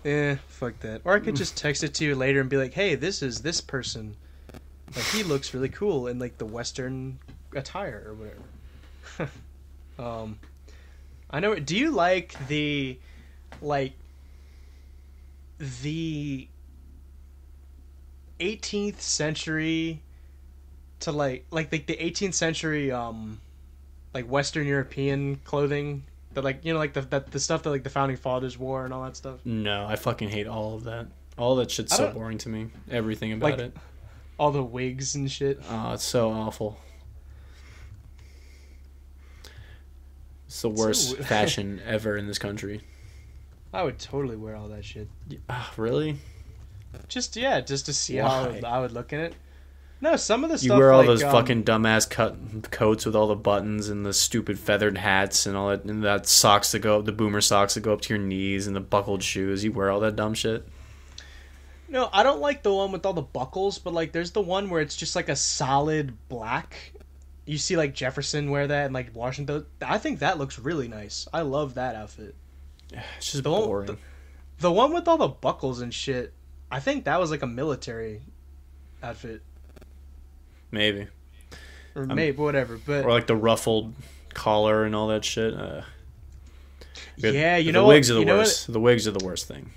Eh, 0.04 0.36
fuck 0.48 0.78
that. 0.80 1.02
Or 1.04 1.14
I 1.14 1.20
could 1.20 1.36
just 1.36 1.56
text 1.56 1.84
it 1.84 1.92
to 1.94 2.04
you 2.04 2.14
later 2.14 2.40
and 2.40 2.48
be 2.48 2.56
like, 2.56 2.72
"Hey, 2.72 2.94
this 2.94 3.22
is 3.22 3.42
this 3.42 3.60
person. 3.60 4.16
Like 4.96 5.04
he 5.06 5.22
looks 5.22 5.52
really 5.54 5.68
cool 5.68 6.06
in 6.08 6.18
like 6.18 6.38
the 6.38 6.46
western 6.46 7.18
attire 7.54 8.02
or 8.06 8.14
whatever." 8.14 9.32
um 9.98 10.38
I 11.30 11.38
know 11.40 11.54
do 11.56 11.76
you 11.76 11.90
like 11.90 12.34
the 12.48 12.98
like 13.62 13.92
the 15.58 16.48
18th 18.40 19.00
century 19.00 20.00
to 21.00 21.12
like 21.12 21.44
like 21.50 21.70
like 21.72 21.86
the 21.86 21.96
18th 21.96 22.34
century 22.34 22.90
um 22.90 23.38
like 24.14 24.24
western 24.26 24.66
european 24.66 25.36
clothing 25.44 26.02
that 26.32 26.42
like 26.44 26.64
you 26.64 26.72
know 26.72 26.78
like 26.78 26.94
the 26.94 27.02
that 27.02 27.30
the 27.32 27.40
stuff 27.40 27.62
that 27.62 27.70
like 27.70 27.82
the 27.84 27.90
founding 27.90 28.16
fathers 28.16 28.56
wore 28.56 28.84
and 28.84 28.94
all 28.94 29.02
that 29.04 29.16
stuff 29.16 29.40
No, 29.44 29.84
I 29.86 29.96
fucking 29.96 30.28
hate 30.30 30.46
all 30.46 30.74
of 30.76 30.84
that. 30.84 31.06
All 31.36 31.56
that 31.56 31.70
shit's 31.70 31.94
so 31.96 32.12
boring 32.12 32.38
to 32.38 32.48
me. 32.48 32.68
Everything 32.90 33.32
about 33.32 33.50
Like- 33.52 33.58
it. 33.60 33.76
all 34.38 34.50
the 34.52 34.62
wigs 34.62 35.14
and 35.14 35.30
shit. 35.30 35.60
Oh, 35.68 35.92
it's 35.94 36.04
so 36.04 36.30
awful. 36.30 36.78
It's 40.46 40.62
the 40.62 40.68
worst 40.68 41.10
w- 41.10 41.24
fashion 41.28 41.80
ever 41.84 42.16
in 42.16 42.26
this 42.26 42.38
country. 42.38 42.82
I 43.72 43.82
would 43.82 43.98
totally 43.98 44.36
wear 44.36 44.56
all 44.56 44.68
that 44.68 44.84
shit. 44.84 45.08
Ah, 45.48 45.72
really? 45.76 46.16
Just 47.08 47.36
yeah, 47.36 47.60
just 47.60 47.86
to 47.86 47.92
see 47.92 48.20
Why? 48.20 48.60
how 48.62 48.68
I 48.68 48.80
would 48.80 48.92
look 48.92 49.12
in 49.12 49.20
it. 49.20 49.34
No, 50.02 50.16
some 50.16 50.44
of 50.44 50.50
the 50.50 50.56
stuff 50.56 50.76
You 50.76 50.80
wear 50.80 50.92
all 50.92 51.00
like, 51.00 51.08
those 51.08 51.22
um, 51.22 51.30
fucking 51.30 51.64
dumbass 51.64 52.08
cut 52.08 52.70
coats 52.70 53.04
with 53.04 53.14
all 53.14 53.26
the 53.26 53.36
buttons 53.36 53.90
and 53.90 54.04
the 54.04 54.14
stupid 54.14 54.58
feathered 54.58 54.96
hats 54.96 55.44
and 55.44 55.56
all 55.56 55.68
that, 55.68 55.84
and 55.84 56.02
that 56.04 56.26
socks 56.26 56.72
that 56.72 56.78
go 56.78 56.98
up, 56.98 57.04
the 57.04 57.12
boomer 57.12 57.42
socks 57.42 57.74
that 57.74 57.80
go 57.80 57.92
up 57.92 58.00
to 58.02 58.14
your 58.14 58.22
knees 58.22 58.66
and 58.66 58.74
the 58.74 58.80
buckled 58.80 59.22
shoes. 59.22 59.62
You 59.62 59.72
wear 59.72 59.90
all 59.90 60.00
that 60.00 60.16
dumb 60.16 60.32
shit. 60.32 60.66
No, 61.88 62.08
I 62.12 62.22
don't 62.22 62.40
like 62.40 62.62
the 62.62 62.72
one 62.72 62.92
with 62.92 63.04
all 63.04 63.12
the 63.12 63.20
buckles, 63.20 63.78
but 63.78 63.92
like 63.92 64.12
there's 64.12 64.30
the 64.30 64.40
one 64.40 64.70
where 64.70 64.80
it's 64.80 64.96
just 64.96 65.14
like 65.14 65.28
a 65.28 65.36
solid 65.36 66.16
black. 66.28 66.94
You 67.44 67.58
see 67.58 67.76
like 67.76 67.94
Jefferson 67.94 68.50
wear 68.50 68.66
that 68.68 68.86
and 68.86 68.94
like 68.94 69.14
Washington. 69.14 69.66
I 69.82 69.98
think 69.98 70.20
that 70.20 70.38
looks 70.38 70.58
really 70.58 70.88
nice. 70.88 71.28
I 71.32 71.42
love 71.42 71.74
that 71.74 71.94
outfit. 71.94 72.34
It's 72.92 73.32
just 73.32 73.44
The 73.44 73.50
one- 73.50 73.64
boring. 73.64 73.86
the- 73.86 73.98
The 74.58 74.72
one 74.72 74.92
with 74.92 75.08
all 75.08 75.16
the 75.18 75.28
buckles 75.28 75.80
and 75.80 75.92
shit. 75.94 76.32
I 76.70 76.80
think 76.80 77.04
that 77.04 77.18
was 77.18 77.30
like 77.30 77.42
a 77.42 77.46
military 77.46 78.20
outfit 79.02 79.42
Maybe. 80.70 81.08
or 81.94 82.04
maybe 82.06 82.36
whatever. 82.36 82.78
But 82.84 83.04
Or 83.04 83.10
like 83.10 83.26
the 83.26 83.34
ruffled 83.36 83.94
collar 84.34 84.84
and 84.84 84.94
all 84.94 85.08
that 85.08 85.24
shit. 85.24 85.54
Uh, 85.54 85.82
yeah, 87.16 87.56
you 87.56 87.66
the 87.66 87.72
know 87.72 87.86
wigs 87.86 88.10
what, 88.10 88.16
are 88.20 88.24
the 88.24 88.26
worst. 88.32 88.72
The 88.72 88.80
wigs 88.80 89.08
are 89.08 89.12
the 89.12 89.24
worst 89.24 89.48
thing. 89.48 89.70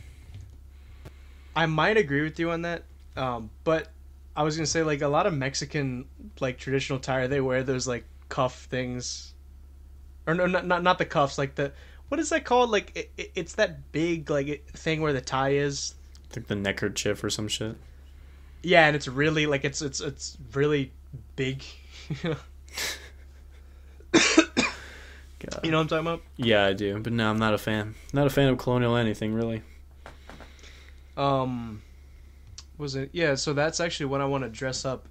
I 1.55 1.65
might 1.65 1.97
agree 1.97 2.21
with 2.21 2.39
you 2.39 2.51
on 2.51 2.63
that. 2.63 2.83
Um, 3.15 3.49
but 3.63 3.89
I 4.35 4.43
was 4.43 4.55
gonna 4.57 4.65
say 4.67 4.83
like 4.83 5.01
a 5.01 5.07
lot 5.07 5.25
of 5.27 5.33
Mexican 5.33 6.05
like 6.39 6.57
traditional 6.57 6.99
attire 6.99 7.27
they 7.27 7.41
wear 7.41 7.63
those 7.63 7.87
like 7.87 8.05
cuff 8.29 8.65
things, 8.65 9.33
or 10.27 10.33
no, 10.33 10.45
not 10.47 10.65
not, 10.65 10.83
not 10.83 10.97
the 10.97 11.05
cuffs 11.05 11.37
like 11.37 11.55
the 11.55 11.71
what 12.13 12.19
is 12.19 12.29
that 12.29 12.45
called? 12.45 12.69
Like 12.69 12.91
it, 12.95 13.11
it, 13.17 13.31
it's 13.33 13.53
that 13.53 13.91
big 13.91 14.29
like 14.29 14.47
it- 14.47 14.67
thing 14.69 15.01
where 15.01 15.13
the 15.13 15.19
tie 15.21 15.53
is. 15.53 15.95
Like 16.35 16.45
the 16.45 16.53
neckerchief 16.55 17.23
or 17.23 17.31
some 17.31 17.47
shit. 17.47 17.75
Yeah, 18.61 18.85
and 18.85 18.95
it's 18.95 19.07
really 19.07 19.47
like 19.47 19.65
it's 19.65 19.81
it's 19.81 19.99
it's 19.99 20.37
really 20.53 20.91
big. 21.35 21.63
You 25.61 25.71
know 25.71 25.77
what 25.77 25.83
I'm 25.83 25.87
talking 25.89 26.07
about? 26.07 26.21
Yeah, 26.37 26.65
I 26.65 26.73
do, 26.73 26.99
but 26.99 27.11
no, 27.13 27.29
I'm 27.29 27.37
not 27.39 27.53
a 27.53 27.57
fan. 27.57 27.95
Not 28.13 28.27
a 28.27 28.29
fan 28.29 28.47
of 28.49 28.57
colonial 28.57 28.95
anything 28.95 29.33
really. 29.33 29.61
Um, 31.17 31.81
was 32.77 32.95
it? 32.95 33.09
Yeah, 33.11 33.35
so 33.35 33.53
that's 33.53 33.79
actually 33.81 34.05
what 34.07 34.21
I 34.21 34.25
want 34.25 34.43
to 34.45 34.49
dress 34.49 34.85
up 34.85 35.07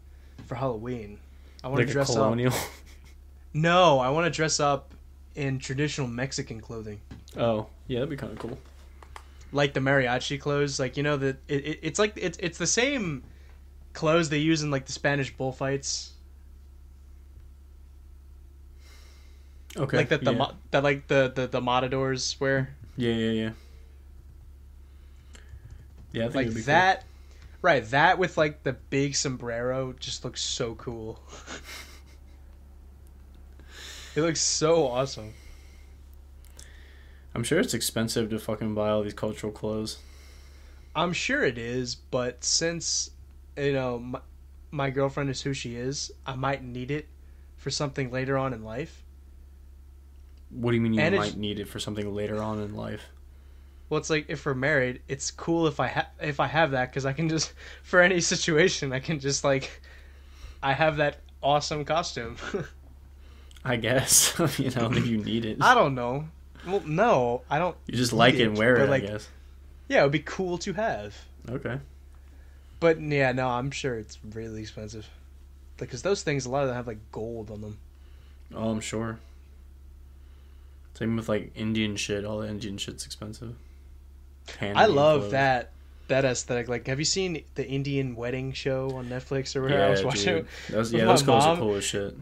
for 0.47 0.55
Halloween. 0.55 1.19
I 1.63 1.69
want 1.69 1.79
Like 1.81 1.89
to 1.89 1.93
dress 1.93 2.11
up. 2.11 2.17
colonial. 2.17 2.53
No, 3.55 3.99
I 3.99 4.09
want 4.11 4.25
to 4.25 4.31
dress 4.31 4.59
up 4.61 4.92
in 5.35 5.59
traditional 5.59 6.07
Mexican 6.09 6.61
clothing, 6.61 7.01
oh, 7.36 7.67
yeah, 7.86 8.01
that'd 8.01 8.11
be 8.11 8.17
kind 8.17 8.33
of 8.33 8.39
cool. 8.39 8.59
like 9.52 9.75
the 9.75 9.81
mariachi 9.81 10.41
clothes. 10.41 10.78
Like 10.78 10.97
you 10.97 11.02
know 11.02 11.17
that 11.17 11.36
it, 11.49 11.65
it, 11.67 11.78
it's 11.83 11.99
like 11.99 12.12
it's 12.17 12.39
it's 12.41 12.59
the 12.59 12.67
same 12.67 13.23
clothes 13.93 14.28
they 14.28 14.39
use 14.39 14.62
in 14.62 14.70
like 14.70 14.86
the 14.86 14.93
Spanish 14.93 15.35
bullfights. 15.36 16.12
Okay. 19.77 19.97
like 19.97 20.09
that 20.11 20.23
the 20.23 20.35
yeah. 20.35 20.51
that 20.70 20.83
like 20.83 21.07
the, 21.09 21.33
the 21.35 21.47
the 21.47 21.61
matadors 21.61 22.39
wear 22.39 22.75
yeah, 22.97 23.15
yeah, 23.15 23.31
yeah. 23.31 23.51
Yeah, 26.12 26.27
I 26.27 26.28
think 26.28 26.55
like 26.55 26.65
that 26.65 27.05
right 27.62 27.83
that 27.91 28.19
with 28.19 28.36
like 28.36 28.65
the 28.65 28.75
big 28.75 29.17
sombrero 29.17 29.94
just 29.99 30.25
looks 30.25 30.43
so 30.43 30.75
cool 30.75 31.20
it 34.16 34.20
looks 34.20 34.41
so 34.41 34.86
awesome 34.86 35.32
I'm 37.34 37.44
sure 37.44 37.58
it's 37.60 37.73
expensive 37.74 38.28
to 38.31 38.39
fucking 38.39 38.74
buy 38.74 38.91
all 38.91 39.02
these 39.02 39.15
cultural 39.15 39.52
clothes. 39.52 39.99
i'm 40.94 41.12
sure 41.12 41.42
it 41.44 41.57
is 41.58 41.94
but 41.94 42.44
since 42.44 43.10
you 43.57 43.73
know 43.73 43.99
my, 43.99 44.20
my 44.70 44.91
girlfriend 44.91 45.31
is 45.31 45.41
who 45.42 45.55
she 45.55 45.76
is 45.76 46.10
i 46.26 46.34
might 46.34 46.62
need 46.62 46.91
it 46.91 47.07
for 47.57 47.70
something 47.70 48.10
later 48.10 48.36
on 48.36 48.52
in 48.52 48.62
life 48.62 49.02
What 50.50 50.73
do 50.73 50.76
you 50.76 50.82
mean 50.82 50.94
you 50.94 51.00
And 51.00 51.16
might 51.16 51.36
need 51.36 51.58
it 51.58 51.68
for 51.68 51.78
something 51.78 52.15
later 52.15 52.42
on 52.42 52.60
in 52.60 52.74
life? 52.74 53.02
well 53.89 53.99
it's 53.99 54.10
like 54.10 54.26
if 54.28 54.44
we're 54.44 54.55
married 54.55 55.00
it's 55.08 55.31
cool 55.31 55.66
if 55.66 55.81
i 55.81 55.86
have 55.86 56.08
if 56.20 56.41
i 56.41 56.47
have 56.47 56.70
that 56.73 56.91
because 56.91 57.07
i 57.07 57.12
can 57.15 57.28
just 57.28 57.52
for 57.82 58.00
any 58.00 58.20
situation 58.20 58.92
i 58.92 59.00
can 59.00 59.18
just 59.20 59.44
like 59.44 59.81
i 60.62 60.73
have 60.74 60.97
that 60.99 61.20
awesome 61.42 61.84
costume 61.84 62.36
I 63.65 63.76
guess. 63.76 64.34
you 64.58 64.70
know 64.70 64.91
I 64.92 64.97
you 64.99 65.18
need 65.18 65.44
it. 65.44 65.58
I 65.60 65.74
don't 65.74 65.94
know. 65.94 66.28
Well, 66.66 66.82
no, 66.86 67.42
I 67.50 67.58
don't. 67.58 67.76
You 67.86 67.97
just 67.97 68.12
like 68.12 68.34
it 68.34 68.49
and 68.49 68.57
wear 68.57 68.76
it, 68.76 68.89
like- 68.89 69.05
I 69.05 69.07
guess. 69.07 69.28
Yeah, 69.89 70.00
it 70.00 70.02
would 70.05 70.12
be 70.12 70.20
cool 70.20 70.58
to 70.58 70.73
have. 70.73 71.15
Okay. 71.50 71.78
But 72.81 73.00
yeah, 73.00 73.32
no, 73.32 73.49
I'm 73.49 73.70
sure 73.70 73.97
it's 73.99 74.18
really 74.32 74.62
expensive. 74.62 75.08
Because 75.76 76.02
those 76.02 76.23
things, 76.23 76.47
a 76.47 76.50
lot 76.50 76.62
of 76.62 76.68
them 76.68 76.76
have 76.76 76.86
like 76.86 76.99
gold 77.10 77.50
on 77.50 77.60
them. 77.60 77.78
Oh, 78.55 78.70
I'm 78.70 78.81
sure. 78.81 79.18
Same 80.94 81.16
with 81.16 81.28
like 81.28 81.52
Indian 81.55 81.97
shit. 81.97 82.24
All 82.24 82.39
the 82.39 82.49
Indian 82.49 82.78
shit's 82.78 83.05
expensive. 83.05 83.55
I 84.60 84.86
love 84.86 85.20
clothes. 85.20 85.32
that 85.32 85.70
that 86.08 86.24
aesthetic. 86.24 86.68
Like, 86.68 86.86
have 86.86 86.99
you 86.99 87.05
seen 87.05 87.42
the 87.55 87.66
Indian 87.66 88.15
wedding 88.15 88.52
show 88.52 88.91
on 88.97 89.08
Netflix 89.08 89.57
or 89.57 89.62
whatever? 89.62 89.81
Yeah, 89.81 89.86
I 89.86 89.91
was 89.91 90.05
watching. 90.05 90.34
dude. 90.36 90.47
Those, 90.70 90.92
with 90.92 91.00
yeah, 91.00 91.07
those 91.07 91.23
clothes 91.23 91.44
are 91.44 91.57
cool 91.57 91.74
as 91.74 91.84
shit. 91.84 92.16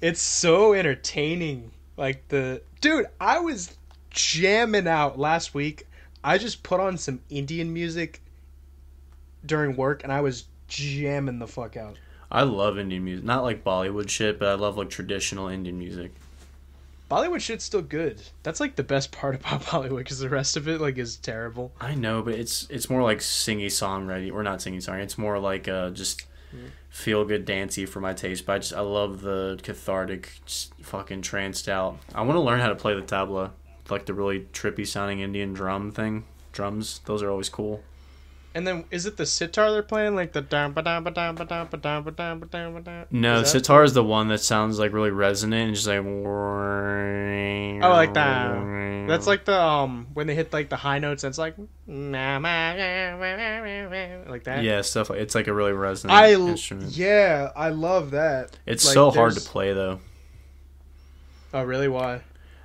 It's 0.00 0.20
so 0.20 0.74
entertaining. 0.74 1.72
Like 1.96 2.28
the 2.28 2.62
dude, 2.80 3.06
I 3.20 3.40
was 3.40 3.76
jamming 4.10 4.86
out 4.86 5.18
last 5.18 5.54
week. 5.54 5.86
I 6.22 6.38
just 6.38 6.62
put 6.62 6.80
on 6.80 6.98
some 6.98 7.20
Indian 7.30 7.72
music 7.72 8.20
during 9.44 9.76
work, 9.76 10.02
and 10.04 10.12
I 10.12 10.20
was 10.20 10.44
jamming 10.68 11.38
the 11.38 11.46
fuck 11.46 11.76
out. 11.76 11.96
I 12.30 12.42
love 12.42 12.78
Indian 12.78 13.04
music. 13.04 13.24
Not 13.24 13.42
like 13.42 13.64
Bollywood 13.64 14.08
shit, 14.08 14.38
but 14.38 14.48
I 14.48 14.54
love 14.54 14.76
like 14.76 14.90
traditional 14.90 15.48
Indian 15.48 15.78
music. 15.78 16.12
Bollywood 17.10 17.40
shit's 17.40 17.64
still 17.64 17.80
good. 17.80 18.20
That's 18.42 18.60
like 18.60 18.76
the 18.76 18.82
best 18.82 19.10
part 19.12 19.34
about 19.40 19.62
Bollywood 19.62 19.98
because 19.98 20.18
the 20.18 20.28
rest 20.28 20.56
of 20.56 20.68
it 20.68 20.80
like 20.80 20.98
is 20.98 21.16
terrible. 21.16 21.72
I 21.80 21.94
know, 21.94 22.22
but 22.22 22.34
it's 22.34 22.68
it's 22.70 22.90
more 22.90 23.02
like 23.02 23.18
singy 23.18 23.66
songwriting. 23.66 24.32
Or 24.32 24.42
not 24.42 24.60
singing 24.62 24.80
song. 24.80 25.00
It's 25.00 25.18
more 25.18 25.38
like 25.38 25.66
uh, 25.66 25.90
just 25.90 26.26
Mm. 26.54 26.70
Feel 26.88 27.24
good 27.24 27.44
dancey 27.44 27.86
for 27.86 28.00
my 28.00 28.12
taste. 28.12 28.46
But 28.46 28.52
I 28.52 28.58
just 28.58 28.74
I 28.74 28.80
love 28.80 29.20
the 29.20 29.58
cathartic, 29.62 30.32
fucking 30.82 31.22
tranced 31.22 31.68
out. 31.68 31.98
I 32.14 32.22
want 32.22 32.36
to 32.36 32.40
learn 32.40 32.60
how 32.60 32.68
to 32.68 32.76
play 32.76 32.94
the 32.94 33.02
tabla, 33.02 33.50
like 33.90 34.06
the 34.06 34.14
really 34.14 34.46
trippy 34.52 34.86
sounding 34.86 35.20
Indian 35.20 35.52
drum 35.52 35.90
thing. 35.92 36.24
Drums, 36.52 37.00
those 37.04 37.22
are 37.22 37.30
always 37.30 37.48
cool. 37.48 37.82
And 38.58 38.66
then 38.66 38.84
is 38.90 39.06
it 39.06 39.16
the 39.16 39.24
sitar 39.24 39.70
they're 39.70 39.84
playing 39.84 40.16
like 40.16 40.32
the 40.32 40.42
ba 40.42 40.68
ba 40.74 40.82
ba 40.82 41.00
ba 41.12 41.32
ba 41.32 41.68
ba 41.70 42.10
ba? 42.10 43.06
No, 43.12 43.42
Is 43.42 43.52
sitar 43.52 43.84
is 43.84 43.94
the 43.94 44.02
one 44.02 44.26
that 44.30 44.40
sounds 44.40 44.80
like 44.80 44.92
really 44.92 45.12
resonant 45.12 45.68
and 45.68 45.76
just 45.76 45.86
like. 45.86 46.04
Oh, 46.04 47.78
like 47.88 48.14
that. 48.14 49.06
That's 49.06 49.28
like 49.28 49.44
the 49.44 49.62
um 49.62 50.08
when 50.12 50.26
they 50.26 50.34
hit 50.34 50.52
like 50.52 50.70
the 50.70 50.76
high 50.76 50.98
notes 50.98 51.22
and 51.22 51.30
it's 51.30 51.38
like 51.38 51.54
like 54.26 54.42
that. 54.42 54.64
Yeah, 54.64 54.80
stuff 54.80 55.10
like 55.10 55.20
it's 55.20 55.36
like 55.36 55.46
a 55.46 55.54
really 55.54 55.70
resonant 55.70 56.18
I 56.18 56.32
instrument. 56.32 56.96
yeah, 56.96 57.52
I 57.54 57.68
love 57.68 58.10
that. 58.10 58.58
It's 58.66 58.84
like, 58.84 58.94
so 58.94 59.12
hard 59.12 59.34
to 59.34 59.40
play 59.40 59.72
though, 59.72 60.00
Oh 61.54 61.62
really? 61.62 61.86
Why? 61.86 62.22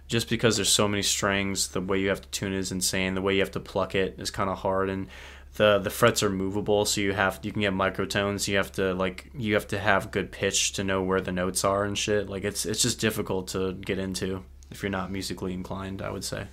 just 0.08 0.30
because 0.30 0.58
there's 0.58 0.70
so 0.70 0.88
many 0.88 1.02
strings. 1.02 1.70
The 1.70 1.82
way 1.82 2.00
you 2.00 2.10
have 2.10 2.22
to 2.22 2.30
tune 2.30 2.54
it 2.54 2.60
is 2.60 2.72
insane. 2.72 3.16
The 3.16 3.22
way 3.22 3.34
you 3.34 3.40
have 3.40 3.52
to 3.52 3.60
pluck 3.60 3.96
it 3.96 4.16
is 4.20 4.30
kind 4.30 4.50
of 4.50 4.60
hard, 4.60 4.90
and 4.90 5.08
the 5.56 5.80
the 5.80 5.90
frets 5.90 6.24
are 6.24 6.30
movable, 6.30 6.86
so 6.86 7.02
you 7.02 7.14
have 7.14 7.40
you 7.44 7.52
can 7.52 7.62
get 7.62 7.74
microtones. 7.74 8.48
You 8.48 8.58
have 8.58 8.72
to 8.74 8.94
like 8.94 9.30
you 9.38 9.54
have 9.54 9.68
to 9.68 9.80
have 9.80 10.12
good 10.12 10.32
pitch 10.32 10.74
to 10.74 10.84
know 10.84 11.02
where 11.04 11.22
the 11.22 11.32
notes 11.32 11.64
are 11.64 11.84
and 11.84 11.98
shit. 11.98 12.30
Like 12.30 12.44
it's 12.44 12.66
it's 12.66 12.82
just 12.82 13.00
difficult 13.00 13.50
to 13.50 13.74
get 13.74 14.00
into 14.00 14.44
if 14.72 14.82
you're 14.82 14.90
not 14.90 15.12
musically 15.12 15.54
inclined. 15.54 16.02
I 16.02 16.10
would 16.10 16.24
say, 16.24 16.48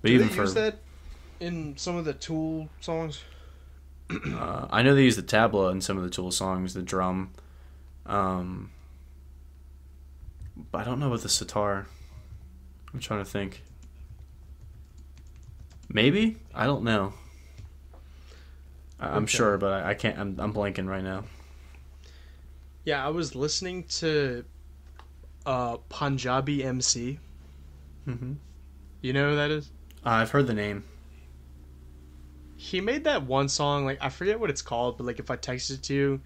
but 0.00 0.08
Do 0.08 0.14
even 0.14 0.28
they 0.28 0.34
for 0.34 0.42
use 0.42 0.54
that 0.54 0.78
in 1.38 1.76
some 1.76 1.96
of 1.96 2.04
the 2.04 2.14
Tool 2.14 2.68
songs? 2.80 3.22
Uh, 4.10 4.66
I 4.70 4.82
know 4.82 4.96
they 4.96 5.04
use 5.04 5.14
the 5.14 5.22
tabla 5.22 5.70
in 5.70 5.80
some 5.80 5.96
of 5.96 6.02
the 6.02 6.10
Tool 6.10 6.32
songs, 6.32 6.74
the 6.74 6.82
drum. 6.82 7.30
Um, 8.06 8.72
but 10.72 10.80
I 10.80 10.84
don't 10.84 10.98
know 10.98 11.06
about 11.06 11.20
the 11.20 11.28
sitar. 11.28 11.86
I'm 12.92 12.98
trying 12.98 13.20
to 13.20 13.30
think. 13.30 13.62
Maybe 15.88 16.38
I 16.52 16.66
don't 16.66 16.82
know. 16.82 17.14
I'm 19.00 19.24
Okay. 19.24 19.26
sure, 19.26 19.56
but 19.58 19.72
I, 19.72 19.90
I 19.90 19.94
can't. 19.94 20.18
I'm, 20.18 20.36
I'm 20.38 20.52
blanking 20.52 20.86
right 20.88 21.02
now. 21.04 21.24
Yeah, 22.84 23.04
I 23.04 23.08
was 23.08 23.34
listening 23.34 23.84
to 24.00 24.44
uh 25.46 25.78
Punjabi 25.88 26.62
MC. 26.64 27.18
Mm-hmm. 28.06 28.34
You 29.00 29.12
know 29.12 29.30
who 29.30 29.36
that 29.36 29.50
is? 29.50 29.70
I've 30.04 30.30
heard 30.30 30.46
the 30.46 30.54
name. 30.54 30.84
He 32.56 32.80
made 32.80 33.04
that 33.04 33.24
one 33.24 33.48
song, 33.48 33.86
like 33.86 33.98
I 34.02 34.10
forget 34.10 34.38
what 34.38 34.50
it's 34.50 34.62
called, 34.62 34.98
but 34.98 35.06
like 35.06 35.18
if 35.18 35.30
I 35.30 35.36
text 35.36 35.70
it 35.70 35.82
to 35.84 35.94
you 35.94 36.20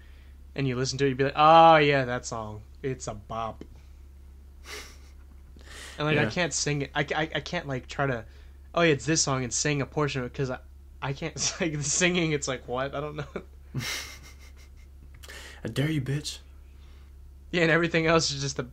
and 0.55 0.67
you 0.67 0.75
listen 0.75 0.97
to 0.99 1.05
it, 1.05 1.09
you'd 1.09 1.17
be 1.17 1.23
like, 1.25 1.33
"Oh 1.35 1.77
yeah, 1.77 2.05
that 2.05 2.25
song. 2.25 2.61
It's 2.83 3.07
a 3.07 3.13
bop." 3.13 3.63
And 5.97 6.05
like 6.07 6.17
I 6.17 6.25
can't 6.25 6.53
sing 6.53 6.81
it. 6.83 6.91
I, 6.93 7.05
I, 7.15 7.29
I 7.35 7.39
can't 7.39 7.67
like 7.67 7.87
try 7.87 8.05
to, 8.05 8.25
oh 8.73 8.81
yeah, 8.81 8.91
it's 8.91 9.05
this 9.05 9.21
song 9.21 9.43
and 9.43 9.53
sing 9.53 9.81
a 9.81 9.85
portion 9.85 10.21
of 10.21 10.27
it 10.27 10.33
because 10.33 10.49
I 10.49 10.59
I 11.05 11.13
can't 11.13 11.53
like 11.61 11.73
the 11.73 11.83
singing. 11.83 12.31
It's 12.31 12.47
like 12.47 12.67
what 12.67 12.95
I 12.95 12.99
don't 12.99 13.17
know. 13.17 13.25
I 15.63 15.67
dare 15.67 15.91
you, 15.91 16.01
bitch. 16.01 16.39
Yeah, 17.51 17.61
and 17.61 17.69
everything 17.69 18.07
else 18.07 18.31
is 18.31 18.41
just 18.41 18.57
the. 18.57 18.63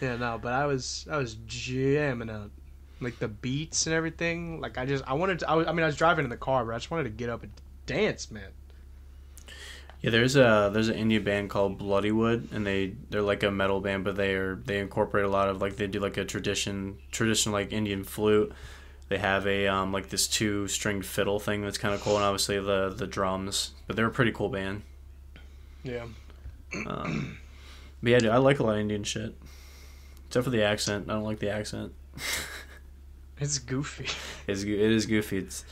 Yeah, 0.00 0.16
no, 0.16 0.38
but 0.40 0.52
I 0.52 0.66
was 0.66 1.08
I 1.10 1.16
was 1.16 1.34
jamming 1.46 2.30
out, 2.30 2.52
like 3.00 3.18
the 3.18 3.26
beats 3.26 3.86
and 3.86 3.94
everything. 3.94 4.60
Like 4.60 4.78
I 4.78 4.86
just 4.86 5.02
I 5.08 5.14
wanted 5.14 5.40
to. 5.40 5.50
I, 5.50 5.54
was, 5.54 5.66
I 5.66 5.72
mean, 5.72 5.82
I 5.82 5.86
was 5.86 5.96
driving 5.96 6.24
in 6.24 6.30
the 6.30 6.36
car, 6.36 6.64
but 6.64 6.72
I 6.72 6.76
just 6.76 6.92
wanted 6.92 7.04
to 7.04 7.10
get 7.10 7.28
up 7.28 7.42
and 7.42 7.50
dance, 7.86 8.30
man. 8.30 8.50
Yeah, 10.02 10.10
there's 10.10 10.36
a 10.36 10.70
there's 10.72 10.88
an 10.88 10.96
Indian 10.96 11.24
band 11.24 11.50
called 11.50 11.78
Bloodywood, 11.80 12.52
and 12.52 12.66
they 12.66 12.94
they're 13.10 13.22
like 13.22 13.42
a 13.42 13.50
metal 13.50 13.80
band, 13.80 14.04
but 14.04 14.16
they 14.16 14.34
are 14.34 14.56
they 14.56 14.78
incorporate 14.78 15.24
a 15.24 15.28
lot 15.28 15.48
of 15.48 15.60
like 15.60 15.76
they 15.76 15.86
do 15.86 16.00
like 16.00 16.16
a 16.16 16.24
tradition 16.24 16.98
traditional 17.10 17.52
like 17.54 17.72
Indian 17.72 18.04
flute. 18.04 18.52
They 19.08 19.18
have 19.18 19.46
a 19.46 19.66
um 19.68 19.92
like 19.92 20.08
this 20.10 20.28
two 20.28 20.68
stringed 20.68 21.06
fiddle 21.06 21.38
thing 21.40 21.62
that's 21.62 21.78
kind 21.78 21.94
of 21.94 22.00
cool, 22.02 22.16
and 22.16 22.24
obviously 22.24 22.60
the 22.60 22.90
the 22.90 23.06
drums. 23.06 23.72
But 23.86 23.96
they're 23.96 24.06
a 24.06 24.10
pretty 24.10 24.32
cool 24.32 24.48
band. 24.48 24.82
Yeah. 25.82 26.06
Um, 26.86 27.38
but 28.02 28.10
yeah, 28.10 28.18
dude, 28.18 28.30
I 28.30 28.36
like 28.38 28.58
a 28.58 28.64
lot 28.64 28.74
of 28.74 28.80
Indian 28.80 29.04
shit, 29.04 29.34
except 30.28 30.44
for 30.44 30.50
the 30.50 30.62
accent. 30.62 31.08
I 31.08 31.14
don't 31.14 31.24
like 31.24 31.38
the 31.38 31.50
accent. 31.50 31.92
It's 33.38 33.58
goofy. 33.58 34.06
It's 34.46 34.62
it 34.62 34.68
is 34.68 35.04
goofy. 35.06 35.38
It's 35.38 35.64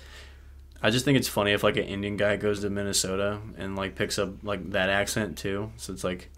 I 0.84 0.90
just 0.90 1.06
think 1.06 1.16
it's 1.16 1.28
funny 1.28 1.52
if 1.52 1.62
like 1.62 1.78
an 1.78 1.84
Indian 1.84 2.18
guy 2.18 2.36
goes 2.36 2.60
to 2.60 2.68
Minnesota 2.68 3.40
and 3.56 3.74
like 3.74 3.94
picks 3.94 4.18
up 4.18 4.44
like 4.44 4.72
that 4.72 4.90
accent 4.90 5.38
too. 5.38 5.72
So 5.78 5.94
it's 5.94 6.04
like 6.04 6.28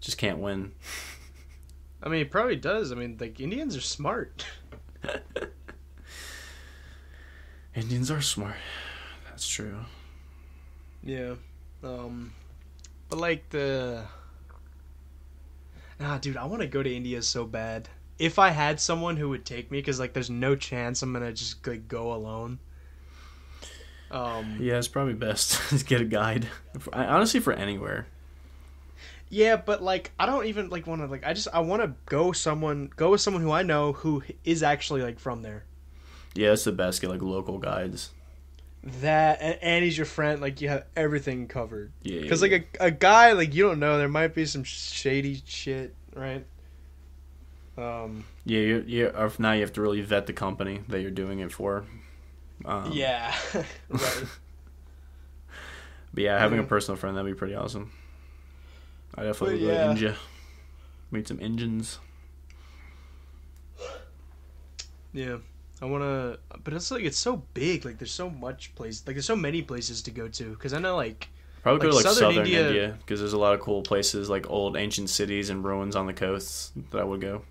just 0.00 0.18
can't 0.18 0.38
win. 0.38 0.72
I 2.02 2.08
mean, 2.08 2.22
it 2.22 2.30
probably 2.32 2.56
does. 2.56 2.90
I 2.90 2.96
mean, 2.96 3.16
like 3.20 3.38
Indians 3.38 3.76
are 3.76 3.80
smart. 3.80 4.44
Indians 7.76 8.10
are 8.10 8.20
smart. 8.20 8.56
That's 9.22 9.30
That's 9.30 9.48
true. 9.48 9.76
Yeah. 11.04 11.34
Um 11.84 12.32
but 13.08 13.20
like 13.20 13.48
the 13.50 14.02
Ah, 16.00 16.18
dude, 16.18 16.36
I 16.36 16.46
want 16.46 16.60
to 16.62 16.66
go 16.66 16.82
to 16.82 16.92
India 16.92 17.22
so 17.22 17.44
bad. 17.44 17.88
If 18.18 18.40
I 18.40 18.48
had 18.48 18.80
someone 18.80 19.16
who 19.16 19.28
would 19.28 19.44
take 19.44 19.70
me 19.70 19.80
cuz 19.80 20.00
like 20.00 20.12
there's 20.12 20.28
no 20.28 20.56
chance 20.56 21.02
I'm 21.02 21.12
going 21.12 21.24
to 21.24 21.32
just 21.32 21.64
like 21.64 21.86
go 21.86 22.12
alone. 22.12 22.58
Um 24.12 24.58
Yeah, 24.60 24.78
it's 24.78 24.88
probably 24.88 25.14
best 25.14 25.60
to 25.70 25.84
get 25.84 26.00
a 26.00 26.04
guide. 26.04 26.46
Honestly, 26.92 27.40
for 27.40 27.52
anywhere. 27.52 28.06
Yeah, 29.30 29.56
but 29.56 29.82
like 29.82 30.12
I 30.18 30.26
don't 30.26 30.44
even 30.46 30.68
like 30.68 30.86
want 30.86 31.00
to 31.00 31.06
like 31.06 31.26
I 31.26 31.32
just 31.32 31.48
I 31.52 31.60
want 31.60 31.82
to 31.82 31.94
go 32.04 32.32
someone 32.32 32.90
go 32.94 33.12
with 33.12 33.22
someone 33.22 33.42
who 33.42 33.50
I 33.50 33.62
know 33.62 33.92
who 33.92 34.22
is 34.44 34.62
actually 34.62 35.00
like 35.02 35.18
from 35.18 35.40
there. 35.40 35.64
Yeah, 36.34 36.50
that's 36.50 36.64
the 36.64 36.72
best. 36.72 37.00
Get 37.00 37.10
like 37.10 37.22
local 37.22 37.58
guides. 37.58 38.10
That 39.00 39.38
and, 39.40 39.58
and 39.62 39.84
he's 39.84 39.96
your 39.96 40.06
friend, 40.06 40.40
like 40.40 40.60
you 40.60 40.68
have 40.68 40.84
everything 40.96 41.48
covered. 41.48 41.92
Yeah, 42.02 42.16
yeah, 42.16 42.22
Because 42.22 42.42
like 42.42 42.76
a, 42.80 42.86
a 42.86 42.90
guy 42.90 43.32
like 43.32 43.54
you 43.54 43.62
don't 43.62 43.78
know, 43.78 43.96
there 43.96 44.08
might 44.08 44.34
be 44.34 44.44
some 44.44 44.64
shady 44.64 45.40
shit, 45.46 45.94
right? 46.14 46.44
Um. 47.78 48.24
yeah, 48.44 48.60
you 48.60 48.84
you 48.86 49.06
or 49.08 49.32
now 49.38 49.52
you 49.52 49.62
have 49.62 49.72
to 49.74 49.80
really 49.80 50.02
vet 50.02 50.26
the 50.26 50.34
company 50.34 50.82
that 50.88 51.00
you're 51.00 51.10
doing 51.10 51.38
it 51.38 51.52
for. 51.52 51.86
Um, 52.64 52.92
yeah. 52.92 53.34
right. 53.88 54.24
But 56.14 56.24
yeah, 56.24 56.38
having 56.38 56.58
Yeah. 56.58 56.64
a 56.64 56.68
personal 56.68 56.96
friend 56.96 57.16
that'd 57.16 57.30
be 57.30 57.36
pretty 57.38 57.54
awesome. 57.54 57.90
I 59.14 59.24
definitely 59.24 59.58
But 59.58 59.62
would 59.62 59.66
go 59.68 59.72
yeah. 59.72 59.84
to 59.84 59.90
India. 59.90 60.16
Meet 61.10 61.28
some 61.28 61.38
engines. 61.40 61.98
Yeah. 65.12 65.38
I 65.80 65.84
want 65.86 66.02
to, 66.04 66.38
but 66.62 66.74
it's 66.74 66.90
like 66.90 67.02
it's 67.04 67.18
so 67.18 67.42
big. 67.54 67.84
Like 67.84 67.98
there's 67.98 68.12
so 68.12 68.30
much 68.30 68.74
place. 68.74 69.02
Like 69.06 69.16
there's 69.16 69.26
so 69.26 69.34
many 69.36 69.62
places 69.62 70.00
to 70.02 70.10
go 70.10 70.28
to. 70.28 70.50
Because 70.50 70.72
I 70.72 70.78
know 70.78 70.96
like 70.96 71.28
Probably 71.62 71.80
go 71.88 71.94
Like 71.94 72.02
to 72.04 72.08
like 72.08 72.14
southern 72.14 72.34
southern, 72.34 72.46
India- 72.46 72.66
India 72.68 72.98
because 73.00 73.20
there's 73.20 73.32
a 73.32 73.38
lot 73.38 73.54
of 73.54 73.60
cool 73.60 73.82
places 73.82 74.28
like 74.30 74.48
old 74.50 74.76
ancient 74.76 75.10
cities 75.10 75.50
and 75.50 75.64
ruins 75.64 75.96
on 75.96 76.06
the 76.06 76.12
coasts 76.12 76.72
that 76.90 77.00
I 77.00 77.04
would 77.04 77.20
go. 77.20 77.42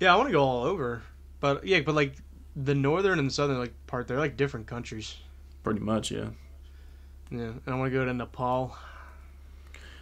yeah, 0.00 0.12
I 0.12 0.16
want 0.16 0.28
to 0.28 0.32
go 0.32 0.42
all 0.42 0.64
over. 0.64 1.02
But 1.40 1.66
yeah, 1.66 1.80
but 1.80 1.94
like 1.94 2.14
the 2.56 2.74
northern 2.74 3.18
and 3.18 3.32
southern 3.32 3.58
like 3.58 3.74
part, 3.86 4.08
they're 4.08 4.18
like 4.18 4.36
different 4.36 4.66
countries. 4.66 5.16
Pretty 5.62 5.80
much, 5.80 6.10
yeah. 6.10 6.30
Yeah, 7.30 7.52
and 7.52 7.62
I 7.66 7.74
want 7.74 7.90
to 7.92 7.98
go 7.98 8.04
to 8.04 8.12
Nepal. 8.12 8.76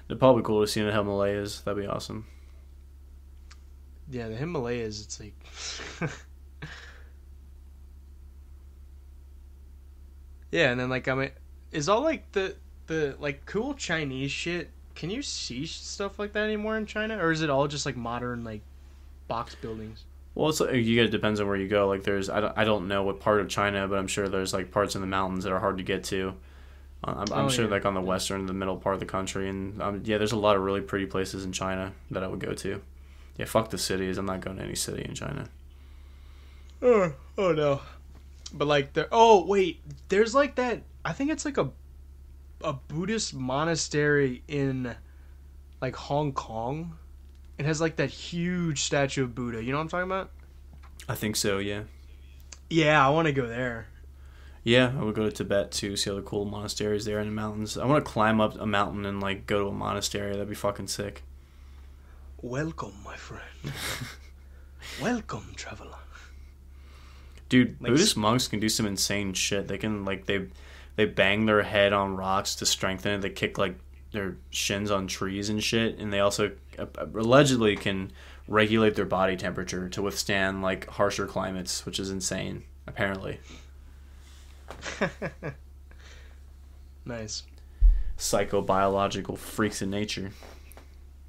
Nepal 0.08 0.34
would 0.34 0.42
be 0.42 0.46
cool 0.46 0.60
to 0.62 0.66
see 0.66 0.80
in 0.80 0.86
the 0.86 0.92
Himalayas. 0.92 1.60
That'd 1.60 1.80
be 1.80 1.88
awesome. 1.88 2.26
Yeah, 4.10 4.28
the 4.28 4.36
Himalayas. 4.36 5.00
It's 5.02 5.20
like. 5.20 5.34
yeah, 10.50 10.70
and 10.70 10.80
then 10.80 10.88
like 10.90 11.06
I 11.06 11.14
mean, 11.14 11.30
is 11.70 11.88
all 11.88 12.02
like 12.02 12.32
the 12.32 12.56
the 12.88 13.16
like 13.20 13.46
cool 13.46 13.74
Chinese 13.74 14.32
shit? 14.32 14.70
Can 14.96 15.10
you 15.10 15.22
see 15.22 15.66
stuff 15.66 16.18
like 16.18 16.32
that 16.32 16.42
anymore 16.44 16.76
in 16.76 16.86
China, 16.86 17.16
or 17.18 17.30
is 17.30 17.42
it 17.42 17.50
all 17.50 17.68
just 17.68 17.86
like 17.86 17.96
modern 17.96 18.42
like 18.42 18.62
box 19.28 19.54
buildings? 19.54 20.04
Well, 20.34 20.48
it's 20.48 20.60
like, 20.60 20.74
you 20.74 20.94
get 20.94 21.06
it 21.06 21.10
depends 21.10 21.40
on 21.40 21.48
where 21.48 21.56
you 21.56 21.68
go. 21.68 21.88
Like 21.88 22.04
there's 22.04 22.30
I 22.30 22.40
don't, 22.40 22.56
I 22.56 22.64
don't 22.64 22.88
know 22.88 23.02
what 23.02 23.20
part 23.20 23.40
of 23.40 23.48
China, 23.48 23.86
but 23.88 23.98
I'm 23.98 24.06
sure 24.06 24.28
there's 24.28 24.52
like 24.54 24.70
parts 24.70 24.94
in 24.94 25.00
the 25.00 25.06
mountains 25.06 25.44
that 25.44 25.52
are 25.52 25.58
hard 25.58 25.78
to 25.78 25.82
get 25.84 26.04
to. 26.04 26.34
Uh, 27.02 27.14
I'm, 27.18 27.32
I'm 27.32 27.44
Oh, 27.46 27.48
sure 27.48 27.64
yeah. 27.64 27.70
like 27.70 27.84
on 27.84 27.94
the 27.94 28.00
western, 28.00 28.46
the 28.46 28.52
middle 28.52 28.76
part 28.76 28.94
of 28.94 29.00
the 29.00 29.06
country, 29.06 29.48
and 29.48 29.80
um, 29.82 30.02
yeah, 30.04 30.18
there's 30.18 30.32
a 30.32 30.36
lot 30.38 30.56
of 30.56 30.62
really 30.62 30.80
pretty 30.82 31.06
places 31.06 31.44
in 31.44 31.52
China 31.52 31.92
that 32.10 32.22
I 32.22 32.26
would 32.28 32.40
go 32.40 32.52
to. 32.54 32.80
Yeah, 33.36 33.46
fuck 33.46 33.70
the 33.70 33.78
cities. 33.78 34.18
I'm 34.18 34.26
not 34.26 34.40
going 34.40 34.58
to 34.58 34.62
any 34.62 34.74
city 34.74 35.04
in 35.04 35.14
China. 35.14 35.48
Oh, 36.82 37.12
oh 37.38 37.52
no. 37.52 37.80
But 38.52 38.66
like 38.68 38.92
there 38.94 39.08
oh 39.12 39.44
wait, 39.46 39.80
there's 40.08 40.34
like 40.34 40.56
that 40.56 40.82
I 41.04 41.12
think 41.12 41.30
it's 41.30 41.44
like 41.44 41.58
a 41.58 41.70
a 42.62 42.72
Buddhist 42.74 43.32
monastery 43.34 44.42
in 44.48 44.94
like 45.80 45.96
Hong 45.96 46.32
Kong. 46.32 46.96
It 47.60 47.66
has 47.66 47.78
like 47.78 47.96
that 47.96 48.08
huge 48.08 48.80
statue 48.84 49.24
of 49.24 49.34
Buddha. 49.34 49.62
You 49.62 49.72
know 49.72 49.76
what 49.76 49.82
I'm 49.82 49.88
talking 49.90 50.10
about? 50.10 50.30
I 51.06 51.14
think 51.14 51.36
so. 51.36 51.58
Yeah. 51.58 51.82
Yeah, 52.70 53.06
I 53.06 53.10
want 53.10 53.26
to 53.26 53.32
go 53.32 53.46
there. 53.46 53.88
Yeah, 54.64 54.94
I 54.98 55.04
would 55.04 55.14
go 55.14 55.24
to 55.24 55.30
Tibet 55.30 55.70
too, 55.70 55.94
see 55.94 56.08
all 56.08 56.16
the 56.16 56.22
cool 56.22 56.46
monasteries 56.46 57.04
there 57.04 57.20
in 57.20 57.26
the 57.26 57.34
mountains. 57.34 57.76
I 57.76 57.84
want 57.84 58.02
to 58.02 58.10
climb 58.10 58.40
up 58.40 58.58
a 58.58 58.64
mountain 58.64 59.04
and 59.04 59.20
like 59.20 59.46
go 59.46 59.60
to 59.60 59.66
a 59.66 59.72
monastery. 59.74 60.32
That'd 60.32 60.48
be 60.48 60.54
fucking 60.54 60.86
sick. 60.86 61.22
Welcome, 62.40 62.94
my 63.04 63.16
friend. 63.16 63.42
Welcome, 65.02 65.52
traveler. 65.54 65.98
Dude, 67.50 67.76
Like 67.78 67.92
Buddhist 67.92 68.16
monks 68.16 68.48
can 68.48 68.58
do 68.58 68.70
some 68.70 68.86
insane 68.86 69.34
shit. 69.34 69.68
They 69.68 69.76
can 69.76 70.06
like 70.06 70.24
they 70.24 70.46
they 70.96 71.04
bang 71.04 71.44
their 71.44 71.62
head 71.62 71.92
on 71.92 72.16
rocks 72.16 72.54
to 72.54 72.64
strengthen 72.64 73.12
it. 73.12 73.20
They 73.20 73.28
kick 73.28 73.58
like 73.58 73.76
their 74.12 74.36
shins 74.50 74.90
on 74.90 75.06
trees 75.06 75.48
and 75.48 75.62
shit, 75.62 75.98
and 75.98 76.12
they 76.12 76.20
also 76.20 76.52
uh, 76.78 76.86
allegedly 77.14 77.76
can 77.76 78.10
regulate 78.48 78.94
their 78.96 79.06
body 79.06 79.36
temperature 79.36 79.88
to 79.88 80.02
withstand 80.02 80.62
like 80.62 80.88
harsher 80.88 81.26
climates, 81.26 81.86
which 81.86 81.98
is 81.98 82.10
insane. 82.10 82.64
Apparently, 82.86 83.38
nice. 87.04 87.44
psychobiological 88.18 89.38
freaks 89.38 89.82
in 89.82 89.90
nature. 89.90 90.32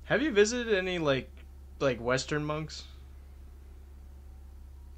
Have 0.05 0.21
you 0.21 0.31
visited 0.31 0.73
any 0.73 0.97
like 0.97 1.29
like 1.79 1.99
Western 2.01 2.43
monks? 2.43 2.85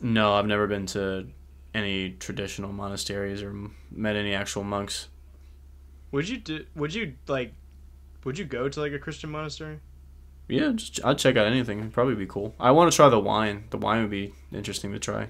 No, 0.01 0.33
I've 0.33 0.47
never 0.47 0.67
been 0.67 0.85
to 0.87 1.27
any 1.73 2.11
traditional 2.11 2.71
monasteries 2.71 3.41
or 3.41 3.53
met 3.91 4.15
any 4.15 4.33
actual 4.33 4.63
monks. 4.63 5.07
Would 6.11 6.29
you 6.29 6.37
do? 6.37 6.65
Would 6.75 6.93
you 6.93 7.13
like? 7.27 7.53
Would 8.23 8.37
you 8.37 8.45
go 8.45 8.69
to 8.69 8.79
like 8.79 8.93
a 8.93 8.99
Christian 8.99 9.29
monastery? 9.31 9.79
Yeah, 10.47 10.71
just 10.75 11.03
I'd 11.03 11.17
check 11.17 11.37
out 11.37 11.47
anything. 11.47 11.79
It'd 11.79 11.93
probably 11.93 12.15
be 12.15 12.25
cool. 12.25 12.53
I 12.59 12.71
want 12.71 12.91
to 12.91 12.95
try 12.95 13.09
the 13.09 13.19
wine. 13.19 13.65
The 13.69 13.77
wine 13.77 14.01
would 14.01 14.11
be 14.11 14.33
interesting 14.51 14.91
to 14.91 14.99
try. 14.99 15.29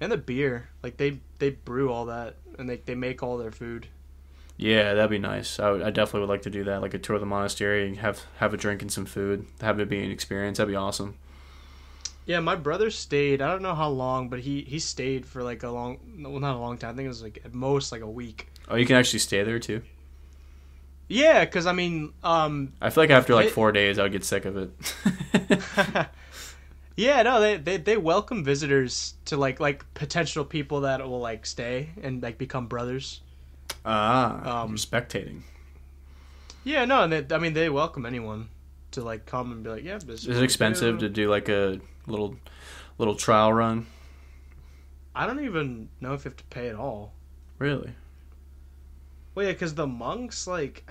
And 0.00 0.10
the 0.10 0.16
beer, 0.16 0.70
like 0.82 0.96
they 0.96 1.20
they 1.38 1.50
brew 1.50 1.92
all 1.92 2.06
that 2.06 2.36
and 2.58 2.68
they 2.68 2.76
they 2.76 2.94
make 2.94 3.22
all 3.22 3.36
their 3.36 3.50
food. 3.50 3.88
Yeah, 4.56 4.92
that'd 4.92 5.10
be 5.10 5.18
nice. 5.18 5.58
I, 5.58 5.70
would, 5.70 5.80
I 5.80 5.88
definitely 5.88 6.20
would 6.20 6.28
like 6.28 6.42
to 6.42 6.50
do 6.50 6.64
that, 6.64 6.82
like 6.82 6.92
a 6.92 6.98
tour 6.98 7.16
of 7.16 7.20
the 7.20 7.26
monastery, 7.26 7.86
and 7.86 7.96
have 7.98 8.26
have 8.36 8.52
a 8.52 8.58
drink 8.58 8.82
and 8.82 8.92
some 8.92 9.06
food, 9.06 9.46
have 9.62 9.80
it 9.80 9.88
be 9.88 10.02
an 10.04 10.10
experience. 10.10 10.58
That'd 10.58 10.70
be 10.70 10.76
awesome. 10.76 11.16
Yeah, 12.26 12.40
my 12.40 12.56
brother 12.56 12.90
stayed. 12.90 13.40
I 13.40 13.50
don't 13.50 13.62
know 13.62 13.74
how 13.74 13.88
long, 13.88 14.28
but 14.28 14.40
he 14.40 14.62
he 14.62 14.78
stayed 14.78 15.24
for 15.24 15.42
like 15.42 15.62
a 15.62 15.70
long, 15.70 15.98
well, 16.18 16.38
not 16.40 16.56
a 16.56 16.58
long 16.58 16.76
time. 16.78 16.90
I 16.90 16.96
think 16.96 17.06
it 17.06 17.08
was 17.08 17.22
like 17.22 17.40
at 17.44 17.54
most 17.54 17.90
like 17.90 18.02
a 18.02 18.10
week. 18.10 18.48
Oh, 18.68 18.76
you 18.76 18.86
can 18.86 18.96
actually 18.96 19.20
stay 19.20 19.42
there 19.42 19.58
too. 19.58 19.82
Yeah, 21.12 21.44
because 21.44 21.66
I 21.66 21.72
mean, 21.72 22.12
um, 22.22 22.72
I 22.80 22.90
feel 22.90 23.02
like 23.02 23.10
after 23.10 23.34
like 23.34 23.48
It- 23.48 23.52
four 23.52 23.72
days, 23.72 23.98
I 23.98 24.04
would 24.04 24.12
get 24.12 24.24
sick 24.24 24.44
of 24.44 24.56
it. 24.56 24.70
yeah, 26.96 27.22
no, 27.22 27.40
they, 27.40 27.56
they 27.56 27.76
they 27.78 27.96
welcome 27.96 28.44
visitors 28.44 29.14
to 29.24 29.36
like 29.36 29.58
like 29.58 29.84
potential 29.94 30.44
people 30.44 30.82
that 30.82 31.00
will 31.06 31.18
like 31.18 31.46
stay 31.46 31.90
and 32.00 32.22
like 32.22 32.38
become 32.38 32.68
brothers. 32.68 33.22
ah, 33.84 34.62
Um, 34.62 34.70
I'm 34.70 34.76
spectating. 34.76 35.40
Yeah, 36.62 36.84
no, 36.84 37.02
and 37.02 37.12
they, 37.12 37.34
I 37.34 37.38
mean 37.38 37.54
they 37.54 37.68
welcome 37.70 38.06
anyone 38.06 38.48
to 38.92 39.02
like 39.02 39.26
come 39.26 39.50
and 39.50 39.64
be 39.64 39.70
like, 39.70 39.82
yeah, 39.84 39.98
this 39.98 40.26
Is 40.26 40.38
it 40.38 40.44
expensive 40.44 40.98
to 41.00 41.08
do 41.08 41.28
like 41.28 41.48
a 41.48 41.80
little 42.06 42.36
little 42.98 43.16
trial 43.16 43.52
run? 43.52 43.86
I 45.12 45.26
don't 45.26 45.44
even 45.44 45.88
know 46.00 46.14
if 46.14 46.24
you 46.24 46.28
have 46.30 46.36
to 46.36 46.44
pay 46.44 46.68
at 46.68 46.76
all. 46.76 47.12
Really? 47.58 47.94
Well, 49.40 49.46
yeah, 49.46 49.54
because 49.54 49.74
the 49.74 49.86
monks 49.86 50.46
like, 50.46 50.86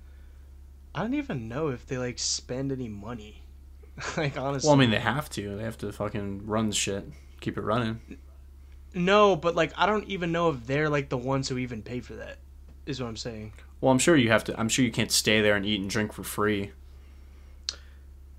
I 0.94 1.02
don't 1.02 1.12
even 1.12 1.46
know 1.46 1.68
if 1.68 1.84
they 1.84 1.98
like 1.98 2.18
spend 2.18 2.72
any 2.72 2.88
money. 2.88 3.42
like 4.16 4.38
honestly, 4.38 4.66
Well, 4.66 4.76
I 4.76 4.80
mean, 4.80 4.88
they 4.88 4.98
have 4.98 5.28
to. 5.30 5.56
They 5.56 5.62
have 5.62 5.76
to 5.78 5.92
fucking 5.92 6.46
run 6.46 6.72
shit, 6.72 7.04
keep 7.42 7.58
it 7.58 7.60
running. 7.60 8.00
no, 8.94 9.36
but 9.36 9.54
like 9.54 9.74
I 9.76 9.84
don't 9.84 10.06
even 10.08 10.32
know 10.32 10.48
if 10.48 10.66
they're 10.66 10.88
like 10.88 11.10
the 11.10 11.18
ones 11.18 11.50
who 11.50 11.58
even 11.58 11.82
pay 11.82 12.00
for 12.00 12.14
that. 12.14 12.38
Is 12.86 12.98
what 12.98 13.08
I'm 13.08 13.16
saying. 13.18 13.52
Well, 13.82 13.92
I'm 13.92 13.98
sure 13.98 14.16
you 14.16 14.30
have 14.30 14.44
to. 14.44 14.58
I'm 14.58 14.70
sure 14.70 14.82
you 14.82 14.90
can't 14.90 15.12
stay 15.12 15.42
there 15.42 15.54
and 15.54 15.66
eat 15.66 15.78
and 15.78 15.90
drink 15.90 16.14
for 16.14 16.22
free. 16.22 16.70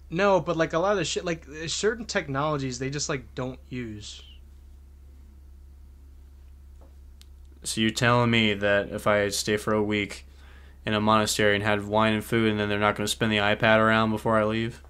No, 0.10 0.40
but 0.42 0.58
like 0.58 0.74
a 0.74 0.80
lot 0.80 0.94
of 0.94 0.98
the 0.98 1.06
shit, 1.06 1.26
like 1.26 1.46
certain 1.68 2.06
technologies, 2.06 2.80
they 2.80 2.90
just 2.90 3.08
like 3.08 3.36
don't 3.36 3.60
use. 3.70 4.24
So 7.68 7.82
you're 7.82 7.90
telling 7.90 8.32
me 8.32 8.54
that 8.54 8.90
if 8.90 9.08
I 9.08 9.30
stay 9.30 9.58
for 9.58 9.74
a 9.74 9.84
week 9.84 10.26
in 10.86 10.94
a 10.94 11.02
monastery 11.02 11.56
and 11.56 11.64
had 11.64 11.86
wine 11.86 12.14
and 12.14 12.24
food, 12.24 12.50
and 12.50 12.60
then 12.60 12.70
they're 12.70 12.80
not 12.80 12.96
going 12.96 13.06
to 13.06 13.12
spin 13.12 13.30
the 13.30 13.38
iPad 13.38 13.80
around 13.80 14.12
before 14.12 14.38
I 14.38 14.46
leave? 14.46 14.82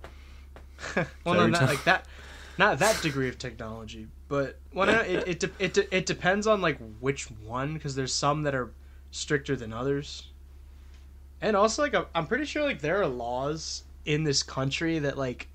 well, 0.96 1.06
no, 1.36 1.48
not 1.48 1.64
like 1.64 1.84
that, 1.86 2.06
not 2.58 2.80
that 2.80 3.02
degree 3.02 3.30
of 3.30 3.40
technology. 3.40 4.08
But 4.28 4.60
well, 4.74 4.86
no, 4.88 5.00
it 5.00 5.28
it 5.28 5.40
de- 5.40 5.52
it, 5.58 5.74
de- 5.74 5.96
it 5.96 6.06
depends 6.06 6.46
on 6.46 6.62
like 6.62 6.78
which 7.00 7.32
one, 7.32 7.74
because 7.74 7.96
there's 7.96 8.14
some 8.14 8.44
that 8.44 8.54
are 8.54 8.72
stricter 9.10 9.56
than 9.56 9.74
others. 9.74 10.28
And 11.42 11.56
also, 11.56 11.82
like 11.82 11.96
I'm- 11.96 12.06
I'm 12.14 12.28
pretty 12.28 12.46
sure 12.46 12.64
like 12.64 12.82
there 12.82 13.02
are 13.02 13.08
laws 13.08 13.84
in 14.06 14.24
this 14.24 14.44
country 14.44 15.00
that 15.00 15.18
like 15.18 15.48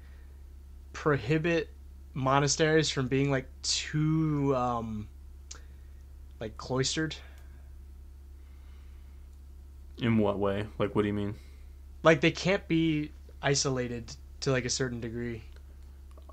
prohibit 0.92 1.70
monasteries 2.14 2.90
from 2.90 3.08
being 3.08 3.30
like 3.30 3.46
too 3.62 4.54
um 4.56 5.08
like 6.42 6.56
cloistered. 6.56 7.14
In 9.98 10.18
what 10.18 10.40
way? 10.40 10.66
Like, 10.76 10.92
what 10.96 11.02
do 11.02 11.06
you 11.08 11.14
mean? 11.14 11.36
Like 12.02 12.20
they 12.20 12.32
can't 12.32 12.66
be 12.66 13.12
isolated 13.40 14.12
to 14.40 14.50
like 14.50 14.64
a 14.64 14.70
certain 14.70 15.00
degree. 15.00 15.44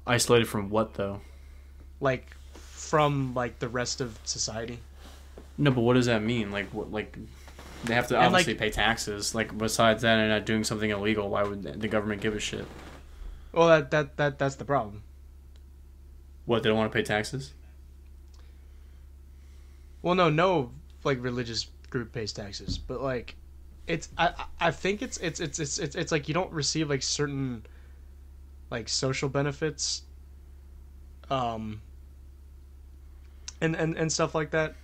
Isolated 0.08 0.48
from 0.48 0.72
what 0.72 0.96
though? 0.96 1.22
Like 2.00 2.36
from 2.54 3.36
like 3.36 3.60
the 3.60 3.70
rest 3.70 4.02
of 4.02 4.18
society. 4.24 4.80
No, 5.60 5.70
but 5.70 5.82
what 5.82 5.94
does 5.94 6.08
that 6.08 6.24
mean? 6.24 6.52
Like, 6.52 6.70
what? 6.74 6.92
Like, 6.92 7.16
they 7.84 7.94
have 7.94 8.08
to 8.08 8.16
And, 8.18 8.26
obviously 8.26 8.54
like- 8.54 8.60
pay 8.62 8.70
taxes. 8.72 9.36
Like, 9.36 9.56
besides 9.56 10.02
that, 10.02 10.18
and 10.18 10.30
not 10.30 10.46
doing 10.48 10.64
something 10.64 10.90
illegal, 10.90 11.30
why 11.30 11.44
would 11.44 11.62
the 11.62 11.88
government 11.88 12.22
give 12.22 12.34
a 12.34 12.40
shit? 12.40 12.66
Well, 13.52 13.68
that 13.68 13.92
that 13.92 14.18
that 14.18 14.40
that's 14.40 14.56
the 14.56 14.66
problem. 14.66 15.04
What? 16.46 16.64
They 16.64 16.70
don't 16.70 16.80
want 16.80 16.92
to 16.92 16.98
pay 16.98 17.04
taxes? 17.04 17.54
Well, 20.02 20.16
no, 20.16 20.30
no, 20.30 20.72
like 21.04 21.22
religious 21.22 21.68
group 21.90 22.12
pays 22.14 22.34
taxes, 22.34 22.78
but 22.78 23.02
like, 23.02 23.36
it's 23.88 24.10
I 24.18 24.46
I 24.60 24.72
think 24.72 25.02
it's 25.02 25.18
it's 25.18 25.40
it's 25.40 25.60
it's 25.60 25.78
it's, 25.80 25.96
it's 25.96 26.12
like 26.12 26.28
you 26.28 26.34
don't 26.34 26.52
receive 26.52 26.90
like 26.90 27.04
certain, 27.04 27.66
like 28.70 28.88
social 28.90 29.30
benefits. 29.30 30.04
Um. 31.30 31.82
And 33.62 33.76
and 33.76 33.98
and 33.98 34.10
stuff 34.10 34.34
like 34.34 34.52
that. 34.52 34.76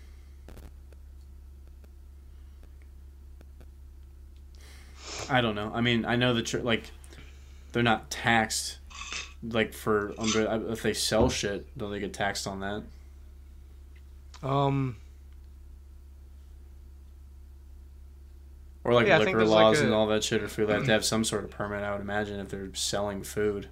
I 5.30 5.40
don't 5.40 5.56
know. 5.56 5.72
I 5.74 5.80
mean, 5.80 6.03
I 6.03 6.18
know 6.18 6.34
the 6.34 6.44
church, 6.44 6.64
like, 6.64 6.92
they're 7.72 7.82
not 7.82 8.11
taxed, 8.11 8.80
like, 9.42 9.74
for 9.74 10.14
under 10.18 10.72
if 10.72 10.82
they 10.84 10.94
sell 10.94 11.30
shit, 11.30 11.66
don't 11.77 11.90
they 11.92 12.00
get 12.00 12.14
taxed 12.14 12.48
on 12.48 12.60
that? 12.60 12.84
Um. 14.44 14.98
Or 18.86 18.94
like 18.94 19.06
oh, 19.06 19.10
Yeah, 19.10 19.18
liquor 19.18 19.40
there's, 19.40 19.50
like, 19.50 19.64
laws 19.64 19.82
a- 19.82 19.86
and 19.86 19.94
all 19.94 20.06
that 20.08 20.24
shit. 20.24 20.44
Or 20.44 20.48
food. 20.48 20.68
They 20.68 20.74
have 20.74 20.86
to 20.86 20.92
have 20.92 21.04
some 21.14 21.24
sort 21.24 21.44
of 21.44 21.50
permit, 21.50 21.84
I 21.84 21.92
would 21.92 22.02
imagine 22.02 22.40
if 22.40 22.50
they're 22.50 22.74
selling 22.76 23.24
food, 23.24 23.68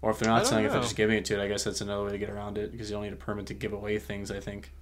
or 0.00 0.10
if 0.10 0.18
they're 0.18 0.32
not 0.32 0.46
selling, 0.46 0.64
it, 0.64 0.68
if 0.68 0.72
they're 0.72 0.80
just 0.82 0.96
giving 0.96 1.18
it 1.18 1.26
to 1.26 1.38
it. 1.38 1.44
I 1.44 1.46
guess 1.46 1.62
that's 1.62 1.82
another 1.82 2.04
way 2.04 2.12
to 2.12 2.18
get 2.18 2.30
around 2.30 2.56
it 2.56 2.72
because 2.72 2.88
you 2.90 2.96
don't 2.96 3.04
need 3.04 3.12
a 3.12 3.16
permit 3.16 3.46
to 3.46 3.54
give 3.54 3.74
away 3.74 3.98
things. 3.98 4.30
I 4.30 4.40
think. 4.40 4.72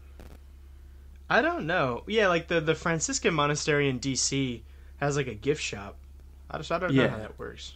I 1.28 1.42
don't 1.42 1.66
know. 1.66 2.04
Yeah, 2.06 2.28
like 2.28 2.46
the 2.46 2.60
the 2.60 2.74
Franciscan 2.74 3.34
monastery 3.34 3.88
in 3.88 3.98
D.C. 3.98 4.62
has 4.98 5.16
like 5.16 5.26
a 5.26 5.34
gift 5.34 5.62
shop. 5.62 5.96
I 6.48 6.58
just 6.58 6.70
I 6.70 6.78
don't 6.78 6.94
know 6.94 7.08
how 7.08 7.18
that 7.18 7.38
works. 7.38 7.74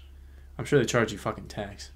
I'm 0.56 0.64
sure 0.64 0.78
they 0.78 0.84
charge 0.84 1.10
you 1.10 1.18
fucking 1.18 1.48
tax. 1.48 1.90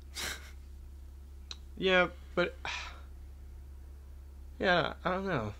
Yeah, 1.77 2.09
but 2.35 2.57
yeah, 4.59 4.95
I 5.05 5.11
don't 5.13 5.27
know. 5.27 5.55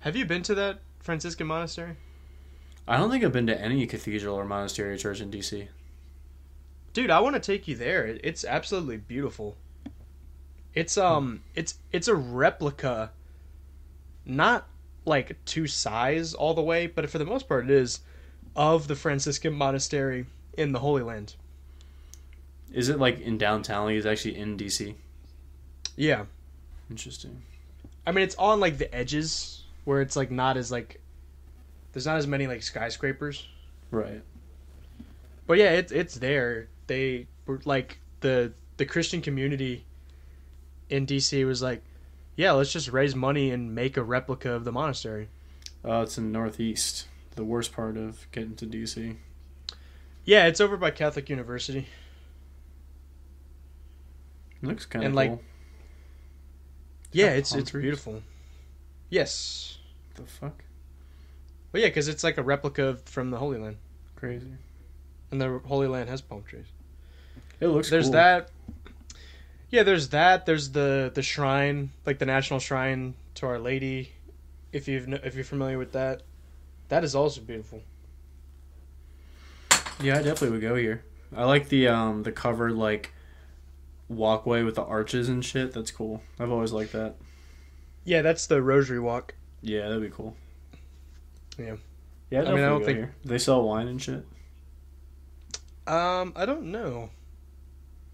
Have 0.00 0.16
you 0.16 0.24
been 0.24 0.42
to 0.42 0.56
that 0.56 0.80
Franciscan 0.98 1.46
monastery? 1.46 1.96
I 2.86 2.96
don't 2.96 3.10
think 3.10 3.24
I've 3.24 3.32
been 3.32 3.46
to 3.46 3.60
any 3.60 3.86
cathedral 3.86 4.36
or 4.36 4.44
monastery 4.44 4.92
or 4.92 4.96
church 4.96 5.20
in 5.20 5.30
DC. 5.30 5.68
Dude, 6.92 7.10
I 7.10 7.20
want 7.20 7.34
to 7.34 7.40
take 7.40 7.68
you 7.68 7.76
there. 7.76 8.18
It's 8.22 8.44
absolutely 8.44 8.96
beautiful. 8.96 9.56
It's 10.74 10.96
um 10.96 11.42
it's 11.54 11.78
it's 11.92 12.08
a 12.08 12.14
replica 12.14 13.10
not 14.24 14.66
like 15.04 15.42
to 15.44 15.66
size 15.66 16.34
all 16.34 16.54
the 16.54 16.62
way, 16.62 16.86
but 16.86 17.08
for 17.10 17.18
the 17.18 17.24
most 17.24 17.48
part 17.48 17.64
it 17.64 17.70
is 17.70 18.00
of 18.56 18.88
the 18.88 18.96
Franciscan 18.96 19.52
monastery 19.52 20.26
in 20.56 20.72
the 20.72 20.78
Holy 20.78 21.02
Land. 21.02 21.34
Is 22.72 22.88
it 22.88 22.98
like 22.98 23.20
in 23.20 23.38
downtown? 23.38 23.86
Like, 23.86 23.96
it's 23.96 24.06
actually 24.06 24.36
in 24.36 24.56
DC. 24.56 24.94
Yeah. 25.96 26.24
Interesting. 26.90 27.42
I 28.06 28.12
mean 28.12 28.24
it's 28.24 28.36
on 28.36 28.60
like 28.60 28.78
the 28.78 28.92
edges 28.94 29.64
where 29.84 30.00
it's 30.00 30.16
like 30.16 30.30
not 30.30 30.56
as 30.56 30.72
like 30.72 31.01
there's 31.92 32.06
not 32.06 32.16
as 32.16 32.26
many 32.26 32.46
like 32.46 32.62
skyscrapers. 32.62 33.46
Right. 33.90 34.22
But 35.46 35.58
yeah, 35.58 35.70
it's 35.72 35.92
it's 35.92 36.14
there. 36.16 36.68
They 36.86 37.26
were 37.46 37.60
like 37.64 37.98
the 38.20 38.52
the 38.76 38.86
Christian 38.86 39.20
community 39.20 39.84
in 40.88 41.06
DC 41.06 41.44
was 41.46 41.62
like, 41.62 41.82
yeah, 42.36 42.52
let's 42.52 42.72
just 42.72 42.88
raise 42.90 43.14
money 43.14 43.50
and 43.50 43.74
make 43.74 43.96
a 43.96 44.02
replica 44.02 44.52
of 44.52 44.64
the 44.64 44.72
monastery. 44.72 45.28
Uh, 45.84 46.02
it's 46.02 46.16
in 46.16 46.30
northeast, 46.32 47.06
the 47.34 47.44
worst 47.44 47.72
part 47.72 47.96
of 47.96 48.26
getting 48.32 48.54
to 48.56 48.66
DC. 48.66 49.16
Yeah, 50.24 50.46
it's 50.46 50.60
over 50.60 50.76
by 50.76 50.90
Catholic 50.92 51.28
University. 51.28 51.88
It 54.62 54.66
looks 54.68 54.86
kind 54.86 55.04
of 55.04 55.06
And, 55.08 55.14
cool. 55.16 55.36
like- 55.36 55.44
Yeah, 57.12 57.30
it's 57.30 57.54
it's 57.54 57.70
beautiful. 57.72 58.22
Yes. 59.10 59.78
the 60.14 60.22
fuck? 60.22 60.62
Well, 61.72 61.80
yeah, 61.82 61.88
because 61.88 62.08
it's 62.08 62.22
like 62.22 62.38
a 62.38 62.42
replica 62.42 62.84
of, 62.84 63.02
from 63.04 63.30
the 63.30 63.38
Holy 63.38 63.58
Land, 63.58 63.76
Crazy. 64.16 64.46
and 65.30 65.40
the 65.40 65.60
Holy 65.64 65.86
Land 65.88 66.08
has 66.10 66.20
palm 66.20 66.42
trees. 66.42 66.66
It 67.60 67.68
looks. 67.68 67.88
there's 67.90 68.06
cool. 68.06 68.12
that. 68.12 68.50
Yeah, 69.70 69.84
there's 69.84 70.10
that. 70.10 70.44
There's 70.44 70.70
the 70.70 71.10
the 71.14 71.22
shrine, 71.22 71.90
like 72.04 72.18
the 72.18 72.26
national 72.26 72.60
shrine 72.60 73.14
to 73.36 73.46
Our 73.46 73.58
Lady. 73.58 74.12
If 74.72 74.86
you've 74.88 75.10
if 75.24 75.34
you're 75.34 75.44
familiar 75.44 75.78
with 75.78 75.92
that, 75.92 76.22
that 76.88 77.04
is 77.04 77.14
also 77.14 77.40
beautiful. 77.40 77.82
Yeah, 80.02 80.14
I 80.18 80.22
definitely 80.22 80.50
would 80.50 80.60
go 80.60 80.74
here. 80.74 81.04
I 81.34 81.44
like 81.44 81.68
the 81.68 81.88
um 81.88 82.22
the 82.22 82.32
covered 82.32 82.72
like 82.72 83.12
walkway 84.08 84.62
with 84.62 84.74
the 84.74 84.84
arches 84.84 85.28
and 85.28 85.42
shit. 85.44 85.72
That's 85.72 85.90
cool. 85.90 86.22
I've 86.38 86.50
always 86.50 86.72
liked 86.72 86.92
that. 86.92 87.14
Yeah, 88.04 88.20
that's 88.20 88.46
the 88.46 88.60
Rosary 88.60 89.00
Walk. 89.00 89.34
Yeah, 89.62 89.88
that'd 89.88 90.02
be 90.02 90.10
cool. 90.10 90.36
Yeah. 91.58 91.76
Yeah, 92.30 92.42
I 92.42 92.54
mean, 92.54 92.64
I 92.64 92.68
don't 92.68 92.84
think- 92.84 92.98
here. 92.98 93.14
they 93.24 93.38
sell 93.38 93.62
wine 93.62 93.88
and 93.88 94.00
shit. 94.00 94.24
Um, 95.86 96.32
I 96.36 96.46
don't 96.46 96.70
know. 96.72 97.10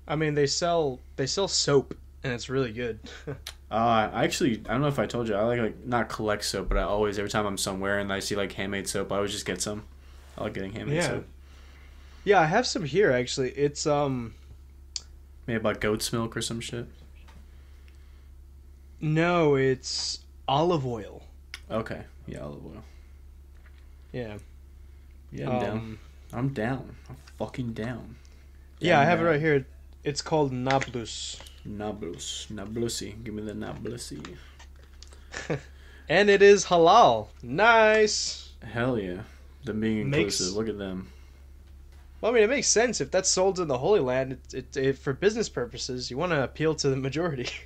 I 0.06 0.16
mean, 0.16 0.34
they 0.34 0.46
sell 0.46 1.00
they 1.16 1.26
sell 1.26 1.48
soap, 1.48 1.94
and 2.24 2.32
it's 2.32 2.48
really 2.48 2.72
good. 2.72 2.98
Uh, 3.70 4.08
I 4.14 4.24
actually 4.24 4.62
I 4.66 4.72
don't 4.72 4.80
know 4.80 4.86
if 4.88 4.98
I 4.98 5.04
told 5.04 5.28
you 5.28 5.34
I 5.34 5.42
like 5.42 5.60
like 5.60 5.84
not 5.84 6.08
collect 6.08 6.42
soap, 6.42 6.70
but 6.70 6.78
I 6.78 6.84
always 6.84 7.18
every 7.18 7.28
time 7.28 7.44
I'm 7.44 7.58
somewhere 7.58 7.98
and 7.98 8.10
I 8.10 8.20
see 8.20 8.34
like 8.34 8.52
handmade 8.52 8.88
soap, 8.88 9.12
I 9.12 9.16
always 9.16 9.30
just 9.30 9.44
get 9.44 9.60
some. 9.60 9.84
I 10.38 10.44
like 10.44 10.54
getting 10.54 10.72
handmade 10.72 10.96
Yeah. 10.96 11.06
soap. 11.08 11.26
yeah, 12.24 12.40
I 12.40 12.46
have 12.46 12.66
some 12.66 12.84
here 12.86 13.12
actually. 13.12 13.50
It's 13.50 13.86
um 13.86 14.32
Maybe 15.46 15.58
about 15.58 15.82
goat's 15.82 16.10
milk 16.14 16.34
or 16.34 16.40
some 16.40 16.60
shit. 16.60 16.86
no, 19.02 19.54
it's 19.54 20.20
olive 20.48 20.86
oil. 20.86 21.22
Okay, 21.70 22.04
yeah, 22.26 22.40
olive 22.40 22.64
oil. 22.64 22.82
Yeah. 24.12 24.38
Yeah, 25.30 25.50
I'm 25.50 25.60
down. 25.60 25.76
Um, 25.78 25.98
I'm 26.32 26.48
down. 26.54 26.96
I'm 27.08 27.16
fucking 27.36 27.72
down. 27.72 28.16
Yeah, 28.80 29.00
I 29.00 29.04
have 29.04 29.20
it 29.20 29.24
right 29.24 29.40
here. 29.40 29.66
It's 30.04 30.22
called 30.22 30.52
Nablus. 30.52 31.38
Nablus, 31.64 32.46
Nablusi. 32.50 33.22
Give 33.24 33.34
me 33.34 33.42
the 33.42 33.52
Nablusi. 33.52 34.36
And 36.10 36.30
it 36.30 36.40
is 36.40 36.64
halal. 36.64 37.28
Nice. 37.42 38.52
Hell 38.62 38.98
yeah. 38.98 39.20
Them 39.64 39.80
being 39.80 40.08
Makes- 40.08 40.40
inclusive. 40.40 40.56
Look 40.56 40.68
at 40.70 40.78
them. 40.78 41.08
Well, 42.20 42.32
I 42.32 42.34
mean, 42.34 42.44
it 42.44 42.48
makes 42.50 42.66
sense 42.66 43.00
if 43.02 43.10
that's 43.10 43.28
sold 43.28 43.60
in 43.60 43.68
the 43.68 43.76
Holy 43.78 44.00
Land. 44.00 44.32
It, 44.32 44.54
it, 44.54 44.76
it 44.76 44.98
for 44.98 45.12
business 45.12 45.48
purposes, 45.50 46.10
you 46.10 46.16
want 46.16 46.32
to 46.32 46.42
appeal 46.42 46.74
to 46.76 46.88
the 46.88 46.96
majority. 46.96 47.48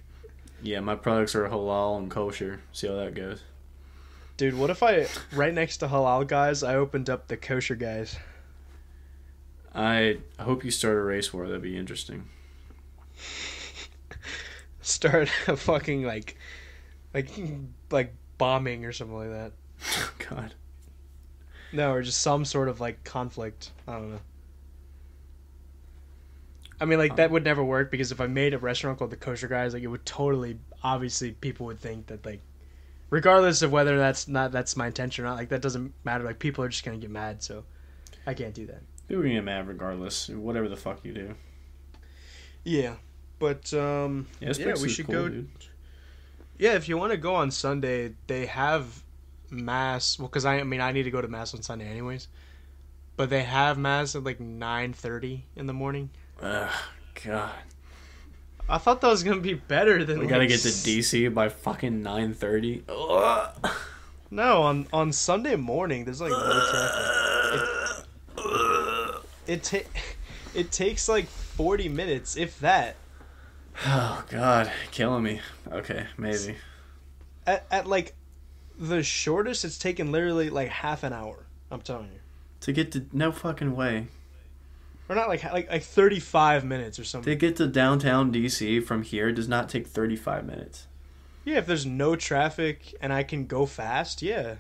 Yeah, 0.65 0.79
my 0.79 0.95
products 0.95 1.35
are 1.35 1.49
halal 1.49 1.99
and 1.99 2.09
kosher. 2.09 2.61
See 2.71 2.87
how 2.87 2.95
that 2.95 3.15
goes. 3.15 3.43
Dude, 4.37 4.55
what 4.55 4.71
if 4.71 4.83
I 4.83 5.07
right 5.33 5.53
next 5.53 5.79
to 5.79 5.89
halal 5.89 6.27
guys, 6.27 6.63
I 6.63 6.75
opened 6.75 7.11
up 7.11 7.29
the 7.29 7.37
kosher 7.37 7.75
guys? 7.75 8.17
I 9.75 10.19
hope 10.39 10.65
you 10.65 10.71
start 10.71 10.97
a 10.97 11.03
race 11.03 11.33
war. 11.33 11.47
That'd 11.47 11.63
be 11.63 11.77
interesting. 11.77 12.29
Start 14.83 15.31
a 15.47 15.57
fucking 15.57 16.03
like, 16.03 16.37
like, 17.15 17.31
like 17.91 18.15
bombing 18.37 18.85
or 18.85 18.93
something 18.93 19.17
like 19.17 19.31
that. 19.31 19.53
Oh, 19.99 20.13
God. 20.31 20.55
No, 21.73 21.93
or 21.93 22.03
just 22.03 22.21
some 22.21 22.45
sort 22.45 22.69
of 22.69 22.81
like 22.81 23.03
conflict. 23.03 23.71
I 23.89 23.95
don't 23.95 24.11
know. 24.13 24.21
I 26.81 26.85
mean, 26.85 26.99
like 26.99 27.17
that 27.17 27.27
um, 27.27 27.33
would 27.33 27.45
never 27.45 27.65
work 27.65 27.91
because 27.91 28.13
if 28.13 28.21
I 28.21 28.27
made 28.27 28.55
a 28.55 28.59
restaurant 28.59 28.99
called 28.99 29.11
the 29.11 29.17
Kosher 29.17 29.49
Guys, 29.49 29.75
like 29.75 29.83
it 29.83 29.89
would 29.89 30.05
totally, 30.05 30.59
obviously, 30.83 31.33
people 31.33 31.67
would 31.67 31.81
think 31.81 32.09
that 32.09 32.25
like, 32.27 32.41
regardless 33.13 33.61
of 33.61 33.71
whether 33.71 33.99
that's 33.99 34.27
not 34.27 34.51
that's 34.53 34.75
my 34.75 34.87
intention 34.89 35.25
or 35.25 35.29
not, 35.29 35.37
like 35.37 35.51
that 35.51 35.61
doesn't 35.63 35.93
matter. 36.03 36.25
Like 36.25 36.39
people 36.41 36.65
are 36.65 36.69
just 36.69 36.83
gonna 36.85 36.97
get 36.97 37.11
mad, 37.11 37.43
so 37.43 37.63
I 38.27 38.33
can't 38.35 38.55
do 38.55 38.67
that. 38.67 38.81
People 39.07 39.21
are 39.21 39.25
gonna 39.25 39.35
get 39.37 39.45
mad 39.45 39.69
regardless. 39.69 40.29
Whatever 40.31 40.69
the 40.69 40.77
fuck 40.77 41.05
you 41.05 41.13
do. 41.13 41.35
Yeah, 42.65 42.95
but 43.39 43.73
um, 43.75 44.27
Yeah, 44.41 44.53
Yeah, 44.59 44.75
we 44.81 44.89
should 44.89 45.07
cool, 45.07 45.15
go- 45.15 45.29
dude. 45.29 45.51
yeah, 46.59 46.75
if 46.75 46.89
you 46.89 46.97
want 46.97 47.13
to 47.13 47.19
go 47.19 47.35
on 47.35 47.51
Sunday, 47.51 48.15
they 48.29 48.47
have 48.47 49.03
mass. 49.51 50.19
Well, 50.19 50.29
because 50.29 50.45
I, 50.45 50.61
I 50.61 50.63
mean, 50.65 50.81
I 50.81 50.93
need 50.93 51.03
to 51.03 51.11
go 51.11 51.21
to 51.21 51.29
mass 51.29 51.53
on 51.55 51.63
Sunday 51.63 51.89
anyways, 51.89 52.29
but 53.17 53.29
they 53.31 53.43
have 53.43 53.77
mass 53.79 54.15
at 54.17 54.25
like 54.25 54.41
nine 54.41 54.93
thirty 54.93 55.45
in 55.57 55.67
the 55.67 55.73
morning. 55.75 56.11
Ugh, 56.41 56.71
God. 57.25 57.53
I 58.69 58.79
thought 58.79 59.01
that 59.01 59.09
was 59.09 59.23
gonna 59.23 59.41
be 59.41 59.55
better 59.55 60.05
than. 60.05 60.19
We 60.21 60.27
gotta 60.27 60.47
get 60.47 60.61
to 60.61 60.69
DC 60.69 61.33
by 61.35 61.49
fucking 61.49 62.03
nine 62.03 62.35
thirty. 62.35 62.83
No, 64.35 64.63
on 64.63 64.87
on 64.95 65.13
Sunday 65.13 65.57
morning, 65.57 66.07
there's 66.07 66.23
like 66.23 66.31
no 66.31 66.39
traffic. 66.71 67.69
It 69.47 69.63
ta- 69.63 69.91
it 70.55 70.73
takes 70.73 71.07
like 71.09 71.27
40 71.27 71.89
minutes, 71.91 72.37
if 72.37 72.59
that. 72.61 72.97
Oh 73.87 74.25
God, 74.31 74.71
killing 74.91 75.23
me. 75.23 75.41
Okay, 75.71 76.07
maybe. 76.17 76.57
At, 77.47 77.67
at 77.71 77.87
like 77.87 78.15
the 78.79 79.03
shortest, 79.03 79.65
it's 79.67 79.79
taken 79.79 80.13
literally 80.13 80.49
like 80.51 80.69
half 80.69 81.03
an 81.05 81.13
hour. 81.13 81.45
I'm 81.71 81.81
telling 81.83 82.07
you, 82.13 82.21
To 82.61 82.73
get 82.73 82.93
to 82.93 83.05
no 83.13 83.33
fucking 83.33 83.75
way. 83.77 84.07
Or 85.09 85.15
not 85.15 85.29
like 85.29 85.45
like 85.53 85.71
like 85.71 85.83
35 85.83 86.65
minutes 86.65 86.99
or 86.99 87.05
something. 87.05 87.33
To 87.33 87.37
get 87.37 87.57
to 87.57 87.67
downtown 87.67 88.33
DC 88.33 88.83
from 88.85 89.03
here 89.03 89.33
does 89.33 89.49
not 89.49 89.69
take 89.69 89.87
thirty 89.87 90.17
five 90.17 90.45
minutes. 90.47 90.87
Yeah, 91.45 91.59
if 91.59 91.67
there's 91.67 91.87
no 91.87 92.15
traffic 92.17 92.95
and 93.01 93.13
I 93.13 93.23
can 93.25 93.47
go 93.47 93.67
fast, 93.67 94.23
yeah. 94.23 94.57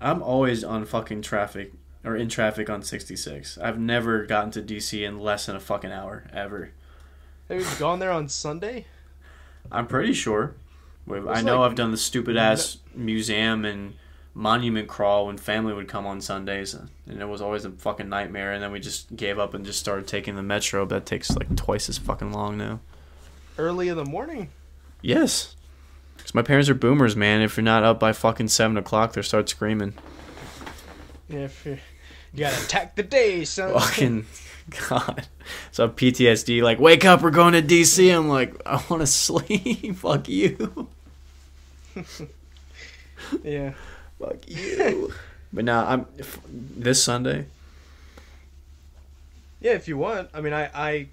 I'm 0.00 0.22
always 0.22 0.64
on 0.64 0.84
fucking 0.84 1.22
traffic 1.22 1.72
or 2.04 2.16
in 2.16 2.28
traffic 2.28 2.70
on 2.70 2.82
66. 2.82 3.58
I've 3.58 3.78
never 3.78 4.24
gotten 4.24 4.50
to 4.52 4.62
DC 4.62 5.06
in 5.06 5.18
less 5.18 5.46
than 5.46 5.56
a 5.56 5.60
fucking 5.60 5.90
hour 5.92 6.24
ever. 6.32 6.70
Have 7.48 7.60
you 7.60 7.66
gone 7.78 7.98
there 7.98 8.12
on 8.12 8.28
Sunday? 8.28 8.86
I'm 9.70 9.86
pretty 9.86 10.12
sure. 10.12 10.54
I 11.10 11.42
know 11.42 11.60
like- 11.60 11.70
I've 11.70 11.76
done 11.76 11.90
the 11.90 11.96
stupid 11.96 12.36
ass 12.36 12.78
museum 12.94 13.64
and 13.64 13.94
monument 14.38 14.86
crawl 14.88 15.26
when 15.26 15.36
family 15.36 15.74
would 15.74 15.88
come 15.88 16.06
on 16.06 16.20
Sundays, 16.20 16.72
and 16.72 16.88
it 17.20 17.28
was 17.28 17.42
always 17.42 17.64
a 17.64 17.70
fucking 17.70 18.08
nightmare. 18.08 18.52
And 18.52 18.62
then 18.62 18.70
we 18.70 18.78
just 18.78 19.14
gave 19.14 19.38
up 19.38 19.52
and 19.52 19.66
just 19.66 19.80
started 19.80 20.06
taking 20.06 20.36
the 20.36 20.42
metro. 20.42 20.86
That 20.86 21.04
takes 21.04 21.36
like 21.36 21.54
twice 21.56 21.88
as 21.88 21.98
fucking 21.98 22.32
long 22.32 22.56
now. 22.56 22.80
Early 23.58 23.88
in 23.88 23.96
the 23.96 24.04
morning. 24.04 24.50
Yes, 25.02 25.56
because 26.16 26.34
my 26.34 26.42
parents 26.42 26.68
are 26.68 26.74
boomers, 26.74 27.16
man. 27.16 27.42
If 27.42 27.56
you're 27.56 27.64
not 27.64 27.82
up 27.82 27.98
by 27.98 28.12
fucking 28.12 28.48
seven 28.48 28.76
o'clock, 28.76 29.12
they 29.12 29.22
start 29.22 29.48
screaming. 29.48 29.94
Yeah, 31.28 31.40
if 31.40 31.66
you, 31.66 31.78
you 32.32 32.40
gotta 32.40 32.62
attack 32.64 32.94
the 32.94 33.02
day, 33.02 33.44
son. 33.44 33.74
Fucking 33.74 34.26
God. 34.88 35.26
So 35.72 35.88
PTSD, 35.88 36.62
like, 36.62 36.78
wake 36.78 37.04
up, 37.04 37.22
we're 37.22 37.30
going 37.30 37.54
to 37.54 37.62
DC. 37.62 38.16
I'm 38.16 38.28
like, 38.28 38.54
I 38.64 38.82
want 38.88 39.02
to 39.02 39.06
sleep. 39.08 39.96
Fuck 39.96 40.28
you. 40.28 40.88
yeah. 43.42 43.72
Fuck 44.18 44.48
you. 44.48 45.12
but 45.52 45.64
now 45.64 45.86
I'm 45.86 46.06
if, 46.16 46.38
this 46.48 47.02
Sunday. 47.02 47.46
Yeah, 49.60 49.72
if 49.72 49.88
you 49.88 49.98
want. 49.98 50.30
I 50.32 50.40
mean, 50.40 50.52
I, 50.52 50.70
I, 50.72 51.08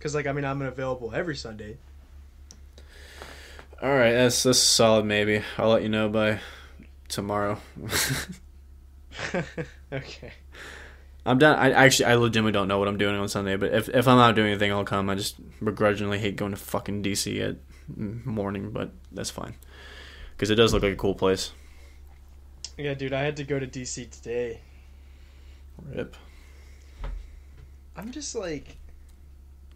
cause 0.00 0.14
like 0.14 0.26
I 0.26 0.32
mean, 0.32 0.44
I'm 0.44 0.62
available 0.62 1.12
every 1.14 1.36
Sunday. 1.36 1.76
All 3.80 3.94
right, 3.94 4.12
that's 4.12 4.42
that's 4.42 4.58
solid. 4.58 5.04
Maybe 5.04 5.42
I'll 5.56 5.70
let 5.70 5.82
you 5.82 5.88
know 5.88 6.08
by 6.08 6.40
tomorrow. 7.08 7.58
okay. 9.92 10.32
I'm 11.24 11.38
done. 11.38 11.58
I 11.58 11.72
actually, 11.72 12.06
I 12.06 12.14
legitimately 12.14 12.52
don't 12.52 12.68
know 12.68 12.78
what 12.78 12.88
I'm 12.88 12.96
doing 12.96 13.14
on 13.14 13.28
Sunday. 13.28 13.56
But 13.56 13.72
if 13.72 13.88
if 13.88 14.08
I'm 14.08 14.16
not 14.16 14.34
doing 14.34 14.48
anything, 14.48 14.72
I'll 14.72 14.84
come. 14.84 15.10
I 15.10 15.14
just 15.14 15.36
begrudgingly 15.62 16.18
hate 16.18 16.36
going 16.36 16.52
to 16.52 16.56
fucking 16.56 17.02
DC 17.02 17.40
at 17.40 17.56
morning, 17.96 18.70
but 18.70 18.90
that's 19.12 19.30
fine 19.30 19.54
because 20.36 20.50
it 20.50 20.54
does 20.54 20.72
look 20.72 20.82
like 20.82 20.92
a 20.92 20.96
cool 20.96 21.14
place. 21.14 21.52
Yeah, 22.78 22.94
dude, 22.94 23.12
I 23.12 23.22
had 23.22 23.36
to 23.38 23.44
go 23.44 23.58
to 23.58 23.66
DC 23.66 24.08
today. 24.08 24.60
Rip. 25.92 26.14
I'm 27.96 28.12
just 28.12 28.36
like, 28.36 28.76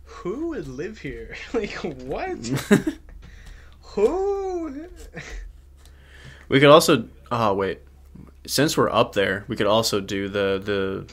who 0.05 0.51
would 0.51 0.69
live 0.69 0.99
here? 0.99 1.35
like, 1.53 1.73
what? 1.73 2.39
who? 3.81 4.87
We 6.49 6.61
could 6.61 6.69
also. 6.69 7.09
Oh 7.33 7.55
wait, 7.55 7.81
since 8.47 8.77
we're 8.77 8.91
up 8.91 9.15
there, 9.15 9.45
we 9.49 9.57
could 9.57 9.67
also 9.67 10.01
do 10.01 10.29
the 10.29 10.61
the 10.63 11.13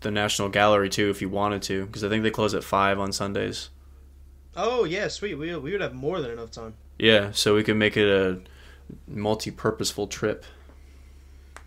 the 0.00 0.10
National 0.10 0.50
Gallery 0.50 0.90
too 0.90 1.08
if 1.08 1.22
you 1.22 1.30
wanted 1.30 1.62
to, 1.62 1.86
because 1.86 2.04
I 2.04 2.10
think 2.10 2.24
they 2.24 2.30
close 2.30 2.52
at 2.52 2.62
five 2.62 2.98
on 2.98 3.10
Sundays. 3.10 3.70
Oh 4.54 4.84
yeah, 4.84 5.08
sweet. 5.08 5.36
We 5.36 5.56
we 5.56 5.72
would 5.72 5.80
have 5.80 5.94
more 5.94 6.20
than 6.20 6.30
enough 6.30 6.50
time. 6.50 6.74
Yeah, 6.98 7.30
so 7.32 7.54
we 7.54 7.64
could 7.64 7.76
make 7.76 7.96
it 7.96 8.08
a 8.08 8.40
multi-purposeful 9.08 10.08
trip. 10.08 10.44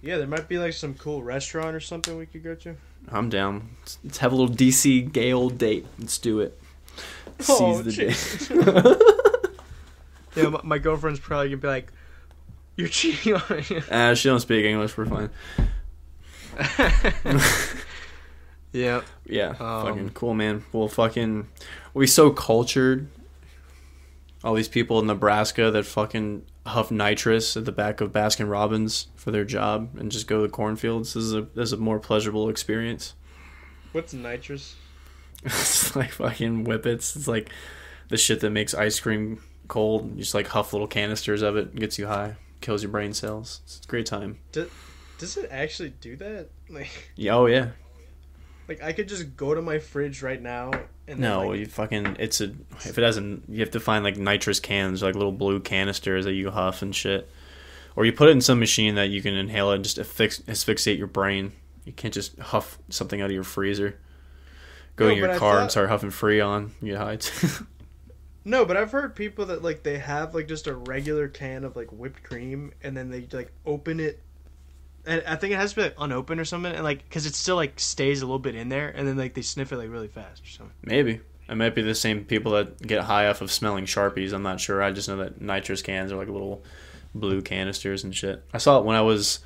Yeah, 0.06 0.18
there 0.20 0.28
might 0.28 0.48
be 0.48 0.60
like 0.60 0.74
some 0.74 0.94
cool 0.94 1.24
restaurant 1.24 1.76
or 1.76 1.80
something 1.80 2.16
we 2.16 2.28
could 2.28 2.44
go 2.44 2.54
to. 2.54 2.76
I'm 3.10 3.28
down. 3.30 3.70
Let's, 3.82 3.98
let's 4.04 4.18
have 4.20 4.32
a 4.32 4.36
little 4.36 4.56
DC 4.56 5.12
gay 5.12 5.34
old 5.34 5.58
date. 5.58 5.88
Let's 5.98 6.20
do 6.20 6.42
it. 6.42 6.62
Oh, 7.50 7.82
Seize 7.82 7.98
the 7.98 8.06
jeez. 8.06 9.22
Yeah, 10.36 10.50
my, 10.50 10.60
my 10.64 10.78
girlfriend's 10.80 11.20
probably 11.22 11.48
gonna 11.48 11.58
be 11.62 11.68
like, 11.70 11.94
"You're 12.76 12.90
cheating 12.90 13.36
on 13.36 13.42
me." 13.50 13.64
Ah, 13.92 14.14
she 14.16 14.28
don't 14.28 14.42
speak 14.42 14.66
English. 14.66 14.98
We're 14.98 15.06
fine. 15.06 15.30
yeah. 18.74 19.02
Yeah, 19.26 19.50
Um, 19.52 19.58
fucking 19.88 20.10
cool, 20.10 20.34
man. 20.34 20.66
We'll 20.74 20.90
fucking 20.90 21.48
we 21.94 22.06
so 22.06 22.32
cultured. 22.32 23.08
All 24.44 24.54
these 24.54 24.68
people 24.68 25.00
in 25.00 25.08
Nebraska 25.08 25.72
that 25.72 25.86
fucking 25.86 26.44
huff 26.66 26.90
nitrous 26.92 27.56
at 27.56 27.66
the 27.66 27.72
back 27.72 28.02
of 28.02 28.12
Baskin 28.12 28.50
Robbins 28.50 29.08
for 29.16 29.32
their 29.32 29.46
job 29.46 29.90
and 29.98 30.12
just 30.12 30.28
go 30.28 30.38
to 30.38 30.42
the 30.44 30.50
cornfields. 30.52 31.14
This 31.14 31.24
is 31.24 31.34
a 31.34 31.42
this 31.42 31.68
is 31.70 31.74
a 31.74 31.78
more 31.78 32.00
pleasurable 32.00 32.50
experience. 32.50 33.14
What's 33.92 34.14
nitrous? 34.14 34.76
it's 35.44 35.96
like 35.96 36.12
fucking 36.12 36.66
whippets. 36.66 37.16
It's 37.16 37.28
like 37.28 37.50
the 38.10 38.18
shit 38.18 38.40
that 38.42 38.50
makes 38.50 38.74
ice 38.74 39.00
cream 39.00 39.42
cold. 39.68 40.12
You 40.16 40.22
just 40.22 40.34
like 40.34 40.48
huff 40.48 40.74
little 40.74 40.88
canisters 40.88 41.42
of 41.42 41.56
it, 41.56 41.76
gets 41.76 41.98
you 42.00 42.08
high, 42.08 42.36
kills 42.62 42.82
your 42.84 42.92
brain 42.92 43.14
cells. 43.14 43.62
It's 43.66 43.82
a 43.84 43.88
great 43.88 44.06
time. 44.06 44.40
Does 44.52 45.38
it 45.38 45.48
actually 45.52 45.90
do 46.02 46.16
that? 46.18 46.50
Like, 46.70 47.12
Yeah, 47.16 47.36
oh 47.36 47.46
yeah. 47.46 47.70
like 48.68 48.82
I 48.84 48.92
could 48.92 49.08
just 49.08 49.38
go 49.38 49.54
to 49.54 49.62
my 49.62 49.80
fridge 49.80 50.22
right 50.22 50.42
now 50.42 50.72
No, 51.08 51.48
like, 51.50 51.60
you 51.60 51.66
fucking 51.68 52.18
it's 52.20 52.42
a 52.42 52.54
if 52.80 52.98
it 52.98 53.02
doesn't 53.02 53.44
you 53.48 53.60
have 53.60 53.72
to 53.72 53.80
find 53.80 54.04
like 54.04 54.18
nitrous 54.18 54.60
cans, 54.60 55.04
like 55.04 55.16
little 55.16 55.32
blue 55.32 55.60
canisters 55.60 56.26
that 56.26 56.34
you 56.34 56.52
huff 56.52 56.82
and 56.82 56.96
shit. 56.96 57.30
Or 57.96 58.06
you 58.06 58.12
put 58.12 58.28
it 58.28 58.32
in 58.32 58.42
some 58.42 58.60
machine 58.60 58.96
that 58.96 59.10
you 59.10 59.22
can 59.22 59.36
inhale 59.36 59.72
it 59.72 59.76
and 59.76 59.84
just 59.84 59.98
affix, 59.98 60.42
asphyxiate 60.50 60.98
your 60.98 61.08
brain. 61.08 61.54
You 61.86 61.94
can't 61.94 62.14
just 62.14 62.38
huff 62.40 62.78
something 62.90 63.22
out 63.22 63.28
of 63.28 63.32
your 63.32 63.44
freezer. 63.44 63.98
Go 64.98 65.06
No, 65.06 65.12
in 65.12 65.18
your 65.18 65.38
car 65.38 65.62
and 65.62 65.72
start 65.72 65.88
huffing 65.90 66.10
Freon. 66.10 66.72
You 66.82 66.98
high. 66.98 67.20
No, 68.48 68.64
but 68.64 68.78
I've 68.78 68.92
heard 68.92 69.16
people 69.16 69.48
that 69.48 69.64
like 69.64 69.82
they 69.82 69.98
have 69.98 70.36
like 70.36 70.48
just 70.48 70.68
a 70.68 70.76
regular 70.76 71.28
can 71.28 71.64
of 71.64 71.76
like 71.76 71.92
whipped 71.92 72.22
cream 72.22 72.74
and 72.84 72.96
then 72.96 73.10
they 73.10 73.28
like 73.32 73.52
open 73.66 74.00
it 74.00 74.22
I 75.08 75.36
think 75.36 75.54
it 75.54 75.58
has 75.58 75.72
to 75.72 75.76
be 75.78 75.82
like 75.84 75.96
unopened 76.00 76.40
or 76.42 76.46
something 76.46 76.72
and 76.74 76.84
like 76.84 77.10
cuz 77.10 77.26
it 77.26 77.36
still 77.36 77.56
like 77.56 77.80
stays 77.80 78.22
a 78.22 78.26
little 78.26 78.40
bit 78.40 78.56
in 78.56 78.70
there 78.70 78.90
and 78.90 79.08
then 79.08 79.18
like 79.18 79.34
they 79.34 79.42
sniff 79.42 79.72
it 79.72 79.78
like 79.78 79.90
really 79.90 80.08
fast 80.08 80.44
or 80.44 80.50
something. 80.50 80.76
Maybe. 80.84 81.22
It 81.48 81.56
might 81.56 81.76
be 81.76 81.84
the 81.84 81.94
same 81.94 82.26
people 82.26 82.54
that 82.54 82.82
get 82.82 83.04
high 83.04 83.28
off 83.28 83.42
of 83.42 83.52
smelling 83.52 83.86
Sharpies. 83.86 84.34
I'm 84.34 84.42
not 84.42 84.60
sure. 84.60 84.82
I 84.82 84.92
just 84.92 85.08
know 85.08 85.18
that 85.18 85.40
nitrous 85.42 85.82
cans 85.84 86.12
are 86.12 86.16
like 86.16 86.28
little 86.28 86.64
blue 87.14 87.42
canisters 87.42 88.04
and 88.04 88.16
shit. 88.16 88.44
I 88.54 88.58
saw 88.58 88.80
it 88.80 88.86
when 88.86 88.96
I 88.96 89.02
was 89.02 89.40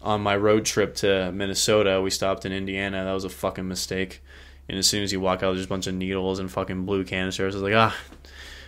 on 0.00 0.20
my 0.20 0.36
road 0.36 0.64
trip 0.64 0.94
to 0.96 1.32
Minnesota. 1.32 2.00
We 2.00 2.10
stopped 2.10 2.46
in 2.46 2.52
Indiana. 2.52 3.04
That 3.04 3.12
was 3.12 3.24
a 3.24 3.28
fucking 3.30 3.66
mistake. 3.66 4.22
And 4.68 4.78
as 4.78 4.86
soon 4.86 5.02
as 5.02 5.12
you 5.12 5.18
walk 5.20 5.42
out, 5.42 5.54
there's 5.54 5.64
a 5.66 5.68
bunch 5.68 5.86
of 5.88 5.94
needles 5.94 6.38
and 6.38 6.50
fucking 6.50 6.84
blue 6.86 7.04
canisters. 7.04 7.54
I 7.54 7.58
was 7.58 7.62
like, 7.62 7.74
ah, 7.74 7.96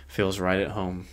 feels 0.07 0.39
right 0.39 0.59
at 0.59 0.71
home. 0.71 1.07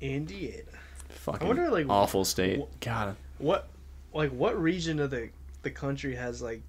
Indiana. 0.00 0.62
Fucking 1.10 1.46
wonder, 1.48 1.70
like, 1.70 1.86
awful 1.88 2.24
state. 2.24 2.60
wh- 2.60 2.80
God. 2.80 3.16
What 3.38 3.68
like 4.16 4.30
what 4.30 4.60
region 4.60 4.98
of 4.98 5.10
the 5.10 5.30
the 5.62 5.70
country 5.70 6.14
has 6.14 6.40
like 6.40 6.62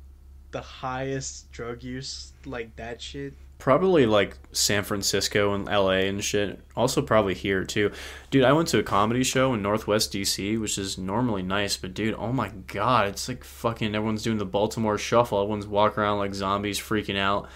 the 0.51 0.61
highest 0.61 1.51
drug 1.51 1.84
use 1.84 2.34
like 2.45 2.76
that 2.76 3.01
shit? 3.01 3.34
Probably 3.59 4.06
like 4.06 4.38
San 4.51 4.84
Francisco 4.84 5.53
and 5.53 5.66
LA 5.66 6.06
and 6.08 6.24
shit. 6.24 6.59
Also 6.76 7.01
probably 7.01 7.34
here 7.34 7.64
too. 7.64 7.92
Dude, 8.30 8.43
I 8.43 8.53
went 8.53 8.67
to 8.69 8.80
a 8.80 8.84
comedy 8.84 9.24
show 9.24 9.53
in 9.53 9.64
Northwest 9.64 10.14
DC, 10.14 10.59
which 10.59 10.77
is 10.77 10.98
normally 10.98 11.42
nice, 11.42 11.76
but 11.76 11.93
dude, 11.93 12.16
oh 12.16 12.32
my 12.32 12.50
god, 12.67 13.08
it's 13.08 13.27
like 13.27 13.43
fucking 13.43 13.95
everyone's 13.95 14.24
doing 14.24 14.38
the 14.38 14.45
Baltimore 14.45 14.98
shuffle. 14.98 15.42
Everyone's 15.42 15.67
walking 15.67 16.03
around 16.03 16.19
like 16.19 16.35
zombies 16.35 16.80
freaking 16.80 17.17
out. 17.17 17.50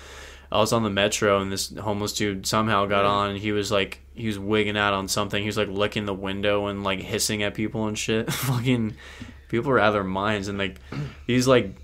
I 0.52 0.60
was 0.60 0.74
on 0.74 0.84
the 0.84 0.90
metro 0.90 1.40
and 1.40 1.52
this 1.52 1.74
homeless 1.78 2.14
dude 2.14 2.46
somehow 2.46 2.86
got 2.86 3.06
on 3.06 3.30
and 3.32 3.40
he 3.40 3.54
was 3.54 3.72
like 3.72 4.02
he 4.14 4.28
was 4.28 4.38
wigging 4.38 4.78
out 4.78 4.94
on 4.94 5.08
something. 5.08 5.42
He 5.42 5.48
was 5.48 5.58
like 5.58 5.70
licking 5.70 6.06
the 6.06 6.14
window 6.14 6.68
and 6.68 6.84
like 6.84 7.00
hissing 7.00 7.42
at 7.44 7.54
people 7.54 7.88
and 7.88 7.98
shit. 7.98 8.32
fucking 8.34 8.96
people 9.52 9.70
were 9.70 9.80
out 9.80 9.90
of 9.90 9.94
their 9.94 10.04
minds 10.04 10.48
and 10.48 10.58
like 10.58 10.78
he's 11.28 11.48
like 11.48 11.76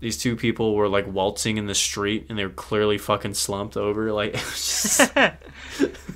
these 0.00 0.18
two 0.18 0.36
people 0.36 0.74
were 0.74 0.88
like 0.88 1.06
waltzing 1.06 1.56
in 1.56 1.66
the 1.66 1.74
street 1.74 2.26
and 2.28 2.38
they 2.38 2.44
were 2.44 2.50
clearly 2.52 2.98
fucking 2.98 3.32
slumped 3.32 3.76
over. 3.76 4.12
Like, 4.12 4.32
just- 4.38 5.00
I 5.16 5.36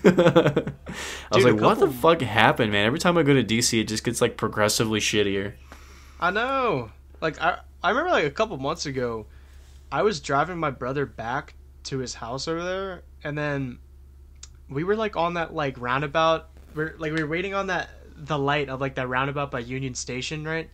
was 0.05 1.45
Dude, 1.45 1.45
like, 1.45 1.61
what 1.61 1.79
the 1.79 1.91
fuck 1.91 2.21
happened, 2.21 2.73
man? 2.73 2.85
Every 2.85 2.99
time 2.99 3.17
I 3.17 3.23
go 3.23 3.33
to 3.33 3.43
DC, 3.45 3.81
it 3.81 3.85
just 3.85 4.05
gets 4.05 4.21
like 4.21 4.37
progressively 4.37 5.01
shittier. 5.01 5.55
I 6.21 6.31
know. 6.31 6.91
Like 7.21 7.41
I 7.41 7.61
I 7.83 7.91
remember 7.91 8.11
like 8.11 8.25
a 8.25 8.31
couple 8.31 8.57
months 8.59 8.85
ago, 8.87 9.27
I 9.91 10.03
was 10.03 10.21
driving 10.21 10.59
my 10.59 10.71
brother 10.71 11.07
back 11.07 11.55
to 11.85 11.99
his 11.99 12.15
house 12.15 12.47
over 12.47 12.63
there, 12.63 13.03
and 13.25 13.39
then 13.39 13.79
we 14.69 14.85
were 14.85 14.97
like 14.97 15.17
on 15.17 15.35
that 15.35 15.55
like 15.55 15.81
roundabout. 15.81 16.49
We're 16.75 16.95
like 16.99 17.13
we 17.13 17.23
were 17.23 17.29
waiting 17.29 17.55
on 17.55 17.69
that 17.69 17.89
the 18.25 18.39
light 18.39 18.69
of 18.69 18.81
like 18.81 18.97
that 18.97 19.09
roundabout 19.09 19.51
by 19.51 19.61
Union 19.61 19.95
Station, 19.95 20.45
right? 20.45 20.69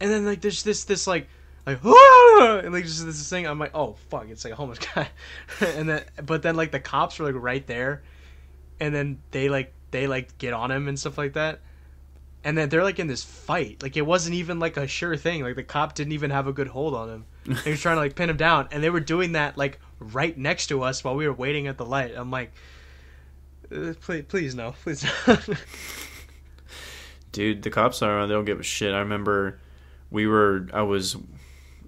And 0.00 0.10
then 0.10 0.24
like 0.24 0.40
there's 0.40 0.62
this 0.62 0.84
this 0.84 1.06
like 1.06 1.28
like 1.66 1.78
"Ah!" 1.84 2.60
and 2.64 2.72
like 2.72 2.84
just 2.84 3.04
this 3.04 3.28
thing. 3.28 3.46
I'm 3.46 3.58
like, 3.58 3.74
oh 3.74 3.96
fuck, 4.10 4.28
it's 4.28 4.44
like 4.44 4.52
a 4.52 4.56
homeless 4.56 4.78
guy. 4.94 5.08
and 5.60 5.88
then 5.88 6.04
but 6.24 6.42
then 6.42 6.56
like 6.56 6.72
the 6.72 6.80
cops 6.80 7.18
were 7.18 7.26
like 7.26 7.42
right 7.42 7.66
there, 7.66 8.02
and 8.80 8.94
then 8.94 9.20
they 9.30 9.48
like 9.48 9.72
they 9.90 10.06
like 10.06 10.36
get 10.38 10.52
on 10.52 10.70
him 10.70 10.88
and 10.88 10.98
stuff 10.98 11.18
like 11.18 11.34
that. 11.34 11.60
And 12.46 12.58
then 12.58 12.68
they're 12.68 12.82
like 12.82 12.98
in 12.98 13.06
this 13.06 13.24
fight. 13.24 13.82
Like 13.82 13.96
it 13.96 14.04
wasn't 14.04 14.34
even 14.34 14.58
like 14.58 14.76
a 14.76 14.86
sure 14.86 15.16
thing. 15.16 15.42
Like 15.42 15.56
the 15.56 15.62
cop 15.62 15.94
didn't 15.94 16.12
even 16.12 16.30
have 16.30 16.46
a 16.46 16.52
good 16.52 16.68
hold 16.68 16.94
on 16.94 17.08
him. 17.08 17.24
They 17.64 17.70
were 17.72 17.76
trying 17.76 17.96
to 17.96 18.00
like 18.00 18.16
pin 18.16 18.30
him 18.30 18.36
down, 18.36 18.68
and 18.70 18.82
they 18.82 18.90
were 18.90 19.00
doing 19.00 19.32
that 19.32 19.56
like 19.56 19.78
right 19.98 20.36
next 20.36 20.66
to 20.68 20.82
us 20.82 21.04
while 21.04 21.14
we 21.14 21.26
were 21.26 21.32
waiting 21.32 21.66
at 21.66 21.78
the 21.78 21.86
light. 21.86 22.12
I'm 22.14 22.30
like, 22.30 22.52
uh, 23.74 23.94
please, 24.00 24.24
please 24.28 24.54
no, 24.54 24.74
please. 24.82 25.04
No. 25.26 25.38
Dude, 27.34 27.62
the 27.62 27.70
cops 27.70 28.00
are 28.00 28.26
they 28.26 28.32
don't 28.32 28.44
give 28.44 28.60
a 28.60 28.62
shit. 28.64 28.94
I 28.94 29.00
remember 29.00 29.58
we 30.10 30.26
were 30.26 30.68
I 30.72 30.82
was 30.82 31.16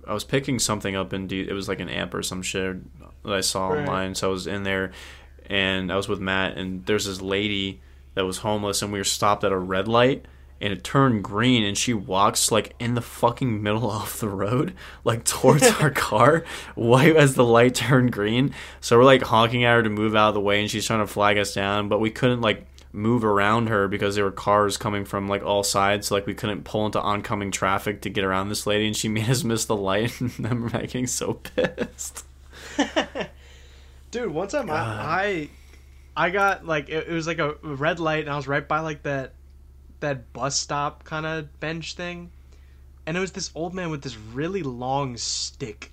I 0.07 0.13
was 0.13 0.25
picking 0.25 0.59
something 0.59 0.95
up 0.95 1.13
and 1.13 1.33
it 1.33 1.53
was 1.53 1.69
like 1.69 1.81
an 1.81 1.89
amp 1.89 2.13
or 2.15 2.23
some 2.23 2.43
shit 2.43 2.77
that 3.25 3.33
I 3.33 3.41
saw 3.41 3.69
Right. 3.69 3.81
online. 3.81 4.15
So 4.15 4.29
I 4.29 4.31
was 4.33 4.47
in 4.47 4.63
there 4.65 4.93
and 5.49 5.91
I 5.93 5.97
was 5.97 6.09
with 6.09 6.21
Matt 6.21 6.57
and 6.59 6.85
there's 6.87 7.07
this 7.07 7.21
lady 7.23 7.81
that 8.15 8.25
was 8.25 8.39
homeless 8.39 8.83
and 8.83 8.93
we 8.93 8.99
were 8.99 9.05
stopped 9.05 9.45
at 9.45 9.53
a 9.53 9.59
red 9.59 9.87
light 9.89 10.25
and 10.61 10.73
it 10.73 10.83
turned 10.83 11.23
green 11.23 11.63
and 11.63 11.77
she 11.77 11.93
walks 11.93 12.51
like 12.51 12.75
in 12.81 12.95
the 12.95 13.01
fucking 13.03 13.63
middle 13.63 13.91
of 14.03 14.19
the 14.21 14.29
road 14.29 14.73
like 15.05 15.23
towards 15.25 15.65
our 15.81 15.91
car 16.09 16.45
right 16.77 17.15
as 17.15 17.35
the 17.35 17.45
light 17.45 17.75
turned 17.75 18.11
green 18.11 18.55
so 18.81 18.97
we're 18.97 19.05
like 19.05 19.23
honking 19.23 19.65
at 19.65 19.75
her 19.75 19.83
to 19.83 19.91
move 19.91 20.17
out 20.17 20.29
of 20.29 20.35
the 20.35 20.41
way 20.41 20.61
and 20.61 20.71
she's 20.71 20.87
trying 20.87 21.01
to 21.01 21.07
flag 21.07 21.37
us 21.37 21.53
down 21.55 21.89
but 21.89 22.01
we 22.01 22.11
couldn't 22.11 22.41
like 22.41 22.67
move 22.97 23.25
around 23.25 23.69
her 23.69 23.87
because 23.87 24.15
there 24.15 24.25
were 24.25 24.33
cars 24.33 24.77
coming 24.77 25.05
from 25.05 25.29
like 25.29 25.43
all 25.43 25.63
sides 25.63 26.07
so 26.07 26.15
like 26.15 26.27
we 26.27 26.35
couldn't 26.35 26.65
pull 26.65 26.87
into 26.87 27.01
oncoming 27.01 27.51
traffic 27.51 28.01
to 28.01 28.09
get 28.09 28.25
around 28.25 28.49
this 28.49 28.67
lady 28.67 28.87
and 28.87 28.97
she 28.97 29.09
made 29.11 29.29
us 29.29 29.45
miss 29.45 29.67
the 29.67 29.77
light 29.77 30.21
and 30.21 30.33
I'm 30.45 30.67
getting 30.69 31.07
so 31.07 31.35
pissed 31.35 32.25
Dude, 34.11 34.31
one 34.31 34.49
time 34.49 34.71
I, 34.71 34.77
I 34.77 35.49
I 36.17 36.31
got 36.31 36.65
like 36.65 36.89
it, 36.89 37.09
it 37.09 37.13
was 37.13 37.27
like 37.27 37.39
a 37.39 37.55
red 37.63 38.01
light 38.01 38.21
and 38.21 38.31
I 38.31 38.37
was 38.37 38.49
right 38.49 38.67
by 38.67 38.81
like 38.81 39.03
that 39.03 39.35
that 40.01 40.33
bus 40.33 40.59
stop 40.59 41.05
kind 41.05 41.27
of 41.27 41.61
bench 41.61 41.95
thing. 41.95 42.31
And 43.07 43.17
it 43.17 43.21
was 43.21 43.33
this 43.33 43.51
old 43.55 43.75
man 43.75 43.91
with 43.91 44.03
this 44.03 44.17
really 44.17 44.63
long 44.63 45.17
stick. 45.17 45.93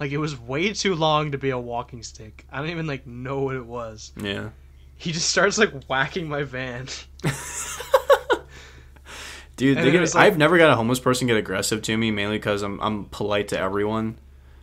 Like 0.00 0.10
it 0.12 0.18
was 0.18 0.38
way 0.38 0.72
too 0.72 0.94
long 0.94 1.32
to 1.32 1.38
be 1.38 1.50
a 1.50 1.58
walking 1.58 2.02
stick. 2.02 2.46
I 2.50 2.58
don't 2.58 2.70
even 2.70 2.86
like 2.86 3.06
know 3.06 3.40
what 3.40 3.56
it 3.56 3.66
was. 3.66 4.12
yeah 4.16 4.50
He 4.96 5.12
just 5.12 5.28
starts 5.28 5.58
like 5.58 5.84
whacking 5.84 6.28
my 6.28 6.42
van. 6.44 6.86
Dude, 9.56 9.78
they 9.78 9.90
get, 9.90 10.00
like- 10.02 10.16
I've 10.16 10.36
never 10.36 10.58
got 10.58 10.70
a 10.70 10.76
homeless 10.76 11.00
person 11.00 11.26
get 11.26 11.36
aggressive 11.38 11.80
to 11.82 11.96
me, 11.96 12.10
mainly 12.10 12.36
because 12.36 12.62
I'm 12.62 12.78
I'm 12.80 13.06
polite 13.06 13.48
to 13.48 13.58
everyone. 13.58 14.18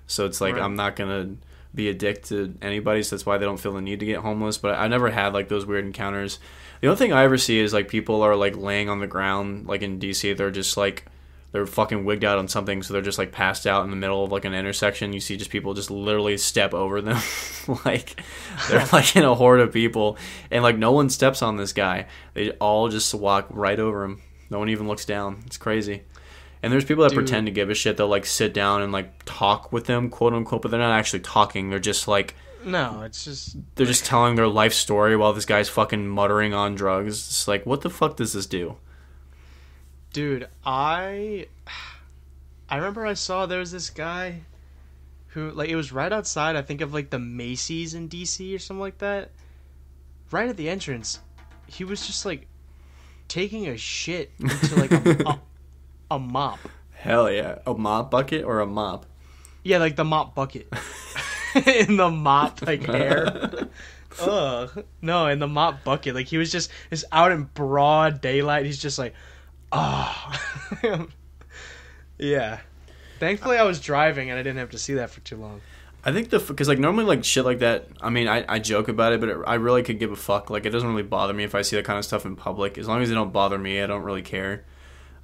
So 0.06 0.26
it's 0.26 0.40
like 0.40 0.54
Right. 0.56 0.62
I'm 0.64 0.76
not 0.76 0.96
gonna 0.96 1.36
be 1.74 1.90
a 1.90 1.94
dick 1.96 2.24
to 2.26 2.54
anybody. 2.62 3.02
So 3.02 3.16
that's 3.16 3.26
why 3.26 3.38
they 3.40 3.46
don't 3.46 3.60
feel 3.60 3.74
the 3.74 3.82
need 3.82 4.02
to 4.02 4.06
get 4.06 4.20
homeless. 4.20 4.60
But 4.60 4.78
I 4.78 4.88
never 4.88 5.10
had 5.10 5.34
like 5.34 5.50
those 5.50 5.66
weird 5.66 5.86
encounters. 5.86 6.38
The 6.82 6.88
only 6.90 6.98
thing 6.98 7.12
I 7.14 7.24
ever 7.24 7.38
see 7.40 7.60
is 7.60 7.74
like 7.74 7.88
people 7.88 8.22
are 8.22 8.36
like 8.36 8.56
laying 8.56 8.88
on 8.90 9.00
the 9.00 9.08
ground, 9.08 9.66
like 9.68 9.82
in 9.82 10.00
DC. 10.00 10.38
They're 10.38 10.52
just 10.52 10.78
like 10.78 11.06
they're 11.54 11.68
fucking 11.68 12.04
wigged 12.04 12.26
out 12.26 12.40
on 12.40 12.48
something, 12.48 12.82
so 12.82 12.94
they're 12.94 13.02
just 13.04 13.20
like 13.20 13.32
passed 13.32 13.68
out 13.68 13.84
in 13.86 13.92
the 13.92 13.96
middle 13.96 14.24
of 14.24 14.32
like 14.32 14.44
an 14.44 14.56
intersection. 14.56 15.14
You 15.14 15.20
see 15.20 15.38
just 15.38 15.52
people 15.52 15.76
just 15.76 15.92
literally 15.92 16.36
step 16.38 16.74
over 16.74 17.00
them, 17.00 17.22
like 17.86 18.20
they're 18.70 18.86
like 18.92 19.16
in 19.16 19.24
a 19.24 19.36
horde 19.36 19.60
of 19.62 19.72
people, 19.72 20.18
and 20.50 20.64
like 20.64 20.78
no 20.78 20.92
one 20.92 21.10
steps 21.10 21.44
on 21.44 21.56
this 21.56 21.72
guy. 21.72 22.08
They 22.34 22.52
all 22.54 22.90
just 22.90 23.14
walk 23.14 23.46
right 23.52 23.80
over 23.80 24.04
him. 24.04 24.22
No 24.50 24.58
one 24.58 24.70
even 24.70 24.88
looks 24.88 25.06
down. 25.06 25.44
It's 25.46 25.58
crazy. 25.58 26.04
And 26.64 26.74
there's 26.74 26.86
people 26.86 27.04
that 27.04 27.10
Dude. 27.10 27.20
pretend 27.20 27.46
to 27.46 27.52
give 27.52 27.70
a 27.70 27.76
shit. 27.76 27.98
They'll 27.98 28.08
like 28.08 28.26
sit 28.26 28.54
down 28.54 28.82
and 28.82 28.92
like 28.92 29.24
talk 29.26 29.72
with 29.72 29.86
them, 29.86 30.10
quote 30.10 30.34
unquote, 30.34 30.64
but 30.64 30.72
they're 30.72 30.80
not 30.80 30.98
actually 30.98 31.20
talking. 31.20 31.70
They're 31.70 31.78
just 31.78 32.08
like 32.08 32.36
No, 32.66 33.04
it's 33.04 33.26
just 33.26 33.58
they're 33.76 33.86
just 33.86 34.06
telling 34.06 34.36
their 34.36 34.48
life 34.48 34.74
story 34.74 35.16
while 35.16 35.34
this 35.34 35.46
guy's 35.46 35.70
fucking 35.70 36.08
muttering 36.08 36.56
on 36.56 36.74
drugs. 36.74 37.28
It's 37.28 37.48
like, 37.48 37.66
what 37.68 37.82
the 37.82 37.92
fuck 37.92 38.16
does 38.16 38.34
this 38.34 38.48
do? 38.48 38.78
Dude, 40.14 40.48
I 40.64 41.48
I 42.70 42.78
remember 42.78 43.06
I 43.06 43.16
saw 43.16 43.46
there 43.46 43.60
was 43.60 43.72
this 43.72 43.90
guy 43.90 44.42
who 45.30 45.50
like 45.52 45.70
it 45.70 45.76
was 45.76 45.92
right 45.92 46.14
outside 46.14 46.56
I 46.56 46.62
think 46.62 46.82
of 46.82 46.94
like 46.94 47.10
the 47.10 47.20
Macy's 47.20 47.96
in 47.96 48.08
DC 48.08 48.56
or 48.56 48.60
something 48.60 48.80
like 48.80 49.00
that. 49.00 49.32
Right 50.30 50.48
at 50.48 50.56
the 50.56 50.70
entrance, 50.70 51.20
he 51.68 51.84
was 51.84 52.06
just 52.06 52.26
like 52.26 52.48
taking 53.28 53.68
a 53.68 53.76
shit 53.76 54.32
into 54.40 54.76
like 54.76 54.92
a, 54.92 55.24
a, 55.30 55.40
a 56.12 56.20
mop. 56.20 56.60
Hell 56.92 57.32
yeah, 57.32 57.58
a 57.66 57.74
mop 57.74 58.12
bucket 58.12 58.46
or 58.46 58.60
a 58.60 58.68
mop? 58.68 59.08
Yeah, 59.64 59.80
like 59.80 59.96
the 59.96 60.06
mop 60.06 60.36
bucket. 60.36 60.72
in 61.66 61.98
the 61.98 62.12
mop 62.12 62.62
like 62.62 62.84
hair. 62.84 63.68
Ugh. 64.22 64.86
No, 65.02 65.28
in 65.28 65.40
the 65.40 65.48
mop 65.48 65.84
bucket. 65.84 66.14
Like 66.14 66.28
he 66.28 66.38
was 66.38 66.52
just 66.52 66.70
just 66.92 67.06
out 67.12 67.32
in 67.32 67.50
broad 67.56 68.22
daylight. 68.22 68.66
He's 68.66 68.82
just 68.82 69.00
like, 69.00 69.16
oh. 69.74 71.08
yeah. 72.18 72.60
Thankfully, 73.20 73.58
I 73.58 73.64
was 73.64 73.80
driving 73.80 74.30
and 74.30 74.40
I 74.40 74.44
didn't 74.44 74.60
have 74.60 74.72
to 74.72 74.78
see 74.78 74.96
that 74.96 75.10
for 75.10 75.22
too 75.22 75.38
long. 75.38 75.62
I 76.06 76.12
think 76.12 76.30
the 76.30 76.40
because 76.40 76.68
like 76.68 76.80
normally 76.80 77.06
like 77.06 77.24
shit 77.24 77.46
like 77.46 77.60
that. 77.60 77.88
I 78.02 78.10
mean, 78.10 78.28
I, 78.28 78.44
I 78.48 78.60
joke 78.60 78.90
about 78.90 79.14
it, 79.14 79.22
but 79.22 79.30
it, 79.30 79.38
I 79.48 79.56
really 79.56 79.84
could 79.84 80.00
give 80.00 80.12
a 80.12 80.18
fuck. 80.18 80.50
Like 80.50 80.66
it 80.66 80.72
doesn't 80.72 80.90
really 80.90 81.04
bother 81.04 81.34
me 81.34 81.44
if 81.44 81.56
I 81.56 81.62
see 81.62 81.78
that 81.78 81.86
kind 81.86 81.98
of 81.98 82.04
stuff 82.04 82.26
in 82.26 82.36
public. 82.36 82.78
As 82.78 82.88
long 82.88 83.02
as 83.02 83.10
they 83.10 83.16
don't 83.16 83.32
bother 83.32 83.58
me, 83.58 83.82
I 83.82 83.88
don't 83.88 84.04
really 84.04 84.22
care. 84.22 84.66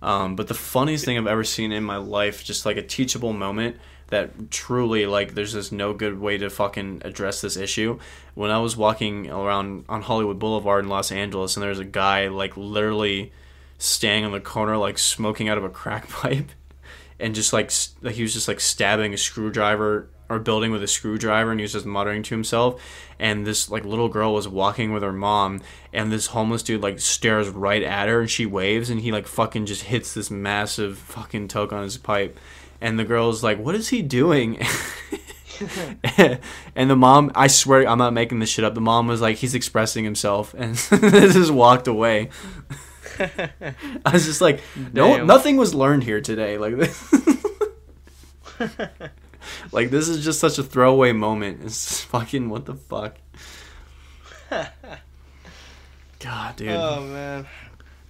Um, 0.01 0.37
but 0.37 0.47
the 0.47 0.53
funniest 0.53 1.03
thing 1.03 1.17
I've 1.17 1.27
ever 1.27 1.43
seen 1.43 1.73
in 1.73 1.83
my 1.83 1.97
life, 1.97 2.45
just 2.45 2.65
like 2.65 2.77
a 2.77 2.81
teachable 2.81 3.33
moment 3.33 3.75
that 4.07 4.49
truly 4.49 5.05
like 5.05 5.35
there's 5.35 5.53
just 5.53 5.71
no 5.71 5.93
good 5.93 6.19
way 6.19 6.37
to 6.37 6.49
fucking 6.49 7.01
address 7.03 7.41
this 7.41 7.57
issue. 7.57 7.99
When 8.33 8.49
I 8.49 8.59
was 8.59 8.77
walking 8.77 9.29
around 9.29 9.85
on 9.89 10.01
Hollywood 10.01 10.39
Boulevard 10.39 10.85
in 10.85 10.89
Los 10.89 11.11
Angeles, 11.11 11.57
and 11.57 11.63
there's 11.63 11.79
a 11.79 11.85
guy 11.85 12.29
like 12.29 12.55
literally 12.55 13.33
standing 13.79 14.25
on 14.25 14.31
the 14.31 14.39
corner 14.39 14.77
like 14.77 14.99
smoking 14.99 15.49
out 15.49 15.57
of 15.57 15.63
a 15.63 15.69
crack 15.69 16.07
pipe 16.09 16.51
and 17.19 17.33
just 17.33 17.51
like 17.51 17.71
like 18.01 18.15
he 18.15 18.21
was 18.21 18.33
just 18.33 18.47
like 18.47 18.59
stabbing 18.59 19.13
a 19.13 19.17
screwdriver 19.17 20.09
or 20.29 20.37
building 20.37 20.71
with 20.71 20.83
a 20.83 20.87
screwdriver 20.87 21.49
and 21.49 21.59
he 21.59 21.63
was 21.63 21.73
just 21.73 21.85
muttering 21.85 22.21
to 22.21 22.35
himself. 22.35 22.81
And 23.17 23.47
this 23.47 23.69
like 23.69 23.83
little 23.83 24.09
girl 24.09 24.33
was 24.33 24.47
walking 24.47 24.93
with 24.93 25.01
her 25.01 25.11
mom 25.11 25.61
and 25.91 26.11
this 26.11 26.27
homeless 26.27 26.61
dude 26.61 26.83
like 26.83 26.99
stares 26.99 27.49
right 27.49 27.81
at 27.81 28.07
her 28.07 28.21
and 28.21 28.29
she 28.29 28.45
waves 28.45 28.89
and 28.89 29.01
he 29.01 29.11
like 29.11 29.27
fucking 29.27 29.65
just 29.65 29.83
hits 29.83 30.13
this 30.13 30.29
massive 30.29 30.97
fucking 30.97 31.47
toke 31.47 31.73
on 31.73 31.83
his 31.83 31.97
pipe. 31.97 32.39
And 32.79 32.97
the 32.97 33.05
girl's 33.05 33.43
like 33.43 33.59
what 33.59 33.75
is 33.75 33.89
he 33.89 34.01
doing? 34.01 34.61
And 36.73 36.89
the 36.89 36.95
mom 36.95 37.33
i 37.35 37.47
swear 37.47 37.85
i'm 37.85 37.97
not 37.97 38.13
making 38.13 38.39
this 38.39 38.49
shit 38.49 38.63
up. 38.63 38.75
The 38.75 38.81
mom 38.81 39.07
was 39.07 39.19
like 39.19 39.37
he's 39.37 39.55
expressing 39.55 40.05
himself. 40.05 40.53
And 40.53 40.75
just 41.01 41.51
walked 41.51 41.87
away 41.87 42.29
I 43.19 44.11
was 44.11 44.25
just 44.25 44.41
like, 44.41 44.61
no, 44.93 45.17
Damn. 45.17 45.27
nothing 45.27 45.57
was 45.57 45.75
learned 45.75 46.03
here 46.03 46.21
today. 46.21 46.57
Like 46.57 46.77
this, 46.77 47.13
like 49.71 49.89
this 49.89 50.07
is 50.07 50.23
just 50.23 50.39
such 50.39 50.57
a 50.57 50.63
throwaway 50.63 51.11
moment. 51.11 51.61
It's 51.63 51.87
just 51.87 52.05
fucking 52.05 52.49
what 52.49 52.65
the 52.65 52.75
fuck. 52.75 53.17
God, 56.19 56.55
dude. 56.55 56.69
Oh 56.69 57.01
man. 57.01 57.45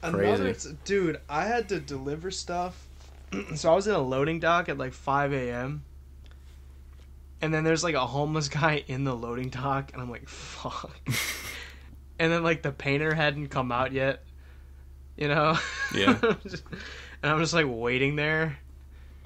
Crazy. 0.02 0.44
Another 0.44 0.56
dude, 0.86 1.20
I 1.28 1.46
had 1.46 1.70
to 1.70 1.80
deliver 1.80 2.32
stuff. 2.32 2.88
so 3.56 3.72
I 3.72 3.76
was 3.76 3.88
in 3.88 3.94
a 3.94 4.00
loading 4.00 4.40
dock 4.40 4.70
at 4.70 4.78
like 4.78 4.94
5 4.94 5.34
a.m. 5.34 5.84
And 7.42 7.54
then 7.54 7.64
there's 7.64 7.84
like 7.84 7.96
a 7.96 8.06
homeless 8.06 8.50
guy 8.50 8.84
in 8.88 9.04
the 9.04 9.16
loading 9.16 9.50
dock, 9.50 9.92
and 9.94 10.02
I'm 10.02 10.10
like, 10.10 10.28
fuck. 10.28 10.92
and 12.18 12.32
then 12.32 12.44
like 12.44 12.62
the 12.62 12.72
painter 12.72 13.14
hadn't 13.14 13.48
come 13.48 13.72
out 13.72 13.92
yet, 13.92 14.24
you 15.20 15.28
know. 15.28 15.58
Yeah. 15.94 16.18
and 16.22 17.32
I'm 17.32 17.40
just 17.40 17.54
like 17.54 17.66
waiting 17.68 18.16
there, 18.16 18.58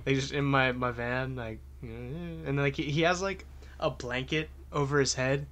like 0.06 0.16
just 0.16 0.34
in 0.34 0.44
my 0.44 0.72
my 0.72 0.92
van, 0.92 1.36
like, 1.36 1.60
and 1.82 2.46
then 2.46 2.58
like 2.58 2.76
he, 2.76 2.84
he 2.84 3.02
has 3.02 3.22
like 3.22 3.46
a 3.80 3.90
blanket 3.90 4.50
over 4.72 5.00
his 5.00 5.14
head, 5.14 5.46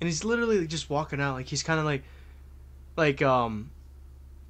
and 0.00 0.08
he's 0.08 0.24
literally 0.24 0.60
like, 0.60 0.68
just 0.68 0.90
walking 0.90 1.20
out, 1.20 1.34
like 1.34 1.46
he's 1.46 1.62
kind 1.62 1.80
of 1.80 1.86
like, 1.86 2.04
like 2.96 3.22
um, 3.22 3.70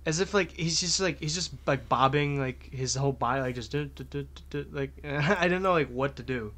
as 0.04 0.20
if 0.20 0.34
like 0.34 0.52
he's 0.52 0.80
just 0.80 1.00
like 1.00 1.20
he's 1.20 1.34
just 1.34 1.52
like 1.66 1.88
bobbing 1.88 2.38
like 2.38 2.70
his 2.72 2.94
whole 2.94 3.12
body, 3.12 3.40
like 3.40 3.54
just 3.54 3.74
like 4.72 4.90
I 5.04 5.44
didn't 5.44 5.62
know 5.62 5.72
like 5.72 5.88
what 5.88 6.16
to 6.16 6.22
do. 6.22 6.52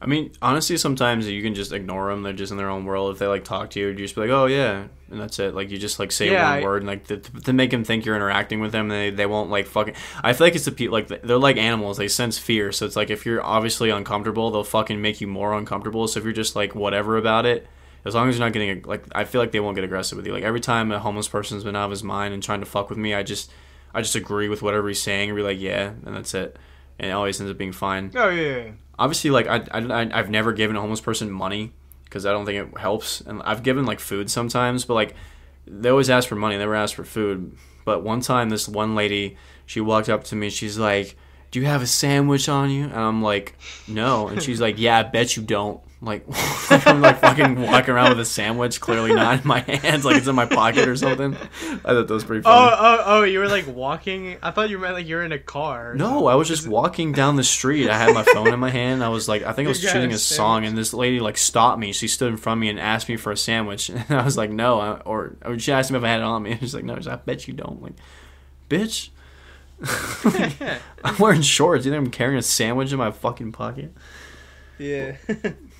I 0.00 0.04
mean, 0.06 0.32
honestly, 0.42 0.76
sometimes 0.76 1.26
you 1.26 1.42
can 1.42 1.54
just 1.54 1.72
ignore 1.72 2.10
them. 2.10 2.22
They're 2.22 2.34
just 2.34 2.52
in 2.52 2.58
their 2.58 2.68
own 2.68 2.84
world. 2.84 3.12
If 3.12 3.18
they 3.18 3.26
like 3.26 3.44
talk 3.44 3.70
to 3.70 3.80
you, 3.80 3.88
you 3.88 3.94
just 3.94 4.14
be 4.14 4.20
like, 4.20 4.30
"Oh 4.30 4.44
yeah," 4.44 4.88
and 5.10 5.18
that's 5.18 5.38
it. 5.38 5.54
Like 5.54 5.70
you 5.70 5.78
just 5.78 5.98
like 5.98 6.12
say 6.12 6.30
Yeah, 6.30 6.50
one 6.50 6.58
I- 6.58 6.62
word 6.64 6.82
and 6.82 6.86
like 6.86 7.06
to, 7.06 7.16
to 7.16 7.52
make 7.54 7.70
them 7.70 7.82
think 7.82 8.04
you're 8.04 8.14
interacting 8.14 8.60
with 8.60 8.72
them. 8.72 8.88
They 8.88 9.08
they 9.08 9.24
won't 9.24 9.48
like 9.48 9.66
fucking. 9.66 9.94
I 10.22 10.34
feel 10.34 10.46
like 10.48 10.54
it's 10.54 10.66
the 10.66 10.72
people 10.72 10.92
like 10.92 11.08
they're 11.08 11.38
like 11.38 11.56
animals. 11.56 11.96
They 11.96 12.08
sense 12.08 12.36
fear. 12.38 12.72
So 12.72 12.84
it's 12.84 12.94
like 12.96 13.08
if 13.08 13.24
you're 13.24 13.42
obviously 13.42 13.88
uncomfortable, 13.88 14.50
they'll 14.50 14.64
fucking 14.64 15.00
make 15.00 15.22
you 15.22 15.28
more 15.28 15.54
uncomfortable. 15.54 16.06
So 16.08 16.18
if 16.20 16.24
you're 16.24 16.34
just 16.34 16.54
like 16.54 16.74
whatever 16.74 17.16
about 17.16 17.46
it, 17.46 17.66
as 18.04 18.14
long 18.14 18.28
as 18.28 18.36
you're 18.36 18.44
not 18.46 18.52
getting 18.52 18.82
like 18.82 19.04
I 19.14 19.24
feel 19.24 19.40
like 19.40 19.52
they 19.52 19.60
won't 19.60 19.76
get 19.76 19.84
aggressive 19.84 20.16
with 20.16 20.26
you. 20.26 20.32
Like 20.34 20.44
every 20.44 20.60
time 20.60 20.92
a 20.92 20.98
homeless 20.98 21.26
person's 21.28 21.64
been 21.64 21.74
out 21.74 21.86
of 21.86 21.90
his 21.90 22.04
mind 22.04 22.34
and 22.34 22.42
trying 22.42 22.60
to 22.60 22.66
fuck 22.66 22.90
with 22.90 22.98
me, 22.98 23.14
I 23.14 23.22
just 23.22 23.50
I 23.94 24.02
just 24.02 24.14
agree 24.14 24.50
with 24.50 24.60
whatever 24.60 24.88
he's 24.88 25.00
saying 25.00 25.30
and 25.30 25.36
be 25.36 25.42
like, 25.42 25.58
yeah, 25.58 25.92
and 26.04 26.14
that's 26.14 26.34
it. 26.34 26.58
And 26.98 27.10
it 27.10 27.14
always 27.14 27.38
ends 27.40 27.50
up 27.50 27.58
being 27.58 27.72
fine. 27.72 28.10
Oh 28.14 28.28
yeah. 28.30 28.72
Obviously, 28.98 29.30
like 29.30 29.46
I, 29.46 29.64
I 29.70 30.18
I've 30.18 30.30
never 30.30 30.52
given 30.52 30.76
a 30.76 30.80
homeless 30.80 31.00
person 31.00 31.30
money 31.30 31.72
because 32.04 32.24
I 32.24 32.32
don't 32.32 32.46
think 32.46 32.72
it 32.74 32.78
helps. 32.78 33.20
And 33.20 33.42
I've 33.42 33.62
given 33.62 33.84
like 33.84 34.00
food 34.00 34.30
sometimes, 34.30 34.84
but 34.84 34.94
like 34.94 35.14
they 35.66 35.88
always 35.88 36.10
ask 36.10 36.28
for 36.28 36.36
money, 36.36 36.54
they 36.54 36.60
never 36.60 36.74
ask 36.74 36.94
for 36.94 37.04
food. 37.04 37.56
But 37.84 38.02
one 38.02 38.20
time, 38.20 38.48
this 38.48 38.68
one 38.68 38.94
lady, 38.94 39.36
she 39.66 39.80
walked 39.80 40.08
up 40.08 40.24
to 40.24 40.36
me. 40.36 40.50
She's 40.50 40.78
like, 40.78 41.16
"Do 41.50 41.60
you 41.60 41.66
have 41.66 41.82
a 41.82 41.86
sandwich 41.86 42.48
on 42.48 42.70
you?" 42.70 42.84
And 42.84 42.94
I'm 42.94 43.22
like, 43.22 43.54
"No." 43.86 44.28
And 44.28 44.42
she's 44.42 44.60
like, 44.60 44.78
"Yeah, 44.78 44.98
I 44.98 45.02
bet 45.04 45.36
you 45.36 45.42
don't." 45.42 45.80
Like 46.02 46.26
I'm 46.86 47.00
like 47.00 47.20
fucking 47.20 47.58
walking 47.62 47.94
around 47.94 48.10
with 48.10 48.20
a 48.20 48.24
sandwich, 48.26 48.80
clearly 48.82 49.14
not 49.14 49.40
in 49.40 49.48
my 49.48 49.60
hands, 49.82 50.04
like 50.04 50.16
it's 50.16 50.26
in 50.26 50.34
my 50.34 50.44
pocket 50.44 50.86
or 50.88 50.94
something. 50.94 51.34
I 51.34 51.38
thought 51.78 52.06
that 52.06 52.10
was 52.10 52.22
pretty 52.22 52.40
Oh, 52.44 52.50
funny. 52.52 52.76
oh, 52.78 52.78
oh! 52.78 53.02
oh! 53.06 53.22
You 53.22 53.38
were 53.38 53.48
like 53.48 53.66
walking. 53.66 54.36
I 54.42 54.50
thought 54.50 54.68
you 54.68 54.78
meant 54.78 54.92
like 54.92 55.08
you're 55.08 55.22
in 55.22 55.32
a 55.32 55.38
car. 55.38 55.94
No, 55.94 56.26
I 56.26 56.34
was 56.34 56.48
just 56.48 56.68
walking 56.68 57.12
down 57.12 57.36
the 57.36 57.42
street. 57.44 57.88
I 57.88 57.96
had 57.96 58.12
my 58.12 58.24
phone 58.24 58.52
in 58.52 58.60
my 58.60 58.68
hand. 58.68 59.02
I 59.02 59.08
was 59.08 59.26
like, 59.26 59.42
I 59.44 59.52
think 59.54 59.66
I 59.66 59.70
was 59.70 59.82
You 59.82 59.88
got 59.88 59.96
a 59.96 60.08
a 60.08 60.18
song, 60.18 60.66
and 60.66 60.76
this 60.76 60.92
lady 60.92 61.18
like 61.18 61.38
stopped 61.38 61.78
me. 61.78 61.92
She 61.92 62.08
stood 62.08 62.28
in 62.28 62.36
front 62.36 62.58
of 62.58 62.60
me 62.60 62.68
and 62.68 62.78
asked 62.78 63.08
me 63.08 63.16
for 63.16 63.32
a 63.32 63.36
sandwich, 63.36 63.88
and 63.88 64.04
I 64.10 64.22
was 64.22 64.36
like, 64.36 64.50
no. 64.50 64.78
I- 64.80 65.00
Or, 65.00 65.36
or 65.46 65.58
she 65.58 65.72
asked 65.72 65.90
me 65.90 65.96
if 65.96 66.04
I 66.04 66.08
had 66.08 66.20
it 66.20 66.24
on 66.24 66.42
me, 66.42 66.50
and 66.52 66.60
she's 66.60 66.74
like, 66.74 66.84
no. 66.84 66.96
She's 66.96 67.06
like, 67.06 67.20
I 67.20 67.22
bet 67.24 67.48
you 67.48 67.54
don't. 67.54 67.80
like, 67.82 67.94
bitch, 68.68 69.08
I'm 71.04 71.16
wearing 71.18 71.42
shorts. 71.42 71.86
You 71.86 71.92
think 71.92 72.04
I'm 72.04 72.10
carrying 72.10 72.38
a 72.38 72.42
sandwich 72.42 72.92
in 72.92 72.98
my 72.98 73.10
fucking 73.12 73.52
pocket? 73.52 73.94
yeah. 74.78 75.16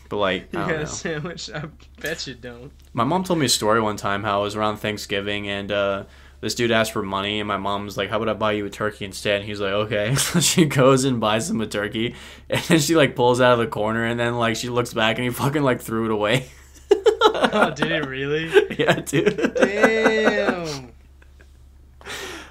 But 0.09 0.17
like, 0.19 0.53
you 0.53 0.59
I 0.59 0.71
got 0.71 0.81
a 0.83 0.87
sandwich. 0.87 1.51
I 1.53 1.65
bet 2.01 2.27
you 2.27 2.35
don't. 2.35 2.73
My 2.93 3.05
mom 3.05 3.25
told 3.25 3.39
me 3.39 3.47
a 3.47 3.49
story 3.49 3.81
one 3.81 3.97
time 3.97 4.23
how 4.23 4.41
it 4.41 4.45
was 4.45 4.57
around 4.57 4.79
Thanksgiving 4.79 5.49
and 5.49 5.71
uh, 5.73 6.05
this 6.41 6.55
dude 6.55 6.71
asked 6.71 6.93
for 6.93 7.03
money 7.03 7.41
and 7.41 7.49
my 7.49 7.57
mom's 7.57 7.97
like, 7.97 8.11
"How 8.11 8.17
about 8.17 8.29
I 8.29 8.35
buy 8.39 8.53
you 8.53 8.67
a 8.67 8.71
turkey 8.71 9.05
instead?" 9.05 9.41
And 9.41 9.45
he's 9.49 9.61
like, 9.61 9.73
"Okay." 9.73 10.15
So 10.17 10.41
she 10.41 10.67
goes 10.67 11.05
and 11.05 11.21
buys 11.21 11.51
him 11.51 11.61
a 11.61 11.67
turkey 11.67 12.15
and 12.51 12.63
then 12.63 12.79
she 12.79 12.95
like 12.95 13.17
pulls 13.17 13.41
out 13.41 13.53
of 13.55 13.59
the 13.59 13.67
corner 13.67 14.05
and 14.05 14.19
then 14.19 14.37
like 14.37 14.57
she 14.57 14.69
looks 14.69 14.93
back 14.95 15.17
and 15.17 15.25
he 15.25 15.31
fucking 15.31 15.63
like 15.63 15.81
threw 15.81 16.05
it 16.07 16.11
away. 16.11 16.47
Oh, 16.91 17.73
did 17.75 17.91
it 17.93 18.07
really? 18.07 18.49
yeah, 18.79 19.01
dude. 19.01 19.55
Damn. 19.55 20.93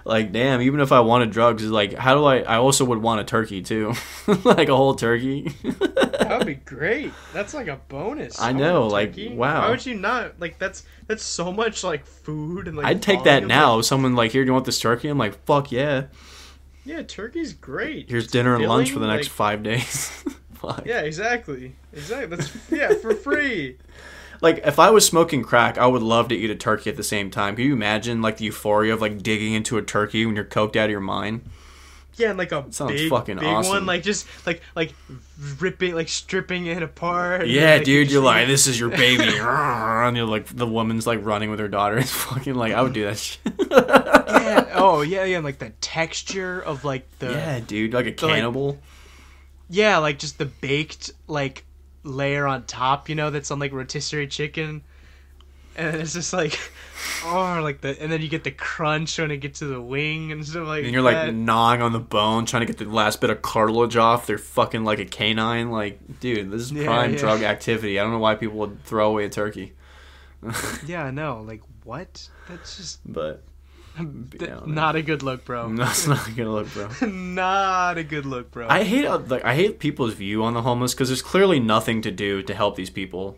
Like, 0.05 0.31
damn. 0.31 0.61
Even 0.61 0.79
if 0.79 0.91
I 0.91 1.01
wanted 1.01 1.31
drugs, 1.31 1.63
it's 1.63 1.71
like, 1.71 1.93
how 1.93 2.15
do 2.15 2.23
I? 2.23 2.37
I 2.39 2.55
also 2.57 2.85
would 2.85 3.01
want 3.01 3.19
a 3.21 3.23
turkey 3.23 3.61
too, 3.61 3.93
like 4.43 4.69
a 4.69 4.75
whole 4.75 4.95
turkey. 4.95 5.49
That 5.63 6.35
would 6.37 6.47
be 6.47 6.53
great. 6.65 7.11
That's 7.33 7.53
like 7.53 7.67
a 7.67 7.75
bonus. 7.89 8.39
I 8.39 8.51
know, 8.53 8.87
like, 8.87 9.15
wow. 9.17 9.61
Why 9.63 9.69
would 9.71 9.85
you 9.85 9.95
not? 9.95 10.39
Like 10.39 10.57
that's 10.59 10.83
that's 11.07 11.23
so 11.23 11.51
much 11.51 11.83
like 11.83 12.05
food 12.05 12.67
and 12.67 12.77
like. 12.77 12.85
I'd 12.85 13.01
take 13.01 13.23
that 13.25 13.45
now. 13.45 13.75
like- 13.75 13.83
Someone 13.85 14.15
like, 14.15 14.31
here, 14.31 14.43
do 14.43 14.47
you 14.47 14.53
want 14.53 14.65
this 14.65 14.79
turkey? 14.79 15.09
I'm 15.09 15.17
like, 15.17 15.43
fuck 15.45 15.71
yeah. 15.71 16.05
yeah, 16.85 17.01
turkey's 17.01 17.53
great. 17.53 18.09
Here's 18.09 18.23
It's 18.25 18.31
dinner 18.33 18.55
and 18.55 18.65
lunch 18.67 18.91
for 18.91 18.99
the 18.99 19.07
next 19.07 19.27
like- 19.27 19.31
five 19.33 19.63
days. 19.63 20.07
fuck. 20.53 20.83
Yeah, 20.85 21.01
exactly. 21.01 21.75
Exactly. 21.93 22.35
That's 22.37 22.51
yeah 22.71 22.93
for 22.95 23.13
free. 23.15 23.77
Like 24.41 24.61
if 24.65 24.79
I 24.79 24.89
was 24.89 25.05
smoking 25.05 25.43
crack, 25.43 25.77
I 25.77 25.87
would 25.87 26.01
love 26.01 26.27
to 26.29 26.35
eat 26.35 26.49
a 26.49 26.55
turkey 26.55 26.89
at 26.89 26.97
the 26.97 27.03
same 27.03 27.29
time. 27.31 27.55
Can 27.55 27.65
you 27.65 27.73
imagine 27.73 28.21
like 28.21 28.37
the 28.37 28.45
euphoria 28.45 28.93
of 28.93 29.01
like 29.01 29.21
digging 29.23 29.53
into 29.53 29.77
a 29.77 29.81
turkey 29.81 30.25
when 30.25 30.35
you're 30.35 30.45
coked 30.45 30.75
out 30.75 30.85
of 30.85 30.91
your 30.91 30.99
mind? 30.99 31.41
Yeah, 32.17 32.29
and 32.29 32.37
like 32.37 32.53
a 32.53 32.65
Sounds 32.71 32.93
big, 32.93 33.09
fucking 33.09 33.39
big 33.39 33.45
awesome. 33.45 33.69
one, 33.73 33.85
like 33.85 34.01
just 34.01 34.25
like 34.45 34.61
like 34.73 34.93
ripping, 35.59 35.95
like 35.95 36.07
stripping 36.07 36.65
it 36.65 36.81
apart. 36.81 37.47
Yeah, 37.47 37.61
then, 37.61 37.77
like, 37.79 37.85
dude, 37.85 38.09
you're 38.11 38.23
like, 38.23 38.47
this 38.47 38.67
is 38.67 38.79
your 38.79 38.89
baby, 38.89 39.23
and 39.39 40.15
you're 40.15 40.25
like, 40.25 40.45
the 40.45 40.65
woman's 40.65 41.05
like 41.05 41.25
running 41.25 41.49
with 41.49 41.59
her 41.59 41.67
daughter. 41.67 41.97
It's 42.05 42.11
fucking 42.11 42.55
like, 42.55 42.71
I 42.73 42.81
would 42.81 42.93
do 42.93 43.03
that 43.03 43.17
shit. 43.17 43.41
yeah. 43.69 44.71
Oh 44.75 45.01
yeah, 45.01 45.25
yeah, 45.25 45.37
and 45.37 45.45
like 45.45 45.59
the 45.59 45.71
texture 45.81 46.61
of 46.61 46.85
like 46.85 47.05
the 47.19 47.31
yeah, 47.31 47.59
dude, 47.59 47.93
like 47.93 48.05
a 48.05 48.09
like- 48.09 48.17
cannibal. 48.17 48.79
Yeah, 49.69 49.97
like 49.97 50.19
just 50.19 50.37
the 50.37 50.45
baked 50.45 51.11
like 51.27 51.65
layer 52.05 52.47
on 52.47 52.65
top, 52.65 53.09
you 53.09 53.15
know, 53.15 53.29
that's 53.31 53.51
on 53.51 53.59
like 53.59 53.73
rotisserie 53.73 54.27
chicken. 54.27 54.83
And 55.77 55.97
it's 55.97 56.13
just 56.13 56.31
like 56.31 56.57
oh 57.25 57.59
like 57.61 57.81
the 57.81 58.01
and 58.01 58.09
then 58.09 58.21
you 58.21 58.29
get 58.29 58.45
the 58.45 58.51
crunch 58.51 59.19
when 59.19 59.29
it 59.29 59.37
gets 59.37 59.59
to 59.59 59.65
the 59.65 59.81
wing 59.81 60.31
and 60.31 60.47
stuff 60.47 60.65
like 60.67 60.85
and 60.85 60.93
you're 60.93 61.01
like 61.01 61.15
that. 61.17 61.33
gnawing 61.33 61.81
on 61.81 61.91
the 61.91 61.99
bone, 61.99 62.45
trying 62.45 62.61
to 62.61 62.65
get 62.65 62.77
the 62.77 62.85
last 62.89 63.19
bit 63.19 63.29
of 63.29 63.41
cartilage 63.41 63.97
off. 63.97 64.25
They're 64.25 64.37
fucking 64.37 64.85
like 64.85 64.99
a 64.99 65.05
canine. 65.05 65.71
Like, 65.71 65.99
dude, 66.21 66.49
this 66.49 66.61
is 66.61 66.71
Yeah, 66.71 66.85
prime 66.85 67.11
yeah. 67.13 67.19
drug 67.19 67.41
activity. 67.43 67.99
I 67.99 68.03
don't 68.03 68.13
know 68.13 68.19
why 68.19 68.35
people 68.35 68.57
would 68.59 68.85
throw 68.85 69.09
away 69.09 69.25
a 69.25 69.29
turkey, 69.29 69.73
Yeah, 70.85 71.03
I 71.03 71.11
know. 71.11 71.43
Like 71.45 71.61
what? 71.83 72.29
That's 72.47 72.77
just 72.77 72.99
but 73.05 73.43
don't 73.97 74.77
a 74.77 75.01
good 75.01 75.23
look, 75.23 75.45
bro. 75.45 75.73
that's 75.75 76.07
not 76.07 76.27
a 76.27 76.31
good 76.31 76.47
look, 76.47 76.71
bro. 76.73 76.89
not 77.07 77.97
a 77.97 78.03
good 78.03 78.25
look, 78.25 78.51
bro. 78.51 78.67
I 78.69 78.83
hate 78.83 79.05
uh, 79.05 79.19
like 79.19 79.43
I 79.45 79.55
hate 79.55 79.79
people's 79.79 80.13
view 80.13 80.43
on 80.43 80.53
the 80.53 80.61
homeless 80.61 80.93
because 80.93 81.09
there's 81.09 81.21
clearly 81.21 81.59
nothing 81.59 82.01
to 82.01 82.11
do 82.11 82.41
to 82.43 82.53
help 82.53 82.75
these 82.75 82.89
people. 82.89 83.37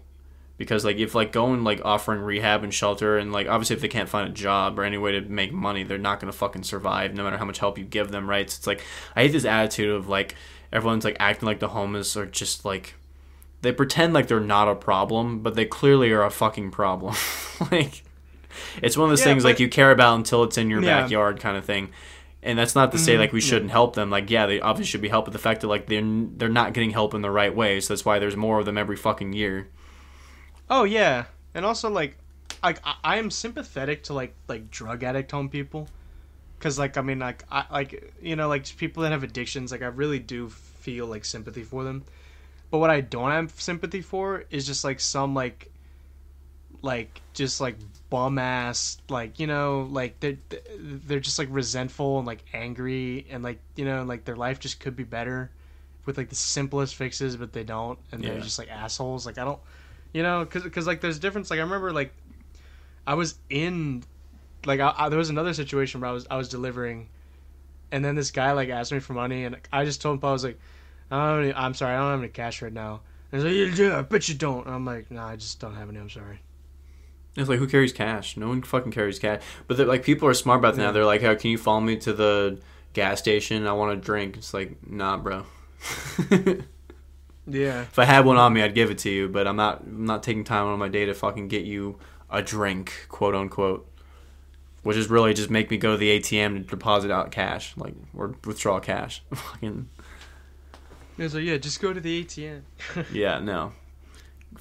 Because 0.57 0.83
like 0.83 0.97
if 0.97 1.13
like 1.13 1.31
going 1.31 1.63
like 1.63 1.81
offering 1.85 2.21
rehab 2.21 2.63
and 2.63 2.73
shelter 2.73 3.17
and 3.17 3.31
like 3.31 3.47
obviously 3.47 3.75
if 3.75 3.81
they 3.81 3.87
can't 3.87 4.09
find 4.09 4.29
a 4.29 4.33
job 4.33 4.79
or 4.79 4.83
any 4.83 4.97
way 4.97 5.11
to 5.11 5.21
make 5.21 5.53
money 5.53 5.83
they're 5.83 5.99
not 5.99 6.19
gonna 6.19 6.31
fucking 6.31 6.63
survive 6.63 7.13
no 7.13 7.23
matter 7.23 7.37
how 7.37 7.45
much 7.45 7.59
help 7.59 7.77
you 7.77 7.85
give 7.85 8.09
them 8.09 8.27
right. 8.27 8.49
So 8.49 8.57
it's 8.57 8.67
like 8.67 8.83
I 9.15 9.23
hate 9.23 9.33
this 9.33 9.45
attitude 9.45 9.89
of 9.89 10.09
like 10.09 10.35
everyone's 10.73 11.05
like 11.05 11.17
acting 11.19 11.45
like 11.45 11.59
the 11.59 11.69
homeless 11.69 12.17
are 12.17 12.25
just 12.25 12.65
like 12.65 12.95
they 13.61 13.71
pretend 13.71 14.13
like 14.13 14.27
they're 14.27 14.39
not 14.39 14.67
a 14.67 14.75
problem 14.75 15.41
but 15.41 15.55
they 15.55 15.65
clearly 15.65 16.11
are 16.11 16.23
a 16.23 16.31
fucking 16.31 16.71
problem. 16.71 17.15
like 17.71 18.03
it's 18.81 18.97
one 18.97 19.05
of 19.05 19.11
those 19.11 19.23
Yeah, 19.23 19.23
things 19.23 19.43
like 19.45 19.59
you 19.59 19.69
care 19.69 19.91
about 19.91 20.15
until 20.15 20.43
it's 20.43 20.57
in 20.57 20.69
your 20.69 20.81
Yeah. 20.81 20.83
backyard 20.83 21.39
kind 21.39 21.57
of 21.57 21.65
thing. 21.65 21.89
And 22.43 22.57
that's 22.57 22.75
not 22.75 22.91
to 22.91 22.97
say 22.99 23.17
Mhm, 23.17 23.17
like 23.17 23.33
we 23.33 23.41
shouldn't 23.41 23.71
help 23.71 23.95
them. 23.95 24.09
Like 24.09 24.29
yeah 24.29 24.45
they 24.45 24.59
obviously 24.61 24.89
should 24.91 25.01
be 25.01 25.09
helped 25.09 25.25
but 25.25 25.33
the 25.33 25.39
fact 25.39 25.61
that 25.61 25.67
like 25.67 25.87
they're 25.87 26.03
they're 26.37 26.49
not 26.49 26.73
getting 26.73 26.91
help 26.91 27.13
in 27.13 27.21
the 27.21 27.31
right 27.31 27.55
way 27.55 27.79
so 27.79 27.93
that's 27.93 28.05
why 28.05 28.19
there's 28.19 28.35
more 28.37 28.59
of 28.59 28.65
them 28.65 28.77
every 28.77 28.95
fucking 28.97 29.33
year. 29.33 29.67
Oh 30.69 30.83
yeah, 30.83 31.25
and 31.53 31.65
also 31.65 31.89
like, 31.89 32.17
like 32.63 32.79
I, 32.85 32.95
I 33.03 33.17
am 33.17 33.31
sympathetic 33.31 34.03
to 34.03 34.13
like 34.13 34.35
like 34.47 34.69
drug 34.69 35.03
addict 35.03 35.31
home 35.31 35.49
people, 35.49 35.89
because 36.59 36.79
like 36.79 36.97
I 36.97 37.01
mean 37.01 37.19
like 37.19 37.45
I 37.51 37.65
like 37.71 38.13
you 38.21 38.35
know 38.35 38.47
like 38.49 38.65
people 38.77 39.03
that 39.03 39.11
have 39.13 39.23
addictions 39.23 39.71
like 39.71 39.81
I 39.83 39.87
really 39.87 40.19
do 40.19 40.49
feel 40.49 41.07
like 41.07 41.25
sympathy 41.25 41.63
for 41.63 41.83
them, 41.83 42.05
but 42.71 42.79
what 42.79 42.89
I 42.91 43.01
don't 43.01 43.31
have 43.31 43.59
sympathy 43.61 44.01
for 44.01 44.45
is 44.51 44.65
just 44.67 44.83
like 44.85 44.99
some 45.01 45.33
like, 45.35 45.71
like 46.81 47.21
just 47.33 47.59
like 47.61 47.77
bum 48.09 48.39
ass 48.39 48.97
like 49.09 49.39
you 49.39 49.47
know 49.47 49.87
like 49.91 50.19
they're 50.21 50.37
they're 50.79 51.19
just 51.19 51.37
like 51.37 51.49
resentful 51.51 52.17
and 52.17 52.25
like 52.25 52.43
angry 52.53 53.25
and 53.29 53.43
like 53.43 53.59
you 53.75 53.83
know 53.83 54.03
like 54.03 54.23
their 54.23 54.35
life 54.35 54.59
just 54.59 54.79
could 54.79 54.95
be 54.95 55.03
better 55.03 55.51
with 56.05 56.17
like 56.17 56.29
the 56.29 56.35
simplest 56.35 56.95
fixes 56.95 57.35
but 57.35 57.51
they 57.51 57.63
don't 57.63 57.99
and 58.11 58.23
they're 58.23 58.39
just 58.39 58.57
like 58.57 58.69
assholes. 58.69 59.25
Like 59.25 59.37
i 59.37 59.43
don't 59.43 59.59
you 60.13 60.23
know 60.23 60.45
because 60.45 60.63
cause, 60.69 60.87
like 60.87 61.01
there's 61.01 61.19
difference 61.19 61.49
like 61.49 61.59
i 61.59 61.63
remember 61.63 61.91
like 61.91 62.13
i 63.05 63.13
was 63.13 63.35
in 63.49 64.03
like 64.65 64.79
I, 64.79 64.93
I, 64.97 65.09
there 65.09 65.19
was 65.19 65.29
another 65.29 65.53
situation 65.53 65.99
where 65.99 66.09
i 66.09 66.13
was 66.13 66.25
i 66.31 66.37
was 66.37 66.47
delivering 66.47 67.09
and 67.91 68.05
then 68.05 68.15
this 68.15 68.31
guy 68.31 68.53
like 68.53 68.69
asked 68.69 68.93
me 68.93 68.99
for 68.99 69.13
money 69.13 69.43
and 69.43 69.57
i 69.73 69.83
just 69.83 70.01
told 70.01 70.19
him 70.19 70.29
i 70.29 70.31
was 70.31 70.45
like 70.45 70.59
I 71.11 71.29
don't 71.29 71.43
any, 71.43 71.53
i'm 71.53 71.73
sorry 71.73 71.93
i 71.93 71.99
don't 71.99 72.11
have 72.11 72.19
any 72.19 72.29
cash 72.29 72.61
right 72.61 72.73
now. 72.73 73.01
And 73.31 73.41
he's 73.41 73.69
like 73.69 73.79
yeah, 73.79 73.85
yeah 73.85 73.99
i 73.99 74.01
bet 74.01 74.29
you 74.29 74.35
don't. 74.35 74.65
And 74.65 74.73
i'm 74.73 74.85
like 74.85 75.11
no 75.11 75.21
i 75.21 75.35
just 75.35 75.59
don't 75.59 75.75
have 75.75 75.89
any 75.89 75.99
i'm 75.99 76.09
sorry 76.09 76.39
it's 77.37 77.49
like 77.49 77.59
who 77.59 77.67
carries 77.67 77.93
cash? 77.93 78.35
No 78.37 78.49
one 78.49 78.61
fucking 78.61 78.91
carries 78.91 79.19
cash. 79.19 79.41
But 79.67 79.79
like 79.79 80.03
people 80.03 80.27
are 80.27 80.33
smart 80.33 80.59
about 80.59 80.75
that. 80.75 80.81
Now 80.81 80.91
they're 80.91 81.05
like 81.05 81.23
oh, 81.23 81.35
can 81.35 81.51
you 81.51 81.57
follow 81.57 81.81
me 81.81 81.95
to 81.97 82.13
the 82.13 82.59
gas 82.93 83.19
station? 83.19 83.67
I 83.67 83.73
want 83.73 83.97
a 83.97 84.01
drink. 84.01 84.37
It's 84.37 84.53
like 84.53 84.77
nah 84.87 85.17
bro. 85.17 85.45
Yeah. 87.47 87.83
If 87.83 87.97
i 87.97 88.05
had 88.05 88.25
one 88.25 88.35
on 88.35 88.51
me 88.51 88.61
i'd 88.61 88.75
give 88.75 88.91
it 88.91 88.97
to 88.99 89.09
you 89.09 89.29
but 89.29 89.47
i'm 89.47 89.55
not 89.55 89.81
i'm 89.81 90.05
not 90.05 90.21
taking 90.21 90.43
time 90.43 90.65
on 90.65 90.77
my 90.77 90.89
day 90.89 91.05
to 91.05 91.13
fucking 91.13 91.47
get 91.47 91.63
you 91.63 91.97
a 92.29 92.41
drink 92.41 93.05
quote 93.07 93.35
unquote. 93.35 93.89
Which 94.83 94.97
is 94.97 95.09
really 95.09 95.33
just 95.33 95.49
make 95.49 95.69
me 95.69 95.77
go 95.77 95.91
to 95.91 95.97
the 95.97 96.19
atm 96.19 96.57
to 96.57 96.59
deposit 96.59 97.09
out 97.11 97.31
cash 97.31 97.73
like 97.77 97.93
or 98.15 98.35
withdraw 98.45 98.79
cash. 98.79 99.23
Fucking 99.33 99.87
He's 101.17 101.33
like, 101.33 101.45
yeah, 101.45 101.57
just 101.57 101.81
go 101.81 101.91
to 101.91 101.99
the 101.99 102.23
ATM. 102.23 102.61
yeah 103.11 103.39
no. 103.39 103.71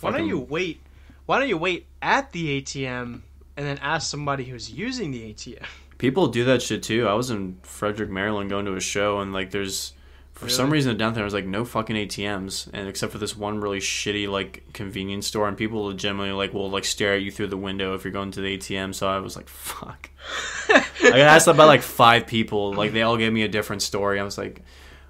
Why 0.00 0.12
don't 0.12 0.26
you 0.26 0.38
wait? 0.38 0.80
Why 1.26 1.38
don't 1.38 1.48
you 1.48 1.58
wait 1.58 1.86
at 2.00 2.32
the 2.32 2.60
ATM 2.62 3.20
and 3.56 3.66
then 3.66 3.78
ask 3.78 4.08
somebody 4.10 4.44
who's 4.44 4.70
using 4.70 5.10
the 5.10 5.32
ATM? 5.32 5.64
People 5.98 6.28
do 6.28 6.44
that 6.44 6.62
shit 6.62 6.82
too. 6.82 7.06
I 7.08 7.14
was 7.14 7.30
in 7.30 7.58
Frederick, 7.62 8.10
Maryland, 8.10 8.50
going 8.50 8.66
to 8.66 8.74
a 8.76 8.80
show, 8.80 9.20
and 9.20 9.32
like, 9.32 9.50
there's 9.50 9.92
for 10.34 10.50
some 10.50 10.66
Really? 10.66 10.74
reason 10.74 10.98
down 10.98 11.14
there, 11.14 11.24
was 11.24 11.32
like 11.32 11.46
no 11.46 11.64
fucking 11.64 11.96
ATMs, 11.96 12.68
and 12.74 12.86
except 12.86 13.10
for 13.12 13.16
this 13.18 13.34
one 13.34 13.58
really 13.58 13.78
shitty 13.80 14.28
like 14.28 14.62
convenience 14.74 15.26
store, 15.26 15.48
and 15.48 15.56
people 15.56 15.84
legitimately 15.86 16.32
like 16.32 16.52
will 16.52 16.68
like 16.70 16.84
stare 16.84 17.14
at 17.14 17.22
you 17.22 17.30
through 17.30 17.46
the 17.46 17.56
window 17.56 17.94
if 17.94 18.04
you're 18.04 18.12
going 18.12 18.30
to 18.32 18.42
the 18.42 18.58
ATM. 18.58 18.94
So 18.94 19.08
I 19.08 19.18
was 19.20 19.34
like, 19.36 19.48
fuck. 19.48 20.10
I 20.68 20.84
got 21.02 21.18
asked 21.20 21.48
about 21.48 21.66
like 21.68 21.80
five 21.82 22.26
people. 22.26 22.74
Like 22.74 22.92
they 22.92 23.00
all 23.02 23.16
gave 23.16 23.32
me 23.32 23.42
a 23.44 23.48
different 23.48 23.80
story. 23.80 24.20
I 24.20 24.24
was 24.24 24.36
like, 24.36 24.62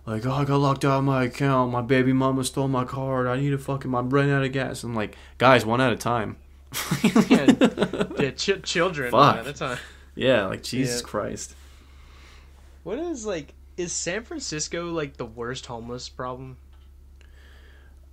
like 0.06 0.24
oh 0.26 0.32
I 0.32 0.44
got 0.44 0.56
locked 0.58 0.84
out 0.84 0.98
of 0.98 1.04
my 1.04 1.24
account. 1.24 1.72
My 1.72 1.82
baby 1.82 2.12
mama 2.12 2.44
stole 2.44 2.68
my 2.68 2.84
card. 2.84 3.26
I 3.26 3.38
need 3.40 3.52
a 3.52 3.58
fucking. 3.58 3.94
I'm 3.94 4.08
running 4.10 4.32
out 4.32 4.44
of 4.44 4.52
gas. 4.52 4.82
I'm 4.84 4.94
like, 4.94 5.16
guys, 5.38 5.66
one 5.66 5.80
at 5.80 5.92
a 5.92 5.96
time. 5.96 6.36
yeah, 7.28 7.46
yeah 8.18 8.30
ch- 8.32 8.62
children 8.62 9.10
Fuck. 9.10 9.36
at 9.38 9.46
a 9.46 9.52
time. 9.52 9.78
yeah, 10.14 10.46
like 10.46 10.62
Jesus 10.62 11.00
Yeah. 11.00 11.06
Christ. 11.08 11.54
What 12.84 12.98
is 12.98 13.26
like? 13.26 13.52
Is 13.76 13.92
San 13.92 14.22
Francisco 14.24 14.90
like 14.92 15.16
the 15.16 15.26
worst 15.26 15.66
homeless 15.66 16.08
problem? 16.08 16.56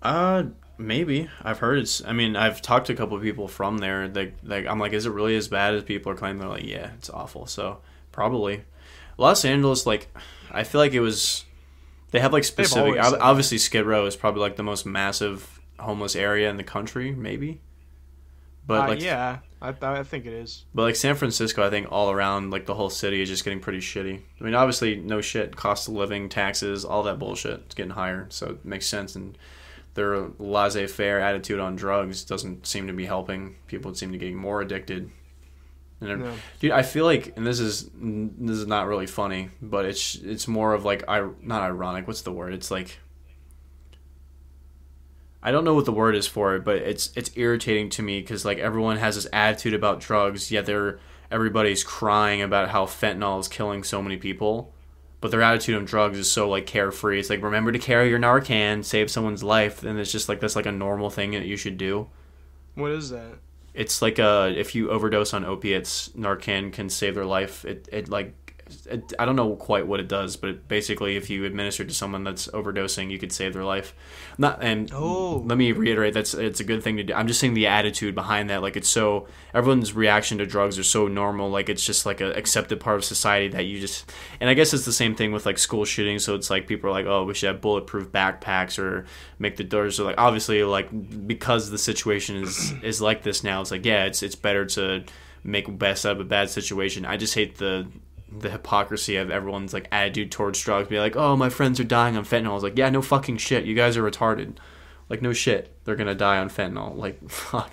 Uh, 0.01 0.43
maybe. 0.77 1.29
I've 1.41 1.59
heard 1.59 1.79
it's. 1.79 2.03
I 2.03 2.11
mean, 2.13 2.35
I've 2.35 2.61
talked 2.61 2.87
to 2.87 2.93
a 2.93 2.95
couple 2.95 3.15
of 3.15 3.23
people 3.23 3.47
from 3.47 3.77
there. 3.77 4.07
They, 4.07 4.33
like, 4.43 4.65
I'm 4.67 4.79
like, 4.79 4.93
is 4.93 5.05
it 5.05 5.11
really 5.11 5.35
as 5.35 5.47
bad 5.47 5.75
as 5.75 5.83
people 5.83 6.11
are 6.11 6.15
claiming? 6.15 6.39
They're 6.39 6.49
like, 6.49 6.65
yeah, 6.65 6.91
it's 6.97 7.09
awful. 7.09 7.45
So 7.45 7.79
probably, 8.11 8.63
Los 9.17 9.45
Angeles. 9.45 9.85
Like, 9.85 10.13
I 10.51 10.63
feel 10.63 10.81
like 10.81 10.93
it 10.93 10.99
was. 10.99 11.45
They 12.13 12.19
have 12.19 12.31
like 12.31 12.43
specific. 12.45 12.97
ob- 13.03 13.17
Obviously, 13.19 13.57
Skid 13.57 13.85
Row 13.85 14.05
is 14.05 14.15
probably 14.15 14.41
like 14.41 14.55
the 14.55 14.63
most 14.63 14.85
massive 14.85 15.59
homeless 15.79 16.15
area 16.15 16.49
in 16.49 16.57
the 16.57 16.63
country, 16.63 17.11
maybe. 17.11 17.59
But 18.67 18.81
Uh, 18.83 18.87
like, 18.89 19.01
yeah, 19.01 19.39
I, 19.61 19.73
I 19.81 20.03
think 20.03 20.25
it 20.27 20.31
is. 20.33 20.63
But 20.75 20.83
like 20.83 20.95
San 20.95 21.15
Francisco, 21.15 21.65
I 21.65 21.71
think 21.71 21.87
all 21.91 22.11
around, 22.11 22.51
like 22.51 22.67
the 22.67 22.75
whole 22.75 22.91
city 22.91 23.21
is 23.21 23.29
just 23.29 23.43
getting 23.43 23.59
pretty 23.59 23.79
shitty. 23.79 24.21
I 24.39 24.43
mean, 24.43 24.53
obviously, 24.53 24.95
no 24.95 25.21
shit, 25.21 25.55
cost 25.55 25.87
of 25.87 25.95
living, 25.95 26.29
taxes, 26.29 26.85
all 26.85 27.01
that 27.03 27.17
bullshit. 27.19 27.61
It's 27.65 27.75
getting 27.75 27.91
higher, 27.93 28.27
so 28.29 28.51
it 28.51 28.63
makes 28.63 28.85
sense. 28.85 29.15
And 29.15 29.35
their 29.95 30.27
laissez-faire 30.37 31.19
attitude 31.19 31.59
on 31.59 31.75
drugs 31.75 32.23
doesn't 32.23 32.67
seem 32.67 32.85
to 32.87 32.93
be 32.93 33.05
helping. 33.05 33.55
People 33.67 33.93
seem 33.95 34.09
to 34.09 34.13
be 34.13 34.19
getting 34.19 34.37
more 34.37 34.61
addicted. 34.61 35.09
And 36.09 36.39
dude, 36.59 36.71
I 36.71 36.81
feel 36.81 37.05
like, 37.05 37.33
and 37.35 37.45
this 37.45 37.59
is 37.59 37.89
this 37.93 38.57
is 38.57 38.67
not 38.67 38.87
really 38.87 39.07
funny, 39.07 39.49
but 39.61 39.85
it's 39.85 40.15
it's 40.15 40.47
more 40.47 40.73
of 40.73 40.85
like 40.85 41.03
I 41.07 41.27
not 41.41 41.61
ironic. 41.61 42.07
What's 42.07 42.21
the 42.21 42.31
word? 42.31 42.53
It's 42.53 42.71
like 42.71 42.99
I 45.45 45.51
don't 45.51 45.65
know 45.65 45.73
what 45.73 45.85
the 45.85 45.91
word 45.91 46.15
is 46.15 46.25
for 46.25 46.55
it, 46.55 46.63
but 46.63 46.77
it's 46.77 47.11
it's 47.15 47.31
irritating 47.35 47.89
to 47.91 48.01
me 48.01 48.21
because 48.21 48.45
like 48.45 48.59
everyone 48.59 48.97
has 48.97 49.15
this 49.15 49.27
attitude 49.33 49.73
about 49.73 49.99
drugs, 49.99 50.51
yet 50.51 50.65
they're 50.65 50.99
everybody's 51.29 51.83
crying 51.83 52.41
about 52.41 52.69
how 52.69 52.85
fentanyl 52.85 53.39
is 53.39 53.49
killing 53.49 53.83
so 53.83 54.01
many 54.01 54.15
people, 54.15 54.73
but 55.19 55.31
their 55.31 55.41
attitude 55.41 55.75
on 55.75 55.83
drugs 55.83 56.17
is 56.17 56.31
so 56.31 56.47
like 56.47 56.65
carefree. 56.65 57.19
It's 57.19 57.29
like 57.29 57.41
remember 57.41 57.73
to 57.73 57.79
carry 57.79 58.09
your 58.09 58.19
Narcan, 58.19 58.85
save 58.85 59.11
someone's 59.11 59.43
life, 59.43 59.83
and 59.83 59.99
it's 59.99 60.11
just 60.13 60.29
like 60.29 60.39
that's 60.39 60.55
like 60.55 60.65
a 60.65 60.71
normal 60.71 61.09
thing 61.09 61.31
that 61.31 61.45
you 61.45 61.57
should 61.57 61.77
do. 61.77 62.07
What 62.75 62.91
is 62.91 63.09
that? 63.09 63.39
It's 63.73 64.01
like 64.01 64.19
uh 64.19 64.51
if 64.55 64.75
you 64.75 64.89
overdose 64.89 65.33
on 65.33 65.45
opiates, 65.45 66.09
Narcan 66.09 66.71
can 66.71 66.89
save 66.89 67.15
their 67.15 67.25
life. 67.25 67.65
It 67.65 67.87
it 67.91 68.09
like 68.09 68.33
it, 68.87 69.13
I 69.17 69.25
don't 69.25 69.35
know 69.35 69.55
quite 69.55 69.87
what 69.87 69.99
it 69.99 70.07
does, 70.07 70.35
but 70.35 70.49
it, 70.49 70.67
basically, 70.67 71.15
if 71.15 71.29
you 71.29 71.45
administer 71.45 71.83
to 71.85 71.93
someone 71.93 72.23
that's 72.23 72.47
overdosing, 72.47 73.09
you 73.11 73.17
could 73.19 73.31
save 73.31 73.53
their 73.53 73.63
life. 73.63 73.95
Not 74.37 74.63
and 74.63 74.91
Oh. 74.93 75.43
let 75.45 75.57
me 75.57 75.71
reiterate 75.71 76.13
that's 76.13 76.33
it's 76.33 76.59
a 76.59 76.63
good 76.63 76.83
thing 76.83 76.97
to 76.97 77.03
do. 77.03 77.13
I'm 77.13 77.27
just 77.27 77.39
saying 77.39 77.53
the 77.53 77.67
attitude 77.67 78.15
behind 78.15 78.49
that, 78.49 78.61
like 78.61 78.75
it's 78.75 78.89
so 78.89 79.27
everyone's 79.53 79.93
reaction 79.93 80.37
to 80.39 80.45
drugs 80.45 80.77
are 80.79 80.83
so 80.83 81.07
normal, 81.07 81.49
like 81.49 81.69
it's 81.69 81.85
just 81.85 82.05
like 82.05 82.21
an 82.21 82.31
accepted 82.33 82.79
part 82.79 82.97
of 82.97 83.05
society 83.05 83.47
that 83.49 83.65
you 83.65 83.79
just. 83.79 84.11
And 84.39 84.49
I 84.49 84.53
guess 84.53 84.73
it's 84.73 84.85
the 84.85 84.93
same 84.93 85.15
thing 85.15 85.31
with 85.31 85.45
like 85.45 85.57
school 85.57 85.85
shootings. 85.85 86.23
So 86.23 86.35
it's 86.35 86.49
like 86.49 86.67
people 86.67 86.89
are 86.89 86.93
like, 86.93 87.05
oh, 87.05 87.23
we 87.23 87.33
should 87.33 87.47
have 87.47 87.61
bulletproof 87.61 88.09
backpacks 88.11 88.79
or 88.79 89.05
make 89.39 89.57
the 89.57 89.63
doors. 89.63 89.95
So 89.97 90.05
like 90.05 90.17
obviously, 90.17 90.63
like 90.63 90.89
because 91.27 91.69
the 91.69 91.77
situation 91.77 92.37
is 92.37 92.73
is 92.83 93.01
like 93.01 93.23
this 93.23 93.43
now, 93.43 93.61
it's 93.61 93.71
like 93.71 93.85
yeah, 93.85 94.05
it's 94.05 94.23
it's 94.23 94.35
better 94.35 94.65
to 94.65 95.03
make 95.45 95.77
best 95.77 96.05
out 96.05 96.13
of 96.13 96.21
a 96.21 96.23
bad 96.23 96.49
situation. 96.49 97.05
I 97.05 97.17
just 97.17 97.35
hate 97.35 97.57
the 97.57 97.85
the 98.39 98.49
hypocrisy 98.49 99.15
of 99.15 99.29
everyone's 99.29 99.73
like 99.73 99.87
attitude 99.91 100.31
towards 100.31 100.61
drugs. 100.61 100.87
Be 100.89 100.99
like, 100.99 101.15
oh, 101.15 101.35
my 101.35 101.49
friends 101.49 101.79
are 101.79 101.83
dying 101.85 102.17
on 102.17 102.25
fentanyl. 102.25 102.49
I 102.51 102.53
was 102.53 102.63
like, 102.63 102.77
yeah, 102.77 102.89
no 102.89 103.01
fucking 103.01 103.37
shit. 103.37 103.65
You 103.65 103.75
guys 103.75 103.95
are 103.97 104.03
retarded. 104.03 104.55
Like, 105.09 105.21
no 105.21 105.33
shit. 105.33 105.75
They're 105.83 105.95
gonna 105.95 106.15
die 106.15 106.37
on 106.37 106.49
fentanyl. 106.49 106.95
Like, 106.95 107.29
fuck. 107.29 107.71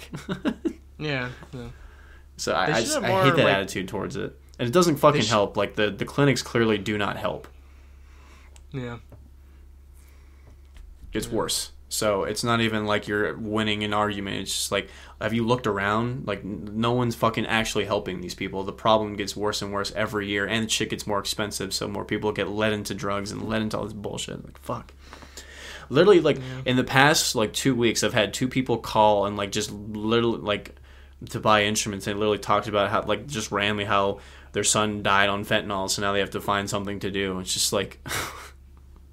Yeah. 0.99 1.31
yeah. 1.53 1.69
so 2.37 2.53
I, 2.53 2.67
I, 2.77 2.81
just, 2.81 2.99
I 2.99 3.25
hate 3.25 3.37
that 3.37 3.45
like- 3.45 3.55
attitude 3.55 3.89
towards 3.89 4.17
it, 4.17 4.39
and 4.59 4.69
it 4.69 4.73
doesn't 4.73 4.97
fucking 4.97 5.23
sh- 5.23 5.31
help. 5.31 5.57
Like 5.57 5.77
the 5.77 5.91
the 5.91 6.05
clinics 6.05 6.43
clearly 6.43 6.77
do 6.79 6.99
not 6.99 7.17
help. 7.17 7.49
Yeah. 8.73 8.99
It's 11.13 11.29
worse. 11.29 11.73
So 11.91 12.23
it's 12.23 12.45
not 12.45 12.61
even 12.61 12.87
like 12.87 13.09
you're 13.09 13.37
winning 13.37 13.83
an 13.83 13.93
argument. 13.93 14.37
It's 14.37 14.55
just 14.55 14.73
like, 14.73 14.89
have 15.21 15.35
you 15.35 15.45
looked 15.45 15.67
around? 15.67 16.25
Like, 16.25 16.45
no 16.45 16.93
one's 16.93 17.17
fucking 17.17 17.47
actually 17.47 17.85
helping 17.85 18.21
these 18.21 18.35
people. 18.35 18.63
The 18.63 18.73
problem 18.73 19.17
gets 19.17 19.37
worse 19.37 19.61
and 19.61 19.73
worse 19.73 19.93
every 19.97 20.29
year, 20.29 20.47
and 20.47 20.65
the 20.65 20.69
shit 20.69 20.91
gets 20.91 21.05
more 21.05 21.19
expensive. 21.19 21.75
So 21.75 21.89
more 21.89 22.05
people 22.05 22.31
get 22.31 22.49
led 22.49 22.73
into 22.73 22.95
drugs 22.95 23.33
and 23.33 23.49
led 23.49 23.61
into 23.61 23.77
all 23.77 23.83
this 23.83 23.93
bullshit. 23.93 24.45
Like, 24.45 24.59
fuck. 24.59 24.95
Literally, 25.89 26.21
like 26.21 26.39
in 26.65 26.77
the 26.77 26.85
past 26.85 27.35
like 27.35 27.53
two 27.53 27.75
weeks, 27.75 28.05
I've 28.05 28.15
had 28.15 28.33
two 28.33 28.47
people 28.47 28.79
call 28.79 29.27
and 29.27 29.37
like 29.37 29.51
just 29.51 29.73
literally 29.73 30.39
like 30.39 30.77
to 31.31 31.41
buy 31.41 31.65
instruments 31.65 32.07
and 32.07 32.21
literally 32.21 32.39
talked 32.39 32.69
about 32.69 32.91
how 32.91 33.03
like 33.03 33.27
just 33.27 33.51
randomly 33.51 33.85
how 33.85 34.21
their 34.53 34.63
son 34.63 35.03
died 35.03 35.29
on 35.29 35.45
fentanyl, 35.45 35.91
so 35.91 36.03
now 36.03 36.13
they 36.13 36.21
have 36.21 36.31
to 36.31 36.41
find 36.41 36.71
something 36.71 37.01
to 37.01 37.11
do. 37.11 37.41
It's 37.41 37.53
just 37.53 37.73
like. 37.73 37.99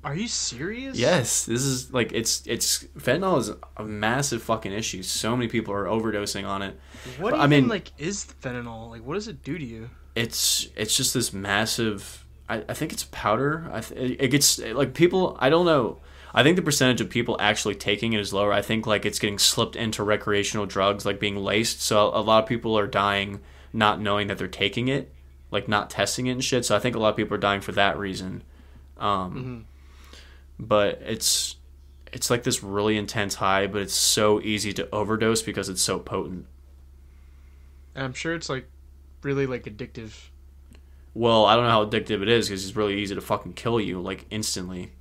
Are 0.07 0.15
you 0.15 0.29
serious? 0.29 0.97
Yes, 0.97 1.43
this 1.43 1.63
is 1.63 1.91
like 1.91 2.13
it's 2.13 2.41
it's 2.47 2.85
fentanyl 2.97 3.39
is 3.39 3.51
a 3.75 3.83
massive 3.83 4.41
fucking 4.41 4.71
issue. 4.71 5.03
So 5.03 5.35
many 5.35 5.49
people 5.49 5.73
are 5.73 5.83
overdosing 5.83 6.47
on 6.47 6.61
it. 6.61 6.79
What 7.19 7.33
I 7.33 7.39
even 7.39 7.49
mean- 7.49 7.67
like 7.67 7.91
is 7.97 8.25
fentanyl? 8.41 8.89
Like, 8.89 9.05
what 9.05 9.15
does 9.15 9.27
it 9.27 9.43
do 9.43 9.57
to 9.57 9.65
you? 9.65 9.89
It's 10.15 10.69
it's 10.77 10.95
just 10.95 11.13
this 11.13 11.33
massive. 11.33 12.25
I, 12.47 12.63
I 12.69 12.73
think 12.73 12.93
it's 12.93 13.03
powder. 13.11 13.69
I 13.69 13.81
th- 13.81 14.17
it 14.17 14.29
gets 14.29 14.59
like 14.59 14.93
people. 14.93 15.35
I 15.41 15.49
don't 15.49 15.65
know. 15.65 15.99
I 16.33 16.41
think 16.41 16.55
the 16.55 16.61
percentage 16.61 17.01
of 17.01 17.09
people 17.09 17.35
actually 17.41 17.75
taking 17.75 18.13
it 18.13 18.21
is 18.21 18.31
lower. 18.31 18.53
I 18.53 18.61
think 18.61 18.87
like 18.87 19.05
it's 19.05 19.19
getting 19.19 19.37
slipped 19.37 19.75
into 19.75 20.03
recreational 20.03 20.65
drugs, 20.65 21.05
like 21.05 21.19
being 21.19 21.35
laced. 21.35 21.81
So 21.81 22.07
a 22.13 22.21
lot 22.21 22.43
of 22.43 22.47
people 22.47 22.79
are 22.79 22.87
dying 22.87 23.41
not 23.73 23.99
knowing 23.99 24.27
that 24.27 24.37
they're 24.37 24.47
taking 24.47 24.87
it, 24.87 25.11
like 25.51 25.67
not 25.67 25.89
testing 25.89 26.27
it 26.27 26.31
and 26.31 26.43
shit. 26.43 26.63
So 26.63 26.77
I 26.77 26.79
think 26.79 26.95
a 26.95 26.99
lot 26.99 27.09
of 27.09 27.17
people 27.17 27.35
are 27.35 27.39
dying 27.41 27.59
for 27.59 27.73
that 27.73 27.97
reason. 27.97 28.43
Um, 28.97 29.65
But 30.59 31.01
it's 31.05 31.55
it's 32.11 32.29
like 32.29 32.43
this 32.43 32.63
really 32.63 32.97
intense 32.97 33.35
high, 33.35 33.67
but 33.67 33.81
it's 33.81 33.93
so 33.93 34.41
easy 34.41 34.73
to 34.73 34.89
overdose 34.91 35.41
because 35.41 35.69
it's 35.69 35.81
so 35.81 35.99
potent. 35.99 36.45
And 37.95 38.05
I'm 38.05 38.13
sure 38.13 38.33
it's 38.33 38.49
like 38.49 38.67
really 39.21 39.45
like 39.45 39.63
addictive. 39.65 40.13
Well, 41.13 41.45
I 41.45 41.55
don't 41.55 41.65
know 41.65 41.71
how 41.71 41.85
addictive 41.85 42.21
it 42.21 42.29
is 42.29 42.47
because 42.47 42.65
it's 42.65 42.75
really 42.75 42.99
easy 42.99 43.15
to 43.15 43.21
fucking 43.21 43.53
kill 43.53 43.79
you 43.79 43.99
like 44.01 44.25
instantly. 44.29 44.91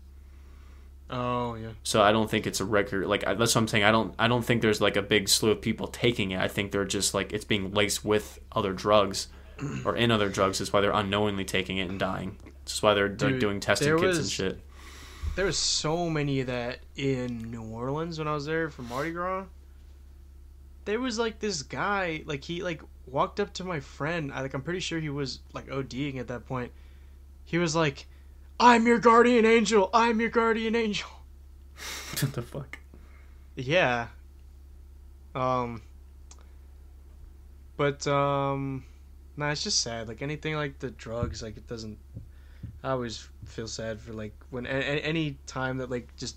Oh 1.08 1.54
yeah. 1.54 1.70
So 1.84 2.02
I 2.02 2.10
don't 2.10 2.28
think 2.28 2.46
it's 2.46 2.60
a 2.60 2.64
record. 2.64 3.06
Like 3.06 3.26
I- 3.26 3.34
that's 3.34 3.54
what 3.54 3.60
I'm 3.62 3.68
saying. 3.68 3.84
I 3.84 3.92
don't. 3.92 4.14
I 4.18 4.26
don't 4.28 4.44
think 4.44 4.60
there's 4.62 4.80
like 4.80 4.96
a 4.96 5.02
big 5.02 5.28
slew 5.28 5.50
of 5.52 5.60
people 5.60 5.86
taking 5.86 6.32
it. 6.32 6.40
I 6.40 6.48
think 6.48 6.72
they're 6.72 6.84
just 6.84 7.14
like 7.14 7.32
it's 7.32 7.44
being 7.44 7.72
laced 7.72 8.04
with 8.04 8.40
other 8.52 8.72
drugs, 8.72 9.28
or 9.84 9.94
in 9.96 10.10
other 10.10 10.28
drugs. 10.28 10.58
That's 10.58 10.72
why 10.72 10.80
they're 10.80 10.90
unknowingly 10.90 11.44
taking 11.44 11.78
it 11.78 11.88
and 11.88 11.98
dying. 11.98 12.36
That's 12.64 12.82
why 12.82 12.94
they're 12.94 13.08
Dude, 13.08 13.38
doing 13.38 13.60
testing 13.60 13.96
kits 13.98 14.18
and 14.18 14.28
shit. 14.28 14.60
There 15.36 15.44
was 15.44 15.58
so 15.58 16.08
many 16.08 16.40
of 16.40 16.46
that 16.46 16.78
in 16.96 17.50
New 17.50 17.62
Orleans 17.62 18.18
when 18.18 18.26
I 18.26 18.32
was 18.32 18.46
there 18.46 18.70
for 18.70 18.80
Mardi 18.80 19.10
Gras. 19.10 19.44
There 20.86 20.98
was 20.98 21.18
like 21.18 21.40
this 21.40 21.62
guy, 21.62 22.22
like 22.24 22.42
he 22.42 22.62
like 22.62 22.80
walked 23.06 23.38
up 23.38 23.52
to 23.54 23.64
my 23.64 23.80
friend. 23.80 24.32
I 24.32 24.40
like 24.40 24.54
I'm 24.54 24.62
pretty 24.62 24.80
sure 24.80 24.98
he 24.98 25.10
was 25.10 25.40
like 25.52 25.66
ODing 25.66 26.18
at 26.18 26.28
that 26.28 26.46
point. 26.46 26.72
He 27.44 27.58
was 27.58 27.76
like, 27.76 28.06
"I'm 28.58 28.86
your 28.86 28.98
guardian 28.98 29.44
angel. 29.44 29.90
I'm 29.92 30.20
your 30.20 30.30
guardian 30.30 30.74
angel." 30.74 31.08
what 32.20 32.32
the 32.32 32.40
fuck? 32.40 32.78
Yeah. 33.56 34.06
Um. 35.34 35.82
But 37.76 38.06
um, 38.06 38.84
nah, 39.36 39.50
it's 39.50 39.64
just 39.64 39.80
sad. 39.80 40.08
Like 40.08 40.22
anything 40.22 40.54
like 40.54 40.78
the 40.78 40.90
drugs, 40.90 41.42
like 41.42 41.58
it 41.58 41.66
doesn't. 41.66 41.98
I 42.82 42.90
always 42.90 43.28
feel 43.46 43.68
sad 43.68 44.00
for 44.00 44.12
like 44.12 44.34
when 44.50 44.66
a- 44.66 44.68
any 44.68 45.38
time 45.46 45.78
that 45.78 45.90
like 45.90 46.14
just 46.16 46.36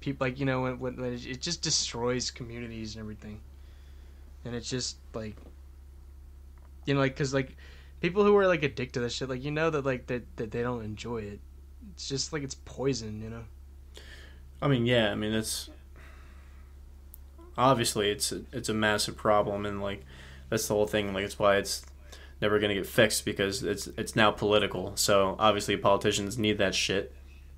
people 0.00 0.26
like 0.26 0.38
you 0.38 0.46
know 0.46 0.62
when 0.62 0.78
when, 0.78 0.96
when 0.96 1.12
it, 1.14 1.26
it 1.26 1.40
just 1.40 1.62
destroys 1.62 2.30
communities 2.30 2.94
and 2.94 3.02
everything, 3.02 3.40
and 4.44 4.54
it's 4.54 4.68
just 4.68 4.96
like 5.14 5.36
you 6.86 6.94
know 6.94 7.00
like 7.00 7.14
because 7.14 7.34
like 7.34 7.56
people 8.00 8.24
who 8.24 8.36
are 8.36 8.46
like 8.46 8.62
addicted 8.62 8.94
to 8.94 9.00
this 9.00 9.14
shit 9.14 9.28
like 9.28 9.44
you 9.44 9.50
know 9.50 9.70
that 9.70 9.84
like 9.84 10.06
that 10.06 10.24
that 10.36 10.50
they 10.50 10.62
don't 10.62 10.84
enjoy 10.84 11.18
it. 11.18 11.40
It's 11.92 12.08
just 12.08 12.32
like 12.32 12.42
it's 12.42 12.56
poison, 12.64 13.22
you 13.22 13.30
know. 13.30 13.44
I 14.62 14.68
mean, 14.68 14.86
yeah. 14.86 15.10
I 15.10 15.14
mean, 15.14 15.32
it's 15.32 15.70
obviously 17.56 18.10
it's 18.10 18.32
a, 18.32 18.42
it's 18.52 18.68
a 18.68 18.74
massive 18.74 19.16
problem, 19.16 19.66
and 19.66 19.82
like 19.82 20.04
that's 20.48 20.68
the 20.68 20.74
whole 20.74 20.86
thing. 20.86 21.12
Like, 21.14 21.24
it's 21.24 21.38
why 21.38 21.56
it's 21.56 21.82
never 22.40 22.58
gonna 22.58 22.74
get 22.74 22.86
fixed 22.86 23.24
because 23.24 23.62
it's 23.62 23.86
it's 23.98 24.16
now 24.16 24.30
political. 24.30 24.92
So 24.96 25.36
obviously, 25.38 25.76
politicians 25.76 26.38
need 26.38 26.58
that 26.58 26.74
shit 26.74 27.12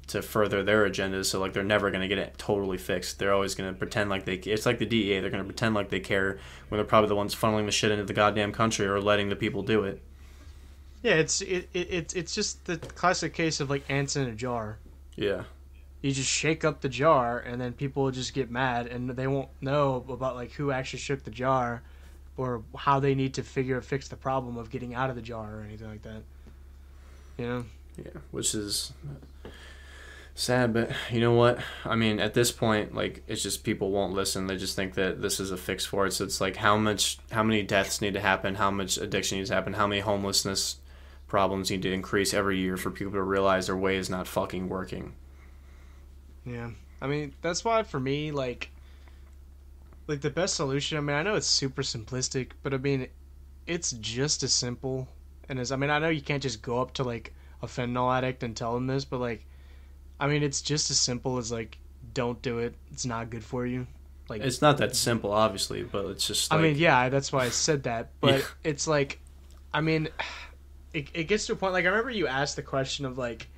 to 0.09 0.21
further 0.21 0.63
their 0.65 0.89
agendas. 0.89 1.27
So 1.27 1.41
like, 1.41 1.53
they're 1.53 1.63
never 1.63 1.91
gonna 1.91 2.09
get 2.09 2.19
it 2.19 2.37
totally 2.39 2.79
fixed. 2.79 3.19
They're 3.19 3.33
always 3.33 3.55
gonna 3.55 3.73
pretend 3.73 4.11
like 4.11 4.25
they. 4.25 4.35
It's 4.35 4.67
like 4.67 4.79
the 4.79 4.87
DEA. 4.87 5.21
They're 5.21 5.31
gonna 5.31 5.45
pretend 5.45 5.75
like 5.75 5.91
they 5.91 6.01
care 6.01 6.39
when 6.69 6.79
they're 6.79 6.85
probably 6.85 7.09
the 7.09 7.17
ones 7.17 7.35
funneling 7.35 7.67
the 7.67 7.73
shit 7.73 7.91
into 7.93 8.05
the 8.05 8.13
goddamn 8.13 8.53
country 8.53 8.87
or 8.87 9.01
letting 9.01 9.29
the 9.29 9.37
people 9.37 9.63
do 9.63 9.85
it. 9.85 10.03
Yeah, 11.03 11.15
it's 11.15 11.41
it, 11.41 11.69
it 11.73 11.89
it's 11.91 12.15
it's 12.15 12.35
just 12.35 12.65
the 12.67 12.77
classic 12.79 13.35
case 13.35 13.61
of 13.61 13.71
like 13.71 13.85
ants 13.89 14.17
in 14.17 14.29
a 14.29 14.35
jar. 14.35 14.79
Yeah. 15.17 15.45
you 16.01 16.11
just 16.13 16.29
shake 16.29 16.65
up 16.65 16.81
the 16.81 16.89
jar 16.89 17.39
and 17.39 17.61
then 17.61 17.73
people 17.75 18.05
will 18.05 18.11
just 18.11 18.35
get 18.35 18.51
mad 18.51 18.87
and 18.87 19.11
they 19.11 19.27
won't 19.27 19.51
know 19.61 20.05
about 20.09 20.35
like 20.37 20.53
who 20.53 20.71
actually 20.73 20.99
shook 21.01 21.23
the 21.25 21.31
jar 21.31 21.83
or 22.37 22.63
how 22.77 22.99
they 23.01 23.15
need 23.15 23.35
to 23.35 23.43
figure 23.43 23.81
fix 23.81 24.09
the 24.09 24.17
problem 24.17 24.57
of 24.57 24.71
getting 24.71 24.95
out 24.95 25.11
of 25.11 25.17
the 25.17 25.23
jar 25.23 25.57
or 25.57 25.63
anything 25.63 25.89
like 25.89 26.03
that 26.03 26.23
you 27.39 27.47
know 27.47 27.65
Yeah, 27.97 28.21
which 28.31 28.55
is 28.55 28.93
sad, 30.35 30.73
but 30.73 30.91
you 31.11 31.21
know 31.21 31.35
what? 31.35 31.59
I 31.85 31.95
mean, 31.95 32.19
at 32.21 32.35
this 32.35 32.53
point, 32.53 32.95
like 32.95 33.23
it's 33.27 33.43
just 33.43 33.65
people 33.65 33.91
won't 33.91 34.15
listen. 34.15 34.47
They 34.47 34.57
just 34.57 34.77
think 34.77 34.95
that 34.95 35.21
this 35.21 35.41
is 35.41 35.51
a 35.51 35.57
fix 35.57 35.85
for 35.85 36.07
it. 36.07 36.13
So 36.13 36.25
it's 36.25 36.41
like 36.41 36.57
how 36.57 36.77
much, 36.77 37.19
how 37.31 37.43
many 37.43 37.63
deaths 37.63 38.01
need 38.01 38.15
to 38.15 38.21
happen, 38.21 38.55
how 38.55 38.71
much 38.71 38.97
addiction 38.97 39.39
needs 39.39 39.51
to 39.51 39.55
happen, 39.55 39.75
how 39.75 39.87
many 39.87 40.01
homelessness 40.01 40.77
problems 41.29 41.71
need 41.71 41.83
to 41.83 41.93
increase 41.93 42.35
every 42.35 42.59
year 42.59 42.77
for 42.77 42.91
people 42.91 43.13
to 43.13 43.23
realize 43.23 43.67
their 43.67 43.77
way 43.77 43.97
is 43.97 44.11
not 44.11 44.29
fucking 44.29 44.69
working. 44.69 45.15
Yeah. 46.45 46.71
I 47.01 47.07
mean, 47.07 47.35
that's 47.43 47.65
why 47.65 47.83
for 47.83 47.99
me, 47.99 48.33
like, 48.33 48.71
like 50.13 50.21
the 50.21 50.31
best 50.31 50.55
solution. 50.55 50.99
I 50.99 51.01
mean, 51.01 51.17
I 51.17 51.23
know 51.23 51.35
it's 51.35 51.47
super 51.47 51.83
simplistic, 51.83 52.53
but 52.63 52.73
I 52.73 52.77
mean, 52.79 53.09
it's 53.67 53.93
just 53.93 54.43
as 54.43 54.53
simple. 54.53 55.09
And 55.49 55.59
as 55.59 55.73
I 55.73 55.77
mean, 55.77 55.91
I 55.91 55.99
know 55.99 56.09
you 56.09 56.23
can't 56.23 56.43
just 56.43 56.63
go 56.63 56.81
up 56.81 56.95
to 56.95 57.03
like 57.03 57.35
a 57.63 57.67
fentanyl 57.67 58.15
addict 58.17 58.43
and 58.43 58.57
tell 58.57 58.75
them 58.75 58.87
this, 58.87 59.05
but 59.05 59.19
like, 59.19 59.47
I 60.21 60.29
mean, 60.29 60.43
it's 60.43 60.63
just 60.63 60.91
as 60.91 60.99
simple 61.01 61.39
as 61.39 61.51
like, 61.51 61.79
don't 62.15 62.41
do 62.43 62.59
it. 62.59 62.75
It's 62.93 63.07
not 63.07 63.31
good 63.31 63.43
for 63.43 63.67
you. 63.67 63.87
Like, 64.29 64.43
It's 64.43 64.63
not 64.63 64.79
that 64.79 64.95
simple, 64.95 65.33
obviously, 65.33 65.83
but 65.83 66.07
it's 66.07 66.27
just. 66.27 66.51
Like, 66.51 66.61
I 66.61 66.63
mean, 66.63 66.77
yeah, 66.77 67.09
that's 67.09 67.33
why 67.33 67.47
I 67.47 67.49
said 67.49 67.85
that. 67.85 68.11
But 68.21 68.39
Yeah. 68.39 68.45
it's 68.65 68.87
like, 68.87 69.19
I 69.75 69.81
mean, 69.81 70.09
it, 70.93 71.09
it 71.15 71.25
gets 71.25 71.47
to 71.47 71.55
a 71.55 71.57
point. 71.57 71.73
Like 71.73 71.85
I 71.85 71.89
remember 71.89 72.11
you 72.11 72.27
asked 72.27 72.57
the 72.57 72.63
question 72.63 73.05
of 73.05 73.19
like, 73.19 73.49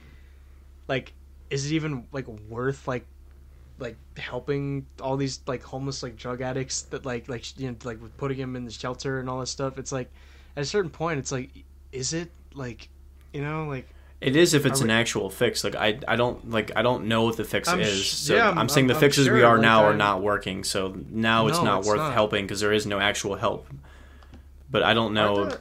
like, 0.89 1.12
is 1.50 1.70
it 1.70 1.74
even 1.74 2.07
like 2.12 2.26
worth 2.28 2.89
like, 2.89 3.07
like 3.78 3.97
helping 4.17 4.86
all 5.01 5.17
these 5.17 5.41
like 5.47 5.62
homeless 5.62 6.03
like 6.03 6.17
drug 6.17 6.41
addicts 6.41 6.83
that 6.83 7.05
like 7.05 7.28
like 7.28 7.59
you 7.59 7.69
know 7.70 7.77
like 7.85 8.01
with 8.01 8.17
putting 8.17 8.39
them 8.39 8.55
in 8.57 8.65
the 8.65 8.70
shelter 8.70 9.19
and 9.20 9.28
all 9.28 9.41
this 9.41 9.51
stuff. 9.51 9.78
It's 9.78 9.93
like, 9.93 10.11
at 10.57 10.62
a 10.62 10.67
certain 10.67 10.91
point, 10.91 11.19
it's 11.19 11.33
like, 11.33 11.51
is 11.93 12.12
it 12.12 12.31
like, 12.55 12.89
you 13.33 13.43
know, 13.43 13.67
like 13.67 13.86
It 14.20 14.36
is 14.36 14.55
if 14.55 14.65
it's 14.65 14.81
an 14.81 14.89
we- 14.89 14.93
actual 14.94 15.28
fix. 15.28 15.65
Like 15.65 15.75
I, 15.75 15.99
I 16.07 16.15
don't 16.17 16.51
like 16.51 16.70
I 16.77 16.83
don't 16.83 17.07
know 17.07 17.25
what 17.25 17.36
the 17.36 17.44
fix 17.44 17.69
I'm 17.69 17.81
is. 17.81 18.07
So 18.09 18.36
yeah, 18.36 18.49
I'm, 18.51 18.59
I'm- 18.59 18.69
saying 18.69 18.86
the 18.86 18.94
I'm 18.94 19.01
fixes 19.01 19.28
we 19.28 19.43
are 19.43 19.55
like, 19.57 19.62
now 19.62 19.85
are 19.85 19.94
not 19.94 20.23
working. 20.23 20.62
So 20.65 20.97
now 21.11 21.49
it's 21.49 21.59
No, 21.59 21.65
not 21.65 21.78
it's 21.81 21.89
worth 21.89 21.99
not. 21.99 22.12
helping 22.15 22.44
because 22.44 22.61
there 22.61 22.73
is 22.73 22.86
no 22.86 23.01
actual 23.01 23.35
help. 23.35 23.67
But 24.70 24.83
I 24.83 24.94
don't 24.94 25.15
know. 25.15 25.57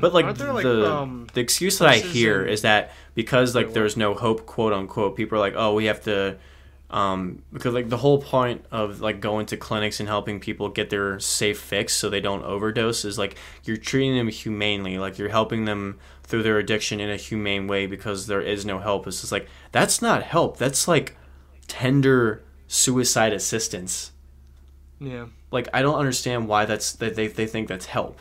But 0.00 0.14
like, 0.14 0.34
there, 0.36 0.52
like, 0.52 0.64
the 0.64 0.90
um, 0.90 1.26
the 1.34 1.40
excuse 1.40 1.78
that 1.78 1.88
I 1.88 1.98
hear 1.98 2.42
is 2.42 2.62
that 2.62 2.92
because 3.14 3.54
like 3.54 3.74
there's 3.74 3.96
no 3.98 4.14
hope, 4.14 4.46
quote 4.46 4.72
unquote. 4.72 5.14
People 5.14 5.36
are 5.36 5.40
like, 5.40 5.54
oh, 5.56 5.74
we 5.74 5.84
have 5.86 6.02
to. 6.04 6.36
Um, 6.94 7.42
because 7.52 7.74
like 7.74 7.88
the 7.88 7.96
whole 7.96 8.22
point 8.22 8.64
of 8.70 9.00
like 9.00 9.20
going 9.20 9.46
to 9.46 9.56
clinics 9.56 9.98
and 9.98 10.08
helping 10.08 10.38
people 10.38 10.68
get 10.68 10.90
their 10.90 11.18
safe 11.18 11.58
fix 11.58 11.92
so 11.92 12.08
they 12.08 12.20
don't 12.20 12.44
overdose 12.44 13.04
is 13.04 13.18
like 13.18 13.34
you're 13.64 13.76
treating 13.76 14.16
them 14.16 14.28
humanely, 14.28 14.96
like 14.96 15.18
you're 15.18 15.28
helping 15.28 15.64
them 15.64 15.98
through 16.22 16.44
their 16.44 16.56
addiction 16.56 17.00
in 17.00 17.10
a 17.10 17.16
humane 17.16 17.66
way 17.66 17.88
because 17.88 18.28
there 18.28 18.40
is 18.40 18.64
no 18.64 18.78
help. 18.78 19.08
It's 19.08 19.22
just 19.22 19.32
like 19.32 19.48
that's 19.72 20.00
not 20.00 20.22
help. 20.22 20.56
That's 20.56 20.86
like 20.86 21.16
tender 21.66 22.44
suicide 22.68 23.32
assistance. 23.32 24.12
yeah. 25.00 25.26
Like 25.50 25.66
I 25.74 25.82
don't 25.82 25.98
understand 25.98 26.46
why 26.46 26.64
that's 26.64 26.92
that 26.92 27.16
they 27.16 27.26
they 27.26 27.48
think 27.48 27.66
that's 27.66 27.86
help. 27.86 28.20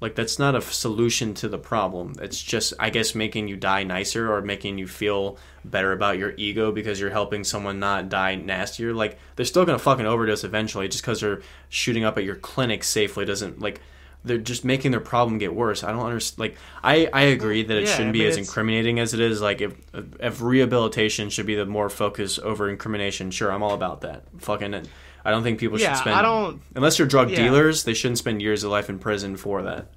Like 0.00 0.14
that's 0.14 0.38
not 0.38 0.54
a 0.54 0.60
solution 0.60 1.32
to 1.34 1.48
the 1.48 1.56
problem. 1.58 2.14
It's 2.20 2.42
just 2.42 2.74
I 2.78 2.90
guess 2.90 3.14
making 3.14 3.48
you 3.48 3.56
die 3.56 3.82
nicer 3.84 4.30
or 4.30 4.42
making 4.42 4.76
you 4.76 4.86
feel 4.86 5.38
better 5.64 5.92
about 5.92 6.18
your 6.18 6.34
ego 6.36 6.70
because 6.70 7.00
you're 7.00 7.10
helping 7.10 7.44
someone 7.44 7.78
not 7.80 8.08
die 8.10 8.34
nastier. 8.34 8.92
Like 8.92 9.18
they're 9.36 9.46
still 9.46 9.64
gonna 9.64 9.78
fucking 9.78 10.04
overdose 10.06 10.44
eventually 10.44 10.88
just 10.88 11.02
because 11.02 11.22
they're 11.22 11.40
shooting 11.70 12.04
up 12.04 12.18
at 12.18 12.24
your 12.24 12.36
clinic 12.36 12.84
safely 12.84 13.24
doesn't 13.24 13.58
like 13.60 13.80
they're 14.22 14.38
just 14.38 14.64
making 14.64 14.90
their 14.90 15.00
problem 15.00 15.38
get 15.38 15.54
worse. 15.54 15.82
I 15.84 15.92
don't 15.92 16.04
understand. 16.04 16.40
Like 16.40 16.56
I 16.84 17.08
I 17.12 17.22
agree 17.22 17.62
that 17.62 17.76
it 17.76 17.84
Yeah, 17.86 17.92
shouldn't 17.94 18.10
I 18.10 18.18
be 18.18 18.26
as 18.26 18.34
it's- 18.34 18.48
incriminating 18.48 18.98
as 18.98 19.14
it 19.14 19.20
is. 19.20 19.40
Like 19.40 19.62
if 19.62 19.74
if 20.20 20.42
rehabilitation 20.42 21.30
should 21.30 21.46
be 21.46 21.54
the 21.54 21.64
more 21.64 21.88
focus 21.88 22.38
over 22.38 22.68
incrimination, 22.68 23.30
sure, 23.30 23.50
I'm 23.50 23.62
all 23.62 23.72
about 23.74 24.02
that. 24.02 24.24
Fucking. 24.38 24.86
I 25.26 25.30
don't 25.30 25.42
think 25.42 25.58
people 25.58 25.78
Yeah, 25.80 25.92
should 25.94 26.00
spend 26.02 26.16
I 26.16 26.22
don't. 26.22 26.62
Unless 26.76 26.98
you're 26.98 27.08
drug 27.08 27.30
Yeah. 27.30 27.42
dealers, 27.42 27.82
they 27.84 27.94
shouldn't 27.94 28.18
spend 28.18 28.40
years 28.40 28.62
of 28.64 28.70
life 28.70 28.88
in 28.88 28.98
prison 29.00 29.36
for 29.36 29.62
that. 29.62 29.88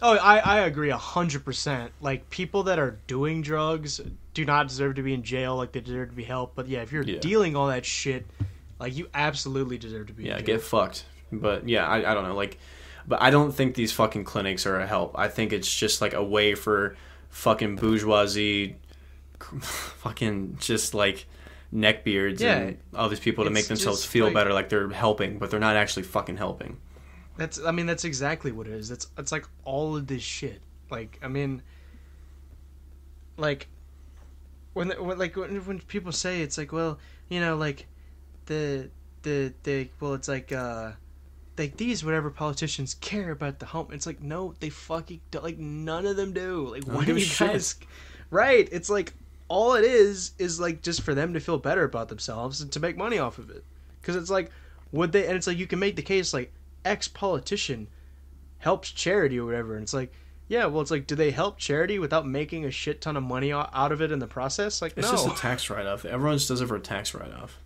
Oh, 0.00 0.16
I, 0.16 0.38
I 0.38 0.58
agree 0.60 0.90
a 0.90 0.96
hundred 0.96 1.44
percent. 1.44 1.92
Like 2.00 2.30
people 2.30 2.62
that 2.64 2.78
are 2.78 2.98
doing 3.06 3.42
drugs 3.42 4.00
do 4.32 4.44
not 4.44 4.68
deserve 4.68 4.94
to 4.94 5.02
be 5.02 5.12
in 5.12 5.22
jail. 5.22 5.56
Like 5.56 5.72
they 5.72 5.80
deserve 5.80 6.10
to 6.10 6.14
be 6.14 6.24
helped. 6.24 6.54
But 6.56 6.66
yeah, 6.68 6.80
if 6.82 6.92
you're 6.92 7.02
Yeah. 7.02 7.18
dealing 7.18 7.56
all 7.56 7.66
that 7.66 7.84
shit, 7.84 8.26
like 8.80 8.96
you 8.96 9.08
absolutely 9.12 9.76
deserve 9.76 10.06
to 10.06 10.12
be. 10.12 10.24
Yeah, 10.24 10.38
in 10.38 10.46
jail. 10.46 10.56
get 10.56 10.62
fucked. 10.62 11.04
But 11.30 11.68
yeah, 11.68 11.86
I, 11.86 12.10
I 12.10 12.14
don't 12.14 12.24
know. 12.24 12.34
Like, 12.34 12.58
but 13.06 13.20
I 13.20 13.30
don't 13.30 13.52
think 13.52 13.74
these 13.74 13.92
fucking 13.92 14.24
clinics 14.24 14.64
are 14.66 14.78
a 14.80 14.86
help. 14.86 15.18
I 15.18 15.28
think 15.28 15.52
it's 15.52 15.72
just 15.72 16.00
like 16.00 16.14
a 16.14 16.22
way 16.24 16.54
for 16.54 16.96
fucking 17.30 17.76
bourgeoisie, 17.76 18.76
fucking 19.60 20.56
just 20.60 20.94
like 20.94 21.26
neckbeards 21.74 22.40
Yeah, 22.40 22.58
and 22.58 22.78
all 22.94 23.08
these 23.08 23.20
people 23.20 23.44
to 23.44 23.50
make 23.50 23.66
themselves 23.66 24.04
feel 24.04 24.26
like- 24.26 24.34
better, 24.34 24.52
like 24.52 24.68
they're 24.68 24.88
helping, 24.88 25.38
but 25.38 25.50
they're 25.50 25.60
not 25.60 25.76
actually 25.76 26.04
fucking 26.04 26.36
helping. 26.36 26.78
That's 27.36 27.60
I 27.64 27.70
mean 27.70 27.86
that's 27.86 28.04
exactly 28.04 28.50
what 28.50 28.66
it 28.66 28.72
is. 28.72 28.90
It's 28.90 29.06
it's 29.16 29.30
like 29.30 29.46
all 29.64 29.96
of 29.96 30.06
this 30.08 30.22
shit. 30.22 30.60
Like 30.90 31.18
I 31.22 31.28
mean, 31.28 31.62
like 33.36 33.68
when, 34.72 34.90
when 34.90 35.18
like 35.18 35.36
when, 35.36 35.64
when 35.64 35.80
people 35.80 36.12
say 36.12 36.40
it's 36.42 36.58
like 36.58 36.72
well 36.72 36.98
you 37.28 37.40
know 37.40 37.56
like 37.56 37.86
the 38.46 38.90
the 39.22 39.52
the 39.62 39.88
well 40.00 40.14
it's 40.14 40.28
like 40.28 40.50
uh 40.52 40.92
like 41.56 41.76
these 41.76 42.04
whatever 42.04 42.30
politicians 42.30 42.94
care 42.94 43.30
about 43.30 43.58
the 43.58 43.66
home. 43.66 43.88
It's 43.92 44.06
like 44.06 44.20
no 44.22 44.54
they 44.60 44.70
fucking 44.70 45.20
don't, 45.30 45.44
like 45.44 45.58
none 45.58 46.06
of 46.06 46.16
them 46.16 46.32
do. 46.32 46.68
Like 46.68 46.84
why 46.84 47.04
do 47.04 47.16
you 47.16 47.26
guys? 47.38 47.76
Right. 48.30 48.68
It's 48.70 48.90
like 48.90 49.14
all 49.48 49.74
it 49.74 49.84
is 49.84 50.32
is 50.38 50.60
like 50.60 50.82
just 50.82 51.02
for 51.02 51.14
them 51.14 51.32
to 51.34 51.40
feel 51.40 51.58
better 51.58 51.84
about 51.84 52.08
themselves 52.08 52.60
and 52.60 52.70
to 52.72 52.80
make 52.80 52.96
money 52.96 53.18
off 53.18 53.38
of 53.38 53.50
it. 53.50 53.64
Because 54.00 54.14
it's 54.16 54.30
like 54.30 54.50
would 54.92 55.12
they 55.12 55.26
and 55.26 55.36
it's 55.36 55.46
like 55.46 55.58
you 55.58 55.66
can 55.66 55.78
make 55.78 55.96
the 55.96 56.02
case 56.02 56.32
like 56.32 56.52
ex 56.84 57.08
politician 57.08 57.88
helps 58.58 58.90
charity 58.90 59.38
or 59.38 59.44
whatever 59.46 59.74
and 59.74 59.82
it's 59.82 59.92
like 59.94 60.12
yeah 60.48 60.64
well 60.66 60.80
it's 60.80 60.90
like 60.90 61.06
do 61.06 61.14
they 61.14 61.30
help 61.30 61.58
charity 61.58 61.98
without 61.98 62.26
making 62.26 62.64
a 62.64 62.70
shit 62.70 63.00
ton 63.00 63.16
of 63.16 63.22
money 63.22 63.52
out 63.52 63.92
of 63.92 64.00
it 64.00 64.10
in 64.10 64.18
the 64.18 64.26
process 64.26 64.80
like 64.80 64.92
It's 64.96 65.06
no 65.06 65.12
just 65.12 65.26
a 65.28 65.40
tax 65.40 65.68
write 65.70 65.86
off. 65.86 66.04
Everyone 66.04 66.36
just 66.38 66.48
does 66.48 66.60
it 66.60 66.66
for 66.66 66.76
a 66.76 66.80
tax 66.80 67.12
write 67.14 67.32
off. 67.32 67.58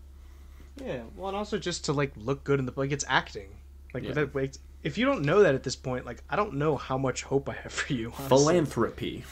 yeah 0.83 1.02
well 1.17 1.28
and 1.28 1.36
also 1.36 1.59
just 1.59 1.85
to 1.85 1.93
like 1.93 2.12
look 2.17 2.43
good 2.44 2.59
in 2.59 2.67
the 2.67 2.73
like 2.77 2.91
it's 2.93 3.05
acting 3.09 3.49
like 3.94 4.02
Yeah. 4.05 4.12
that 4.15 4.59
if 4.83 4.99
you 4.99 5.07
don't 5.07 5.23
know 5.23 5.43
that 5.43 5.55
at 5.55 5.62
this 5.62 5.77
point 5.77 6.05
like 6.07 6.23
i 6.28 6.35
don't 6.36 6.55
know 6.55 6.77
how 6.77 6.99
much 6.99 7.23
hope 7.23 7.49
i 7.49 7.52
have 7.55 7.73
for 7.73 7.93
you 7.93 8.09
honestly. 8.09 8.28
Philanthropy. 8.28 9.25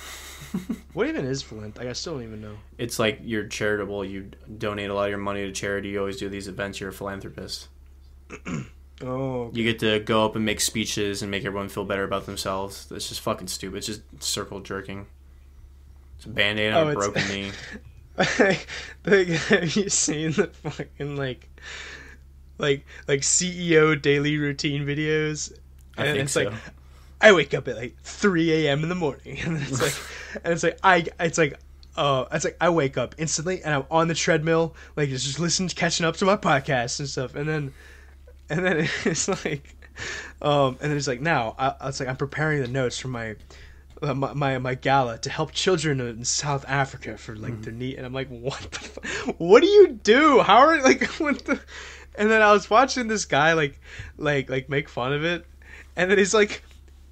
what 0.93 1.07
even 1.07 1.25
is 1.25 1.43
philanth 1.43 1.77
like 1.79 1.87
i 1.87 1.93
still 1.93 2.15
don't 2.15 2.23
even 2.25 2.41
know 2.41 2.57
It's 2.79 2.99
like 2.99 3.21
you're 3.23 3.47
charitable. 3.47 4.05
You 4.05 4.31
donate 4.59 4.91
a 4.91 4.95
lot 4.95 5.05
of 5.05 5.11
your 5.11 5.19
money 5.19 5.43
to 5.47 5.53
charity. 5.53 5.91
You 5.91 6.01
always 6.01 6.17
do 6.17 6.29
these 6.29 6.49
events. 6.49 6.81
You're 6.81 6.91
a 6.91 6.93
philanthropist. 6.93 7.69
oh 9.03 9.51
You 9.55 9.65
get 9.65 9.79
to 9.81 10.01
go 10.01 10.25
up 10.25 10.37
and 10.37 10.45
make 10.45 10.61
speeches 10.61 11.23
and 11.23 11.31
make 11.31 11.45
everyone 11.45 11.69
feel 11.69 11.85
better 11.85 12.05
about 12.05 12.27
themselves. 12.27 12.91
It's 12.91 13.09
just 13.09 13.21
fucking 13.21 13.49
stupid. 13.49 13.79
It's 13.79 13.87
just 13.87 14.03
circle 14.23 14.61
jerking. 14.61 15.07
It's 16.17 16.27
a 16.27 16.31
band 16.31 16.59
aid 16.61 16.73
on 16.73 16.87
Oh, 16.87 16.91
a 16.91 16.93
broken 16.93 17.27
knee. 17.29 17.53
like, 18.39 18.67
have 19.29 19.77
you 19.77 19.89
seen 19.89 20.33
the 20.33 20.49
fucking 20.49 21.17
like 21.17 21.49
like 22.59 22.85
like 23.09 23.21
ceo 23.21 24.01
daily 24.01 24.37
routine 24.37 24.85
videos 24.85 25.53
I 25.97 26.07
and 26.07 26.17
think 26.17 26.25
it's 26.25 26.33
so. 26.33 26.45
like 26.45 26.53
I 27.21 27.33
wake 27.33 27.53
up 27.55 27.69
at 27.69 27.77
like 27.77 27.97
3 28.03 28.67
a.m. 28.67 28.83
in 28.83 28.89
the 28.89 28.95
morning, 28.95 29.39
and 29.45 29.57
it's 29.61 29.81
like, 29.81 29.95
and 30.45 30.53
it's 30.53 30.63
like 30.63 30.79
I, 30.83 31.05
it's 31.19 31.39
like, 31.39 31.59
uh, 31.97 32.25
it's 32.33 32.45
like 32.45 32.57
I 32.61 32.71
wake 32.71 32.97
up 32.97 33.15
instantly, 33.19 33.63
and 33.63 33.75
I'm 33.75 33.85
on 33.91 34.09
the 34.09 34.15
treadmill, 34.15 34.75
like 34.97 35.09
just, 35.11 35.27
just 35.27 35.39
listening, 35.41 35.69
catching 35.71 36.07
up 36.07 36.17
to 36.19 36.25
my 36.25 36.37
podcast 36.37 36.99
and 37.01 37.09
stuff, 37.09 37.35
and 37.35 37.49
then, 37.49 37.73
and 38.49 38.65
then 38.65 38.89
it's 39.05 39.29
like, 39.29 39.75
um, 40.41 40.79
and 40.81 40.91
then 40.91 40.97
it's 40.97 41.09
like 41.09 41.21
now, 41.21 41.55
I, 41.59 41.75
it's 41.89 42.01
like 42.01 42.09
I'm 42.09 42.17
preparing 42.17 42.63
the 42.63 42.69
notes 42.69 42.99
for 42.99 43.09
my, 43.09 43.37
uh, 44.01 44.15
my, 44.15 44.33
my, 44.33 44.59
my 44.59 44.75
gala 44.75 45.19
to 45.19 45.29
help 45.31 45.53
children 45.53 46.01
in 46.01 46.25
South 46.25 46.65
Africa 46.67 47.19
for 47.19 47.37
like 47.37 47.53
Mm-hmm. 47.53 47.63
their 47.63 47.73
need, 47.75 47.97
and 47.97 48.07
I'm 48.07 48.15
like, 48.15 48.29
what, 48.29 48.61
the 48.71 48.79
fu- 48.79 49.33
what 49.33 49.61
do 49.61 49.69
you 49.69 49.89
do? 49.89 50.41
How 50.41 50.59
are 50.61 50.81
like 50.83 51.05
what 51.19 51.45
the? 51.45 51.61
And 52.15 52.31
then 52.31 52.41
I 52.43 52.53
was 52.53 52.69
watching 52.71 53.09
this 53.09 53.25
guy 53.25 53.53
like, 53.53 53.79
like, 54.17 54.49
like 54.49 54.69
make 54.71 54.89
fun 54.89 55.13
of 55.13 55.23
it, 55.25 55.45
and 55.97 56.11
then 56.11 56.17
he's 56.17 56.33
like 56.35 56.63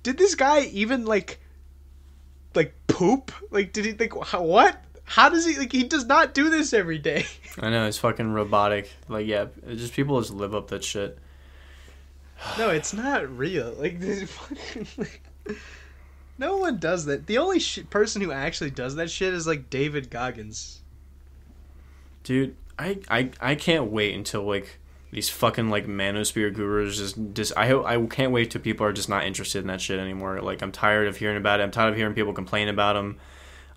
did 0.09 0.17
this 0.17 0.35
guy 0.35 0.63
even 0.63 1.05
like 1.05 1.39
like 2.55 2.75
poop? 2.87 3.31
Like 3.51 3.75
did 3.75 3.85
he 3.85 3.93
think 3.93 4.17
what? 4.17 4.83
How 5.05 5.29
does 5.29 5.45
he 5.45 5.59
like 5.59 5.71
he 5.71 5.85
does 5.85 6.07
not 6.07 6.33
do 6.33 6.49
this 6.49 6.73
every 6.73 6.99
day. 6.99 7.27
I 7.61 7.69
know 7.69 7.87
it's 7.87 7.99
fucking 7.99 8.33
robotic. 8.33 8.91
Like 9.07 9.27
yeah, 9.27 9.47
just 9.69 9.93
people 9.93 10.19
just 10.19 10.33
live 10.33 10.55
up 10.55 10.69
that 10.69 10.83
shit. 10.83 11.19
no 12.57 12.71
it's 12.71 12.95
not 12.95 13.29
real. 13.37 13.75
Like, 13.79 14.01
this 14.01 14.31
fucking, 14.31 14.87
like 14.97 15.21
no 16.39 16.57
one 16.57 16.79
does 16.79 17.05
that. 17.05 17.27
The 17.27 17.37
only 17.37 17.61
sh- 17.61 17.81
person 17.91 18.23
who 18.23 18.33
actually 18.33 18.71
does 18.71 18.95
that 18.95 19.11
shit 19.11 19.35
is 19.35 19.47
like 19.47 19.69
david 19.69 20.09
goggins. 20.09 20.81
Dude, 22.23 22.57
I, 22.79 22.99
I 23.11 23.31
I 23.43 23.55
can't 23.57 23.91
wait 23.91 24.15
until 24.15 24.45
like 24.45 24.79
these 25.11 25.29
fucking 25.31 25.71
like 25.71 25.87
manosphere 25.87 26.53
gurus 26.55 26.99
just 26.99 27.17
just 27.33 27.53
I 27.57 27.67
hope 27.69 27.87
I 27.87 28.05
can't 28.07 28.33
wait 28.33 28.51
till 28.51 28.61
people 28.61 28.85
are 28.87 28.93
just 28.93 29.09
not 29.09 29.25
interested 29.25 29.61
in 29.61 29.67
that 29.69 29.81
shit 29.81 29.99
anymore. 29.99 30.41
Like 30.41 30.63
I'm 30.63 30.73
tired 30.73 31.09
of 31.09 31.17
hearing 31.17 31.37
about 31.37 31.61
it. 31.61 31.63
I'm 31.63 31.71
tired 31.71 31.91
of 31.91 31.97
hearing 31.97 32.15
people 32.15 32.33
complain 32.33 32.69
about 32.69 32.93
them. 32.95 33.19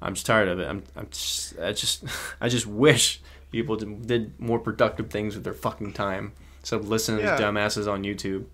I'm 0.01 0.13
just 0.15 0.25
tired 0.25 0.47
of 0.49 0.59
it. 0.59 0.67
I'm 0.67 0.83
I'm 0.95 1.07
just 1.09 1.59
I 1.59 1.71
just 1.71 2.03
I 2.41 2.49
just 2.49 2.67
wish 2.67 3.21
people 3.51 3.75
did, 3.75 4.07
did 4.07 4.39
more 4.39 4.59
productive 4.59 5.09
things 5.09 5.35
with 5.35 5.43
their 5.43 5.53
fucking 5.53 5.93
time 5.93 6.33
instead 6.59 6.79
of 6.79 6.89
listening 6.89 7.19
Yeah. 7.21 7.35
to 7.35 7.37
these 7.37 7.45
dumbasses 7.45 7.91
on 7.91 8.03
YouTube. 8.03 8.45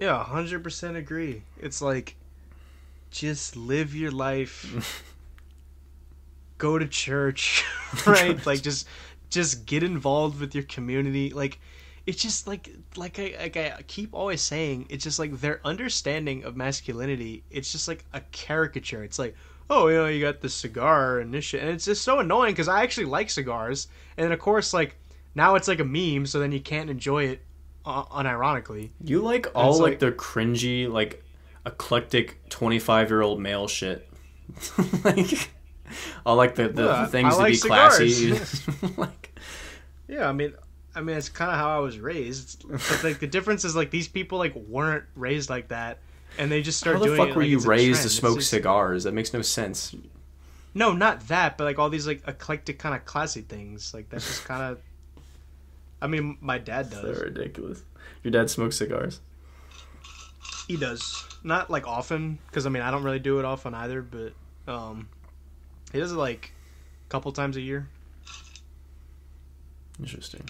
Yeah, 0.00 0.22
hundred 0.22 0.62
percent 0.62 0.96
agree. 0.96 1.42
It's 1.58 1.82
like, 1.82 2.14
just 3.10 3.56
live 3.56 3.94
your 3.96 4.12
life. 4.12 5.02
Go 6.58 6.78
to 6.78 6.86
church, 6.88 7.64
right? 8.06 8.44
like 8.46 8.62
just, 8.62 8.86
just 9.30 9.64
get 9.66 9.82
involved 9.84 10.40
with 10.40 10.54
your 10.54 10.64
community. 10.64 11.30
Like, 11.30 11.60
it's 12.08 12.22
just 12.22 12.46
like, 12.46 12.70
like 12.96 13.18
I, 13.18 13.34
like 13.38 13.56
I 13.58 13.82
keep 13.86 14.14
always 14.14 14.40
saying, 14.40 14.86
it's 14.88 15.04
just 15.04 15.18
like 15.18 15.38
their 15.42 15.60
understanding 15.62 16.42
of 16.42 16.56
masculinity. 16.56 17.44
It's 17.50 17.70
just 17.70 17.86
like 17.86 18.02
a 18.14 18.22
caricature. 18.32 19.04
It's 19.04 19.18
like, 19.18 19.36
oh, 19.68 19.88
you 19.88 19.96
know, 19.96 20.06
you 20.06 20.18
got 20.22 20.40
the 20.40 20.48
cigar 20.48 21.20
and 21.20 21.34
this 21.34 21.44
shit, 21.44 21.60
and 21.60 21.68
it's 21.68 21.84
just 21.84 22.02
so 22.02 22.20
annoying 22.20 22.52
because 22.54 22.66
I 22.66 22.82
actually 22.82 23.08
like 23.08 23.28
cigars, 23.28 23.88
and 24.16 24.24
then 24.24 24.32
of 24.32 24.38
course, 24.38 24.72
like 24.72 24.96
now 25.34 25.54
it's 25.54 25.68
like 25.68 25.80
a 25.80 25.84
meme, 25.84 26.24
so 26.24 26.40
then 26.40 26.50
you 26.50 26.60
can't 26.60 26.88
enjoy 26.88 27.24
it 27.24 27.42
uh, 27.84 28.04
unironically. 28.04 28.88
You 29.04 29.20
like 29.20 29.48
all 29.54 29.72
like, 29.74 29.80
like- 29.80 29.98
the 29.98 30.12
cringy, 30.12 30.90
like 30.90 31.22
eclectic 31.66 32.48
twenty 32.48 32.78
five 32.78 33.10
year 33.10 33.20
old 33.20 33.38
male 33.38 33.68
shit. 33.68 34.08
like 35.04 35.50
all 36.24 36.36
like 36.36 36.54
the, 36.54 36.68
the, 36.68 36.84
Yeah, 36.84 37.06
things 37.06 37.34
I 37.34 37.36
to 37.36 37.42
like 37.42 37.52
be 37.52 37.58
classy. 37.58 38.40
like 38.96 39.38
Yeah, 40.08 40.26
I 40.26 40.32
mean, 40.32 40.54
I 40.98 41.00
mean, 41.00 41.16
it's 41.16 41.28
kind 41.28 41.50
of 41.50 41.56
how 41.56 41.76
I 41.76 41.78
was 41.78 41.98
raised. 42.00 42.64
But 42.68 43.04
like 43.04 43.20
the 43.20 43.28
difference 43.28 43.64
is 43.64 43.76
like 43.76 43.90
these 43.90 44.08
people 44.08 44.38
like 44.38 44.54
weren't 44.56 45.04
raised 45.14 45.48
like 45.48 45.68
that, 45.68 45.98
and 46.38 46.50
they 46.50 46.60
just 46.60 46.78
start 46.78 46.96
how 46.96 47.00
the 47.02 47.06
doing 47.06 47.18
fuck 47.18 47.28
it, 47.28 47.36
were 47.36 47.42
like, 47.42 47.50
you 47.50 47.60
raised 47.60 48.02
to 48.02 48.08
smoke 48.08 48.38
just- 48.38 48.50
cigars? 48.50 49.04
That 49.04 49.12
makes 49.14 49.32
no 49.32 49.42
sense. 49.42 49.94
No, 50.74 50.92
not 50.92 51.28
that, 51.28 51.56
but 51.56 51.64
like 51.64 51.78
all 51.78 51.88
these 51.88 52.06
like 52.06 52.22
eclectic 52.26 52.78
kind 52.80 52.96
of 52.96 53.04
classy 53.04 53.42
things. 53.42 53.94
Like 53.94 54.08
that's 54.10 54.26
just 54.26 54.44
kind 54.44 54.62
of. 54.62 54.80
I 56.02 56.08
mean, 56.08 56.36
my 56.40 56.58
dad 56.58 56.90
does. 56.90 57.02
They're 57.02 57.26
ridiculous. 57.26 57.82
Your 58.24 58.32
dad 58.32 58.50
smokes 58.50 58.76
cigars. 58.76 59.20
He 60.66 60.76
does 60.76 61.24
not 61.44 61.70
like 61.70 61.86
often 61.86 62.38
because 62.46 62.66
I 62.66 62.70
mean 62.70 62.82
I 62.82 62.90
don't 62.90 63.04
really 63.04 63.20
do 63.20 63.38
it 63.38 63.44
often 63.44 63.72
either, 63.72 64.02
but 64.02 64.32
um, 64.72 65.08
he 65.92 65.98
does 66.00 66.12
it 66.12 66.16
like 66.16 66.52
a 67.06 67.08
couple 67.08 67.30
times 67.32 67.56
a 67.56 67.60
year. 67.60 67.88
Interesting. 70.00 70.48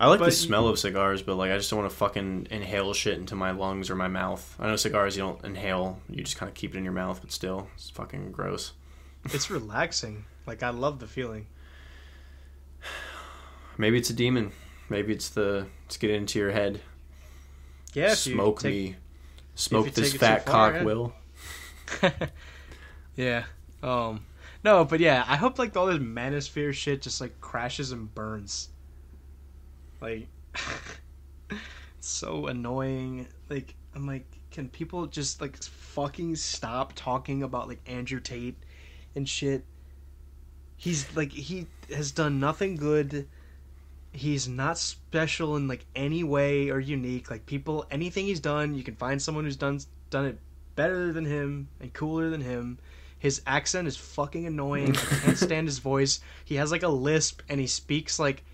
I 0.00 0.08
like 0.08 0.18
the 0.18 0.26
But- 0.26 0.34
smell 0.34 0.66
of 0.68 0.78
cigars, 0.78 1.22
but 1.22 1.36
like 1.36 1.50
I 1.52 1.56
just 1.56 1.70
don't 1.70 1.78
want 1.80 1.90
to 1.90 1.96
fucking 1.96 2.48
inhale 2.50 2.92
shit 2.94 3.18
into 3.18 3.36
my 3.36 3.52
lungs 3.52 3.90
or 3.90 3.94
my 3.94 4.08
mouth. 4.08 4.56
I 4.58 4.66
know 4.66 4.76
cigars 4.76 5.16
you 5.16 5.22
don't 5.22 5.44
inhale; 5.44 6.00
you 6.10 6.22
just 6.24 6.36
kind 6.36 6.48
of 6.48 6.54
keep 6.54 6.74
it 6.74 6.78
in 6.78 6.84
your 6.84 6.92
mouth, 6.92 7.20
but 7.20 7.30
still, 7.30 7.68
it's 7.76 7.90
fucking 7.90 8.32
gross. 8.32 8.72
It's 9.32 9.48
relaxing. 9.50 10.24
Like 10.46 10.62
I 10.62 10.68
love 10.70 10.98
the 10.98 11.06
feeling. 11.06 11.46
Maybe 13.78 13.96
it's 13.98 14.10
a 14.10 14.14
demon. 14.14 14.52
Maybe 14.88 15.12
it's 15.12 15.30
the 15.30 15.66
it's 15.86 15.96
getting 15.96 16.16
into 16.16 16.38
your 16.38 16.50
head. 16.50 16.80
Yeah, 17.94 18.14
Smoke 18.14 18.60
take- 18.60 18.72
me. 18.72 18.96
Smoke 19.54 19.86
this 19.92 19.94
take 19.94 20.06
it 20.06 20.12
too 20.12 20.18
fat 20.18 20.44
far, 20.44 20.72
cock, 20.72 20.74
yeah. 20.80 20.84
Will. 20.84 21.12
yeah. 23.16 23.44
Um. 23.82 24.26
No, 24.64 24.84
but 24.84 24.98
yeah, 25.00 25.24
I 25.28 25.36
hope 25.36 25.58
like 25.58 25.76
all 25.76 25.86
this 25.86 25.98
manosphere 25.98 26.72
shit 26.72 27.02
just 27.02 27.20
like 27.20 27.40
crashes 27.40 27.92
and 27.92 28.12
burns. 28.14 28.68
Like, 30.04 30.28
so 32.00 32.48
annoying. 32.48 33.26
Like, 33.48 33.74
I'm 33.94 34.06
like, 34.06 34.26
can 34.50 34.68
people 34.68 35.06
just 35.06 35.40
like 35.40 35.56
fucking 35.62 36.36
stop 36.36 36.92
talking 36.94 37.42
about 37.42 37.68
like 37.68 37.80
Andrew 37.86 38.20
Tate 38.20 38.56
and 39.16 39.26
shit? 39.26 39.64
He's 40.76 41.06
like, 41.16 41.32
he 41.32 41.68
has 41.88 42.12
done 42.12 42.38
nothing 42.38 42.76
good. 42.76 43.26
He's 44.12 44.46
not 44.46 44.76
special 44.76 45.56
in 45.56 45.68
like 45.68 45.86
any 45.96 46.22
way 46.22 46.68
or 46.68 46.78
unique. 46.78 47.30
Like 47.30 47.46
people, 47.46 47.86
anything 47.90 48.26
he's 48.26 48.40
done, 48.40 48.74
you 48.74 48.82
can 48.82 48.96
find 48.96 49.22
someone 49.22 49.44
who's 49.44 49.56
done 49.56 49.80
done 50.10 50.26
it 50.26 50.38
better 50.76 51.14
than 51.14 51.24
him 51.24 51.68
and 51.80 51.94
cooler 51.94 52.28
than 52.28 52.42
him. 52.42 52.78
His 53.18 53.40
accent 53.46 53.88
is 53.88 53.96
fucking 53.96 54.46
annoying. 54.46 54.94
I 54.94 55.16
can't 55.24 55.38
stand 55.48 55.66
his 55.66 55.78
voice. 55.78 56.20
He 56.44 56.56
has 56.56 56.70
like 56.70 56.82
a 56.82 56.88
lisp 56.88 57.40
and 57.48 57.58
he 57.58 57.66
speaks 57.66 58.18
like 58.18 58.44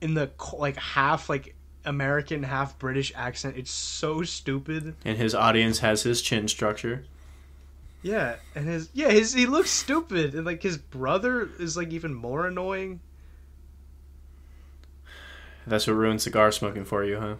in 0.00 0.14
the 0.14 0.30
like 0.52 0.76
half 0.76 1.28
like 1.28 1.54
American, 1.84 2.42
half 2.42 2.78
British 2.78 3.12
accent. 3.14 3.56
It's 3.56 3.70
so 3.70 4.22
stupid. 4.22 4.94
And 5.04 5.16
his 5.16 5.34
audience 5.34 5.78
has 5.80 6.02
his 6.02 6.22
chin 6.22 6.48
structure. 6.48 7.04
Yeah, 8.02 8.36
and 8.54 8.68
his 8.68 8.90
yeah, 8.92 9.10
his 9.10 9.32
he 9.32 9.46
looks 9.46 9.70
stupid 9.70 10.34
and 10.34 10.44
like 10.44 10.62
his 10.62 10.78
brother 10.78 11.48
is 11.58 11.76
like 11.76 11.92
even 11.92 12.14
more 12.14 12.46
annoying. 12.46 13.00
That's 15.66 15.86
what 15.86 15.94
ruined 15.94 16.22
cigar 16.22 16.50
smoking 16.52 16.84
for 16.84 17.04
you, 17.04 17.18
huh? 17.18 17.34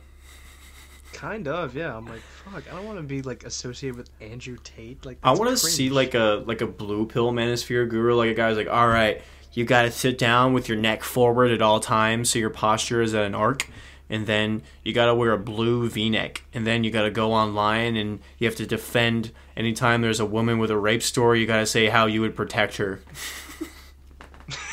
Kind 1.12 1.48
of, 1.48 1.74
yeah. 1.74 1.96
I'm 1.96 2.06
like, 2.06 2.20
fuck. 2.20 2.70
I 2.70 2.76
don't 2.76 2.84
want 2.84 2.98
to 2.98 3.02
be 3.02 3.22
like 3.22 3.44
associated 3.44 3.96
with 3.96 4.10
Andrew 4.20 4.58
Tate. 4.62 5.04
Like, 5.06 5.18
I 5.22 5.32
want 5.32 5.50
to 5.50 5.56
see 5.56 5.88
like 5.88 6.14
a 6.14 6.42
like 6.46 6.60
a 6.60 6.66
blue 6.66 7.06
pill 7.06 7.32
manosphere 7.32 7.88
guru, 7.88 8.14
like 8.14 8.30
a 8.30 8.34
guy's 8.34 8.56
like, 8.56 8.68
all 8.68 8.86
right, 8.86 9.22
you 9.52 9.64
got 9.64 9.82
to 9.82 9.90
sit 9.90 10.18
down 10.18 10.52
with 10.52 10.68
your 10.68 10.78
neck 10.78 11.02
forward 11.02 11.50
at 11.50 11.62
all 11.62 11.80
times, 11.80 12.30
so 12.30 12.38
your 12.38 12.50
posture 12.50 13.00
is 13.02 13.14
at 13.14 13.24
an 13.24 13.34
arc, 13.34 13.68
and 14.10 14.26
then 14.26 14.62
you 14.84 14.92
got 14.92 15.06
to 15.06 15.14
wear 15.14 15.32
a 15.32 15.38
blue 15.38 15.88
V-neck, 15.88 16.44
and 16.54 16.66
then 16.66 16.84
you 16.84 16.90
got 16.90 17.02
to 17.02 17.10
go 17.10 17.32
online 17.32 17.96
and 17.96 18.20
you 18.38 18.46
have 18.46 18.56
to 18.56 18.66
defend 18.66 19.32
anytime 19.56 20.00
there's 20.00 20.20
a 20.20 20.26
woman 20.26 20.58
with 20.58 20.70
a 20.70 20.76
rape 20.78 21.02
story. 21.02 21.40
You 21.40 21.46
got 21.46 21.58
to 21.58 21.66
say 21.66 21.86
how 21.86 22.06
you 22.06 22.20
would 22.20 22.36
protect 22.36 22.76
her. 22.76 23.00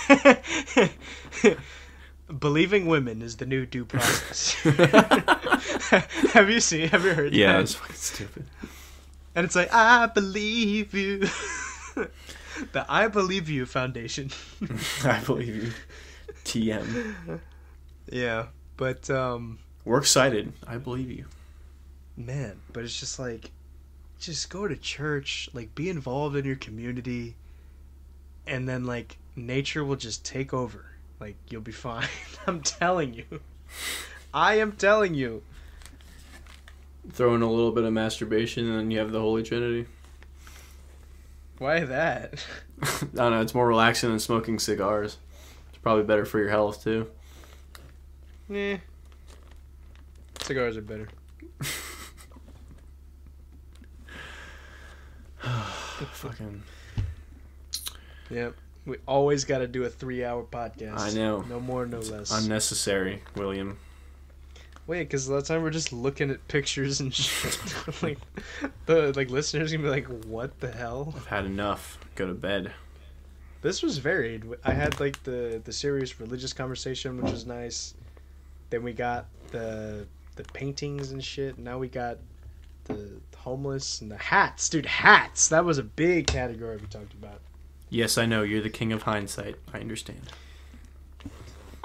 Believing 2.40 2.88
women 2.88 3.22
is 3.22 3.38
the 3.38 3.45
new 3.45 3.66
due 3.66 3.86
process. 3.86 4.54
have 6.34 6.50
you 6.50 6.60
seen? 6.60 6.88
Have 6.90 7.06
you 7.06 7.14
heard? 7.14 7.34
Yeah, 7.34 7.54
that? 7.54 7.62
it's 7.62 7.76
fucking 7.76 7.95
stupid. 7.95 8.45
and 9.36 9.45
it's 9.45 9.56
like 9.56 9.72
I 9.74 10.08
believe 10.08 10.94
you. 10.94 11.28
the 12.72 12.85
I 12.90 13.08
Believe 13.08 13.50
You 13.50 13.66
Foundation. 13.66 14.32
I 15.03 15.19
believe 15.25 15.56
you. 15.56 15.72
TM. 16.45 17.40
yeah, 18.11 18.48
but 18.77 19.09
um, 19.09 19.59
We're 19.84 19.98
excited. 20.00 20.53
I 20.67 20.77
believe 20.77 21.09
you. 21.11 21.25
man, 22.17 22.59
but 22.74 22.84
it's 22.84 23.00
just 23.00 23.19
like, 23.19 23.51
just 24.19 24.50
go 24.50 24.67
to 24.67 24.75
church, 24.75 25.50
like 25.53 25.74
be 25.75 25.90
involved 25.90 26.35
in 26.35 26.45
your 26.45 26.56
community, 26.56 27.35
and 28.48 28.67
then 28.69 28.85
like 28.85 29.17
nature 29.35 29.84
will 29.84 29.95
just 29.95 30.24
take 30.25 30.53
over. 30.53 30.85
Like 31.19 31.35
you'll 31.50 31.61
be 31.61 31.72
fine. 31.72 32.08
I'm 32.48 32.61
telling 32.61 33.14
you. 33.14 33.25
I 34.34 34.56
am 34.56 34.74
telling 34.74 35.14
you. 35.14 35.42
Throw 37.14 37.35
in 37.35 37.42
a 37.42 37.50
little 37.51 37.72
bit 37.72 37.84
of 37.84 37.93
masturbation, 37.93 38.67
and 38.67 38.80
then 38.80 38.92
you 38.92 39.00
have 39.00 39.11
the 39.11 39.19
Holy 39.19 39.43
Trinity. 39.43 39.85
Why 41.58 41.82
that? 41.82 42.45
I 42.84 43.08
don't 43.14 43.32
know. 43.32 43.42
It's 43.42 43.56
more 43.56 43.67
relaxing 43.67 44.09
than 44.09 44.19
smoking 44.19 44.59
cigars. 44.59 45.17
It's 45.69 45.77
probably 45.77 46.03
better 46.03 46.25
for 46.25 46.40
your 46.40 46.50
health 46.50 46.84
too. 46.84 47.08
Eh. 48.53 48.77
Cigars 50.42 50.77
are 50.77 50.82
better. 50.82 51.08
Fucking. 56.11 56.64
Yep. 58.30 58.56
We 58.85 58.98
always 59.08 59.45
got 59.45 59.59
to 59.59 59.67
do 59.67 59.84
a 59.84 59.90
three-hour 59.90 60.43
podcast. 60.43 61.00
I 61.00 61.11
know. 61.11 61.42
No 61.42 61.59
more, 61.59 61.85
no 61.88 62.00
less. 62.00 62.32
Unnecessary, 62.32 63.24
William. 63.35 63.77
Wait, 64.88 65.04
because 65.04 65.26
the 65.26 65.42
time 65.42 65.64
we're 65.64 65.72
just 65.72 65.92
looking 65.92 66.30
at 66.30 66.48
pictures 66.48 67.00
and 67.00 67.14
shit. 67.14 67.60
like, 68.04 68.20
the 68.86 69.14
like 69.16 69.30
listeners 69.30 69.72
gonna 69.72 69.84
be 69.84 69.90
like, 69.90 70.08
"What 70.26 70.60
the 70.60 70.72
hell?" 70.72 71.14
I've 71.16 71.28
had 71.28 71.46
enough. 71.46 71.98
Go 72.16 72.28
to 72.28 72.34
bed. 72.34 72.72
This 73.62 73.82
was 73.82 73.98
varied. 73.98 74.46
I 74.64 74.74
had 74.74 75.00
like 75.00 75.24
the 75.24 75.62
the 75.64 75.74
serious 75.74 76.20
religious 76.20 76.54
conversation, 76.54 77.22
which 77.22 77.32
was 77.32 77.46
nice. 77.46 77.96
Then 78.70 78.84
we 78.84 78.94
got 78.94 79.26
the 79.52 80.06
the 80.36 80.44
paintings 80.44 81.12
and 81.12 81.24
shit. 81.24 81.58
Now 81.58 81.80
we 81.80 81.88
got 81.88 82.18
the 82.84 83.10
homeless 83.36 84.02
and 84.02 84.12
the 84.12 84.18
hats, 84.18 84.70
dude. 84.70 84.86
Hats. 84.86 85.48
That 85.48 85.66
was 85.66 85.80
a 85.80 85.84
big 85.84 86.28
category 86.28 86.78
we 86.78 86.88
talked 86.88 87.14
about. 87.14 87.42
Yes, 87.90 88.18
I 88.18 88.26
know. 88.26 88.44
You're 88.44 88.62
the 88.62 88.70
king 88.70 88.92
of 88.92 89.04
hindsight. 89.04 89.56
I 89.74 89.80
understand. 89.80 90.32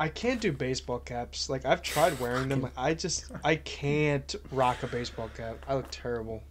I 0.00 0.08
can't 0.08 0.40
do 0.40 0.50
baseball 0.50 0.98
caps. 0.98 1.50
Like 1.50 1.66
I've 1.66 1.82
tried 1.82 2.18
wearing 2.18 2.48
them. 2.48 2.70
I 2.74 2.94
just 2.94 3.30
I 3.44 3.56
can't 3.56 4.34
rock 4.50 4.82
a 4.82 4.86
baseball 4.86 5.28
cap. 5.36 5.62
I 5.68 5.74
look 5.74 5.88
terrible 5.90 6.42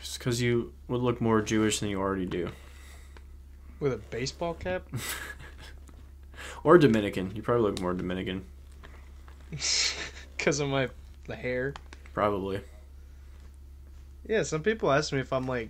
Just 0.00 0.18
because 0.18 0.40
you 0.40 0.72
would 0.88 1.02
look 1.02 1.20
more 1.20 1.42
Jewish 1.42 1.78
than 1.80 1.90
you 1.90 2.00
already 2.00 2.24
do. 2.24 2.48
with 3.80 3.92
a 3.92 3.98
baseball 3.98 4.54
cap. 4.54 4.88
or 6.64 6.78
Dominican. 6.78 7.36
You 7.36 7.42
probably 7.42 7.64
look 7.64 7.80
more 7.82 7.92
Dominican. 7.92 8.44
Because 10.38 10.58
of 10.58 10.70
my 10.70 10.88
the 11.26 11.36
hair. 11.36 11.74
Probably. 12.14 12.62
Yeah, 14.26 14.42
some 14.42 14.62
people 14.62 14.90
ask 14.90 15.12
me 15.12 15.20
if 15.20 15.34
I'm 15.34 15.46
like, 15.46 15.68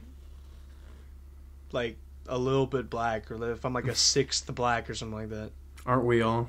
like 1.72 1.96
a 2.28 2.38
little 2.38 2.66
bit 2.66 2.88
black, 2.88 3.32
or 3.32 3.50
if 3.50 3.64
I'm 3.64 3.74
like 3.74 3.88
a 3.88 3.94
sixth 4.14 4.54
black 4.54 4.88
or 4.88 4.94
something 4.94 5.18
like 5.18 5.30
that. 5.30 5.50
Aren't 5.84 6.04
we 6.04 6.22
all? 6.22 6.48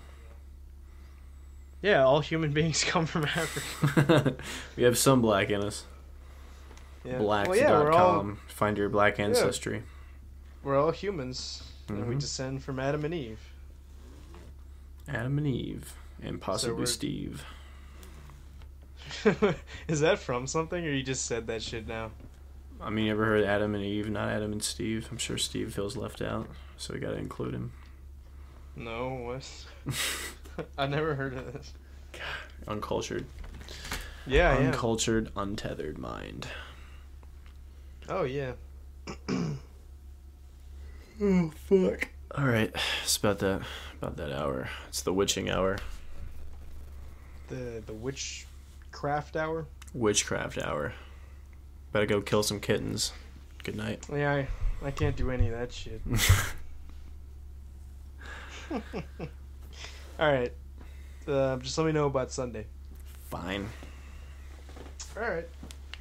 Yeah, 1.81 2.03
all 2.03 2.19
human 2.21 2.51
beings 2.53 2.83
come 2.83 3.05
from 3.05 3.25
Africa. 3.25 4.35
we 4.77 4.83
have 4.83 4.97
some 4.97 5.21
black 5.21 5.49
in 5.49 5.61
us. 5.61 5.85
Yeah. 7.03 7.17
Blacks.com. 7.17 7.57
Well, 7.57 7.59
yeah, 7.59 7.91
all 7.99 8.33
Find 8.47 8.77
your 8.77 8.89
black 8.89 9.19
ancestry. 9.19 9.81
we're 10.63 10.77
all 10.79 10.91
humans, 10.91 11.63
and 11.87 12.07
we 12.07 12.15
Mhm. 12.15 12.19
descend 12.19 12.63
from 12.63 12.79
Adam 12.79 13.03
and 13.05 13.13
Eve. 13.13 13.39
Adam 15.07 15.37
and 15.39 15.47
Eve. 15.47 15.93
And 16.21 16.39
possibly 16.39 16.75
we're- 16.75 16.85
Steve. 16.85 17.43
Is 19.87 19.99
that 20.01 20.19
from 20.19 20.45
something, 20.45 20.85
or 20.85 20.91
you 20.91 21.01
just 21.03 21.25
said 21.25 21.47
that 21.47 21.63
shit 21.63 21.87
now? 21.87 22.11
I 22.79 22.89
mean, 22.91 23.05
you 23.05 23.11
ever 23.11 23.25
heard 23.25 23.43
Adam 23.43 23.73
and 23.75 23.83
Eve, 23.83 24.09
not 24.09 24.29
Adam 24.29 24.51
and 24.51 24.63
Steve? 24.63 25.07
I'm 25.11 25.17
sure 25.17 25.37
Steve 25.37 25.73
feels 25.73 25.97
left 25.97 26.21
out, 26.21 26.47
so 26.77 26.93
we 26.93 26.99
gotta 26.99 27.17
include 27.17 27.53
him. 27.55 27.71
No, 28.75 29.09
what? 29.15 29.95
I 30.77 30.87
never 30.87 31.15
heard 31.15 31.33
of 31.33 31.53
this. 31.53 31.73
Uncultured. 32.67 33.25
Yeah, 34.27 34.57
yeah. 34.59 34.67
Uncultured, 34.67 35.31
untethered 35.35 35.97
mind. 35.97 36.47
Oh 38.09 38.23
yeah. 38.23 38.53
Oh 41.23 41.51
fuck. 41.67 42.07
All 42.35 42.45
right, 42.47 42.73
it's 43.03 43.15
about 43.17 43.37
that 43.39 43.61
about 44.01 44.17
that 44.17 44.31
hour. 44.31 44.69
It's 44.87 45.01
the 45.03 45.13
witching 45.13 45.51
hour, 45.51 45.77
The 47.49 47.83
the 47.85 47.93
witchcraft 47.93 49.35
hour. 49.35 49.67
witchcraft 49.93 50.57
hour. 50.57 50.93
Better 51.91 52.07
go 52.07 52.21
kill 52.21 52.41
some 52.41 52.59
kittens. 52.59 53.13
Good 53.63 53.75
night. 53.75 54.03
Yeah, 54.11 54.33
I, 54.33 54.47
I 54.87 54.89
can't 54.89 55.15
do 55.15 55.29
any 55.29 55.49
of 55.49 55.53
that 55.59 55.71
shit. 55.71 56.01
All 60.21 60.31
right. 60.31 60.53
Uh, 61.27 61.57
just 61.57 61.77
let 61.77 61.87
me 61.87 61.93
know 61.93 62.05
about 62.05 62.31
Sunday. 62.31 62.67
Fine. 63.29 63.67
All 65.17 65.23
right. 65.23 65.47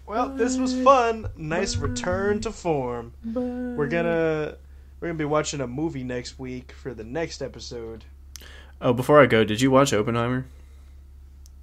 Well, 0.07 0.29
this 0.29 0.59
was 0.59 0.79
fun. 0.83 1.29
Nice 1.37 1.77
return 1.77 2.41
to 2.43 2.53
form. 2.53 3.13
We're 3.25 3.87
gonna 3.87 4.57
we're 5.01 5.09
gonna 5.09 5.19
be 5.19 5.25
watching 5.25 5.61
a 5.63 5.67
movie 5.67 6.05
next 6.05 6.39
week 6.39 6.73
for 6.73 6.93
the 6.93 7.05
next 7.05 7.41
episode. 7.41 8.05
Oh, 8.83 8.93
before 8.93 9.21
I 9.23 9.27
go, 9.27 9.43
did 9.43 9.61
you 9.61 9.71
watch 9.71 9.93
Oppenheimer? 9.95 10.47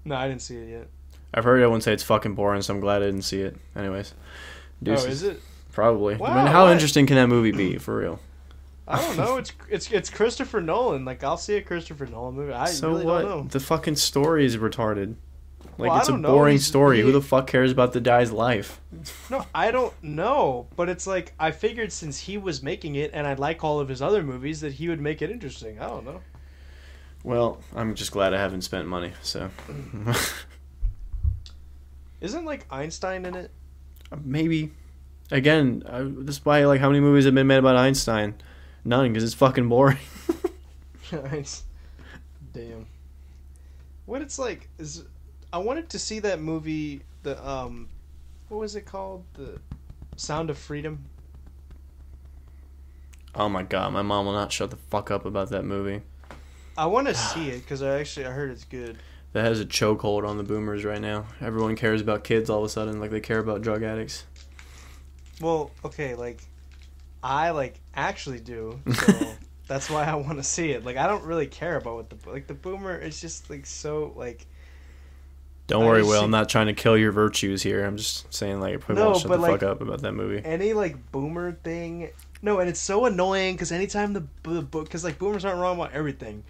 No, 0.05 0.15
I 0.15 0.27
didn't 0.27 0.41
see 0.41 0.55
it 0.57 0.69
yet. 0.69 0.87
I've 1.33 1.43
heard 1.43 1.57
everyone 1.61 1.81
say 1.81 1.93
it's 1.93 2.03
fucking 2.03 2.35
boring, 2.35 2.61
so 2.63 2.73
I'm 2.73 2.79
glad 2.79 3.03
I 3.03 3.05
didn't 3.07 3.23
see 3.23 3.41
it. 3.41 3.55
Anyways. 3.75 4.13
Oh, 4.87 4.91
is 4.93 5.21
it? 5.23 5.41
Probably. 5.73 6.15
I 6.15 6.17
Wow, 6.17 6.35
mean, 6.37 6.47
how 6.47 6.65
why? 6.65 6.71
interesting 6.71 7.05
can 7.05 7.17
that 7.17 7.27
movie 7.27 7.51
be, 7.51 7.77
for 7.77 7.97
real? 7.97 8.19
I 8.87 9.01
don't 9.01 9.17
know. 9.17 9.37
It's 9.37 9.51
it's 9.69 9.91
it's 9.91 10.09
Christopher 10.09 10.61
Nolan. 10.61 11.03
Like 11.05 11.23
I'll 11.23 11.37
see 11.37 11.55
a 11.55 11.61
Christopher 11.61 12.05
Nolan 12.05 12.35
movie. 12.35 12.53
I 12.53 12.65
so 12.67 12.89
really 12.91 13.05
what? 13.05 13.21
don't 13.23 13.29
know. 13.29 13.43
The 13.49 13.59
fucking 13.59 13.97
story 13.97 14.45
is 14.45 14.55
retarded. 14.57 15.15
Like, 15.79 15.89
Well, 15.91 15.99
it's 15.99 16.09
a 16.09 16.17
know. 16.17 16.29
boring 16.31 16.57
story. 16.57 17.01
Who 17.01 17.11
the 17.11 17.21
fuck 17.21 17.45
cares 17.47 17.71
about 17.71 17.93
the 17.93 17.99
guy's 18.01 18.31
life? 18.31 18.79
No, 19.29 19.45
I 19.53 19.69
don't 19.71 19.93
know. 20.01 20.67
But 20.75 20.89
it's 20.89 21.05
like 21.05 21.33
I 21.39 21.51
figured 21.51 21.91
since 21.91 22.17
he 22.17 22.37
was 22.37 22.63
making 22.63 22.95
it, 22.95 23.11
and 23.13 23.27
I 23.27 23.33
like 23.33 23.63
all 23.63 23.79
of 23.79 23.87
his 23.89 24.01
other 24.01 24.23
movies, 24.23 24.61
that 24.61 24.73
he 24.73 24.87
would 24.89 25.01
make 25.01 25.21
it 25.21 25.29
interesting. 25.29 25.79
I 25.79 25.87
don't 25.87 26.05
know. 26.05 26.21
Well, 27.23 27.59
I'm 27.75 27.93
just 27.93 28.11
glad 28.11 28.33
I 28.33 28.39
haven't 28.39 28.61
spent 28.61 28.87
money, 28.87 29.11
so. 29.21 29.49
Isn't 32.21 32.45
like 32.45 32.65
Einstein 32.71 33.25
in 33.25 33.35
it? 33.35 33.51
Maybe. 34.23 34.71
Again, 35.29 35.83
I, 35.87 36.01
this 36.03 36.37
is 36.37 36.45
why, 36.45 36.65
like, 36.65 36.79
how 36.79 36.87
many 36.87 37.01
movies 37.01 37.25
have 37.25 37.35
been 37.35 37.47
made 37.47 37.57
about 37.57 37.75
Einstein? 37.75 38.35
None, 38.87 39.11
because 39.11 39.25
it's 39.25 39.33
fucking 39.33 39.67
boring. 39.67 39.97
nice. 41.11 41.63
Damn. 42.53 42.87
What 44.05 44.21
it's 44.21 44.39
like 44.39 44.69
is, 44.77 45.03
I 45.51 45.57
wanted 45.57 45.89
to 45.89 45.99
see 45.99 46.19
that 46.19 46.39
movie. 46.39 47.01
The 47.23 47.45
um, 47.45 47.89
what 48.47 48.59
was 48.61 48.77
it 48.77 48.85
called? 48.85 49.25
The 49.33 49.59
Sound 50.15 50.49
of 50.49 50.57
Freedom. 50.57 51.03
oh 53.35 53.49
my 53.49 53.63
god, 53.63 53.91
my 53.91 54.03
mom 54.03 54.25
will 54.25 54.31
not 54.31 54.53
shut 54.53 54.69
the 54.69 54.77
fuck 54.77 55.11
up 55.11 55.25
about 55.25 55.49
that 55.49 55.65
movie. 55.65 56.01
I 56.77 56.85
want 56.85 57.09
to 57.09 57.13
see 57.33 57.49
it 57.49 57.63
because 57.63 57.83
I 57.83 57.99
actually 57.99 58.25
I 58.25 58.31
heard 58.31 58.51
it's 58.51 58.63
good. 58.63 58.97
That 59.33 59.43
has 59.43 59.59
a 59.59 59.65
chokehold 59.65 60.25
on 60.25 60.37
the 60.37 60.43
boomers 60.43 60.85
right 60.85 61.01
now. 61.01 61.25
Everyone 61.41 61.75
cares 61.75 61.99
about 61.99 62.23
kids 62.23 62.49
all 62.49 62.59
of 62.59 62.63
a 62.63 62.69
sudden, 62.69 63.01
like 63.01 63.11
they 63.11 63.19
care 63.19 63.39
about 63.39 63.61
drug 63.61 63.83
addicts. 63.83 64.23
Well, 65.41 65.71
okay, 65.83 66.15
like 66.15 66.41
I 67.27 67.51
like 67.51 67.79
actually 67.95 68.39
do. 68.39 68.79
So 68.93 69.33
that's 69.67 69.89
why 69.89 70.05
I 70.05 70.15
want 70.15 70.37
to 70.37 70.43
see 70.43 70.71
it. 70.71 70.85
Like 70.85 70.97
I 70.97 71.07
don't 71.07 71.23
really 71.23 71.47
care 71.47 71.75
about 71.77 71.95
what 71.95 72.09
the 72.09 72.29
like 72.29 72.47
the 72.47 72.53
boomer 72.53 72.97
is 72.97 73.19
just 73.19 73.49
like 73.49 73.65
so 73.65 74.13
like 74.15 74.45
Don't 75.67 75.85
worry, 75.85 76.01
Will. 76.03 76.19
see- 76.19 76.23
I'm 76.23 76.31
not 76.31 76.47
trying 76.47 76.67
to 76.67 76.73
kill 76.73 76.97
your 76.97 77.11
virtues 77.11 77.61
here. 77.61 77.83
I'm 77.85 77.97
just 77.97 78.33
saying, 78.33 78.61
like, 78.61 78.79
probably 78.79 79.03
No, 79.03 79.09
won't 79.09 79.21
shut 79.21 79.27
but, 79.29 79.35
the 79.37 79.41
like- 79.41 79.51
fuck 79.59 79.63
up 79.63 79.81
about 79.81 80.01
that 80.03 80.13
movie. 80.13 80.41
any 80.45 80.73
like 80.73 81.11
boomer 81.11 81.51
thing. 81.51 82.09
No, 82.41 82.59
and 82.59 82.69
it's 82.69 82.79
so 82.79 83.05
annoying 83.05 83.55
because 83.55 83.71
anytime 83.71 84.13
the 84.13 84.23
the 84.43 84.61
book 84.61 84.85
because 84.85 85.03
like 85.03 85.17
boomers 85.19 85.43
aren't 85.43 85.59
wrong 85.59 85.75
about 85.75 85.91
everything, 85.93 86.43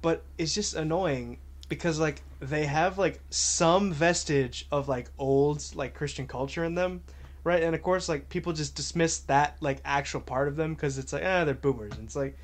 but 0.00 0.22
it's 0.38 0.54
just 0.54 0.74
annoying 0.74 1.38
because 1.68 1.98
like 2.00 2.22
they 2.40 2.64
have 2.64 2.96
like 2.98 3.20
some 3.30 3.92
vestige 3.92 4.66
of 4.72 4.88
like 4.88 5.10
old 5.18 5.62
like 5.74 5.92
Christian 5.94 6.26
culture 6.26 6.64
in 6.64 6.74
them, 6.74 7.02
right? 7.44 7.62
And 7.62 7.74
of 7.74 7.82
course 7.82 8.08
like 8.08 8.28
people 8.28 8.52
just 8.52 8.74
dismiss 8.74 9.18
that 9.20 9.56
like 9.60 9.80
actual 9.84 10.20
part 10.20 10.48
of 10.48 10.56
them 10.56 10.74
because 10.74 10.98
it's 10.98 11.12
like 11.12 11.22
ah 11.24 11.44
they're 11.44 11.54
boomers. 11.54 11.92
And 11.94 12.04
it's 12.04 12.16
like 12.16 12.36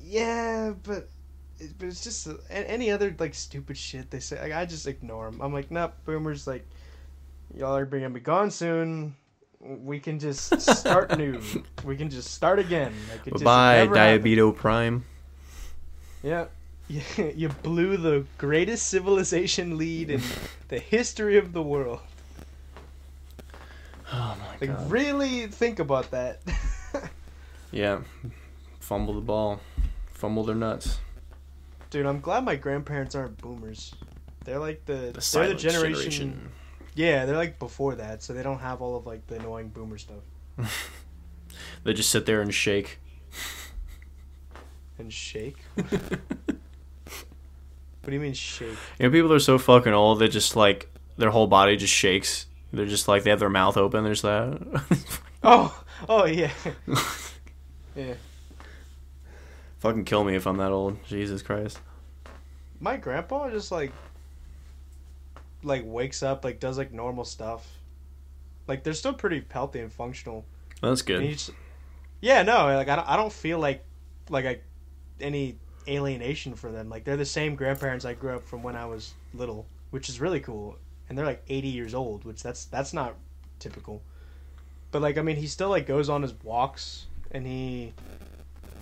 yeah, 0.00 0.72
but. 0.82 1.08
it- 1.58 1.76
But 1.78 1.88
it's 1.88 2.04
just 2.04 2.28
uh, 2.28 2.34
any 2.50 2.88
other 2.92 3.12
like 3.18 3.34
stupid 3.34 3.76
shit 3.76 4.10
they 4.12 4.20
say. 4.20 4.40
Like, 4.40 4.52
I 4.52 4.64
just 4.64 4.86
ignore 4.86 5.28
them. 5.28 5.40
I'm 5.42 5.52
like, 5.52 5.72
nah, 5.72 5.90
boomers. 6.04 6.46
Like, 6.46 6.64
y'all 7.52 7.74
are 7.76 7.84
gonna 7.84 8.10
be 8.10 8.20
gone 8.20 8.52
soon 8.52 9.16
we 9.60 9.98
can 9.98 10.20
just 10.20 10.60
start 10.60 11.18
new. 11.18 11.40
We 11.84 11.96
can 11.96 12.10
just 12.10 12.32
start 12.32 12.60
again. 12.60 12.92
Like 13.10 13.42
Bye, 13.42 13.74
happened. 13.78 13.96
Diabeto 13.96 14.54
Prime. 14.54 15.04
Yeah. 16.22 16.46
You 17.34 17.48
blew 17.48 17.96
the 17.96 18.24
greatest 18.38 18.86
civilization 18.86 19.76
lead 19.76 20.10
in 20.10 20.22
the 20.68 20.78
history 20.78 21.36
of 21.38 21.52
the 21.52 21.62
world. 21.62 21.98
Oh 24.12 24.36
my 24.40 24.66
Like, 24.66 24.76
god. 24.76 24.90
really 24.90 25.46
think 25.48 25.78
about 25.78 26.10
that. 26.12 26.40
Yeah. 27.70 28.00
Fumble 28.80 29.12
the 29.12 29.20
ball. 29.20 29.60
Fumble 30.14 30.42
their 30.44 30.54
nuts. 30.54 30.96
Dude, 31.90 32.06
I'm 32.06 32.20
glad 32.20 32.42
my 32.42 32.56
grandparents 32.56 33.14
aren't 33.14 33.36
boomers. 33.36 33.94
They're 34.44 34.58
like 34.58 34.86
the, 34.86 35.12
The 35.12 35.30
they're 35.34 35.48
the 35.48 35.54
generation, 35.54 36.10
generation. 36.10 36.48
Yeah, 36.94 37.26
they're 37.26 37.36
like 37.36 37.58
before 37.58 37.96
that, 37.96 38.22
so 38.22 38.32
they 38.32 38.42
don't 38.42 38.60
have 38.60 38.80
all 38.80 38.96
of 38.96 39.04
like 39.06 39.26
the 39.26 39.34
annoying 39.36 39.68
boomer 39.68 39.98
stuff. 39.98 40.22
They 41.84 41.92
just 41.92 42.08
sit 42.10 42.24
there 42.26 42.40
and 42.40 42.52
shake. 42.54 42.98
And 44.98 45.12
shake. 45.12 45.56
What 45.76 45.90
do 48.06 48.12
you 48.12 48.20
mean 48.20 48.32
shake? 48.32 48.70
You 48.98 49.06
know, 49.06 49.10
people 49.10 49.30
are 49.34 49.38
so 49.38 49.58
fucking 49.58 49.92
old. 49.92 50.18
They 50.20 50.28
just 50.28 50.56
like 50.56 50.88
their 51.18 51.28
whole 51.30 51.46
body 51.46 51.76
just 51.76 51.92
shakes. 51.92 52.46
They're 52.72 52.86
just 52.86 53.08
like 53.08 53.22
they 53.24 53.30
have 53.30 53.40
their 53.40 53.48
mouth 53.50 53.76
open. 53.76 54.04
There's 54.04 54.22
that. 54.22 54.82
Oh, 55.40 55.84
oh 56.08 56.24
yeah, 56.26 56.50
yeah. 57.96 58.14
fucking 59.78 60.04
kill 60.04 60.24
me 60.24 60.34
if 60.34 60.46
I'm 60.48 60.56
that 60.56 60.72
old. 60.72 60.98
Jesus 61.06 61.42
Christ. 61.42 61.78
my 62.80 62.96
grandpa 62.96 63.48
just 63.48 63.70
like 63.70 63.92
like 65.62 65.82
wakes 65.86 66.22
up 66.24 66.44
like 66.44 66.58
does 66.60 66.76
like 66.76 66.92
normal 66.92 67.24
stuff 67.24 67.66
like 68.66 68.82
they're 68.84 68.92
still 68.94 69.12
pretty 69.14 69.44
healthy 69.50 69.78
and 69.80 69.92
functional 69.92 70.44
That's 70.82 71.02
good. 71.02 71.22
just- 71.30 71.50
yeah 72.20 72.42
no 72.42 72.66
like 72.74 72.88
I 72.88 72.96
don't, 72.96 73.08
I 73.08 73.16
don't 73.16 73.32
feel 73.32 73.58
like 73.60 73.84
like 74.30 74.44
I, 74.44 74.58
any 75.20 75.56
alienation 75.86 76.54
for 76.54 76.70
them 76.72 76.88
like 76.88 77.04
they're 77.04 77.16
the 77.16 77.24
same 77.24 77.54
grandparents 77.56 78.04
i 78.04 78.12
grew 78.12 78.34
up 78.36 78.42
from 78.42 78.62
when 78.62 78.76
i 78.76 78.84
was 78.86 79.14
little 79.34 79.66
which 79.90 80.08
is 80.08 80.20
really 80.20 80.40
cool 80.40 80.76
and 81.08 81.16
they're 81.16 81.26
like 81.26 81.42
80 81.48 81.68
years 81.68 81.94
old 81.94 82.24
which 82.24 82.42
that's 82.42 82.64
that's 82.66 82.92
not 82.92 83.16
typical. 83.58 84.02
But 84.90 85.02
like 85.02 85.18
i 85.18 85.22
mean 85.22 85.36
he 85.36 85.46
still 85.46 85.68
like 85.68 85.86
goes 85.86 86.08
on 86.08 86.22
his 86.22 86.34
walks 86.42 87.06
and 87.30 87.46
he 87.46 87.92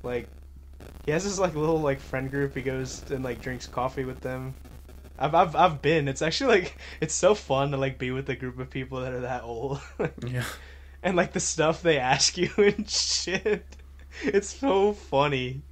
like 0.03 0.29
he 1.05 1.13
has 1.13 1.25
this 1.25 1.39
like 1.39 1.55
little 1.55 1.81
like 1.81 2.01
friend 2.01 2.31
group. 2.31 2.55
He 2.55 2.63
goes 2.63 3.09
and 3.11 3.25
like 3.25 3.41
drinks 3.41 3.67
coffee 3.67 4.05
with 4.05 4.21
them. 4.21 4.55
I've, 5.19 5.35
I've, 5.35 5.57
I've 5.57 5.83
been. 5.83 6.09
It's 6.09 6.21
actually 6.21 6.61
like 6.61 6.79
it's 7.01 7.15
so 7.15 7.35
fun 7.35 7.71
to 7.71 7.77
like 7.77 7.99
be 7.99 8.11
with 8.11 8.29
a 8.29 8.37
group 8.37 8.59
of 8.59 8.71
people 8.71 9.01
that 9.01 9.13
are 9.13 9.21
that 9.21 9.43
old. 9.45 9.81
Yeah. 10.27 10.45
and 11.03 11.17
like 11.17 11.33
the 11.33 11.41
stuff 11.41 11.83
they 11.83 11.99
ask 11.99 12.37
you 12.37 12.51
and 12.57 12.89
shit. 12.89 13.65
It's 14.23 14.49
so 14.55 14.93
funny. 14.93 15.63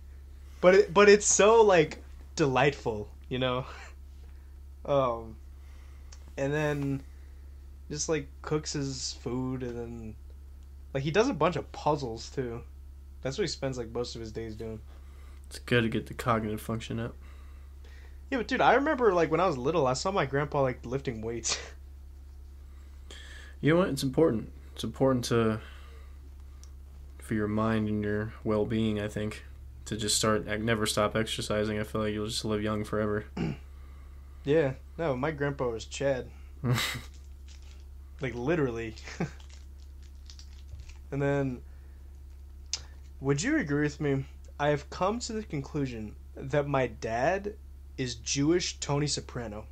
But 0.60 0.74
it, 0.74 0.94
but 0.94 1.08
it's 1.08 1.26
so 1.26 1.62
like 1.62 1.98
delightful, 2.36 3.08
you 3.28 3.38
know. 3.38 3.66
um, 4.84 5.36
and 6.36 6.52
then 6.52 7.02
just 7.90 8.08
like 8.08 8.28
cooks 8.42 8.72
his 8.72 9.14
food, 9.20 9.62
and 9.62 9.76
then 9.76 10.14
like 10.92 11.02
he 11.02 11.10
does 11.10 11.28
a 11.28 11.34
bunch 11.34 11.56
of 11.56 11.70
puzzles 11.72 12.30
too. 12.30 12.62
That's 13.22 13.38
what 13.38 13.42
he 13.42 13.48
spends 13.48 13.78
like 13.78 13.92
most 13.92 14.14
of 14.14 14.20
his 14.20 14.32
days 14.32 14.54
doing. 14.54 14.80
It's 15.46 15.58
good 15.58 15.82
to 15.82 15.88
get 15.88 16.06
the 16.06 16.14
cognitive 16.14 16.60
function 16.60 16.98
up. 16.98 17.14
Yeah, 18.30 18.38
but 18.38 18.48
dude, 18.48 18.60
I 18.60 18.74
remember 18.74 19.12
like 19.12 19.30
when 19.30 19.40
I 19.40 19.46
was 19.46 19.56
little, 19.58 19.86
I 19.86 19.92
saw 19.92 20.10
my 20.10 20.26
grandpa 20.26 20.62
like 20.62 20.84
lifting 20.84 21.20
weights. 21.22 21.58
You 23.60 23.72
know 23.72 23.78
what? 23.78 23.88
It's 23.88 24.02
important. 24.02 24.52
It's 24.74 24.84
important 24.84 25.24
to 25.26 25.58
for 27.16 27.32
your 27.32 27.48
mind 27.48 27.88
and 27.88 28.02
your 28.04 28.34
well-being. 28.44 29.00
I 29.00 29.08
think 29.08 29.42
to 29.86 29.96
just 29.96 30.18
start, 30.18 30.44
never 30.60 30.84
stop 30.84 31.16
exercising. 31.16 31.80
I 31.80 31.84
feel 31.84 32.02
like 32.02 32.12
you'll 32.12 32.26
just 32.26 32.44
live 32.44 32.62
young 32.62 32.84
forever. 32.84 33.24
yeah, 34.44 34.74
no, 34.98 35.16
my 35.16 35.30
grandpa 35.30 35.68
was 35.68 35.84
Chad. 35.84 36.28
like 38.20 38.34
literally. 38.34 38.94
and 41.10 41.20
then, 41.20 41.60
would 43.20 43.42
you 43.42 43.56
agree 43.58 43.82
with 43.82 44.00
me? 44.00 44.24
I 44.58 44.68
have 44.68 44.88
come 44.90 45.18
to 45.20 45.32
the 45.32 45.42
conclusion 45.42 46.14
that 46.36 46.68
my 46.68 46.86
dad 46.86 47.54
is 47.96 48.14
Jewish 48.16 48.78
Tony 48.78 49.06
Soprano. 49.06 49.66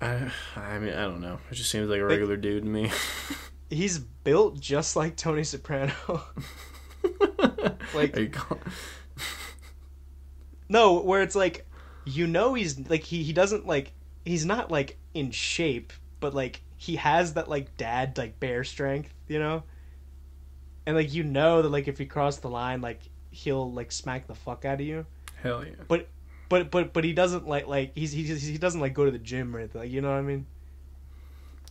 I, 0.00 0.30
I 0.56 0.78
mean, 0.78 0.94
I 0.94 1.02
don't 1.02 1.20
know. 1.20 1.38
It 1.50 1.54
just 1.54 1.70
seems 1.70 1.88
like 1.88 2.00
a 2.00 2.04
regular 2.04 2.34
like, 2.34 2.40
dude 2.40 2.64
to 2.64 2.68
me. 2.68 2.90
he's 3.70 3.98
built 3.98 4.58
just 4.58 4.96
like 4.96 5.16
Tony 5.16 5.44
Soprano. 5.44 5.92
like, 7.94 8.36
no, 10.68 11.00
where 11.00 11.22
it's 11.22 11.36
like, 11.36 11.66
you 12.04 12.26
know, 12.26 12.54
he's 12.54 12.78
like 12.88 13.02
he 13.02 13.22
he 13.22 13.32
doesn't 13.32 13.66
like 13.66 13.92
he's 14.24 14.44
not 14.44 14.70
like 14.70 14.98
in 15.14 15.30
shape, 15.30 15.92
but 16.20 16.34
like 16.34 16.62
he 16.76 16.96
has 16.96 17.34
that 17.34 17.48
like 17.48 17.76
dad 17.76 18.18
like 18.18 18.40
bear 18.40 18.64
strength, 18.64 19.12
you 19.28 19.38
know. 19.38 19.62
And 20.86 20.96
like 20.96 21.12
you 21.12 21.22
know 21.22 21.62
that 21.62 21.68
like 21.68 21.88
if 21.88 21.98
he 21.98 22.06
crossed 22.06 22.42
the 22.42 22.48
line, 22.48 22.80
like 22.80 23.00
he'll 23.30 23.72
like 23.72 23.92
smack 23.92 24.26
the 24.26 24.34
fuck 24.34 24.64
out 24.64 24.80
of 24.80 24.86
you. 24.86 25.06
Hell 25.42 25.64
yeah. 25.64 25.74
But 25.88 26.08
but 26.48 26.70
but 26.70 26.92
but 26.92 27.04
he 27.04 27.12
doesn't 27.12 27.46
like 27.46 27.66
like 27.66 27.92
he's 27.94 28.12
he 28.12 28.24
he 28.24 28.58
doesn't 28.58 28.80
like 28.80 28.94
go 28.94 29.04
to 29.04 29.10
the 29.10 29.18
gym 29.18 29.54
or 29.54 29.60
anything. 29.60 29.80
Like, 29.80 29.90
you 29.90 30.00
know 30.00 30.10
what 30.10 30.18
I 30.18 30.22
mean? 30.22 30.46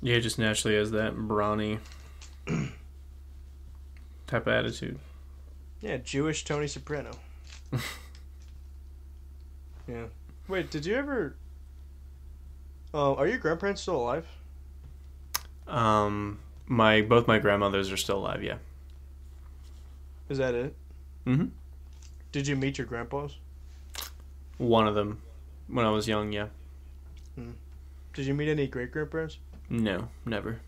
Yeah, 0.02 0.20
just 0.20 0.40
naturally 0.40 0.76
has 0.78 0.92
that 0.92 1.16
brawny 1.16 1.78
type 4.28 4.48
of 4.48 4.48
attitude. 4.48 4.98
Yeah, 5.80 5.98
Jewish 5.98 6.44
Tony 6.44 6.68
Soprano. 6.68 7.12
yeah. 9.88 10.06
Wait, 10.52 10.70
did 10.70 10.86
you 10.86 10.96
ever? 10.96 11.34
Uh, 12.94 13.14
are 13.14 13.26
your 13.26 13.38
grandparents 13.38 13.82
still 13.84 13.96
alive? 13.96 14.28
Um, 15.66 16.40
my 16.68 17.02
both 17.02 17.26
my 17.26 17.40
grandmothers 17.40 17.90
are 17.90 17.96
still 17.96 18.18
alive. 18.18 18.44
Yeah. 18.44 18.58
Is 20.28 20.40
that 20.40 20.54
it? 20.54 20.76
Mm-hmm. 21.26 21.46
Did 22.34 22.48
you 22.48 22.58
meet 22.58 22.78
your 22.78 22.86
grandpas? 22.86 23.38
One 24.58 24.90
of 24.90 24.96
them, 24.96 25.22
when 25.68 25.86
I 25.86 25.90
was 25.90 26.06
young, 26.06 26.34
yeah. 26.34 26.48
Hmm. 27.36 27.52
Did 28.14 28.26
you 28.26 28.34
meet 28.34 28.50
any 28.50 28.68
great 28.68 28.92
grandparents? 28.92 29.38
No, 29.70 30.10
never. 30.26 30.60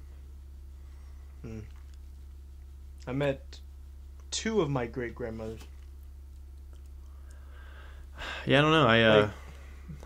Hmm. 1.42 1.60
I 3.06 3.12
met 3.12 3.60
two 4.32 4.62
of 4.62 4.70
my 4.70 4.86
great 4.86 5.14
grandmothers. 5.14 5.60
Yeah, 8.46 8.60
I 8.60 8.62
don't 8.62 8.72
know. 8.72 8.88
I 8.88 9.02
uh, 9.02 9.22
like, 9.24 9.30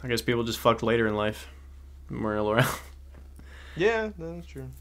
I 0.04 0.08
guess 0.08 0.22
people 0.22 0.44
just 0.44 0.60
fucked 0.60 0.84
later 0.84 1.08
in 1.08 1.16
life. 1.16 1.48
We're 2.10 2.38
around. 2.38 2.68
Yeah, 3.76 4.10
that's 4.18 4.48
true. 4.48 4.72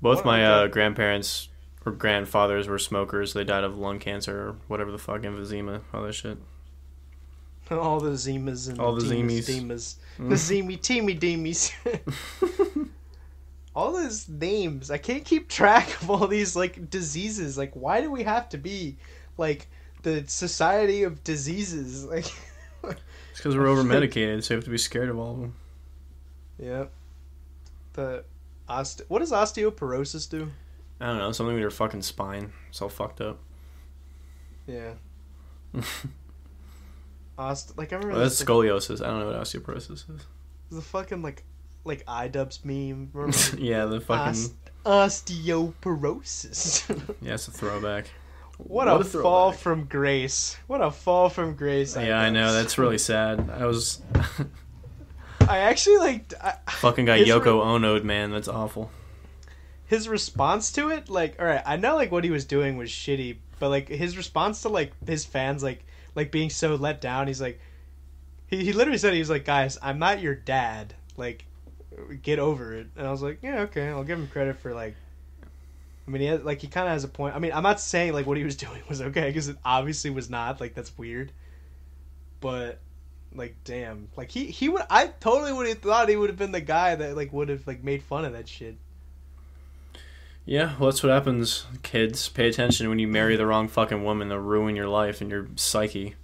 Both 0.00 0.24
my 0.24 0.42
uh, 0.42 0.66
grandparents 0.68 1.50
or 1.84 1.92
grandfathers 1.92 2.66
were 2.66 2.78
smokers. 2.78 3.34
They 3.34 3.44
died 3.44 3.62
of 3.62 3.76
lung 3.76 3.98
cancer 3.98 4.48
or 4.48 4.56
whatever 4.68 4.90
the 4.90 4.96
fuck, 4.96 5.20
emphysema, 5.20 5.82
all 5.92 6.02
that 6.02 6.14
shit. 6.14 6.38
all 7.70 8.00
the 8.00 8.10
Zimas 8.10 8.68
and 8.68 8.80
all 8.80 8.94
the, 8.94 9.04
the 9.04 9.14
Zemies. 9.14 9.46
Demas. 9.46 9.96
Mm. 10.18 10.28
The 10.30 10.34
Zemi 10.34 10.80
Teamy 10.80 11.18
Demies. 11.18 11.72
all 13.74 13.92
those 13.92 14.28
names. 14.28 14.90
I 14.90 14.98
can't 14.98 15.24
keep 15.24 15.48
track 15.48 16.02
of 16.02 16.10
all 16.10 16.26
these 16.26 16.56
like 16.56 16.90
diseases. 16.90 17.58
Like 17.58 17.72
why 17.74 18.00
do 18.00 18.10
we 18.10 18.22
have 18.22 18.48
to 18.50 18.58
be 18.58 18.96
like 19.36 19.68
the 20.02 20.24
society 20.26 21.02
of 21.02 21.22
diseases? 21.24 22.04
Like 22.04 22.26
It's 23.38 23.42
because 23.44 23.56
we're 23.56 23.68
over 23.68 23.84
medicated, 23.84 24.42
so 24.42 24.54
you 24.54 24.56
have 24.56 24.64
to 24.64 24.70
be 24.72 24.78
scared 24.78 25.08
of 25.08 25.16
all 25.16 25.34
of 25.34 25.40
them. 25.40 25.54
Yep. 26.58 26.90
The 27.92 28.24
oste- 28.68 29.02
what 29.06 29.20
does 29.20 29.30
osteoporosis 29.30 30.28
do? 30.28 30.50
I 30.98 31.06
don't 31.06 31.18
know, 31.18 31.30
something 31.30 31.54
with 31.54 31.60
your 31.60 31.70
fucking 31.70 32.02
spine. 32.02 32.52
It's 32.68 32.82
all 32.82 32.88
fucked 32.88 33.20
up. 33.20 33.38
Yeah. 34.66 34.94
Ost- 37.38 37.78
like 37.78 37.92
I 37.92 37.96
remember. 37.98 38.16
Well, 38.16 38.24
that's 38.24 38.42
scoliosis. 38.42 39.00
I 39.00 39.06
don't 39.06 39.20
know 39.20 39.26
what 39.26 39.36
osteoporosis 39.36 39.92
is. 39.92 40.04
The 40.72 40.82
fucking 40.82 41.22
like, 41.22 41.44
like 41.84 42.04
iDubbbz 42.06 42.64
meme. 42.64 43.12
yeah, 43.56 43.84
the 43.84 44.00
fucking 44.00 44.50
Ost- 44.84 44.84
osteoporosis. 44.84 46.90
yeah, 47.22 47.34
it's 47.34 47.46
a 47.46 47.52
throwback. 47.52 48.10
What, 48.58 48.86
what 48.86 48.88
a, 48.88 48.94
a 48.96 49.04
fall 49.04 49.52
from 49.52 49.84
grace! 49.84 50.56
What 50.66 50.80
a 50.80 50.90
fall 50.90 51.28
from 51.28 51.54
grace! 51.54 51.96
Yeah, 51.96 52.18
I 52.18 52.30
know. 52.30 52.52
That's 52.52 52.76
really 52.76 52.98
sad. 52.98 53.48
I 53.50 53.66
was. 53.66 54.02
I 55.48 55.58
actually 55.58 55.98
like. 55.98 56.34
I, 56.42 56.54
fucking 56.70 57.06
got 57.06 57.20
Yoko 57.20 57.44
re- 57.44 57.52
Ono'd, 57.52 58.04
man. 58.04 58.30
That's 58.30 58.48
awful. 58.48 58.90
His 59.86 60.08
response 60.08 60.72
to 60.72 60.90
it, 60.90 61.08
like, 61.08 61.40
all 61.40 61.46
right, 61.46 61.62
I 61.64 61.76
know 61.76 61.96
like 61.96 62.12
what 62.12 62.24
he 62.24 62.30
was 62.30 62.44
doing 62.44 62.76
was 62.76 62.90
shitty, 62.90 63.38
but 63.58 63.70
like 63.70 63.88
his 63.88 64.16
response 64.16 64.62
to 64.62 64.68
like 64.68 64.92
his 65.06 65.24
fans, 65.24 65.62
like 65.62 65.84
like 66.14 66.30
being 66.30 66.50
so 66.50 66.74
let 66.74 67.00
down. 67.00 67.28
He's 67.28 67.40
like, 67.40 67.60
he, 68.48 68.64
he 68.64 68.72
literally 68.72 68.98
said 68.98 69.14
he 69.14 69.20
was 69.20 69.30
like, 69.30 69.44
guys, 69.44 69.78
I'm 69.80 69.98
not 69.98 70.20
your 70.20 70.34
dad. 70.34 70.94
Like, 71.16 71.46
get 72.22 72.38
over 72.38 72.74
it. 72.74 72.88
And 72.96 73.06
I 73.06 73.10
was 73.10 73.22
like, 73.22 73.38
yeah, 73.42 73.60
okay, 73.60 73.88
I'll 73.88 74.04
give 74.04 74.18
him 74.18 74.26
credit 74.28 74.58
for 74.58 74.74
like. 74.74 74.96
I 76.08 76.10
mean, 76.10 76.22
he 76.22 76.28
has, 76.28 76.42
like 76.42 76.62
he 76.62 76.68
kind 76.68 76.86
of 76.86 76.94
has 76.94 77.04
a 77.04 77.08
point. 77.08 77.36
I 77.36 77.38
mean, 77.38 77.52
I'm 77.52 77.62
not 77.62 77.80
saying 77.80 78.14
like 78.14 78.26
what 78.26 78.38
he 78.38 78.44
was 78.44 78.56
doing 78.66 78.82
was 78.88 79.02
okay 79.02 79.28
because 79.28 79.48
it 79.48 79.56
obviously 79.64 80.08
was 80.08 80.30
not. 80.30 80.58
Like 80.58 80.74
that's 80.74 80.96
weird. 80.96 81.32
But 82.40 82.80
like, 83.34 83.56
damn, 83.64 84.08
like 84.16 84.30
he 84.30 84.46
he 84.46 84.70
would. 84.70 84.82
I 84.88 85.08
totally 85.20 85.52
would 85.52 85.68
have 85.68 85.80
thought 85.80 86.08
he 86.08 86.16
would 86.16 86.30
have 86.30 86.38
been 86.38 86.52
the 86.52 86.62
guy 86.62 86.94
that 86.94 87.14
like 87.14 87.30
would 87.32 87.50
have 87.50 87.66
like 87.66 87.84
made 87.84 88.02
fun 88.02 88.24
of 88.24 88.32
that 88.32 88.48
shit. 88.48 88.76
Yeah, 90.46 90.76
well, 90.78 90.88
that's 90.88 91.02
what 91.02 91.12
happens, 91.12 91.66
kids. 91.82 92.26
Pay 92.30 92.48
attention 92.48 92.88
when 92.88 92.98
you 92.98 93.06
marry 93.06 93.36
the 93.36 93.44
wrong 93.44 93.68
fucking 93.68 94.02
woman. 94.02 94.30
They'll 94.30 94.38
ruin 94.38 94.76
your 94.76 94.88
life 94.88 95.20
and 95.20 95.30
your 95.30 95.46
psyche. 95.56 96.14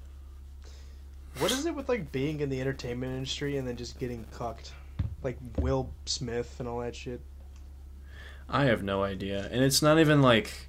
What 1.41 1.51
is 1.51 1.67
it 1.67 1.75
with 1.75 1.91
like 1.91 2.11
being 2.11 2.41
in 2.41 2.49
the 2.49 2.59
entertainment 2.59 3.13
industry 3.13 3.59
and 3.59 3.69
then 3.69 3.77
just 3.77 3.99
getting 3.99 4.25
cucked, 4.33 4.73
like 5.23 5.37
Will 5.59 5.91
Smith 6.07 6.57
and 6.59 6.67
all 6.67 6.79
that 6.79 6.97
shit? 6.97 7.21
I 8.49 8.65
have 8.65 8.83
no 8.83 9.03
idea, 9.03 9.49
and 9.51 9.63
it's 9.63 9.83
not 9.83 9.99
even 9.99 10.23
like. 10.23 10.69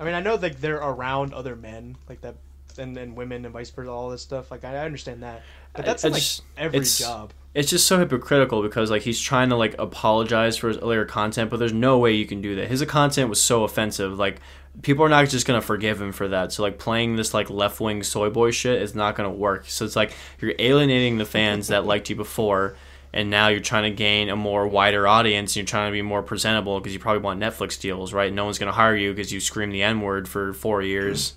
I 0.00 0.04
mean, 0.04 0.14
I 0.14 0.20
know 0.20 0.34
like 0.34 0.60
they're 0.60 0.76
around 0.76 1.34
other 1.34 1.54
men 1.54 1.96
like 2.08 2.20
that, 2.22 2.36
and 2.78 2.96
and 2.96 3.16
women 3.16 3.44
and 3.44 3.52
vice 3.52 3.70
versa, 3.70 3.90
all 3.90 4.10
this 4.10 4.22
stuff. 4.22 4.50
Like 4.50 4.64
I, 4.64 4.78
understand 4.78 5.22
that, 5.22 5.42
but 5.74 5.84
that's 5.84 6.04
I, 6.04 6.08
like 6.08 6.22
just, 6.22 6.42
every 6.56 6.80
job 6.80 7.32
it's 7.54 7.68
just 7.68 7.86
so 7.86 7.98
hypocritical 7.98 8.62
because 8.62 8.90
like 8.90 9.02
he's 9.02 9.20
trying 9.20 9.50
to 9.50 9.56
like 9.56 9.74
apologize 9.78 10.56
for 10.56 10.68
his 10.68 10.78
earlier 10.78 11.04
content, 11.04 11.50
but 11.50 11.58
there's 11.58 11.72
no 11.72 11.98
way 11.98 12.12
you 12.12 12.26
can 12.26 12.40
do 12.40 12.56
that. 12.56 12.68
His 12.68 12.82
content 12.84 13.28
was 13.28 13.42
so 13.42 13.64
offensive. 13.64 14.18
Like 14.18 14.40
people 14.80 15.04
are 15.04 15.10
not 15.10 15.28
just 15.28 15.46
gonna 15.46 15.60
forgive 15.60 16.00
him 16.00 16.12
for 16.12 16.28
that. 16.28 16.52
So 16.52 16.62
like 16.62 16.78
playing 16.78 17.16
this 17.16 17.34
like 17.34 17.50
left 17.50 17.78
wing 17.78 18.02
soy 18.02 18.30
boy 18.30 18.52
shit 18.52 18.80
is 18.80 18.94
not 18.94 19.16
gonna 19.16 19.30
work. 19.30 19.66
So 19.68 19.84
it's 19.84 19.96
like 19.96 20.14
you're 20.40 20.54
alienating 20.58 21.18
the 21.18 21.26
fans 21.26 21.68
that 21.68 21.84
liked 21.84 22.08
you 22.08 22.16
before, 22.16 22.74
and 23.12 23.30
now 23.30 23.48
you're 23.48 23.60
trying 23.60 23.84
to 23.84 23.90
gain 23.90 24.28
a 24.30 24.36
more 24.36 24.66
wider 24.66 25.06
audience. 25.06 25.56
You're 25.56 25.66
trying 25.66 25.88
to 25.88 25.92
be 25.92 26.02
more 26.02 26.22
presentable 26.22 26.80
because 26.80 26.94
you 26.94 26.98
probably 26.98 27.22
want 27.22 27.40
Netflix 27.40 27.78
deals, 27.80 28.12
right? 28.12 28.32
No 28.32 28.44
one's 28.44 28.58
gonna 28.58 28.72
hire 28.72 28.96
you 28.96 29.12
because 29.12 29.32
you 29.32 29.40
scream 29.40 29.70
the 29.70 29.82
N 29.82 30.00
word 30.00 30.28
for 30.28 30.52
four 30.52 30.82
years. 30.82 31.34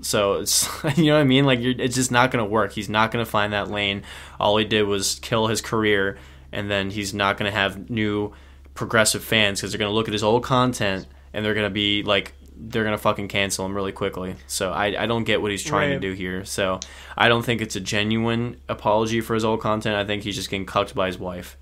So 0.00 0.34
it's 0.34 0.68
you 0.96 1.06
know 1.06 1.14
what 1.14 1.20
I 1.20 1.24
mean. 1.24 1.44
Like 1.44 1.60
it's 1.60 1.96
just 1.96 2.12
not 2.12 2.30
gonna 2.30 2.44
work. 2.44 2.72
He's 2.72 2.88
not 2.88 3.10
gonna 3.10 3.26
find 3.26 3.52
that 3.52 3.70
lane. 3.70 4.02
All 4.38 4.56
he 4.56 4.64
did 4.64 4.84
was 4.84 5.18
kill 5.20 5.48
his 5.48 5.60
career, 5.60 6.18
and 6.52 6.70
then 6.70 6.90
he's 6.90 7.12
not 7.12 7.36
gonna 7.36 7.50
have 7.50 7.90
new 7.90 8.32
progressive 8.74 9.24
fans 9.24 9.60
because 9.60 9.72
they're 9.72 9.78
gonna 9.78 9.92
look 9.92 10.08
at 10.08 10.12
his 10.12 10.22
old 10.22 10.44
content 10.44 11.06
and 11.32 11.44
they're 11.44 11.54
gonna 11.54 11.70
be 11.70 12.02
like 12.02 12.34
they're 12.64 12.84
gonna 12.84 12.98
fucking 12.98 13.28
cancel 13.28 13.66
him 13.66 13.74
really 13.74 13.92
quickly. 13.92 14.36
So 14.46 14.70
I 14.70 15.02
I 15.02 15.06
don't 15.06 15.24
get 15.24 15.42
what 15.42 15.50
he's 15.50 15.62
trying 15.64 15.90
right. 15.90 15.94
to 15.94 16.00
do 16.00 16.12
here. 16.12 16.44
So 16.44 16.78
I 17.16 17.28
don't 17.28 17.44
think 17.44 17.60
it's 17.60 17.76
a 17.76 17.80
genuine 17.80 18.60
apology 18.68 19.20
for 19.20 19.34
his 19.34 19.44
old 19.44 19.60
content. 19.60 19.96
I 19.96 20.04
think 20.04 20.22
he's 20.22 20.36
just 20.36 20.50
getting 20.50 20.66
cucked 20.66 20.94
by 20.94 21.06
his 21.08 21.18
wife. 21.18 21.56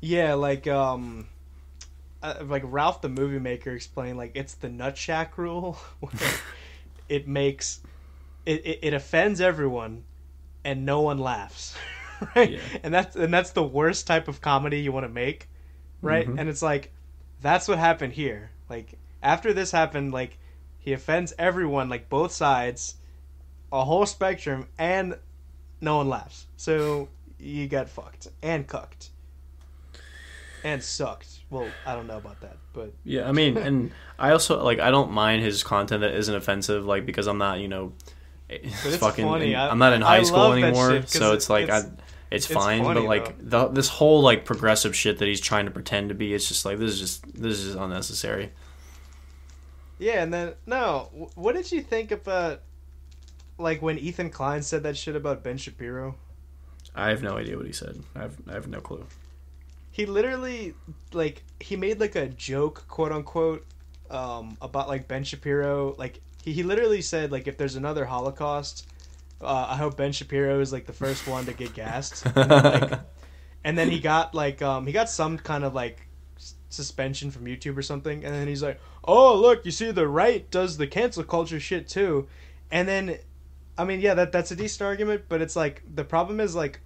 Yeah, 0.00 0.34
like 0.34 0.66
um, 0.66 1.26
uh, 2.22 2.34
like 2.46 2.62
Ralph 2.66 3.00
the 3.00 3.08
movie 3.08 3.38
maker 3.38 3.70
explained 3.72 4.18
like 4.18 4.32
it's 4.34 4.54
the 4.54 4.68
nutshack 4.68 5.36
rule 5.36 5.78
it 7.08 7.28
makes 7.28 7.80
it, 8.46 8.64
it, 8.66 8.78
it 8.82 8.94
offends 8.94 9.40
everyone 9.40 10.04
and 10.64 10.86
no 10.86 11.02
one 11.02 11.18
laughs 11.18 11.76
right 12.34 12.52
Yeah. 12.52 12.60
and 12.82 12.92
that's 12.94 13.14
and 13.16 13.32
that's 13.32 13.50
the 13.50 13.62
worst 13.62 14.06
type 14.06 14.28
of 14.28 14.40
comedy 14.40 14.80
you 14.80 14.90
want 14.92 15.04
to 15.04 15.10
make 15.12 15.48
right 16.00 16.26
Mhm. 16.26 16.38
and 16.40 16.48
it's 16.48 16.62
like 16.62 16.90
that's 17.42 17.68
what 17.68 17.78
happened 17.78 18.14
here 18.14 18.50
like 18.70 18.98
after 19.24 19.52
this 19.52 19.70
happened 19.72 20.12
like 20.12 20.38
he 20.78 20.92
offends 20.92 21.32
everyone 21.38 21.88
like 21.88 22.08
both 22.08 22.30
sides 22.30 22.94
a 23.72 23.84
whole 23.84 24.06
spectrum 24.06 24.68
and 24.78 25.16
no 25.80 25.96
one 25.96 26.08
laughs 26.08 26.46
so 26.56 27.08
you 27.38 27.66
got 27.66 27.88
fucked 27.88 28.28
and 28.42 28.66
cucked 28.68 29.10
and 30.62 30.82
sucked 30.82 31.40
well 31.50 31.68
i 31.86 31.94
don't 31.94 32.06
know 32.06 32.16
about 32.18 32.40
that 32.40 32.56
but 32.72 32.92
Yeah, 33.04 33.28
I 33.28 33.32
mean, 33.32 33.56
and 33.56 33.92
I 34.18 34.32
also 34.32 34.62
like 34.64 34.80
I 34.80 34.90
don't 34.90 35.12
mind 35.12 35.42
his 35.42 35.62
content 35.62 36.00
that 36.00 36.12
isn't 36.14 36.34
offensive, 36.34 36.84
like 36.84 37.06
because 37.06 37.28
I'm 37.28 37.38
not, 37.38 37.60
you 37.60 37.68
know, 37.68 37.92
eh, 38.50 38.58
it's 38.62 38.84
it's 38.84 38.96
fucking. 38.96 39.24
funny. 39.24 39.54
I- 39.54 39.68
I'm 39.70 39.78
not 39.78 39.92
in 39.92 40.02
I 40.02 40.16
high 40.16 40.22
school 40.24 40.52
anymore, 40.52 40.90
shit 40.90 41.08
so 41.08 41.34
it's 41.34 41.48
like 41.48 41.64
it's- 41.64 41.84
I, 41.84 41.88
it's, 42.32 42.46
it's 42.46 42.52
fine. 42.52 42.82
funny, 42.82 43.02
but 43.02 43.06
like 43.06 43.36
the, 43.38 43.68
this 43.68 43.88
whole 43.88 44.22
like 44.22 44.44
progressive 44.44 44.96
shit 44.96 45.18
that 45.18 45.28
he's 45.28 45.40
trying 45.40 45.66
to 45.66 45.70
pretend 45.70 46.08
to 46.08 46.16
be, 46.16 46.34
it's 46.34 46.48
just 46.48 46.64
like 46.64 46.78
this 46.78 46.90
is 46.94 46.98
just 46.98 47.22
this 47.40 47.60
is 47.60 47.66
just 47.66 47.78
unnecessary. 47.78 48.50
Yeah, 49.98 50.22
and 50.22 50.32
then 50.32 50.54
no, 50.66 51.30
what 51.34 51.54
did 51.54 51.70
you 51.70 51.80
think 51.80 52.10
about 52.10 52.62
like 53.58 53.82
when 53.82 53.98
Ethan 53.98 54.30
Klein 54.30 54.62
said 54.62 54.82
that 54.82 54.96
shit 54.96 55.16
about 55.16 55.42
Ben 55.42 55.56
Shapiro? 55.56 56.16
I 56.94 57.08
have 57.08 57.22
no 57.22 57.36
idea 57.36 57.56
what 57.56 57.66
he 57.66 57.72
said. 57.72 58.02
I 58.14 58.22
have 58.22 58.36
I 58.48 58.52
have 58.52 58.68
no 58.68 58.80
clue. 58.80 59.06
He 59.90 60.06
literally 60.06 60.74
like 61.12 61.42
he 61.60 61.76
made 61.76 62.00
like 62.00 62.16
a 62.16 62.26
joke, 62.26 62.84
quote 62.88 63.12
unquote, 63.12 63.64
um, 64.10 64.56
about 64.60 64.88
like 64.88 65.06
Ben 65.08 65.24
Shapiro. 65.24 65.94
Like 65.96 66.20
he, 66.42 66.52
he 66.52 66.62
literally 66.62 67.02
said 67.02 67.30
like 67.30 67.46
if 67.46 67.56
there's 67.56 67.76
another 67.76 68.04
Holocaust, 68.04 68.88
uh, 69.40 69.66
I 69.70 69.76
hope 69.76 69.96
Ben 69.96 70.12
Shapiro 70.12 70.60
is 70.60 70.72
like 70.72 70.86
the 70.86 70.92
first 70.92 71.26
one 71.26 71.46
to 71.46 71.52
get 71.52 71.74
gassed. 71.74 72.26
And 72.26 72.34
then, 72.34 72.48
like, 72.48 73.00
and 73.64 73.78
then 73.78 73.90
he 73.90 74.00
got 74.00 74.34
like 74.34 74.62
um 74.62 74.86
he 74.86 74.92
got 74.92 75.08
some 75.08 75.38
kind 75.38 75.64
of 75.64 75.74
like 75.74 76.06
suspension 76.68 77.30
from 77.30 77.44
YouTube 77.44 77.76
or 77.76 77.82
something, 77.82 78.24
and 78.24 78.34
then 78.34 78.48
he's 78.48 78.62
like, 78.62 78.80
"Oh 79.06 79.36
look, 79.36 79.64
you 79.64 79.70
see 79.70 79.90
the 79.90 80.08
right 80.08 80.50
does 80.50 80.76
the 80.76 80.86
cancel 80.86 81.24
culture 81.24 81.60
shit 81.60 81.88
too," 81.88 82.28
and 82.70 82.88
then, 82.88 83.18
I 83.78 83.84
mean, 83.84 84.00
yeah, 84.00 84.14
that 84.14 84.32
that's 84.32 84.50
a 84.50 84.56
decent 84.56 84.82
argument, 84.82 85.24
but 85.28 85.42
it's 85.42 85.56
like 85.56 85.82
the 85.92 86.04
problem 86.04 86.40
is 86.40 86.54
like, 86.54 86.80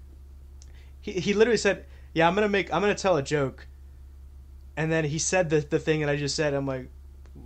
he 1.01 1.13
he 1.13 1.35
literally 1.35 1.59
said, 1.59 1.87
"Yeah, 2.15 2.29
I'm 2.29 2.35
gonna 2.35 2.49
make 2.49 2.73
I'm 2.73 2.81
gonna 2.81 2.95
tell 2.95 3.17
a 3.17 3.23
joke," 3.23 3.67
and 4.77 4.91
then 4.91 5.05
he 5.05 5.19
said 5.19 5.51
the 5.51 5.61
the 5.61 5.79
thing 5.79 6.01
that 6.01 6.09
I 6.09 6.17
just 6.17 6.37
said. 6.37 6.55
I'm 6.55 6.67
like, 6.67 6.91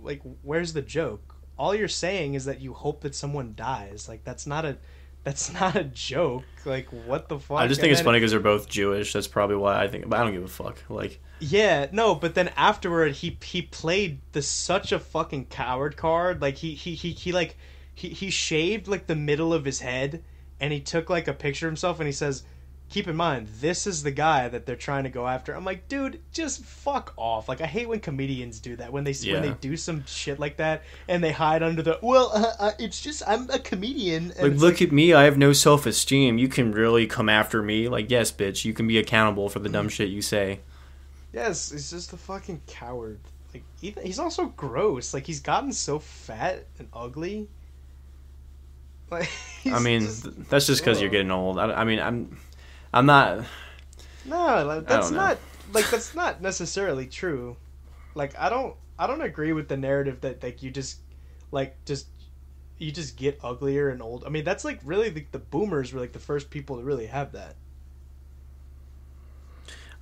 like 0.01 0.21
where's 0.41 0.73
the 0.73 0.81
joke? 0.81 1.35
All 1.57 1.75
you're 1.75 1.87
saying 1.87 2.33
is 2.33 2.45
that 2.45 2.61
you 2.61 2.73
hope 2.73 3.01
that 3.01 3.15
someone 3.15 3.53
dies. 3.55 4.07
Like 4.09 4.23
that's 4.23 4.47
not 4.47 4.65
a 4.65 4.77
that's 5.23 5.51
not 5.53 5.75
a 5.75 5.83
joke. 5.83 6.43
Like 6.65 6.87
what 7.05 7.27
the 7.29 7.39
fuck? 7.39 7.59
I 7.59 7.67
just 7.67 7.79
And 7.79 7.83
think 7.83 7.91
it's 7.91 7.99
then- 7.99 8.05
funny 8.05 8.19
because 8.19 8.31
they're 8.31 8.39
both 8.39 8.69
Jewish. 8.69 9.11
That's 9.13 9.27
probably 9.27 9.55
why 9.57 9.81
I 9.83 9.87
think. 9.87 10.07
But 10.09 10.19
I 10.19 10.23
don't 10.23 10.33
give 10.33 10.43
a 10.43 10.47
fuck. 10.47 10.77
Like 10.89 11.19
Yeah, 11.39 11.87
no, 11.91 12.15
but 12.15 12.35
then 12.35 12.49
afterward 12.55 13.13
he 13.13 13.37
he 13.43 13.61
played 13.63 14.19
the 14.31 14.41
such 14.41 14.91
a 14.91 14.99
fucking 14.99 15.45
coward 15.47 15.97
card. 15.97 16.41
Like 16.41 16.57
he 16.57 16.73
he 16.73 16.95
he, 16.95 17.11
he 17.11 17.31
like 17.31 17.57
he, 17.95 18.09
he 18.09 18.29
shaved 18.29 18.87
like 18.87 19.07
the 19.07 19.15
middle 19.15 19.53
of 19.53 19.65
his 19.65 19.79
head 19.81 20.23
and 20.59 20.71
he 20.73 20.79
took 20.79 21.09
like 21.09 21.27
a 21.27 21.33
picture 21.33 21.67
of 21.67 21.71
himself 21.71 21.99
and 21.99 22.07
he 22.07 22.13
says, 22.13 22.43
Keep 22.93 23.07
in 23.07 23.15
mind, 23.15 23.47
this 23.59 23.87
is 23.87 24.03
the 24.03 24.11
guy 24.11 24.47
that 24.49 24.67
they're 24.67 24.75
trying 24.75 25.03
to 25.05 25.09
go 25.09 25.27
after. 25.27 25.55
I'm 25.55 25.65
like, 25.65 25.87
dude, 25.87 26.21
just 26.31 26.63
fuck 26.63 27.11
off. 27.17 27.49
Like 27.49 27.59
I 27.59 27.65
hate 27.65 27.89
when 27.89 27.99
comedians 27.99 28.59
do 28.59 28.75
that. 28.75 28.93
When 28.93 29.03
they 29.03 29.13
when 29.13 29.41
they 29.41 29.55
do 29.61 29.75
some 29.75 30.05
shit 30.05 30.37
like 30.39 30.57
that 30.57 30.83
and 31.07 31.23
they 31.23 31.31
hide 31.31 31.63
under 31.63 31.81
the 31.81 31.97
well, 32.03 32.29
uh, 32.35 32.53
uh, 32.59 32.71
it's 32.77 33.01
just 33.01 33.23
I'm 33.27 33.49
a 33.49 33.57
comedian. 33.57 34.31
And 34.37 34.51
Like, 34.53 34.61
look 34.61 34.79
at 34.79 34.91
me. 34.91 35.11
I 35.11 35.23
have 35.23 35.39
no 35.39 35.53
self 35.53 35.87
esteem. 35.87 36.37
You 36.37 36.47
can 36.47 36.71
really 36.71 37.07
come 37.07 37.29
after 37.29 37.63
me. 37.63 37.87
Like, 37.89 38.11
yes, 38.11 38.31
bitch. 38.31 38.63
You 38.63 38.73
can 38.75 38.85
be 38.87 38.99
accountable 38.99 39.49
for 39.49 39.57
the 39.57 39.69
dumb 39.69 39.89
shit 39.89 40.09
you 40.09 40.21
say. 40.21 40.59
Yes, 41.33 41.71
he's 41.71 41.89
just 41.89 42.13
a 42.13 42.17
fucking 42.17 42.61
coward. 42.67 43.17
Like 43.55 43.63
even 43.81 44.05
he's 44.05 44.19
also 44.19 44.45
gross. 44.55 45.15
Like 45.15 45.25
he's 45.25 45.39
gotten 45.39 45.73
so 45.73 45.97
fat 45.97 46.65
and 46.77 46.87
ugly. 46.93 47.47
Like 49.09 49.29
I 49.65 49.79
mean, 49.79 50.01
just- 50.01 50.49
that's 50.49 50.67
just 50.67 50.81
because 50.81 51.01
you're 51.01 51.09
getting 51.09 51.31
old. 51.31 51.59
I, 51.59 51.71
I 51.71 51.83
mean, 51.83 51.99
I'm, 51.99 52.37
I'm 52.93 53.05
not. 53.05 53.45
no, 54.25 54.65
like, 54.65 54.87
that's 54.87 55.09
don't 55.09 55.39
like 55.73 55.89
that's 55.89 56.13
not 56.13 56.41
necessarily 56.41 57.07
true. 57.07 57.57
Like 58.15 58.37
I 58.37 58.49
don't 58.49 58.75
I 58.97 59.07
don't 59.07 59.21
agree 59.21 59.53
with 59.53 59.67
the 59.67 59.77
narrative 59.77 60.21
that 60.21 60.43
like 60.43 60.61
you 60.61 60.71
just 60.71 60.99
like 61.51 61.83
just 61.85 62.07
you 62.77 62.91
just 62.91 63.17
get 63.17 63.39
uglier 63.43 63.89
and 63.89 64.01
old. 64.01 64.23
I 64.25 64.29
mean 64.29 64.43
that's 64.43 64.63
like 64.63 64.79
really 64.83 65.09
the, 65.09 65.25
the 65.31 65.39
boomers 65.39 65.93
were 65.93 65.99
like 65.99 66.13
the 66.13 66.19
first 66.19 66.49
people 66.49 66.77
to 66.77 66.83
really 66.83 67.07
have 67.07 67.31
that. 67.31 67.55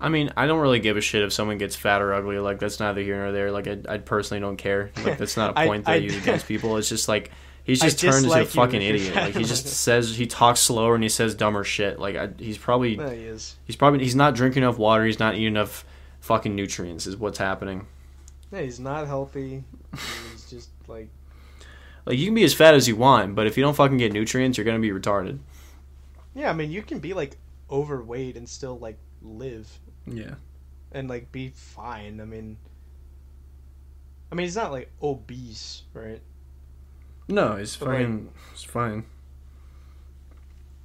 I 0.02 0.10
mean, 0.10 0.32
I 0.36 0.48
don't 0.48 0.60
really 0.60 0.80
give 0.80 0.98
a 0.98 1.02
shit 1.02 1.22
if 1.22 1.32
someone 1.32 1.60
gets 1.60 1.76
fat 1.76 2.02
or 2.02 2.12
ugly. 2.12 2.40
Like, 2.40 2.58
that's 2.58 2.80
neither 2.80 3.02
here 3.02 3.18
nor 3.18 3.32
there. 3.32 3.52
Like, 3.52 3.68
I, 3.68 3.78
I 3.88 3.98
personally 4.00 4.42
don't 4.42 4.58
care. 4.58 4.90
Like, 5.06 5.20
that's 5.20 5.38
not 5.38 5.52
a 5.52 5.54
point 5.68 5.86
that 5.86 5.92
I, 5.92 5.94
I- 5.94 5.98
use 5.98 6.18
against 6.18 6.48
people. 6.48 6.78
It's 6.78 6.90
just 6.90 7.08
like 7.08 7.30
he's 7.64 7.80
just 7.80 8.00
turned 8.00 8.26
into 8.26 8.40
a 8.42 8.46
fucking 8.46 8.82
idiot. 8.82 9.16
Like, 9.16 9.36
he 9.36 9.44
just 9.44 9.68
says 9.68 10.16
he 10.16 10.28
talks 10.28 10.60
slower 10.60 10.96
and 10.96 11.04
he 11.04 11.10
says 11.10 11.36
dumber 11.36 11.64
shit. 11.64 12.00
Like, 12.00 12.16
I, 12.16 12.30
he's 12.38 12.58
probably 12.58 12.96
he 12.96 13.02
is. 13.02 13.56
he's 13.66 13.76
probably 13.76 14.04
he's 14.04 14.16
not 14.16 14.36
drinking 14.36 14.64
enough 14.64 14.78
water. 14.78 15.06
He's 15.06 15.20
not 15.20 15.36
eating 15.36 15.48
enough 15.48 15.86
fucking 16.20 16.56
nutrients. 16.56 17.08
Is 17.08 17.18
what's 17.18 17.38
happening. 17.38 17.88
Yeah, 18.52 18.62
he's 18.62 18.80
not 18.80 19.08
healthy. 19.08 19.64
He's 20.32 20.50
just 20.50 20.70
like 20.88 21.10
Like, 22.06 22.18
you 22.18 22.26
can 22.26 22.36
be 22.36 22.44
as 22.44 22.54
fat 22.54 22.74
as 22.74 22.88
you 22.88 22.96
want, 22.96 23.36
but 23.36 23.48
if 23.48 23.58
you 23.58 23.64
don't 23.64 23.76
fucking 23.76 23.98
get 23.98 24.12
nutrients, 24.14 24.58
you're 24.58 24.66
gonna 24.66 24.80
be 24.80 24.90
retarded. 24.90 25.40
yeah. 26.36 26.50
I 26.50 26.54
mean 26.54 26.72
you 26.72 26.82
can 26.82 27.00
be 27.00 27.14
like 27.14 27.38
overweight 27.70 28.36
and 28.38 28.48
still 28.50 28.78
like 28.80 28.98
live. 29.22 29.70
Yeah. 30.06 30.36
and 30.92 31.08
like 31.10 31.32
be 31.32 31.50
fine. 31.56 32.20
I 32.20 32.26
mean, 32.26 32.58
I 34.32 34.36
mean 34.36 34.46
he's 34.46 34.56
not 34.56 34.72
like 34.72 34.92
obese, 35.02 35.84
right? 35.94 36.22
No, 37.32 37.56
he's 37.56 37.76
But, 37.78 37.88
like- 37.88 38.08
It's 38.52 38.64
fine. 38.64 39.06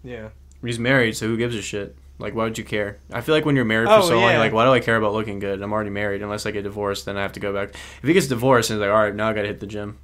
Yeah. 0.02 0.28
He's 0.62 0.78
married, 0.78 1.16
so 1.16 1.26
who 1.26 1.36
gives 1.36 1.54
a 1.54 1.62
shit? 1.62 1.96
Like, 2.18 2.34
why 2.34 2.44
would 2.44 2.56
you 2.56 2.64
care? 2.64 2.98
I 3.12 3.20
feel 3.20 3.34
like 3.34 3.44
when 3.44 3.56
you're 3.56 3.64
married 3.66 3.88
Oh, 3.90 4.00
for 4.00 4.08
so 4.08 4.20
long, 4.20 4.30
you're 4.30 4.38
like, 4.38 4.52
why 4.52 4.64
do 4.64 4.72
I 4.72 4.80
care 4.80 4.96
about 4.96 5.12
looking 5.12 5.38
good? 5.38 5.60
I'm 5.60 5.72
already 5.72 5.90
married. 5.90 6.22
Unless 6.22 6.46
I 6.46 6.50
get 6.50 6.62
divorced, 6.62 7.04
then 7.04 7.16
I 7.18 7.22
have 7.22 7.32
to 7.32 7.40
go 7.40 7.52
back. 7.52 7.70
If 7.74 8.04
he 8.04 8.12
gets 8.14 8.26
divorced, 8.26 8.70
and 8.70 8.78
he's 8.78 8.86
like, 8.86 8.94
all 8.94 9.02
right, 9.02 9.14
now 9.14 9.28
I 9.28 9.32
gotta 9.34 9.48
hit 9.48 9.60
the 9.60 9.66
gym. 9.66 9.98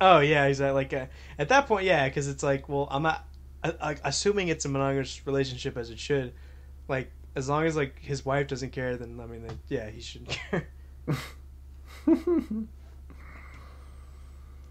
Oh 0.00 0.18
yeah, 0.18 0.48
he's 0.48 0.60
at 0.60 0.74
like 0.74 0.92
uh, 0.92 1.06
at 1.38 1.48
that 1.50 1.68
point, 1.68 1.84
yeah, 1.86 2.08
because 2.08 2.26
it's 2.26 2.42
like, 2.42 2.68
well, 2.68 2.88
I'm 2.90 3.02
not 3.04 3.24
I, 3.62 3.72
I, 3.80 3.96
assuming 4.04 4.48
it's 4.48 4.64
a 4.64 4.68
monogamous 4.68 5.24
relationship 5.24 5.76
as 5.76 5.90
it 5.90 5.98
should. 6.00 6.32
Like 6.88 7.12
as 7.36 7.48
long 7.48 7.66
as 7.66 7.76
like 7.76 8.00
his 8.00 8.24
wife 8.26 8.48
doesn't 8.48 8.70
care, 8.72 8.96
then 8.96 9.20
I 9.22 9.26
mean, 9.26 9.46
then, 9.46 9.60
yeah, 9.68 9.88
he 9.90 10.00
shouldn't 10.00 10.30
care. 10.50 10.66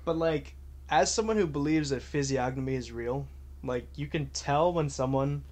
But 0.03 0.17
like, 0.17 0.55
as 0.91 1.11
someone 1.11 1.37
who 1.37 1.47
believes 1.47 1.89
that 1.89 2.01
physiognomy 2.01 2.75
is 2.75 2.91
real, 2.91 3.25
like 3.63 3.87
you 3.95 4.07
can 4.07 4.27
tell 4.27 4.73
when 4.73 4.89
someone 4.89 5.43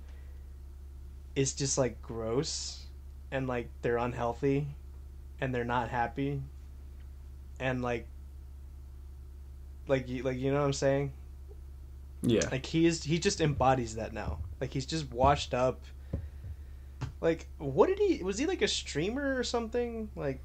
is 1.35 1.53
just 1.53 1.77
like 1.77 2.01
gross 2.01 2.85
and 3.31 3.47
like 3.47 3.69
they're 3.81 3.97
unhealthy 3.97 4.67
and 5.39 5.55
they're 5.55 5.63
not 5.63 5.87
happy 5.89 6.41
and 7.59 7.81
like 7.81 8.07
like 9.87 10.09
you 10.09 10.23
like 10.23 10.37
you 10.37 10.51
know 10.51 10.59
what 10.59 10.65
I'm 10.65 10.73
saying? 10.73 11.13
Yeah. 12.21 12.47
Like 12.51 12.65
he 12.65 12.85
is 12.85 13.03
he 13.03 13.17
just 13.17 13.39
embodies 13.39 13.95
that 13.95 14.13
now. 14.13 14.39
Like 14.59 14.73
he's 14.73 14.85
just 14.85 15.11
washed 15.11 15.53
up. 15.53 15.81
Like 17.21 17.47
what 17.57 17.87
did 17.87 17.99
he 17.99 18.23
was 18.23 18.37
he 18.37 18.45
like 18.45 18.61
a 18.61 18.67
streamer 18.67 19.37
or 19.37 19.43
something? 19.43 20.09
Like 20.15 20.41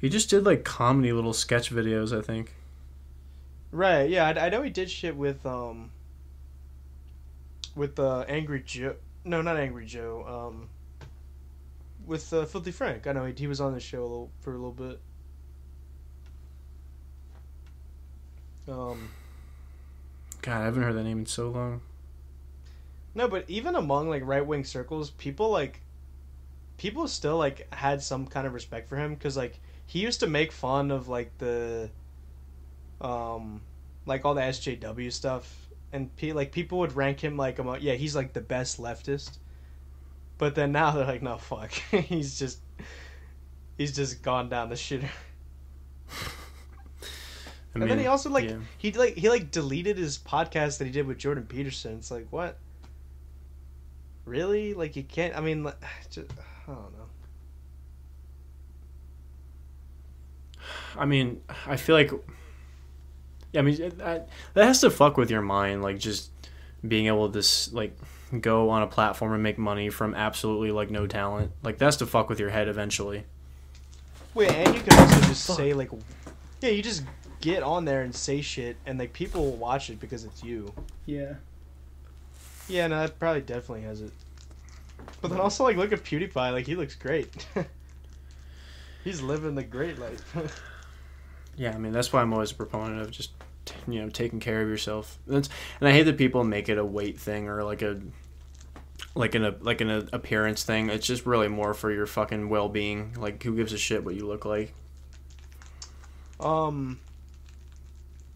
He 0.00 0.08
just 0.08 0.30
did 0.30 0.44
like 0.44 0.64
comedy 0.64 1.12
little 1.12 1.32
sketch 1.32 1.72
videos, 1.72 2.16
I 2.16 2.22
think. 2.22 2.54
Right, 3.70 4.08
yeah, 4.08 4.26
I, 4.26 4.46
I 4.46 4.48
know 4.48 4.62
he 4.62 4.70
did 4.70 4.90
shit 4.90 5.16
with 5.16 5.44
um 5.44 5.90
with 7.74 7.98
uh 7.98 8.24
Angry 8.28 8.62
Joe. 8.64 8.96
No, 9.24 9.42
not 9.42 9.56
Angry 9.56 9.84
Joe. 9.86 10.24
Um 10.26 10.68
with 12.06 12.32
uh, 12.32 12.46
Filthy 12.46 12.70
Frank. 12.70 13.06
I 13.06 13.12
know 13.12 13.26
he, 13.26 13.34
he 13.36 13.46
was 13.46 13.60
on 13.60 13.74
the 13.74 13.80
show 13.80 14.00
a 14.00 14.02
little, 14.02 14.30
for 14.40 14.50
a 14.52 14.56
little 14.56 14.72
bit. 14.72 15.00
Um 18.66 19.10
God, 20.40 20.60
I 20.60 20.64
haven't 20.64 20.82
heard 20.82 20.94
that 20.94 21.04
name 21.04 21.18
in 21.20 21.26
so 21.26 21.50
long. 21.50 21.80
no, 23.14 23.28
but 23.28 23.44
even 23.48 23.74
among 23.74 24.08
like 24.08 24.22
right-wing 24.24 24.64
circles, 24.64 25.10
people 25.10 25.50
like 25.50 25.82
people 26.78 27.06
still 27.08 27.36
like 27.36 27.72
had 27.74 28.00
some 28.02 28.26
kind 28.26 28.46
of 28.46 28.54
respect 28.54 28.88
for 28.88 28.96
him 28.96 29.14
cuz 29.16 29.36
like 29.36 29.58
he 29.84 29.98
used 30.00 30.20
to 30.20 30.26
make 30.26 30.52
fun 30.52 30.90
of 30.90 31.08
like 31.08 31.36
the 31.38 31.90
um 33.00 33.60
like 34.06 34.24
all 34.24 34.34
the 34.34 34.40
SJW 34.40 35.12
stuff 35.12 35.68
and 35.92 36.14
pe- 36.16 36.32
like 36.32 36.52
people 36.52 36.78
would 36.78 36.94
rank 36.96 37.20
him 37.20 37.36
like 37.36 37.58
among 37.58 37.80
yeah 37.80 37.94
he's 37.94 38.16
like 38.16 38.32
the 38.32 38.40
best 38.40 38.80
leftist 38.80 39.38
but 40.38 40.54
then 40.54 40.72
now 40.72 40.90
they're 40.90 41.06
like 41.06 41.22
no 41.22 41.36
fuck 41.36 41.70
he's 41.90 42.38
just 42.38 42.60
he's 43.78 43.94
just 43.94 44.22
gone 44.22 44.50
down 44.50 44.68
the 44.68 44.74
shitter. 44.74 45.08
I 47.74 47.80
and 47.80 47.90
then 47.90 47.98
he 47.98 48.06
also 48.06 48.28
like 48.28 48.48
yeah. 48.48 48.56
he 48.76 48.92
like 48.92 49.14
he 49.14 49.28
like 49.30 49.50
deleted 49.50 49.96
his 49.96 50.18
podcast 50.18 50.78
that 50.78 50.86
he 50.86 50.90
did 50.90 51.06
with 51.06 51.18
Jordan 51.18 51.44
Peterson. 51.44 51.94
It's 51.98 52.10
like 52.10 52.26
what? 52.30 52.58
Really? 54.24 54.74
Like 54.74 54.96
you 54.96 55.04
can't? 55.04 55.36
I 55.36 55.40
mean, 55.40 55.62
like, 55.62 55.76
just, 56.10 56.30
I 56.66 56.72
don't 56.72 56.92
know. 56.92 57.06
I 60.96 61.06
mean, 61.06 61.40
I 61.66 61.76
feel 61.76 61.94
like, 61.94 62.10
I 63.58 63.62
mean, 63.62 63.80
it- 63.80 64.00
I, 64.00 64.22
that 64.54 64.64
has 64.64 64.80
to 64.82 64.90
fuck 64.90 65.16
with 65.16 65.30
your 65.30 65.42
mind, 65.42 65.82
like 65.82 65.98
just 65.98 66.30
being 66.86 67.06
able 67.06 67.28
to 67.30 67.40
s- 67.40 67.70
like 67.72 67.96
go 68.40 68.70
on 68.70 68.82
a 68.82 68.86
platform 68.86 69.32
and 69.32 69.42
make 69.42 69.58
money 69.58 69.90
from 69.90 70.14
absolutely 70.14 70.70
like 70.70 70.90
no 70.90 71.06
talent. 71.06 71.50
Like 71.62 71.76
that's 71.78 71.96
to 71.96 72.06
fuck 72.06 72.28
with 72.28 72.38
your 72.40 72.50
head 72.50 72.68
eventually. 72.68 73.24
Wait, 74.34 74.50
and 74.50 74.74
you 74.74 74.80
can 74.82 74.98
also 74.98 75.20
just 75.26 75.46
Fuck. 75.46 75.56
say 75.56 75.72
like, 75.72 75.90
yeah, 76.60 76.70
you 76.70 76.82
just 76.82 77.02
get 77.40 77.62
on 77.62 77.84
there 77.84 78.02
and 78.02 78.14
say 78.14 78.40
shit, 78.40 78.76
and 78.86 78.98
like 78.98 79.12
people 79.12 79.42
will 79.44 79.56
watch 79.56 79.90
it 79.90 79.98
because 79.98 80.24
it's 80.24 80.44
you. 80.44 80.72
Yeah. 81.06 81.34
Yeah, 82.68 82.86
no, 82.86 83.00
that 83.00 83.18
probably 83.18 83.40
definitely 83.40 83.82
has 83.82 84.02
it. 84.02 84.12
But 85.22 85.28
then 85.30 85.40
also 85.40 85.64
like 85.64 85.76
look 85.76 85.92
at 85.92 86.04
PewDiePie, 86.04 86.52
like 86.52 86.66
he 86.66 86.76
looks 86.76 86.94
great. 86.94 87.46
He's 89.04 89.22
living 89.22 89.54
the 89.54 89.64
great 89.64 89.98
life. 89.98 90.36
Yeah, 91.60 91.74
I 91.74 91.78
mean 91.78 91.90
that's 91.90 92.12
why 92.12 92.22
I'm 92.22 92.32
always 92.32 92.52
a 92.52 92.54
proponent 92.54 93.00
of 93.02 93.10
just 93.10 93.30
t- 93.40 93.46
you 93.86 94.00
know 94.02 94.08
taking 94.08 94.40
care 94.40 94.60
of 94.62 94.68
yourself. 94.68 95.18
That's, 95.26 95.48
and 95.80 95.88
I 95.88 95.92
hate 95.92 96.04
that 96.04 96.18
people 96.18 96.44
make 96.44 96.68
it 96.68 96.78
a 96.78 96.84
weight 96.84 97.18
thing 97.18 97.48
or 97.48 97.62
like 97.64 97.82
a 97.82 98.00
like 99.14 99.34
an 99.34 99.56
like 99.60 99.80
an 99.80 100.08
appearance 100.12 100.64
thing. 100.64 100.90
It's 100.90 101.06
just 101.06 101.26
really 101.26 101.48
more 101.48 101.74
for 101.74 101.90
your 101.92 102.06
fucking 102.06 102.48
well 102.48 102.68
being. 102.68 103.14
Like 103.18 103.42
who 103.42 103.54
gives 103.56 103.72
a 103.72 103.78
shit 103.78 104.04
what 104.04 104.14
you 104.14 104.26
look 104.26 104.44
like? 104.44 104.72
Um, 106.40 107.00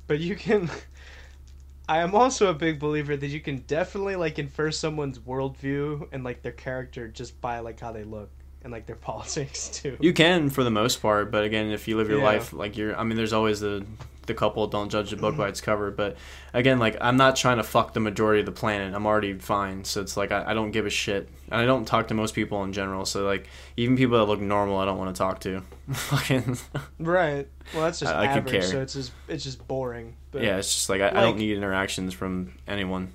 but 0.07 0.19
you 0.21 0.37
can. 0.37 0.71
I 1.89 1.99
am 1.99 2.15
also 2.15 2.49
a 2.49 2.55
big 2.55 2.79
believer 2.79 3.17
that 3.17 3.27
you 3.27 3.41
can 3.41 3.59
definitely 3.67 4.17
like 4.17 4.39
infer 4.39 4.71
someone's 4.71 5.19
worldview 5.19 6.09
and 6.13 6.23
like 6.25 6.41
their 6.43 6.53
character 6.53 7.09
just 7.09 7.39
by 7.41 7.59
like 7.59 7.81
how 7.81 7.93
they 7.93 8.05
look 8.05 8.31
and 8.63 8.73
like 8.73 8.87
their 8.87 8.97
politics 9.11 9.69
too. 9.69 9.97
You 10.01 10.13
can 10.13 10.49
for 10.49 10.65
the 10.65 10.71
most 10.71 11.03
part, 11.03 11.31
but 11.31 11.45
again, 11.45 11.71
if 11.71 11.89
you 11.89 11.97
live 11.97 12.09
your 12.09 12.19
Yeah. 12.19 12.25
life 12.25 12.53
like 12.53 12.77
you're, 12.77 12.97
I 12.97 13.03
mean, 13.03 13.17
there's 13.17 13.33
always 13.33 13.61
the 13.61 13.85
the 14.27 14.35
couple 14.35 14.67
don't 14.67 14.89
judge 14.89 15.11
the 15.11 15.17
book 15.17 15.33
mm-hmm. 15.33 15.43
by 15.43 15.49
its 15.49 15.61
cover. 15.61 15.91
But 15.91 16.17
again, 16.53 16.79
like 16.79 16.97
I'm 17.01 17.17
not 17.17 17.37
trying 17.37 17.57
to 17.59 17.63
fuck 17.63 17.93
the 17.93 18.01
majority 18.01 18.41
of 18.41 18.47
the 18.47 18.53
planet. 18.53 18.95
I'm 18.95 19.07
already 19.07 19.35
fine, 19.35 19.85
so 19.85 20.01
it's 20.01 20.17
like 20.17 20.33
I, 20.33 20.51
I 20.51 20.55
don't 20.55 20.71
give 20.71 20.87
a 20.87 20.91
shit, 20.91 21.29
and 21.51 21.61
I 21.61 21.67
don't 21.67 21.85
talk 21.85 22.09
to 22.09 22.15
most 22.15 22.35
people 22.35 22.63
in 22.65 22.73
general. 22.73 23.05
So 23.05 23.25
like 23.25 23.49
even 23.77 23.97
people 23.97 24.19
that 24.19 24.25
look 24.25 24.41
normal, 24.41 24.79
I 24.79 24.85
don't 24.85 24.99
want 24.99 25.15
to 25.15 25.19
talk 25.19 25.41
to. 25.41 25.63
Fucking 25.93 26.57
right. 26.99 27.49
Well, 27.75 27.85
that's 27.85 28.01
just 28.01 28.13
I- 28.13 28.25
I 28.25 28.27
could 28.29 28.47
average, 28.47 28.53
care. 28.53 28.63
so 28.63 28.81
it's 28.81 28.95
just 28.95 29.13
it's 29.29 29.45
just 29.45 29.67
boring. 29.67 30.17
But, 30.31 30.43
yeah, 30.43 30.57
it's 30.57 30.73
just 30.73 30.89
like 30.89 31.01
I, 31.01 31.09
I 31.09 31.23
don't 31.23 31.39
need 31.39 31.57
interactions 31.57 32.15
from 32.15 32.53
anyone 32.67 33.13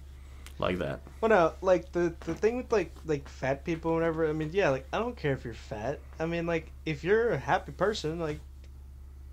like 0.59 0.79
that. 0.79 1.01
Well, 1.21 1.29
no, 1.29 1.53
like 1.61 1.91
the 1.91 2.13
the 2.21 2.35
thing 2.35 2.57
with 2.57 2.71
like 2.71 2.91
like 3.05 3.27
fat 3.29 3.63
people, 3.63 3.93
whatever. 3.93 4.27
I 4.27 4.33
mean, 4.33 4.49
yeah, 4.53 4.69
like 4.69 4.87
I 4.91 4.99
don't 4.99 5.15
care 5.15 5.33
if 5.33 5.45
you're 5.45 5.53
fat. 5.53 5.99
I 6.19 6.25
mean, 6.25 6.45
like 6.45 6.71
if 6.85 7.03
you're 7.03 7.29
a 7.29 7.37
happy 7.37 7.71
person, 7.71 8.19
like 8.19 8.39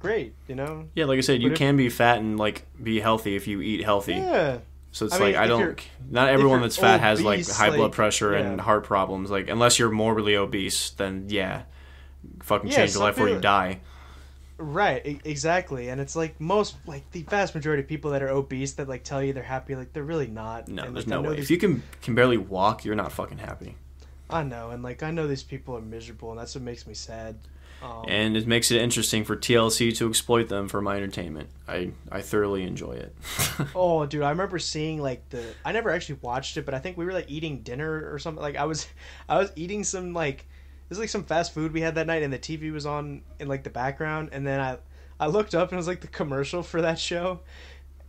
great, 0.00 0.34
you 0.48 0.54
know. 0.54 0.86
Yeah, 0.94 1.06
like 1.06 1.18
I 1.18 1.22
said, 1.22 1.40
you 1.42 1.48
But 1.48 1.52
if- 1.54 1.58
can 1.58 1.76
be 1.76 1.88
fat 1.88 2.18
and 2.18 2.38
like 2.38 2.66
be 2.82 3.00
healthy 3.00 3.36
if 3.36 3.46
you 3.46 3.60
eat 3.60 3.84
healthy. 3.84 4.14
Yeah. 4.14 4.58
So 4.92 5.06
it's 5.06 5.14
I 5.16 5.18
mean, 5.18 5.26
like 5.32 5.36
I 5.36 5.46
don't. 5.48 5.80
Not 6.08 6.28
everyone 6.28 6.60
that's 6.62 6.76
fat 6.76 7.00
has 7.00 7.20
like 7.20 7.38
obese, 7.40 7.56
high 7.56 7.70
blood 7.70 7.80
like, 7.80 7.92
pressure 7.92 8.32
and 8.34 8.60
heart 8.60 8.84
problems. 8.84 9.28
Like 9.30 9.48
unless 9.50 9.78
you're 9.78 9.90
morbidly 9.90 10.36
obese, 10.36 10.90
then 10.90 11.26
yeah, 11.28 11.62
fucking 12.42 12.70
Yeah, 12.70 12.76
change 12.76 12.92
your 12.94 13.02
life 13.02 13.16
before 13.16 13.28
you 13.28 13.40
die. 13.40 13.80
Right, 14.56 15.20
exactly. 15.24 15.88
And 15.88 16.00
it's 16.00 16.14
like 16.14 16.40
most, 16.40 16.76
like 16.86 17.10
the 17.10 17.22
vast 17.22 17.56
majority 17.56 17.82
of 17.82 17.88
people 17.88 18.12
that 18.12 18.22
are 18.22 18.28
obese 18.28 18.74
that 18.74 18.88
like 18.88 19.02
tell 19.02 19.20
you 19.20 19.32
they're 19.32 19.42
happy, 19.42 19.74
like 19.74 19.92
they're 19.92 20.04
really 20.04 20.28
not. 20.28 20.68
No, 20.68 20.84
and, 20.84 20.94
there's 20.94 21.08
like, 21.08 21.22
no 21.22 21.28
way. 21.28 21.36
these- 21.36 21.46
If 21.46 21.50
you 21.50 21.58
can 21.58 21.82
can 22.02 22.14
barely 22.14 22.36
walk, 22.36 22.84
you're 22.84 22.94
not 22.94 23.10
fucking 23.10 23.38
happy. 23.38 23.74
I 24.30 24.44
know, 24.44 24.70
and 24.70 24.82
like 24.82 25.02
I 25.02 25.10
know 25.10 25.26
these 25.26 25.42
people 25.42 25.76
are 25.76 25.80
miserable, 25.80 26.30
and 26.30 26.38
that's 26.38 26.54
what 26.54 26.62
makes 26.62 26.86
me 26.86 26.94
sad. 26.94 27.36
Um, 27.84 28.04
And 28.08 28.36
it 28.36 28.46
makes 28.46 28.70
it 28.70 28.80
interesting 28.80 29.24
for 29.24 29.36
TLC 29.36 29.94
to 29.98 30.08
exploit 30.08 30.48
them 30.48 30.68
for 30.68 30.80
my 30.80 30.96
entertainment. 30.96 31.48
I 31.68 31.90
I 32.10 32.22
thoroughly 32.22 32.62
enjoy 32.62 32.92
it. 32.92 33.14
oh, 33.74 34.06
dude, 34.06 34.22
I 34.22 34.30
remember 34.30 34.58
seeing 34.58 35.00
like 35.00 35.28
the. 35.30 35.44
I 35.64 35.72
never 35.72 35.90
actually 35.90 36.18
watched 36.22 36.56
it, 36.56 36.64
but 36.64 36.74
I 36.74 36.78
think 36.78 36.96
we 36.96 37.04
were 37.04 37.12
like 37.12 37.30
eating 37.30 37.60
dinner 37.62 38.10
or 38.12 38.18
something. 38.18 38.42
Like 38.42 38.56
I 38.56 38.64
was, 38.64 38.86
I 39.28 39.38
was 39.38 39.52
eating 39.56 39.84
some 39.84 40.12
like 40.14 40.38
it 40.38 40.90
was 40.90 40.98
like 40.98 41.08
some 41.08 41.24
fast 41.24 41.52
food 41.52 41.72
we 41.72 41.80
had 41.80 41.94
that 41.96 42.06
night, 42.06 42.22
and 42.22 42.32
the 42.32 42.38
TV 42.38 42.72
was 42.72 42.86
on 42.86 43.22
in 43.38 43.48
like 43.48 43.64
the 43.64 43.70
background, 43.70 44.30
and 44.32 44.46
then 44.46 44.60
I 44.60 44.78
I 45.18 45.26
looked 45.28 45.54
up 45.54 45.68
and 45.68 45.74
it 45.74 45.76
was 45.76 45.88
like 45.88 46.00
the 46.00 46.08
commercial 46.08 46.62
for 46.62 46.82
that 46.82 46.98
show. 46.98 47.40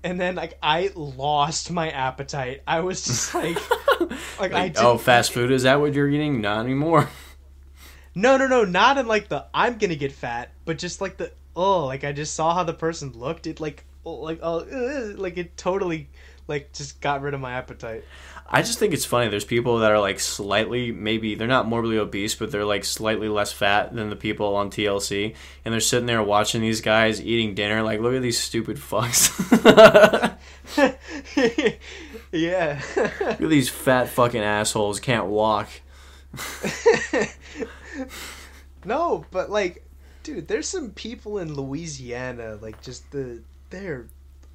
And 0.03 0.19
then 0.19 0.35
like 0.35 0.57
I 0.61 0.91
lost 0.95 1.71
my 1.71 1.89
appetite. 1.89 2.61
I 2.67 2.81
was 2.81 3.03
just 3.03 3.33
like, 3.33 3.57
like, 4.39 4.53
I 4.53 4.67
Like, 4.67 4.75
oh, 4.77 4.93
didn't 4.93 5.01
fast 5.01 5.31
food 5.31 5.51
is 5.51 5.63
that 5.63 5.79
what 5.79 5.93
you're 5.93 6.09
eating? 6.09 6.41
Not 6.41 6.63
anymore. 6.63 7.09
No, 8.15 8.37
no, 8.37 8.47
no, 8.47 8.63
not 8.63 8.97
in 8.97 9.07
like 9.07 9.27
the 9.27 9.45
I'm 9.53 9.77
gonna 9.77 9.95
get 9.95 10.11
fat, 10.11 10.51
but 10.63 10.77
just 10.77 11.01
like 11.01 11.17
the 11.17 11.31
oh, 11.55 11.85
like 11.85 12.03
I 12.03 12.11
just 12.11 12.33
saw 12.33 12.53
how 12.53 12.63
the 12.63 12.73
person 12.73 13.11
looked. 13.13 13.45
It 13.45 13.59
like 13.59 13.85
oh, 14.05 14.15
like 14.15 14.39
oh, 14.41 14.59
ugh, 14.59 15.19
like 15.19 15.37
it 15.37 15.57
totally 15.57 16.09
like 16.47 16.73
just 16.73 17.01
got 17.01 17.21
rid 17.21 17.33
of 17.33 17.41
my 17.41 17.53
appetite. 17.53 18.03
I 18.47 18.61
just 18.61 18.77
think 18.77 18.93
it's 18.93 19.05
funny. 19.05 19.29
There's 19.29 19.43
people 19.43 19.79
that 19.79 19.91
are 19.91 19.99
like 19.99 20.19
slightly, 20.19 20.91
maybe 20.91 21.33
they're 21.33 21.47
not 21.47 21.67
morbidly 21.67 21.97
obese, 21.97 22.35
but 22.35 22.51
they're 22.51 22.63
like 22.63 22.85
slightly 22.85 23.27
less 23.27 23.51
fat 23.51 23.93
than 23.95 24.11
the 24.11 24.15
people 24.15 24.55
on 24.55 24.69
TLC, 24.69 25.35
and 25.65 25.73
they're 25.73 25.81
sitting 25.81 26.05
there 26.05 26.21
watching 26.21 26.61
these 26.61 26.81
guys 26.81 27.19
eating 27.19 27.55
dinner. 27.55 27.81
Like, 27.81 28.01
look 28.01 28.13
at 28.13 28.21
these 28.21 28.39
stupid 28.39 28.77
fucks. 28.77 29.31
Yeah. 32.35 32.81
look 32.95 33.41
at 33.41 33.49
these 33.49 33.69
fat 33.69 34.09
fucking 34.09 34.41
assholes 34.41 34.99
can't 34.99 35.27
walk. 35.27 35.69
no, 38.85 39.25
but 39.31 39.49
like, 39.49 39.85
dude, 40.23 40.47
there's 40.47 40.67
some 40.67 40.91
people 40.91 41.39
in 41.39 41.53
Louisiana, 41.53 42.57
like 42.61 42.81
just 42.81 43.09
the 43.11 43.41
they're, 43.69 44.07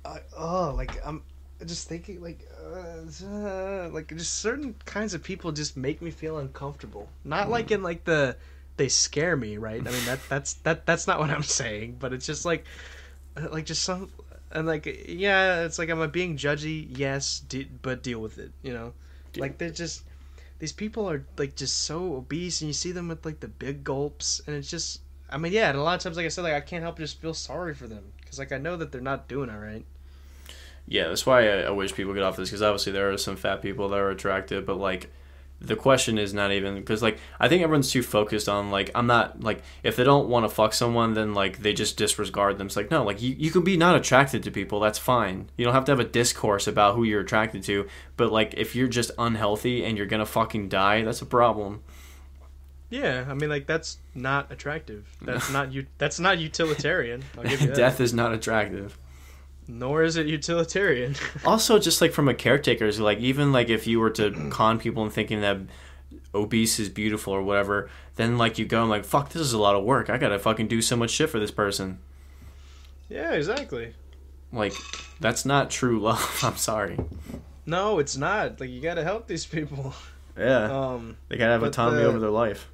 uh, 0.04 0.18
oh, 0.36 0.74
like 0.76 1.04
I'm 1.04 1.22
just 1.66 1.88
thinking 1.88 2.22
like, 2.22 2.48
uh, 2.62 3.88
like 3.90 4.08
just 4.16 4.38
certain 4.38 4.74
kinds 4.84 5.14
of 5.14 5.22
people 5.22 5.52
just 5.52 5.76
make 5.76 6.00
me 6.00 6.10
feel 6.10 6.38
uncomfortable. 6.38 7.08
Not 7.24 7.50
like 7.50 7.70
in 7.70 7.82
like 7.82 8.04
the 8.04 8.36
they 8.76 8.88
scare 8.88 9.36
me, 9.36 9.58
right? 9.58 9.80
I 9.80 9.90
mean 9.90 10.04
that 10.06 10.20
that's 10.28 10.54
that 10.64 10.86
that's 10.86 11.06
not 11.06 11.18
what 11.18 11.30
I'm 11.30 11.42
saying, 11.42 11.96
but 11.98 12.12
it's 12.12 12.26
just 12.26 12.44
like, 12.44 12.64
uh, 13.36 13.48
like 13.50 13.66
just 13.66 13.82
some. 13.82 14.10
And 14.52 14.66
like, 14.66 15.04
yeah, 15.08 15.62
it's 15.62 15.78
like, 15.78 15.90
am 15.90 16.00
I 16.00 16.08
being 16.08 16.36
judgy? 16.36 16.88
Yes, 16.90 17.38
de- 17.38 17.70
but 17.82 18.02
deal 18.02 18.18
with 18.18 18.38
it. 18.38 18.50
You 18.62 18.72
know, 18.72 18.92
like 19.36 19.58
they're 19.58 19.70
just 19.70 20.02
these 20.60 20.72
people 20.72 21.10
are 21.10 21.26
like 21.36 21.56
just 21.56 21.78
so 21.78 22.14
obese 22.14 22.60
and 22.60 22.68
you 22.68 22.72
see 22.72 22.92
them 22.92 23.08
with 23.08 23.24
like 23.24 23.40
the 23.40 23.48
big 23.48 23.82
gulps 23.82 24.40
and 24.46 24.54
it's 24.54 24.70
just 24.70 25.00
i 25.28 25.36
mean 25.36 25.52
yeah 25.52 25.68
and 25.70 25.78
a 25.78 25.82
lot 25.82 25.96
of 25.96 26.02
times 26.02 26.16
like 26.16 26.26
i 26.26 26.28
said 26.28 26.42
like 26.42 26.54
i 26.54 26.60
can't 26.60 26.82
help 26.82 26.96
but 26.96 27.02
just 27.02 27.20
feel 27.20 27.34
sorry 27.34 27.74
for 27.74 27.88
them 27.88 28.04
because 28.20 28.38
like 28.38 28.52
i 28.52 28.58
know 28.58 28.76
that 28.76 28.92
they're 28.92 29.00
not 29.00 29.26
doing 29.26 29.50
all 29.50 29.58
right. 29.58 29.84
Yeah, 30.90 31.06
that's 31.06 31.24
why 31.24 31.48
I, 31.48 31.60
I 31.60 31.70
wish 31.70 31.94
people 31.94 32.14
get 32.14 32.24
off 32.24 32.36
this 32.36 32.48
because 32.48 32.62
obviously 32.62 32.92
there 32.92 33.12
are 33.12 33.16
some 33.16 33.36
fat 33.36 33.62
people 33.62 33.88
that 33.90 33.98
are 33.98 34.10
attractive, 34.10 34.66
but 34.66 34.76
like 34.76 35.08
the 35.62 35.76
question 35.76 36.16
is 36.16 36.32
not 36.32 36.52
even 36.52 36.76
because 36.76 37.02
like 37.02 37.18
I 37.38 37.46
think 37.48 37.62
everyone's 37.62 37.90
too 37.90 38.02
focused 38.02 38.48
on 38.48 38.70
like 38.70 38.90
I'm 38.94 39.06
not 39.06 39.42
like 39.42 39.62
if 39.82 39.94
they 39.94 40.04
don't 40.04 40.28
want 40.28 40.44
to 40.44 40.48
fuck 40.48 40.72
someone 40.72 41.12
then 41.12 41.34
like 41.34 41.58
they 41.58 41.74
just 41.74 41.96
disregard 41.98 42.56
them. 42.58 42.68
It's 42.68 42.76
like 42.76 42.90
no, 42.90 43.04
like 43.04 43.20
you 43.20 43.34
you 43.38 43.50
can 43.50 43.62
be 43.62 43.76
not 43.76 43.94
attracted 43.94 44.42
to 44.44 44.50
people. 44.50 44.80
That's 44.80 44.98
fine. 44.98 45.50
You 45.56 45.64
don't 45.66 45.74
have 45.74 45.84
to 45.84 45.92
have 45.92 46.00
a 46.00 46.04
discourse 46.04 46.66
about 46.66 46.94
who 46.96 47.04
you're 47.04 47.20
attracted 47.20 47.62
to. 47.64 47.86
But 48.16 48.32
like 48.32 48.54
if 48.56 48.74
you're 48.74 48.88
just 48.88 49.10
unhealthy 49.18 49.84
and 49.84 49.98
you're 49.98 50.06
gonna 50.06 50.24
fucking 50.26 50.68
die, 50.70 51.02
that's 51.02 51.20
a 51.22 51.26
problem. 51.26 51.82
yeah 52.88 53.24
i 53.28 53.34
mean 53.34 53.48
like 53.48 53.66
that's 53.66 53.98
not 54.14 54.50
attractive 54.50 55.06
that's 55.22 55.52
not 55.56 55.72
you 55.72 55.86
that's 55.98 56.18
not 56.18 56.38
utilitarian 56.38 57.22
i'll 57.38 57.44
give 57.44 57.60
you 57.60 57.66
that 57.72 57.76
Death 57.76 58.00
is 58.00 58.12
not 58.12 58.32
attractive. 58.32 58.98
Nor 59.78 60.02
is 60.02 60.16
it 60.16 60.26
utilitarian. 60.26 61.14
Also 61.44 61.78
just 61.78 62.00
like 62.00 62.12
from 62.12 62.28
a 62.28 62.34
caretaker's 62.34 62.98
like 63.00 63.18
even 63.18 63.52
like 63.52 63.68
if 63.68 63.86
you 63.86 64.00
were 64.00 64.10
to 64.10 64.30
con 64.50 64.78
people 64.78 65.02
and 65.02 65.12
thinking 65.12 65.40
that 65.40 65.58
obese 66.34 66.78
is 66.78 66.88
beautiful 66.88 67.32
or 67.32 67.42
whatever 67.42 67.90
then 68.16 68.38
like 68.38 68.56
you 68.58 68.64
go 68.64 68.80
and 68.82 68.90
like 68.90 69.04
fuck 69.04 69.30
this 69.30 69.42
is 69.42 69.52
a 69.52 69.58
lot 69.58 69.74
of 69.76 69.84
work. 69.84 70.10
I 70.10 70.18
gotta 70.18 70.38
fucking 70.38 70.68
do 70.68 70.82
so 70.82 70.96
much 70.96 71.10
shit 71.10 71.30
for 71.30 71.38
this 71.40 71.50
person. 71.50 71.98
Yeah 73.08 73.32
exactly. 73.32 73.94
Like 74.52 74.74
that's 75.20 75.44
not 75.44 75.70
true 75.70 76.00
love. 76.00 76.40
I'm 76.44 76.56
sorry. 76.56 76.98
No 77.66 77.98
it's 77.98 78.16
not. 78.16 78.60
Like 78.60 78.70
you 78.70 78.80
gotta 78.80 79.02
help 79.04 79.26
these 79.26 79.46
people. 79.46 79.94
Yeah. 80.38 80.64
Um 80.70 81.16
they 81.28 81.36
gotta 81.36 81.52
have 81.52 81.62
autonomy 81.62 82.02
the- 82.02 82.08
over 82.08 82.18
their 82.18 82.30
life 82.30 82.68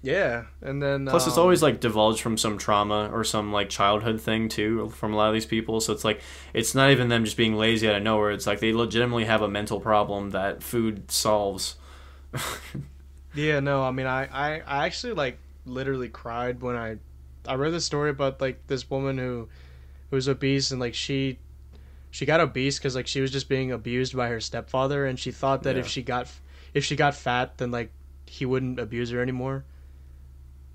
yeah 0.00 0.44
and 0.62 0.80
then 0.80 1.06
plus 1.06 1.26
it's 1.26 1.36
um, 1.36 1.42
always 1.42 1.60
like 1.60 1.80
divulged 1.80 2.20
from 2.20 2.38
some 2.38 2.56
trauma 2.56 3.10
or 3.12 3.24
some 3.24 3.52
like 3.52 3.68
childhood 3.68 4.20
thing 4.20 4.48
too 4.48 4.88
from 4.90 5.12
a 5.12 5.16
lot 5.16 5.28
of 5.28 5.34
these 5.34 5.46
people. 5.46 5.80
So 5.80 5.92
it's 5.92 6.04
like 6.04 6.20
it's 6.54 6.74
not 6.74 6.90
even 6.90 7.08
them 7.08 7.24
just 7.24 7.36
being 7.36 7.56
lazy 7.56 7.88
out 7.88 7.96
of 7.96 8.02
nowhere. 8.02 8.30
It's 8.30 8.46
like 8.46 8.60
they 8.60 8.72
legitimately 8.72 9.24
have 9.24 9.42
a 9.42 9.48
mental 9.48 9.80
problem 9.80 10.30
that 10.30 10.62
food 10.62 11.10
solves. 11.10 11.76
Yeah, 13.34 13.60
no, 13.60 13.84
I 13.84 13.90
mean, 13.92 14.06
I, 14.06 14.24
I, 14.24 14.62
I 14.66 14.86
actually 14.86 15.12
like 15.12 15.38
literally 15.64 16.08
cried 16.08 16.60
when 16.60 16.76
I 16.76 16.96
I 17.46 17.54
read 17.54 17.72
the 17.72 17.80
story 17.80 18.10
about 18.10 18.40
like 18.40 18.66
this 18.66 18.88
woman 18.90 19.16
who 19.18 19.48
who 20.10 20.16
was 20.16 20.28
obese 20.28 20.70
and 20.70 20.80
like 20.80 20.94
she 20.94 21.38
she 22.10 22.26
got 22.26 22.40
obese 22.40 22.78
because 22.78 22.96
like 22.96 23.06
she 23.06 23.20
was 23.20 23.30
just 23.30 23.48
being 23.48 23.70
abused 23.70 24.16
by 24.16 24.28
her 24.28 24.40
stepfather 24.40 25.06
and 25.06 25.18
she 25.18 25.30
thought 25.30 25.62
that 25.64 25.76
if 25.76 25.86
she 25.86 26.02
got 26.02 26.30
if 26.74 26.84
she 26.84 26.96
got 26.96 27.14
fat 27.14 27.58
then 27.58 27.70
like 27.70 27.92
he 28.26 28.44
wouldn't 28.44 28.80
abuse 28.80 29.10
her 29.10 29.20
anymore 29.20 29.64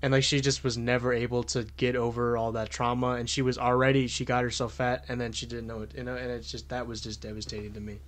and 0.04 0.12
like 0.12 0.22
she 0.22 0.38
just 0.42 0.62
was 0.62 0.76
never 0.76 1.14
able 1.14 1.42
to 1.42 1.64
get 1.78 1.96
over 1.96 2.36
all 2.36 2.52
that 2.52 2.68
trauma 2.68 3.12
and 3.12 3.28
she 3.30 3.40
was 3.40 3.56
already 3.56 4.06
she 4.06 4.22
got 4.26 4.42
herself 4.42 4.74
fat 4.74 5.02
and 5.08 5.18
then 5.18 5.32
she 5.32 5.46
didn't 5.46 5.66
know 5.66 5.80
it 5.80 5.92
you 5.96 6.04
know 6.04 6.14
and 6.14 6.30
it's 6.30 6.50
just 6.50 6.68
that 6.68 6.86
was 6.86 7.00
just 7.00 7.22
devastating 7.22 7.72
to 7.72 7.80
me 7.80 7.98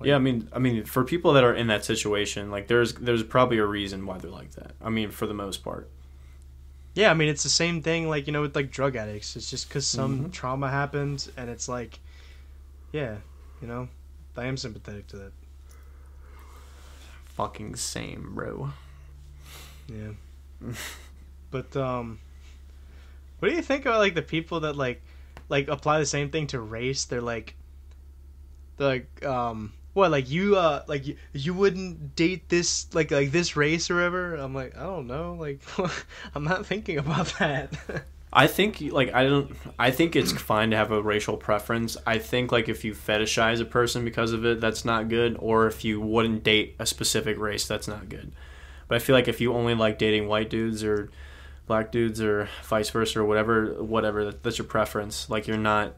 yeah, 0.00 0.14
I 0.14 0.18
mean, 0.20 0.48
I 0.52 0.60
mean, 0.60 0.84
for 0.84 1.02
people 1.02 1.32
that 1.32 1.42
are 1.42 1.52
in 1.52 1.66
that 1.66 1.84
situation, 1.84 2.52
like 2.52 2.68
there's 2.68 2.92
there's 2.94 3.24
probably 3.24 3.58
a 3.58 3.66
reason 3.66 4.06
why 4.06 4.18
they're 4.18 4.30
like 4.30 4.52
that. 4.52 4.70
I 4.80 4.90
mean, 4.90 5.10
for 5.10 5.26
the 5.26 5.34
most 5.34 5.64
part. 5.64 5.88
Yeah, 6.94 7.10
I 7.10 7.14
mean 7.14 7.28
it's 7.28 7.42
the 7.42 7.48
same 7.48 7.82
thing 7.82 8.08
like 8.08 8.28
you 8.28 8.32
know 8.32 8.42
with 8.42 8.54
like 8.54 8.70
drug 8.70 8.94
addicts. 8.94 9.34
It's 9.34 9.50
just 9.50 9.68
because 9.68 9.88
some 9.88 10.26
Mhm. 10.26 10.32
trauma 10.32 10.70
happened, 10.70 11.28
and 11.36 11.50
it's 11.50 11.68
like, 11.68 11.98
yeah, 12.92 13.16
you 13.60 13.66
know, 13.66 13.88
I 14.36 14.44
am 14.44 14.56
sympathetic 14.56 15.08
to 15.08 15.16
that. 15.16 15.32
Fucking 17.34 17.74
same, 17.74 18.36
bro. 18.36 18.70
Yeah, 19.88 20.12
but 21.50 21.76
um, 21.76 22.18
what 23.38 23.50
do 23.50 23.54
you 23.54 23.62
think 23.62 23.86
about 23.86 23.98
like 23.98 24.14
the 24.14 24.22
people 24.22 24.60
that 24.60 24.76
like 24.76 25.02
like 25.48 25.68
apply 25.68 25.98
the 25.98 26.06
same 26.06 26.30
thing 26.30 26.46
to 26.48 26.60
race? 26.60 27.04
They're 27.04 27.20
like, 27.20 27.56
they're 28.76 28.88
like 28.88 29.24
um. 29.24 29.72
What 29.94 30.12
like 30.12 30.30
you 30.30 30.54
uh 30.54 30.84
like 30.86 31.08
you, 31.08 31.16
you 31.32 31.54
wouldn't 31.54 32.14
date 32.14 32.48
this 32.48 32.94
like 32.94 33.10
like 33.10 33.32
this 33.32 33.56
race 33.56 33.90
or 33.90 33.96
whatever? 33.96 34.36
I'm 34.36 34.54
like 34.54 34.76
I 34.76 34.84
don't 34.84 35.08
know 35.08 35.34
like 35.34 35.60
I'm 36.36 36.44
not 36.44 36.66
thinking 36.66 36.98
about 36.98 37.34
that. 37.40 37.74
I 38.32 38.46
think 38.46 38.80
like 38.92 39.12
I 39.12 39.24
don't 39.24 39.56
I 39.76 39.90
think 39.90 40.14
it's 40.14 40.30
fine 40.30 40.70
to 40.70 40.76
have 40.76 40.92
a 40.92 41.02
racial 41.02 41.36
preference. 41.36 41.96
I 42.06 42.18
think 42.18 42.52
like 42.52 42.68
if 42.68 42.84
you 42.84 42.92
fetishize 42.92 43.60
a 43.60 43.64
person 43.64 44.04
because 44.04 44.32
of 44.32 44.44
it, 44.44 44.60
that's 44.60 44.84
not 44.84 45.08
good 45.08 45.36
or 45.40 45.66
if 45.66 45.84
you 45.84 46.00
wouldn't 46.00 46.44
date 46.44 46.76
a 46.78 46.86
specific 46.86 47.36
race, 47.36 47.66
that's 47.66 47.88
not 47.88 48.08
good. 48.08 48.30
But 48.88 48.96
I 48.96 48.98
feel 48.98 49.14
like 49.14 49.28
if 49.28 49.40
you 49.40 49.52
only 49.54 49.74
like 49.74 49.98
dating 49.98 50.28
white 50.28 50.50
dudes 50.50 50.82
or 50.82 51.10
black 51.66 51.92
dudes 51.92 52.20
or 52.20 52.48
vice 52.64 52.90
versa 52.90 53.20
or 53.20 53.24
whatever 53.24 53.82
whatever 53.82 54.32
that's 54.32 54.58
your 54.58 54.66
preference, 54.66 55.28
like 55.28 55.46
you're 55.46 55.56
not 55.58 55.94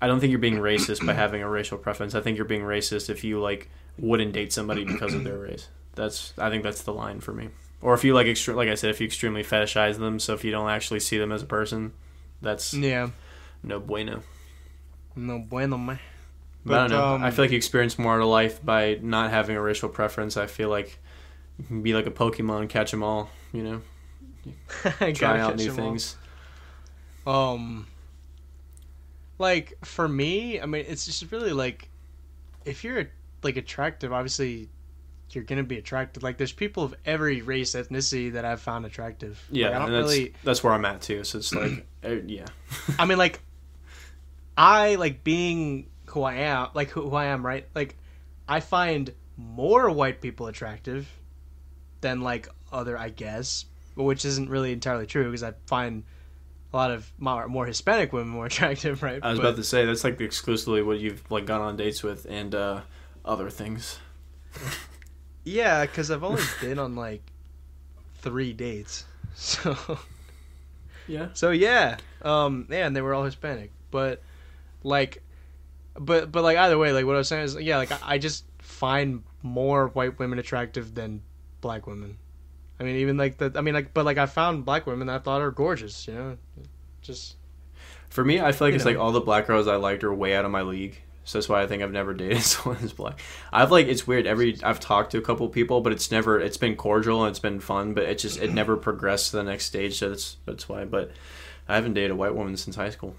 I 0.00 0.06
don't 0.06 0.20
think 0.20 0.30
you're 0.30 0.38
being 0.38 0.58
racist 0.58 1.04
by 1.04 1.14
having 1.14 1.42
a 1.42 1.48
racial 1.48 1.78
preference. 1.78 2.14
I 2.14 2.20
think 2.20 2.36
you're 2.36 2.44
being 2.46 2.62
racist 2.62 3.08
if 3.08 3.24
you 3.24 3.40
like 3.40 3.70
wouldn't 3.98 4.34
date 4.34 4.52
somebody 4.52 4.84
because 4.84 5.14
of 5.14 5.24
their 5.24 5.38
race. 5.38 5.68
That's 5.94 6.34
I 6.38 6.50
think 6.50 6.62
that's 6.62 6.82
the 6.82 6.92
line 6.92 7.20
for 7.20 7.32
me. 7.32 7.48
Or 7.80 7.94
if 7.94 8.04
you 8.04 8.14
like 8.14 8.26
extre- 8.26 8.54
like 8.54 8.68
I 8.68 8.74
said, 8.74 8.90
if 8.90 9.00
you 9.00 9.06
extremely 9.06 9.42
fetishize 9.42 9.98
them, 9.98 10.18
so 10.18 10.34
if 10.34 10.44
you 10.44 10.50
don't 10.50 10.68
actually 10.68 11.00
see 11.00 11.18
them 11.18 11.32
as 11.32 11.42
a 11.42 11.46
person, 11.46 11.92
that's 12.42 12.74
yeah, 12.74 13.10
no 13.62 13.80
bueno. 13.80 14.22
no 15.14 15.38
bueno 15.38 15.78
man. 15.78 15.98
But, 16.64 16.74
I 16.74 16.78
don't 16.88 16.90
know. 16.90 17.14
um, 17.14 17.22
I 17.22 17.30
feel 17.30 17.44
like 17.44 17.52
you 17.52 17.56
experience 17.56 17.96
more 17.98 18.16
out 18.16 18.22
of 18.22 18.26
life 18.26 18.64
by 18.64 18.98
not 19.00 19.30
having 19.30 19.56
a 19.56 19.62
racial 19.62 19.88
preference. 19.88 20.36
I 20.36 20.46
feel 20.46 20.68
like 20.68 20.98
be 21.82 21.94
like 21.94 22.06
a 22.06 22.10
Pokemon, 22.10 22.68
catch 22.68 22.90
them 22.90 23.02
all. 23.02 23.30
You 23.52 23.62
know, 23.62 23.82
I 25.00 25.12
try 25.12 25.40
out 25.40 25.56
new 25.56 25.70
them 25.70 25.78
all. 25.80 25.90
things. 25.90 26.16
Um, 27.26 27.86
like 29.38 29.74
for 29.84 30.06
me, 30.06 30.60
I 30.60 30.66
mean, 30.66 30.84
it's 30.86 31.06
just 31.06 31.30
really 31.32 31.52
like 31.52 31.88
if 32.64 32.84
you're 32.84 33.06
like 33.42 33.56
attractive, 33.56 34.12
obviously 34.12 34.68
you're 35.30 35.44
gonna 35.44 35.64
be 35.64 35.78
attracted. 35.78 36.22
Like 36.22 36.38
there's 36.38 36.52
people 36.52 36.84
of 36.84 36.94
every 37.04 37.42
race, 37.42 37.72
ethnicity 37.72 38.32
that 38.32 38.44
I've 38.44 38.60
found 38.60 38.86
attractive. 38.86 39.42
Yeah, 39.50 39.66
like, 39.66 39.74
I 39.74 39.78
don't 39.78 39.88
and 39.88 39.96
that's 39.96 40.12
really. 40.12 40.34
that's 40.44 40.64
where 40.64 40.72
I'm 40.72 40.84
at 40.84 41.00
too. 41.00 41.24
So 41.24 41.38
it's 41.38 41.54
like, 41.54 41.86
uh, 42.04 42.08
yeah, 42.26 42.46
I 42.98 43.06
mean, 43.06 43.18
like 43.18 43.40
I 44.56 44.94
like 44.96 45.24
being 45.24 45.88
who 46.06 46.22
I 46.22 46.34
am, 46.34 46.68
like 46.74 46.90
who, 46.90 47.08
who 47.08 47.16
I 47.16 47.26
am, 47.26 47.44
right? 47.44 47.66
Like 47.74 47.96
I 48.48 48.60
find 48.60 49.12
more 49.36 49.90
white 49.90 50.20
people 50.20 50.46
attractive 50.46 51.08
than 52.00 52.20
like 52.20 52.48
other, 52.72 52.98
I 52.98 53.08
guess, 53.10 53.64
which 53.94 54.24
isn't 54.24 54.48
really 54.50 54.72
entirely 54.72 55.06
true 55.06 55.24
because 55.24 55.42
I 55.42 55.52
find 55.66 56.04
a 56.72 56.76
lot 56.76 56.90
of 56.90 57.10
more, 57.18 57.48
more 57.48 57.66
Hispanic 57.66 58.12
women 58.12 58.28
more 58.28 58.46
attractive, 58.52 59.02
right? 59.02 59.20
I 59.22 59.30
was 59.30 59.38
But- 59.38 59.46
about 59.46 59.56
to 59.56 59.64
say 59.64 59.84
that's 59.86 60.04
like 60.04 60.20
exclusively 60.20 60.82
what 60.82 60.98
you've 60.98 61.28
like 61.30 61.46
gone 61.46 61.60
on 61.60 61.76
dates 61.76 62.02
with 62.02 62.26
and 62.28 62.54
uh, 62.54 62.80
other 63.24 63.50
things. 63.50 63.98
Yeah, 65.44 65.86
because 65.86 66.10
I've 66.10 66.24
only 66.24 66.42
been 66.60 66.78
on 66.78 66.96
like 66.96 67.22
three 68.20 68.52
dates, 68.52 69.04
so 69.34 69.76
Yeah, 71.06 71.28
so 71.34 71.50
yeah, 71.50 71.98
um, 72.22 72.66
yeah, 72.70 72.86
and 72.86 72.96
they 72.96 73.00
were 73.00 73.14
all 73.14 73.24
Hispanic, 73.24 73.70
but 73.90 74.22
like, 74.82 75.22
but 75.98 76.32
but 76.32 76.42
like 76.42 76.56
either 76.58 76.78
way, 76.78 76.92
like 76.92 77.06
what 77.06 77.14
I 77.14 77.18
was 77.18 77.28
saying 77.28 77.44
is, 77.44 77.54
yeah, 77.56 77.76
like 77.76 77.92
I, 77.92 77.98
I 78.14 78.18
just 78.18 78.44
find 78.58 79.22
more 79.42 79.88
white 79.88 80.18
women 80.18 80.38
attractive 80.40 80.94
than 80.94 81.22
black 81.60 81.86
women. 81.86 82.18
I 82.78 82.84
mean, 82.84 82.96
even 82.96 83.16
like 83.16 83.38
the, 83.38 83.52
I 83.54 83.60
mean, 83.62 83.74
like, 83.74 83.94
but 83.94 84.04
like 84.04 84.18
I 84.18 84.26
found 84.26 84.64
black 84.64 84.86
women 84.86 85.06
that 85.06 85.16
I 85.16 85.18
thought 85.18 85.40
are 85.40 85.50
gorgeous, 85.50 86.06
you 86.06 86.14
know, 86.14 86.36
just 87.00 87.36
for 88.10 88.24
me, 88.24 88.40
I 88.40 88.52
feel 88.52 88.68
like 88.68 88.74
it's 88.74 88.84
know. 88.84 88.92
like 88.92 89.00
all 89.00 89.12
the 89.12 89.20
black 89.20 89.46
girls 89.46 89.68
I 89.68 89.76
liked 89.76 90.04
are 90.04 90.14
way 90.14 90.34
out 90.34 90.44
of 90.44 90.50
my 90.50 90.62
league. 90.62 91.00
So 91.24 91.38
that's 91.38 91.48
why 91.48 91.60
I 91.60 91.66
think 91.66 91.82
I've 91.82 91.92
never 91.92 92.14
dated 92.14 92.42
someone 92.42 92.80
who's 92.80 92.92
black. 92.92 93.20
I've 93.52 93.72
like 93.72 93.88
it's 93.88 94.06
weird. 94.06 94.26
Every 94.26 94.62
I've 94.62 94.80
talked 94.80 95.12
to 95.12 95.18
a 95.18 95.22
couple 95.22 95.48
people, 95.48 95.80
but 95.80 95.92
it's 95.92 96.10
never 96.10 96.38
it's 96.38 96.56
been 96.56 96.76
cordial 96.76 97.24
and 97.24 97.30
it's 97.30 97.40
been 97.40 97.60
fun, 97.60 97.94
but 97.94 98.04
it 98.04 98.18
just 98.18 98.40
it 98.40 98.52
never 98.52 98.76
progressed 98.76 99.30
to 99.30 99.38
the 99.38 99.44
next 99.44 99.64
stage. 99.64 99.98
So 99.98 100.10
that's 100.10 100.36
that's 100.46 100.68
why. 100.68 100.84
But 100.84 101.10
I 101.68 101.74
haven't 101.74 101.94
dated 101.94 102.12
a 102.12 102.16
white 102.16 102.34
woman 102.34 102.56
since 102.56 102.76
high 102.76 102.90
school. 102.90 103.16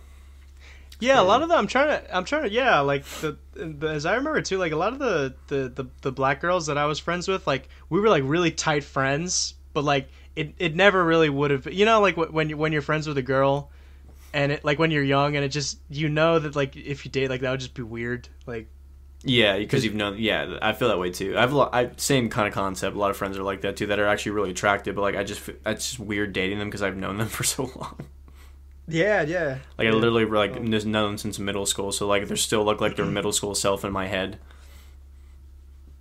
Yeah, 1.00 1.22
a 1.22 1.24
lot 1.24 1.44
of 1.44 1.50
them. 1.50 1.58
I'm 1.58 1.68
trying 1.68 1.90
to. 1.90 2.16
I'm 2.16 2.26
trying 2.26 2.44
to. 2.44 2.50
Yeah, 2.50 2.80
like 2.80 3.06
the, 3.06 3.38
the 3.54 3.88
as 3.88 4.06
I 4.06 4.16
remember 4.16 4.42
too. 4.42 4.58
Like 4.58 4.72
a 4.72 4.76
lot 4.76 4.94
of 4.94 5.00
the, 5.00 5.36
the 5.48 5.70
the 5.70 5.86
the 6.02 6.12
black 6.12 6.42
girls 6.42 6.66
that 6.68 6.78
I 6.78 6.86
was 6.86 7.00
friends 7.00 7.28
with, 7.28 7.46
like 7.46 7.70
we 7.90 8.00
were 8.00 8.10
like 8.10 8.24
really 8.26 8.52
tight 8.52 8.84
friends, 8.84 9.54
but 9.74 9.84
like 9.84 10.10
it 10.36 10.56
it 10.58 10.76
never 10.76 11.04
really 11.04 11.30
would 11.30 11.52
have. 11.52 11.72
You 11.72 11.86
know, 11.86 12.02
like 12.02 12.18
when 12.18 12.50
you 12.50 12.58
when 12.58 12.72
you're 12.72 12.82
friends 12.82 13.08
with 13.08 13.18
a 13.18 13.22
girl, 13.22 13.72
and 14.34 14.52
it 14.52 14.66
like 14.66 14.80
when 14.80 14.90
you're 14.90 15.04
young, 15.04 15.36
and 15.36 15.46
it 15.46 15.50
just 15.50 15.80
you 15.90 16.10
know 16.10 16.40
that 16.40 16.56
like 16.56 16.76
if 16.76 17.06
you 17.06 17.12
date 17.12 17.30
like 17.30 17.42
that 17.42 17.52
would 17.52 17.60
just 17.60 17.76
be 17.76 17.84
weird. 17.84 18.28
Like 18.48 18.68
Yeah, 19.24 19.58
because 19.58 19.86
you've 19.86 19.96
known. 19.96 20.18
Yeah, 20.18 20.58
I 20.62 20.74
feel 20.74 20.88
that 20.90 21.00
way 21.00 21.12
too. 21.12 21.38
I've 21.38 21.56
I 21.56 21.92
same 21.98 22.30
kind 22.30 22.48
of 22.48 22.56
concept. 22.56 22.96
A 22.96 23.00
lot 23.00 23.12
of 23.12 23.18
friends 23.18 23.38
are 23.38 23.44
like 23.44 23.62
that 23.62 23.78
too. 23.78 23.88
That 23.88 24.00
are 24.00 24.08
actually 24.08 24.32
really 24.34 24.52
attractive, 24.52 24.96
but 24.96 25.02
like 25.02 25.16
I 25.16 25.24
just 25.24 25.48
it's 25.66 25.90
just 25.90 26.00
weird 26.00 26.34
dating 26.34 26.60
them 26.60 26.70
because 26.70 26.82
I've 26.82 26.98
known 26.98 27.18
them 27.18 27.28
for 27.30 27.44
so 27.44 27.64
long. 27.76 28.08
Yeah, 28.88 29.22
yeah, 29.22 29.60
Like 29.78 29.88
I 29.88 29.92
literally 29.92 30.26
like 30.26 30.56
Oh. 30.56 30.60
known 30.64 30.92
them 30.92 31.18
since 31.18 31.40
middle 31.40 31.66
school. 31.66 31.92
So 31.92 32.08
like 32.08 32.28
they 32.28 32.36
still 32.36 32.64
look 32.64 32.80
like 32.82 32.96
their 32.96 33.06
middle 33.06 33.32
school 33.34 33.54
self 33.56 33.84
in 33.86 33.92
my 33.92 34.08
head. 34.08 34.40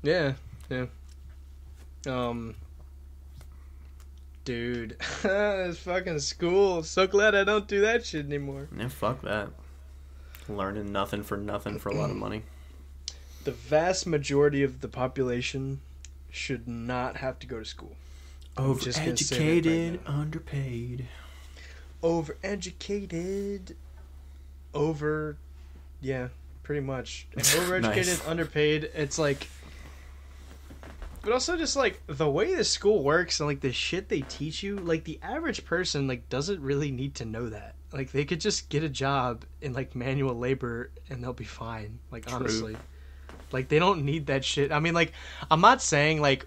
yeah, 0.03 0.35
yeah. 0.71 0.87
Um. 2.07 2.55
Dude, 4.45 4.97
it's 5.25 5.79
fucking 5.79 6.21
school. 6.21 6.85
So 6.85 7.07
glad 7.09 7.35
I 7.35 7.43
don't 7.43 7.67
do 7.67 7.81
that 7.81 8.07
shit 8.07 8.25
anymore. 8.27 8.69
Yeah, 8.77 8.89
fuck 8.89 9.23
that. 9.23 9.49
Learning 10.49 10.93
nothing 10.93 11.25
for 11.25 11.37
nothing 11.37 11.81
for 11.81 11.89
a 11.89 11.95
lot 11.97 12.11
of 12.11 12.17
money. 12.17 12.43
the 13.45 13.51
vast 13.51 14.07
majority 14.07 14.63
of 14.63 14.81
the 14.81 14.89
population 14.89 15.81
should 16.31 16.69
not 16.69 17.17
have 17.17 17.41
to 17.41 17.47
go 17.49 17.59
to 17.59 17.65
school. 17.65 17.97
I'm 18.57 18.79
just 18.79 18.99
gonna 19.01 19.17
say 19.17 19.59
that 19.61 19.69
right 19.91 20.01
underpaid. 20.07 21.09
Overeducated, 22.03 23.75
over, 24.75 25.37
yeah, 26.01 26.29
pretty 26.63 26.81
much. 26.81 27.27
And 27.35 27.43
overeducated, 27.45 27.83
Nice. 27.83 28.27
underpaid. 28.27 28.91
It's 28.95 29.19
like, 29.19 29.49
but 31.23 31.33
also 31.33 31.57
just 31.57 31.77
like 31.77 32.01
the 32.07 32.31
way 32.31 32.55
the 32.55 32.65
school 32.65 33.03
works 33.03 33.41
and 33.41 33.49
like 33.49 33.61
the 33.61 33.73
shit 33.73 34.09
they 34.09 34.21
teach 34.23 34.63
you. 34.63 34.77
Like 34.77 35.05
the 35.05 35.19
average 35.23 35.65
person 35.65 36.07
like 36.07 36.29
doesn't 36.29 36.61
really 36.61 36.91
need 36.91 37.15
to 37.17 37.25
know 37.25 37.49
that. 37.49 37.75
Like 37.93 38.13
they 38.13 38.25
could 38.25 38.41
just 38.41 38.69
get 38.69 38.83
a 38.85 38.89
job 38.89 39.45
in 39.61 39.73
like 39.73 39.95
manual 39.97 40.37
labor 40.37 40.91
and 41.11 41.23
they'll 41.23 41.33
be 41.33 41.45
fine. 41.45 41.99
Like 42.13 42.27
True. 42.27 42.37
honestly. 42.37 42.77
Like 43.53 43.69
they 43.69 43.79
don't 43.79 44.05
need 44.05 44.27
that 44.27 44.45
shit. 44.45 44.71
I 44.71 44.79
mean 44.81 44.95
like 44.95 45.13
I'm 45.51 45.61
not 45.61 45.83
saying 45.83 46.21
like 46.21 46.47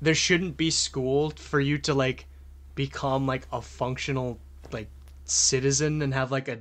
there 0.00 0.14
shouldn't 0.14 0.56
be 0.56 0.70
school 0.70 1.30
for 1.30 1.60
you 1.60 1.78
to 1.78 1.94
like 1.94 2.26
become 2.74 3.26
like 3.26 3.46
a 3.52 3.60
functional 3.62 4.38
citizen 5.30 6.02
and 6.02 6.14
have 6.14 6.30
like 6.30 6.48
a, 6.48 6.58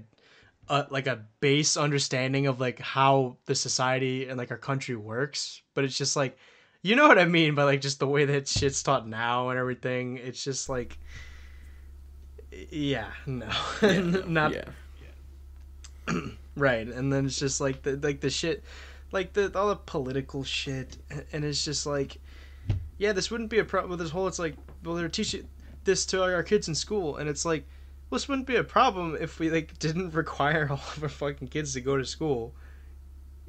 a 0.69 0.87
like 0.89 1.07
a 1.07 1.25
base 1.39 1.77
understanding 1.77 2.47
of 2.47 2.59
like 2.59 2.79
how 2.79 3.37
the 3.45 3.55
society 3.55 4.27
and 4.27 4.37
like 4.37 4.51
our 4.51 4.57
country 4.57 4.95
works. 4.95 5.61
But 5.73 5.83
it's 5.83 5.97
just 5.97 6.15
like 6.15 6.37
you 6.83 6.95
know 6.95 7.07
what 7.07 7.17
i 7.17 7.25
mean 7.25 7.55
by 7.55 7.63
like 7.63 7.81
just 7.81 7.99
the 7.99 8.07
way 8.07 8.23
that 8.25 8.47
shit's 8.47 8.81
taught 8.83 9.07
now 9.07 9.49
and 9.49 9.59
everything. 9.59 10.17
It's 10.17 10.43
just 10.43 10.69
like 10.69 10.97
yeah 12.69 13.07
no. 13.25 13.49
Not 14.27 14.53
yeah. 14.53 16.13
right 16.55 16.87
and 16.87 17.13
then 17.13 17.25
it's 17.25 17.37
just 17.37 17.61
like 17.61 17.83
the 17.83 17.97
like 17.97 18.21
the 18.21 18.29
shit 18.29 18.63
like 19.11 19.33
the 19.33 19.51
all 19.57 19.67
the 19.69 19.75
political 19.75 20.43
shit 20.43 20.97
and 21.31 21.45
it's 21.45 21.63
just 21.63 21.85
like 21.85 22.17
yeah 22.97 23.11
this 23.11 23.29
wouldn't 23.29 23.49
be 23.49 23.59
a 23.59 23.63
problem 23.63 23.91
with 23.91 23.99
this 23.99 24.09
whole 24.09 24.27
it's 24.27 24.39
like 24.39 24.55
well 24.83 24.95
they're 24.95 25.09
teaching 25.09 25.47
this 25.87 26.05
to 26.05 26.21
our 26.21 26.43
kids 26.43 26.67
in 26.67 26.75
school, 26.75 27.17
and 27.17 27.27
it's 27.27 27.43
like, 27.43 27.67
well, 28.09 28.17
this 28.17 28.27
wouldn't 28.29 28.47
be 28.47 28.55
a 28.55 28.63
problem 28.63 29.17
if 29.19 29.39
we 29.39 29.49
like 29.49 29.77
didn't 29.79 30.13
require 30.13 30.67
all 30.71 30.81
of 30.95 31.03
our 31.03 31.09
fucking 31.09 31.49
kids 31.49 31.73
to 31.73 31.81
go 31.81 31.97
to 31.97 32.05
school, 32.05 32.53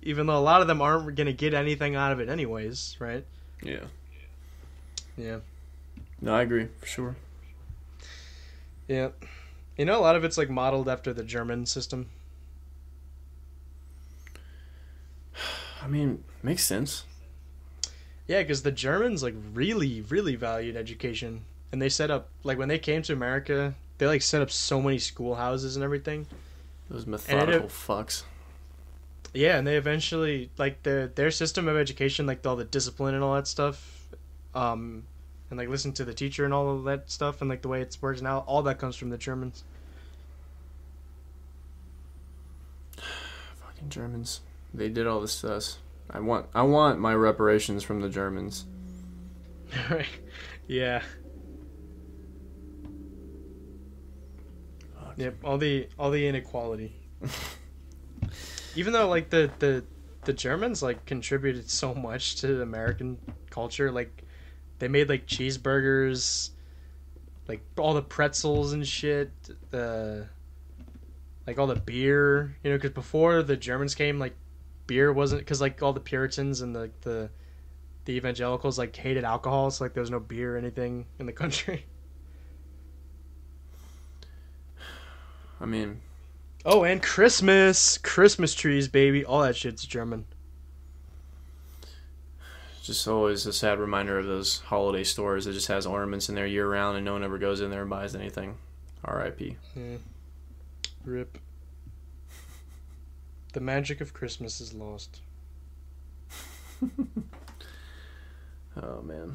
even 0.03 0.27
though 0.27 0.39
a 0.39 0.41
lot 0.41 0.61
of 0.61 0.67
them 0.67 0.83
aren't 0.83 1.15
gonna 1.17 1.33
get 1.33 1.55
anything 1.55 1.95
out 1.95 2.13
of 2.13 2.21
it 2.21 2.29
anyways, 2.29 2.97
right? 2.99 3.25
Yeah. 3.63 3.85
Yeah. 5.17 5.39
No, 6.21 6.35
I 6.35 6.43
agree 6.43 6.69
for 6.81 6.87
sure. 6.87 7.17
Yeah. 8.89 9.11
You 9.77 9.85
know, 9.85 9.99
a 9.99 10.03
lot 10.03 10.17
of 10.17 10.25
it's 10.25 10.39
like 10.39 10.51
modeled 10.51 10.89
after 10.89 11.13
the 11.13 11.23
German 11.23 11.67
system. 11.67 12.09
I 15.81 15.87
mean, 15.87 16.25
makes 16.43 16.65
sense. 16.65 17.05
Yeah, 18.27 18.43
because 18.43 18.63
the 18.63 18.73
Germans 18.73 19.23
like 19.23 19.35
really, 19.55 20.01
really 20.03 20.35
valued 20.35 20.77
education, 20.77 21.45
and 21.71 21.81
they 21.81 21.89
set 21.89 22.11
up 22.11 22.29
like 22.43 22.59
when 22.59 22.69
they 22.69 22.79
came 22.79 23.03
to 23.03 23.13
America, 23.13 23.75
they 23.99 24.07
like 24.07 24.23
set 24.23 24.41
up 24.43 24.51
so 24.51 24.81
many 24.81 24.99
schoolhouses 24.99 25.77
and 25.77 25.85
everything. 25.85 26.27
Those 26.89 27.07
methodical 27.07 27.67
it- 27.67 27.71
fucks. 27.71 28.23
Yeah, 29.35 29.59
and 29.59 29.67
they 29.67 29.77
eventually 29.77 30.51
like 30.57 30.83
their 30.85 31.09
their 31.09 31.31
system 31.31 31.69
of 31.69 31.77
education, 31.77 32.25
like 32.27 32.45
all 32.47 32.57
the 32.57 32.65
discipline 32.65 33.15
and 33.15 33.23
all 33.23 33.35
that 33.35 33.47
stuff, 33.47 34.09
um, 34.55 35.05
and 35.51 35.59
like 35.59 35.69
listen 35.69 35.93
to 35.93 36.05
the 36.05 36.15
teacher 36.15 36.47
and 36.47 36.55
all 36.55 36.75
of 36.77 36.85
that 36.85 37.11
stuff, 37.11 37.43
and 37.43 37.51
like 37.51 37.61
the 37.61 37.69
way 37.69 37.83
it's 37.83 38.01
works 38.01 38.23
now, 38.23 38.39
all 38.47 38.63
that 38.63 38.79
comes 38.79 38.97
from 38.97 39.11
the 39.11 39.19
Germans. 39.19 39.65
Fucking 42.97 43.91
Germans. 43.91 44.41
They 44.73 44.89
did 44.89 45.07
all 45.07 45.21
this 45.21 45.41
to 45.43 45.53
us. 45.55 45.79
I 46.11 46.21
want 46.21 46.47
I 46.55 46.63
want 46.63 46.99
my 46.99 47.15
reparations 47.15 47.83
from 47.85 48.01
the 48.01 48.09
Germans. 48.09 48.65
right? 49.91 50.07
Yeah. 50.67 51.03
Fuck. 54.95 55.08
Yep. 55.19 55.39
All 55.43 55.59
the 55.59 55.89
all 55.99 56.11
the 56.11 56.27
inequality. 56.27 56.95
Even 58.77 58.93
though 58.93 59.09
like 59.09 59.31
the 59.31 59.51
the 59.59 59.85
the 60.25 60.33
Germans 60.33 60.81
like 60.83 61.05
contributed 61.07 61.69
so 61.69 61.93
much 61.93 62.37
to 62.37 62.63
American 62.63 63.19
culture, 63.51 63.91
like 63.91 64.23
they 64.79 64.87
made 64.87 65.09
like 65.09 65.27
cheeseburgers, 65.27 66.51
like 67.49 67.63
all 67.77 67.95
the 67.95 68.03
pretzels 68.03 68.73
and 68.73 68.87
shit, 68.87 69.33
the 69.71 70.29
like 71.49 71.59
all 71.59 71.67
the 71.67 71.81
beer, 71.81 72.57
you 72.63 72.71
know, 72.71 72.77
because 72.77 72.93
before 72.93 73.43
the 73.43 73.57
Germans 73.57 73.97
came, 73.97 74.21
like 74.21 74.37
beer 74.87 75.13
wasn't 75.13 75.41
because 75.41 75.61
like 75.61 75.83
all 75.83 75.93
the 75.93 76.01
Puritans 76.01 76.61
and 76.61 76.77
the 76.77 76.91
the 77.01 77.29
the 78.05 78.13
evangelicals 78.13 78.79
like 78.79 78.95
hated 78.95 79.25
alcohol, 79.25 79.73
so 79.73 79.85
like 79.85 79.95
there 79.95 80.01
was 80.01 80.13
no 80.13 80.21
beer 80.21 80.55
or 80.55 80.59
anything 80.59 81.07
in 81.19 81.27
the 81.27 81.33
country. 81.33 81.87
I 85.61 85.67
mean, 85.67 86.01
Oh, 86.65 86.85
and 86.85 87.03
Christmas, 87.03 87.99
Christmas 87.99 88.55
trees, 88.55 88.89
baby, 88.89 89.25
all 89.25 89.43
that 89.43 89.57
shit's 89.57 89.85
German. 89.85 90.25
just 92.83 93.07
always 93.07 93.45
a 93.47 93.53
sad 93.53 93.79
reminder 93.79 94.19
of 94.19 94.27
those 94.27 94.61
holiday 94.61 95.05
stores 95.05 95.45
that 95.45 95.53
just 95.53 95.69
has 95.69 95.87
ornaments 95.87 96.29
in 96.31 96.35
there 96.35 96.47
year 96.47 96.69
round 96.71 96.97
and 96.97 97.05
no 97.05 97.13
one 97.13 97.23
ever 97.23 97.39
goes 97.39 97.61
in 97.61 97.71
there 97.71 97.83
and 97.83 97.91
buys 97.91 98.15
anything. 98.15 98.51
Hmm. 99.05 99.11
R.I.P. 99.11 99.57
Yeah. 99.77 99.97
Rip. 101.05 101.39
The 103.53 103.61
magic 103.61 104.01
of 104.01 104.13
Christmas 104.15 104.61
is 104.61 104.73
lost. 104.75 105.21
Oh 108.81 109.03
man. 109.03 109.35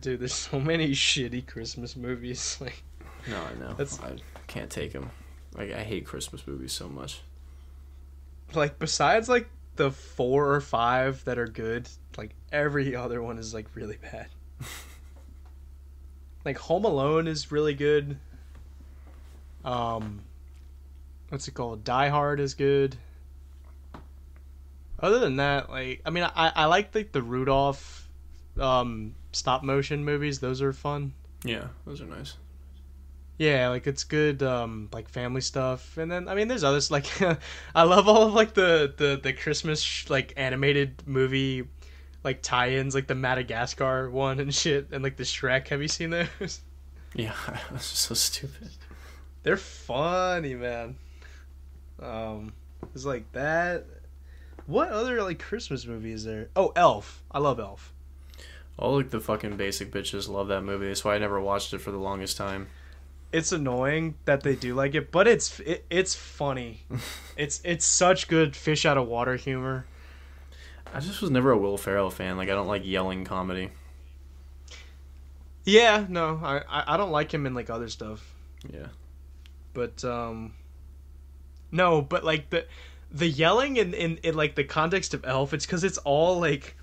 Dude, 0.00 0.20
there's 0.20 0.32
so 0.34 0.60
many 0.60 0.90
shitty 0.92 1.44
Christmas 1.46 1.96
movies. 1.96 2.56
Like, 2.60 2.82
No, 3.28 3.36
I 3.42 3.54
know. 3.58 3.74
That's- 3.74 3.98
I 4.00 4.12
can't 4.50 4.70
take 4.70 4.92
them. 4.92 5.10
Like 5.56 5.72
I 5.72 5.82
hate 5.82 6.04
Christmas 6.04 6.46
movies 6.46 6.72
so 6.72 6.88
much. 6.88 7.20
like 8.52 8.78
besides 8.78 9.28
like 9.28 9.48
the 9.76 9.92
four 9.92 10.52
or 10.52 10.60
five 10.60 11.24
that 11.24 11.38
are 11.38 11.46
good, 11.46 11.88
like 12.18 12.32
every 12.52 12.94
other 12.96 13.22
one 13.22 13.38
is 13.38 13.54
like 13.54 13.66
really 13.74 13.96
bad. 13.96 14.26
like 16.44 16.58
Home 16.58 16.84
Alone 16.84 17.28
is 17.28 17.52
really 17.52 17.74
good. 17.74 18.18
Um, 19.64 20.20
what's 21.28 21.46
it 21.46 21.52
called? 21.52 21.84
Die 21.84 22.08
Hard 22.08 22.40
is 22.40 22.54
good. 22.54 22.96
Other 24.98 25.20
than 25.20 25.36
that, 25.36 25.70
like 25.70 26.02
I 26.04 26.10
mean, 26.10 26.24
I 26.24 26.52
I 26.54 26.64
like 26.66 26.92
like 26.94 27.12
the 27.12 27.22
Rudolph, 27.22 28.08
um, 28.58 29.14
stop 29.30 29.62
motion 29.62 30.04
movies. 30.04 30.40
Those 30.40 30.60
are 30.60 30.72
fun. 30.72 31.12
Yeah, 31.44 31.68
those 31.86 32.02
are 32.02 32.06
nice. 32.06 32.34
Yeah, 33.40 33.70
like 33.70 33.86
it's 33.86 34.04
good, 34.04 34.42
um, 34.42 34.90
like 34.92 35.08
family 35.08 35.40
stuff, 35.40 35.96
and 35.96 36.12
then 36.12 36.28
I 36.28 36.34
mean, 36.34 36.46
there's 36.46 36.62
others 36.62 36.90
like 36.90 37.06
I 37.74 37.84
love 37.84 38.06
all 38.06 38.24
of 38.26 38.34
like 38.34 38.52
the 38.52 38.92
the 38.94 39.18
the 39.20 39.32
Christmas 39.32 39.80
sh- 39.80 40.10
like 40.10 40.34
animated 40.36 41.02
movie, 41.06 41.66
like 42.22 42.42
tie-ins, 42.42 42.94
like 42.94 43.06
the 43.06 43.14
Madagascar 43.14 44.10
one 44.10 44.40
and 44.40 44.54
shit, 44.54 44.88
and 44.92 45.02
like 45.02 45.16
the 45.16 45.22
Shrek. 45.22 45.68
Have 45.68 45.80
you 45.80 45.88
seen 45.88 46.10
those? 46.10 46.60
Yeah, 47.14 47.32
that's 47.70 47.90
just 47.90 48.02
so 48.02 48.14
stupid. 48.14 48.68
They're 49.42 49.56
funny, 49.56 50.54
man. 50.54 50.96
Um, 51.98 52.52
it's 52.94 53.06
like 53.06 53.32
that. 53.32 53.86
What 54.66 54.90
other 54.90 55.22
like 55.22 55.38
Christmas 55.38 55.86
movie 55.86 56.12
is 56.12 56.24
there? 56.24 56.50
Oh, 56.54 56.72
Elf. 56.76 57.22
I 57.32 57.38
love 57.38 57.58
Elf. 57.58 57.94
All 58.78 58.96
like 58.96 59.10
the 59.10 59.18
fucking 59.18 59.56
basic 59.56 59.90
bitches 59.90 60.28
love 60.28 60.48
that 60.48 60.62
movie. 60.62 60.88
That's 60.88 61.06
why 61.06 61.14
I 61.14 61.18
never 61.18 61.40
watched 61.40 61.72
it 61.72 61.78
for 61.80 61.90
the 61.90 61.96
longest 61.98 62.36
time. 62.36 62.68
It's 63.32 63.52
annoying 63.52 64.14
that 64.24 64.42
they 64.42 64.56
do 64.56 64.74
like 64.74 64.94
it, 64.94 65.12
but 65.12 65.28
it's 65.28 65.60
it, 65.60 65.84
it's 65.88 66.14
funny. 66.14 66.82
it's 67.36 67.60
it's 67.64 67.84
such 67.84 68.26
good 68.28 68.56
fish 68.56 68.84
out 68.84 68.98
of 68.98 69.06
water 69.06 69.36
humor. 69.36 69.86
I 70.92 70.98
just 70.98 71.22
was 71.22 71.30
never 71.30 71.52
a 71.52 71.56
Will 71.58 71.78
Ferrell 71.78 72.10
fan. 72.10 72.36
Like 72.36 72.48
I 72.48 72.52
don't 72.54 72.66
like 72.66 72.82
yelling 72.84 73.24
comedy. 73.24 73.70
Yeah, 75.64 76.06
no, 76.08 76.40
I, 76.42 76.62
I 76.94 76.96
don't 76.96 77.12
like 77.12 77.32
him 77.32 77.46
in 77.46 77.54
like 77.54 77.70
other 77.70 77.88
stuff, 77.88 78.34
Yeah. 78.72 78.86
but 79.74 80.02
um, 80.04 80.54
no, 81.70 82.00
but 82.02 82.24
like 82.24 82.50
the 82.50 82.66
the 83.12 83.28
yelling 83.28 83.76
in 83.76 83.92
in, 83.94 84.16
in 84.18 84.34
like 84.34 84.54
the 84.56 84.64
context 84.64 85.14
of 85.14 85.24
Elf, 85.24 85.52
it's 85.54 85.66
because 85.66 85.84
it's 85.84 85.98
all 85.98 86.40
like 86.40 86.76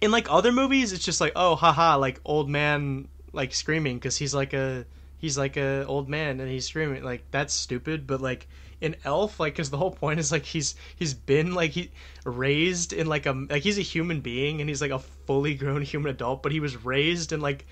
in 0.00 0.10
like 0.10 0.30
other 0.30 0.52
movies, 0.52 0.92
it's 0.92 1.04
just 1.04 1.20
like 1.20 1.32
oh 1.34 1.56
haha 1.56 1.96
like 1.96 2.20
old 2.24 2.48
man 2.48 3.08
like 3.32 3.52
screaming 3.54 3.96
because 3.96 4.16
he's 4.18 4.34
like 4.34 4.52
a 4.52 4.84
he's 5.20 5.38
like 5.38 5.56
a 5.56 5.84
old 5.86 6.08
man 6.08 6.40
and 6.40 6.50
he's 6.50 6.66
screaming 6.66 7.04
like 7.04 7.22
that's 7.30 7.54
stupid, 7.54 8.06
but 8.06 8.20
like 8.20 8.48
an 8.82 8.96
Elf, 9.04 9.38
like 9.38 9.52
because 9.52 9.70
the 9.70 9.76
whole 9.76 9.90
point 9.90 10.18
is 10.18 10.32
like 10.32 10.44
he's 10.44 10.74
he's 10.96 11.14
been 11.14 11.54
like 11.54 11.72
he 11.72 11.90
raised 12.24 12.92
in 12.92 13.06
like 13.06 13.26
a 13.26 13.32
like 13.48 13.62
he's 13.62 13.78
a 13.78 13.82
human 13.82 14.20
being 14.20 14.60
and 14.60 14.68
he's 14.68 14.80
like 14.80 14.90
a 14.90 14.98
fully 14.98 15.54
grown 15.54 15.82
human 15.82 16.10
adult, 16.10 16.42
but 16.42 16.52
he 16.52 16.60
was 16.60 16.84
raised 16.84 17.32
in 17.32 17.40
like 17.40 17.66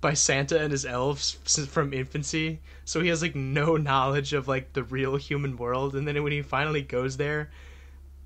by 0.00 0.14
Santa 0.14 0.60
and 0.60 0.70
his 0.70 0.86
elves 0.86 1.32
from 1.68 1.92
infancy, 1.92 2.60
so 2.84 3.00
he 3.00 3.08
has 3.08 3.22
like 3.22 3.34
no 3.34 3.76
knowledge 3.76 4.32
of 4.32 4.46
like 4.46 4.72
the 4.72 4.84
real 4.84 5.16
human 5.16 5.56
world. 5.56 5.96
And 5.96 6.06
then 6.06 6.22
when 6.22 6.32
he 6.32 6.42
finally 6.42 6.82
goes 6.82 7.16
there, 7.16 7.50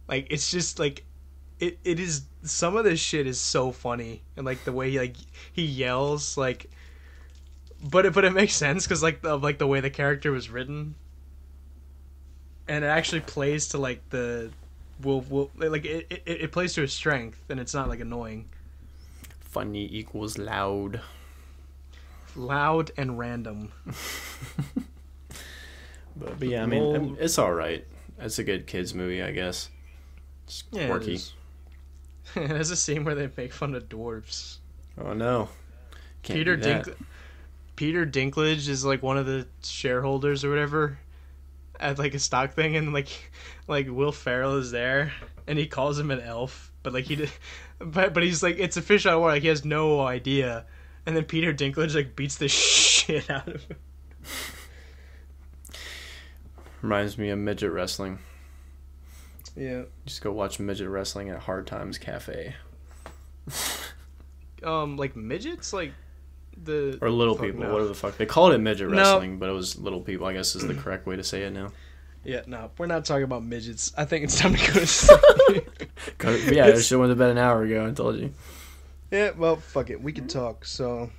like 0.07 0.27
it's 0.31 0.51
just 0.51 0.79
like 0.79 1.05
it, 1.61 1.79
it 1.85 1.99
is 1.99 2.23
some 2.43 2.77
of 2.77 2.85
this 2.85 3.01
shit 3.01 3.27
is 3.27 3.41
so 3.41 3.73
funny 3.73 4.23
and 4.37 4.45
like 4.45 4.65
the 4.65 4.73
way 4.73 4.91
he 4.91 4.99
like 4.99 5.17
he 5.53 5.65
yells 5.65 6.37
like 6.37 6.71
but 7.83 8.07
it 8.07 8.13
but 8.15 8.25
it 8.25 8.33
makes 8.33 8.55
sense 8.55 8.85
because 8.85 9.03
like 9.03 9.25
of 9.25 9.43
like 9.43 9.59
the 9.59 9.67
way 9.67 9.81
the 9.81 9.91
character 9.91 10.33
was 10.33 10.51
written 10.51 10.95
and 12.67 12.85
it 12.85 12.89
actually 12.89 13.21
plays 13.21 13.69
to 13.69 13.79
like 13.79 14.09
the 14.11 14.51
will 15.03 15.21
will 15.23 15.51
like 15.57 15.85
it, 15.85 16.07
it, 16.11 16.23
it 16.27 16.53
plays 16.53 16.75
to 16.75 16.81
his 16.81 16.93
strength 16.93 17.41
and 17.49 17.61
it's 17.61 17.75
not 17.75 17.89
like 17.89 18.01
annoying 18.01 18.49
Funny 19.41 19.89
equals 19.91 20.37
loud. 20.39 21.01
loud 22.37 22.91
and 22.97 23.19
random 23.19 23.73
But, 26.17 26.39
but 26.41 26.49
yeah, 26.49 26.65
I 26.65 26.67
mean, 26.67 26.97
I 26.97 26.99
mean, 26.99 27.17
it's 27.21 27.39
all 27.39 27.53
right. 27.53 27.87
It's 28.19 28.39
a 28.41 28.45
good 28.45 28.67
kids 28.67 28.93
movie, 28.95 29.23
I 29.23 29.31
guess. 29.31 29.71
It's 30.47 30.65
Yeah, 30.73 30.83
it 30.83 30.89
quirky. 30.89 31.15
is. 31.15 31.33
There's 32.35 32.71
a 32.71 32.77
scene 32.77 33.05
where 33.05 33.15
they 33.15 33.31
make 33.37 33.53
fun 33.53 33.75
of 33.75 33.89
dwarves. 33.89 34.59
Oh 35.01 35.13
no. 35.13 35.49
Can't 36.23 36.37
Peter. 36.39 36.57
Dink 36.57 36.89
Peter 37.79 38.05
Dinklage 38.05 38.69
is 38.69 38.85
like 38.85 39.05
one 39.05 39.17
of 39.17 39.25
the 39.25 39.47
shareholders 39.63 40.45
or 40.45 40.51
whatever 40.51 40.99
at 41.79 41.97
like 41.97 42.13
a 42.13 42.19
stock 42.19 42.55
thing 42.55 42.75
and 42.75 42.93
like 42.93 43.31
like 43.69 43.87
Will 43.89 44.11
Ferrell 44.11 44.57
is 44.57 44.73
there 44.73 45.13
and 45.47 45.57
he 45.57 45.69
calls 45.69 45.97
him 45.97 46.11
an 46.11 46.19
elf 46.21 46.73
but 46.83 46.93
like 46.93 47.05
he 47.05 47.15
did 47.15 47.31
but 47.79 48.15
but 48.15 48.25
he's 48.25 48.43
like 48.43 48.59
it's 48.59 48.77
a 48.77 48.83
fish 48.83 49.07
out 49.07 49.15
of 49.15 49.21
water 49.21 49.35
like 49.35 49.43
he 49.43 49.49
has 49.49 49.65
no 49.65 50.01
idea 50.01 50.67
and 51.07 51.17
then 51.17 51.23
Peter 51.23 51.55
Dinklage 51.55 51.95
like 51.95 52.17
beats 52.17 52.35
the 52.35 52.49
shit 52.49 53.31
out 53.31 53.47
of 53.47 53.63
him. 53.63 53.77
Reminds 56.83 57.17
me 57.17 57.31
of 57.31 57.39
midget 57.39 57.71
wrestling. 57.71 58.19
Yeah. 59.55 59.83
Just 60.05 60.21
go 60.21 60.33
watch 60.33 60.59
midget 60.59 60.89
wrestling 60.89 61.29
at 61.29 61.39
Hard 61.39 61.69
Times 61.69 61.97
Cafe. 61.97 62.57
Um 64.65 64.97
like 64.97 65.15
midgets 65.15 65.73
like 65.73 65.93
the 66.65 66.99
or 67.01 67.11
little 67.11 67.37
people, 67.37 67.61
no. 67.61 67.73
whatever 67.73 67.89
the 67.89 67.95
fuck 67.95 68.17
they 68.17 68.27
called 68.27 68.53
it 68.53 68.59
midget 68.59 68.89
No. 68.91 68.97
wrestling, 68.97 69.39
but 69.39 69.49
it 69.49 69.53
was 69.53 69.78
little 69.78 70.01
people. 70.01 70.27
I 70.27 70.33
guess 70.33 70.55
is 70.57 70.67
the 70.67 70.75
correct 70.75 71.07
way 71.07 71.17
to 71.17 71.25
say 71.25 71.43
it 71.43 71.53
now. 71.53 71.70
Yeah, 72.25 72.43
no, 72.47 72.70
we're 72.77 72.87
not 72.87 73.05
talking 73.05 73.23
about 73.25 73.45
midgets. 73.45 73.93
I 73.97 74.05
think 74.05 74.25
it's 74.25 74.39
time 74.39 74.55
to 74.55 74.67
go 74.67 74.81
to 74.81 74.87
sleep. 74.87 75.70
yeah, 76.23 76.67
It's- 76.67 76.81
it 76.81 76.83
should 76.83 76.99
went 76.99 77.11
to 77.12 77.17
bed 77.17 77.31
an 77.31 77.39
hour 77.39 77.62
ago. 77.62 77.87
I 77.87 77.93
told 77.93 78.17
you. 78.19 78.33
yeah, 79.11 79.31
well, 79.37 79.57
fuck 79.57 79.89
it. 79.91 80.03
We 80.03 80.12
can 80.12 80.27
talk. 80.28 80.65
So 80.65 81.11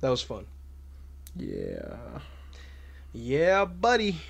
that 0.00 0.10
was 0.10 0.20
fun. 0.22 0.46
Yeah, 1.36 1.96
Yeah, 3.12 3.64
buddy. 3.64 4.20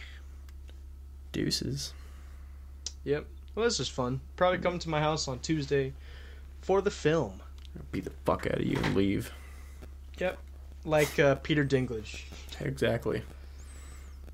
deuces. 1.32 1.92
Yep. 3.04 3.26
Well, 3.54 3.64
this 3.64 3.78
is 3.80 3.88
fun. 3.88 4.20
Probably 4.36 4.58
come 4.58 4.78
to 4.78 4.88
my 4.88 5.00
house 5.00 5.28
on 5.28 5.38
Tuesday 5.40 5.92
for 6.62 6.80
the 6.80 6.90
film. 6.90 7.40
Beat 7.92 8.04
the 8.04 8.12
fuck 8.24 8.46
out 8.46 8.60
of 8.60 8.64
you 8.66 8.78
and 8.78 8.94
leave. 8.94 9.32
Like 10.84 11.18
uh, 11.18 11.36
Peter 11.36 11.64
Dinklage. 11.64 12.24
Exactly. 12.60 13.22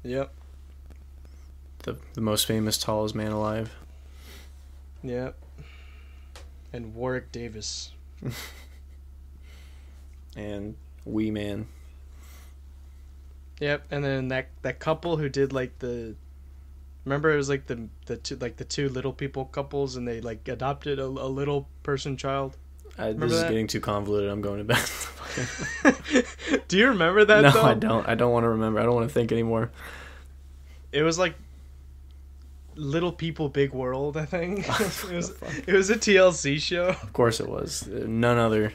Yep. 0.03 0.33
The 1.85 1.97
the 2.15 2.21
most 2.21 2.47
famous, 2.47 2.77
tallest 2.77 3.15
man 3.15 3.33
alive. 3.33 3.73
Yep. 5.03 5.37
And 6.73 6.95
Warwick 6.95 7.33
Davis. 7.33 7.93
And 10.37 10.77
Wee 11.05 11.33
Man. 11.33 11.67
Yep. 13.59 13.87
And 13.91 14.05
then 14.05 14.29
that 14.29 14.49
that 14.63 14.79
couple 14.79 15.17
who 15.17 15.29
did 15.29 15.53
like 15.53 15.79
the. 15.81 16.15
Remember, 17.05 17.33
it 17.33 17.37
was 17.37 17.49
like 17.49 17.67
the 17.67 17.89
the 18.07 18.17
two 18.17 18.37
like 18.37 18.57
the 18.57 18.65
two 18.65 18.89
little 18.89 19.13
people 19.13 19.45
couples, 19.47 19.97
and 19.97 20.07
they 20.07 20.21
like 20.21 20.47
adopted 20.47 21.01
a, 21.01 21.05
a 21.05 21.07
little 21.07 21.69
person 21.83 22.17
child. 22.17 22.57
I, 22.99 23.13
this 23.13 23.33
is 23.33 23.41
that? 23.41 23.49
getting 23.49 23.67
too 23.67 23.81
convoluted. 23.81 24.31
I'm 24.31 24.41
going 24.41 24.59
to 24.59 24.65
bed. 24.65 26.63
Do 26.69 26.79
you 26.79 26.89
remember 26.89 27.25
that? 27.25 27.43
no, 27.43 27.51
though? 27.51 27.63
I 27.63 27.75
don't. 27.75 28.09
I 28.09 28.15
don't 28.15 28.33
want 28.33 28.45
to 28.45 28.51
remember. 28.51 28.81
I 28.81 28.85
don't 28.85 28.95
want 28.95 29.09
to 29.09 29.15
think 29.15 29.33
anymore. 29.33 29.71
It 30.93 31.03
was 31.03 31.19
like 31.19 31.35
Little 32.75 33.13
People 33.13 33.49
Big 33.49 33.73
World, 33.73 34.17
I 34.17 34.25
think. 34.25 34.61
it 34.81 35.13
was 35.13 35.33
it 35.67 35.73
was 35.73 35.91
a 35.91 35.97
TLC 35.97 36.61
show. 36.61 36.89
Of 36.89 37.13
course 37.13 37.41
it 37.41 37.49
was. 37.49 37.87
None 37.87 38.39
other. 38.39 38.73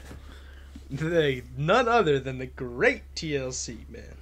They 0.90 1.42
none 1.56 1.88
other 1.88 2.18
than 2.18 2.38
the 2.38 2.46
great 2.46 3.02
TLC 3.14 3.88
man. 3.88 4.16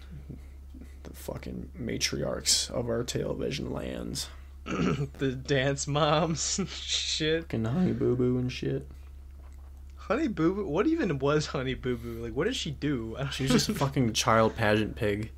The 1.03 1.13
fucking 1.13 1.71
matriarchs 1.81 2.71
of 2.71 2.89
our 2.89 3.05
television 3.05 3.73
lands. 3.73 4.29
the 4.65 5.39
dance 5.47 5.87
moms 5.87 6.59
and 6.59 6.69
shit. 6.69 7.43
Fucking 7.43 7.67
Honey 7.67 7.93
Boo 7.93 8.17
Boo 8.17 8.39
and 8.39 8.51
shit. 8.51 8.89
Honey 10.09 10.29
Boo 10.29 10.55
Boo. 10.55 10.67
What 10.67 10.87
even 10.87 11.19
was 11.19 11.47
Honey 11.47 11.73
Boo 11.73 11.97
Boo? 11.97 12.23
Like, 12.23 12.35
what 12.35 12.45
did 12.45 12.55
she 12.55 12.71
do? 12.71 13.15
I 13.17 13.23
don't 13.23 13.33
She's 13.33 13.51
just 13.51 13.71
a 13.71 13.75
fucking 13.75 14.13
child 14.13 14.55
pageant 14.55 14.97
pig. 14.97 15.31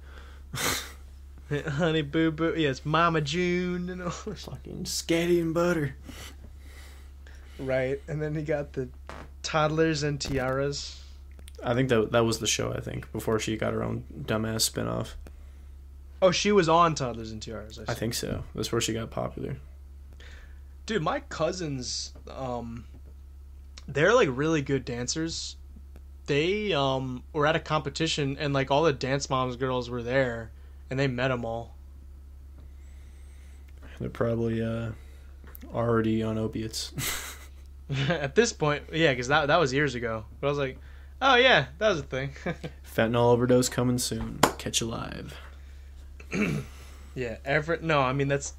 Honey 1.69 2.03
Boo 2.03 2.33
Boo. 2.33 2.53
Yes, 2.57 2.85
Mama 2.85 3.21
June 3.21 3.89
and 3.89 4.03
all. 4.03 4.11
Fucking 4.11 4.83
scatty 4.83 5.41
and 5.41 5.55
butter. 5.55 5.95
Right, 7.61 8.01
and 8.09 8.21
then 8.21 8.35
he 8.35 8.43
got 8.43 8.73
the 8.73 8.89
toddlers 9.45 10.03
and 10.03 10.21
tiaras. 10.21 11.01
I 11.63 11.75
think 11.75 11.89
that 11.91 12.11
that 12.11 12.25
was 12.25 12.41
the 12.41 12.49
show. 12.49 12.73
I 12.73 12.81
think 12.81 13.11
before 13.13 13.39
she 13.39 13.57
got 13.57 13.73
her 13.73 13.85
own 13.85 14.05
dumbass 14.25 14.69
spinoff. 14.69 15.15
Oh, 16.21 16.33
she 16.33 16.51
was 16.51 16.69
on 16.69 16.97
toddlers 16.97 17.31
and 17.31 17.41
tiaras. 17.41 17.79
I 17.79 17.95
see. 17.95 18.01
think 18.01 18.15
so. 18.15 18.43
That's 18.57 18.73
where 18.73 18.81
she 18.81 18.93
got 18.93 19.11
popular. 19.11 19.59
Dude, 20.87 21.03
my 21.03 21.21
cousins, 21.21 22.13
um, 22.29 22.85
they're 23.89 24.15
like 24.15 24.29
really 24.33 24.63
good 24.63 24.85
dancers. 24.85 25.57
They 26.27 26.73
um 26.73 27.23
were 27.33 27.47
at 27.47 27.57
a 27.57 27.61
competition 27.61 28.37
and 28.39 28.53
like 28.53 28.71
all 28.71 28.83
the 28.83 28.93
dance 28.93 29.31
moms 29.31 29.57
girls 29.57 29.89
were 29.89 30.03
there, 30.03 30.51
and 30.91 30.99
they 30.99 31.07
met 31.07 31.29
them 31.29 31.45
all. 31.45 31.77
They're 33.99 34.11
probably 34.11 34.63
uh, 34.63 34.91
already 35.73 36.23
on 36.23 36.37
opiates. 36.37 36.93
at 38.09 38.35
this 38.35 38.53
point, 38.53 38.85
yeah, 38.93 39.13
because 39.13 39.29
that 39.29 39.47
that 39.47 39.59
was 39.59 39.73
years 39.73 39.95
ago. 39.95 40.25
But 40.41 40.49
I 40.49 40.51
was 40.51 40.59
like, 40.59 40.79
oh 41.23 41.37
yeah, 41.37 41.67
that 41.79 41.89
was 41.89 42.01
a 42.01 42.03
thing. 42.03 42.31
Fentanyl 42.97 43.33
overdose 43.33 43.69
coming 43.69 43.99
soon. 43.99 44.41
Catch 44.59 44.81
you 44.81 44.89
live. 44.89 45.39
yeah, 47.15 47.37
ever 47.45 47.79
no, 47.81 48.01
I 48.01 48.13
mean 48.13 48.29
that's 48.29 48.55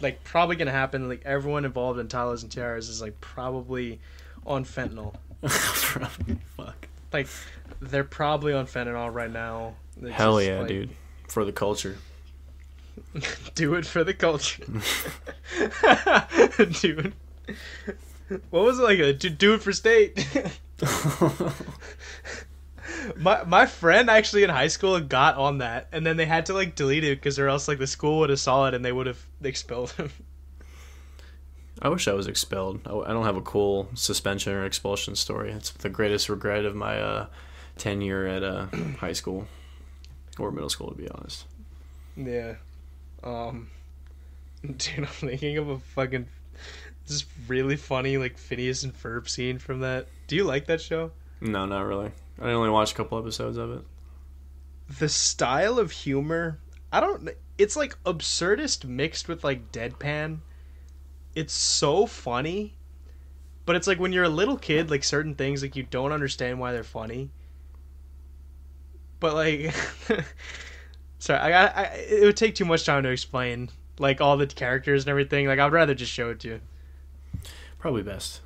like 0.00 0.24
probably 0.24 0.56
gonna 0.56 0.72
happen. 0.72 1.08
Like 1.08 1.22
everyone 1.24 1.64
involved 1.64 1.98
in 1.98 2.08
Toddlers 2.08 2.42
and 2.42 2.52
Tiaras 2.52 2.88
is 2.88 3.00
like 3.00 3.20
probably 3.20 4.00
on 4.46 4.64
fentanyl. 4.64 5.14
Fuck. 6.56 6.88
Like 7.12 7.26
they're 7.80 8.04
probably 8.04 8.52
on 8.52 8.66
fentanyl 8.66 9.12
right 9.12 9.30
now. 9.30 9.74
It's 10.00 10.10
Hell 10.10 10.38
just, 10.38 10.48
yeah, 10.48 10.58
like, 10.60 10.68
dude. 10.68 10.90
For 11.28 11.44
the 11.44 11.52
culture. 11.52 11.96
Do 13.54 13.74
it 13.74 13.86
for 13.86 14.04
the 14.04 14.14
culture. 14.14 14.64
Dude. 16.80 17.12
What 18.50 18.64
was 18.64 18.78
it 18.78 18.82
like? 18.82 19.00
Uh, 19.00 19.04
A, 19.04 19.12
do, 19.12 19.30
do 19.30 19.54
it 19.54 19.62
for 19.62 19.72
state. 19.72 20.26
my 23.16 23.44
my 23.44 23.66
friend 23.66 24.08
actually 24.08 24.44
in 24.44 24.50
high 24.50 24.68
school 24.68 24.98
got 25.00 25.36
on 25.36 25.58
that, 25.58 25.88
and 25.92 26.06
then 26.06 26.16
they 26.16 26.26
had 26.26 26.46
to 26.46 26.54
like 26.54 26.74
delete 26.74 27.04
it 27.04 27.18
because 27.18 27.38
or 27.38 27.48
else 27.48 27.68
like 27.68 27.78
the 27.78 27.86
school 27.86 28.20
would 28.20 28.30
have 28.30 28.40
saw 28.40 28.66
it 28.66 28.74
and 28.74 28.84
they 28.84 28.92
would 28.92 29.06
have 29.06 29.24
expelled 29.42 29.90
him. 29.92 30.10
I 31.84 31.88
wish 31.90 32.08
I 32.08 32.14
was 32.14 32.26
expelled. 32.26 32.80
I, 32.86 32.92
I 32.94 33.12
don't 33.12 33.24
have 33.26 33.36
a 33.36 33.42
cool 33.42 33.88
suspension 33.94 34.52
or 34.54 34.64
expulsion 34.64 35.14
story. 35.16 35.52
It's 35.52 35.70
the 35.70 35.90
greatest 35.90 36.28
regret 36.28 36.64
of 36.64 36.74
my 36.74 36.98
uh, 37.00 37.26
tenure 37.78 38.26
at 38.26 38.42
uh, 38.42 38.66
high 38.98 39.12
school 39.12 39.46
or 40.38 40.50
middle 40.50 40.70
school, 40.70 40.88
to 40.90 40.96
be 40.96 41.08
honest. 41.10 41.46
yeah. 42.16 42.54
Um. 43.22 43.70
Dude, 44.64 44.98
I'm 45.00 45.06
thinking 45.06 45.58
of 45.58 45.68
a 45.68 45.78
fucking 45.78 46.26
this 47.06 47.26
really 47.48 47.76
funny 47.76 48.16
like 48.16 48.38
Phineas 48.38 48.82
and 48.82 48.94
Ferb 48.94 49.28
scene 49.28 49.58
from 49.58 49.80
that. 49.80 50.08
Do 50.26 50.36
you 50.36 50.44
like 50.44 50.66
that 50.66 50.80
show? 50.80 51.12
No, 51.40 51.66
not 51.66 51.82
really. 51.82 52.12
I 52.40 52.50
only 52.52 52.70
watched 52.70 52.94
a 52.94 52.96
couple 52.96 53.18
episodes 53.18 53.58
of 53.58 53.70
it. 53.72 53.82
the 54.98 55.08
style 55.08 55.78
of 55.78 55.90
humor 55.90 56.58
i 56.92 57.00
don't 57.00 57.28
it's 57.58 57.76
like 57.76 57.96
absurdist 58.04 58.84
mixed 58.84 59.28
with 59.28 59.42
like 59.44 59.72
deadpan 59.72 60.38
it's 61.34 61.52
so 61.52 62.06
funny 62.06 62.74
but 63.66 63.76
it's 63.76 63.86
like 63.86 63.98
when 63.98 64.12
you're 64.12 64.24
a 64.24 64.28
little 64.28 64.56
kid 64.56 64.90
like 64.90 65.04
certain 65.04 65.34
things 65.34 65.62
like 65.62 65.76
you 65.76 65.82
don't 65.82 66.12
understand 66.12 66.58
why 66.58 66.72
they're 66.72 66.84
funny 66.84 67.30
but 69.20 69.34
like 69.34 69.74
sorry 71.18 71.40
i 71.40 71.48
got 71.50 71.76
I, 71.76 71.84
it 72.08 72.24
would 72.24 72.36
take 72.36 72.54
too 72.54 72.64
much 72.64 72.84
time 72.84 73.02
to 73.02 73.08
explain 73.10 73.70
like 73.98 74.20
all 74.20 74.36
the 74.36 74.46
characters 74.46 75.04
and 75.04 75.10
everything 75.10 75.46
like 75.46 75.58
i'd 75.58 75.72
rather 75.72 75.94
just 75.94 76.12
show 76.12 76.30
it 76.30 76.40
to 76.40 76.48
you 76.48 76.60
Probably 77.78 78.02
best. 78.02 78.40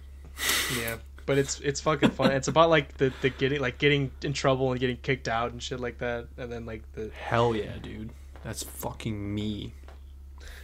yeah 0.76 0.96
but 1.24 1.38
it's 1.38 1.60
it's 1.60 1.80
fucking 1.80 2.10
fun 2.10 2.32
it's 2.32 2.48
about 2.48 2.70
like 2.70 2.96
the, 2.96 3.12
the 3.20 3.30
getting 3.30 3.60
like 3.60 3.78
getting 3.78 4.10
in 4.22 4.32
trouble 4.32 4.70
and 4.72 4.80
getting 4.80 4.96
kicked 4.96 5.28
out 5.28 5.52
and 5.52 5.62
shit 5.62 5.78
like 5.78 5.98
that 5.98 6.26
and 6.38 6.50
then 6.50 6.64
like 6.66 6.82
the 6.94 7.10
Hell 7.10 7.54
yeah, 7.54 7.76
dude. 7.82 8.10
That's 8.42 8.62
fucking 8.62 9.34
me. 9.34 9.74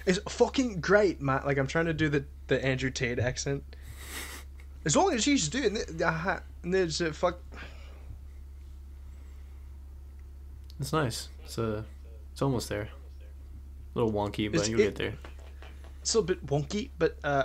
It's 0.07 0.19
fucking 0.29 0.81
great, 0.81 1.21
Matt. 1.21 1.47
Like 1.47 1.59
I'm 1.59 1.67
trying 1.67 1.87
to 1.87 1.95
do 1.95 2.09
the 2.09 2.25
the 2.47 2.63
Andrew 2.65 2.91
Tate 2.91 3.19
accent. 3.19 3.63
As 4.85 4.95
long 4.97 5.13
as 5.15 5.23
she's 5.25 5.49
doing 5.49 5.77
it, 5.77 6.03
uh, 6.03 6.41
there's 6.63 7.01
a 7.01 7.13
fuck. 7.13 7.39
It's 10.81 10.93
nice. 10.93 11.29
It's 11.45 11.59
uh, 11.59 11.83
it's 12.33 12.43
almost 12.43 12.69
there. 12.69 12.83
A 13.95 13.99
little 13.99 14.13
wonky, 14.13 14.51
but 14.51 14.63
Is 14.63 14.69
you'll 14.69 14.81
it- 14.81 14.85
get 14.85 14.97
there. 14.97 15.15
It's 16.03 16.15
a 16.15 16.21
little 16.21 16.35
bit 16.35 16.45
wonky, 16.47 16.91
but 16.99 17.17
uh, 17.25 17.45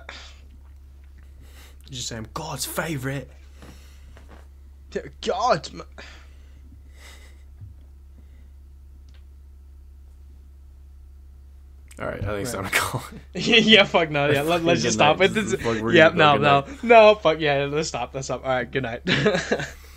you 1.87 1.95
just 1.95 2.09
say 2.09 2.17
I'm 2.17 2.27
God's 2.33 2.65
favorite. 2.65 3.29
God, 5.21 5.71
ma- 5.71 5.83
All 11.99 12.07
right, 12.07 12.23
I 12.23 12.27
think 12.27 12.41
it's 12.43 12.53
time 12.53 12.63
to 12.63 12.71
call. 12.71 13.03
yeah, 13.33 13.83
fuck 13.83 14.09
no, 14.09 14.29
yeah. 14.29 14.43
Let, 14.43 14.63
let's 14.63 14.81
just 14.81 14.95
stop 14.95 15.19
night. 15.19 15.31
it. 15.31 15.33
This, 15.33 15.53
Fuck, 15.55 15.91
yeah, 15.91 16.09
no, 16.09 16.37
no, 16.37 16.65
no, 16.81 17.15
fuck 17.15 17.39
yeah. 17.39 17.67
Let's 17.69 17.89
stop. 17.89 18.13
Let's 18.13 18.27
stop. 18.27 18.43
All 18.43 18.49
right, 18.49 18.69
good 18.69 18.83
night. 18.83 19.01